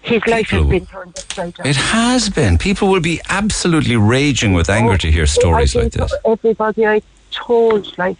His 0.01 0.25
life 0.25 0.49
has 0.49 0.65
been 0.65 0.87
turned 0.87 1.15
upside 1.15 1.53
down. 1.53 1.67
It 1.67 1.75
has 1.75 2.29
been. 2.29 2.57
People 2.57 2.87
will 2.89 3.01
be 3.01 3.21
absolutely 3.29 3.95
raging 3.95 4.53
with 4.53 4.69
anger 4.69 4.97
to 4.97 5.11
hear 5.11 5.27
stories 5.27 5.75
like 5.75 5.91
this. 5.91 6.11
Everybody 6.25 6.87
I 6.87 7.01
told, 7.29 7.95
like 7.99 8.17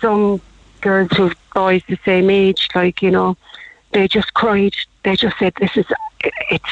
some 0.00 0.40
girls 0.80 1.12
who've 1.12 1.34
boys 1.54 1.82
the 1.88 1.98
same 2.04 2.28
age, 2.28 2.68
like 2.74 3.00
you 3.00 3.10
know, 3.10 3.36
they 3.92 4.08
just 4.08 4.34
cried. 4.34 4.74
They 5.04 5.16
just 5.16 5.38
said, 5.38 5.54
"This 5.60 5.76
is 5.76 5.86
it's," 6.50 6.70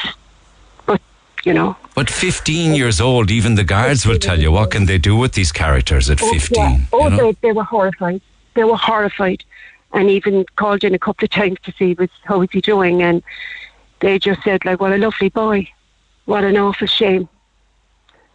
you 1.43 1.53
know, 1.53 1.75
But 1.95 2.09
15 2.09 2.73
years 2.73 3.01
old, 3.01 3.29
even 3.29 3.55
the 3.55 3.63
guards 3.63 4.05
will 4.05 4.17
tell 4.17 4.39
you 4.39 4.51
what 4.51 4.71
can 4.71 4.85
they 4.85 4.97
do 4.97 5.15
with 5.15 5.33
these 5.33 5.51
characters 5.51 6.09
at 6.09 6.19
15. 6.19 6.57
Oh, 6.57 6.61
yeah. 6.61 6.79
Oh, 6.93 7.03
you 7.03 7.09
know? 7.09 7.17
they, 7.17 7.37
they 7.41 7.51
were 7.51 7.63
horrified. 7.63 8.21
They 8.55 8.63
were 8.63 8.77
horrified, 8.77 9.43
and 9.93 10.09
even 10.09 10.45
called 10.55 10.83
in 10.83 10.93
a 10.93 10.99
couple 10.99 11.25
of 11.25 11.31
times 11.31 11.57
to 11.63 11.73
see 11.73 11.93
was, 11.93 12.09
how 12.23 12.41
is 12.41 12.49
he 12.51 12.61
doing, 12.61 13.01
and 13.01 13.23
they 13.99 14.19
just 14.19 14.43
said 14.43 14.63
like, 14.65 14.79
"What 14.79 14.93
a 14.93 14.97
lovely 14.97 15.29
boy, 15.29 15.67
what 16.25 16.43
an 16.43 16.57
awful 16.57 16.87
shame," 16.87 17.27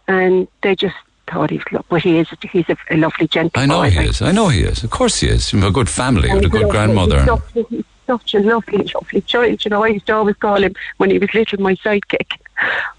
and 0.07 0.47
they 0.61 0.75
just 0.75 0.95
thought 1.29 1.49
he's 1.51 1.63
lo- 1.71 1.85
well, 1.89 2.01
he 2.01 2.17
is 2.17 2.27
he's 2.51 2.67
a, 2.69 2.77
a 2.89 2.97
lovely 2.97 3.27
gentleman. 3.27 3.71
I 3.71 3.73
know 3.73 3.81
boy. 3.81 3.89
he 3.91 3.97
like, 3.97 4.09
is. 4.09 4.21
I 4.21 4.31
know 4.31 4.49
he 4.49 4.61
is. 4.61 4.83
Of 4.83 4.89
course 4.89 5.19
he 5.19 5.27
is. 5.27 5.49
From 5.49 5.63
a 5.63 5.71
good 5.71 5.89
family 5.89 6.29
and 6.29 6.43
a 6.43 6.49
good 6.49 6.61
lovely. 6.61 6.71
grandmother. 6.71 7.19
He's 7.19 7.27
such, 7.27 7.69
he's 7.69 7.85
such 8.07 8.33
a 8.35 8.39
lovely, 8.39 8.91
lovely 8.93 9.21
child. 9.21 9.63
You 9.63 9.69
know, 9.69 9.83
I 9.83 9.87
used 9.89 10.07
to 10.07 10.15
always 10.15 10.35
call 10.35 10.61
him 10.61 10.75
when 10.97 11.11
he 11.11 11.19
was 11.19 11.33
little 11.33 11.61
my 11.61 11.75
sidekick. 11.75 12.39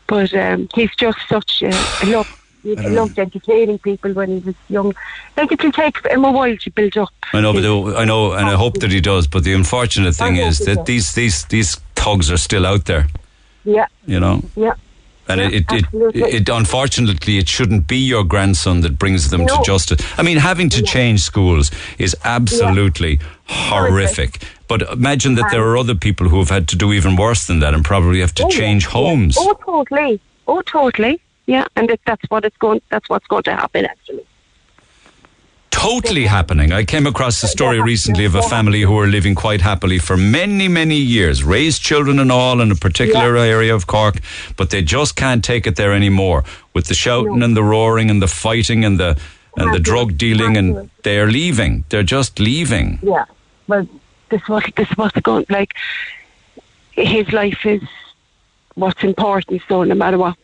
But 0.07 0.35
um, 0.35 0.69
he's 0.75 0.95
just 0.97 1.19
such 1.29 1.63
a, 1.63 1.69
a 2.03 2.07
love. 2.07 2.37
He 2.63 2.75
loved 2.77 3.19
entertaining 3.19 3.79
people 3.79 4.13
when 4.13 4.29
he 4.29 4.39
was 4.47 4.55
young. 4.69 4.93
Like 5.37 5.51
it 5.51 5.63
will 5.63 5.73
take 5.73 6.05
him 6.07 6.25
a 6.27 6.31
while 6.31 6.57
to 6.59 6.71
build 6.71 6.97
up. 6.99 7.09
I 7.33 7.41
know, 7.41 7.55
but 7.55 7.63
the- 7.63 7.97
I 7.97 8.05
know, 8.05 8.33
and 8.33 8.47
I 8.49 8.55
hope 8.55 8.81
that 8.81 8.91
he 8.93 9.01
does. 9.01 9.27
But 9.27 9.45
the 9.45 9.55
unfortunate 9.55 10.15
thing 10.15 10.37
is 10.37 10.59
that 10.59 10.85
these 10.85 11.15
these 11.15 11.45
these 11.47 11.77
thugs 11.95 12.31
are 12.31 12.37
still 12.37 12.67
out 12.67 12.85
there. 12.85 13.07
Yeah, 13.65 13.87
You 14.07 14.21
know, 14.21 14.43
yeah. 14.57 14.75
and 15.29 15.41
it, 15.41 15.65
it, 15.71 15.85
it 15.93 16.35
it 16.35 16.49
unfortunately 16.49 17.39
it 17.39 17.49
shouldn't 17.49 17.87
be 17.87 17.99
your 17.99 18.25
grandson 18.25 18.81
that 18.83 18.99
brings 18.99 19.29
them 19.31 19.47
to 19.47 19.63
justice. 19.65 20.01
I 20.19 20.23
mean, 20.23 20.37
having 20.39 20.69
to 20.71 20.83
change 20.83 21.21
schools 21.21 21.71
is 21.99 22.15
absolutely 22.25 23.21
horrific. 23.47 24.43
But 24.71 24.83
imagine 24.83 25.35
that 25.35 25.49
there 25.51 25.65
are 25.69 25.77
other 25.77 25.95
people 25.97 26.29
who 26.31 26.39
have 26.39 26.49
had 26.49 26.67
to 26.69 26.77
do 26.77 26.93
even 26.93 27.17
worse 27.17 27.47
than 27.49 27.59
that 27.61 27.75
and 27.75 27.85
probably 27.85 28.21
have 28.21 28.35
to 28.37 28.45
Oh, 28.45 28.49
change 28.49 28.85
yeah. 28.85 28.91
homes. 28.93 29.37
Oh, 29.39 29.53
totally. 29.67 30.21
Oh, 30.47 30.63
totally. 30.63 31.21
Yeah, 31.47 31.67
and 31.77 31.91
it, 31.91 32.01
that's 32.07 32.25
what 32.31 32.45
it's 32.45 32.57
going. 32.57 32.81
That's 32.93 33.09
what's 33.11 33.27
going 33.27 33.43
to 33.51 33.55
happen. 33.57 33.85
Actually, 33.85 34.25
totally 35.71 36.27
happening. 36.27 36.73
I 36.73 36.85
came 36.85 37.07
across 37.07 37.43
a 37.43 37.49
story 37.49 37.81
recently 37.81 38.25
of 38.25 38.35
a 38.35 38.43
family 38.43 38.83
who 38.83 38.93
were 38.95 39.07
living 39.09 39.35
quite 39.35 39.61
happily 39.61 39.99
for 39.99 40.17
many, 40.17 40.69
many 40.69 40.97
years, 40.97 41.43
raised 41.43 41.83
children 41.83 42.19
and 42.19 42.31
all 42.31 42.61
in 42.61 42.71
a 42.71 42.75
particular 42.77 43.37
area 43.37 43.75
of 43.75 43.87
Cork, 43.87 44.17
but 44.57 44.71
they 44.71 44.83
just 44.83 45.17
can't 45.17 45.43
take 45.45 45.67
it 45.67 45.77
there 45.77 45.93
anymore 45.93 46.45
with 46.75 46.87
the 46.87 46.95
shouting 46.95 47.43
and 47.43 47.57
the 47.57 47.65
roaring 47.65 48.11
and 48.11 48.21
the 48.23 48.29
fighting 48.29 48.85
and 48.85 48.99
the 49.01 49.19
and 49.57 49.75
the 49.75 49.81
drug 49.81 50.17
dealing 50.17 50.57
and 50.57 50.91
they're 51.03 51.27
leaving. 51.27 51.85
They're 51.89 52.05
just 52.05 52.39
leaving. 52.39 52.99
yeah. 53.03 53.25
Well, 53.67 53.87
this 54.31 54.49
what 54.49 54.65
this 54.77 54.89
what's 54.97 55.21
going 55.21 55.47
like. 55.49 55.75
His 56.93 57.33
life 57.33 57.65
is 57.65 57.83
what's 58.75 59.03
important. 59.05 59.63
So 59.69 59.85
no 59.85 59.95
matter 59.95 60.19
what, 60.19 60.37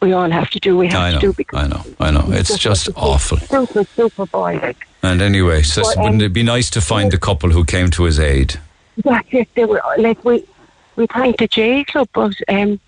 we 0.00 0.12
all 0.12 0.30
have 0.30 0.50
to 0.50 0.60
do. 0.60 0.76
We 0.76 0.88
have 0.88 1.02
I 1.02 1.10
to 1.12 1.18
do 1.18 1.32
because 1.32 1.64
I 1.64 1.68
know, 1.68 1.84
I 1.98 2.10
know. 2.10 2.26
It's 2.28 2.58
just 2.58 2.88
awful. 2.96 3.38
super 3.38 3.84
super 3.84 4.26
boy. 4.26 4.58
Like 4.62 4.86
And 5.02 5.22
anyway, 5.22 5.62
so 5.62 5.82
Well, 5.82 5.98
um, 5.98 6.04
wouldn't 6.04 6.22
it 6.22 6.32
be 6.32 6.42
nice 6.42 6.70
to 6.70 6.80
find 6.80 7.10
the 7.10 7.18
couple 7.18 7.50
who 7.50 7.64
came 7.64 7.90
to 7.90 8.04
his 8.04 8.18
aid? 8.18 8.60
that's 9.04 9.28
it. 9.30 9.48
They 9.54 9.64
were 9.64 9.82
like 9.98 10.24
we 10.24 10.44
we 10.96 11.06
thanked 11.06 11.38
the 11.38 11.48
J 11.48 11.84
Club, 11.84 12.08
but 12.12 12.34
um, 12.48 12.80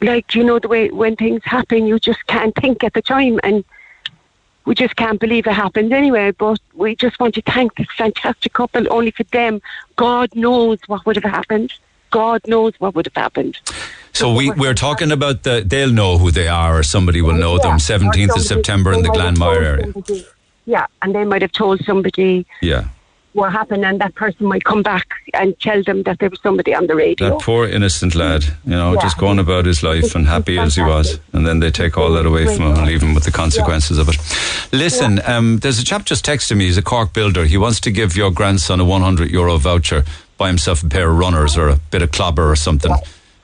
like 0.00 0.34
you 0.34 0.44
know 0.44 0.58
the 0.58 0.68
way 0.68 0.90
when 0.90 1.16
things 1.16 1.42
happen, 1.44 1.86
you 1.86 1.98
just 1.98 2.26
can't 2.26 2.54
think 2.54 2.84
at 2.84 2.94
the 2.94 3.02
time, 3.02 3.40
and 3.42 3.64
we 4.66 4.74
just 4.74 4.96
can't 4.96 5.18
believe 5.18 5.46
it 5.46 5.52
happened 5.54 5.92
anyway. 5.92 6.30
But 6.32 6.58
we 6.74 6.94
just 6.96 7.18
want 7.18 7.34
to 7.36 7.42
thank 7.42 7.74
this 7.76 7.86
fantastic 7.96 8.52
couple. 8.52 8.92
Only 8.92 9.10
for 9.12 9.22
them, 9.24 9.62
God 9.96 10.34
knows 10.34 10.78
what 10.86 11.06
would 11.06 11.16
have 11.16 11.24
happened. 11.32 11.72
God 12.10 12.40
knows 12.46 12.72
what 12.78 12.94
would 12.94 13.06
have 13.06 13.14
happened. 13.14 13.58
So 14.12 14.32
we, 14.32 14.50
we're 14.50 14.74
talking 14.74 15.10
about 15.12 15.42
the, 15.42 15.62
they'll 15.66 15.92
know 15.92 16.18
who 16.18 16.30
they 16.30 16.48
are 16.48 16.78
or 16.78 16.82
somebody 16.82 17.20
will 17.20 17.34
know 17.34 17.58
them, 17.58 17.76
17th 17.78 18.36
of 18.36 18.42
September 18.42 18.92
in 18.92 19.02
the 19.02 19.08
Glanmire 19.08 19.62
area. 19.62 19.92
somebody- 19.92 20.26
Yeah, 20.66 20.86
and 21.02 21.14
they 21.14 21.24
might 21.24 21.42
have 21.42 21.52
told 21.52 21.84
somebody 21.84 22.46
Yeah. 22.60 22.84
What 23.36 23.52
happened, 23.52 23.84
and 23.84 24.00
that 24.00 24.14
person 24.14 24.46
might 24.46 24.64
come 24.64 24.82
back 24.82 25.06
and 25.34 25.58
tell 25.60 25.82
them 25.82 26.02
that 26.04 26.18
there 26.18 26.30
was 26.30 26.40
somebody 26.42 26.74
on 26.74 26.86
the 26.86 26.96
radio. 26.96 27.30
That 27.30 27.40
poor 27.40 27.68
innocent 27.68 28.14
lad, 28.14 28.44
you 28.64 28.72
know, 28.72 28.94
Yeah. 28.94 29.02
just 29.02 29.18
going 29.18 29.38
about 29.38 29.66
his 29.66 29.82
life 29.82 30.14
and 30.14 30.26
happy 30.26 30.58
as 30.58 30.74
he 30.74 30.82
was. 30.82 31.20
And 31.32 31.46
then 31.46 31.60
they 31.60 31.70
take 31.70 31.96
all 31.98 32.12
that 32.12 32.26
away 32.26 32.46
from 32.46 32.64
him 32.66 32.74
and 32.78 32.86
leave 32.86 33.02
him 33.02 33.14
with 33.14 33.24
the 33.24 33.30
consequences 33.30 33.98
of 33.98 34.08
it. 34.08 34.16
Listen, 34.72 35.20
um, 35.26 35.58
there's 35.58 35.78
a 35.78 35.84
chap 35.84 36.04
just 36.06 36.24
texted 36.24 36.56
me. 36.56 36.64
He's 36.64 36.78
a 36.78 36.82
Cork 36.82 37.12
builder. 37.12 37.44
He 37.44 37.58
wants 37.58 37.78
to 37.80 37.90
give 37.90 38.16
your 38.16 38.30
grandson 38.30 38.80
a 38.80 38.84
100 38.84 39.30
euro 39.30 39.58
voucher, 39.58 40.04
buy 40.38 40.48
himself 40.48 40.82
a 40.82 40.88
pair 40.88 41.10
of 41.10 41.18
runners 41.18 41.56
or 41.56 41.68
a 41.68 41.76
bit 41.90 42.02
of 42.02 42.10
clobber 42.12 42.50
or 42.50 42.56
something. 42.56 42.92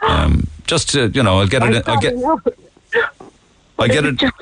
Um, 0.03 0.49
just 0.67 0.91
to, 0.91 1.09
you 1.09 1.23
know, 1.23 1.39
I'll 1.41 1.47
get 1.47 1.63
it. 1.63 1.87
I'll 1.89 2.01
get. 2.01 2.15
I 3.79 3.89
get 3.89 4.05
it. 4.05 4.17
Just, 4.17 4.35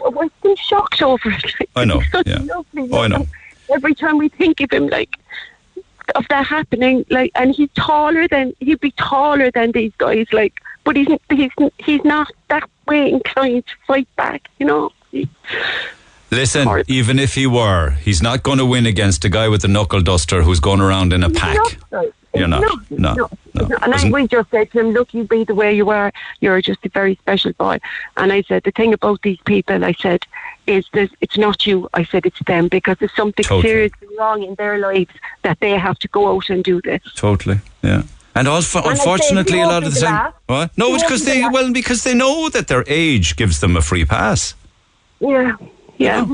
been 0.42 0.56
shocked 0.56 1.02
over 1.02 1.30
it. 1.30 1.68
I 1.76 1.84
know, 1.84 2.00
he's 2.00 2.10
such 2.12 2.26
a 2.26 2.30
yeah. 2.42 2.62
Oh, 2.92 3.00
I 3.02 3.08
know. 3.08 3.26
Every 3.72 3.94
time 3.94 4.18
we 4.18 4.28
think 4.28 4.60
of 4.60 4.72
him, 4.72 4.88
like 4.88 5.16
of 6.14 6.26
that 6.28 6.46
happening, 6.46 7.04
like, 7.10 7.30
and 7.34 7.54
he's 7.54 7.70
taller 7.74 8.26
than 8.28 8.54
he'd 8.60 8.80
be 8.80 8.90
taller 8.92 9.50
than 9.50 9.72
these 9.72 9.92
guys, 9.98 10.26
like, 10.32 10.54
but 10.84 10.96
he's 10.96 11.08
he's 11.30 11.50
he's 11.78 12.04
not 12.04 12.28
that 12.48 12.68
way 12.86 13.10
inclined 13.10 13.66
to 13.66 13.74
fight 13.86 14.08
back, 14.16 14.48
you 14.58 14.66
know. 14.66 14.92
Listen, 16.30 16.68
even 16.86 17.18
if 17.18 17.34
he 17.34 17.46
were, 17.46 17.90
he's 17.90 18.22
not 18.22 18.44
going 18.44 18.58
to 18.58 18.64
win 18.64 18.86
against 18.86 19.24
a 19.24 19.28
guy 19.28 19.48
with 19.48 19.64
a 19.64 19.68
knuckle 19.68 20.00
duster 20.00 20.42
who's 20.42 20.60
going 20.60 20.80
around 20.80 21.12
in 21.12 21.24
a 21.24 21.30
pack. 21.30 21.58
You're 22.32 22.46
not. 22.46 22.62
No, 22.90 23.14
No, 23.14 23.28
no. 23.54 23.68
And 23.82 23.92
I, 23.92 24.10
we 24.10 24.28
just 24.28 24.48
said 24.50 24.70
to 24.70 24.78
him, 24.78 24.90
look, 24.92 25.12
you 25.12 25.24
be 25.24 25.42
the 25.42 25.56
way 25.56 25.74
you 25.74 25.90
are. 25.90 26.12
You're 26.40 26.62
just 26.62 26.86
a 26.86 26.88
very 26.88 27.16
special 27.16 27.52
boy. 27.54 27.80
And 28.16 28.32
I 28.32 28.42
said, 28.42 28.62
the 28.62 28.70
thing 28.70 28.92
about 28.94 29.22
these 29.22 29.40
people, 29.44 29.84
I 29.84 29.92
said, 29.94 30.24
is 30.76 30.86
that 30.92 31.10
it's 31.20 31.36
not 31.36 31.66
you. 31.66 31.88
I 31.92 32.04
said, 32.04 32.22
it's 32.26 32.42
them 32.46 32.68
because 32.68 32.96
there's 32.98 33.14
something 33.16 33.44
Totally. 33.44 33.68
seriously 33.68 34.08
wrong 34.18 34.42
in 34.42 34.54
their 34.54 34.78
lives 34.78 35.14
that 35.42 35.58
they 35.60 35.70
have 35.86 35.98
to 35.98 36.08
go 36.08 36.22
out 36.34 36.48
and 36.50 36.62
do 36.64 36.80
this. 36.82 37.02
Totally, 37.16 37.58
yeah. 37.82 38.02
And 38.34 38.46
also, 38.48 38.78
And 38.80 38.92
unfortunately, 38.92 39.60
a 39.60 39.66
lot 39.66 39.82
of 39.84 39.92
the 39.94 40.00
time, 40.00 40.32
what? 40.46 40.70
No, 40.78 40.94
it's 40.94 41.02
because 41.02 41.24
they 41.24 41.40
well 41.56 41.72
because 41.72 42.04
they 42.04 42.14
know 42.14 42.48
that 42.50 42.68
their 42.68 42.84
age 42.86 43.34
gives 43.36 43.58
them 43.60 43.76
a 43.76 43.82
free 43.82 44.04
pass. 44.04 44.54
Yeah, 45.18 45.56
yeah. 45.98 46.24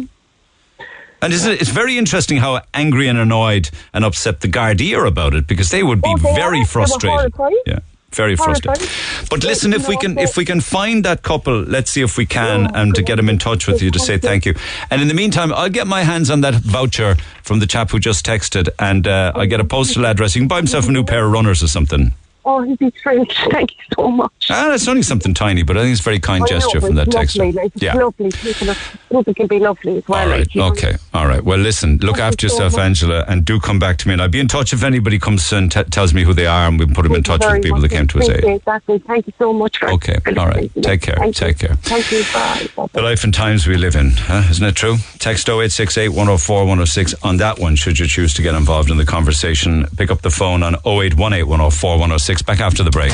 And 1.22 1.32
isn't 1.32 1.50
it, 1.52 1.60
it's 1.62 1.70
very 1.70 1.96
interesting 1.96 2.36
how 2.36 2.60
angry 2.74 3.08
and 3.08 3.18
annoyed 3.18 3.70
and 3.94 4.04
upset 4.04 4.40
the 4.42 4.48
Gardaí 4.48 4.94
are 4.96 5.06
about 5.06 5.34
it 5.34 5.46
because 5.46 5.70
they 5.70 5.82
would 5.82 6.02
be 6.02 6.10
Oh, 6.14 6.18
they 6.18 6.30
are. 6.30 6.34
very 6.34 6.60
were 6.60 6.66
frustrated. 6.66 7.32
Yeah, 7.66 7.78
very 8.16 8.36
frustrated. 8.36 8.88
But 9.30 9.44
listen, 9.44 9.72
if 9.72 9.86
we 9.88 9.96
can 9.96 10.18
if 10.18 10.36
we 10.36 10.44
can 10.44 10.60
find 10.60 11.04
that 11.04 11.22
couple, 11.22 11.60
let's 11.60 11.90
see 11.90 12.02
if 12.02 12.16
we 12.16 12.26
can, 12.26 12.74
and 12.74 12.94
to 12.94 13.02
get 13.02 13.16
them 13.16 13.28
in 13.28 13.38
touch 13.38 13.66
with 13.66 13.82
you 13.82 13.90
to 13.90 13.98
say 13.98 14.18
thank 14.18 14.46
you. 14.46 14.54
And 14.90 15.02
in 15.02 15.08
the 15.08 15.14
meantime, 15.14 15.52
I'll 15.52 15.68
get 15.70 15.86
my 15.86 16.02
hands 16.02 16.30
on 16.30 16.40
that 16.40 16.54
voucher 16.54 17.16
from 17.42 17.60
the 17.60 17.66
chap 17.66 17.90
who 17.90 17.98
just 17.98 18.24
texted, 18.26 18.68
and 18.78 19.06
uh, 19.06 19.32
I 19.34 19.46
get 19.46 19.60
a 19.60 19.64
postal 19.64 20.06
address. 20.06 20.34
He 20.34 20.40
can 20.40 20.48
buy 20.48 20.56
himself 20.56 20.88
a 20.88 20.92
new 20.92 21.04
pair 21.04 21.24
of 21.24 21.32
runners 21.32 21.62
or 21.62 21.68
something. 21.68 22.12
Oh, 22.48 22.62
he'd 22.62 22.78
be 22.78 22.90
thrilled. 22.90 23.30
Thank 23.50 23.72
you 23.72 23.84
so 23.96 24.08
much. 24.08 24.46
Ah, 24.50 24.72
it's 24.72 24.86
only 24.86 25.02
something 25.02 25.34
tiny, 25.34 25.64
but 25.64 25.76
I 25.76 25.80
think 25.82 25.92
it's 25.92 26.00
a 26.00 26.04
very 26.04 26.20
kind 26.20 26.44
I 26.44 26.46
gesture 26.46 26.80
but 26.80 26.86
from 26.86 26.94
that 26.94 27.12
lovely. 27.12 27.70
Yeah. 27.74 27.94
lovely. 27.96 28.30
People, 28.30 28.70
are, 28.70 28.76
people 29.10 29.34
can 29.34 29.46
be 29.48 29.58
lovely 29.58 29.96
as 29.98 30.06
well. 30.06 30.20
All 30.20 30.28
right. 30.28 30.38
like, 30.38 30.54
you 30.54 30.60
know. 30.60 30.68
Okay. 30.68 30.94
All 31.12 31.26
right. 31.26 31.42
Well, 31.42 31.58
listen. 31.58 31.98
Look 31.98 32.18
after 32.18 32.46
you 32.46 32.52
yourself, 32.52 32.74
much. 32.74 32.82
Angela, 32.82 33.24
and 33.26 33.44
do 33.44 33.58
come 33.58 33.80
back 33.80 33.96
to 33.98 34.06
me. 34.08 34.12
And 34.14 34.22
I'll 34.22 34.28
be 34.28 34.38
in 34.38 34.46
touch 34.46 34.72
if 34.72 34.84
anybody 34.84 35.18
comes 35.18 35.52
and 35.52 35.72
t- 35.72 35.82
tells 35.84 36.14
me 36.14 36.22
who 36.22 36.34
they 36.34 36.46
are, 36.46 36.68
and 36.68 36.78
we 36.78 36.86
can 36.86 36.94
put 36.94 37.02
them 37.02 37.16
in 37.16 37.24
touch 37.24 37.44
with 37.44 37.64
people 37.64 37.80
that 37.80 37.90
came 37.90 38.06
to 38.06 38.18
his 38.18 38.28
aid. 38.28 38.44
and 38.44 39.04
Thank 39.04 39.26
you 39.26 39.32
so 39.38 39.52
much 39.52 39.78
for 39.78 39.90
Okay. 39.90 40.18
All 40.38 40.46
right. 40.46 40.70
Take 40.82 41.02
care. 41.02 41.16
Thank 41.16 41.34
Take 41.34 41.58
care. 41.58 41.74
Thank 41.82 42.12
you. 42.12 42.22
Bye. 42.32 42.68
Bye. 42.76 42.86
The 42.92 43.02
life 43.02 43.24
and 43.24 43.34
times 43.34 43.66
we 43.66 43.76
live 43.76 43.96
in, 43.96 44.12
huh? 44.12 44.46
isn't 44.50 44.64
it 44.64 44.76
true? 44.76 44.96
Text 45.18 45.48
0868 45.48 46.10
104 46.10 46.58
106 46.60 47.14
on 47.24 47.38
that 47.38 47.58
one, 47.58 47.74
should 47.74 47.98
you 47.98 48.06
choose 48.06 48.32
to 48.34 48.42
get 48.42 48.54
involved 48.54 48.90
in 48.90 48.98
the 48.98 49.04
conversation. 49.04 49.86
Pick 49.96 50.12
up 50.12 50.22
the 50.22 50.30
phone 50.30 50.62
on 50.62 50.74
0818 50.86 51.48
104 51.48 51.90
106. 51.90 52.35
106. 52.36 52.42
Back 52.42 52.60
after 52.60 52.82
the 52.82 52.90
break. 52.90 53.10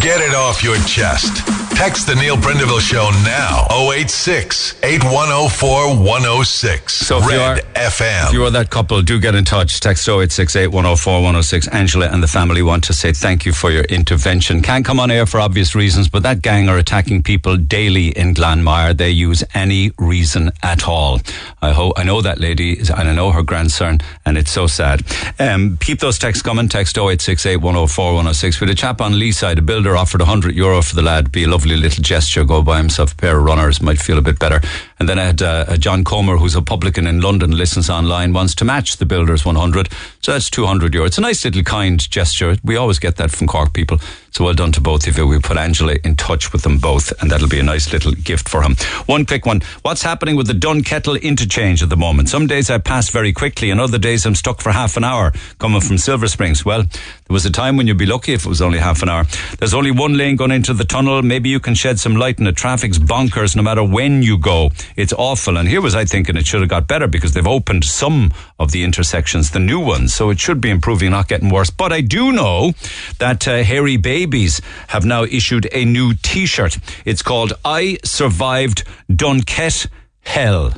Get 0.00 0.20
it 0.20 0.34
off 0.34 0.62
your 0.62 0.76
chest. 0.86 1.44
Text 1.76 2.06
the 2.06 2.14
Neil 2.14 2.36
Prendeville 2.36 2.80
Show 2.80 3.10
now. 3.24 3.66
086 3.92 4.76
8104 4.82 5.96
106. 5.96 6.94
So 6.94 7.18
if 7.18 7.24
you 7.30 7.38
are- 7.38 7.54
Red 7.56 7.64
FM. 7.74 8.28
If 8.28 8.32
you 8.32 8.44
are 8.44 8.50
that 8.50 8.70
couple, 8.70 9.02
do 9.02 9.20
get 9.20 9.34
in 9.34 9.44
touch. 9.44 9.80
Text 9.80 10.08
0868 10.08 10.68
104 10.68 11.20
106. 11.22 11.68
Angela 11.68 12.06
and 12.08 12.22
the 12.22 12.26
family 12.28 12.62
want 12.62 12.84
to 12.84 12.92
say 12.94 13.12
thank 13.12 13.44
you 13.44 13.52
for 13.52 13.70
your 13.70 13.84
intervention. 13.84 14.62
Can't 14.62 14.84
come 14.86 14.98
on 14.98 15.10
air 15.10 15.26
for 15.26 15.38
obvious 15.40 15.74
reasons, 15.74 16.08
but 16.08 16.22
that 16.22 16.40
gang 16.40 16.68
are 16.70 16.78
attacking 16.78 17.22
people 17.22 17.56
daily 17.58 18.08
in 18.08 18.34
Glanmire. 18.34 18.96
They 18.96 19.10
use 19.10 19.44
any 19.54 19.92
reason 19.98 20.50
at 20.62 20.88
all. 20.88 21.20
I 21.60 21.72
hope 21.72 21.98
I 21.98 22.04
know 22.04 22.22
that 22.22 22.40
lady 22.40 22.78
and 22.78 23.08
I 23.08 23.12
know 23.12 23.32
her 23.32 23.42
grandson, 23.42 23.98
and 24.24 24.38
it's 24.38 24.50
so 24.50 24.66
sad. 24.66 25.02
Um, 25.38 25.76
keep 25.80 26.00
those 26.00 26.18
texts 26.18 26.42
coming. 26.42 26.68
Text 26.68 26.96
0868 26.96 27.56
104 27.58 28.14
106. 28.14 28.45
We 28.46 28.68
had 28.68 28.70
a 28.70 28.74
chap 28.76 29.00
on 29.00 29.18
Lee 29.18 29.32
side. 29.32 29.58
A 29.58 29.62
builder 29.62 29.96
offered 29.96 30.20
100 30.20 30.54
euro 30.54 30.80
for 30.80 30.94
the 30.94 31.02
lad. 31.02 31.32
Be 31.32 31.42
a 31.42 31.48
lovely 31.48 31.76
little 31.76 32.00
gesture. 32.00 32.44
Go 32.44 32.62
buy 32.62 32.78
himself 32.78 33.12
a 33.12 33.16
pair 33.16 33.36
of 33.36 33.42
runners. 33.42 33.82
Might 33.82 34.00
feel 34.00 34.18
a 34.18 34.22
bit 34.22 34.38
better. 34.38 34.60
And 34.98 35.08
then 35.08 35.18
I 35.18 35.24
had 35.24 35.42
uh, 35.42 35.76
John 35.76 36.04
Comer, 36.04 36.38
who's 36.38 36.54
a 36.54 36.62
publican 36.62 37.06
in 37.06 37.20
London, 37.20 37.50
listens 37.50 37.90
online, 37.90 38.32
wants 38.32 38.54
to 38.56 38.64
match 38.64 38.96
the 38.96 39.04
builder's 39.04 39.44
100. 39.44 39.92
So 40.20 40.32
that's 40.32 40.48
200 40.48 40.94
euro. 40.94 41.06
It's 41.06 41.18
a 41.18 41.20
nice 41.20 41.44
little 41.44 41.62
kind 41.62 41.98
gesture. 42.10 42.56
We 42.64 42.76
always 42.76 42.98
get 42.98 43.16
that 43.16 43.30
from 43.30 43.46
Cork 43.46 43.72
people. 43.74 43.98
So 44.30 44.44
well 44.44 44.54
done 44.54 44.72
to 44.72 44.80
both 44.80 45.06
of 45.06 45.16
you. 45.16 45.26
We 45.26 45.38
put 45.38 45.56
Angela 45.56 45.96
in 46.04 46.16
touch 46.16 46.52
with 46.52 46.62
them 46.62 46.78
both, 46.78 47.12
and 47.20 47.30
that'll 47.30 47.48
be 47.48 47.58
a 47.58 47.62
nice 47.62 47.92
little 47.92 48.12
gift 48.12 48.48
for 48.48 48.62
him. 48.62 48.74
One 49.06 49.24
quick 49.24 49.46
one. 49.46 49.62
What's 49.82 50.02
happening 50.02 50.36
with 50.36 50.46
the 50.46 50.52
Dunkettle 50.52 51.20
interchange 51.22 51.82
at 51.82 51.88
the 51.88 51.96
moment? 51.96 52.28
Some 52.28 52.46
days 52.46 52.68
I 52.68 52.78
pass 52.78 53.08
very 53.08 53.32
quickly, 53.32 53.70
and 53.70 53.80
other 53.80 53.98
days 53.98 54.26
I'm 54.26 54.34
stuck 54.34 54.60
for 54.60 54.72
half 54.72 54.96
an 54.96 55.04
hour 55.04 55.32
coming 55.58 55.80
from 55.80 55.98
Silver 55.98 56.28
Springs. 56.28 56.64
Well, 56.64 56.82
there 56.82 57.34
was 57.34 57.46
a 57.46 57.50
time 57.50 57.76
when 57.76 57.86
you'd 57.86 57.98
be 57.98 58.06
lucky 58.06 58.34
if 58.34 58.44
it 58.44 58.48
was 58.48 58.60
only 58.60 58.78
half 58.78 59.02
an 59.02 59.08
hour. 59.08 59.24
There's 59.58 59.74
only 59.74 59.90
one 59.90 60.16
lane 60.16 60.36
going 60.36 60.50
into 60.50 60.74
the 60.74 60.84
tunnel. 60.84 61.22
Maybe 61.22 61.48
you 61.48 61.60
can 61.60 61.74
shed 61.74 61.98
some 61.98 62.16
light 62.16 62.40
on 62.40 62.46
it. 62.46 62.56
Traffic's 62.56 62.98
bonkers 62.98 63.56
no 63.56 63.62
matter 63.62 63.82
when 63.82 64.22
you 64.22 64.38
go. 64.38 64.70
It's 64.94 65.12
awful. 65.12 65.56
And 65.56 65.68
here 65.68 65.80
was 65.80 65.94
I 65.94 66.04
thinking 66.04 66.36
it 66.36 66.46
should 66.46 66.60
have 66.60 66.70
got 66.70 66.86
better 66.86 67.06
because 67.06 67.32
they've 67.32 67.46
opened 67.46 67.84
some 67.84 68.32
of 68.58 68.72
the 68.72 68.84
intersections, 68.84 69.50
the 69.50 69.58
new 69.58 69.80
ones. 69.80 70.14
So 70.14 70.30
it 70.30 70.38
should 70.38 70.60
be 70.60 70.70
improving, 70.70 71.10
not 71.10 71.28
getting 71.28 71.50
worse. 71.50 71.70
But 71.70 71.92
I 71.92 72.00
do 72.00 72.32
know 72.32 72.72
that 73.18 73.48
uh, 73.48 73.62
Hairy 73.62 73.96
Babies 73.96 74.60
have 74.88 75.04
now 75.04 75.24
issued 75.24 75.68
a 75.72 75.84
new 75.84 76.14
T-shirt. 76.14 76.78
It's 77.04 77.22
called 77.22 77.52
"I 77.64 77.98
Survived 78.04 78.84
Dunket 79.10 79.88
Hell." 80.20 80.74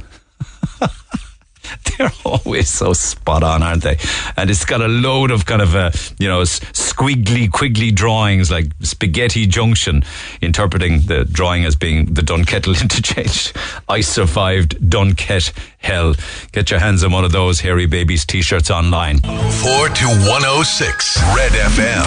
They're 1.99 2.13
always 2.25 2.69
so 2.69 2.93
spot 2.93 3.43
on, 3.43 3.63
aren't 3.63 3.83
they? 3.83 3.99
And 4.37 4.51
it's 4.51 4.65
got 4.65 4.81
a 4.81 4.89
load 4.89 5.31
of 5.31 5.47
kind 5.47 5.63
of, 5.63 5.75
uh, 5.75 5.91
you 6.19 6.29
know, 6.29 6.43
squiggly, 6.43 7.49
quiggly 7.49 7.95
drawings 7.95 8.51
like 8.51 8.67
Spaghetti 8.81 9.47
Junction, 9.47 10.03
interpreting 10.41 11.03
the 11.03 11.25
drawing 11.25 11.65
as 11.65 11.77
being 11.77 12.07
the 12.15 12.23
Dunkettle 12.23 12.81
interchange. 12.83 13.53
I 13.89 14.01
survived 14.01 14.79
Dunket 14.81 15.53
hell. 15.81 16.15
Get 16.53 16.71
your 16.71 16.81
hands 16.81 17.05
on 17.05 17.13
one 17.13 17.25
of 17.25 17.33
those 17.33 17.61
Hairy 17.61 17.87
Babies 17.87 18.25
t-shirts 18.27 18.71
online. 18.71 19.19
4 19.21 19.89
to 19.89 20.07
106 20.29 21.19
Red 21.37 21.53
FM. 21.53 22.05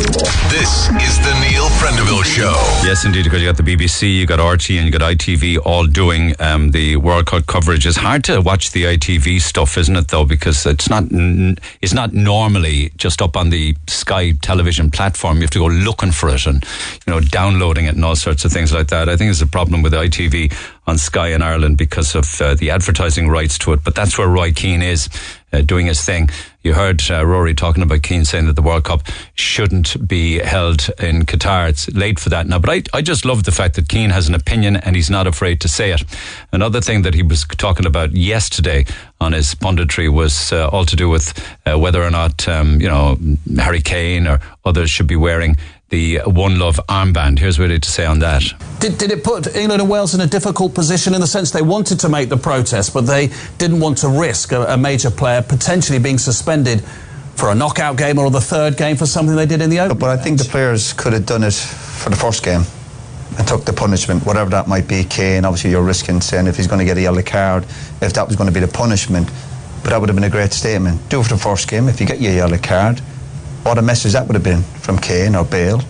This 0.50 0.90
is 1.02 1.18
the 1.20 1.34
Neil 1.42 1.68
Prendeville 1.80 2.24
Show. 2.24 2.52
Yes, 2.86 3.06
indeed, 3.06 3.24
because 3.24 3.42
you 3.42 3.48
got 3.52 3.58
the 3.58 3.64
BBC, 3.64 4.14
you 4.16 4.26
got 4.26 4.40
RT, 4.46 4.72
and 4.72 4.86
you 4.86 4.92
got 4.92 5.02
ITV 5.02 5.60
all 5.66 5.86
doing 5.88 6.34
um, 6.40 6.72
the 6.72 6.98
World 6.98 7.28
Cup 7.28 7.46
coverage. 7.48 7.86
It's 7.88 7.98
hard 7.98 8.24
to 8.26 8.42
watch 8.42 8.72
the 8.72 8.84
ITV 8.84 9.42
stuff, 9.42 9.78
isn't 9.78 9.96
it? 9.96 10.08
Though, 10.10 10.26
because 10.26 10.66
it's 10.66 10.90
not 10.90 11.04
n- 11.12 11.58
it's 11.82 11.94
not 11.94 12.14
normally 12.14 12.92
just 12.98 13.22
up 13.22 13.38
on 13.38 13.50
the 13.50 13.76
Sky 13.88 14.34
television 14.42 14.92
platform. 14.92 15.38
You 15.38 15.44
have 15.44 15.52
to 15.52 15.60
go 15.60 15.68
looking 15.68 16.12
for 16.12 16.30
it 16.30 16.46
and 16.46 16.64
you 17.08 17.14
know 17.14 17.20
downloading 17.20 17.86
it 17.86 17.96
and 17.96 18.04
all 18.04 18.16
sorts 18.16 18.44
of 18.46 18.52
things 18.52 18.74
like 18.74 18.88
that. 18.90 19.08
I 19.10 19.16
think 19.16 19.28
there's 19.30 19.42
a 19.42 19.48
problem 19.48 19.82
with 19.82 19.94
ITV 19.94 20.54
on 20.88 20.98
Sky 20.98 21.30
in 21.30 21.42
Ireland 21.42 21.78
because 21.78 22.16
of 22.16 22.42
uh, 22.42 22.56
the 22.56 22.72
advertising 22.72 23.30
rights 23.30 23.58
to 23.60 23.74
it. 23.74 23.84
But 23.84 23.96
that's 23.96 24.18
where 24.18 24.28
Roy 24.28 24.52
Keane 24.52 24.82
is 24.82 25.10
uh, 25.54 25.62
doing 25.62 25.86
his 25.86 26.04
thing. 26.04 26.30
You 26.64 26.74
heard 26.74 27.02
uh, 27.10 27.26
Rory 27.26 27.54
talking 27.54 27.84
about 27.84 28.04
Keane 28.04 28.26
saying 28.26 28.46
that 28.48 28.56
the 28.56 28.62
World 28.62 28.84
Cup 28.84 29.04
shouldn't 29.36 30.08
be 30.08 30.40
held 30.40 30.90
in 31.00 31.24
Qatar. 31.24 31.70
It's 31.70 31.90
late 31.90 32.20
for 32.20 32.30
that 32.30 32.48
now. 32.48 32.60
But 32.60 32.70
I, 32.70 32.84
I 32.98 33.02
just 33.02 33.26
love 33.26 33.44
the 33.44 33.52
fact 33.52 33.76
that 33.76 33.90
Keane 33.90 34.10
has 34.12 34.28
an 34.28 34.36
opinion 34.36 34.76
and 34.76 34.96
he's 34.96 35.10
not 35.10 35.28
afraid 35.28 35.62
to 35.62 35.68
say 35.68 35.92
it. 35.92 36.04
Another 36.52 36.82
thing 36.82 37.02
that 37.04 37.14
he 37.14 37.24
was 37.24 37.46
talking 37.46 37.86
about 37.86 38.12
yesterday 38.14 38.86
on 39.20 39.34
his 39.34 39.54
punditry 39.56 40.12
was 40.12 40.52
uh, 40.52 40.68
all 40.70 40.86
to 40.86 40.96
do 40.96 41.10
with 41.10 41.34
uh, 41.66 41.78
whether 41.78 42.02
or 42.04 42.12
not, 42.12 42.48
um, 42.48 42.80
you 42.80 42.88
know, 42.88 43.18
Harry 43.58 43.82
Kane 43.82 44.28
or 44.28 44.40
others 44.66 44.90
should 44.90 45.08
be 45.08 45.16
wearing 45.16 45.58
the 45.92 46.22
One 46.26 46.58
Love 46.58 46.80
armband. 46.88 47.38
Here's 47.38 47.60
what 47.60 47.68
he 47.68 47.74
had 47.74 47.84
to 47.84 47.92
say 47.92 48.06
on 48.06 48.20
that. 48.20 48.42
Did, 48.80 48.98
did 48.98 49.12
it 49.12 49.24
put 49.24 49.56
England 49.56 49.82
and 49.82 49.92
Wales 49.92 50.16
in 50.16 50.22
a 50.22 50.28
difficult 50.28 50.74
position 50.74 51.14
in 51.14 51.22
the 51.22 51.28
sense 51.28 51.52
they 51.52 51.62
wanted 51.62 52.00
to 52.00 52.10
make 52.10 52.30
the 52.30 52.38
protest, 52.38 52.94
but 52.94 53.02
they 53.02 53.30
didn't 53.58 53.80
want 53.80 54.00
to 54.00 54.08
risk 54.08 54.54
a, 54.54 54.64
a 54.74 54.78
major 54.78 55.12
player 55.12 55.42
potentially 55.42 56.00
being 56.00 56.18
suspended 56.18 56.82
for 57.36 57.52
a 57.52 57.56
knockout 57.56 57.98
game 57.98 58.18
or 58.18 58.30
the 58.32 58.42
third 58.42 58.78
game 58.78 58.96
for 58.96 59.06
something 59.06 59.36
they 59.36 59.46
did 59.46 59.62
in 59.62 59.70
the 59.70 59.80
Open? 59.80 59.98
But 59.98 60.18
I 60.18 60.22
think 60.22 60.40
the 60.40 60.46
players 60.46 60.94
could 60.94 61.14
have 61.14 61.26
done 61.26 61.44
it 61.44 61.54
for 61.54 62.10
the 62.10 62.16
first 62.16 62.44
game 62.44 62.62
and 63.38 63.48
took 63.48 63.66
the 63.66 63.74
punishment, 63.74 64.26
whatever 64.26 64.50
that 64.50 64.68
might 64.68 64.88
be. 64.88 65.04
Kane, 65.04 65.46
obviously, 65.46 65.72
you're 65.72 65.84
risking 65.84 66.22
saying 66.22 66.48
if 66.48 66.56
he's 66.56 66.68
going 66.68 66.80
to 66.80 66.86
get 66.86 66.98
a 66.98 67.02
yellow 67.02 67.22
card, 67.22 67.64
if 68.02 68.14
that 68.14 68.28
was 68.28 68.36
going 68.36 68.48
to 68.48 68.54
be 68.54 68.66
the 68.66 68.72
punishment. 68.72 69.30
But 69.84 69.90
that 69.90 70.00
would 70.00 70.10
have 70.10 70.16
been 70.16 70.24
a 70.24 70.30
great 70.30 70.54
statement. 70.54 71.10
Do 71.10 71.20
it 71.20 71.24
for 71.24 71.34
the 71.34 71.42
first 71.42 71.68
game. 71.68 71.90
If 71.90 72.00
you 72.00 72.08
get 72.08 72.22
your 72.22 72.34
yellow 72.34 72.58
card, 72.58 73.02
what 73.64 73.78
a 73.78 73.82
message 73.82 74.14
that 74.14 74.28
would 74.28 74.36
have 74.36 74.44
been 74.44 74.64
from 74.64 74.98
Kane 74.98 75.36
or 75.36 75.46
Bale. 75.46 75.82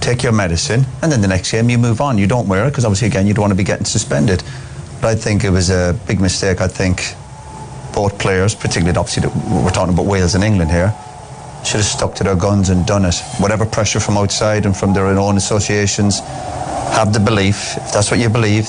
Take 0.00 0.22
your 0.22 0.32
medicine, 0.32 0.84
and 1.02 1.10
then 1.10 1.20
the 1.20 1.28
next 1.28 1.50
game 1.50 1.68
you 1.68 1.78
move 1.78 2.00
on. 2.00 2.18
You 2.18 2.26
don't 2.26 2.48
wear 2.48 2.66
it 2.66 2.70
because 2.70 2.84
obviously, 2.84 3.08
again, 3.08 3.26
you 3.26 3.34
don't 3.34 3.42
want 3.42 3.52
to 3.52 3.56
be 3.56 3.64
getting 3.64 3.84
suspended. 3.84 4.42
But 5.00 5.08
I 5.08 5.14
think 5.14 5.44
it 5.44 5.50
was 5.50 5.70
a 5.70 5.98
big 6.06 6.20
mistake. 6.20 6.60
I 6.60 6.68
think 6.68 7.14
both 7.94 8.18
players, 8.18 8.54
particularly 8.54 8.96
obviously 8.96 9.28
we're 9.50 9.70
talking 9.70 9.92
about 9.92 10.06
Wales 10.06 10.34
and 10.34 10.44
England 10.44 10.70
here, 10.70 10.94
should 11.64 11.78
have 11.78 11.84
stuck 11.84 12.14
to 12.16 12.24
their 12.24 12.36
guns 12.36 12.70
and 12.70 12.86
done 12.86 13.04
it. 13.04 13.14
Whatever 13.38 13.66
pressure 13.66 14.00
from 14.00 14.16
outside 14.16 14.64
and 14.66 14.76
from 14.76 14.94
their 14.94 15.06
own 15.06 15.36
associations, 15.36 16.20
have 16.20 17.12
the 17.12 17.20
belief. 17.20 17.76
If 17.76 17.92
that's 17.92 18.10
what 18.10 18.20
you 18.20 18.28
believe, 18.28 18.68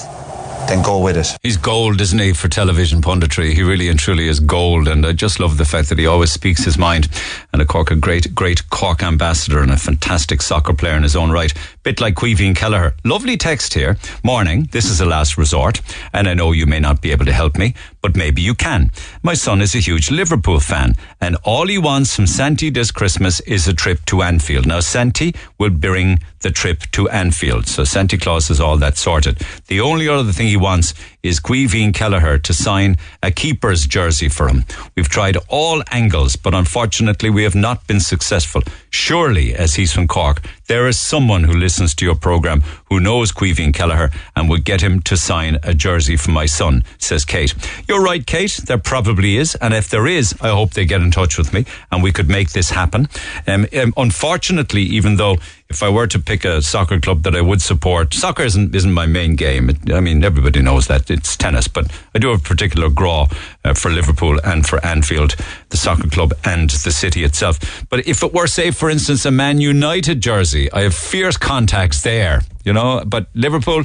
then 0.69 0.83
go 0.83 0.99
with 0.99 1.17
it. 1.17 1.35
He's 1.41 1.57
gold, 1.57 1.99
isn't 1.99 2.19
he, 2.19 2.33
for 2.33 2.47
television 2.47 3.01
punditry? 3.01 3.53
He 3.53 3.63
really 3.63 3.89
and 3.89 3.99
truly 3.99 4.27
is 4.27 4.39
gold, 4.39 4.87
and 4.87 5.05
I 5.05 5.13
just 5.13 5.39
love 5.39 5.57
the 5.57 5.65
fact 5.65 5.89
that 5.89 5.97
he 5.97 6.05
always 6.05 6.31
speaks 6.31 6.63
his 6.63 6.77
mind. 6.77 7.09
And 7.51 7.61
a 7.61 7.65
Cork, 7.65 7.91
a 7.91 7.95
great, 7.95 8.33
great 8.35 8.69
Cork 8.69 9.03
ambassador 9.03 9.61
and 9.61 9.71
a 9.71 9.77
fantastic 9.77 10.41
soccer 10.41 10.73
player 10.73 10.95
in 10.95 11.03
his 11.03 11.15
own 11.15 11.31
right. 11.31 11.53
Bit 11.89 12.01
like 12.01 12.13
Caoimhín 12.13 12.55
Kelleher. 12.55 12.93
Lovely 13.03 13.35
text 13.35 13.73
here. 13.73 13.97
Morning, 14.23 14.69
this 14.71 14.85
is 14.85 15.01
a 15.01 15.07
last 15.07 15.39
resort, 15.39 15.81
and 16.13 16.29
I 16.29 16.35
know 16.35 16.51
you 16.51 16.67
may 16.67 16.79
not 16.79 17.01
be 17.01 17.09
able 17.09 17.25
to 17.25 17.33
help 17.33 17.57
me, 17.57 17.73
but 18.03 18.15
maybe 18.15 18.43
you 18.43 18.53
can. 18.53 18.91
My 19.23 19.33
son 19.33 19.59
is 19.59 19.73
a 19.73 19.79
huge 19.79 20.11
Liverpool 20.11 20.59
fan, 20.59 20.93
and 21.19 21.35
all 21.43 21.65
he 21.65 21.79
wants 21.79 22.15
from 22.15 22.27
Santi 22.27 22.69
this 22.69 22.91
Christmas 22.91 23.39
is 23.39 23.67
a 23.67 23.73
trip 23.73 24.05
to 24.05 24.21
Anfield. 24.21 24.67
Now, 24.67 24.81
Santi 24.81 25.33
will 25.57 25.71
bring 25.71 26.19
the 26.41 26.51
trip 26.51 26.83
to 26.91 27.09
Anfield, 27.09 27.65
so 27.65 27.83
Santa 27.83 28.19
Claus 28.19 28.51
is 28.51 28.59
all 28.59 28.77
that 28.77 28.95
sorted. 28.95 29.41
The 29.65 29.81
only 29.81 30.07
other 30.07 30.31
thing 30.31 30.47
he 30.47 30.57
wants 30.57 30.93
is 31.23 31.39
Caoimhín 31.39 31.93
Kelleher 31.93 32.37
to 32.39 32.53
sign 32.53 32.97
a 33.21 33.31
keeper's 33.31 33.85
jersey 33.85 34.29
for 34.29 34.47
him. 34.47 34.65
We've 34.95 35.09
tried 35.09 35.37
all 35.47 35.83
angles, 35.91 36.35
but 36.35 36.53
unfortunately 36.53 37.29
we 37.29 37.43
have 37.43 37.55
not 37.55 37.85
been 37.87 37.99
successful. 37.99 38.61
Surely, 38.89 39.53
as 39.53 39.75
he's 39.75 39.91
from 39.91 40.07
Cork, 40.07 40.41
there 40.67 40.87
is 40.87 40.99
someone 40.99 41.43
who 41.43 41.53
listens 41.53 41.93
to 41.95 42.05
your 42.05 42.15
program 42.15 42.61
who 42.89 42.99
knows 42.99 43.31
Caoimhín 43.31 43.73
Kelleher 43.73 44.11
and 44.35 44.49
would 44.49 44.63
get 44.63 44.81
him 44.81 45.01
to 45.01 45.17
sign 45.17 45.57
a 45.63 45.73
jersey 45.73 46.15
for 46.15 46.31
my 46.31 46.45
son, 46.45 46.83
says 46.97 47.25
Kate. 47.25 47.53
You're 47.87 48.03
right, 48.03 48.25
Kate. 48.25 48.59
There 48.65 48.77
probably 48.77 49.37
is. 49.37 49.55
And 49.55 49.73
if 49.73 49.89
there 49.89 50.07
is, 50.07 50.33
I 50.41 50.49
hope 50.49 50.73
they 50.73 50.85
get 50.85 51.01
in 51.01 51.11
touch 51.11 51.37
with 51.37 51.53
me 51.53 51.65
and 51.91 52.01
we 52.01 52.11
could 52.11 52.29
make 52.29 52.51
this 52.51 52.69
happen. 52.69 53.09
Um, 53.47 53.67
um, 53.77 53.93
unfortunately, 53.97 54.83
even 54.83 55.17
though 55.17 55.37
if 55.69 55.83
I 55.83 55.89
were 55.89 56.07
to 56.07 56.19
pick 56.19 56.45
a 56.45 56.61
soccer 56.63 56.99
club 56.99 57.23
that 57.23 57.35
I 57.35 57.41
would 57.41 57.61
support, 57.61 58.13
soccer 58.13 58.41
isn't, 58.43 58.73
isn't 58.73 58.91
my 58.91 59.05
main 59.05 59.35
game. 59.35 59.69
It, 59.69 59.93
I 59.93 59.99
mean, 59.99 60.23
everybody 60.23 60.63
knows 60.63 60.87
that 60.87 61.11
it's 61.11 61.37
tennis, 61.37 61.67
but 61.67 61.91
I 62.15 62.19
do 62.19 62.29
have 62.29 62.39
a 62.39 62.43
particular 62.43 62.89
grá 62.89 63.31
uh, 63.63 63.75
for 63.75 63.91
Liverpool 63.91 64.39
and 64.43 64.65
for 64.65 64.83
Anfield, 64.83 65.35
the 65.69 65.77
soccer 65.77 66.09
club 66.09 66.33
and 66.43 66.71
the 66.71 66.91
city 66.91 67.23
itself. 67.23 67.85
But 67.89 68.07
if 68.07 68.23
it 68.23 68.33
were, 68.33 68.47
say, 68.47 68.71
for 68.71 68.89
instance, 68.89 69.25
a 69.25 69.31
Man 69.31 69.61
United 69.61 70.21
jersey, 70.21 70.71
I 70.71 70.81
have 70.81 70.95
fierce 70.95 71.37
contacts 71.37 72.01
there, 72.01 72.41
you 72.65 72.73
know, 72.73 73.03
but 73.05 73.27
Liverpool, 73.35 73.83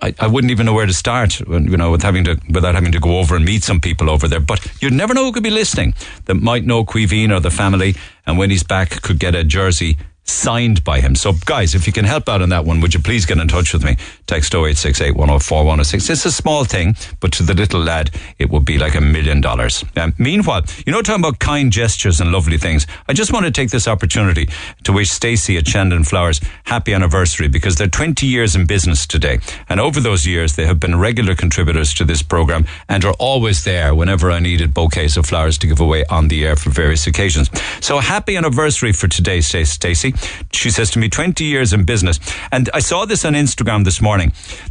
I, 0.00 0.12
I 0.18 0.26
wouldn't 0.26 0.50
even 0.50 0.66
know 0.66 0.74
where 0.74 0.86
to 0.86 0.92
start, 0.92 1.38
you 1.38 1.76
know, 1.76 1.92
with 1.92 2.02
having 2.02 2.24
to 2.24 2.36
without 2.50 2.74
having 2.74 2.90
to 2.90 2.98
go 2.98 3.20
over 3.20 3.36
and 3.36 3.44
meet 3.44 3.62
some 3.62 3.78
people 3.78 4.10
over 4.10 4.26
there. 4.26 4.40
But 4.40 4.66
you'd 4.82 4.92
never 4.92 5.14
know 5.14 5.26
who 5.26 5.32
could 5.32 5.44
be 5.44 5.50
listening 5.50 5.94
that 6.24 6.34
might 6.34 6.64
know 6.64 6.84
Caoimhín 6.84 7.30
or 7.30 7.38
the 7.38 7.52
family, 7.52 7.94
and 8.26 8.36
when 8.36 8.50
he's 8.50 8.64
back, 8.64 9.00
could 9.02 9.20
get 9.20 9.36
a 9.36 9.44
jersey 9.44 9.96
signed 10.32 10.82
by 10.84 11.00
him. 11.00 11.14
So, 11.14 11.32
guys, 11.44 11.74
if 11.74 11.86
you 11.86 11.92
can 11.92 12.04
help 12.04 12.28
out 12.28 12.42
on 12.42 12.48
that 12.48 12.64
one, 12.64 12.80
would 12.80 12.94
you 12.94 13.00
please 13.00 13.26
get 13.26 13.38
in 13.38 13.48
touch 13.48 13.72
with 13.72 13.84
me? 13.84 13.96
Text 14.32 14.54
0868 14.54 15.14
104 15.14 15.58
106. 15.58 16.08
It's 16.08 16.24
a 16.24 16.32
small 16.32 16.64
thing, 16.64 16.96
but 17.20 17.32
to 17.32 17.42
the 17.42 17.52
little 17.52 17.80
lad, 17.80 18.10
it 18.38 18.48
would 18.48 18.64
be 18.64 18.78
like 18.78 18.94
a 18.94 19.00
million 19.02 19.42
dollars. 19.42 19.84
Meanwhile, 20.16 20.62
you 20.86 20.90
know, 20.90 21.02
talking 21.02 21.22
about 21.22 21.38
kind 21.38 21.70
gestures 21.70 22.18
and 22.18 22.32
lovely 22.32 22.56
things, 22.56 22.86
I 23.06 23.12
just 23.12 23.30
want 23.30 23.44
to 23.44 23.50
take 23.50 23.68
this 23.68 23.86
opportunity 23.86 24.48
to 24.84 24.92
wish 24.94 25.10
Stacey 25.10 25.58
at 25.58 25.68
Shandon 25.68 26.04
Flowers 26.04 26.40
happy 26.64 26.94
anniversary 26.94 27.48
because 27.48 27.76
they're 27.76 27.88
20 27.88 28.26
years 28.26 28.56
in 28.56 28.64
business 28.64 29.06
today. 29.06 29.38
And 29.68 29.78
over 29.78 30.00
those 30.00 30.26
years, 30.26 30.56
they 30.56 30.64
have 30.64 30.80
been 30.80 30.98
regular 30.98 31.34
contributors 31.34 31.92
to 31.92 32.04
this 32.06 32.22
program 32.22 32.64
and 32.88 33.04
are 33.04 33.14
always 33.18 33.64
there 33.64 33.94
whenever 33.94 34.30
I 34.30 34.38
needed 34.38 34.72
bouquets 34.72 35.18
of 35.18 35.26
flowers 35.26 35.58
to 35.58 35.66
give 35.66 35.78
away 35.78 36.06
on 36.06 36.28
the 36.28 36.46
air 36.46 36.56
for 36.56 36.70
various 36.70 37.06
occasions. 37.06 37.50
So 37.82 37.98
happy 37.98 38.38
anniversary 38.38 38.92
for 38.92 39.08
today, 39.08 39.42
Stacey. 39.42 40.14
She 40.52 40.70
says 40.70 40.90
to 40.92 40.98
me, 40.98 41.10
20 41.10 41.44
years 41.44 41.74
in 41.74 41.84
business. 41.84 42.18
And 42.50 42.70
I 42.72 42.78
saw 42.78 43.04
this 43.04 43.26
on 43.26 43.34
Instagram 43.34 43.84
this 43.84 44.00
morning. 44.00 44.21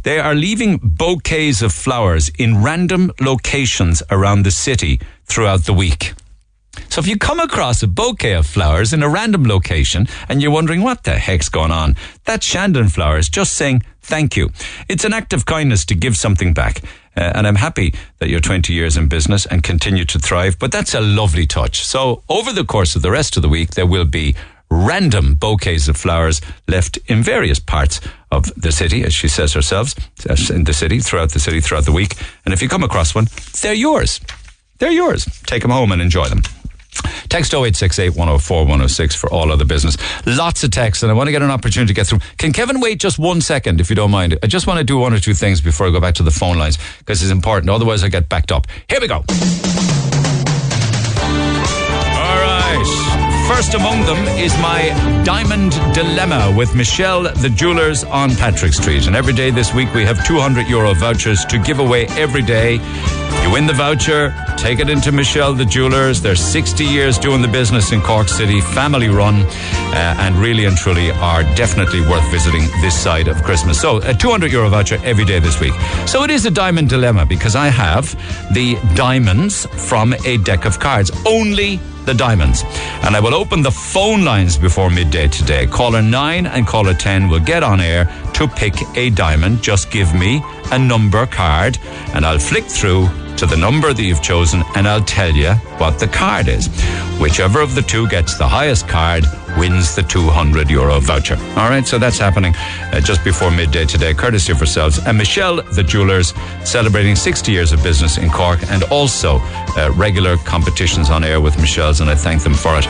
They 0.04 0.18
are 0.18 0.34
leaving 0.34 0.78
bouquets 0.82 1.60
of 1.60 1.72
flowers 1.72 2.30
in 2.38 2.62
random 2.62 3.12
locations 3.20 4.02
around 4.10 4.44
the 4.44 4.50
city 4.50 5.00
throughout 5.26 5.64
the 5.64 5.74
week. 5.74 6.14
So 6.88 7.00
if 7.00 7.06
you 7.06 7.18
come 7.18 7.40
across 7.40 7.82
a 7.82 7.86
bouquet 7.86 8.32
of 8.32 8.46
flowers 8.46 8.92
in 8.92 9.02
a 9.02 9.08
random 9.08 9.44
location 9.44 10.06
and 10.28 10.40
you're 10.40 10.50
wondering 10.50 10.82
what 10.82 11.04
the 11.04 11.18
heck's 11.18 11.48
going 11.48 11.70
on, 11.70 11.96
that's 12.24 12.46
Shandon 12.46 12.88
Flowers 12.88 13.28
just 13.28 13.54
saying 13.54 13.82
thank 14.00 14.36
you. 14.36 14.50
It's 14.88 15.04
an 15.04 15.12
act 15.12 15.32
of 15.32 15.44
kindness 15.44 15.84
to 15.86 15.94
give 15.94 16.16
something 16.16 16.54
back. 16.54 16.82
Uh, 17.16 17.32
and 17.34 17.46
I'm 17.46 17.56
happy 17.56 17.94
that 18.18 18.28
you're 18.30 18.40
20 18.40 18.72
years 18.72 18.96
in 18.96 19.08
business 19.08 19.44
and 19.46 19.62
continue 19.62 20.04
to 20.06 20.18
thrive. 20.18 20.58
But 20.58 20.72
that's 20.72 20.94
a 20.94 21.00
lovely 21.00 21.46
touch. 21.46 21.84
So 21.84 22.22
over 22.28 22.52
the 22.52 22.64
course 22.64 22.96
of 22.96 23.02
the 23.02 23.10
rest 23.10 23.36
of 23.36 23.42
the 23.42 23.48
week, 23.48 23.72
there 23.72 23.86
will 23.86 24.06
be 24.06 24.34
random 24.72 25.34
bouquets 25.34 25.88
of 25.88 25.96
flowers 25.96 26.40
left 26.66 26.98
in 27.06 27.22
various 27.22 27.58
parts 27.58 28.00
of 28.30 28.52
the 28.60 28.72
city, 28.72 29.04
as 29.04 29.12
she 29.12 29.28
says 29.28 29.52
herself, 29.52 29.94
in 30.50 30.64
the 30.64 30.72
city, 30.72 31.00
throughout 31.00 31.32
the 31.32 31.38
city, 31.38 31.60
throughout 31.60 31.84
the 31.84 31.92
week. 31.92 32.16
And 32.44 32.54
if 32.54 32.62
you 32.62 32.68
come 32.68 32.82
across 32.82 33.14
one, 33.14 33.26
they're 33.60 33.74
yours. 33.74 34.20
They're 34.78 34.90
yours. 34.90 35.24
Take 35.44 35.62
them 35.62 35.70
home 35.70 35.92
and 35.92 36.00
enjoy 36.00 36.26
them. 36.26 36.42
Text 37.28 37.54
0868 37.54 38.10
104 38.10 38.62
106 38.62 39.14
for 39.14 39.32
all 39.32 39.50
other 39.50 39.64
business. 39.64 39.96
Lots 40.26 40.64
of 40.64 40.70
texts, 40.70 41.02
and 41.02 41.10
I 41.10 41.14
want 41.14 41.28
to 41.28 41.32
get 41.32 41.42
an 41.42 41.50
opportunity 41.50 41.88
to 41.88 41.94
get 41.94 42.06
through. 42.06 42.18
Can 42.36 42.52
Kevin 42.52 42.80
wait 42.80 43.00
just 43.00 43.18
one 43.18 43.40
second, 43.40 43.80
if 43.80 43.88
you 43.88 43.96
don't 43.96 44.10
mind? 44.10 44.38
I 44.42 44.46
just 44.46 44.66
want 44.66 44.78
to 44.78 44.84
do 44.84 44.98
one 44.98 45.14
or 45.14 45.18
two 45.18 45.34
things 45.34 45.60
before 45.60 45.86
I 45.86 45.90
go 45.90 46.00
back 46.00 46.14
to 46.16 46.22
the 46.22 46.30
phone 46.30 46.58
lines 46.58 46.78
because 46.98 47.22
it's 47.22 47.32
important. 47.32 47.70
Otherwise, 47.70 48.04
I 48.04 48.08
get 48.08 48.28
backed 48.28 48.52
up. 48.52 48.66
Here 48.88 49.00
we 49.00 49.08
go. 49.08 49.24
First 53.54 53.74
among 53.74 54.00
them 54.06 54.16
is 54.38 54.56
my 54.60 54.88
Diamond 55.26 55.72
Dilemma 55.94 56.54
with 56.56 56.74
Michelle 56.74 57.24
the 57.24 57.50
Jewelers 57.50 58.02
on 58.02 58.30
Patrick 58.36 58.72
Street. 58.72 59.06
And 59.06 59.14
every 59.14 59.34
day 59.34 59.50
this 59.50 59.74
week 59.74 59.92
we 59.92 60.06
have 60.06 60.26
200 60.26 60.66
euro 60.68 60.94
vouchers 60.94 61.44
to 61.44 61.58
give 61.58 61.78
away 61.78 62.06
every 62.16 62.40
day. 62.40 62.76
You 63.42 63.50
win 63.52 63.66
the 63.66 63.74
voucher, 63.74 64.34
take 64.56 64.80
it 64.80 64.88
into 64.88 65.12
Michelle 65.12 65.52
the 65.52 65.66
Jewelers. 65.66 66.22
They're 66.22 66.34
60 66.34 66.82
years 66.82 67.18
doing 67.18 67.42
the 67.42 67.48
business 67.48 67.92
in 67.92 68.00
Cork 68.00 68.28
City, 68.28 68.62
family 68.62 69.08
run, 69.08 69.42
uh, 69.42 70.16
and 70.18 70.34
really 70.36 70.64
and 70.64 70.74
truly 70.74 71.10
are 71.10 71.42
definitely 71.54 72.00
worth 72.00 72.28
visiting 72.30 72.62
this 72.80 72.98
side 72.98 73.28
of 73.28 73.42
Christmas. 73.42 73.78
So 73.78 73.98
a 73.98 74.14
200 74.14 74.50
euro 74.50 74.70
voucher 74.70 74.98
every 75.04 75.26
day 75.26 75.40
this 75.40 75.60
week. 75.60 75.74
So 76.06 76.24
it 76.24 76.30
is 76.30 76.46
a 76.46 76.50
diamond 76.50 76.88
dilemma 76.88 77.26
because 77.26 77.54
I 77.54 77.66
have 77.68 78.14
the 78.54 78.78
diamonds 78.94 79.66
from 79.88 80.14
a 80.24 80.38
deck 80.38 80.64
of 80.64 80.80
cards. 80.80 81.10
Only 81.26 81.78
the 82.04 82.14
diamonds. 82.14 82.64
And 83.02 83.16
I 83.16 83.20
will 83.20 83.34
open 83.34 83.62
the 83.62 83.70
phone 83.70 84.24
lines 84.24 84.56
before 84.56 84.90
midday 84.90 85.28
today. 85.28 85.66
Caller 85.66 86.02
9 86.02 86.46
and 86.46 86.66
caller 86.66 86.94
10 86.94 87.28
will 87.28 87.40
get 87.40 87.62
on 87.62 87.80
air 87.80 88.04
to 88.34 88.48
pick 88.48 88.74
a 88.96 89.10
diamond. 89.10 89.62
Just 89.62 89.90
give 89.90 90.14
me 90.14 90.42
a 90.72 90.78
number 90.78 91.26
card 91.26 91.78
and 92.14 92.24
I'll 92.24 92.38
flick 92.38 92.64
through 92.64 93.08
to 93.38 93.46
the 93.46 93.56
number 93.56 93.92
that 93.92 94.02
you've 94.02 94.22
chosen 94.22 94.62
and 94.74 94.86
I'll 94.86 95.04
tell 95.04 95.30
you 95.30 95.52
what 95.78 95.98
the 95.98 96.08
card 96.08 96.48
is. 96.48 96.68
Whichever 97.20 97.60
of 97.60 97.74
the 97.74 97.82
two 97.82 98.08
gets 98.08 98.38
the 98.38 98.48
highest 98.48 98.88
card 98.88 99.24
wins 99.58 99.94
the 99.94 100.02
200 100.02 100.70
euro 100.70 101.00
voucher. 101.00 101.36
All 101.56 101.68
right, 101.68 101.86
so 101.86 101.98
that's 101.98 102.18
happening 102.18 102.54
uh, 102.56 103.00
just 103.00 103.22
before 103.24 103.50
midday 103.50 103.84
today, 103.84 104.14
courtesy 104.14 104.52
of 104.52 104.58
yourselves. 104.58 104.98
And 105.06 105.18
Michelle, 105.18 105.62
the 105.62 105.82
jewelers, 105.82 106.34
celebrating 106.64 107.16
60 107.16 107.52
years 107.52 107.72
of 107.72 107.82
business 107.82 108.18
in 108.18 108.30
Cork 108.30 108.60
and 108.70 108.82
also 108.84 109.38
uh, 109.76 109.92
regular 109.94 110.36
competitions 110.38 111.10
on 111.10 111.24
air 111.24 111.40
with 111.40 111.58
Michelle's, 111.58 112.00
and 112.00 112.10
I 112.10 112.14
thank 112.14 112.42
them 112.42 112.54
for 112.54 112.76
it. 112.78 112.86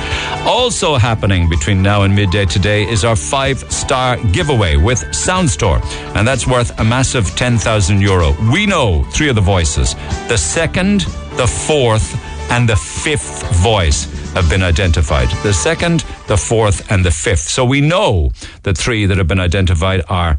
Also 0.46 0.96
happening 0.96 1.48
between 1.48 1.82
now 1.82 2.02
and 2.02 2.14
midday 2.14 2.46
today 2.46 2.88
is 2.88 3.04
our 3.04 3.16
five 3.16 3.58
star 3.72 4.16
giveaway 4.32 4.76
with 4.76 5.00
Soundstore, 5.12 5.82
and 6.16 6.26
that's 6.26 6.46
worth 6.46 6.78
a 6.78 6.84
massive 6.84 7.26
10,000 7.36 8.00
euro. 8.00 8.34
We 8.52 8.66
know 8.66 9.04
three 9.04 9.28
of 9.28 9.34
the 9.34 9.40
voices 9.40 9.94
the 10.32 10.38
second, 10.38 11.00
the 11.36 11.46
fourth, 11.46 12.08
and 12.50 12.66
the 12.66 12.74
fifth 12.74 13.42
voice 13.56 14.04
have 14.32 14.48
been 14.48 14.62
identified. 14.62 15.28
The 15.42 15.52
second, 15.52 16.06
the 16.26 16.38
fourth, 16.38 16.90
and 16.90 17.04
the 17.04 17.10
fifth. 17.10 17.46
So 17.50 17.66
we 17.66 17.82
know 17.82 18.30
the 18.62 18.72
three 18.72 19.04
that 19.04 19.18
have 19.18 19.28
been 19.28 19.38
identified 19.38 20.02
are 20.08 20.38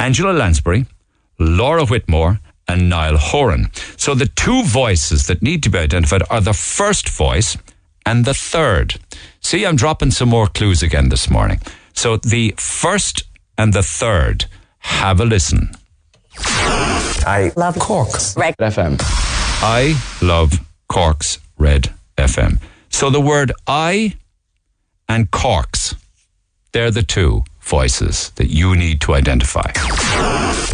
Angela 0.00 0.32
Lansbury, 0.32 0.86
Laura 1.38 1.86
Whitmore, 1.86 2.40
and 2.66 2.90
Niall 2.90 3.16
Horan. 3.16 3.70
So 3.96 4.12
the 4.12 4.26
two 4.26 4.64
voices 4.64 5.28
that 5.28 5.40
need 5.40 5.62
to 5.62 5.70
be 5.70 5.78
identified 5.78 6.24
are 6.30 6.40
the 6.40 6.52
first 6.52 7.08
voice 7.08 7.56
and 8.04 8.24
the 8.24 8.34
third. 8.34 8.96
See, 9.40 9.64
I'm 9.64 9.76
dropping 9.76 10.10
some 10.10 10.30
more 10.30 10.48
clues 10.48 10.82
again 10.82 11.10
this 11.10 11.30
morning. 11.30 11.60
So 11.92 12.16
the 12.16 12.54
first 12.58 13.22
and 13.56 13.72
the 13.72 13.84
third, 13.84 14.46
have 14.78 15.20
a 15.20 15.24
listen. 15.24 15.70
I 17.24 17.52
love 17.56 17.78
Cork's 17.78 18.36
Red 18.36 18.56
FM. 18.58 19.27
I 19.60 20.00
love 20.22 20.52
Cork's 20.88 21.38
Red 21.58 21.92
FM. 22.16 22.60
So 22.90 23.10
the 23.10 23.20
word 23.20 23.52
I 23.66 24.14
and 25.08 25.30
Corks, 25.30 25.94
they're 26.72 26.90
the 26.92 27.02
two 27.02 27.42
voices 27.60 28.30
that 28.36 28.46
you 28.50 28.76
need 28.76 29.00
to 29.02 29.14
identify. 29.14 29.70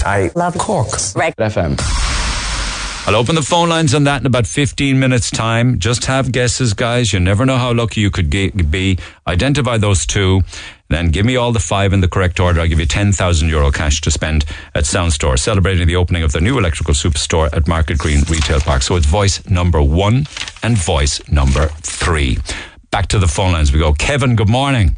I 0.06 0.30
love 0.36 0.56
Cork's 0.58 1.16
Red 1.16 1.34
FM. 1.36 1.78
I'll 3.06 3.16
open 3.16 3.34
the 3.34 3.42
phone 3.42 3.68
lines 3.68 3.94
on 3.94 4.04
that 4.04 4.22
in 4.22 4.26
about 4.26 4.46
15 4.46 4.98
minutes' 4.98 5.30
time. 5.30 5.78
Just 5.78 6.06
have 6.06 6.32
guesses, 6.32 6.72
guys. 6.72 7.12
You 7.12 7.20
never 7.20 7.44
know 7.44 7.58
how 7.58 7.74
lucky 7.74 8.00
you 8.00 8.10
could 8.10 8.30
be. 8.30 8.98
Identify 9.26 9.76
those 9.76 10.06
two. 10.06 10.40
Then 10.88 11.08
give 11.10 11.26
me 11.26 11.36
all 11.36 11.52
the 11.52 11.60
five 11.60 11.92
in 11.92 12.00
the 12.00 12.08
correct 12.08 12.40
order. 12.40 12.60
I'll 12.60 12.66
give 12.66 12.80
you 12.80 12.86
10,000 12.86 13.48
euro 13.50 13.70
cash 13.70 14.00
to 14.02 14.10
spend 14.10 14.46
at 14.74 14.86
Sound 14.86 15.12
Store, 15.12 15.36
celebrating 15.36 15.86
the 15.86 15.96
opening 15.96 16.22
of 16.22 16.32
the 16.32 16.40
new 16.40 16.56
electrical 16.56 16.94
superstore 16.94 17.52
at 17.52 17.68
Market 17.68 17.98
Green 17.98 18.22
Retail 18.22 18.60
Park. 18.60 18.80
So 18.80 18.96
it's 18.96 19.06
voice 19.06 19.44
number 19.50 19.82
one 19.82 20.24
and 20.62 20.78
voice 20.78 21.20
number 21.28 21.68
three. 21.82 22.38
Back 22.90 23.08
to 23.08 23.18
the 23.18 23.28
phone 23.28 23.52
lines 23.52 23.70
we 23.70 23.80
go. 23.80 23.92
Kevin, 23.92 24.34
good 24.34 24.48
morning. 24.48 24.96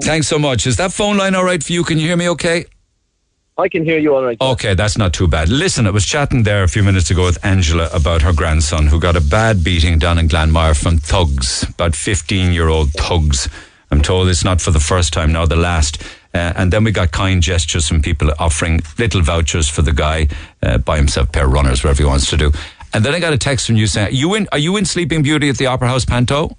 Thanks 0.00 0.28
so 0.28 0.38
much. 0.38 0.66
Is 0.66 0.76
that 0.76 0.92
phone 0.92 1.18
line 1.18 1.34
all 1.34 1.44
right 1.44 1.62
for 1.62 1.72
you? 1.72 1.84
Can 1.84 1.98
you 1.98 2.06
hear 2.06 2.16
me 2.16 2.30
okay? 2.30 2.64
I 3.56 3.68
can 3.68 3.84
hear 3.84 3.98
you 3.98 4.16
all 4.16 4.24
right. 4.24 4.36
Okay, 4.40 4.74
that's 4.74 4.98
not 4.98 5.12
too 5.12 5.28
bad. 5.28 5.48
Listen, 5.48 5.86
I 5.86 5.90
was 5.90 6.04
chatting 6.04 6.42
there 6.42 6.64
a 6.64 6.68
few 6.68 6.82
minutes 6.82 7.10
ago 7.10 7.24
with 7.24 7.44
Angela 7.44 7.88
about 7.92 8.22
her 8.22 8.32
grandson 8.32 8.88
who 8.88 8.98
got 8.98 9.14
a 9.14 9.20
bad 9.20 9.62
beating 9.62 9.96
down 10.00 10.18
in 10.18 10.26
Glanmire 10.26 10.76
from 10.76 10.98
thugs, 10.98 11.62
about 11.62 11.94
15 11.94 12.52
year 12.52 12.68
old 12.68 12.90
thugs. 12.92 13.48
I'm 13.92 14.02
told 14.02 14.28
it's 14.28 14.42
not 14.42 14.60
for 14.60 14.72
the 14.72 14.80
first 14.80 15.12
time, 15.12 15.30
now 15.30 15.46
the 15.46 15.54
last. 15.54 16.02
Uh, 16.34 16.52
and 16.56 16.72
then 16.72 16.82
we 16.82 16.90
got 16.90 17.12
kind 17.12 17.40
gestures 17.40 17.86
from 17.86 18.02
people 18.02 18.32
offering 18.40 18.80
little 18.98 19.22
vouchers 19.22 19.68
for 19.68 19.82
the 19.82 19.92
guy, 19.92 20.26
uh, 20.64 20.78
buy 20.78 20.96
himself 20.96 21.28
a 21.28 21.30
pair 21.30 21.46
of 21.46 21.52
runners, 21.52 21.84
whatever 21.84 22.02
he 22.02 22.08
wants 22.08 22.28
to 22.30 22.36
do. 22.36 22.50
And 22.92 23.04
then 23.04 23.14
I 23.14 23.20
got 23.20 23.32
a 23.32 23.38
text 23.38 23.68
from 23.68 23.76
you 23.76 23.86
saying, 23.86 24.08
are 24.08 24.10
you 24.10 24.34
in, 24.34 24.48
are 24.50 24.58
you 24.58 24.76
in 24.76 24.84
Sleeping 24.84 25.22
Beauty 25.22 25.48
at 25.48 25.58
the 25.58 25.66
Opera 25.66 25.86
House 25.86 26.04
Panto? 26.04 26.56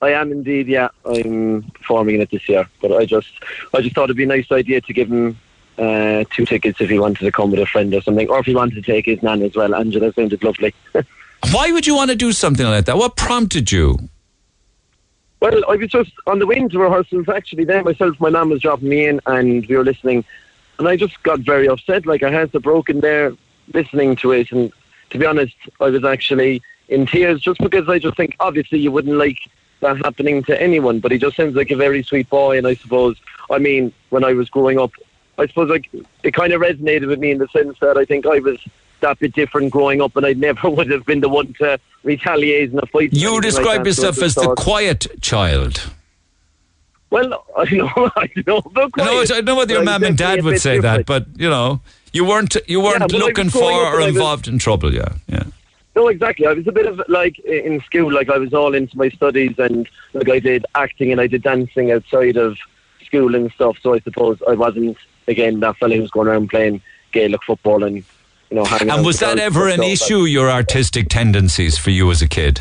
I 0.00 0.12
am 0.12 0.32
indeed, 0.32 0.66
yeah. 0.66 0.88
I'm 1.04 1.62
performing 1.72 2.14
in 2.14 2.20
it 2.22 2.30
this 2.30 2.48
year. 2.48 2.66
But 2.80 2.92
I 2.92 3.04
just 3.04 3.28
I 3.74 3.82
just 3.82 3.94
thought 3.94 4.04
it'd 4.04 4.16
be 4.16 4.24
a 4.24 4.26
nice 4.26 4.50
idea 4.50 4.80
to 4.80 4.92
give 4.94 5.08
him 5.12 5.38
uh, 5.80 6.24
two 6.30 6.44
tickets 6.44 6.80
if 6.80 6.90
he 6.90 6.98
wanted 6.98 7.24
to 7.24 7.32
come 7.32 7.50
with 7.50 7.60
a 7.60 7.66
friend 7.66 7.92
or 7.94 8.02
something, 8.02 8.28
or 8.28 8.38
if 8.40 8.46
he 8.46 8.54
wanted 8.54 8.74
to 8.74 8.82
take 8.82 9.06
his 9.06 9.22
nan 9.22 9.42
as 9.42 9.56
well. 9.56 9.74
Angela 9.74 10.12
sounded 10.12 10.44
lovely. 10.44 10.74
Why 11.52 11.72
would 11.72 11.86
you 11.86 11.94
want 11.94 12.10
to 12.10 12.16
do 12.16 12.32
something 12.32 12.66
like 12.66 12.84
that? 12.84 12.98
What 12.98 13.16
prompted 13.16 13.72
you? 13.72 13.98
Well, 15.40 15.62
I 15.70 15.76
was 15.76 15.88
just 15.88 16.12
on 16.26 16.38
the 16.38 16.46
way 16.46 16.56
into 16.56 16.78
rehearsals 16.78 17.28
actually. 17.28 17.64
Then 17.64 17.84
myself, 17.84 18.20
my 18.20 18.28
nan 18.28 18.50
was 18.50 18.60
dropping 18.60 18.90
me 18.90 19.06
in, 19.06 19.20
and 19.24 19.66
we 19.66 19.76
were 19.76 19.84
listening, 19.84 20.24
and 20.78 20.86
I 20.86 20.96
just 20.96 21.22
got 21.22 21.40
very 21.40 21.66
upset. 21.66 22.04
Like 22.04 22.22
I 22.22 22.30
had 22.30 22.52
to 22.52 22.60
broken 22.60 23.00
there 23.00 23.32
listening 23.72 24.16
to 24.16 24.32
it, 24.32 24.52
and 24.52 24.70
to 25.10 25.18
be 25.18 25.24
honest, 25.24 25.56
I 25.80 25.88
was 25.88 26.04
actually 26.04 26.62
in 26.88 27.06
tears 27.06 27.40
just 27.40 27.60
because 27.60 27.88
I 27.88 27.98
just 27.98 28.16
think 28.16 28.36
obviously 28.38 28.80
you 28.80 28.92
wouldn't 28.92 29.16
like 29.16 29.38
that 29.80 29.96
happening 30.04 30.42
to 30.42 30.60
anyone, 30.60 31.00
but 31.00 31.10
he 31.10 31.16
just 31.16 31.36
sounds 31.36 31.56
like 31.56 31.70
a 31.70 31.76
very 31.76 32.02
sweet 32.02 32.28
boy, 32.28 32.58
and 32.58 32.66
I 32.66 32.74
suppose 32.74 33.16
I 33.50 33.58
mean 33.58 33.94
when 34.10 34.24
I 34.24 34.34
was 34.34 34.50
growing 34.50 34.78
up, 34.78 34.92
I 35.40 35.46
suppose 35.46 35.70
like 35.70 35.88
it 36.22 36.34
kind 36.34 36.52
of 36.52 36.60
resonated 36.60 37.08
with 37.08 37.18
me 37.18 37.30
in 37.30 37.38
the 37.38 37.48
sense 37.48 37.78
that 37.80 37.96
I 37.96 38.04
think 38.04 38.26
I 38.26 38.38
was 38.40 38.58
that 39.00 39.18
bit 39.18 39.32
different 39.34 39.70
growing 39.72 40.02
up, 40.02 40.14
and 40.16 40.26
I 40.26 40.34
never 40.34 40.68
would 40.76 40.90
have 40.90 41.06
been 41.06 41.20
the 41.20 41.28
one 41.28 41.54
to 41.54 41.78
retaliate 42.04 42.72
in 42.72 42.78
a 42.78 42.86
fight. 42.86 43.12
You 43.12 43.40
describe 43.40 43.78
like 43.78 43.86
yourself 43.86 44.16
so 44.16 44.24
as 44.26 44.34
the 44.34 44.54
quiet 44.56 45.06
child. 45.22 45.90
Well, 47.10 47.44
I 47.56 47.64
know, 47.74 47.90
I 48.16 48.28
know. 48.46 48.60
But 48.60 48.90
I 48.98 49.04
know, 49.04 49.24
I 49.34 49.40
know 49.40 49.56
whether 49.56 49.74
your 49.74 49.84
mum 49.84 50.04
and 50.04 50.16
dad 50.16 50.44
would 50.44 50.60
say 50.60 50.76
different. 50.76 51.06
that, 51.06 51.24
but 51.32 51.40
you 51.40 51.48
know, 51.48 51.80
you 52.12 52.24
weren't 52.24 52.56
you 52.66 52.80
weren't 52.80 53.00
Yeah, 53.00 53.06
but 53.06 53.14
I 53.14 53.18
was 53.18 53.24
looking 53.26 53.50
for 53.50 53.62
or 53.72 53.94
and 53.94 54.02
I 54.04 54.06
was- 54.06 54.16
involved 54.16 54.48
in 54.48 54.58
trouble. 54.58 54.94
Yeah, 54.94 55.14
yeah. 55.28 55.44
No, 55.96 56.06
exactly. 56.06 56.46
I 56.46 56.52
was 56.52 56.68
a 56.68 56.72
bit 56.72 56.86
of 56.86 57.02
like 57.08 57.38
in 57.40 57.80
school, 57.80 58.12
like 58.12 58.30
I 58.30 58.38
was 58.38 58.54
all 58.54 58.74
into 58.74 58.96
my 58.96 59.08
studies 59.08 59.58
and 59.58 59.88
like 60.12 60.28
I 60.28 60.38
did 60.38 60.64
acting 60.76 61.10
and 61.10 61.20
I 61.20 61.26
did 61.26 61.42
dancing 61.42 61.90
outside 61.90 62.36
of 62.36 62.56
school 63.04 63.34
and 63.34 63.50
stuff. 63.52 63.76
So 63.82 63.94
I 63.94 63.98
suppose 64.00 64.38
I 64.48 64.54
wasn't 64.54 64.96
again 65.30 65.60
that 65.60 65.76
fella 65.78 65.94
who 65.94 66.02
was 66.02 66.10
going 66.10 66.28
around 66.28 66.50
playing 66.50 66.82
Gaelic 67.12 67.42
football 67.44 67.82
and 67.84 67.96
you 67.96 68.04
know 68.50 68.64
hanging. 68.64 68.90
out 68.90 68.98
And 68.98 69.06
was 69.06 69.20
that 69.20 69.38
ever 69.38 69.68
an 69.68 69.82
issue? 69.82 70.24
Your 70.24 70.50
artistic 70.50 71.08
tendencies 71.08 71.78
for 71.78 71.90
you 71.90 72.10
as 72.10 72.20
a 72.20 72.28
kid? 72.28 72.60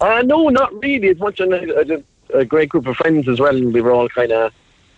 Uh, 0.00 0.22
no, 0.22 0.48
not 0.48 0.72
really 0.82 1.08
as 1.08 1.18
much. 1.18 1.40
I, 1.40 1.44
I 1.46 1.84
did 1.84 2.04
a 2.32 2.44
great 2.44 2.68
group 2.68 2.86
of 2.86 2.96
friends 2.96 3.28
as 3.28 3.40
well, 3.40 3.56
and 3.56 3.72
we 3.72 3.80
were 3.80 3.92
all 3.92 4.08
kind 4.08 4.32
of 4.32 4.52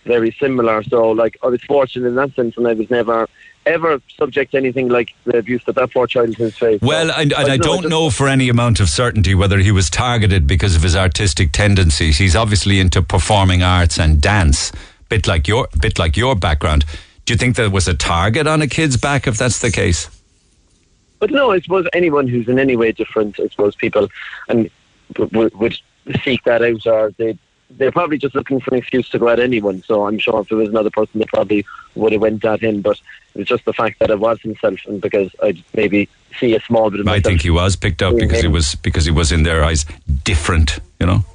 very 0.05 0.35
similar. 0.39 0.83
So, 0.83 1.11
like, 1.11 1.37
I 1.43 1.47
was 1.47 1.61
fortunate 1.63 2.07
in 2.07 2.15
that 2.15 2.33
sense, 2.35 2.57
and 2.57 2.67
I 2.67 2.73
was 2.73 2.89
never 2.89 3.27
ever 3.67 4.01
subject 4.17 4.51
to 4.51 4.57
anything 4.57 4.87
like 4.87 5.13
the 5.25 5.37
abuse 5.37 5.61
that 5.65 5.75
that 5.75 5.91
poor 5.91 6.07
child 6.07 6.33
has 6.37 6.57
faced. 6.57 6.81
Well, 6.81 7.11
and, 7.11 7.33
and 7.33 7.51
I, 7.51 7.57
know, 7.57 7.63
don't 7.63 7.81
just- 7.83 7.89
know 7.89 8.09
for 8.09 8.27
any 8.27 8.49
amount 8.49 8.79
of 8.79 8.89
certainty 8.89 9.35
whether 9.35 9.59
he 9.59 9.71
was 9.71 9.89
targeted 9.89 10.47
because 10.47 10.75
of 10.75 10.83
his 10.83 10.95
artistic 10.95 11.51
tendencies. 11.51 12.17
He's 12.17 12.35
obviously 12.35 12.79
into 12.79 13.01
performing 13.01 13.63
arts 13.63 13.99
and 13.99 14.21
dance, 14.21 14.71
bit 15.09 15.27
like 15.27 15.47
your 15.47 15.67
bit 15.81 15.99
like 15.99 16.17
your 16.17 16.35
background. 16.35 16.85
Do 17.25 17.33
you 17.33 17.37
think 17.37 17.55
there 17.55 17.69
was 17.69 17.87
a 17.87 17.93
target 17.93 18.47
on 18.47 18.61
a 18.61 18.67
kid's 18.67 18.97
back 18.97 19.27
if 19.27 19.37
that's 19.37 19.59
the 19.59 19.71
case? 19.71 20.09
But 21.19 21.31
no, 21.31 21.51
I 21.51 21.59
suppose 21.59 21.87
anyone 21.93 22.27
who's 22.27 22.47
in 22.47 22.59
any 22.59 22.75
way 22.75 22.91
different, 22.91 23.39
I 23.39 23.47
suppose 23.47 23.75
people 23.75 24.07
and 24.47 24.69
w- 25.13 25.29
w- 25.31 25.57
would 25.57 25.77
seek 26.23 26.43
that 26.43 26.61
out, 26.61 26.85
or 26.85 27.11
they 27.17 27.37
they're 27.71 27.91
probably 27.91 28.17
just 28.17 28.33
looking 28.33 28.61
for 28.61 28.73
an 28.73 28.77
excuse 28.77 29.09
to 29.09 29.19
go 29.19 29.27
at 29.27 29.39
anyone. 29.39 29.83
So 29.83 30.07
I'm 30.07 30.19
sure 30.19 30.39
if 30.39 30.51
it 30.51 30.55
was 30.55 30.69
another 30.69 30.89
person, 30.89 31.19
they 31.19 31.25
probably 31.25 31.65
would 31.95 32.13
have 32.13 32.21
went 32.21 32.45
at 32.45 32.61
him. 32.61 32.81
But 32.81 32.99
it 33.33 33.39
was 33.39 33.47
just 33.47 33.65
the 33.65 33.73
fact 33.73 33.99
that 33.99 34.09
it 34.09 34.19
was 34.19 34.39
himself, 34.41 34.79
and 34.87 35.01
because 35.01 35.35
I 35.43 35.61
maybe 35.73 36.07
see 36.39 36.55
a 36.55 36.61
small 36.61 36.89
bit 36.89 37.01
of 37.01 37.07
I 37.07 37.19
think 37.19 37.41
he 37.41 37.49
was 37.49 37.75
picked 37.75 38.01
up 38.01 38.15
because 38.15 38.41
he 38.41 38.47
was 38.47 38.75
because 38.75 39.05
he 39.05 39.11
was 39.11 39.31
in 39.31 39.43
their 39.43 39.63
eyes 39.63 39.85
different, 40.23 40.79
you 40.99 41.07
know. 41.07 41.25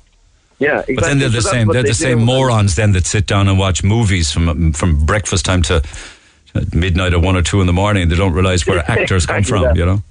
Yeah, 0.62 0.78
exactly. 0.78 0.94
But 0.96 1.04
then 1.04 1.18
they're 1.18 1.28
the 1.28 1.42
So 1.42 1.50
same. 1.50 1.66
They're 1.68 1.82
they 1.82 1.88
the 1.90 1.94
same 1.94 2.18
do. 2.20 2.24
morons 2.24 2.74
then 2.76 2.92
that 2.92 3.06
sit 3.06 3.26
down 3.26 3.48
and 3.48 3.58
watch 3.58 3.82
movies 3.82 4.30
from 4.32 4.72
from 4.72 5.04
breakfast 5.04 5.44
time 5.44 5.62
to 5.62 5.82
midnight 6.72 7.14
or 7.14 7.18
one 7.20 7.36
or 7.36 7.42
two 7.42 7.60
in 7.60 7.66
the 7.66 7.72
morning. 7.72 8.08
They 8.08 8.16
don't 8.16 8.32
realize 8.32 8.66
where 8.66 8.78
actors 8.90 9.26
come 9.26 9.42
from. 9.42 9.62
that. 9.64 9.76
You 9.76 9.86
know, 9.86 10.02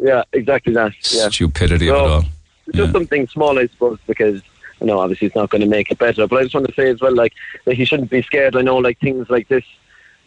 Yeah, 0.00 0.22
exactly 0.32 0.72
that. 0.74 0.92
Yeah. 1.12 1.28
stupidity 1.28 1.88
of 1.90 1.96
it 1.96 2.00
all. 2.00 2.24
It's 2.68 2.76
just 2.78 2.92
something 2.92 3.26
small, 3.28 3.58
I 3.58 3.66
suppose, 3.68 3.98
because 4.06 4.42
you 4.80 4.86
know 4.86 4.98
obviously 5.00 5.26
it's 5.28 5.36
not 5.36 5.50
going 5.50 5.62
to 5.62 5.68
make 5.68 5.90
it 5.90 5.98
better. 5.98 6.26
But 6.26 6.36
I 6.40 6.42
just 6.44 6.54
want 6.54 6.66
to 6.68 6.74
say 6.74 6.88
as 6.90 7.00
well, 7.00 7.14
like 7.14 7.32
that 7.64 7.76
he 7.76 7.84
shouldn't 7.84 8.10
be 8.10 8.22
scared. 8.22 8.56
I 8.56 8.62
know 8.62 8.76
like 8.78 8.98
things 8.98 9.28
like 9.30 9.48
this, 9.48 9.64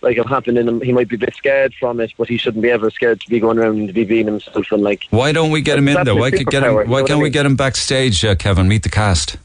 like 0.01 0.17
have 0.17 0.27
happened 0.27 0.57
in 0.57 0.67
him. 0.67 0.81
He 0.81 0.91
might 0.91 1.09
be 1.09 1.15
a 1.15 1.19
bit 1.19 1.35
scared 1.35 1.73
from 1.80 1.99
it, 1.99 2.13
but 2.17 2.27
he 2.27 2.38
shouldn't 2.38 2.61
be 2.61 2.69
ever 2.69 2.89
scared 2.89 3.21
to 3.21 3.30
be 3.30 3.39
going 3.39 3.57
around 3.57 3.77
and 3.80 3.93
be 3.93 4.03
being 4.03 4.26
himself 4.26 4.71
and 4.71 4.84
like. 4.84 5.03
Why 5.09 5.31
don't 5.31 5.51
we 5.51 5.61
get 5.61 5.77
him 5.77 5.88
in 5.88 6.03
there? 6.03 6.15
Why, 6.15 6.31
could 6.31 6.47
get 6.47 6.63
him, 6.63 6.89
why 6.89 7.03
can't 7.03 7.21
we 7.21 7.30
get 7.30 7.45
him 7.45 7.55
backstage, 7.55 8.23
uh, 8.23 8.35
Kevin? 8.35 8.67
Meet 8.67 8.84
the 8.84 8.89
cast. 8.89 9.38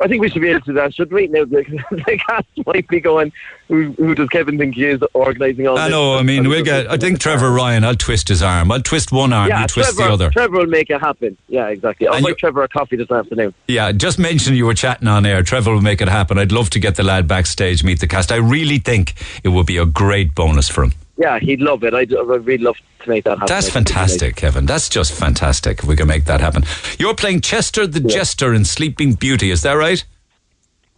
I 0.00 0.08
think 0.08 0.20
we 0.20 0.28
should 0.28 0.42
be 0.42 0.48
able 0.48 0.60
to 0.62 0.66
do 0.66 0.72
that, 0.74 0.92
should 0.92 1.12
we? 1.12 1.28
Now 1.28 1.44
the, 1.44 1.62
the 1.90 2.18
cast 2.26 2.46
might 2.66 2.88
be 2.88 2.98
going. 3.00 3.32
Who, 3.68 3.92
who 3.92 4.14
does 4.14 4.28
Kevin 4.28 4.58
think 4.58 4.74
he 4.74 4.84
is 4.86 5.00
organising 5.14 5.66
all 5.68 5.76
this? 5.76 5.84
I 5.84 5.88
know. 5.88 6.16
I 6.16 6.22
mean, 6.22 6.48
we'll 6.48 6.64
get. 6.64 6.90
I 6.90 6.96
think 6.96 7.20
Trevor 7.20 7.50
Ryan. 7.52 7.84
I'll 7.84 7.94
twist 7.94 8.28
his 8.28 8.42
arm. 8.42 8.72
I'll 8.72 8.82
twist 8.82 9.12
one 9.12 9.32
arm. 9.32 9.48
yeah, 9.48 9.60
you 9.62 9.66
twist 9.68 9.94
Trevor, 9.96 10.08
the 10.08 10.12
other. 10.14 10.30
Trevor 10.30 10.58
will 10.58 10.66
make 10.66 10.90
it 10.90 11.00
happen. 11.00 11.36
Yeah, 11.48 11.68
exactly. 11.68 12.08
I'll 12.08 12.14
And 12.16 12.24
buy 12.24 12.30
you- 12.30 12.34
Trevor 12.34 12.64
a 12.64 12.68
coffee 12.68 12.96
this 12.96 13.10
afternoon. 13.10 13.54
Yeah, 13.68 13.92
just 13.92 14.18
mention 14.18 14.54
you 14.54 14.66
were 14.66 14.74
chatting 14.74 15.06
on 15.08 15.24
air. 15.24 15.42
Trevor 15.44 15.72
will 15.72 15.80
make 15.80 16.00
it 16.00 16.08
happen. 16.08 16.38
I'd 16.38 16.52
love 16.52 16.70
to 16.70 16.80
get 16.80 16.96
the 16.96 17.04
lad 17.04 17.28
backstage, 17.28 17.84
meet 17.84 18.00
the 18.00 18.08
cast. 18.08 18.32
I 18.32 18.36
really 18.36 18.78
think 18.78 19.14
it 19.44 19.50
would 19.50 19.66
be 19.66 19.76
a 19.78 19.86
great 19.86 20.34
bonus 20.34 20.68
for 20.68 20.84
him. 20.84 20.92
Yeah, 21.16 21.38
he'd 21.38 21.60
love 21.60 21.84
it. 21.84 21.94
I'd, 21.94 22.12
uh, 22.12 22.20
I'd 22.32 22.44
really 22.44 22.64
love 22.64 22.76
to 23.00 23.08
make 23.08 23.24
that 23.24 23.38
happen. 23.38 23.46
That's 23.46 23.68
I 23.68 23.70
think 23.70 23.86
it'd 23.86 23.94
be 23.94 24.00
nice. 24.00 24.10
fantastic, 24.10 24.36
Kevin. 24.36 24.66
That's 24.66 24.88
just 24.88 25.12
fantastic. 25.12 25.80
If 25.80 25.84
we 25.84 25.96
can 25.96 26.08
make 26.08 26.24
that 26.24 26.40
happen. 26.40 26.64
You're 26.98 27.14
playing 27.14 27.40
Chester 27.42 27.86
the 27.86 28.00
Jester 28.00 28.52
in 28.52 28.64
Sleeping 28.64 29.14
Beauty. 29.14 29.50
Is 29.50 29.62
that 29.62 29.74
right? 29.74 30.04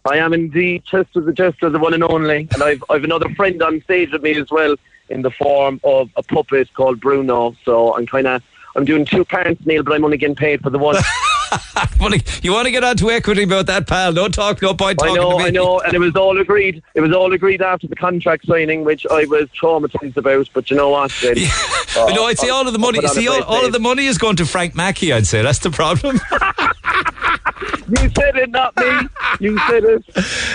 I 0.09 0.17
am 0.17 0.33
indeed 0.33 0.85
Chester 0.85 1.21
the 1.21 1.33
Jester, 1.33 1.69
the 1.69 1.79
one 1.79 1.93
and 1.93 2.03
only, 2.03 2.47
and 2.53 2.63
I've 2.63 2.83
I've 2.89 3.03
another 3.03 3.29
friend 3.35 3.61
on 3.61 3.81
stage 3.81 4.11
with 4.11 4.23
me 4.23 4.35
as 4.35 4.49
well, 4.49 4.75
in 5.09 5.21
the 5.21 5.31
form 5.31 5.79
of 5.83 6.09
a 6.15 6.23
puppet 6.23 6.73
called 6.73 6.99
Bruno. 6.99 7.55
So 7.65 7.95
I'm 7.95 8.07
kind 8.07 8.27
of 8.27 8.41
I'm 8.75 8.85
doing 8.85 9.05
two 9.05 9.25
parts, 9.25 9.65
Neil, 9.65 9.83
but 9.83 9.93
I'm 9.93 10.05
only 10.05 10.17
getting 10.17 10.35
paid 10.35 10.61
for 10.61 10.69
the 10.69 10.79
one. 10.79 10.95
You 12.43 12.53
want 12.53 12.65
to 12.65 12.71
get 12.71 12.83
onto 12.83 13.09
equity 13.09 13.43
about 13.43 13.65
that, 13.65 13.87
pal? 13.87 14.13
No 14.13 14.27
talk, 14.29 14.61
no 14.61 14.73
point 14.73 15.01
I 15.01 15.07
talking 15.07 15.21
know, 15.21 15.31
to 15.31 15.37
me. 15.39 15.43
I 15.45 15.49
know, 15.49 15.79
and 15.79 15.93
it 15.93 15.99
was 15.99 16.15
all 16.15 16.39
agreed. 16.39 16.83
It 16.93 17.01
was 17.01 17.11
all 17.11 17.33
agreed 17.33 17.61
after 17.61 17.87
the 17.87 17.95
contract 17.95 18.45
signing, 18.45 18.85
which 18.85 19.05
I 19.09 19.25
was 19.25 19.49
traumatized 19.49 20.15
about. 20.15 20.49
But 20.53 20.69
you 20.69 20.77
know 20.77 20.89
what? 20.89 21.11
Then, 21.21 21.35
I 21.37 22.13
know. 22.13 22.25
I'd 22.25 22.37
say 22.37 22.49
oh, 22.49 22.55
all 22.55 22.67
of 22.67 22.73
the 22.73 22.79
oh, 22.79 22.81
money. 22.81 22.99
On 22.99 23.05
a 23.05 23.09
See, 23.09 23.27
all, 23.27 23.41
all 23.43 23.65
of 23.65 23.73
the 23.73 23.79
money 23.79 24.05
is 24.05 24.17
going 24.17 24.35
to 24.37 24.45
Frank 24.45 24.75
Mackey. 24.75 25.11
I'd 25.11 25.25
say 25.25 25.41
that's 25.41 25.59
the 25.59 25.71
problem. 25.71 26.19
You 27.89 28.09
said 28.17 28.35
it, 28.35 28.49
not 28.49 28.75
me. 28.75 29.07
You 29.39 29.57
said 29.67 29.83
it. 29.85 30.03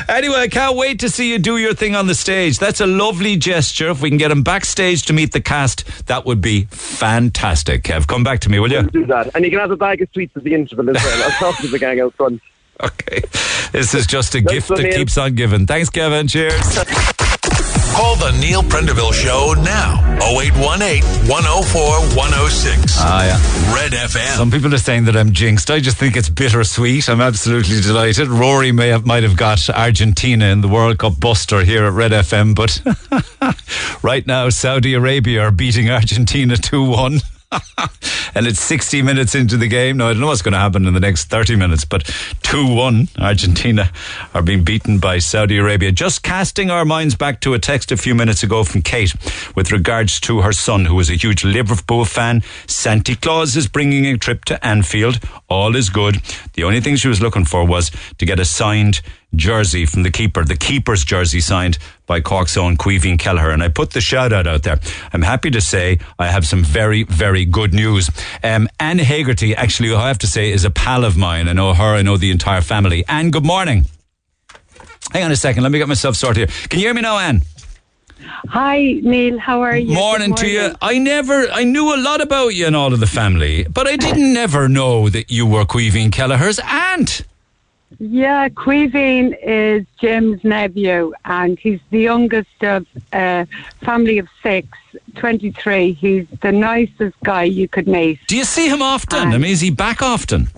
Anyway, 0.09 0.36
I 0.36 0.48
can't 0.48 0.77
wait 0.77 1.01
to 1.01 1.09
see 1.09 1.31
you 1.31 1.39
do 1.39 1.56
your 1.56 1.73
thing 1.73 1.97
on 1.97 2.06
the 2.06 2.14
stage. 2.14 2.59
That's 2.59 2.81
a 2.81 2.86
lovely 2.86 3.36
gesture. 3.36 3.89
If 3.89 4.02
we 4.02 4.10
can 4.10 4.19
get 4.19 4.31
him 4.31 4.43
backstage 4.43 5.05
to 5.06 5.14
meet 5.14 5.32
the 5.32 5.40
cast, 5.40 6.06
that 6.09 6.27
would 6.27 6.43
be 6.43 6.64
fantastic. 6.66 7.85
Kev, 7.85 8.06
come 8.06 8.23
back 8.23 8.40
to 8.40 8.51
me, 8.51 8.59
will 8.59 8.70
you? 8.70 8.82
Do 8.82 9.06
that, 9.06 9.31
and 9.35 9.44
you 9.44 9.51
can 9.51 9.60
have 9.60 9.70
a 9.70 9.77
bag 9.77 10.02
of 10.02 10.09
sweets 10.12 10.36
at 10.36 10.44
the 10.44 10.52
interval 10.52 10.82
as 10.89 10.95
well. 11.03 11.23
I'll 11.25 11.31
talk 11.53 11.61
to 11.61 11.69
the 11.69 11.79
gang 11.79 12.01
out 12.01 12.15
front. 12.15 12.41
Okay. 12.83 13.21
This 13.71 13.95
is 13.95 14.07
just 14.09 14.35
a 14.35 14.41
gift 14.41 14.69
that 14.69 14.83
Neil. 14.83 14.97
keeps 14.97 15.17
on 15.17 15.37
giving. 15.37 15.67
Thanks, 15.67 15.89
Kevin. 15.89 16.27
Cheers. 16.27 16.55
Call 17.95 18.17
the 18.17 18.37
Neil 18.41 18.63
Prendeville 18.63 19.13
Show 19.13 19.55
now. 19.63 20.01
0818 20.35 21.05
104 21.29 21.83
106. 22.17 22.95
Ah, 22.99 23.25
yeah. 23.27 23.75
Red 23.75 23.93
FM. 23.93 24.37
Some 24.37 24.51
people 24.51 24.75
are 24.75 24.79
saying 24.79 25.05
that 25.05 25.17
I'm 25.17 25.33
jinxed. 25.33 25.71
I 25.71 25.79
just 25.79 25.97
think 25.99 26.17
it's 26.17 26.31
bittersweet. 26.31 27.09
I'm 27.09 27.21
absolutely 27.21 27.81
delighted. 27.83 28.27
Rory 28.29 28.73
may 28.73 28.89
have 28.89 29.05
might 29.07 29.23
have 29.23 29.37
got 29.37 29.69
Argentina 29.71 30.47
in 30.47 30.61
the 30.63 30.69
World 30.69 30.99
Cup 30.99 31.21
buster 31.21 31.63
here 31.63 31.85
at 31.85 31.93
Red 31.93 32.11
FM, 32.13 32.55
but 32.57 32.81
right 34.03 34.27
now 34.27 34.49
Saudi 34.49 34.95
Arabia 34.95 35.43
are 35.43 35.53
beating 35.53 35.91
Argentina 35.91 36.57
two 36.57 36.83
one. 36.89 37.21
and 38.35 38.47
it's 38.47 38.61
60 38.61 39.03
minutes 39.03 39.35
into 39.35 39.57
the 39.57 39.69
game. 39.69 39.99
Now, 39.99 40.09
I 40.09 40.12
don't 40.12 40.20
know 40.20 40.29
what's 40.29 40.43
going 40.43 40.53
to 40.53 40.59
happen 40.59 40.87
in 40.87 40.95
the 40.95 41.01
next 41.01 41.27
30 41.27 41.57
minutes, 41.57 41.85
but 41.85 42.05
2 42.43 42.74
1, 42.74 43.09
Argentina 43.19 43.91
are 44.35 44.43
being 44.43 44.65
beaten 44.65 44.99
by 44.99 45.19
Saudi 45.19 45.59
Arabia. 45.59 45.93
Just 45.93 46.23
casting 46.23 46.70
our 46.70 46.85
minds 46.85 47.15
back 47.15 47.41
to 47.41 47.55
a 47.55 47.59
text 47.59 47.93
a 47.93 47.97
few 47.97 48.15
minutes 48.15 48.43
ago 48.43 48.65
from 48.65 48.83
Kate 48.83 49.15
with 49.55 49.73
regards 49.73 50.20
to 50.20 50.41
her 50.41 50.53
son, 50.53 50.87
who 50.87 50.99
is 51.01 51.11
a 51.11 51.15
huge 51.15 51.45
Liverpool 51.45 52.05
fan. 52.05 52.43
Santa 52.66 53.16
Claus 53.16 53.57
is 53.57 53.69
bringing 53.69 54.07
a 54.07 54.16
trip 54.16 54.45
to 54.47 54.66
Anfield. 54.66 55.19
All 55.49 55.77
is 55.77 55.91
good. 55.91 56.23
The 56.55 56.65
only 56.65 56.81
thing 56.81 56.97
she 56.97 57.09
was 57.09 57.20
looking 57.20 57.45
for 57.45 57.66
was 57.66 57.91
to 58.19 58.27
get 58.27 58.41
a 58.41 58.45
signed 58.45 59.03
jersey 59.35 59.87
from 59.87 60.03
the 60.03 60.11
keeper, 60.11 60.45
the 60.45 60.57
keeper's 60.57 61.05
jersey 61.05 61.41
signed 61.41 61.79
by 62.13 62.21
Cork's 62.21 62.59
own 62.59 62.77
Caoimhín 62.77 63.19
Kelleher. 63.19 63.53
And 63.53 63.63
I 63.63 63.69
put 63.69 63.93
the 63.93 64.03
shout 64.03 64.35
out 64.35 64.47
out 64.47 64.65
there. 64.65 64.79
I'm 65.15 65.23
happy 65.23 65.51
to 65.53 65.63
say 65.63 65.99
I 66.19 66.27
have 66.27 66.47
some 66.47 66.63
very, 66.63 67.05
very 67.05 67.47
good 67.47 67.73
news. 67.73 68.11
Um, 68.45 68.69
Anne 68.79 68.99
Hagerty, 68.99 69.55
actually, 69.57 69.95
I 69.95 70.09
have 70.09 70.19
to 70.19 70.27
say, 70.27 70.53
is 70.53 70.67
a 70.67 70.71
pal 70.71 71.07
of 71.07 71.17
mine. 71.17 71.49
I 71.49 71.55
know 71.55 71.73
her, 71.73 71.95
I 71.95 72.03
know 72.03 72.19
the 72.19 72.31
entire 72.31 72.61
family. 72.61 73.03
Anne, 73.09 73.31
good 73.31 73.47
morning. 73.47 73.87
Hang 75.11 75.25
on 75.25 75.33
a 75.33 75.37
second, 75.37 75.63
let 75.63 75.73
me 75.73 75.79
get 75.79 75.89
myself 75.89 76.17
sorted 76.17 76.51
here. 76.51 76.69
Can 76.69 76.81
you 76.81 76.87
hear 76.89 76.95
me 76.95 77.01
now, 77.01 77.19
Anne? 77.19 77.41
Hi, 78.51 79.01
Neil. 79.03 79.39
How 79.39 79.63
are 79.63 79.75
you? 79.77 79.95
Morning, 79.95 80.33
Good 80.33 80.39
to 80.41 80.49
you. 80.49 80.75
I 80.83 80.99
never, 80.99 81.49
I 81.49 81.65
knew 81.65 81.95
a 81.95 81.97
lot 81.97 82.21
about 82.21 82.49
you 82.49 82.67
and 82.67 82.77
all 82.77 82.93
of 82.93 83.01
the 83.01 83.07
family, 83.07 83.65
but 83.73 83.87
I 83.87 83.97
didn't 83.97 84.35
never 84.35 84.69
know 84.69 85.09
that 85.09 85.31
you 85.31 85.47
were 85.47 85.65
Caoimhín 85.65 86.13
Kelleher's 86.13 86.61
aunt. 86.63 87.23
Yeah, 87.98 88.48
Caoimhín 88.48 89.36
is 89.43 89.85
Jim's 90.01 90.43
nephew, 90.44 91.12
and 91.24 91.59
he's 91.59 91.81
the 91.90 92.01
youngest 92.01 92.62
of 92.62 92.86
a 93.12 93.47
family 93.81 94.19
of 94.19 94.28
six, 94.43 94.69
23. 95.16 95.93
He's 95.93 96.27
the 96.40 96.52
nicest 96.52 97.16
guy 97.24 97.44
you 97.44 97.69
could 97.69 97.86
meet. 97.86 98.19
Do 98.27 98.36
you 98.36 98.44
see 98.44 98.69
him 98.69 98.82
often? 98.82 99.19
I 99.32 99.39
mean, 99.39 99.51
is 99.51 99.60
he 99.60 99.70
back 99.70 100.02
often? 100.02 100.48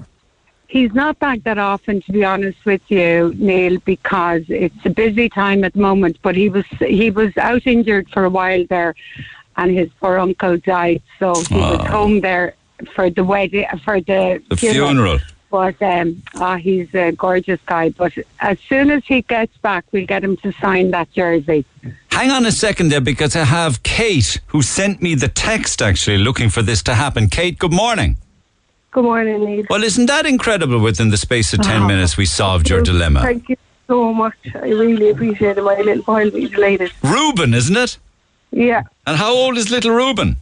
He's 0.69 0.93
not 0.93 1.19
back 1.19 1.45
that 1.45 1.59
often, 1.59 2.03
to 2.03 2.13
be 2.13 2.25
honest 2.25 2.65
with 2.65 2.83
you, 2.89 3.33
Neil, 3.37 3.79
because 3.85 4.43
it's 4.49 4.75
a 4.85 4.91
busy 4.91 5.29
time 5.29 5.63
at 5.63 5.75
the 5.75 5.81
moment. 5.81 6.19
But 6.23 6.35
he 6.35 6.49
was 6.49 6.65
he 6.81 7.11
was 7.11 7.37
out 7.37 7.67
injured 7.67 8.09
for 8.11 8.25
a 8.25 8.31
while 8.31 8.65
there, 8.69 8.95
and 9.57 9.71
his 9.71 9.89
poor 10.01 10.19
uncle 10.19 10.57
died, 10.57 11.03
so 11.19 11.35
he 11.49 11.55
was 11.55 11.81
Oh. 11.81 11.85
home 11.85 12.21
there 12.23 12.55
for 12.95 13.09
the 13.09 13.23
wedding 13.23 13.67
for 13.85 14.01
the, 14.01 14.43
The 14.49 14.57
funeral. 14.57 15.19
But 15.55 15.81
um, 15.83 16.21
oh, 16.35 16.57
he's 16.57 16.93
a 16.97 17.13
gorgeous 17.13 17.61
guy. 17.65 17.91
But 17.91 18.13
as 18.41 18.59
soon 18.69 18.91
as 18.91 19.05
he 19.07 19.23
gets 19.23 19.57
back, 19.59 19.85
we'll 19.93 20.05
get 20.05 20.25
him 20.25 20.37
to 20.39 20.51
sign 20.55 20.91
that 20.91 21.13
jersey. 21.13 21.65
Hang 22.11 22.33
on 22.33 22.45
a 22.45 22.51
second 22.51 22.89
there 22.89 23.01
because 23.01 23.37
I 23.37 23.45
have 23.45 23.81
Kate 23.85 24.41
who 24.49 24.63
sent 24.63 25.01
me 25.01 25.15
the 25.15 25.29
text 25.29 25.81
actually 25.81 26.19
looking 26.19 26.49
for 26.49 26.61
this 26.61 26.83
to 26.83 26.95
happen. 26.95 27.29
Kate, 27.29 27.57
good 27.57 27.73
morning. 27.73 28.17
Good 28.91 29.05
morning, 29.05 29.45
Neil. 29.45 29.65
Well, 29.71 29.85
isn't 29.85 30.07
that 30.07 30.27
incredible? 30.27 30.81
Within 30.81 31.11
the 31.11 31.17
space 31.17 31.53
of 31.55 31.61
10 31.63 31.83
Oh. 31.83 31.87
minutes, 31.87 32.17
we 32.17 32.27
solved 32.27 32.69
your 32.69 32.83
dilemma. 32.83 33.21
Thank 33.23 33.49
you 33.49 33.57
so 33.87 34.13
much. 34.13 34.35
I 34.57 34.71
really 34.71 35.11
appreciate 35.11 35.57
it. 35.57 35.63
My 35.63 35.77
little 35.77 36.03
boy 36.03 36.25
will 36.25 36.33
be 36.33 36.49
delighted. 36.49 36.91
Reuben, 37.05 37.55
isn't 37.55 37.77
it? 37.77 37.97
Yeah, 38.51 38.83
And 39.07 39.17
how 39.17 39.33
old 39.33 39.57
is 39.57 39.71
little 39.71 39.93
Reuben? 39.93 40.37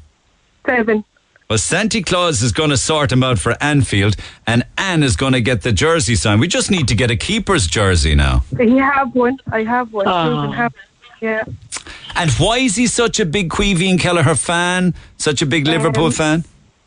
seven. 0.65 1.05
Well, 1.53 1.59
Santa 1.59 2.01
Claus 2.03 2.43
is 2.43 2.51
going 2.51 2.71
to 2.71 2.79
sort 2.79 3.13
him 3.13 3.23
out 3.23 3.39
for 3.39 3.63
Anfield, 3.63 4.17
and 4.47 4.65
Anne 4.79 5.03
is 5.03 5.17
going 5.17 5.35
to 5.35 5.41
get 5.43 5.61
the 5.61 5.71
jersey 5.71 6.15
signed. 6.15 6.41
We 6.41 6.49
just 6.49 6.71
need 6.71 6.89
to 6.89 6.95
get 6.95 7.11
a 7.11 7.15
keeper's 7.17 7.67
jersey 7.67 8.15
now. 8.15 8.43
You 8.59 8.79
have 8.79 9.15
one. 9.15 9.37
I 9.53 9.63
have 9.63 9.93
one. 9.93 10.09
Ah. 10.09 10.51
Have- 10.53 10.73
Yeah. 11.21 11.45
And 12.17 12.31
why 12.39 12.57
is 12.57 12.77
he 12.77 12.87
such 12.87 13.21
a 13.21 13.27
big 13.27 13.51
Caoimhín 13.51 14.01
Kelleher 14.01 14.35
fan? 14.35 14.95
Such 15.19 15.43
a 15.43 15.47
big 15.47 15.67
Liverpool 15.67 16.07
Um, 16.07 16.13
fan? 16.13 16.45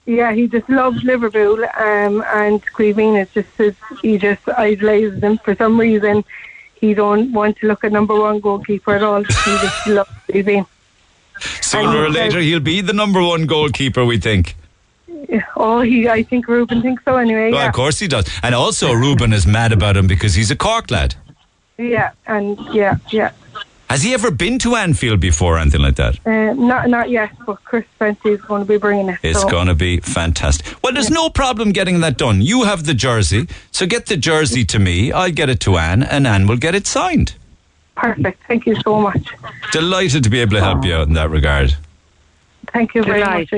Yeah, 0.08 0.34
he 0.34 0.48
just 0.48 0.68
loves 0.68 1.04
Liverpool, 1.04 1.64
um, 1.78 2.24
and 2.34 2.60
Caoimhín 2.76 3.22
is 3.22 3.30
just 3.36 3.50
his, 3.60 3.76
he 4.02 4.18
just 4.18 4.42
idolises 4.50 5.22
him 5.22 5.38
for 5.46 5.54
some 5.56 5.80
reason. 5.80 6.24
He 6.82 6.96
don't 6.96 7.32
want 7.34 7.60
to 7.60 7.68
look 7.68 7.84
at 7.84 7.92
number 7.92 8.20
one 8.20 8.40
goalkeeper 8.40 8.96
at 8.96 9.04
all. 9.04 9.22
He 9.24 9.58
just 9.62 9.86
loves 9.86 10.10
Caoimhín. 10.28 10.66
Sooner 11.40 12.06
or 12.06 12.10
later, 12.10 12.40
he'll 12.40 12.60
be 12.60 12.82
the 12.82 12.94
number 12.94 13.22
one 13.22 13.46
goalkeeper, 13.46 14.06
we 14.06 14.18
think. 14.20 14.56
Oh, 15.56 15.82
he. 15.82 16.08
I 16.08 16.24
think 16.24 16.48
Ruben 16.48 16.82
thinks 16.82 17.04
so 17.04 17.18
anyway. 17.18 17.52
Well, 17.52 17.62
yeah. 17.62 17.68
of 17.68 17.74
course 17.74 18.00
he 18.00 18.08
does. 18.08 18.30
And 18.44 18.54
also, 18.54 18.94
Reuben 18.94 19.34
is 19.34 19.48
mad 19.48 19.72
about 19.72 19.98
him 19.98 20.08
because 20.08 20.36
he's 20.36 20.52
a 20.52 20.56
Cork 20.56 20.92
lad. 20.92 21.16
Yeah, 21.78 22.12
and 22.28 22.60
yeah, 22.74 22.98
yeah. 23.10 23.32
Has 23.90 24.02
he 24.02 24.14
ever 24.14 24.32
been 24.32 24.58
to 24.60 24.76
Anfield 24.76 25.20
before 25.20 25.56
or 25.56 25.60
anything 25.60 25.82
like 25.82 25.96
that? 25.96 26.20
Uh, 26.26 26.54
not 26.54 26.90
not 26.90 27.10
yet, 27.10 27.32
but 27.46 27.64
Chris 27.64 27.86
Spencer 27.96 28.30
is 28.30 28.42
going 28.42 28.62
to 28.62 28.68
be 28.68 28.78
bringing 28.78 29.10
it. 29.10 29.20
It's 29.22 29.42
so. 29.42 29.50
going 29.50 29.68
to 29.68 29.76
be 29.76 30.00
fantastic. 30.00 30.76
Well, 30.84 30.94
there's 30.94 31.12
no 31.12 31.30
problem 31.30 31.72
getting 31.72 32.00
that 32.00 32.18
done. 32.18 32.42
You 32.42 32.64
have 32.64 32.86
the 32.86 32.94
jersey, 32.94 33.48
so 33.72 33.86
get 33.86 34.08
the 34.08 34.18
jersey 34.18 34.66
to 34.66 34.80
me. 34.80 35.12
I'll 35.12 35.32
get 35.32 35.50
it 35.50 35.60
to 35.62 35.78
Anne, 35.78 36.02
and 36.02 36.26
Anne 36.26 36.48
will 36.48 36.58
get 36.58 36.74
it 36.74 36.88
signed. 36.88 37.36
Perfect. 37.96 38.44
Thank 38.48 38.66
you 38.66 38.76
so 38.82 39.00
much. 39.00 39.30
Delighted 39.72 40.24
to 40.24 40.30
be 40.30 40.40
able 40.40 40.54
to 40.54 40.62
help 40.64 40.84
you 40.86 40.94
out 40.94 41.08
in 41.08 41.14
that 41.14 41.30
regard. 41.30 41.76
Thank 42.74 42.94
you 42.94 43.04
very 43.04 43.24
much. 43.24 43.54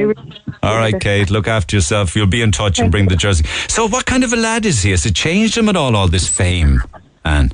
All 0.62 0.76
right, 0.78 1.00
Kate, 1.00 1.32
look 1.32 1.48
after 1.48 1.76
yourself. 1.76 2.16
You'll 2.16 2.28
be 2.28 2.42
in 2.42 2.52
touch 2.52 2.78
and 2.80 2.92
bring 2.92 3.08
the 3.08 3.16
jersey. 3.16 3.46
So, 3.68 3.88
what 3.88 4.06
kind 4.06 4.24
of 4.24 4.32
a 4.34 4.36
lad 4.36 4.66
is 4.66 4.84
he? 4.84 4.92
Has 4.92 5.06
it 5.06 5.16
changed 5.16 5.58
him 5.58 5.70
at 5.70 5.76
all, 5.76 5.96
all 5.96 6.08
this 6.08 6.28
fame, 6.28 6.84
Anne? 7.26 7.52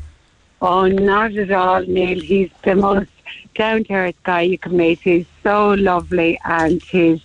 Oh, 0.61 0.87
not 0.87 1.33
at 1.35 1.51
all, 1.51 1.81
Neil. 1.83 2.19
He's 2.19 2.49
the 2.63 2.75
most 2.75 3.09
down 3.55 3.83
to 3.85 3.93
earth 3.93 4.15
guy 4.23 4.41
you 4.41 4.57
can 4.57 4.75
meet. 4.75 4.99
He's 5.01 5.25
so 5.41 5.71
lovely 5.73 6.39
and 6.43 6.81
he's 6.81 7.21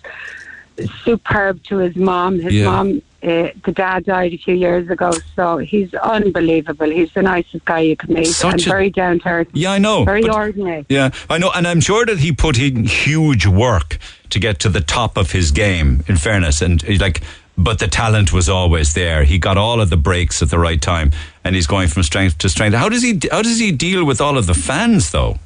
superb 1.03 1.63
to 1.63 1.77
his 1.77 1.95
mom. 1.95 2.39
His 2.39 2.53
Yeah. 2.53 2.65
mom, 2.65 3.01
uh, 3.21 3.49
the 3.65 3.71
dad 3.73 4.05
died 4.05 4.33
a 4.33 4.37
few 4.37 4.55
years 4.55 4.89
ago, 4.89 5.11
so 5.35 5.57
he's 5.57 5.93
unbelievable. 5.93 6.89
He's 6.89 7.11
the 7.13 7.21
nicest 7.21 7.65
guy 7.65 7.79
you 7.79 7.95
can 7.97 8.13
meet 8.13 8.25
Such 8.27 8.53
and 8.53 8.61
a- 8.61 8.69
very 8.69 8.89
down 8.89 9.19
to 9.19 9.29
earth. 9.29 9.47
Yeah, 9.53 9.71
I 9.71 9.77
know. 9.77 10.05
Very 10.05 10.21
but- 10.21 10.31
ordinary. 10.35 10.85
Yeah, 10.89 11.09
I 11.29 11.37
know, 11.37 11.51
and 11.53 11.67
I'm 11.67 11.81
sure 11.81 12.05
that 12.05 12.19
he 12.19 12.31
put 12.31 12.57
in 12.59 12.85
huge 12.85 13.45
work 13.45 13.97
to 14.29 14.39
get 14.39 14.59
to 14.59 14.69
the 14.69 14.81
top 14.81 15.17
of 15.17 15.31
his 15.31 15.51
game. 15.51 16.03
In 16.07 16.15
fairness, 16.17 16.61
and 16.61 16.81
like, 17.01 17.21
but 17.57 17.79
the 17.79 17.87
talent 17.89 18.31
was 18.31 18.47
always 18.47 18.93
there. 18.93 19.25
He 19.25 19.37
got 19.37 19.57
all 19.57 19.81
of 19.81 19.89
the 19.89 19.97
breaks 19.97 20.41
at 20.41 20.49
the 20.49 20.59
right 20.59 20.81
time, 20.81 21.11
and 21.43 21.55
he's 21.55 21.67
going 21.67 21.89
from 21.89 22.03
strength 22.03 22.37
to 22.37 22.47
strength. 22.47 22.73
How 22.75 22.87
does 22.87 23.03
he? 23.03 23.19
How 23.31 23.41
does 23.41 23.59
he 23.59 23.71
deal 23.73 24.05
with 24.05 24.21
all 24.21 24.37
of 24.37 24.45
the 24.45 24.53
fans, 24.53 25.11
though? 25.11 25.39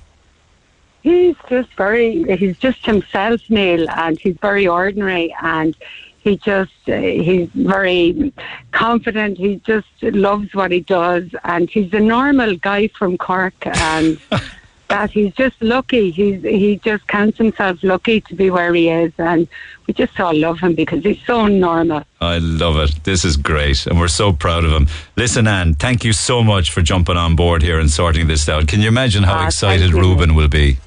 He's 1.01 1.35
just 1.49 1.73
very, 1.75 2.23
he's 2.37 2.57
just 2.59 2.85
himself, 2.85 3.41
Neil, 3.49 3.89
and 3.89 4.17
he's 4.17 4.37
very 4.41 4.65
ordinary 4.67 5.35
and 5.41 5.75
he 6.23 6.37
just, 6.37 6.71
uh, 6.87 6.95
he's 6.95 7.49
very 7.53 8.31
confident. 8.71 9.37
He 9.37 9.57
just 9.57 9.87
loves 10.01 10.53
what 10.53 10.71
he 10.71 10.79
does 10.79 11.25
and 11.43 11.69
he's 11.69 11.93
a 11.93 11.99
normal 11.99 12.55
guy 12.55 12.87
from 12.87 13.17
Cork 13.17 13.53
and 13.65 14.17
that 14.87 15.11
he's 15.11 15.33
just 15.33 15.61
lucky. 15.61 16.11
He's, 16.11 16.41
he 16.43 16.77
just 16.77 17.05
counts 17.07 17.37
himself 17.37 17.83
lucky 17.83 18.21
to 18.21 18.35
be 18.35 18.49
where 18.49 18.73
he 18.73 18.89
is 18.89 19.11
and 19.17 19.47
we 19.85 19.93
just 19.93 20.17
all 20.17 20.33
love 20.33 20.59
him 20.59 20.75
because 20.75 21.03
he's 21.03 21.21
so 21.25 21.47
normal. 21.47 22.03
I 22.21 22.37
love 22.37 22.77
it. 22.77 23.03
This 23.03 23.25
is 23.25 23.35
great, 23.35 23.85
and 23.85 23.99
we're 23.99 24.07
so 24.07 24.31
proud 24.31 24.63
of 24.63 24.71
him. 24.71 24.87
Listen, 25.17 25.45
Anne, 25.45 25.73
thank 25.73 26.05
you 26.05 26.13
so 26.13 26.41
much 26.41 26.71
for 26.71 26.81
jumping 26.81 27.17
on 27.17 27.35
board 27.35 27.61
here 27.61 27.79
and 27.79 27.91
sorting 27.91 28.27
this 28.27 28.47
out. 28.47 28.67
Can 28.69 28.79
you 28.79 28.87
imagine 28.87 29.23
how 29.23 29.39
Ah, 29.39 29.47
excited. 29.47 29.91
Reuben 29.93 30.35
will 30.35 30.47
be? 30.47 30.77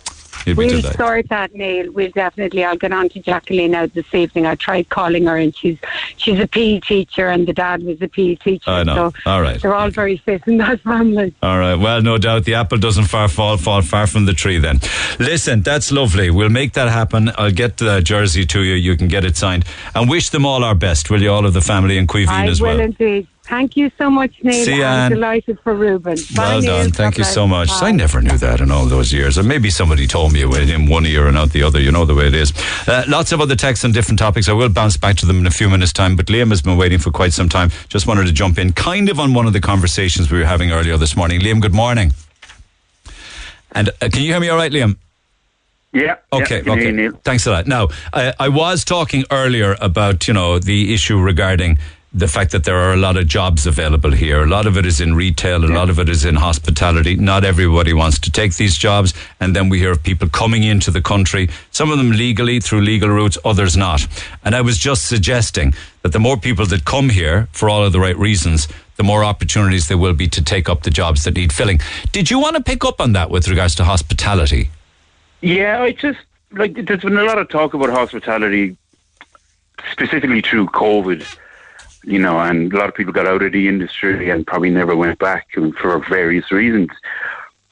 He'll 0.47 0.55
We'll 0.55 0.81
sort 0.81 1.29
that, 1.29 1.55
Neil. 1.57 1.91
We'll 1.91 2.13
definitely. 2.13 2.65
I'll 2.65 2.77
get 2.77 2.93
on 2.93 3.09
to 3.09 3.19
Jacqueline 3.21 3.75
out 3.75 3.93
this 3.95 4.15
evening. 4.15 4.47
I 4.47 4.55
tried 4.55 4.89
calling 4.91 5.27
her, 5.27 5.37
and 5.37 5.55
she's 5.57 5.77
she's 6.17 6.39
a 6.39 6.47
PE 6.47 6.81
teacher, 6.81 7.29
and 7.29 7.49
the 7.49 7.53
dad 7.53 7.83
was 7.83 8.01
a 8.01 8.07
PE 8.07 8.37
teacher. 8.37 8.71
I 8.71 8.85
know. 8.85 9.11
So 9.11 9.31
All 9.31 9.43
right. 9.43 9.61
they're 9.61 9.75
all 9.75 9.91
very 9.91 10.19
fit 10.19 10.43
in 10.47 10.59
that 10.59 10.81
family. 10.83 11.35
All 11.43 11.59
right. 11.59 11.75
Well, 11.75 12.01
no 12.01 12.17
doubt 12.17 12.45
the 12.45 12.55
apple 12.55 12.79
doesn't 12.79 13.07
far 13.07 13.27
fall 13.29 13.57
fall 13.57 13.83
far 13.83 14.07
from 14.07 14.27
the 14.27 14.35
tree. 14.35 14.59
Then, 14.59 14.79
listen, 15.19 15.63
that's 15.63 15.91
lovely. 15.91 16.31
We'll 16.31 16.49
make 16.49 16.75
that 16.75 16.89
happen. 16.89 17.33
I'll 17.37 17.51
get 17.51 17.79
the 17.79 18.01
jersey 18.01 18.47
to 18.47 18.63
you. 18.63 18.75
You 18.75 18.97
can 18.97 19.09
get 19.09 19.25
it 19.25 19.37
signed, 19.37 19.65
and 19.97 20.09
wish 20.09 20.31
them 20.31 20.47
all 20.47 20.63
our 20.63 20.77
best. 20.77 21.11
Will 21.11 21.21
you? 21.23 21.33
All 21.33 21.45
of 21.45 21.55
the 21.55 21.61
family 21.61 21.99
in 21.99 22.07
Caoimhín 22.07 22.29
I 22.29 22.47
as 22.47 22.61
will 22.61 22.69
well. 22.69 22.81
indeed. 22.81 23.27
Thank 23.49 23.77
you 23.77 23.93
so 23.97 24.11
much, 24.11 24.43
Neil. 24.43 24.53
See 24.65 24.77
you, 24.77 24.85
I'm 24.85 25.05
Anne. 25.05 25.13
delighted 25.13 25.61
for 25.61 25.75
Ruben. 25.75 26.17
Bye, 26.35 26.49
well 26.49 26.61
Neil. 26.61 26.77
done. 26.79 26.91
Thank 26.91 27.15
God 27.15 27.19
you 27.19 27.25
bless. 27.25 27.35
so 27.35 27.47
much. 27.47 27.69
Bye. 27.69 27.89
I 27.89 27.93
never 27.93 28.21
knew 28.21 28.37
that 28.39 28.61
in 28.61 28.73
all 28.73 28.87
those 28.87 29.13
years. 29.13 29.39
Or 29.39 29.45
maybe 29.45 29.71
somebody 29.71 30.09
told 30.09 30.33
me 30.33 30.43
in 30.43 30.87
one 30.87 31.07
ear 31.07 31.29
and 31.29 31.37
out 31.37 31.51
the 31.51 31.63
other. 31.63 31.81
You 31.81 31.93
know 31.93 32.05
the 32.05 32.15
way 32.15 32.27
it 32.27 32.35
is. 32.35 32.53
Uh, 32.89 33.05
lots 33.07 33.31
of 33.31 33.41
other 33.41 33.55
texts 33.55 33.85
on 33.85 33.93
different 33.93 34.19
topics. 34.19 34.49
I 34.49 34.53
will 34.53 34.69
bounce 34.69 34.97
back 34.97 35.17
to 35.19 35.27
them 35.27 35.39
in 35.39 35.47
a 35.47 35.51
few 35.53 35.71
minutes' 35.71 35.93
time. 35.93 36.17
But 36.17 36.27
Liam 36.27 36.49
has 36.49 36.61
been 36.61 36.77
waiting 36.77 36.99
for 36.99 37.13
quite 37.13 37.33
some 37.33 37.49
time. 37.49 37.71
Just 37.89 38.07
wanted 38.09 38.27
to 38.27 38.33
jump 38.33 38.59
in 38.59 38.73
kind 38.73 39.09
of 39.09 39.21
on 39.21 39.33
one 39.33 39.47
of 39.47 39.53
the 39.53 39.61
conversations 39.61 40.31
we 40.31 40.39
were 40.41 40.45
having 40.45 40.73
earlier 40.73 40.97
this 40.97 41.17
morning. 41.17 41.41
Liam, 41.41 41.61
good 41.63 41.75
morning. 41.75 42.13
And 43.73 43.91
uh, 43.91 44.09
can 44.11 44.23
you 44.23 44.33
hear 44.33 44.41
me 44.41 44.49
all 44.49 44.57
right, 44.57 44.73
Liam? 44.73 44.97
Yeah. 45.93 46.17
Okay. 46.33 46.63
yeah, 46.67 46.73
okay. 46.73 47.11
Thanks 47.25 47.47
a 47.47 47.53
lot. 47.53 47.67
Now, 47.67 47.89
I, 48.13 48.35
I 48.39 48.49
was 48.49 48.85
talking 48.85 49.25
earlier 49.31 49.77
about 49.81 50.27
you 50.29 50.35
know 50.35 50.59
the 50.59 50.93
issue 50.93 51.19
regarding 51.19 51.79
the 52.13 52.29
fact 52.29 52.53
that 52.53 52.65
there 52.65 52.77
are 52.77 52.93
a 52.93 52.97
lot 52.97 53.17
of 53.17 53.27
jobs 53.27 53.67
available 53.67 54.11
here. 54.11 54.43
A 54.43 54.47
lot 54.47 54.67
of 54.67 54.79
it 54.79 54.87
is 54.87 55.01
in 55.01 55.15
retail. 55.15 55.65
A 55.65 55.67
lot 55.67 55.91
of 55.91 55.99
it 55.99 56.09
is 56.09 56.25
in 56.25 56.37
hospitality. 56.37 57.17
Not 57.17 57.45
everybody 57.45 57.93
wants 57.93 58.19
to 58.21 58.31
take 58.31 58.57
these 58.57 58.77
jobs, 58.77 59.13
and 59.41 59.55
then 59.55 59.69
we 59.69 59.79
hear 59.79 59.91
of 59.91 60.03
people 60.03 60.29
coming 60.29 60.63
into 60.63 60.91
the 60.91 61.03
country. 61.03 61.49
Some 61.73 61.91
of 61.91 61.99
them 61.99 62.13
legally 62.13 62.61
through 62.61 62.81
legal 62.83 63.11
routes, 63.11 63.37
others 63.45 63.77
not. 63.77 64.07
And 64.45 64.55
I 64.55 64.63
was 64.63 64.79
just 64.79 65.07
suggesting 65.07 65.75
that 66.03 66.13
the 66.13 66.19
more 66.19 66.37
people 66.37 66.65
that 66.67 66.85
come 66.85 67.11
here 67.11 67.49
for 67.53 67.69
all 67.69 67.85
of 67.85 67.93
the 67.93 68.01
right 68.01 68.17
reasons, 68.17 68.69
the 68.97 69.03
more 69.03 69.25
opportunities 69.25 69.89
there 69.89 69.99
will 69.99 70.15
be 70.15 70.29
to 70.29 70.43
take 70.43 70.69
up 70.69 70.85
the 70.85 70.91
jobs 70.91 71.25
that 71.25 71.35
need 71.35 71.53
filling. 71.53 71.81
Did 72.13 72.31
you 72.31 72.39
want 72.39 72.57
to 72.57 72.63
pick 72.63 72.85
up 72.85 73.01
on 73.01 73.13
that 73.13 73.31
with 73.31 73.49
regards 73.49 73.75
to 73.75 73.85
hospitality? 73.85 74.71
Yeah, 75.43 75.83
I 75.83 75.93
just 75.93 76.21
like 76.53 76.75
there's 76.75 77.03
been 77.03 77.19
a 77.19 77.25
lot 77.25 77.39
of 77.39 77.49
talk 77.51 77.75
about 77.75 77.91
hospitality, 77.91 78.77
specifically 79.93 80.41
through 80.41 80.69
COVID. 80.69 81.27
You 82.07 82.19
know, 82.21 82.39
and 82.39 82.73
a 82.73 82.77
lot 82.79 82.89
of 82.89 82.95
people 82.95 83.13
got 83.13 83.27
out 83.27 83.43
of 83.43 83.53
the 83.53 83.67
industry 83.69 84.31
and 84.31 84.47
probably 84.47 84.71
never 84.71 84.95
went 84.97 85.19
back 85.19 85.49
for 85.53 85.99
various 85.99 86.51
reasons. 86.53 86.91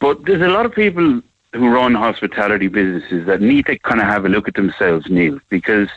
But 0.01 0.25
there's 0.25 0.43
a 0.43 0.49
lot 0.49 0.67
of 0.67 0.75
people 0.75 1.23
who 1.53 1.69
run 1.69 1.95
hospitality 1.95 2.67
businesses 2.67 3.27
that 3.27 3.41
need 3.41 3.67
to 3.67 3.79
kind 3.79 4.01
of 4.01 4.07
have 4.09 4.25
a 4.25 4.29
look 4.29 4.49
at 4.49 4.55
themselves, 4.55 5.09
Neil, 5.09 5.39
because 5.51 5.89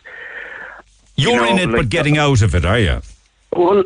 You're 1.15 1.31
you 1.33 1.37
know, 1.37 1.47
in 1.47 1.57
it, 1.57 1.65
like- 1.69 1.75
but 1.75 1.89
getting 1.89 2.17
out 2.19 2.43
of 2.43 2.53
it, 2.53 2.63
are 2.63 2.79
you? 2.79 3.01
Well, 3.53 3.83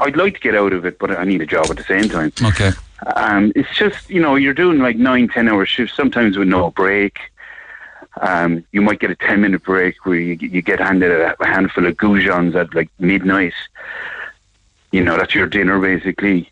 I'd 0.00 0.16
like 0.16 0.34
to 0.34 0.40
get 0.40 0.54
out 0.54 0.72
of 0.72 0.86
it, 0.86 0.98
but 0.98 1.10
I 1.10 1.24
need 1.24 1.42
a 1.42 1.46
job 1.46 1.66
at 1.68 1.76
the 1.76 1.82
same 1.84 2.08
time. 2.08 2.32
Okay. 2.42 2.70
Um, 3.16 3.52
it's 3.54 3.74
just 3.76 4.08
you 4.08 4.20
know 4.20 4.34
you're 4.36 4.54
doing 4.54 4.78
like 4.78 4.96
nine, 4.96 5.28
ten 5.28 5.48
hour 5.48 5.66
shifts 5.66 5.94
sometimes 5.94 6.38
with 6.38 6.48
no 6.48 6.70
break. 6.70 7.18
Um, 8.20 8.64
you 8.72 8.82
might 8.82 9.00
get 9.00 9.10
a 9.10 9.16
ten 9.16 9.40
minute 9.40 9.62
break 9.62 10.04
where 10.04 10.16
you, 10.16 10.34
you 10.40 10.62
get 10.62 10.80
handed 10.80 11.10
a, 11.12 11.40
a 11.40 11.46
handful 11.46 11.86
of 11.86 11.96
goujons 11.96 12.54
at 12.54 12.74
like 12.74 12.90
midnight. 12.98 13.54
You 14.92 15.02
know 15.04 15.16
that's 15.16 15.34
your 15.34 15.46
dinner 15.46 15.78
basically. 15.78 16.50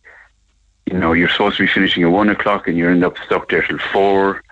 You 0.86 0.98
know 0.98 1.12
you're 1.12 1.28
supposed 1.28 1.56
to 1.56 1.64
be 1.64 1.72
finishing 1.72 2.04
at 2.04 2.10
one 2.10 2.28
o'clock 2.28 2.68
and 2.68 2.78
you 2.78 2.88
end 2.88 3.04
up 3.04 3.18
stuck 3.18 3.48
there 3.48 3.62
till 3.62 3.78
four 3.78 4.42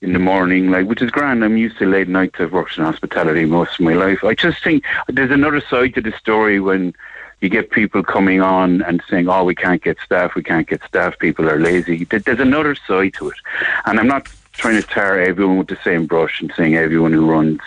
in 0.00 0.12
the 0.12 0.18
morning, 0.18 0.70
like 0.70 0.86
which 0.86 1.00
is 1.00 1.10
grand. 1.10 1.44
I'm 1.44 1.56
used 1.56 1.78
to 1.78 1.86
late 1.86 2.08
nights. 2.08 2.40
I've 2.40 2.52
worked 2.52 2.76
in 2.76 2.84
hospitality 2.84 3.44
most 3.44 3.74
of 3.74 3.80
my 3.80 3.94
life. 3.94 4.24
I 4.24 4.34
just 4.34 4.62
think 4.62 4.84
there's 5.06 5.30
another 5.30 5.60
side 5.60 5.94
to 5.94 6.00
the 6.00 6.12
story 6.12 6.58
when 6.58 6.92
you 7.40 7.48
get 7.48 7.70
people 7.70 8.02
coming 8.02 8.40
on 8.40 8.82
and 8.82 9.02
saying, 9.08 9.28
"Oh, 9.28 9.44
we 9.44 9.54
can't 9.54 9.82
get 9.82 9.98
staff. 10.04 10.34
We 10.34 10.42
can't 10.42 10.66
get 10.66 10.82
staff. 10.82 11.18
People 11.20 11.48
are 11.48 11.58
lazy." 11.58 12.04
There's 12.04 12.40
another 12.40 12.74
side 12.74 13.14
to 13.14 13.30
it, 13.30 13.38
and 13.86 14.00
I'm 14.00 14.08
not 14.08 14.28
trying 14.52 14.80
to 14.80 14.86
tar 14.86 15.18
everyone 15.18 15.58
with 15.58 15.68
the 15.68 15.78
same 15.84 16.06
brush 16.06 16.40
and 16.40 16.52
saying 16.56 16.76
everyone 16.76 17.12
who 17.12 17.28
runs 17.30 17.60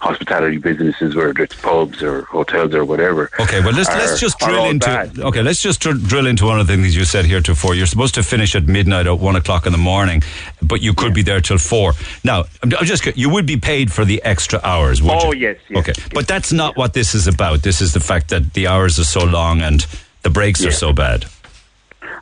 hospitality 0.00 0.56
businesses, 0.58 1.14
whether 1.14 1.42
it's 1.42 1.54
pubs 1.56 2.02
or 2.02 2.22
hotels 2.22 2.74
or 2.74 2.84
whatever. 2.84 3.30
Okay, 3.38 3.60
well 3.60 3.72
let's 3.72 3.88
are- 3.88 3.98
let's 3.98 4.20
just 4.20 4.38
drill 4.38 4.66
into 4.66 4.86
bad. 4.86 5.18
okay. 5.18 5.42
Let's 5.42 5.62
just 5.62 5.80
dr- 5.80 6.02
drill 6.06 6.26
into 6.26 6.46
one 6.46 6.60
of 6.60 6.66
the 6.66 6.72
things 6.74 6.94
you 6.96 7.04
said 7.04 7.24
here 7.26 7.40
to 7.42 7.54
four. 7.54 7.74
You're 7.74 7.86
supposed 7.86 8.14
to 8.14 8.22
finish 8.22 8.54
at 8.54 8.66
midnight 8.66 9.06
at 9.06 9.18
one 9.18 9.36
o'clock 9.36 9.66
in 9.66 9.72
the 9.72 9.78
morning, 9.78 10.22
but 10.62 10.80
you 10.82 10.94
could 10.94 11.12
be 11.14 11.22
there 11.22 11.40
till 11.40 11.58
four. 11.58 11.92
Now, 12.24 12.44
I'm, 12.62 12.72
I'm 12.78 12.84
just 12.86 13.04
you 13.16 13.28
would 13.30 13.46
be 13.46 13.56
paid 13.58 13.90
for 13.92 14.04
the 14.04 14.22
extra 14.22 14.60
hours, 14.62 15.02
would 15.02 15.12
Oh, 15.12 15.32
you? 15.32 15.48
yes, 15.48 15.56
yes, 15.68 15.78
Okay, 15.88 15.92
but 16.14 16.26
that's 16.28 16.52
not 16.52 16.76
what 16.76 16.92
this 16.94 17.14
is 17.14 17.26
about. 17.26 17.62
This 17.62 17.80
is 17.80 17.92
the 17.92 18.00
fact 18.00 18.28
that 18.28 18.54
the 18.54 18.66
hours 18.66 18.98
are 18.98 19.04
so 19.04 19.24
long 19.24 19.60
and 19.62 19.86
the 20.22 20.30
breaks 20.30 20.64
are 20.64 20.72
so 20.72 20.92
bad. 20.92 21.24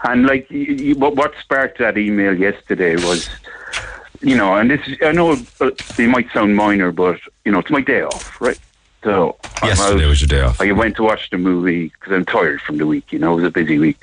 And 0.04 0.26
like, 0.26 0.46
y 0.50 0.66
y 0.68 0.92
what, 0.96 1.16
what 1.16 1.32
sparked 1.40 1.78
that 1.78 1.98
email 1.98 2.36
yesterday 2.38 2.94
was, 2.96 3.28
you 4.20 4.36
know, 4.36 4.54
and 4.54 4.70
this 4.70 4.80
I 5.02 5.12
know 5.12 5.32
uh, 5.60 5.70
it 5.98 6.08
might 6.08 6.30
sound 6.32 6.56
minor, 6.56 6.92
but 6.92 7.20
you 7.44 7.52
know, 7.52 7.58
it's 7.60 7.70
my 7.70 7.80
day 7.80 8.02
off, 8.02 8.40
right? 8.40 8.58
So 9.04 9.36
Yesterday 9.62 10.06
was 10.06 10.20
your 10.20 10.28
day 10.28 10.40
off. 10.40 10.60
I 10.60 10.72
went 10.72 10.96
to 10.96 11.04
watch 11.04 11.30
the 11.30 11.38
movie 11.38 11.88
because 11.88 12.12
I'm 12.12 12.24
tired 12.24 12.60
from 12.60 12.78
the 12.78 12.86
week. 12.86 13.12
You 13.12 13.20
know, 13.20 13.32
it 13.32 13.36
was 13.36 13.44
a 13.44 13.50
busy 13.50 13.78
week, 13.78 13.96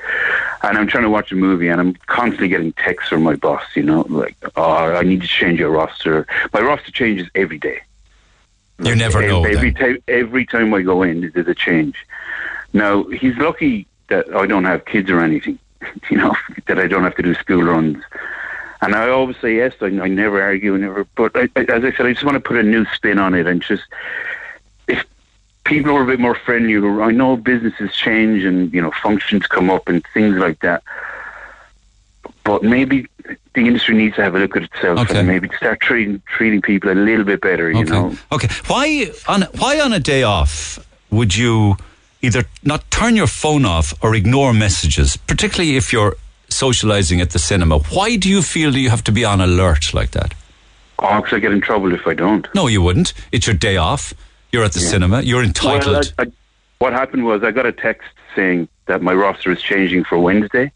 and 0.63 0.77
I'm 0.77 0.87
trying 0.87 1.03
to 1.03 1.09
watch 1.09 1.31
a 1.31 1.35
movie, 1.35 1.67
and 1.67 1.81
I'm 1.81 1.95
constantly 2.07 2.47
getting 2.47 2.71
texts 2.73 3.09
from 3.09 3.23
my 3.23 3.35
boss. 3.35 3.63
You 3.75 3.83
know, 3.83 4.01
like, 4.09 4.35
oh, 4.55 4.95
I 4.95 5.03
need 5.03 5.21
to 5.21 5.27
change 5.27 5.59
your 5.59 5.69
roster. 5.69 6.25
My 6.53 6.61
roster 6.61 6.91
changes 6.91 7.29
every 7.35 7.57
day. 7.57 7.81
You 8.79 8.95
never 8.95 9.21
Ev- 9.21 9.29
know. 9.29 9.45
Every 9.45 9.71
then. 9.71 9.81
time, 9.81 10.03
every 10.07 10.45
time 10.45 10.73
I 10.73 10.81
go 10.81 11.03
in, 11.03 11.31
there's 11.33 11.47
a 11.47 11.55
change. 11.55 11.95
Now 12.73 13.03
he's 13.03 13.35
lucky 13.37 13.87
that 14.07 14.33
I 14.33 14.45
don't 14.45 14.65
have 14.65 14.85
kids 14.85 15.09
or 15.09 15.19
anything. 15.19 15.59
You 16.09 16.17
know 16.17 16.35
that 16.65 16.79
I 16.79 16.87
don't 16.87 17.03
have 17.03 17.15
to 17.17 17.21
do 17.21 17.35
school 17.35 17.61
runs. 17.61 18.03
And 18.81 18.93
I 18.95 19.09
always 19.09 19.37
say 19.37 19.55
yes. 19.55 19.73
I, 19.81 19.85
I 19.85 20.07
never 20.07 20.41
argue, 20.41 20.77
never. 20.77 21.05
But 21.15 21.31
I, 21.35 21.49
I, 21.55 21.61
as 21.61 21.83
I 21.83 21.91
said, 21.91 22.05
I 22.05 22.13
just 22.13 22.25
want 22.25 22.35
to 22.35 22.39
put 22.41 22.57
a 22.57 22.63
new 22.63 22.85
spin 22.93 23.17
on 23.19 23.33
it 23.33 23.47
and 23.47 23.61
just 23.61 23.83
if 24.87 25.05
people 25.63 25.93
were 25.93 26.03
a 26.03 26.05
bit 26.05 26.19
more 26.19 26.35
friendly. 26.35 26.75
I 26.77 27.11
know 27.11 27.37
businesses 27.37 27.93
change 27.95 28.43
and 28.43 28.73
you 28.73 28.81
know 28.81 28.91
functions 29.01 29.47
come 29.47 29.69
up 29.69 29.87
and 29.87 30.03
things 30.13 30.35
like 30.37 30.59
that. 30.59 30.83
But 32.43 32.61
maybe 32.63 33.07
the 33.23 33.61
industry 33.67 33.95
needs 33.95 34.15
to 34.17 34.23
have 34.23 34.35
a 34.35 34.39
look 34.39 34.55
at 34.55 34.63
itself 34.63 34.99
Okay. 34.99 35.17
and 35.19 35.27
maybe 35.27 35.49
start 35.57 35.79
treating 35.79 36.21
treating 36.27 36.61
people 36.61 36.91
a 36.91 36.93
little 36.93 37.25
bit 37.25 37.41
better. 37.41 37.71
You 37.71 37.85
know. 37.85 38.15
Okay. 38.31 38.49
Why 38.67 39.11
on 39.27 39.43
why 39.57 39.79
on 39.79 39.93
a 39.93 39.99
day 39.99 40.23
off 40.23 40.77
would 41.09 41.35
you 41.35 41.77
either 42.21 42.43
not 42.63 42.89
turn 42.91 43.15
your 43.15 43.27
phone 43.27 43.65
off 43.65 43.93
or 44.03 44.13
ignore 44.15 44.53
messages, 44.53 45.15
particularly 45.17 45.75
if 45.77 45.91
you're 45.93 46.15
socializing 46.49 47.21
at 47.21 47.31
the 47.31 47.39
cinema? 47.39 47.79
Why 47.79 48.15
do 48.15 48.29
you 48.29 48.41
feel 48.41 48.71
that 48.71 48.79
you 48.79 48.89
have 48.89 49.03
to 49.05 49.11
be 49.11 49.25
on 49.25 49.41
alert 49.41 49.93
like 49.93 50.11
that? 50.11 50.33
Oh, 50.99 51.21
'cause 51.21 51.33
I 51.33 51.39
get 51.39 51.51
in 51.51 51.61
trouble 51.61 51.93
if 51.93 52.07
I 52.07 52.13
don't. 52.13 52.47
No, 52.55 52.67
you 52.67 52.81
wouldn't. 52.81 53.13
It's 53.31 53.45
your 53.47 53.55
day 53.55 53.77
off. 53.77 54.13
You're 54.51 54.63
at 54.63 54.71
the 54.73 54.79
Yeah. 54.79 54.89
cinema. 54.89 55.21
You're 55.21 55.43
entitled. 55.43 55.95
Well, 55.95 56.03
I, 56.19 56.23
I, 56.23 56.25
what 56.79 56.93
happened 56.93 57.25
was 57.25 57.43
I 57.43 57.51
got 57.51 57.65
a 57.65 57.71
text 57.73 58.07
saying 58.35 58.67
that 58.87 59.01
my 59.01 59.13
roster 59.13 59.51
is 59.51 59.61
changing 59.61 60.03
for 60.05 60.17
Wednesday. 60.17 60.71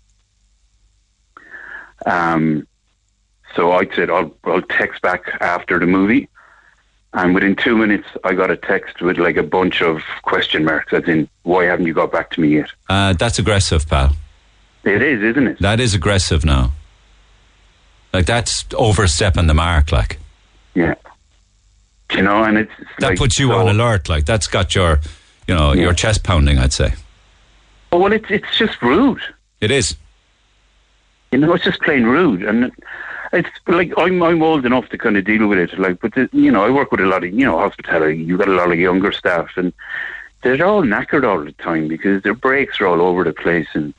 Um, 2.05 2.67
so 3.55 3.71
I 3.71 3.87
said 3.95 4.09
I'll 4.09 4.33
I'll 4.45 4.61
text 4.61 5.01
back 5.01 5.23
after 5.41 5.79
the 5.79 5.85
movie, 5.85 6.29
and 7.13 7.33
within 7.33 7.55
two 7.55 7.77
minutes 7.77 8.07
I 8.23 8.33
got 8.33 8.49
a 8.51 8.57
text 8.57 9.01
with 9.01 9.17
like 9.17 9.37
a 9.37 9.43
bunch 9.43 9.81
of 9.81 10.01
question 10.23 10.63
marks, 10.65 10.93
as 10.93 11.03
in 11.07 11.27
why 11.43 11.65
haven't 11.65 11.85
you 11.85 11.93
got 11.93 12.11
back 12.11 12.31
to 12.31 12.41
me 12.41 12.49
yet? 12.55 12.69
uh, 12.89 13.13
that's 13.13 13.39
aggressive, 13.39 13.87
pal. 13.87 14.15
It 14.83 15.01
is, 15.01 15.21
isn't 15.23 15.47
it? 15.47 15.59
That 15.59 15.79
is 15.79 15.93
aggressive 15.93 16.45
now. 16.45 16.71
Like 18.13 18.25
that's 18.25 18.65
overstepping 18.73 19.47
the 19.47 19.53
mark. 19.53 19.91
Like 19.91 20.19
Yeah. 20.73 20.95
You 22.15 22.23
know, 22.23 22.43
and 22.43 22.57
it's 22.57 22.71
that 22.99 23.09
like, 23.09 23.17
puts 23.19 23.37
you 23.39 23.49
so- 23.49 23.59
on 23.59 23.67
alert. 23.69 24.09
Like 24.09 24.25
that's 24.25 24.47
got 24.47 24.73
your, 24.75 24.99
you 25.47 25.55
know, 25.55 25.73
your 25.73 25.93
chest 25.93 26.23
pounding. 26.23 26.57
I'd 26.57 26.73
say 26.73 26.93
Oh, 27.91 27.99
well, 27.99 28.13
it's 28.13 28.29
it's 28.29 28.57
just 28.57 28.81
rude. 28.81 29.21
it 29.61 29.71
is. 29.71 29.95
You 31.31 31.39
know, 31.39 31.53
it's 31.53 31.63
just 31.63 31.81
plain 31.81 32.03
rude, 32.05 32.41
and 32.43 32.71
it's 33.33 33.49
like 33.67 33.91
I'm 33.97 34.21
I'm 34.23 34.41
old 34.41 34.65
enough 34.65 34.89
to 34.89 34.97
kind 34.97 35.17
of 35.17 35.25
deal 35.25 35.47
with 35.47 35.57
it. 35.59 35.77
Like, 35.77 35.99
but 35.99 36.13
the, 36.15 36.29
you 36.31 36.51
know, 36.51 36.63
I 36.65 36.69
work 36.71 36.91
with 36.91 37.01
a 37.01 37.05
lot 37.05 37.23
of 37.23 37.31
you 37.33 37.45
know 37.45 37.57
hospitality. 37.59 38.17
You 38.17 38.37
got 38.37 38.47
a 38.47 38.53
lot 38.53 38.71
of 38.71 38.79
younger 38.79 39.11
staff, 39.11 39.49
and 39.55 39.71
they're 40.41 40.63
all 40.65 40.81
knackered 40.83 41.23
all 41.27 41.43
the 41.43 41.51
time 41.53 41.87
because 41.87 42.23
their 42.23 42.33
breaks 42.33 42.79
are 42.81 42.87
all 42.87 43.01
over 43.01 43.23
the 43.23 43.33
place, 43.33 43.67
and 43.73 43.93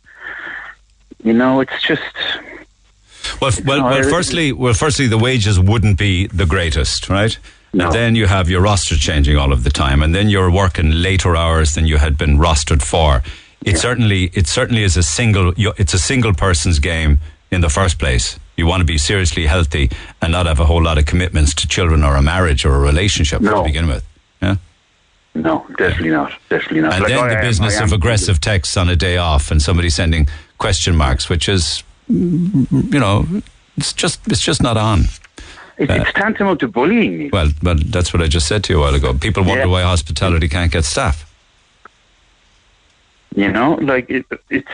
you 1.25 1.33
know, 1.33 1.61
it's 1.61 1.83
just 1.87 2.03
Well, 3.41 3.53
well, 3.65 3.79
No, 3.79 3.85
well. 3.85 4.03
Firstly, 4.11 4.53
well, 4.53 4.75
firstly, 4.75 5.07
the 5.07 5.19
wages 5.19 5.59
wouldn't 5.59 5.99
be 5.99 6.27
the 6.29 6.47
greatest, 6.47 7.09
right? 7.09 7.37
No. 7.73 7.87
And 7.87 7.95
then 7.95 8.15
you 8.17 8.27
have 8.27 8.51
your 8.51 8.61
roster 8.63 8.97
changing 8.97 9.37
all 9.37 9.53
of 9.53 9.63
the 9.63 9.71
time, 9.71 10.03
and 10.03 10.15
then 10.15 10.29
you're 10.29 10.51
working 10.51 10.91
later 10.91 11.37
hours 11.37 11.75
than 11.75 11.87
you 11.87 11.99
had 11.99 12.19
been 12.19 12.37
rostered 12.39 12.83
for. 12.83 13.23
It 13.65 13.79
certainly, 13.79 14.31
it 14.35 14.47
certainly 14.47 14.83
is 14.83 14.97
a 14.97 15.03
single. 15.03 15.53
It's 15.57 15.95
a 15.95 15.99
single 15.99 16.33
person's 16.35 16.79
game 16.79 17.19
in 17.51 17.61
the 17.61 17.69
first 17.69 17.99
place. 17.99 18.39
You 18.57 18.67
want 18.67 18.81
to 18.81 18.85
be 18.87 18.99
seriously 18.99 19.47
healthy 19.47 19.91
and 20.21 20.33
not 20.33 20.47
have 20.47 20.61
a 20.61 20.65
whole 20.65 20.83
lot 20.83 20.99
of 20.99 21.07
commitments 21.07 21.55
to 21.55 21.69
children 21.69 22.03
or 22.03 22.17
a 22.17 22.23
marriage 22.23 22.65
or 22.65 22.75
a 22.75 22.79
relationship 22.81 23.43
to 23.43 23.63
begin 23.63 23.87
with. 23.87 24.05
Yeah. 24.43 24.57
no, 25.35 25.65
definitely 25.77 26.11
not, 26.11 26.33
definitely 26.49 26.81
not. 26.81 26.95
And 26.95 27.03
Like, 27.05 27.13
then 27.13 27.29
the 27.29 27.37
am- 27.37 27.43
business 27.45 27.81
of 27.81 27.93
aggressive 27.93 28.41
texts 28.41 28.77
on 28.77 28.89
a 28.89 28.97
day 28.97 29.17
off 29.19 29.51
and 29.51 29.61
somebody 29.63 29.91
sending 29.91 30.27
question 30.61 30.95
marks, 30.95 31.29
which 31.29 31.49
is, 31.49 31.83
you 32.09 33.01
know, 33.01 33.27
it's 33.77 33.93
just 33.93 34.21
it's 34.29 34.43
just 34.43 34.63
not 34.63 34.77
on. 34.77 35.01
It's, 35.79 35.91
it's 35.91 36.13
tantamount 36.13 36.61
to 36.61 36.69
bullying. 36.69 37.31
Well, 37.33 37.51
but 37.63 37.81
that's 37.91 38.13
what 38.13 38.23
I 38.23 38.29
just 38.29 38.47
said 38.47 38.63
to 38.65 38.75
you 38.75 38.79
a 38.79 38.83
while 38.83 38.95
ago. 38.95 39.15
People 39.15 39.43
wonder 39.43 39.69
why 39.69 39.83
hospitality 39.83 40.49
can't 40.49 40.71
get 40.71 40.85
staff. 40.85 41.27
You 43.35 43.51
know, 43.51 43.75
like 43.75 44.11
it, 44.11 44.27
it's 44.51 44.69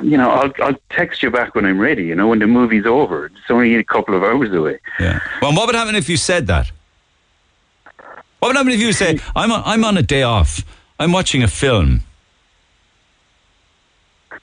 you 0.00 0.16
know, 0.16 0.30
I'll 0.30 0.52
I'll 0.60 0.80
text 0.90 1.22
you 1.22 1.30
back 1.30 1.54
when 1.54 1.64
I'm 1.64 1.78
ready. 1.78 2.04
You 2.04 2.16
know, 2.16 2.28
when 2.28 2.40
the 2.40 2.46
movie's 2.46 2.86
over. 2.86 3.26
It's 3.26 3.50
only 3.50 3.76
a 3.76 3.84
couple 3.84 4.14
of 4.16 4.22
hours 4.22 4.52
away. 4.52 4.80
Yeah. 4.98 5.20
Well, 5.40 5.54
what 5.54 5.66
would 5.66 5.76
happen 5.76 5.94
if 5.94 6.08
you 6.08 6.16
said 6.16 6.48
that? 6.48 6.70
What 8.40 8.48
would 8.48 8.56
happen 8.56 8.72
if 8.72 8.80
you 8.80 8.92
say, 8.92 9.20
"I'm 9.36 9.52
on, 9.52 9.62
I'm 9.64 9.84
on 9.84 9.96
a 9.96 10.02
day 10.02 10.22
off. 10.22 10.64
I'm 10.98 11.12
watching 11.12 11.42
a 11.44 11.48
film." 11.48 12.02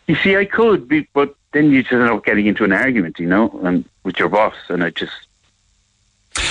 You 0.07 0.15
see, 0.15 0.35
I 0.37 0.45
could 0.45 0.87
be, 0.87 1.07
but 1.13 1.35
then 1.51 1.71
you 1.71 1.81
just 1.81 1.93
end 1.93 2.03
up 2.03 2.23
getting 2.25 2.45
into 2.45 2.63
an 2.63 2.71
argument, 2.71 3.19
you 3.19 3.27
know, 3.27 3.59
and 3.63 3.85
with 4.03 4.19
your 4.19 4.29
boss, 4.29 4.55
and 4.69 4.83
I 4.83 4.91
just 4.91 5.13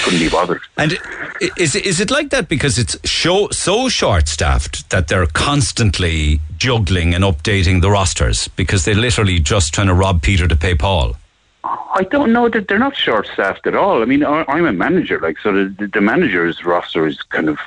couldn't 0.02 0.18
be 0.18 0.28
bothered. 0.28 0.62
And 0.76 0.98
i- 1.40 1.50
is 1.56 2.00
it 2.00 2.10
like 2.10 2.30
that 2.30 2.48
because 2.48 2.78
it's 2.78 2.96
show, 3.08 3.48
so 3.50 3.88
short 3.88 4.28
staffed 4.28 4.88
that 4.90 5.08
they're 5.08 5.26
constantly 5.26 6.40
juggling 6.56 7.14
and 7.14 7.22
updating 7.22 7.80
the 7.80 7.90
rosters 7.90 8.48
because 8.48 8.84
they're 8.84 8.94
literally 8.94 9.38
just 9.38 9.74
trying 9.74 9.88
to 9.88 9.94
rob 9.94 10.22
Peter 10.22 10.48
to 10.48 10.56
pay 10.56 10.74
Paul? 10.74 11.16
I 11.64 12.02
don't 12.10 12.32
know 12.32 12.48
that 12.48 12.66
they're 12.68 12.78
not 12.78 12.96
short 12.96 13.28
staffed 13.32 13.66
at 13.66 13.74
all. 13.76 14.02
I 14.02 14.04
mean, 14.06 14.24
I- 14.24 14.44
I'm 14.48 14.66
a 14.66 14.72
manager, 14.72 15.20
like, 15.20 15.38
so 15.38 15.52
the, 15.52 15.86
the 15.92 16.00
manager's 16.00 16.64
roster 16.64 17.06
is 17.06 17.22
kind 17.22 17.48
of 17.48 17.58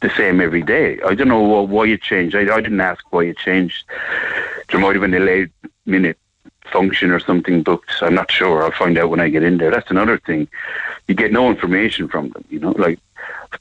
the 0.00 0.10
same 0.10 0.40
every 0.40 0.62
day. 0.62 1.00
I 1.02 1.14
don't 1.14 1.28
know 1.28 1.40
why 1.62 1.86
it 1.88 2.02
changed. 2.02 2.36
I, 2.36 2.40
I 2.54 2.60
didn't 2.60 2.80
ask 2.80 3.04
why 3.10 3.24
it 3.24 3.38
changed. 3.38 3.84
There 4.70 4.80
might 4.80 4.94
have 4.94 5.02
been 5.02 5.14
a 5.14 5.20
late 5.20 5.50
minute 5.86 6.18
function 6.72 7.10
or 7.10 7.18
something 7.20 7.62
booked. 7.62 7.90
I'm 8.02 8.14
not 8.14 8.30
sure. 8.30 8.62
I'll 8.62 8.70
find 8.70 8.98
out 8.98 9.10
when 9.10 9.20
I 9.20 9.28
get 9.28 9.42
in 9.42 9.58
there. 9.58 9.70
That's 9.70 9.90
another 9.90 10.18
thing. 10.18 10.48
You 11.08 11.14
get 11.14 11.32
no 11.32 11.48
information 11.50 12.08
from 12.08 12.28
them, 12.30 12.44
you 12.50 12.58
know, 12.60 12.72
like, 12.72 12.98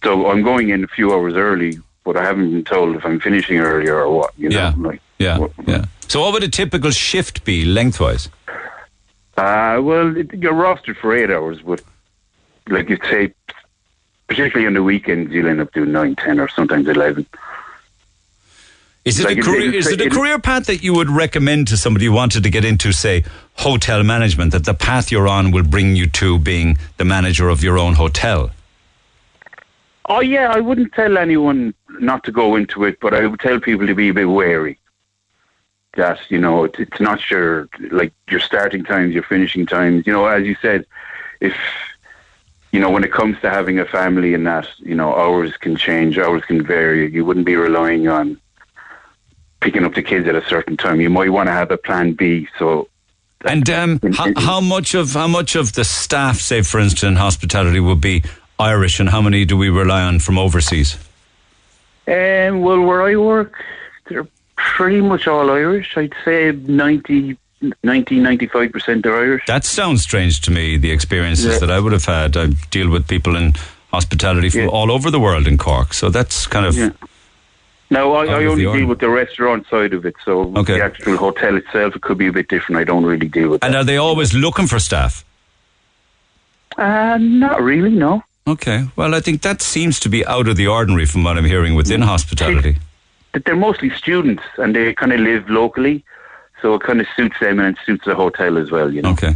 so 0.04 0.30
I'm 0.30 0.44
going 0.44 0.70
in 0.70 0.84
a 0.84 0.88
few 0.88 1.14
hours 1.14 1.34
early, 1.36 1.80
but 2.04 2.18
I 2.18 2.24
haven't 2.24 2.52
been 2.52 2.66
told 2.66 2.96
if 2.98 3.06
I'm 3.06 3.20
finishing 3.22 3.58
earlier 3.58 3.96
or 4.00 4.12
what, 4.14 4.34
you 4.38 4.50
know, 4.50 4.58
Yeah. 4.58 4.74
like, 4.78 5.02
Yeah, 5.18 5.48
yeah. 5.66 5.86
So, 6.10 6.22
what 6.22 6.34
would 6.34 6.44
a 6.44 6.50
typical 6.50 6.92
shift 6.92 7.44
be 7.46 7.66
lengthwise? 7.66 8.30
Uh, 9.38 9.80
well, 9.82 10.16
it, 10.16 10.34
you're 10.34 10.54
rostered 10.54 10.98
for 10.98 11.16
eight 11.16 11.32
hours, 11.32 11.62
but 11.62 11.82
like 12.70 12.90
you'd 12.90 13.04
say, 13.10 13.34
particularly 14.28 14.68
on 14.68 14.74
the 14.74 14.84
weekends, 14.84 15.32
you'll 15.32 15.48
end 15.48 15.62
up 15.62 15.72
doing 15.74 15.92
nine, 15.92 16.16
ten, 16.16 16.40
or 16.40 16.48
sometimes 16.50 16.88
eleven. 16.88 17.26
Is 19.06 19.22
it 19.22 19.26
Like 19.26 19.38
a 19.38 19.42
career? 19.42 19.74
Is 19.74 19.88
it 19.88 20.02
a 20.02 20.10
career 20.10 20.38
path 20.38 20.66
that 20.66 20.84
you 20.84 20.94
would 20.94 21.10
recommend 21.10 21.70
to 21.70 21.78
somebody 21.78 22.08
who 22.08 22.12
wanted 22.12 22.44
to 22.44 22.50
get 22.50 22.66
into, 22.66 22.92
say, 22.92 23.24
hotel 23.54 24.04
management? 24.04 24.52
That 24.52 24.66
the 24.66 24.74
path 24.74 25.12
you're 25.14 25.30
on 25.30 25.52
will 25.52 25.64
bring 25.64 25.96
you 25.96 26.08
to 26.08 26.38
being 26.38 26.78
the 26.98 27.06
manager 27.06 27.48
of 27.48 27.64
your 27.64 27.78
own 27.78 27.94
hotel. 27.94 28.52
Oh 30.10 30.20
yeah, 30.20 30.52
I 30.52 30.60
wouldn't 30.60 30.94
tell 30.94 31.18
anyone 31.18 31.74
not 32.00 32.26
to 32.26 32.32
go 32.32 32.58
into 32.58 32.84
it, 32.84 33.00
but 33.00 33.14
I 33.14 33.28
would 33.28 33.40
tell 33.40 33.60
people 33.62 33.88
to 33.88 33.96
be 33.96 34.10
a 34.10 34.14
bit 34.14 34.26
wary. 34.26 34.78
That 35.96 36.20
you 36.30 36.40
know, 36.40 36.66
it, 36.66 36.76
it's 36.78 37.00
not 37.00 37.32
your 37.32 37.70
like 37.92 38.12
your 38.30 38.42
starting 38.42 38.84
times, 38.84 39.14
your 39.14 39.24
finishing 39.24 39.66
times. 39.66 40.06
You 40.06 40.12
know, 40.12 40.26
as 40.26 40.46
you 40.46 40.58
said, 40.62 40.86
if 41.40 41.56
you 42.78 42.84
know 42.84 42.92
when 42.92 43.04
it 43.04 43.12
comes 43.12 43.42
to 43.42 43.50
having 43.50 43.80
a 43.80 43.86
family 43.86 44.36
and 44.36 44.46
that, 44.46 44.68
you 44.78 44.94
know, 44.94 45.12
hours 45.16 45.58
can 45.58 45.76
change, 45.76 46.20
hours 46.20 46.44
can 46.46 46.64
vary. 46.64 47.12
You 47.12 47.26
wouldn't 47.26 47.48
be 47.48 47.56
relying 47.56 48.08
on 48.08 48.40
picking 49.62 49.84
up 49.84 49.96
the 49.96 50.04
kids 50.04 50.28
at 50.28 50.36
a 50.36 50.46
certain 50.46 50.78
time. 50.78 51.02
You 51.02 51.10
might 51.10 51.32
want 51.32 51.48
to 51.48 51.54
have 51.54 51.72
a 51.72 51.78
plan 51.80 52.14
B. 52.14 52.48
So 52.60 52.88
And 53.44 53.68
um, 53.72 54.00
how, 54.14 54.32
how 54.38 54.62
much 54.62 54.94
of 54.94 55.12
how 55.14 55.28
much 55.28 55.56
of 55.56 55.74
the 55.74 55.84
staff, 55.84 56.38
say 56.38 56.62
for 56.62 56.80
instance, 56.80 57.02
in 57.02 57.16
hospitality, 57.16 57.80
would 57.80 58.00
be 58.00 58.24
Irish, 58.60 59.00
and 59.00 59.10
how 59.10 59.24
many 59.24 59.44
do 59.44 59.58
we 59.58 59.70
rely 59.70 60.04
on 60.04 60.20
from 60.20 60.38
overseas? 60.38 61.00
Um, 62.08 62.62
well, 62.62 62.82
where 62.82 63.02
I 63.02 63.16
work, 63.16 63.56
they're 64.08 64.28
pretty 64.56 65.02
much 65.02 65.26
all 65.28 65.50
Irish. 65.50 65.98
I'd 65.98 66.14
say 66.24 66.52
90, 66.52 66.68
90 66.68 67.38
95% 67.62 69.06
are 69.06 69.18
Irish. 69.18 69.44
That 69.48 69.66
sounds 69.66 70.02
strange 70.04 70.42
to 70.42 70.52
me, 70.52 70.78
the 70.78 70.92
experiences 70.92 71.54
Yeah. 71.54 71.60
that 71.60 71.72
I 71.72 71.80
would 71.80 71.94
have 71.94 72.06
had. 72.06 72.38
I 72.38 72.48
deal 72.70 72.90
with 72.90 73.08
people 73.08 73.36
in 73.36 73.54
hospitality 73.92 74.50
from 74.50 74.70
all 74.70 74.92
over 74.92 75.10
the 75.10 75.20
world 75.20 75.48
in 75.48 75.58
Cork, 75.58 75.94
so 75.94 76.10
that's 76.10 76.46
kind 76.48 76.66
of. 76.66 76.76
Yeah. 76.78 76.90
No, 77.90 78.14
I, 78.16 78.26
I 78.26 78.46
only 78.46 78.66
deal 78.66 78.86
with 78.86 79.00
the 79.00 79.10
restaurant 79.10 79.66
side 79.70 79.94
of 79.94 80.06
it. 80.06 80.16
So 80.26 80.52
the 80.52 80.84
actual 80.84 81.16
hotel 81.18 81.56
itself, 81.56 81.96
it 81.96 82.02
could 82.02 82.18
be 82.18 82.28
a 82.28 82.34
bit 82.34 82.50
different. 82.50 82.82
I 82.82 82.84
don't 82.84 83.06
really 83.06 83.30
deal 83.30 83.50
with 83.50 83.64
And 83.64 83.76
are 83.76 83.86
they 83.86 83.96
always 83.98 84.34
looking 84.34 84.68
for 84.68 84.78
staff? 84.78 85.24
Uh, 86.78 87.18
not 87.20 87.62
really, 87.64 87.92
no. 87.92 88.24
Okay. 88.46 88.88
Well, 88.96 89.16
I 89.16 89.20
think 89.22 89.42
that 89.42 89.62
seems 89.62 90.00
to 90.02 90.10
be 90.10 90.26
out 90.26 90.48
of 90.48 90.58
the 90.58 90.68
ordinary 90.68 91.06
from 91.06 91.24
what 91.24 91.38
I'm 91.38 91.46
hearing 91.46 91.76
within 91.76 92.02
hospitality. 92.02 92.78
But 93.32 93.46
they're 93.46 93.56
mostly 93.56 93.90
students 93.92 94.44
and 94.58 94.76
they 94.76 94.94
kind 94.94 95.14
of 95.14 95.20
live 95.22 95.50
locally. 95.50 96.04
So 96.62 96.74
it 96.76 96.82
kind 96.82 97.00
of 97.00 97.08
suits 97.16 97.40
them 97.40 97.60
and 97.60 97.76
it 97.76 97.84
suits 97.86 98.06
the 98.06 98.16
hotel 98.16 98.58
as 98.58 98.72
well, 98.72 98.94
you 98.94 99.02
know. 99.02 99.12
Okay. 99.12 99.36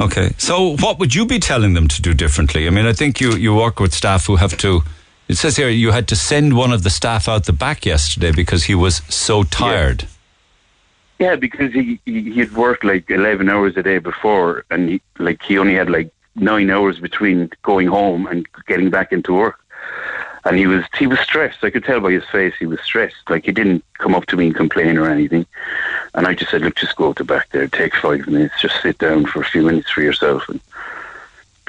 Okay. 0.00 0.32
So 0.38 0.76
what 0.76 0.98
would 0.98 1.14
you 1.14 1.26
be 1.26 1.38
telling 1.38 1.74
them 1.74 1.88
to 1.88 2.02
do 2.02 2.14
differently? 2.14 2.66
I 2.66 2.70
mean, 2.70 2.86
I 2.86 2.92
think 2.92 3.20
you, 3.20 3.34
you 3.34 3.54
work 3.54 3.80
with 3.80 3.92
staff 3.94 4.26
who 4.26 4.36
have 4.36 4.56
to. 4.58 4.82
It 5.28 5.36
says 5.36 5.56
here 5.56 5.68
you 5.68 5.90
had 5.90 6.08
to 6.08 6.16
send 6.16 6.56
one 6.56 6.72
of 6.72 6.82
the 6.84 6.90
staff 6.90 7.28
out 7.28 7.44
the 7.44 7.52
back 7.52 7.84
yesterday 7.84 8.32
because 8.32 8.64
he 8.64 8.74
was 8.74 9.02
so 9.08 9.42
tired. 9.42 10.06
Yeah, 11.18 11.34
because 11.34 11.72
he 11.72 12.00
he 12.06 12.30
he'd 12.30 12.52
worked 12.52 12.84
like 12.84 13.10
eleven 13.10 13.48
hours 13.48 13.76
a 13.76 13.82
day 13.82 13.98
before, 13.98 14.64
and 14.70 14.88
he 14.88 15.02
like 15.18 15.42
he 15.42 15.58
only 15.58 15.74
had 15.74 15.90
like 15.90 16.10
nine 16.36 16.70
hours 16.70 17.00
between 17.00 17.50
going 17.62 17.88
home 17.88 18.26
and 18.26 18.46
getting 18.66 18.88
back 18.88 19.12
into 19.12 19.34
work. 19.34 19.58
And 20.48 20.56
he 20.56 20.66
was 20.66 20.84
he 20.98 21.06
was 21.06 21.20
stressed. 21.20 21.62
I 21.62 21.70
could 21.70 21.84
tell 21.84 22.00
by 22.00 22.12
his 22.12 22.24
face 22.24 22.54
he 22.58 22.64
was 22.66 22.80
stressed. 22.80 23.28
Like 23.28 23.44
he 23.44 23.52
didn't 23.52 23.84
come 23.98 24.14
up 24.14 24.24
to 24.26 24.36
me 24.36 24.46
and 24.46 24.56
complain 24.56 24.96
or 24.96 25.08
anything. 25.10 25.44
And 26.14 26.26
I 26.26 26.32
just 26.34 26.50
said, 26.50 26.62
look, 26.62 26.74
just 26.76 26.96
go 26.96 27.08
out 27.08 27.16
the 27.16 27.24
back 27.24 27.50
there, 27.50 27.68
take 27.68 27.94
five 27.94 28.26
minutes, 28.26 28.54
just 28.60 28.80
sit 28.80 28.96
down 28.96 29.26
for 29.26 29.42
a 29.42 29.44
few 29.44 29.62
minutes 29.62 29.90
for 29.90 30.00
yourself 30.00 30.48
and 30.48 30.58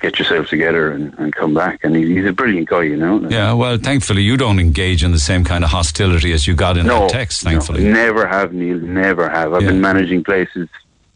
get 0.01 0.17
yourself 0.17 0.47
together 0.47 0.91
and, 0.91 1.13
and 1.19 1.35
come 1.35 1.53
back. 1.53 1.83
And 1.83 1.93
he, 1.93 2.15
he's 2.15 2.25
a 2.25 2.31
brilliant 2.31 2.69
guy, 2.69 2.83
you 2.83 2.95
know. 2.95 3.19
Yeah, 3.29 3.51
well, 3.51 3.77
thankfully 3.77 4.21
you 4.21 4.37
don't 4.37 4.59
engage 4.59 5.03
in 5.03 5.11
the 5.11 5.19
same 5.19 5.43
kind 5.43 5.65
of 5.65 5.71
hostility 5.71 6.31
as 6.31 6.47
you 6.47 6.55
got 6.55 6.77
in 6.77 6.85
no, 6.87 7.01
that 7.01 7.09
text, 7.09 7.41
thankfully. 7.41 7.83
No, 7.83 7.91
never 7.91 8.25
have, 8.25 8.53
Neil. 8.53 8.77
Never 8.77 9.27
have. 9.29 9.53
I've 9.53 9.63
Yeah. 9.63 9.69
been 9.71 9.81
managing 9.81 10.23
places 10.23 10.69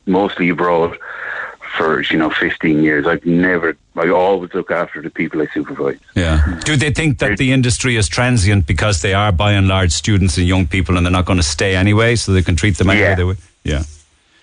mostly 0.05 0.49
abroad 0.49 0.97
for 1.77 2.01
you 2.03 2.17
know 2.17 2.29
15 2.29 2.83
years. 2.83 3.05
I've 3.07 3.25
never. 3.25 3.75
I 3.95 4.09
always 4.09 4.53
look 4.53 4.71
after 4.71 5.01
the 5.01 5.09
people 5.09 5.41
I 5.41 5.47
supervise. 5.53 5.99
Yeah. 6.15 6.59
Do 6.65 6.75
they 6.75 6.91
think 6.91 7.19
that 7.19 7.37
the 7.37 7.51
industry 7.51 7.95
is 7.95 8.07
transient 8.07 8.65
because 8.65 9.01
they 9.01 9.13
are 9.13 9.31
by 9.31 9.51
and 9.53 9.67
large 9.67 9.91
students 9.91 10.37
and 10.37 10.47
young 10.47 10.65
people 10.67 10.97
and 10.97 11.05
they're 11.05 11.11
not 11.11 11.25
going 11.25 11.37
to 11.37 11.43
stay 11.43 11.75
anyway, 11.75 12.15
so 12.15 12.33
they 12.33 12.41
can 12.41 12.55
treat 12.55 12.77
them 12.77 12.89
anyway 12.89 13.09
Yeah. 13.09 13.15
they 13.15 13.23
would? 13.23 13.37
Yeah. 13.63 13.83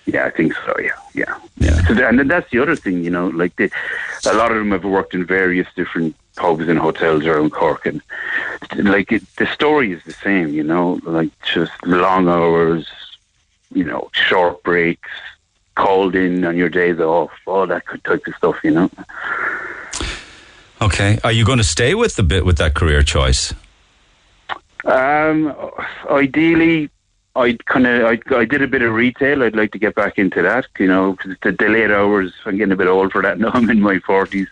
Yeah, 0.05 0.25
I 0.25 0.31
think 0.31 0.53
so. 0.65 0.73
Yeah, 0.79 0.89
yeah, 1.13 1.37
yeah. 1.57 1.85
So, 1.87 1.93
and 2.07 2.17
then 2.17 2.27
that's 2.27 2.49
the 2.49 2.57
other 2.59 2.75
thing, 2.75 3.03
you 3.03 3.11
know, 3.11 3.27
like 3.27 3.55
the, 3.57 3.69
a 4.25 4.33
lot 4.33 4.51
of 4.51 4.57
them 4.57 4.71
have 4.71 4.83
worked 4.83 5.13
in 5.13 5.25
various 5.25 5.67
different 5.75 6.15
pubs 6.35 6.67
and 6.67 6.79
hotels 6.79 7.25
around 7.25 7.51
Cork, 7.51 7.85
and 7.85 8.01
like 8.77 9.11
it, 9.11 9.21
the 9.37 9.45
story 9.45 9.91
is 9.93 10.03
the 10.05 10.11
same, 10.13 10.47
you 10.49 10.63
know, 10.63 10.99
like 11.03 11.29
just 11.53 11.71
long 11.85 12.27
hours, 12.27 12.89
you 13.71 13.83
know, 13.83 14.09
short 14.13 14.63
breaks, 14.63 15.09
called 15.75 16.15
in 16.15 16.43
on 16.45 16.55
your 16.57 16.69
days 16.69 16.99
off, 16.99 17.31
all 17.45 17.65
that 17.67 17.83
type 18.03 18.25
of 18.27 18.35
stuff, 18.35 18.57
you 18.63 18.71
know. 18.71 18.89
Okay. 20.81 21.19
Are 21.23 21.31
you 21.31 21.45
going 21.45 21.59
to 21.59 21.63
stay 21.63 21.93
with 21.95 22.15
the 22.15 22.23
bit 22.23 22.45
with 22.45 22.57
that 22.57 22.73
career 22.73 23.03
choice? 23.03 23.53
Um, 24.83 25.55
ideally, 26.09 26.89
I 27.35 27.57
kind 27.65 27.85
of 27.87 28.03
I, 28.05 28.19
I 28.35 28.45
did 28.45 28.61
a 28.61 28.67
bit 28.67 28.81
of 28.81 28.93
retail. 28.93 29.43
I'd 29.43 29.55
like 29.55 29.71
to 29.73 29.79
get 29.79 29.93
back 29.95 30.17
into 30.17 30.41
that. 30.41 30.65
You 30.79 30.87
know, 30.87 31.15
'cause 31.15 31.35
the, 31.43 31.51
the 31.51 31.69
late 31.69 31.91
hours. 31.91 32.33
I'm 32.45 32.57
getting 32.57 32.71
a 32.73 32.75
bit 32.75 32.87
old 32.87 33.11
for 33.11 33.21
that 33.21 33.39
now. 33.39 33.51
I'm 33.53 33.69
in 33.69 33.79
my 33.79 33.99
forties. 33.99 34.47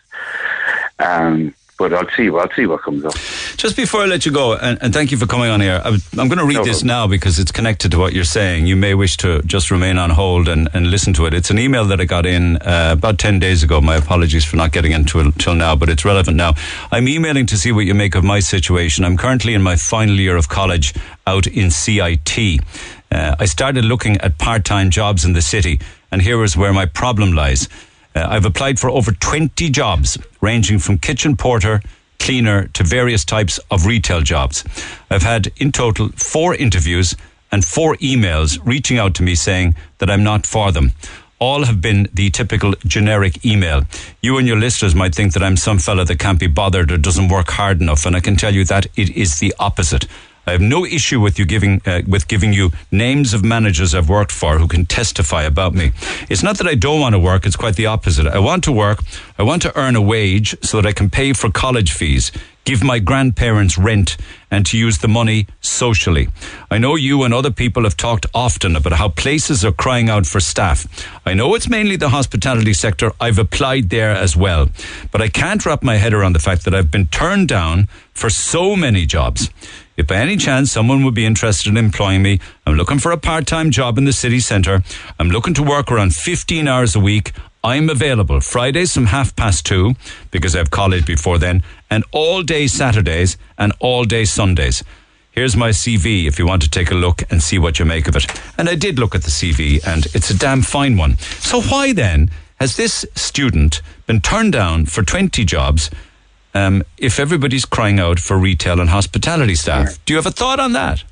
Um, 0.99 1.53
but 1.79 1.93
I'll 1.93 2.09
see. 2.15 2.29
I'll 2.29 2.51
see 2.51 2.65
what 2.65 2.83
comes 2.83 3.05
up. 3.05 3.13
Just 3.55 3.75
before 3.75 4.01
I 4.01 4.05
let 4.05 4.25
you 4.25 4.31
go, 4.31 4.53
and, 4.55 4.77
and 4.81 4.93
thank 4.93 5.11
you 5.11 5.17
for 5.17 5.25
coming 5.25 5.49
on 5.49 5.61
here, 5.61 5.81
I'm, 5.83 5.95
I'm 6.17 6.27
going 6.27 6.37
to 6.37 6.45
read 6.45 6.65
this 6.65 6.83
now 6.83 7.07
because 7.07 7.39
it's 7.39 7.51
connected 7.51 7.89
to 7.91 7.97
what 7.97 8.13
you're 8.13 8.25
saying. 8.25 8.67
You 8.67 8.75
may 8.75 8.93
wish 8.93 9.17
to 9.17 9.41
just 9.43 9.71
remain 9.71 9.97
on 9.97 10.09
hold 10.11 10.49
and, 10.49 10.69
and 10.73 10.91
listen 10.91 11.13
to 11.13 11.25
it. 11.25 11.33
It's 11.33 11.49
an 11.49 11.57
email 11.57 11.85
that 11.85 12.01
I 12.01 12.05
got 12.05 12.25
in 12.25 12.57
uh, 12.57 12.95
about 12.97 13.17
10 13.17 13.39
days 13.39 13.63
ago. 13.63 13.79
My 13.79 13.95
apologies 13.95 14.43
for 14.43 14.57
not 14.57 14.73
getting 14.73 14.91
into 14.91 15.21
it 15.21 15.39
till 15.39 15.55
now, 15.55 15.75
but 15.75 15.89
it's 15.89 16.03
relevant 16.03 16.35
now. 16.35 16.53
I'm 16.91 17.07
emailing 17.07 17.45
to 17.47 17.57
see 17.57 17.71
what 17.71 17.85
you 17.85 17.95
make 17.95 18.13
of 18.13 18.23
my 18.23 18.41
situation. 18.41 19.05
I'm 19.05 19.17
currently 19.17 19.53
in 19.53 19.61
my 19.61 19.77
final 19.77 20.15
year 20.15 20.35
of 20.35 20.49
college 20.49 20.93
out 21.25 21.47
in 21.47 21.71
CIT. 21.71 22.59
Uh, 23.11 23.35
I 23.39 23.45
started 23.45 23.85
looking 23.85 24.17
at 24.17 24.37
part 24.37 24.65
time 24.65 24.89
jobs 24.89 25.23
in 25.23 25.31
the 25.33 25.41
city, 25.41 25.79
and 26.11 26.21
here 26.21 26.43
is 26.43 26.57
where 26.57 26.73
my 26.73 26.85
problem 26.85 27.31
lies. 27.31 27.69
Uh, 28.19 28.27
I've 28.29 28.45
applied 28.45 28.79
for 28.79 28.89
over 28.89 29.11
20 29.13 29.69
jobs, 29.69 30.17
ranging 30.41 30.79
from 30.79 30.97
kitchen 30.97 31.37
porter, 31.37 31.81
cleaner 32.19 32.67
to 32.69 32.83
various 32.83 33.23
types 33.23 33.59
of 33.71 33.85
retail 33.85 34.19
jobs. 34.19 34.65
I've 35.09 35.23
had 35.23 35.53
in 35.55 35.71
total 35.71 36.09
four 36.09 36.53
interviews 36.53 37.15
and 37.49 37.63
four 37.63 37.95
emails 37.95 38.59
reaching 38.65 38.97
out 38.97 39.15
to 39.15 39.23
me 39.23 39.35
saying 39.35 39.75
that 39.99 40.09
I'm 40.09 40.23
not 40.23 40.45
for 40.45 40.73
them. 40.73 40.91
All 41.39 41.63
have 41.63 41.79
been 41.79 42.09
the 42.13 42.29
typical 42.29 42.73
generic 42.85 43.45
email. 43.45 43.83
You 44.21 44.37
and 44.37 44.45
your 44.45 44.57
listeners 44.57 44.93
might 44.93 45.15
think 45.15 45.31
that 45.33 45.43
I'm 45.43 45.55
some 45.55 45.79
fella 45.79 46.03
that 46.03 46.19
can't 46.19 46.39
be 46.39 46.47
bothered 46.47 46.91
or 46.91 46.97
doesn't 46.97 47.29
work 47.29 47.49
hard 47.51 47.79
enough, 47.79 48.05
and 48.05 48.17
I 48.17 48.19
can 48.19 48.35
tell 48.35 48.53
you 48.53 48.65
that 48.65 48.87
it 48.97 49.15
is 49.15 49.39
the 49.39 49.55
opposite. 49.59 50.05
I 50.49 50.53
have 50.53 50.61
no 50.61 50.83
issue 50.83 51.19
with 51.21 51.37
you 51.37 51.45
giving 51.45 51.79
uh, 51.85 52.01
with 52.07 52.27
giving 52.27 52.53
you 52.53 52.71
names 52.91 53.35
of 53.35 53.45
managers 53.45 53.93
I've 53.93 54.09
worked 54.09 54.31
for 54.31 54.57
who 54.57 54.67
can 54.67 54.87
testify 54.87 55.43
about 55.43 55.75
me. 55.75 55.91
It's 56.27 56.41
not 56.41 56.57
that 56.57 56.65
I 56.65 56.73
don't 56.73 56.99
want 56.99 57.13
to 57.13 57.19
work; 57.19 57.45
it's 57.45 57.55
quite 57.55 57.75
the 57.75 57.85
opposite. 57.85 58.25
I 58.25 58.39
want 58.39 58.63
to 58.63 58.71
work. 58.71 59.03
I 59.37 59.43
want 59.43 59.61
to 59.61 59.77
earn 59.77 59.95
a 59.95 60.01
wage 60.01 60.55
so 60.63 60.81
that 60.81 60.89
I 60.89 60.91
can 60.91 61.11
pay 61.11 61.33
for 61.33 61.51
college 61.51 61.91
fees, 61.91 62.31
give 62.65 62.83
my 62.83 62.97
grandparents 62.97 63.77
rent, 63.77 64.17
and 64.49 64.65
to 64.65 64.75
use 64.75 64.97
the 64.97 65.07
money 65.07 65.45
socially. 65.61 66.29
I 66.71 66.79
know 66.79 66.95
you 66.95 67.21
and 67.23 67.31
other 67.31 67.51
people 67.51 67.83
have 67.83 67.95
talked 67.95 68.25
often 68.33 68.75
about 68.75 68.93
how 68.93 69.09
places 69.09 69.63
are 69.63 69.71
crying 69.71 70.09
out 70.09 70.25
for 70.25 70.39
staff. 70.39 70.87
I 71.27 71.35
know 71.35 71.53
it's 71.53 71.69
mainly 71.69 71.95
the 71.95 72.09
hospitality 72.09 72.73
sector. 72.73 73.11
I've 73.21 73.37
applied 73.37 73.91
there 73.91 74.15
as 74.25 74.35
well, 74.35 74.69
but 75.11 75.21
I 75.21 75.29
can't 75.29 75.63
wrap 75.63 75.83
my 75.83 75.97
head 75.97 76.13
around 76.13 76.33
the 76.33 76.45
fact 76.49 76.65
that 76.65 76.73
I've 76.73 76.89
been 76.89 77.05
turned 77.05 77.47
down 77.49 77.87
for 78.13 78.31
so 78.31 78.75
many 78.75 79.05
jobs. 79.05 79.51
If 79.99 80.07
by 80.07 80.15
any 80.15 80.37
chance 80.37 80.71
someone 80.71 81.03
would 81.03 81.13
be 81.13 81.25
interested 81.25 81.67
in 81.67 81.75
employing 81.75 82.21
me, 82.23 82.39
I'm 82.65 82.75
looking 82.75 82.99
for 82.99 83.11
a 83.11 83.17
part 83.17 83.45
time 83.45 83.69
job 83.69 83.97
in 83.97 84.05
the 84.05 84.13
city 84.13 84.39
centre. 84.39 84.81
I'm 85.19 85.29
looking 85.29 85.53
to 85.55 85.61
work 85.61 85.91
around 85.91 86.15
15 86.15 86.69
hours 86.69 86.95
a 86.95 87.01
week. 87.01 87.33
I'm 87.65 87.89
available 87.89 88.39
Fridays 88.39 88.93
from 88.93 89.07
half 89.07 89.35
past 89.35 89.65
two 89.65 89.95
because 90.31 90.55
I 90.55 90.59
have 90.59 90.71
college 90.71 91.05
before 91.05 91.37
then, 91.37 91.63
and 91.89 92.05
all 92.13 92.43
day 92.43 92.65
Saturdays 92.67 93.35
and 93.57 93.73
all 93.81 94.05
day 94.05 94.23
Sundays. 94.23 94.85
Here's 95.31 95.57
my 95.57 95.71
CV 95.71 96.27
if 96.27 96.39
you 96.39 96.47
want 96.47 96.61
to 96.61 96.69
take 96.69 96.91
a 96.91 96.95
look 96.95 97.23
and 97.29 97.43
see 97.43 97.59
what 97.59 97.77
you 97.77 97.83
make 97.83 98.07
of 98.07 98.15
it. 98.15 98.25
And 98.57 98.69
I 98.69 98.75
did 98.75 98.99
look 98.99 99.15
at 99.15 99.23
the 99.23 99.31
CV, 99.31 99.85
and 99.85 100.05
it's 100.15 100.29
a 100.29 100.37
damn 100.37 100.61
fine 100.61 100.95
one. 100.95 101.17
So, 101.41 101.59
why 101.59 101.91
then 101.91 102.31
has 102.61 102.77
this 102.77 103.05
student 103.15 103.81
been 104.07 104.21
turned 104.21 104.53
down 104.53 104.85
for 104.85 105.03
20 105.03 105.43
jobs 105.43 105.89
um, 106.53 106.83
if 106.97 107.19
everybody's 107.19 107.65
crying 107.65 107.99
out 107.99 108.19
for 108.19 108.37
retail 108.37 108.79
and 108.79 108.89
hospitality 108.89 109.55
staff? 109.55 110.03
Do 110.05 110.13
you 110.13 110.17
have 110.17 110.25
a 110.25 110.31
thought 110.31 110.59
on 110.59 110.73
that? 110.73 111.03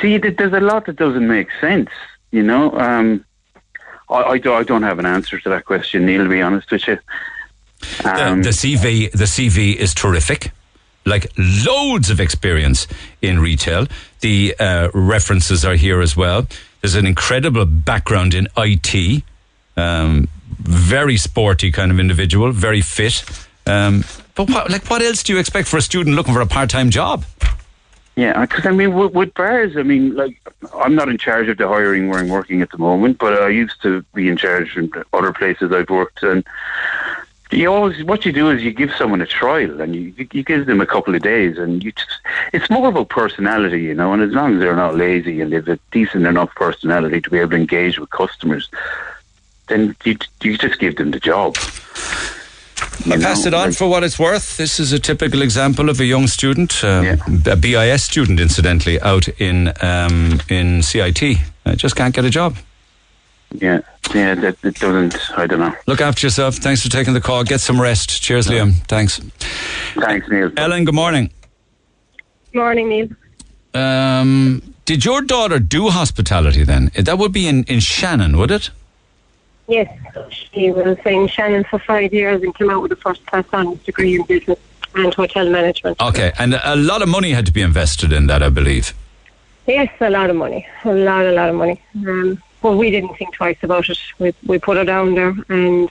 See, 0.00 0.18
there's 0.18 0.52
a 0.52 0.60
lot 0.60 0.86
that 0.86 0.96
doesn't 0.96 1.26
make 1.26 1.48
sense. 1.60 1.90
You 2.30 2.42
know, 2.42 2.72
um, 2.78 3.24
I, 4.08 4.22
I, 4.22 4.38
do, 4.38 4.52
I 4.52 4.62
don't 4.62 4.82
have 4.82 4.98
an 4.98 5.06
answer 5.06 5.38
to 5.38 5.48
that 5.50 5.64
question, 5.64 6.06
Neil. 6.06 6.24
To 6.24 6.28
be 6.28 6.40
honest 6.40 6.70
with 6.70 6.86
you. 6.86 6.98
Um, 8.04 8.42
the, 8.42 8.50
the 8.50 8.50
CV, 8.50 9.10
the 9.10 9.24
CV 9.24 9.76
is 9.76 9.94
terrific. 9.94 10.52
Like 11.04 11.32
loads 11.36 12.10
of 12.10 12.20
experience 12.20 12.86
in 13.20 13.40
retail. 13.40 13.86
The 14.20 14.54
uh, 14.58 14.88
references 14.94 15.64
are 15.64 15.74
here 15.74 16.00
as 16.00 16.16
well. 16.16 16.46
There's 16.80 16.94
an 16.94 17.06
incredible 17.06 17.64
background 17.64 18.34
in 18.34 18.48
IT. 18.56 19.24
Um, 19.76 20.28
very 20.58 21.16
sporty 21.16 21.72
kind 21.72 21.90
of 21.90 21.98
individual, 21.98 22.52
very 22.52 22.80
fit. 22.80 23.24
Um, 23.66 24.04
but 24.34 24.48
what, 24.48 24.70
like, 24.70 24.88
what 24.90 25.02
else 25.02 25.22
do 25.22 25.32
you 25.32 25.38
expect 25.38 25.68
for 25.68 25.76
a 25.76 25.82
student 25.82 26.16
looking 26.16 26.34
for 26.34 26.40
a 26.40 26.46
part-time 26.46 26.90
job? 26.90 27.24
Yeah, 28.16 28.42
because 28.42 28.66
I 28.66 28.72
mean, 28.72 28.94
with, 28.94 29.12
with 29.12 29.32
bars, 29.34 29.76
I 29.76 29.82
mean, 29.82 30.14
like, 30.14 30.36
I'm 30.74 30.94
not 30.94 31.08
in 31.08 31.16
charge 31.16 31.48
of 31.48 31.56
the 31.56 31.66
hiring 31.66 32.08
where 32.08 32.18
I'm 32.18 32.28
working 32.28 32.60
at 32.60 32.70
the 32.70 32.78
moment, 32.78 33.18
but 33.18 33.40
I 33.42 33.48
used 33.48 33.80
to 33.82 34.02
be 34.14 34.28
in 34.28 34.36
charge 34.36 34.76
in 34.76 34.92
other 35.12 35.32
places 35.32 35.72
I've 35.72 35.88
worked, 35.88 36.22
and 36.22 36.44
you 37.50 37.72
always 37.72 38.02
what 38.04 38.24
you 38.24 38.32
do 38.32 38.50
is 38.50 38.62
you 38.62 38.72
give 38.72 38.92
someone 38.94 39.20
a 39.22 39.26
trial, 39.26 39.80
and 39.80 39.94
you 39.94 40.14
you, 40.16 40.28
you 40.32 40.42
give 40.42 40.66
them 40.66 40.80
a 40.80 40.86
couple 40.86 41.14
of 41.14 41.22
days, 41.22 41.56
and 41.56 41.82
you 41.82 41.92
just 41.92 42.20
it's 42.52 42.68
more 42.68 42.88
about 42.88 43.08
personality, 43.08 43.82
you 43.82 43.94
know, 43.94 44.12
and 44.12 44.22
as 44.22 44.32
long 44.32 44.54
as 44.54 44.60
they're 44.60 44.76
not 44.76 44.94
lazy 44.94 45.40
and 45.40 45.52
they've 45.52 45.68
a 45.68 45.78
decent 45.90 46.26
enough 46.26 46.54
personality 46.54 47.20
to 47.20 47.30
be 47.30 47.38
able 47.38 47.50
to 47.50 47.56
engage 47.56 47.98
with 47.98 48.10
customers, 48.10 48.68
then 49.68 49.96
you 50.04 50.16
you 50.42 50.58
just 50.58 50.78
give 50.78 50.96
them 50.96 51.12
the 51.12 51.20
job. 51.20 51.56
I 53.10 53.16
pass 53.18 53.46
it 53.46 53.54
on 53.54 53.72
for 53.72 53.88
what 53.88 54.04
it's 54.04 54.18
worth. 54.18 54.56
This 54.56 54.78
is 54.78 54.92
a 54.92 54.98
typical 54.98 55.42
example 55.42 55.88
of 55.88 55.98
a 56.00 56.04
young 56.04 56.26
student, 56.26 56.84
um, 56.84 57.04
a 57.46 57.56
BIS 57.56 58.04
student, 58.04 58.38
incidentally, 58.38 59.00
out 59.00 59.28
in 59.40 59.72
um, 59.82 60.40
in 60.48 60.82
CIT. 60.82 61.22
I 61.66 61.74
just 61.74 61.96
can't 61.96 62.14
get 62.14 62.24
a 62.24 62.30
job. 62.30 62.56
Yeah, 63.54 63.80
yeah, 64.14 64.34
that, 64.36 64.60
that 64.62 64.78
doesn't. 64.78 65.38
I 65.38 65.46
don't 65.46 65.58
know. 65.58 65.74
Look 65.86 66.00
after 66.00 66.26
yourself. 66.26 66.56
Thanks 66.56 66.82
for 66.82 66.88
taking 66.88 67.12
the 67.14 67.20
call. 67.20 67.44
Get 67.44 67.60
some 67.60 67.80
rest. 67.80 68.22
Cheers, 68.22 68.46
Liam. 68.46 68.74
Thanks. 68.86 69.20
Thanks, 69.94 70.28
Neil. 70.28 70.50
Ellen, 70.56 70.84
good 70.84 70.94
morning. 70.94 71.30
Good 72.52 72.58
Morning, 72.58 72.88
Neil. 72.88 73.08
Um, 73.74 74.74
did 74.84 75.04
your 75.04 75.22
daughter 75.22 75.58
do 75.58 75.88
hospitality 75.88 76.64
then? 76.64 76.90
That 76.94 77.18
would 77.18 77.32
be 77.32 77.46
in, 77.46 77.64
in 77.64 77.80
Shannon, 77.80 78.36
would 78.36 78.50
it? 78.50 78.70
Yes, 79.68 79.88
she 80.30 80.72
was 80.72 80.98
in 81.06 81.28
Shannon 81.28 81.64
for 81.64 81.78
five 81.78 82.12
years 82.12 82.42
and 82.42 82.54
came 82.54 82.70
out 82.70 82.82
with 82.82 82.92
a 82.92 82.96
first 82.96 83.24
class 83.26 83.44
honours 83.52 83.78
degree 83.84 84.16
in 84.16 84.24
business 84.24 84.58
and 84.94 85.14
hotel 85.14 85.48
management. 85.48 86.00
Okay, 86.00 86.32
and 86.38 86.60
a 86.62 86.76
lot 86.76 87.02
of 87.02 87.08
money 87.08 87.30
had 87.30 87.46
to 87.46 87.52
be 87.52 87.62
invested 87.62 88.12
in 88.12 88.26
that, 88.26 88.42
I 88.42 88.48
believe. 88.48 88.92
Yes, 89.66 89.90
a 90.00 90.10
lot 90.10 90.28
of 90.28 90.36
money, 90.36 90.66
a 90.84 90.92
lot, 90.92 91.24
a 91.24 91.32
lot 91.32 91.48
of 91.48 91.54
money. 91.54 91.80
Um, 91.94 92.42
but 92.60 92.72
we 92.72 92.90
didn't 92.90 93.16
think 93.16 93.34
twice 93.34 93.58
about 93.62 93.88
it. 93.88 93.98
We 94.18 94.34
we 94.46 94.58
put 94.58 94.76
her 94.76 94.84
down 94.84 95.14
there, 95.14 95.34
and 95.48 95.88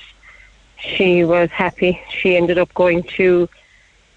she 0.77 1.23
was 1.23 1.49
happy. 1.51 2.01
She 2.09 2.35
ended 2.35 2.57
up 2.57 2.73
going 2.73 3.03
to 3.03 3.47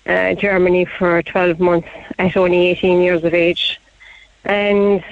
uh, 0.07 0.35
Germany 0.35 0.85
for 0.85 1.23
12 1.23 1.61
months 1.61 1.89
at 2.19 2.37
only 2.37 2.69
18 2.69 3.01
years 3.01 3.25
of 3.25 3.35
age, 3.35 3.81
and 4.45 5.05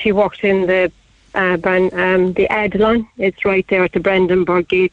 she 0.00 0.12
walked 0.12 0.44
in 0.44 0.66
the 0.66 0.92
uh, 1.36 1.58
um, 1.92 2.32
the 2.32 2.48
Adlon. 2.50 3.06
It's 3.18 3.44
right 3.44 3.66
there 3.68 3.84
at 3.84 3.92
the 3.92 4.00
Brandenburg 4.00 4.68
Gate. 4.68 4.92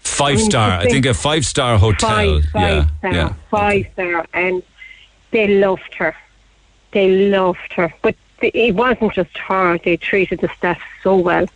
Five 0.00 0.40
star, 0.40 0.70
I 0.70 0.86
think 0.86 1.06
a 1.06 1.14
five 1.14 1.44
star 1.44 1.78
hotel. 1.78 2.10
Five, 2.10 2.44
five 2.46 2.62
yeah, 2.62 2.98
star, 2.98 3.12
yeah. 3.12 3.34
five 3.50 3.86
star, 3.92 4.26
and 4.32 4.62
they 5.30 5.46
loved 5.48 5.94
her. 5.94 6.16
They 6.92 7.30
loved 7.30 7.72
her, 7.74 7.92
but 8.02 8.16
th- 8.40 8.54
it 8.54 8.74
wasn't 8.74 9.12
just 9.12 9.36
her. 9.36 9.78
They 9.78 9.96
treated 9.96 10.40
the 10.40 10.48
staff 10.56 10.80
so 11.02 11.16
well, 11.16 11.46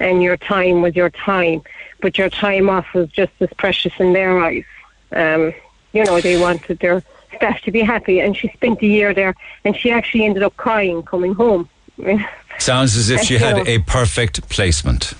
and 0.00 0.22
your 0.22 0.36
time 0.36 0.82
was 0.82 0.96
your 0.96 1.10
time, 1.10 1.62
but 2.00 2.18
your 2.18 2.30
time 2.30 2.68
off 2.68 2.92
was 2.94 3.08
just 3.10 3.32
as 3.40 3.50
precious 3.56 3.92
in 3.98 4.12
their 4.12 4.38
eyes. 4.42 4.64
Um, 5.12 5.54
you 5.92 6.04
know, 6.04 6.20
they 6.20 6.40
wanted 6.40 6.80
their 6.80 7.02
staff 7.36 7.60
to 7.62 7.70
be 7.70 7.80
happy, 7.80 8.20
and 8.20 8.36
she 8.36 8.48
spent 8.48 8.82
a 8.82 8.86
year 8.86 9.14
there, 9.14 9.34
and 9.64 9.76
she 9.76 9.90
actually 9.90 10.24
ended 10.24 10.42
up 10.42 10.56
crying 10.56 11.02
coming 11.02 11.34
home. 11.34 11.68
Sounds 12.58 12.96
as 12.96 13.10
if 13.10 13.20
she 13.22 13.36
had 13.36 13.66
a 13.68 13.78
perfect 13.80 14.48
placement. 14.48 15.14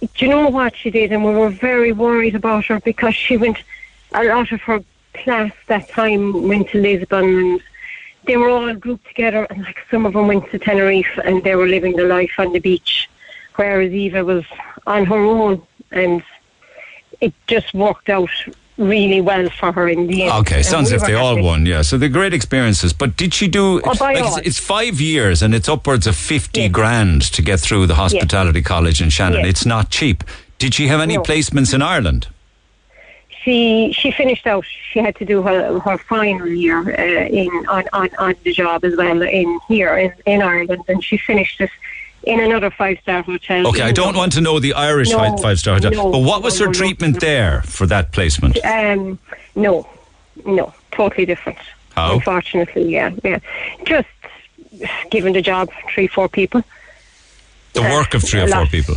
do 0.00 0.08
you 0.18 0.28
know 0.28 0.48
what 0.48 0.76
she 0.76 0.90
did? 0.90 1.12
And 1.12 1.24
we 1.24 1.34
were 1.34 1.50
very 1.50 1.92
worried 1.92 2.34
about 2.34 2.66
her 2.66 2.80
because 2.80 3.14
she 3.14 3.36
went, 3.36 3.58
a 4.12 4.24
lot 4.24 4.52
of 4.52 4.60
her 4.62 4.82
class 5.14 5.52
that 5.66 5.88
time 5.88 6.46
went 6.48 6.68
to 6.70 6.80
Lisbon 6.80 7.24
and 7.24 7.62
they 8.24 8.36
were 8.36 8.50
all 8.50 8.74
grouped 8.74 9.06
together 9.06 9.46
and 9.50 9.64
like 9.64 9.78
some 9.90 10.06
of 10.06 10.12
them 10.12 10.28
went 10.28 10.50
to 10.50 10.58
Tenerife 10.58 11.18
and 11.24 11.42
they 11.42 11.56
were 11.56 11.66
living 11.66 11.96
the 11.96 12.04
life 12.04 12.32
on 12.38 12.52
the 12.52 12.60
beach, 12.60 13.08
whereas 13.56 13.92
Eva 13.92 14.24
was 14.24 14.44
on 14.86 15.06
her 15.06 15.16
own 15.16 15.62
and 15.90 16.22
it 17.20 17.32
just 17.46 17.74
worked 17.74 18.08
out 18.08 18.30
really 18.78 19.20
well 19.20 19.48
for 19.50 19.72
her 19.72 19.88
in 19.88 20.06
the 20.06 20.22
end. 20.22 20.32
Okay, 20.40 20.62
sounds 20.62 20.92
as 20.92 21.02
if 21.02 21.06
they 21.08 21.14
all 21.14 21.34
happy. 21.34 21.46
won, 21.46 21.66
yeah. 21.66 21.82
So 21.82 21.98
they're 21.98 22.08
great 22.08 22.32
experiences. 22.32 22.92
But 22.92 23.16
did 23.16 23.34
she 23.34 23.48
do? 23.48 23.80
Oh, 23.82 23.94
like 24.00 24.16
it's, 24.18 24.36
it's 24.46 24.58
five 24.58 25.00
years 25.00 25.42
and 25.42 25.54
it's 25.54 25.68
upwards 25.68 26.06
of 26.06 26.16
50 26.16 26.68
grand 26.68 27.22
to 27.32 27.42
get 27.42 27.60
through 27.60 27.86
the 27.86 27.96
hospitality 27.96 28.62
college 28.62 29.02
in 29.02 29.10
Shannon. 29.10 29.40
Yes. 29.40 29.48
It's 29.48 29.66
not 29.66 29.90
cheap. 29.90 30.24
Did 30.58 30.74
she 30.74 30.86
have 30.88 31.00
any 31.00 31.16
No. 31.16 31.22
placements 31.22 31.74
in 31.74 31.82
Ireland? 31.82 32.28
she 33.44 33.92
she 33.92 34.10
finished 34.10 34.46
out. 34.46 34.64
She 34.92 34.98
had 34.98 35.14
to 35.16 35.24
do 35.24 35.42
her 35.42 35.78
her 35.80 35.96
final 35.98 36.46
year 36.48 36.78
uh, 36.98 37.26
in 37.28 37.48
on, 37.68 37.84
on 37.92 38.10
on 38.18 38.34
the 38.44 38.52
job 38.52 38.84
as 38.84 38.96
well 38.96 39.22
in 39.22 39.58
here 39.68 39.96
in, 39.96 40.12
in 40.26 40.42
Ireland, 40.42 40.82
and 40.88 41.02
she 41.02 41.16
finished 41.16 41.60
it 41.60 41.70
in 42.24 42.40
another 42.40 42.70
five 42.70 42.98
star 43.00 43.22
hotel. 43.22 43.66
Okay, 43.68 43.82
I 43.82 43.92
don't 43.92 44.16
want 44.16 44.32
to 44.32 44.40
know 44.40 44.58
the 44.58 44.74
Irish 44.74 45.10
No, 45.10 45.36
five 45.36 45.58
star 45.58 45.74
hotel. 45.74 45.92
no, 45.92 46.12
but 46.12 46.20
what 46.20 46.42
was 46.42 46.60
no, 46.60 46.66
her 46.66 46.72
treatment 46.72 47.20
there 47.20 47.62
for 47.62 47.86
that 47.86 48.12
placement? 48.12 48.62
Um, 48.64 49.18
no, 49.54 49.88
no, 50.44 50.74
totally 50.92 51.26
different. 51.26 51.58
How? 51.94 52.14
Unfortunately, 52.14 52.90
yeah, 52.92 53.10
yeah. 53.24 53.38
Just 53.84 54.08
given 55.10 55.32
the 55.32 55.42
job, 55.42 55.70
three, 55.92 56.06
four 56.06 56.28
people. 56.28 56.62
The 57.72 57.82
work 57.82 58.14
of 58.14 58.22
three 58.22 58.40
or 58.40 58.48
four 58.48 58.66
people. 58.66 58.96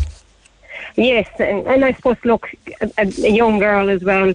Yes, 0.96 1.30
and, 1.40 1.66
and 1.68 1.86
I 1.86 1.94
suppose, 1.94 2.18
look, 2.24 2.54
a, 2.82 2.90
a 2.98 3.06
young 3.06 3.60
girl 3.60 3.90
as 3.90 4.04
well, 4.04 4.34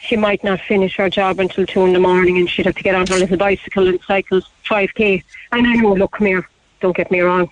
she 0.00 0.16
might 0.16 0.42
not 0.44 0.60
finish 0.60 0.96
her 0.96 1.08
job 1.08 1.40
until 1.40 1.66
two 1.66 1.84
in 1.84 1.92
the 1.92 1.98
morning 1.98 2.38
and 2.38 2.48
she'd 2.48 2.66
have 2.66 2.74
to 2.76 2.82
get 2.82 2.94
on 2.94 3.06
her 3.06 3.16
little 3.18 3.36
bicycle 3.36 3.88
and 3.88 4.00
cycle 4.02 4.40
5k. 4.64 5.22
And 5.52 5.66
I 5.66 5.74
know, 5.74 5.94
look, 5.94 6.12
come 6.12 6.26
here, 6.26 6.48
don't 6.80 6.96
get 6.96 7.10
me 7.10 7.20
wrong. 7.20 7.50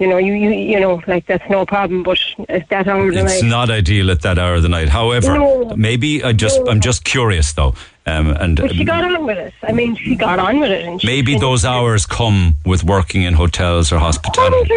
You 0.00 0.08
know, 0.08 0.16
you, 0.16 0.32
you, 0.32 0.48
you 0.50 0.80
know, 0.80 1.02
like 1.06 1.26
that's 1.26 1.48
no 1.50 1.66
problem, 1.66 2.02
but 2.02 2.18
at 2.48 2.66
that 2.70 2.88
hour 2.88 3.06
of 3.08 3.12
the 3.14 3.20
It's 3.22 3.42
night. 3.42 3.50
not 3.50 3.68
ideal 3.68 4.10
at 4.10 4.22
that 4.22 4.38
hour 4.38 4.54
of 4.54 4.62
the 4.62 4.68
night. 4.70 4.88
However, 4.88 5.34
No. 5.34 5.74
maybe 5.76 6.24
I 6.24 6.32
just 6.32 6.58
I'm 6.66 6.80
just 6.80 7.04
curious 7.04 7.52
though, 7.52 7.74
um, 8.06 8.28
and 8.30 8.56
But 8.56 8.74
she 8.74 8.82
got 8.84 9.04
on 9.04 9.26
with 9.26 9.36
it. 9.36 9.52
I 9.62 9.72
mean, 9.72 9.94
she 9.96 10.16
got 10.16 10.38
on 10.38 10.58
with 10.58 10.70
it. 10.70 10.86
And 10.86 10.98
maybe 11.04 11.38
those 11.38 11.66
hours 11.66 12.06
come 12.06 12.56
with 12.64 12.82
working 12.82 13.24
in 13.24 13.34
hotels 13.34 13.92
or 13.92 13.98
hospitality. 13.98 14.70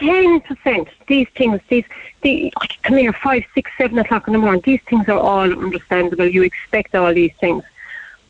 Ten 0.00 0.40
percent. 0.40 0.88
These 1.06 1.28
things, 1.36 1.60
these, 1.68 1.84
the 2.22 2.52
come 2.82 2.96
here, 2.96 3.12
five, 3.12 3.44
six, 3.54 3.70
seven 3.78 3.96
o'clock 4.00 4.26
in 4.26 4.32
the 4.32 4.40
morning. 4.40 4.62
These 4.64 4.80
things 4.90 5.08
are 5.08 5.16
all 5.30 5.48
understandable. 5.66 6.26
You 6.26 6.42
expect 6.42 6.92
all 6.96 7.14
these 7.14 7.30
things, 7.38 7.62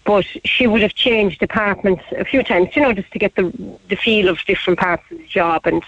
but 0.04 0.26
she 0.44 0.66
would 0.66 0.82
have 0.82 0.92
changed 0.94 1.40
departments 1.40 2.04
a 2.18 2.26
few 2.26 2.42
times, 2.42 2.76
you 2.76 2.82
know, 2.82 2.92
just 2.92 3.10
to 3.12 3.18
get 3.18 3.34
the 3.36 3.50
the 3.88 3.96
feel 3.96 4.28
of 4.28 4.38
different 4.46 4.78
parts 4.78 5.04
of 5.10 5.16
the 5.16 5.26
job, 5.26 5.66
and 5.66 5.82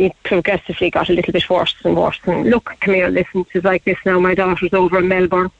it 0.00 0.16
progressively 0.22 0.90
got 0.90 1.10
a 1.10 1.12
little 1.12 1.32
bit 1.32 1.48
worse 1.50 1.74
and 1.84 1.94
worse. 1.94 2.18
And 2.24 2.48
look, 2.48 2.74
come 2.80 2.94
here, 2.94 3.08
listen, 3.08 3.44
it's 3.52 3.64
like 3.66 3.84
this 3.84 3.98
now. 4.06 4.18
My 4.18 4.34
daughter's 4.34 4.72
over 4.72 4.98
in 4.98 5.08
Melbourne. 5.08 5.50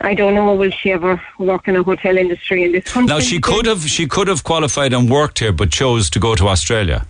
I 0.00 0.14
don't 0.14 0.34
know 0.34 0.54
will 0.54 0.72
she 0.72 0.90
ever 0.90 1.22
work 1.38 1.68
in 1.68 1.76
a 1.76 1.82
hotel 1.84 2.18
industry 2.18 2.64
in 2.64 2.72
this 2.72 2.92
country. 2.92 3.14
Now 3.14 3.20
she 3.20 3.40
could 3.40 3.66
have 3.66 3.82
she 3.82 4.06
could 4.06 4.26
have 4.26 4.42
qualified 4.42 4.92
and 4.92 5.08
worked 5.08 5.38
here, 5.38 5.52
but 5.52 5.70
chose 5.70 6.10
to 6.10 6.18
go 6.18 6.34
to 6.34 6.48
Australia. 6.48 7.06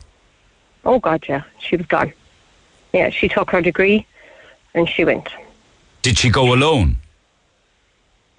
Oh 0.84 0.98
God, 0.98 1.24
yeah, 1.28 1.42
she 1.58 1.76
was 1.76 1.86
gone. 1.86 2.12
Yeah, 2.92 3.08
she 3.08 3.28
took 3.28 3.50
her 3.50 3.62
degree, 3.62 4.06
and 4.74 4.88
she 4.88 5.04
went. 5.04 5.28
Did 6.02 6.18
she 6.18 6.30
go 6.30 6.54
alone? 6.54 6.96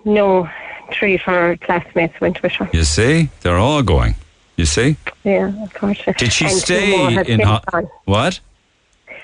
No, 0.06 0.50
three 0.94 1.16
of 1.16 1.22
her 1.22 1.58
classmates 1.58 2.20
went 2.22 2.42
with 2.42 2.54
her. 2.54 2.70
You 2.72 2.84
see, 2.84 3.30
they're 3.42 3.58
all 3.58 3.84
going. 3.84 4.16
You 4.60 4.66
see, 4.66 4.98
Yeah, 5.24 5.54
of 5.64 5.74
course. 5.74 6.02
did 6.18 6.34
she 6.34 6.44
and 6.44 6.54
stay 6.54 7.16
in 7.34 7.40
ho- 7.40 7.62
what? 8.04 8.42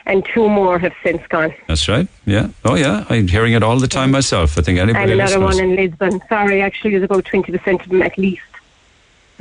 And 0.06 0.24
two 0.24 0.48
more 0.48 0.80
have 0.80 0.94
since 1.03 1.28
gone. 1.28 1.53
That's 1.68 1.90
right. 1.90 2.07
Yeah. 2.26 2.48
Oh 2.64 2.76
yeah. 2.76 3.03
I'm 3.10 3.28
hearing 3.28 3.52
it 3.52 3.62
all 3.62 3.78
the 3.78 3.90
time 3.90 4.12
myself. 4.12 4.57
I 4.57 4.62
think 4.62 4.80
anybody 4.80 5.12
and 5.12 5.20
another 5.20 5.41
one 5.41 5.60
in 5.60 5.76
Lisbon. 5.76 6.22
Sorry, 6.30 6.62
actually, 6.62 6.91
there's 6.91 7.03
about 7.03 7.26
20% 7.26 7.82
of 7.84 7.90
them 7.90 8.02
at 8.02 8.18
least. 8.18 8.44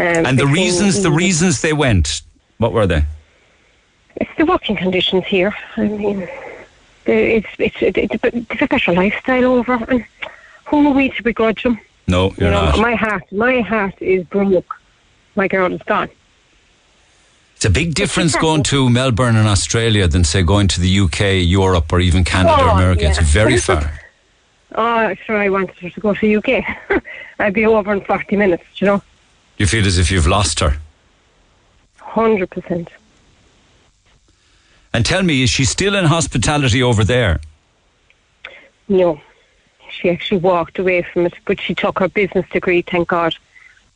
Um, 0.00 0.26
and 0.26 0.36
the 0.36 0.48
reasons 0.48 1.04
the 1.04 1.12
reasons 1.12 1.60
they 1.60 1.72
went, 1.72 2.22
what 2.58 2.72
were 2.72 2.88
they? 2.88 3.04
It's 4.16 4.34
the 4.36 4.46
working 4.46 4.74
conditions 4.74 5.24
here. 5.26 5.54
I 5.76 5.82
mean, 5.82 6.28
the- 7.04 7.36
it's, 7.36 7.46
it's, 7.60 7.76
it's, 7.80 8.24
it's 8.24 8.62
a 8.62 8.66
better 8.66 8.92
lifestyle 8.92 9.44
over. 9.44 9.74
And 9.86 10.04
who 10.64 10.88
are 10.88 10.92
we 10.92 11.10
to 11.10 11.22
begrudge 11.22 11.62
them? 11.62 11.78
No, 12.08 12.32
you're 12.36 12.48
you 12.48 12.50
know, 12.50 12.64
not. 12.64 12.78
my 12.80 12.96
heart, 12.96 13.30
my 13.30 13.60
heart 13.60 13.94
is 14.00 14.24
broke. 14.26 14.74
My 15.36 15.48
girl 15.48 15.72
is 15.72 15.82
gone. 15.82 16.10
It's 17.56 17.64
a 17.64 17.70
big 17.70 17.94
difference 17.94 18.36
going 18.36 18.62
to 18.64 18.90
Melbourne 18.90 19.36
in 19.36 19.46
Australia 19.46 20.06
than 20.06 20.24
say 20.24 20.42
going 20.42 20.68
to 20.68 20.80
the 20.80 21.00
UK, 21.00 21.42
Europe, 21.48 21.92
or 21.92 22.00
even 22.00 22.24
Canada 22.24 22.62
or 22.62 22.68
Oh, 22.70 22.76
America. 22.76 23.06
It's 23.08 23.18
very 23.20 23.56
far. 23.56 24.00
Oh, 24.74 25.14
sure, 25.24 25.36
I 25.38 25.48
wanted 25.48 25.76
her 25.78 25.90
to 25.90 26.00
go 26.00 26.14
to 26.14 26.20
the 26.20 26.36
UK. 26.36 27.02
I'd 27.38 27.54
be 27.54 27.64
over 27.64 27.92
in 27.92 28.00
40 28.02 28.36
minutes, 28.36 28.64
you 28.76 28.86
know. 28.86 29.02
You 29.56 29.66
feel 29.66 29.86
as 29.86 29.98
if 29.98 30.10
you've 30.10 30.26
lost 30.26 30.60
her. 30.60 30.76
100%. 32.00 32.88
And 34.92 35.06
tell 35.06 35.22
me, 35.22 35.42
is 35.42 35.50
she 35.50 35.64
still 35.64 35.94
in 35.94 36.04
hospitality 36.04 36.82
over 36.82 37.02
there? 37.04 37.40
No. 38.88 39.20
She 39.90 40.10
actually 40.10 40.38
walked 40.38 40.78
away 40.78 41.02
from 41.02 41.26
it, 41.26 41.34
but 41.46 41.60
she 41.60 41.74
took 41.74 41.98
her 42.00 42.08
business 42.08 42.48
degree, 42.50 42.82
thank 42.82 43.08
God, 43.08 43.34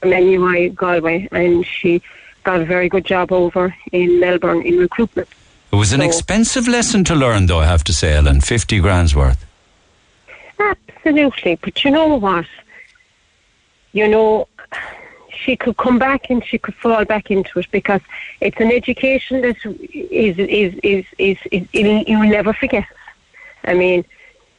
from 0.00 0.10
NUI 0.10 0.70
Galway, 0.70 1.28
and 1.32 1.66
she 1.66 2.02
got 2.44 2.60
a 2.60 2.64
very 2.64 2.88
good 2.88 3.04
job 3.04 3.32
over 3.32 3.74
in 3.92 4.20
Melbourne 4.20 4.62
in 4.62 4.78
recruitment. 4.78 5.28
It 5.72 5.76
was 5.76 5.92
an 5.92 6.00
So- 6.00 6.06
expensive 6.06 6.66
lesson 6.68 7.04
to 7.04 7.14
learn, 7.14 7.46
though, 7.46 7.58
I 7.60 7.66
have 7.66 7.84
to 7.84 7.92
say, 7.92 8.14
Ellen. 8.14 8.40
50 8.40 8.78
grand's 8.80 9.14
worth. 9.14 9.44
Absolutely, 10.58 11.56
but 11.56 11.84
you 11.84 11.90
know 11.90 12.14
what? 12.16 12.46
You 13.92 14.08
know, 14.08 14.48
she 15.30 15.56
could 15.56 15.76
come 15.76 15.98
back 15.98 16.30
and 16.30 16.44
she 16.44 16.58
could 16.58 16.74
fall 16.74 17.04
back 17.04 17.30
into 17.30 17.58
it 17.60 17.66
because 17.70 18.00
it's 18.40 18.58
an 18.60 18.72
education 18.72 19.40
that 19.42 19.56
is 19.64 20.36
is 20.38 20.74
is 20.82 21.06
is, 21.18 21.36
is, 21.50 21.68
is 21.72 22.08
you'll 22.08 22.28
never 22.28 22.52
forget. 22.52 22.84
I 23.64 23.74
mean, 23.74 24.04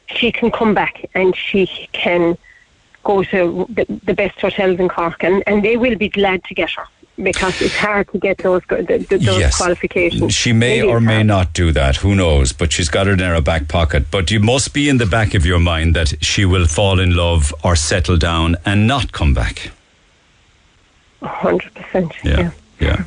she 0.06 0.32
can 0.32 0.50
come 0.50 0.74
back 0.74 1.08
and 1.14 1.36
she 1.36 1.66
can 1.92 2.36
go 3.10 3.16
to 3.34 3.40
the, 3.76 3.84
the 4.08 4.14
best 4.22 4.36
hotels 4.44 4.76
in 4.82 4.88
Cork, 4.96 5.20
and, 5.28 5.36
and 5.48 5.56
they 5.66 5.76
will 5.84 5.96
be 6.06 6.08
glad 6.20 6.38
to 6.48 6.54
get 6.54 6.70
her 6.78 6.86
because 7.30 7.60
it's 7.66 7.76
hard 7.86 8.06
to 8.12 8.18
get 8.26 8.36
those 8.46 8.62
those 8.68 9.40
Yes. 9.44 9.56
qualifications. 9.60 10.32
She 10.42 10.52
may 10.66 10.76
or 10.92 10.98
may 11.00 11.16
hard. 11.22 11.26
not 11.36 11.46
do 11.62 11.66
that. 11.80 11.94
Who 12.04 12.12
knows? 12.14 12.46
But 12.60 12.68
she's 12.74 12.88
got 12.96 13.04
it 13.12 13.20
in 13.24 13.28
her 13.36 13.42
back 13.52 13.64
pocket. 13.68 14.02
But 14.16 14.24
you 14.30 14.40
must 14.52 14.68
be 14.72 14.84
in 14.92 14.96
the 14.98 15.10
back 15.16 15.30
of 15.38 15.42
your 15.50 15.60
mind 15.72 15.88
that 15.98 16.10
she 16.30 16.42
will 16.52 16.66
fall 16.78 16.96
in 17.06 17.10
love 17.24 17.42
or 17.66 17.74
settle 17.76 18.16
down 18.30 18.48
and 18.64 18.78
not 18.94 19.06
come 19.18 19.32
back. 19.42 19.56
hundred 21.22 21.72
percent. 21.74 22.12
Yeah. 22.24 22.38
Yeah. 22.40 22.50
Yeah, 22.88 23.02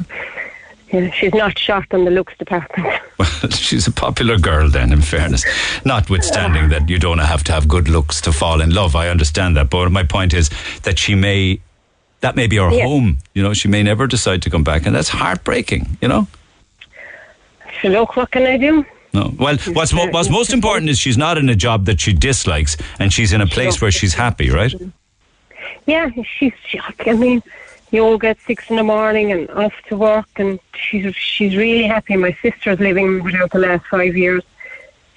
she's 1.14 1.34
not 1.34 1.58
short 1.58 1.86
on 1.94 2.06
the 2.06 2.12
looks 2.12 2.38
department. 2.38 3.02
Well, 3.20 3.50
she's 3.52 3.86
a 3.88 3.92
popular 3.92 4.38
girl 4.40 4.68
then, 4.70 4.92
in 4.92 5.02
fairness. 5.02 5.46
Notwithstanding 5.86 6.70
that 6.70 6.90
you 6.90 6.98
don't 6.98 7.20
have 7.20 7.44
to 7.44 7.52
have 7.52 7.68
good 7.68 7.88
looks 7.88 8.20
to 8.22 8.32
fall 8.34 8.60
in 8.60 8.72
love. 8.72 8.96
I 8.96 9.08
understand 9.10 9.56
that. 9.56 9.70
But 9.70 9.92
my 9.92 10.04
point 10.04 10.34
is 10.34 10.50
that 10.82 10.98
she 10.98 11.14
may, 11.14 11.60
that 12.22 12.36
may 12.36 12.48
be 12.48 12.58
her 12.58 12.72
Yeah. 12.72 12.86
home. 12.86 13.20
You 13.36 13.44
know, 13.44 13.54
she 13.54 13.68
may 13.68 13.84
never 13.84 14.08
decide 14.08 14.42
to 14.42 14.50
come 14.50 14.64
back. 14.64 14.88
And 14.88 14.96
that's 14.96 15.10
heartbreaking, 15.10 15.98
you 16.02 16.08
know? 16.08 16.28
So 17.82 17.90
look, 17.90 18.16
what 18.16 18.32
can 18.32 18.48
I 18.48 18.58
do? 18.58 18.84
No. 19.14 19.32
Well, 19.38 19.58
what's, 19.74 19.94
mo- 19.94 20.10
what's 20.10 20.30
most 20.32 20.52
important 20.52 20.90
is 20.90 20.98
she's 20.98 21.18
not 21.18 21.38
in 21.38 21.48
a 21.50 21.56
job 21.56 21.86
that 21.86 22.02
she 22.02 22.14
dislikes 22.14 22.78
and 23.00 23.14
she's 23.14 23.32
in 23.32 23.42
a 23.42 23.48
place 23.48 23.80
where 23.80 23.92
she's 23.92 24.16
happy, 24.16 24.50
right? 24.50 24.74
Yeah, 25.86 26.10
she's. 26.38 26.54
She, 26.68 26.80
I 27.06 27.14
mean, 27.14 27.44
you 27.94 28.04
all 28.04 28.18
get 28.18 28.38
six 28.42 28.70
in 28.72 28.76
the 28.76 28.84
morning 28.84 29.32
and 29.32 29.50
off 29.52 29.74
to 29.88 29.96
work, 29.96 30.28
and 30.38 30.60
she's 30.74 31.16
she's 31.16 31.56
really 31.56 31.84
happy. 31.84 32.16
My 32.16 32.36
sister's 32.42 32.80
living 32.80 33.24
with 33.24 33.36
her 33.36 33.48
the 33.48 33.60
last 33.60 33.86
five 33.86 34.18
years. 34.18 34.44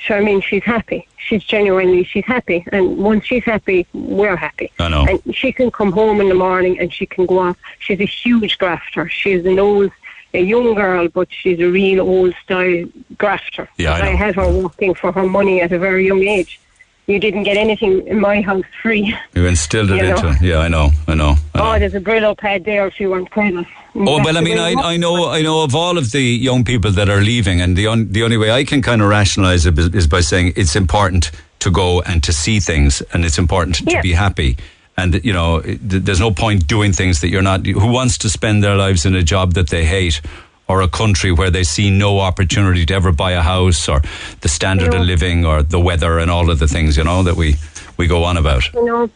So 0.06 0.14
I 0.14 0.20
mean, 0.20 0.42
she's 0.42 0.62
happy. 0.62 1.08
She's 1.16 1.42
genuinely 1.42 2.04
she's 2.04 2.26
happy, 2.26 2.64
and 2.70 2.98
once 2.98 3.24
she's 3.24 3.44
happy, 3.44 3.86
we're 3.94 4.36
happy. 4.36 4.70
I 4.78 4.88
know. 4.88 5.06
And 5.08 5.34
she 5.34 5.52
can 5.52 5.70
come 5.70 5.90
home 5.90 6.20
in 6.20 6.28
the 6.28 6.34
morning 6.34 6.78
and 6.78 6.92
she 6.92 7.06
can 7.06 7.24
go 7.24 7.38
off. 7.38 7.56
She's 7.78 8.00
a 8.00 8.04
huge 8.04 8.58
grafter. 8.58 9.08
She's 9.08 9.44
an 9.46 9.58
old, 9.58 9.90
a 10.34 10.40
young 10.40 10.74
girl, 10.74 11.08
but 11.08 11.28
she's 11.32 11.58
a 11.60 11.70
real 11.70 12.02
old 12.02 12.34
style 12.44 12.84
grafter. 13.16 13.68
Yeah, 13.78 13.94
I 13.94 14.10
know. 14.10 14.16
had 14.16 14.34
her 14.36 14.48
working 14.50 14.94
for 14.94 15.12
her 15.12 15.26
money 15.26 15.62
at 15.62 15.72
a 15.72 15.78
very 15.78 16.06
young 16.06 16.22
age. 16.22 16.60
You 17.06 17.20
didn't 17.20 17.44
get 17.44 17.56
anything 17.56 18.04
in 18.08 18.18
my 18.18 18.42
house 18.42 18.64
free. 18.82 19.16
You 19.34 19.46
instilled 19.46 19.90
it 19.92 19.96
You 19.96 20.02
know. 20.02 20.28
into. 20.28 20.44
Yeah, 20.44 20.58
I 20.58 20.68
know. 20.68 20.90
I 21.06 21.14
know. 21.14 21.36
I 21.54 21.60
oh, 21.60 21.62
know. 21.62 21.74
Oh, 21.74 21.78
there's 21.78 21.94
a 21.94 22.00
Brillo 22.00 22.36
pad 22.36 22.64
there 22.64 22.86
if 22.86 22.98
you 22.98 23.10
want 23.10 23.30
credit. 23.30 23.66
Oh 23.94 24.22
well, 24.22 24.36
I 24.36 24.40
mean, 24.40 24.58
I, 24.58 24.74
I 24.74 24.96
know 24.96 25.28
I 25.28 25.40
know 25.40 25.62
of 25.62 25.74
all 25.74 25.96
of 25.96 26.10
the 26.10 26.20
young 26.20 26.64
people 26.64 26.90
that 26.90 27.08
are 27.08 27.20
leaving, 27.20 27.60
and 27.62 27.76
the 27.76 27.86
on, 27.86 28.12
the 28.12 28.24
only 28.24 28.36
way 28.36 28.50
I 28.50 28.64
can 28.64 28.82
kind 28.82 29.00
of 29.00 29.08
rationalise 29.08 29.64
it 29.64 29.78
is, 29.78 29.94
is 29.94 30.06
by 30.06 30.20
saying 30.20 30.52
it's 30.56 30.76
important 30.76 31.30
to 31.60 31.70
go 31.70 32.02
and 32.02 32.22
to 32.24 32.32
see 32.32 32.60
things, 32.60 33.00
and 33.12 33.24
it's 33.24 33.38
important 33.38 33.76
to 33.76 34.02
be 34.02 34.12
happy. 34.12 34.56
And 34.98 35.24
you 35.24 35.32
know, 35.32 35.60
there's 35.60 36.20
no 36.20 36.30
point 36.30 36.66
doing 36.66 36.92
things 36.92 37.20
that 37.20 37.28
you're 37.28 37.42
not. 37.42 37.64
Who 37.64 37.90
wants 37.92 38.18
to 38.18 38.28
spend 38.28 38.62
their 38.62 38.76
lives 38.76 39.06
in 39.06 39.14
a 39.14 39.22
job 39.22 39.54
that 39.54 39.70
they 39.70 39.84
hate, 39.84 40.20
or 40.68 40.82
a 40.82 40.88
country 40.88 41.30
where 41.32 41.50
they 41.50 41.62
see 41.64 41.90
no 41.90 42.18
opportunity 42.20 42.84
to 42.86 42.94
ever 42.94 43.12
buy 43.12 43.32
a 43.32 43.42
house, 43.42 43.88
or 43.88 44.00
the 44.40 44.48
standard 44.48 44.94
of 44.94 45.00
living, 45.02 45.44
or 45.46 45.62
the 45.62 45.78
weather, 45.80 46.18
and 46.18 46.30
all 46.30 46.50
of 46.50 46.58
the 46.58 46.66
things 46.68 46.96
you 46.96 47.04
know 47.04 47.22
that 47.22 47.36
we 47.36 47.56
we 47.96 48.06
go 48.06 48.24
on 48.24 48.36
about. 48.36 48.72
You 48.74 48.84
know, 48.84 49.10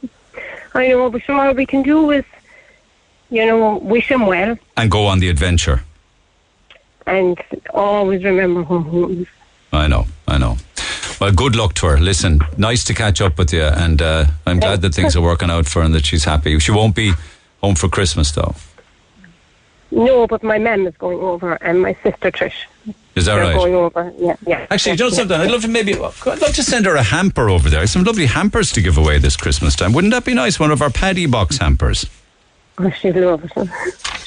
I 0.75 0.89
know, 0.89 1.11
but 1.11 1.23
so 1.27 1.39
all 1.39 1.53
we 1.53 1.67
can 1.67 1.83
do 1.83 2.11
is, 2.11 2.25
you 3.31 3.45
know, 3.47 3.77
wish 3.79 4.07
him 4.09 4.27
well 4.27 4.57
And 4.77 4.91
go 4.91 5.07
on 5.07 5.19
the 5.19 5.29
adventure. 5.29 5.83
and 7.07 7.37
always 7.75 8.23
remember 8.25 8.63
is. 9.13 9.27
I 9.73 9.87
know, 9.89 10.07
I 10.29 10.39
know. 10.39 10.57
Well, 11.21 11.33
good 11.33 11.55
luck 11.57 11.75
to 11.75 11.87
her. 11.87 11.99
Listen, 11.99 12.41
nice 12.57 12.83
to 12.85 12.95
catch 12.95 13.21
up 13.21 13.37
with 13.39 13.53
you, 13.53 13.63
and 13.65 14.01
uh, 14.01 14.25
I'm 14.47 14.59
glad 14.61 14.81
that 14.83 14.95
things 14.95 15.17
are 15.17 15.21
working 15.21 15.51
out 15.51 15.67
for 15.67 15.81
her 15.81 15.85
and 15.85 15.95
that 15.95 16.07
she's 16.07 16.25
happy. 16.25 16.59
She 16.61 16.73
won't 16.73 16.95
be 16.95 17.13
home 17.61 17.75
for 17.75 17.89
Christmas, 17.89 18.31
though. 18.33 18.55
No, 19.91 20.27
but 20.27 20.43
my 20.43 20.59
mum 20.59 20.87
is 20.87 20.97
going 20.97 21.19
over 21.19 21.55
and 21.63 21.83
my 21.83 21.95
sister 22.03 22.31
Trish. 22.31 22.53
Is 23.17 23.27
that 23.27 23.35
They're 23.35 23.43
right? 23.43 23.55
going 23.57 23.75
over, 23.75 24.13
yeah, 24.19 24.37
yeah. 24.47 24.67
Actually, 24.71 24.93
yeah, 24.93 24.95
you 24.95 24.99
know 25.05 25.09
yeah. 25.09 25.15
something? 25.17 25.41
I'd 25.41 25.51
love 25.51 25.63
to 25.63 25.69
maybe, 25.69 25.95
I'd 25.95 26.01
love 26.01 26.55
to 26.55 26.63
send 26.63 26.87
her 26.87 26.95
a 26.95 27.03
hamper 27.03 27.49
over 27.51 27.69
there. 27.69 27.87
Some 27.89 28.05
lovely 28.05 28.27
hampers 28.27 28.71
to 28.73 28.81
give 28.83 28.97
away 28.97 29.19
this 29.19 29.37
Christmas 29.37 29.75
time. 29.75 29.93
Wouldn't 29.93 30.13
that 30.13 30.25
be 30.25 30.33
nice? 30.35 30.61
One 30.61 30.71
of 30.71 30.81
our 30.81 30.91
paddy 30.91 31.27
box 31.27 31.59
hampers. 31.59 32.07
Oh, 32.79 32.89
she'd 32.91 33.17
love 33.17 33.45
it. 33.45 33.69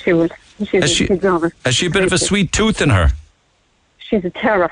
She 0.03 0.11
would. 0.13 0.33
She's, 0.59 0.69
Has 0.83 0.91
she- 0.91 1.07
she'd 1.07 1.23
love 1.23 1.45
it. 1.45 1.53
Has 1.65 1.75
she 1.75 1.85
a 1.85 1.89
bit 1.89 2.03
of 2.03 2.11
a 2.11 2.17
sweet 2.17 2.51
tooth 2.51 2.81
in 2.81 2.89
her? 2.89 3.11
She's 3.99 4.23
a 4.25 4.29
terror. 4.29 4.71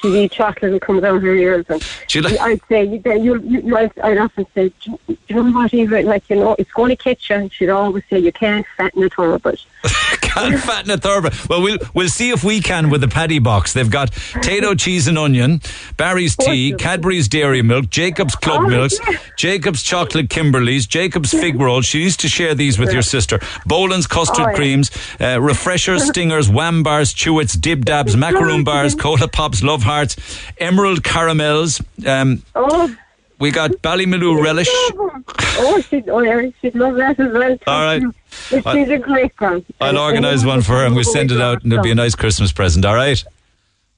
She 0.00 0.24
eats 0.24 0.34
chocolate 0.34 0.72
and 0.72 0.80
comes 0.80 1.04
out 1.04 1.22
her 1.22 1.34
ears. 1.34 1.66
And 1.68 1.82
She 2.08 2.20
li- 2.20 2.38
I'd 2.38 2.60
say, 2.68 2.84
you, 2.84 3.00
you, 3.04 3.40
you, 3.40 3.76
I'd, 3.76 3.98
I'd 4.00 4.18
often 4.18 4.46
say, 4.54 4.72
"Do 4.82 4.98
you 5.08 5.18
you 5.28 5.36
know 5.42 5.50
what, 5.52 5.72
Eva? 5.74 6.02
Like, 6.02 6.28
you 6.28 6.36
know, 6.36 6.54
it's 6.58 6.72
going 6.72 6.90
to 6.90 6.96
catch 6.96 7.30
you. 7.30 7.36
And 7.36 7.52
she'd 7.52 7.68
always 7.70 8.04
say, 8.10 8.18
you 8.18 8.32
can't 8.32 8.66
fatten 8.76 9.02
a 9.02 9.08
turbot. 9.08 9.64
Can't 10.22 10.58
fatten 10.60 10.90
a 10.90 10.96
thoroughbred. 10.96 11.34
Well, 11.50 11.60
we'll 11.60 11.76
we'll 11.92 12.08
see 12.08 12.30
if 12.30 12.42
we 12.42 12.60
can 12.62 12.88
with 12.88 13.02
the 13.02 13.08
paddy 13.08 13.38
box. 13.38 13.74
They've 13.74 13.90
got 13.90 14.12
Tayto 14.12 14.78
cheese 14.78 15.06
and 15.06 15.18
onion, 15.18 15.60
Barry's 15.98 16.36
tea, 16.36 16.72
Cadbury's 16.78 17.28
dairy 17.28 17.60
milk, 17.60 17.90
Jacob's 17.90 18.34
club 18.36 18.62
Oh, 18.64 18.68
milks, 18.68 18.98
Jacob's 19.36 19.82
chocolate 19.82 20.28
Kimberleys, 20.30 20.88
Jacob's 20.88 21.32
fig 21.32 21.60
rolls. 21.60 21.84
She 21.84 21.98
used 22.00 22.20
to 22.20 22.28
share 22.28 22.54
these 22.54 22.78
with 22.78 22.92
your 22.94 23.02
sister. 23.02 23.40
Boland's 23.66 24.06
custard 24.06 24.46
Oh, 24.46 24.48
yeah. 24.50 24.54
creams, 24.56 24.90
uh, 25.20 25.38
refreshers, 25.38 26.04
stingers, 26.08 26.48
wham 26.48 26.82
bars, 26.82 27.12
chewits, 27.12 27.60
dib 27.60 27.84
dabs, 27.84 28.16
macaroon 28.16 28.64
bars, 28.64 28.94
cola 28.94 29.28
pops, 29.28 29.62
love 29.72 29.82
hearts, 29.82 30.16
emerald 30.58 31.02
caramels. 31.02 31.80
Um, 32.06 32.42
Oh, 32.54 32.94
we 33.38 33.50
got 33.50 33.70
Ballymaloe 33.82 34.40
relish. 34.42 34.68
oh, 34.70 35.82
she'd, 35.88 36.08
oh, 36.08 36.20
yeah, 36.20 36.50
she'd 36.60 36.74
love 36.74 36.94
that 36.96 37.18
as 37.18 37.32
well. 37.32 37.58
All 37.66 37.84
right. 37.84 38.02
She's 38.48 38.88
a 38.90 38.98
great 38.98 39.34
girl. 39.36 39.64
I'll 39.80 39.98
organise 39.98 40.44
one 40.44 40.62
for 40.62 40.72
her 40.72 40.86
and 40.86 40.94
we'll 40.94 41.04
send 41.04 41.32
it 41.32 41.40
out 41.40 41.62
and 41.64 41.72
it'll 41.72 41.82
be 41.82 41.90
a 41.90 41.94
nice 41.94 42.14
Christmas 42.14 42.52
present. 42.52 42.84
All 42.84 42.94
right. 42.94 43.22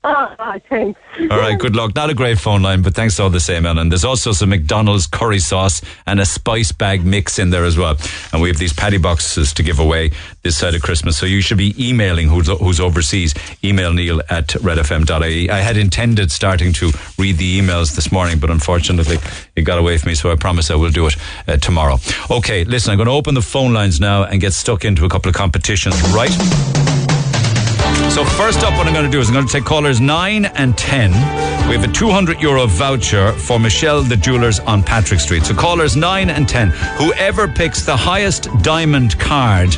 Oh, 0.07 0.35
oh, 0.39 0.61
thanks. 0.69 1.01
All 1.31 1.39
right, 1.39 1.59
good 1.59 1.75
luck. 1.75 1.95
Not 1.95 2.11
a 2.11 2.15
great 2.15 2.39
phone 2.39 2.61
line, 2.61 2.83
but 2.83 2.95
thanks 2.95 3.19
all 3.19 3.31
the 3.31 3.41
same, 3.41 3.65
Ellen. 3.65 3.89
There's 3.89 4.05
also 4.05 4.33
some 4.33 4.51
McDonald's 4.51 5.07
curry 5.07 5.39
sauce 5.39 5.81
and 6.07 6.21
a 6.21 6.27
spice 6.27 6.73
bag 6.73 7.07
mix 7.07 7.39
in 7.39 7.49
there 7.49 7.65
as 7.65 7.79
well. 7.79 7.97
And 8.33 8.43
we 8.43 8.49
have 8.49 8.59
these 8.59 8.75
patty 8.75 8.99
boxes 8.99 9.55
to 9.55 9.63
give 9.63 9.79
away 9.79 10.11
this 10.43 10.59
side 10.59 10.75
of 10.75 10.83
Christmas. 10.83 11.17
So 11.17 11.25
you 11.25 11.41
should 11.41 11.57
be 11.57 11.75
emailing 11.79 12.29
who's, 12.29 12.49
who's 12.49 12.81
overseas. 12.81 13.35
Email 13.65 13.95
Neil 13.95 14.21
at 14.29 14.49
redfm.ie. 14.49 15.49
I 15.49 15.59
had 15.61 15.79
intended 15.79 16.31
starting 16.31 16.75
to 16.75 16.91
read 17.19 17.39
the 17.39 17.59
emails 17.59 17.95
this 17.95 18.13
morning, 18.13 18.39
but 18.39 18.51
unfortunately 18.51 19.17
it 19.57 19.63
got 19.63 19.79
away 19.79 19.97
from 19.97 20.11
me. 20.11 20.15
So 20.17 20.31
I 20.31 20.37
promise 20.37 20.71
I 20.71 20.75
will 20.75 20.91
do 20.91 21.07
it 21.07 21.17
uh, 21.49 21.57
tomorrow. 21.57 21.97
Okay, 22.31 22.65
listen, 22.65 22.91
I'm 22.91 22.99
going 22.99 23.09
to 23.09 23.13
open 23.13 23.33
the 23.35 23.43
phone 23.43 23.73
lines 23.73 24.01
now 24.01 24.25
and 24.25 24.39
get 24.39 24.53
stuck 24.53 24.85
into 24.85 25.07
a 25.07 25.09
couple 25.09 25.31
of 25.31 25.35
competitions, 25.35 25.99
right? 26.13 26.94
So 28.11 28.25
first 28.25 28.61
up, 28.61 28.77
what 28.79 28.87
I'm 28.87 28.93
going 28.93 29.05
to 29.07 29.11
do 29.11 29.21
is 29.21 29.29
I'm 29.29 29.35
going 29.35 29.47
to 29.47 29.53
take 29.53 29.65
callers 29.65 30.01
nine 30.01 30.45
and 30.45 30.77
ten. 30.79 31.11
We 31.69 31.75
have 31.75 31.85
a 31.85 31.93
200 31.93 32.41
euro 32.41 32.67
voucher 32.67 33.33
for 33.33 33.59
Michelle 33.59 34.03
the 34.03 34.17
Jewelers 34.17 34.61
on 34.61 34.83
Patrick 34.83 35.19
Street. 35.19 35.45
So 35.45 35.55
callers 35.55 35.97
nine 35.97 36.31
and 36.31 36.49
ten, 36.49 36.71
whoever 36.71 37.49
picks 37.49 37.85
the 37.85 37.97
highest 37.97 38.49
diamond 38.63 39.19
card 39.19 39.75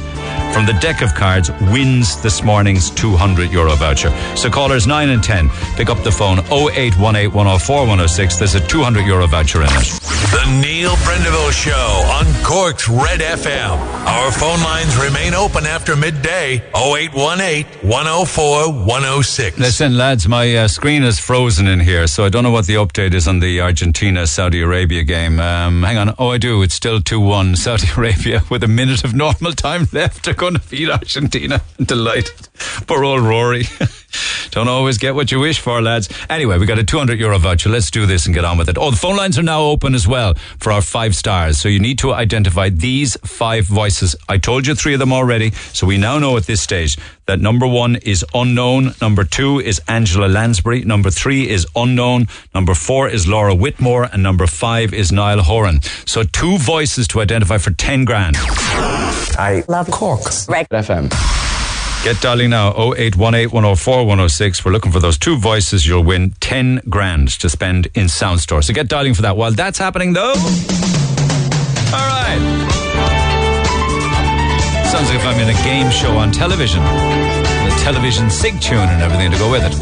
from 0.56 0.64
the 0.64 0.72
deck 0.80 1.02
of 1.02 1.14
cards 1.14 1.50
wins 1.70 2.18
this 2.22 2.42
morning's 2.42 2.88
200 2.88 3.52
euro 3.52 3.74
voucher. 3.74 4.10
So 4.36 4.48
callers 4.48 4.86
nine 4.86 5.10
and 5.10 5.22
ten, 5.22 5.50
pick 5.76 5.90
up 5.90 6.02
the 6.02 6.10
phone 6.10 6.38
0818 6.50 7.30
104 7.30 7.80
106. 7.80 8.38
There's 8.38 8.54
a 8.54 8.66
200 8.66 9.04
euro 9.04 9.26
voucher 9.26 9.60
in 9.60 9.68
it. 9.68 10.00
The 10.32 10.60
Neil 10.62 10.92
Prendeville 11.04 11.52
Show 11.52 11.72
on 11.72 12.24
Cork's 12.42 12.88
Red 12.88 13.20
FM. 13.20 13.76
Our 14.06 14.32
phone 14.32 14.62
lines 14.62 14.96
remain 14.96 15.34
open 15.34 15.66
after 15.66 15.94
midday 15.94 16.62
0818 16.74 17.66
104 17.86 18.72
106. 18.72 19.58
Listen, 19.58 19.98
lads, 19.98 20.26
my 20.26 20.56
uh, 20.56 20.68
screen 20.68 21.02
is 21.02 21.18
frozen 21.18 21.66
in 21.66 21.80
here, 21.80 22.06
so 22.06 22.24
I 22.24 22.30
don't 22.30 22.42
know 22.42 22.50
what 22.50 22.66
the 22.66 22.76
update 22.76 23.12
is 23.12 23.28
on 23.28 23.40
the 23.40 23.60
Argentina 23.60 24.26
Saudi 24.26 24.62
Arabia 24.62 25.04
game. 25.04 25.38
Um, 25.38 25.82
hang 25.82 25.98
on. 25.98 26.14
Oh, 26.18 26.30
I 26.30 26.38
do. 26.38 26.62
It's 26.62 26.74
still 26.74 27.02
2 27.02 27.20
1 27.20 27.56
Saudi 27.56 27.88
Arabia 27.96 28.42
with 28.48 28.64
a 28.64 28.68
minute 28.68 29.04
of 29.04 29.14
normal 29.14 29.52
time 29.52 29.86
left. 29.92 30.24
They're 30.24 30.32
going 30.50 30.60
to 30.60 30.68
beat 30.68 30.88
Argentina. 30.88 31.60
I'm 31.78 31.84
Delighted. 31.86 32.48
Poor 32.86 33.02
old 33.04 33.22
Rory. 33.22 33.64
don't 34.50 34.68
always 34.68 34.98
get 34.98 35.14
what 35.14 35.30
you 35.32 35.40
wish 35.40 35.60
for, 35.60 35.80
lads. 35.82 36.08
Anyway, 36.30 36.58
we 36.58 36.66
got 36.66 36.78
a 36.78 36.84
200 36.84 37.18
euro 37.18 37.38
voucher. 37.38 37.68
Let's 37.68 37.90
do 37.90 38.06
this 38.06 38.26
and 38.26 38.34
get 38.34 38.44
on 38.44 38.58
with 38.58 38.68
it. 38.68 38.78
Oh, 38.78 38.90
the 38.90 38.96
phone 38.96 39.16
lines 39.16 39.38
are 39.38 39.42
now 39.42 39.62
open 39.62 39.94
as 39.94 40.06
well 40.06 40.34
for 40.58 40.72
our 40.72 40.82
five 40.82 41.14
stars. 41.14 41.58
So 41.58 41.68
you 41.68 41.78
need 41.80 41.98
to 41.98 42.12
identify 42.12 42.68
these 42.70 43.16
five 43.24 43.66
voices. 43.66 44.16
I 44.28 44.38
told 44.38 44.66
you 44.66 44.74
three 44.74 44.94
of 44.94 45.00
them 45.00 45.12
already. 45.12 45.50
So 45.72 45.86
we 45.86 45.98
now 45.98 46.18
know 46.18 46.36
at 46.36 46.44
this 46.44 46.60
stage 46.60 46.96
that 47.26 47.40
number 47.40 47.66
one 47.66 47.96
is 47.96 48.24
unknown. 48.34 48.92
Number 49.00 49.24
two 49.24 49.60
is 49.60 49.80
Angela 49.88 50.26
Lansbury. 50.26 50.84
Number 50.84 51.10
three 51.10 51.48
is 51.48 51.66
unknown. 51.74 52.26
Number 52.54 52.74
four 52.74 53.08
is 53.08 53.26
Laura 53.26 53.54
Whitmore. 53.54 54.04
And 54.04 54.22
number 54.22 54.46
five 54.46 54.94
is 54.94 55.12
Niall 55.12 55.42
Horan. 55.42 55.82
So 56.04 56.22
two 56.22 56.58
voices 56.58 57.08
to 57.08 57.20
identify 57.20 57.58
for 57.58 57.70
10 57.72 58.04
grand. 58.04 58.36
I 58.38 59.64
love 59.68 59.90
Cork. 59.90 60.20
Red 60.48 60.68
FM. 60.70 61.55
Get 62.06 62.20
dialing 62.20 62.50
now 62.50 62.68
0818 62.68 63.50
104 63.50 64.06
106. 64.06 64.64
We're 64.64 64.70
looking 64.70 64.92
for 64.92 65.00
those 65.00 65.18
two 65.18 65.36
voices. 65.36 65.88
You'll 65.88 66.04
win 66.04 66.34
10 66.38 66.82
grand 66.88 67.30
to 67.40 67.48
spend 67.48 67.88
in 67.94 68.08
Sound 68.08 68.38
Store. 68.38 68.62
So 68.62 68.72
get 68.72 68.86
dialing 68.86 69.12
for 69.12 69.22
that. 69.22 69.36
While 69.36 69.50
that's 69.50 69.76
happening, 69.76 70.12
though. 70.12 70.28
All 70.30 72.06
right. 72.06 72.38
Sounds 74.88 75.08
like 75.08 75.18
if 75.18 75.26
I'm 75.26 75.40
in 75.40 75.48
a 75.48 75.64
game 75.64 75.90
show 75.90 76.16
on 76.16 76.30
television. 76.30 76.80
The 76.80 77.76
television 77.82 78.30
sig 78.30 78.60
tune 78.60 78.78
and 78.78 79.02
everything 79.02 79.32
to 79.32 79.38
go 79.38 79.50
with 79.50 79.64
it. 79.64 79.74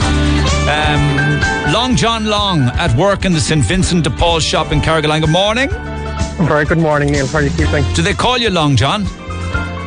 Um, 0.67 1.75
Long 1.75 1.95
John 1.95 2.25
Long 2.25 2.71
at 2.79 2.97
work 2.97 3.27
in 3.27 3.35
the 3.35 3.41
St. 3.41 3.63
Vincent 3.63 4.03
de 4.03 4.09
Paul 4.09 4.41
shop 4.41 4.73
in 4.73 4.81
Carrigaline. 4.81 5.21
Good 5.21 5.29
morning. 5.29 5.69
Very 6.49 6.65
good 6.65 6.79
morning, 6.79 7.11
Neil. 7.11 7.27
How 7.27 7.41
are 7.41 7.43
you 7.43 7.51
keeping? 7.51 7.85
Do 7.93 8.01
they 8.01 8.15
call 8.15 8.39
you 8.39 8.49
Long 8.49 8.77
John? 8.77 9.05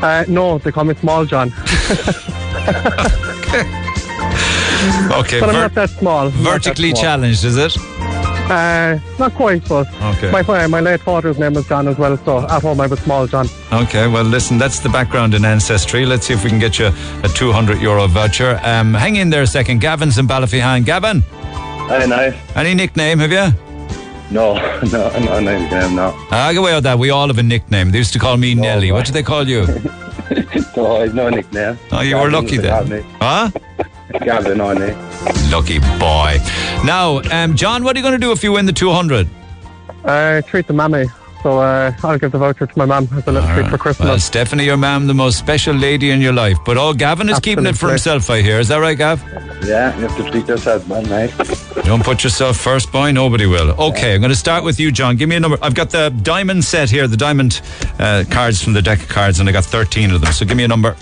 Uh, 0.02 0.26
no, 0.28 0.58
they 0.60 0.72
call 0.72 0.84
me 0.84 0.94
Small 0.96 1.26
John. 1.26 1.52
Okay. 5.12 5.40
but 5.40 5.50
I'm 5.50 5.56
ver- 5.56 5.62
not 5.62 5.74
that 5.74 5.90
small. 5.90 6.26
Not 6.26 6.34
that 6.34 6.44
vertically 6.44 6.92
small. 6.92 7.02
challenged, 7.02 7.44
is 7.44 7.58
it? 7.58 7.76
Uh, 8.50 8.98
not 9.20 9.34
quite, 9.34 9.68
but 9.68 9.88
Okay. 10.02 10.32
my 10.32 10.68
my 10.68 10.80
late 10.80 11.02
father's 11.02 11.38
name 11.38 11.54
was 11.54 11.68
John 11.68 11.88
as 11.88 11.98
well, 11.98 12.16
so 12.24 12.48
at 12.48 12.62
home 12.62 12.80
I 12.80 12.88
was 12.88 13.00
Small 13.00 13.28
John. 13.28 13.50
Okay, 13.74 14.08
well, 14.08 14.24
listen, 14.24 14.58
that's 14.58 14.80
the 14.80 14.90
background 14.90 15.34
in 15.34 15.44
Ancestry. 15.44 16.06
Let's 16.06 16.28
see 16.28 16.34
if 16.34 16.44
we 16.44 16.50
can 16.50 16.60
get 16.60 16.80
you 16.80 16.88
a 17.24 17.28
200 17.30 17.82
euro 17.82 18.08
voucher. 18.08 18.60
Um, 18.64 18.94
hang 18.94 19.16
in 19.18 19.30
there 19.32 19.42
a 19.42 19.48
second. 19.48 19.80
Gavin's 19.82 20.18
in 20.18 20.28
Ballyphehane. 20.28 20.86
Gavin? 20.86 21.24
Hi, 21.90 22.06
nice. 22.06 22.36
Any 22.56 22.74
nickname, 22.74 23.20
have 23.20 23.32
you? 23.32 23.67
No, 24.30 24.54
no, 24.92 25.10
no, 25.20 25.40
no, 25.40 25.70
no, 25.70 25.90
no. 25.90 26.14
Ah, 26.32 26.50
get 26.52 26.58
away 26.60 26.74
with 26.76 26.84
that. 26.84 27.00
We 27.00 27.10
all 27.10 27.28
have 27.28 27.38
a 27.38 27.44
nickname. 27.44 27.92
They 27.92 28.00
used 28.00 28.14
to 28.14 28.20
call 28.20 28.38
me 28.38 28.56
Nelly. 28.56 28.92
What 28.92 29.06
do 29.06 29.12
they 29.14 29.24
call 29.24 29.48
you? 29.48 29.66
No, 30.76 30.98
I've 30.98 31.16
no 31.16 31.30
nickname. 31.30 31.80
Oh, 31.92 32.02
you 32.02 32.18
were 32.18 32.30
lucky 32.30 32.58
then. 32.58 33.02
Huh? 33.20 33.50
Gavin 34.24 34.62
on 34.62 34.80
it. 34.82 34.96
Lucky 35.52 35.80
boy. 35.98 36.38
Now, 36.86 37.22
um, 37.32 37.56
John, 37.56 37.84
what 37.84 37.96
are 37.96 38.00
you 38.00 38.04
going 38.04 38.14
to 38.14 38.20
do 38.20 38.32
if 38.32 38.44
you 38.44 38.52
win 38.52 38.66
the 38.68 38.74
200? 38.74 39.28
Uh, 40.06 40.42
treat 40.44 40.68
the 40.68 40.74
mammy, 40.74 41.06
so 41.48 41.60
uh, 41.60 41.94
I'll 42.04 42.20
give 42.20 42.34
the 42.34 42.40
voucher 42.40 42.68
to 42.68 42.78
my 42.78 42.84
mum 42.84 43.08
as 43.14 43.26
a 43.26 43.32
little 43.32 43.50
treat 43.56 43.70
for 43.70 43.78
Christmas. 43.78 44.06
Well, 44.06 44.20
Stephanie, 44.20 44.66
your 44.66 44.76
mum, 44.76 45.08
the 45.08 45.14
most 45.14 45.40
special 45.40 45.74
lady 45.74 46.10
in 46.10 46.20
your 46.20 46.34
life. 46.34 46.58
But 46.66 46.76
oh, 46.76 46.94
Gavin 46.94 47.30
is 47.30 47.40
keeping 47.40 47.66
it 47.66 47.78
for 47.78 47.88
himself, 47.88 48.30
I 48.30 48.42
hear. 48.42 48.60
Is 48.60 48.68
that 48.68 48.80
right, 48.80 48.98
Gav? 48.98 49.24
Yeah, 49.64 49.96
you 49.96 50.08
have 50.08 50.18
to 50.18 50.30
treat 50.30 50.46
yourself, 50.46 50.86
man, 50.90 51.08
mate. 51.08 51.34
Don't 51.86 52.04
put 52.04 52.26
yourself 52.26 52.58
first, 52.58 52.92
boy. 52.92 53.12
Nobody 53.12 53.46
will. 53.46 53.70
Okay, 53.82 54.16
I'm 54.16 54.20
going 54.20 54.30
to 54.30 54.36
start 54.36 54.66
with 54.66 54.78
you, 54.78 54.92
John. 54.92 55.16
Give 55.16 55.30
me 55.30 55.38
a 55.38 55.40
number. 55.40 55.58
I've 55.62 55.74
got 55.74 55.90
the 55.90 56.10
diamond 56.22 56.66
set 56.66 56.90
here, 56.90 57.08
the 57.08 57.16
diamond 57.16 57.62
uh, 57.98 58.26
cards 58.30 58.62
from 58.62 58.74
the 58.74 58.82
deck 58.82 59.00
of 59.00 59.08
cards, 59.08 59.40
and 59.40 59.48
I 59.48 59.54
got 59.54 59.64
13 59.64 60.12
of 60.12 60.20
them. 60.20 60.34
So 60.34 60.46
give 60.46 60.58
me 60.58 60.66
a 60.66 60.68
number. 60.68 60.98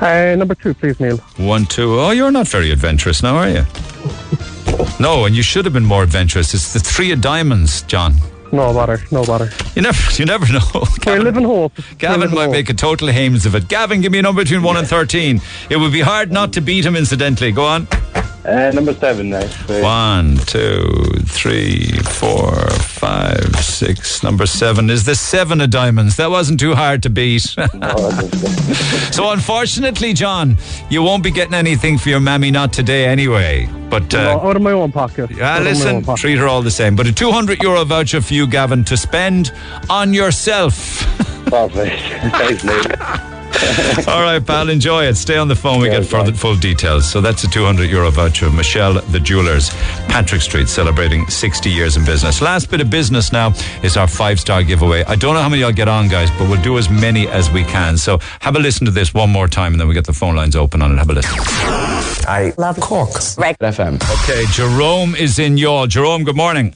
Uh, 0.00 0.36
number 0.38 0.54
two, 0.54 0.74
please, 0.74 1.00
Neil. 1.00 1.16
One, 1.38 1.66
two. 1.66 1.98
Oh, 1.98 2.12
you're 2.12 2.30
not 2.30 2.46
very 2.46 2.70
adventurous 2.70 3.20
now, 3.20 3.34
are 3.34 3.50
you? 3.50 3.64
No, 5.00 5.24
and 5.24 5.34
you 5.34 5.42
should 5.42 5.64
have 5.64 5.74
been 5.74 5.84
more 5.84 6.02
adventurous. 6.02 6.54
It's 6.54 6.72
the 6.72 6.78
three 6.78 7.10
of 7.12 7.20
diamonds, 7.20 7.82
John. 7.82 8.14
No 8.56 8.72
bother, 8.72 9.00
no 9.10 9.22
bother. 9.24 9.50
You 9.74 9.82
never, 9.82 10.12
you 10.14 10.24
never 10.24 10.50
know. 10.50 10.60
We 11.06 11.18
live 11.20 11.36
in 11.36 11.44
hope. 11.44 11.72
Gavin 11.98 12.30
might 12.34 12.50
make 12.50 12.68
a 12.70 12.74
total 12.74 13.08
hames 13.08 13.46
of 13.46 13.54
it. 13.54 13.68
Gavin, 13.68 14.00
give 14.00 14.10
me 14.12 14.18
a 14.18 14.22
number 14.22 14.42
between 14.42 14.62
one 14.62 14.76
and 14.76 14.88
thirteen. 14.88 15.40
It 15.70 15.76
would 15.76 15.92
be 15.92 16.00
hard 16.00 16.32
not 16.32 16.52
to 16.54 16.60
beat 16.60 16.84
him. 16.84 16.96
Incidentally, 16.96 17.52
go 17.52 17.64
on. 17.66 17.86
Uh, 18.46 18.70
number 18.72 18.94
seven, 18.94 19.30
nice. 19.30 19.52
One, 19.82 20.36
two, 20.46 20.86
three, 21.24 21.88
four, 22.04 22.54
five, 22.70 23.56
six. 23.56 24.22
Number 24.22 24.46
seven 24.46 24.88
is 24.88 25.04
the 25.04 25.16
seven 25.16 25.60
of 25.60 25.70
diamonds. 25.70 26.16
That 26.16 26.30
wasn't 26.30 26.60
too 26.60 26.74
hard 26.74 27.02
to 27.02 27.10
beat. 27.10 27.40
so 29.12 29.30
unfortunately, 29.30 30.12
John, 30.12 30.56
you 30.90 31.02
won't 31.02 31.24
be 31.24 31.32
getting 31.32 31.54
anything 31.54 31.98
for 31.98 32.08
your 32.08 32.20
mammy 32.20 32.50
not 32.52 32.72
today 32.72 33.06
anyway. 33.06 33.68
But 33.90 34.14
uh, 34.14 34.22
No, 34.36 34.40
out 34.48 34.56
of 34.56 34.62
my 34.62 34.72
own 34.72 34.92
pocket. 34.92 35.30
yeah, 35.32 35.56
Out 35.56 35.62
listen, 35.64 36.04
pocket. 36.04 36.20
treat 36.20 36.38
her 36.38 36.46
all 36.46 36.62
the 36.62 36.70
same. 36.70 36.94
But 36.94 37.06
a 37.08 37.12
200 37.12 37.60
euro 37.62 37.84
voucher 37.84 38.20
for 38.20 38.34
you, 38.34 38.46
Gavin, 38.46 38.84
to 38.84 38.96
spend 38.96 39.52
on 39.90 40.14
yourself. 40.14 41.02
Perfect. 41.46 42.00
Thanks, 42.36 42.62
Neil. 42.64 43.35
all 44.08 44.22
right, 44.22 44.44
pal, 44.44 44.68
enjoy 44.68 45.04
it. 45.04 45.16
Stay 45.16 45.36
on 45.36 45.48
the 45.48 45.56
phone. 45.56 45.80
We 45.80 45.88
get 45.88 46.04
further 46.04 46.32
full 46.32 46.56
details. 46.56 47.10
So 47.10 47.20
that's 47.20 47.44
a 47.44 47.48
200 47.48 47.88
euro 47.88 48.10
voucher. 48.10 48.50
Michelle 48.50 48.94
the 48.94 49.20
Jewelers, 49.20 49.70
Patrick 50.08 50.42
Street, 50.42 50.68
celebrating 50.68 51.26
60 51.26 51.70
years 51.70 51.96
in 51.96 52.04
business. 52.04 52.42
Last 52.42 52.70
bit 52.70 52.80
of 52.80 52.90
business 52.90 53.32
now 53.32 53.52
is 53.82 53.96
our 53.96 54.06
five 54.06 54.38
star 54.38 54.62
giveaway. 54.62 55.04
I 55.04 55.16
don't 55.16 55.34
know 55.34 55.40
how 55.42 55.48
many 55.48 55.64
I'll 55.64 55.72
get 55.72 55.88
on, 55.88 56.08
guys, 56.08 56.30
but 56.32 56.48
we'll 56.48 56.62
do 56.62 56.76
as 56.76 56.90
many 56.90 57.28
as 57.28 57.50
we 57.50 57.64
can. 57.64 57.96
So 57.96 58.18
have 58.40 58.56
a 58.56 58.58
listen 58.58 58.84
to 58.84 58.90
this 58.90 59.14
one 59.14 59.30
more 59.30 59.48
time, 59.48 59.72
and 59.72 59.80
then 59.80 59.88
we 59.88 59.94
get 59.94 60.06
the 60.06 60.12
phone 60.12 60.36
lines 60.36 60.54
open 60.54 60.82
on 60.82 60.92
it. 60.92 60.98
Have 60.98 61.10
a 61.10 61.14
listen. 61.14 61.38
I 62.28 62.52
love 62.58 62.78
Cork. 62.80 63.10
Red 63.38 63.58
FM. 63.60 63.94
Okay, 64.24 64.44
Jerome 64.52 65.14
is 65.14 65.38
in 65.38 65.56
Youghal. 65.56 65.88
Jerome, 65.88 66.24
good 66.24 66.36
morning. 66.36 66.74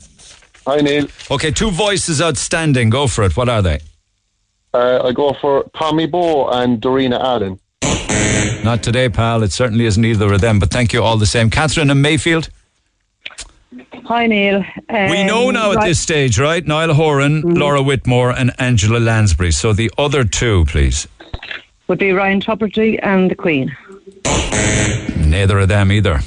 Hi, 0.67 0.77
Neil. 0.77 1.09
Okay, 1.31 1.51
two 1.51 1.71
voices 1.71 2.23
outstanding. 2.23 2.91
Go 2.91 3.07
for 3.07 3.25
it. 3.25 3.37
What 3.37 3.49
are 3.49 3.61
they? 3.61 3.81
Uh, 4.73 5.03
I 5.05 5.13
go 5.13 5.35
for 5.41 5.65
Tommy 5.77 6.07
Bowe 6.07 6.49
and 6.49 6.81
Darina 6.81 7.19
Allen. 7.21 7.59
Not 8.65 8.83
today, 8.83 9.09
pal. 9.09 9.43
It 9.43 9.53
certainly 9.53 9.87
isn't 9.87 10.05
either 10.05 10.33
of 10.33 10.41
them, 10.41 10.59
but 10.59 10.71
thank 10.71 10.93
you 10.93 11.03
all 11.03 11.17
the 11.17 11.27
same. 11.27 11.51
Catherine 11.51 11.91
and 11.91 12.01
Mayfield. 12.03 12.51
Hi, 14.05 14.27
Neil. 14.27 14.65
We 14.89 15.25
know 15.25 15.49
Um, 15.49 15.55
now 15.55 15.73
at 15.73 15.83
this 15.85 15.99
stage, 16.01 16.39
right? 16.39 16.65
Niall 16.67 16.95
Horan, 16.95 17.43
Laura 17.43 17.83
Whitmore, 17.83 18.31
and 18.31 18.53
Angela 18.59 18.99
Lansbury. 18.99 19.51
So 19.53 19.73
the 19.73 19.91
other 19.99 20.25
two, 20.25 20.65
please. 20.67 21.07
would 21.89 21.99
be 21.99 22.13
Ryan 22.13 22.41
Tubridy 22.41 22.99
and 23.03 23.31
the 23.31 23.35
Queen. 23.35 23.77
Neither 25.17 25.59
of 25.61 25.69
them 25.69 25.91
either. 25.91 26.21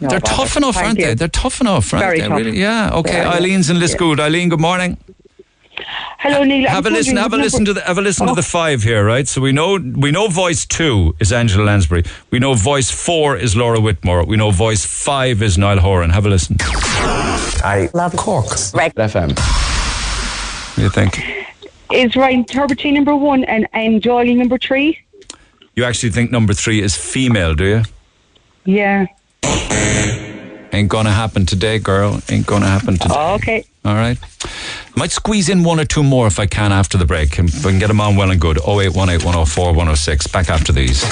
No 0.00 0.08
They're 0.08 0.20
bother. 0.20 0.34
tough 0.36 0.56
enough, 0.56 0.74
Thank 0.74 0.86
aren't 0.86 0.98
you. 0.98 1.06
they? 1.06 1.14
They're 1.14 1.28
tough 1.28 1.60
enough, 1.60 1.92
aren't 1.92 2.04
Very 2.04 2.20
they? 2.20 2.28
tough. 2.28 2.38
Really? 2.38 2.58
Yeah. 2.58 2.90
Okay. 2.94 3.12
Yeah, 3.14 3.24
yeah. 3.24 3.36
Eileen's 3.36 3.70
in 3.70 3.76
Yeah. 3.76 3.82
Lisgoold. 3.82 4.20
Eileen, 4.20 4.48
good 4.48 4.60
morning. 4.60 4.96
Hello, 6.18 6.42
Neil. 6.44 6.68
Have 6.68 6.84
a 6.86 6.88
I'm 6.88 6.94
listen. 6.94 7.16
Have 7.16 7.32
a 7.32 7.36
what 7.36 7.42
listen 7.44 7.64
to 7.64 7.72
the. 7.72 7.80
Have 7.82 7.98
a 7.98 8.02
listen 8.02 8.26
to 8.26 8.32
Oh. 8.32 8.34
the 8.34 8.42
five 8.42 8.82
here, 8.82 9.04
right? 9.04 9.26
So 9.28 9.40
we 9.40 9.52
know 9.52 9.78
we 9.96 10.10
know 10.10 10.28
voice 10.28 10.66
two 10.66 11.14
is 11.20 11.32
Angela 11.32 11.64
Lansbury. 11.64 12.04
We 12.30 12.38
know 12.38 12.54
voice 12.54 12.90
four 12.90 13.36
is 13.36 13.54
Laura 13.56 13.80
Whitmore. 13.80 14.24
We 14.24 14.36
know 14.36 14.50
voice 14.50 14.84
five 14.84 15.42
is 15.42 15.56
Niall 15.58 15.78
Horan. 15.78 16.10
Have 16.10 16.26
a 16.26 16.30
listen. 16.30 16.56
I 16.60 17.88
love 17.94 18.16
Cork. 18.16 18.46
Red 18.74 18.94
FM. 18.96 19.28
What 19.38 20.76
do 20.76 20.82
you 20.82 20.90
think? 20.90 21.22
Is 21.92 22.14
Ryan 22.16 22.44
Tubridy 22.44 22.92
number 22.92 23.16
one 23.16 23.44
and 23.44 24.02
Jolly 24.02 24.34
number 24.34 24.58
three? 24.58 24.98
You 25.74 25.84
actually 25.84 26.10
think 26.10 26.30
number 26.30 26.52
three 26.54 26.82
is 26.82 26.96
female, 26.96 27.54
do 27.54 27.64
you? 27.64 27.82
Yeah. 28.64 29.06
Ain't 30.72 30.88
gonna 30.90 31.12
happen 31.12 31.46
today, 31.46 31.78
girl. 31.78 32.20
Ain't 32.28 32.46
gonna 32.46 32.66
happen 32.68 32.98
today. 32.98 33.14
okay. 33.34 33.64
All 33.88 33.94
right. 33.94 34.18
Might 34.96 35.12
squeeze 35.12 35.48
in 35.48 35.64
one 35.64 35.80
or 35.80 35.86
two 35.86 36.02
more 36.02 36.26
if 36.26 36.38
I 36.38 36.44
can 36.44 36.72
after 36.72 36.98
the 36.98 37.06
break. 37.06 37.38
And 37.38 37.48
I 37.48 37.70
can 37.70 37.78
get 37.78 37.86
them 37.86 38.02
on 38.02 38.16
well 38.16 38.30
and 38.30 38.38
good. 38.38 38.58
0818 38.58 39.24
104 39.24 39.68
106. 39.68 40.26
Back 40.26 40.50
after 40.50 40.72
these. 40.72 41.02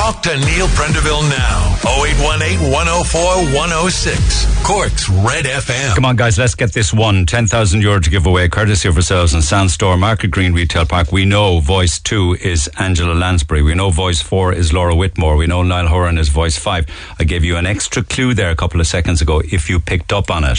Talk 0.00 0.22
to 0.22 0.30
Neil 0.30 0.66
Prendeville 0.68 1.28
now. 1.28 1.76
0818 1.84 2.72
104 2.72 3.20
106. 3.54 4.66
Cork's 4.66 5.10
Red 5.10 5.44
FM. 5.44 5.94
Come 5.94 6.06
on, 6.06 6.16
guys, 6.16 6.38
let's 6.38 6.54
get 6.54 6.72
this 6.72 6.94
one. 6.94 7.26
10,000 7.26 7.82
euro 7.82 8.00
to 8.00 8.08
give 8.08 8.24
away, 8.24 8.48
courtesy 8.48 8.88
of 8.88 8.96
ourselves 8.96 9.34
and 9.34 9.44
Sound 9.44 9.70
Store, 9.70 9.98
Market 9.98 10.30
Green 10.30 10.54
Retail 10.54 10.86
Park. 10.86 11.12
We 11.12 11.26
know 11.26 11.60
voice 11.60 11.98
two 12.00 12.34
is 12.40 12.66
Angela 12.78 13.12
Lansbury. 13.12 13.60
We 13.60 13.74
know 13.74 13.90
voice 13.90 14.22
four 14.22 14.54
is 14.54 14.72
Laura 14.72 14.96
Whitmore. 14.96 15.36
We 15.36 15.46
know 15.46 15.62
Niall 15.62 15.88
Horan 15.88 16.16
is 16.16 16.30
voice 16.30 16.58
five. 16.58 16.86
I 17.18 17.24
gave 17.24 17.44
you 17.44 17.58
an 17.58 17.66
extra 17.66 18.02
clue 18.02 18.32
there 18.32 18.50
a 18.50 18.56
couple 18.56 18.80
of 18.80 18.86
seconds 18.86 19.20
ago 19.20 19.42
if 19.44 19.68
you 19.68 19.80
picked 19.80 20.14
up 20.14 20.30
on 20.30 20.44
it. 20.44 20.58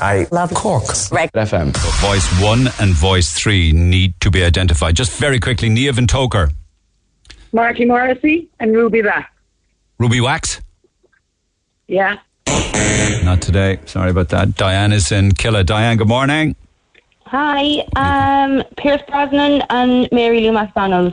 I 0.00 0.28
love 0.30 0.54
Cork. 0.54 0.84
Red 1.10 1.32
FM. 1.32 1.76
So 1.76 2.06
voice 2.06 2.40
one 2.40 2.68
and 2.78 2.94
voice 2.94 3.32
three 3.32 3.72
need 3.72 4.14
to 4.20 4.30
be 4.30 4.44
identified. 4.44 4.94
Just 4.94 5.18
very 5.18 5.40
quickly, 5.40 5.68
Niamh 5.70 5.98
and 5.98 6.06
Togher. 6.06 6.52
Marty 7.52 7.84
Morrissey 7.84 8.48
and 8.60 8.74
Ruby 8.74 9.02
Wax. 9.02 9.30
Ruby 9.98 10.20
Wax? 10.20 10.60
Yeah. 11.86 12.18
Not 13.24 13.42
today. 13.42 13.78
Sorry 13.86 14.10
about 14.10 14.28
that. 14.30 14.56
Diane 14.56 14.92
is 14.92 15.10
in 15.12 15.32
Killa. 15.32 15.64
Diane, 15.64 15.96
good 15.96 16.08
morning. 16.08 16.54
Hi, 17.26 17.84
um, 17.96 18.62
Pierce 18.78 19.02
Brosnan 19.06 19.62
and 19.68 20.08
Mary 20.12 20.40
Lou 20.40 20.52
McDonald. 20.52 21.12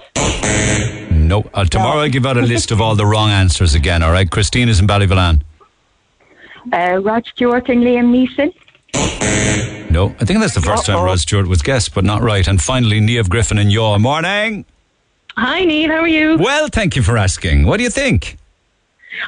No. 1.12 1.44
Uh, 1.53 1.66
tomorrow 1.66 2.02
I'll 2.02 2.10
give 2.10 2.26
out 2.26 2.38
a 2.38 2.41
list 2.41 2.72
of 2.72 2.80
all 2.80 2.95
the 2.95 3.06
wrong 3.06 3.30
answers 3.32 3.76
again, 3.76 4.02
all 4.02 4.12
right? 4.12 4.30
Christine 4.30 4.70
is 4.70 4.80
in 4.80 4.88
Ballyvolane. 4.88 5.41
Uh, 6.72 7.02
Rod 7.03 7.26
Stewart 7.28 7.68
and 7.68 7.84
Liam 7.84 8.12
Neeson. 8.14 8.53
No. 9.91 10.16
I 10.20 10.26
think 10.26 10.40
that's 10.40 10.56
the 10.56 10.62
1st 10.62 10.86
time 10.86 11.03
Rod 11.03 11.20
Stewart 11.20 11.48
was 11.48 11.62
guessed, 11.62 11.94
but 11.94 12.03
not 12.03 12.22
right. 12.22 12.48
And 12.48 12.62
finally, 12.62 13.02
Niamh 13.02 13.28
Griffin 13.30 13.57
in 13.57 13.68
Youghal. 13.68 13.99
Morning. 13.99 14.66
Hi, 15.38 15.66
Neil. 15.66 15.91
How 15.91 15.99
are 15.99 16.07
you? 16.07 16.38
Well, 16.38 16.70
thank 16.70 16.95
you 16.95 17.03
for 17.03 17.18
asking. 17.18 17.66
What 17.66 17.78
do 17.78 17.84
you 17.84 17.90
think? 17.90 18.38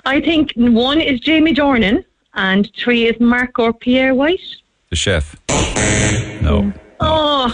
I 0.06 0.22
think 0.22 0.54
one 0.56 1.02
is 1.02 1.20
Jamie 1.20 1.54
Dornan 1.54 2.06
and 2.34 2.72
three 2.78 3.08
is 3.08 3.20
Marco 3.20 3.74
Pierre 3.74 4.16
White. 4.16 4.40
The 4.90 4.96
chef. 4.96 5.36
No. 6.42 6.72
Oh, 7.02 7.54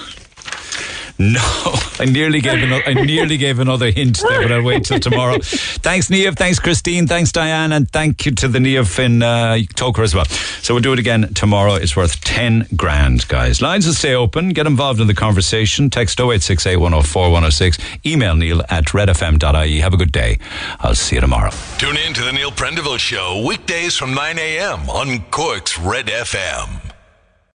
No, 1.32 1.40
I 2.00 2.06
nearly 2.06 2.42
gave 2.42 2.62
another, 2.62 2.84
I 2.86 2.94
nearly 2.94 3.38
gave 3.38 3.60
another 3.60 3.92
hint 3.92 4.22
there, 4.28 4.42
but 4.42 4.52
I'll 4.52 4.64
wait 4.64 4.84
till 4.84 5.00
tomorrow. 5.00 5.38
thanks, 5.42 6.10
Niamh. 6.10 6.36
Thanks, 6.38 6.60
Christine. 6.60 7.08
Thanks, 7.08 7.32
Diane. 7.32 7.72
And 7.72 7.90
thank 7.90 8.26
you 8.26 8.34
to 8.34 8.48
the 8.48 8.60
Niamh 8.60 9.00
in 9.00 9.24
uh, 9.24 9.58
as 10.04 10.16
well. 10.16 10.26
So 10.26 10.74
we'll 10.74 10.82
do 10.82 10.92
it 10.92 11.00
again 11.00 11.34
tomorrow. 11.34 11.76
It's 11.76 11.96
worth 11.96 12.20
10 12.22 12.68
grand, 12.76 13.28
guys. 13.30 13.62
Lines 13.62 13.86
will 13.86 13.94
stay 13.94 14.14
open. 14.14 14.50
Get 14.50 14.68
involved 14.68 15.00
in 15.00 15.08
the 15.08 15.14
conversation. 15.14 15.90
Text 15.90 16.20
0868 16.20 16.78
104 16.78 17.24
106. 17.24 17.78
Email 18.06 18.36
neil 18.36 18.62
at 18.70 18.86
redfm.ie. 18.86 19.80
Have 19.80 19.94
a 19.94 19.98
good 19.98 20.12
day. 20.12 20.40
I'll 20.80 20.96
see 20.96 21.16
you 21.16 21.22
tomorrow. 21.22 21.52
Tune 21.78 21.98
in 21.98 22.14
to 22.14 22.24
the 22.24 22.34
Neil 22.34 22.52
Prendeville 22.52 23.00
Show 23.00 23.44
weekdays 23.48 23.96
from 23.96 24.14
9 24.14 24.38
a.m. 24.40 24.90
on 24.90 25.20
Cork's 25.32 25.80
Red 25.80 26.08
FM. 26.08 26.83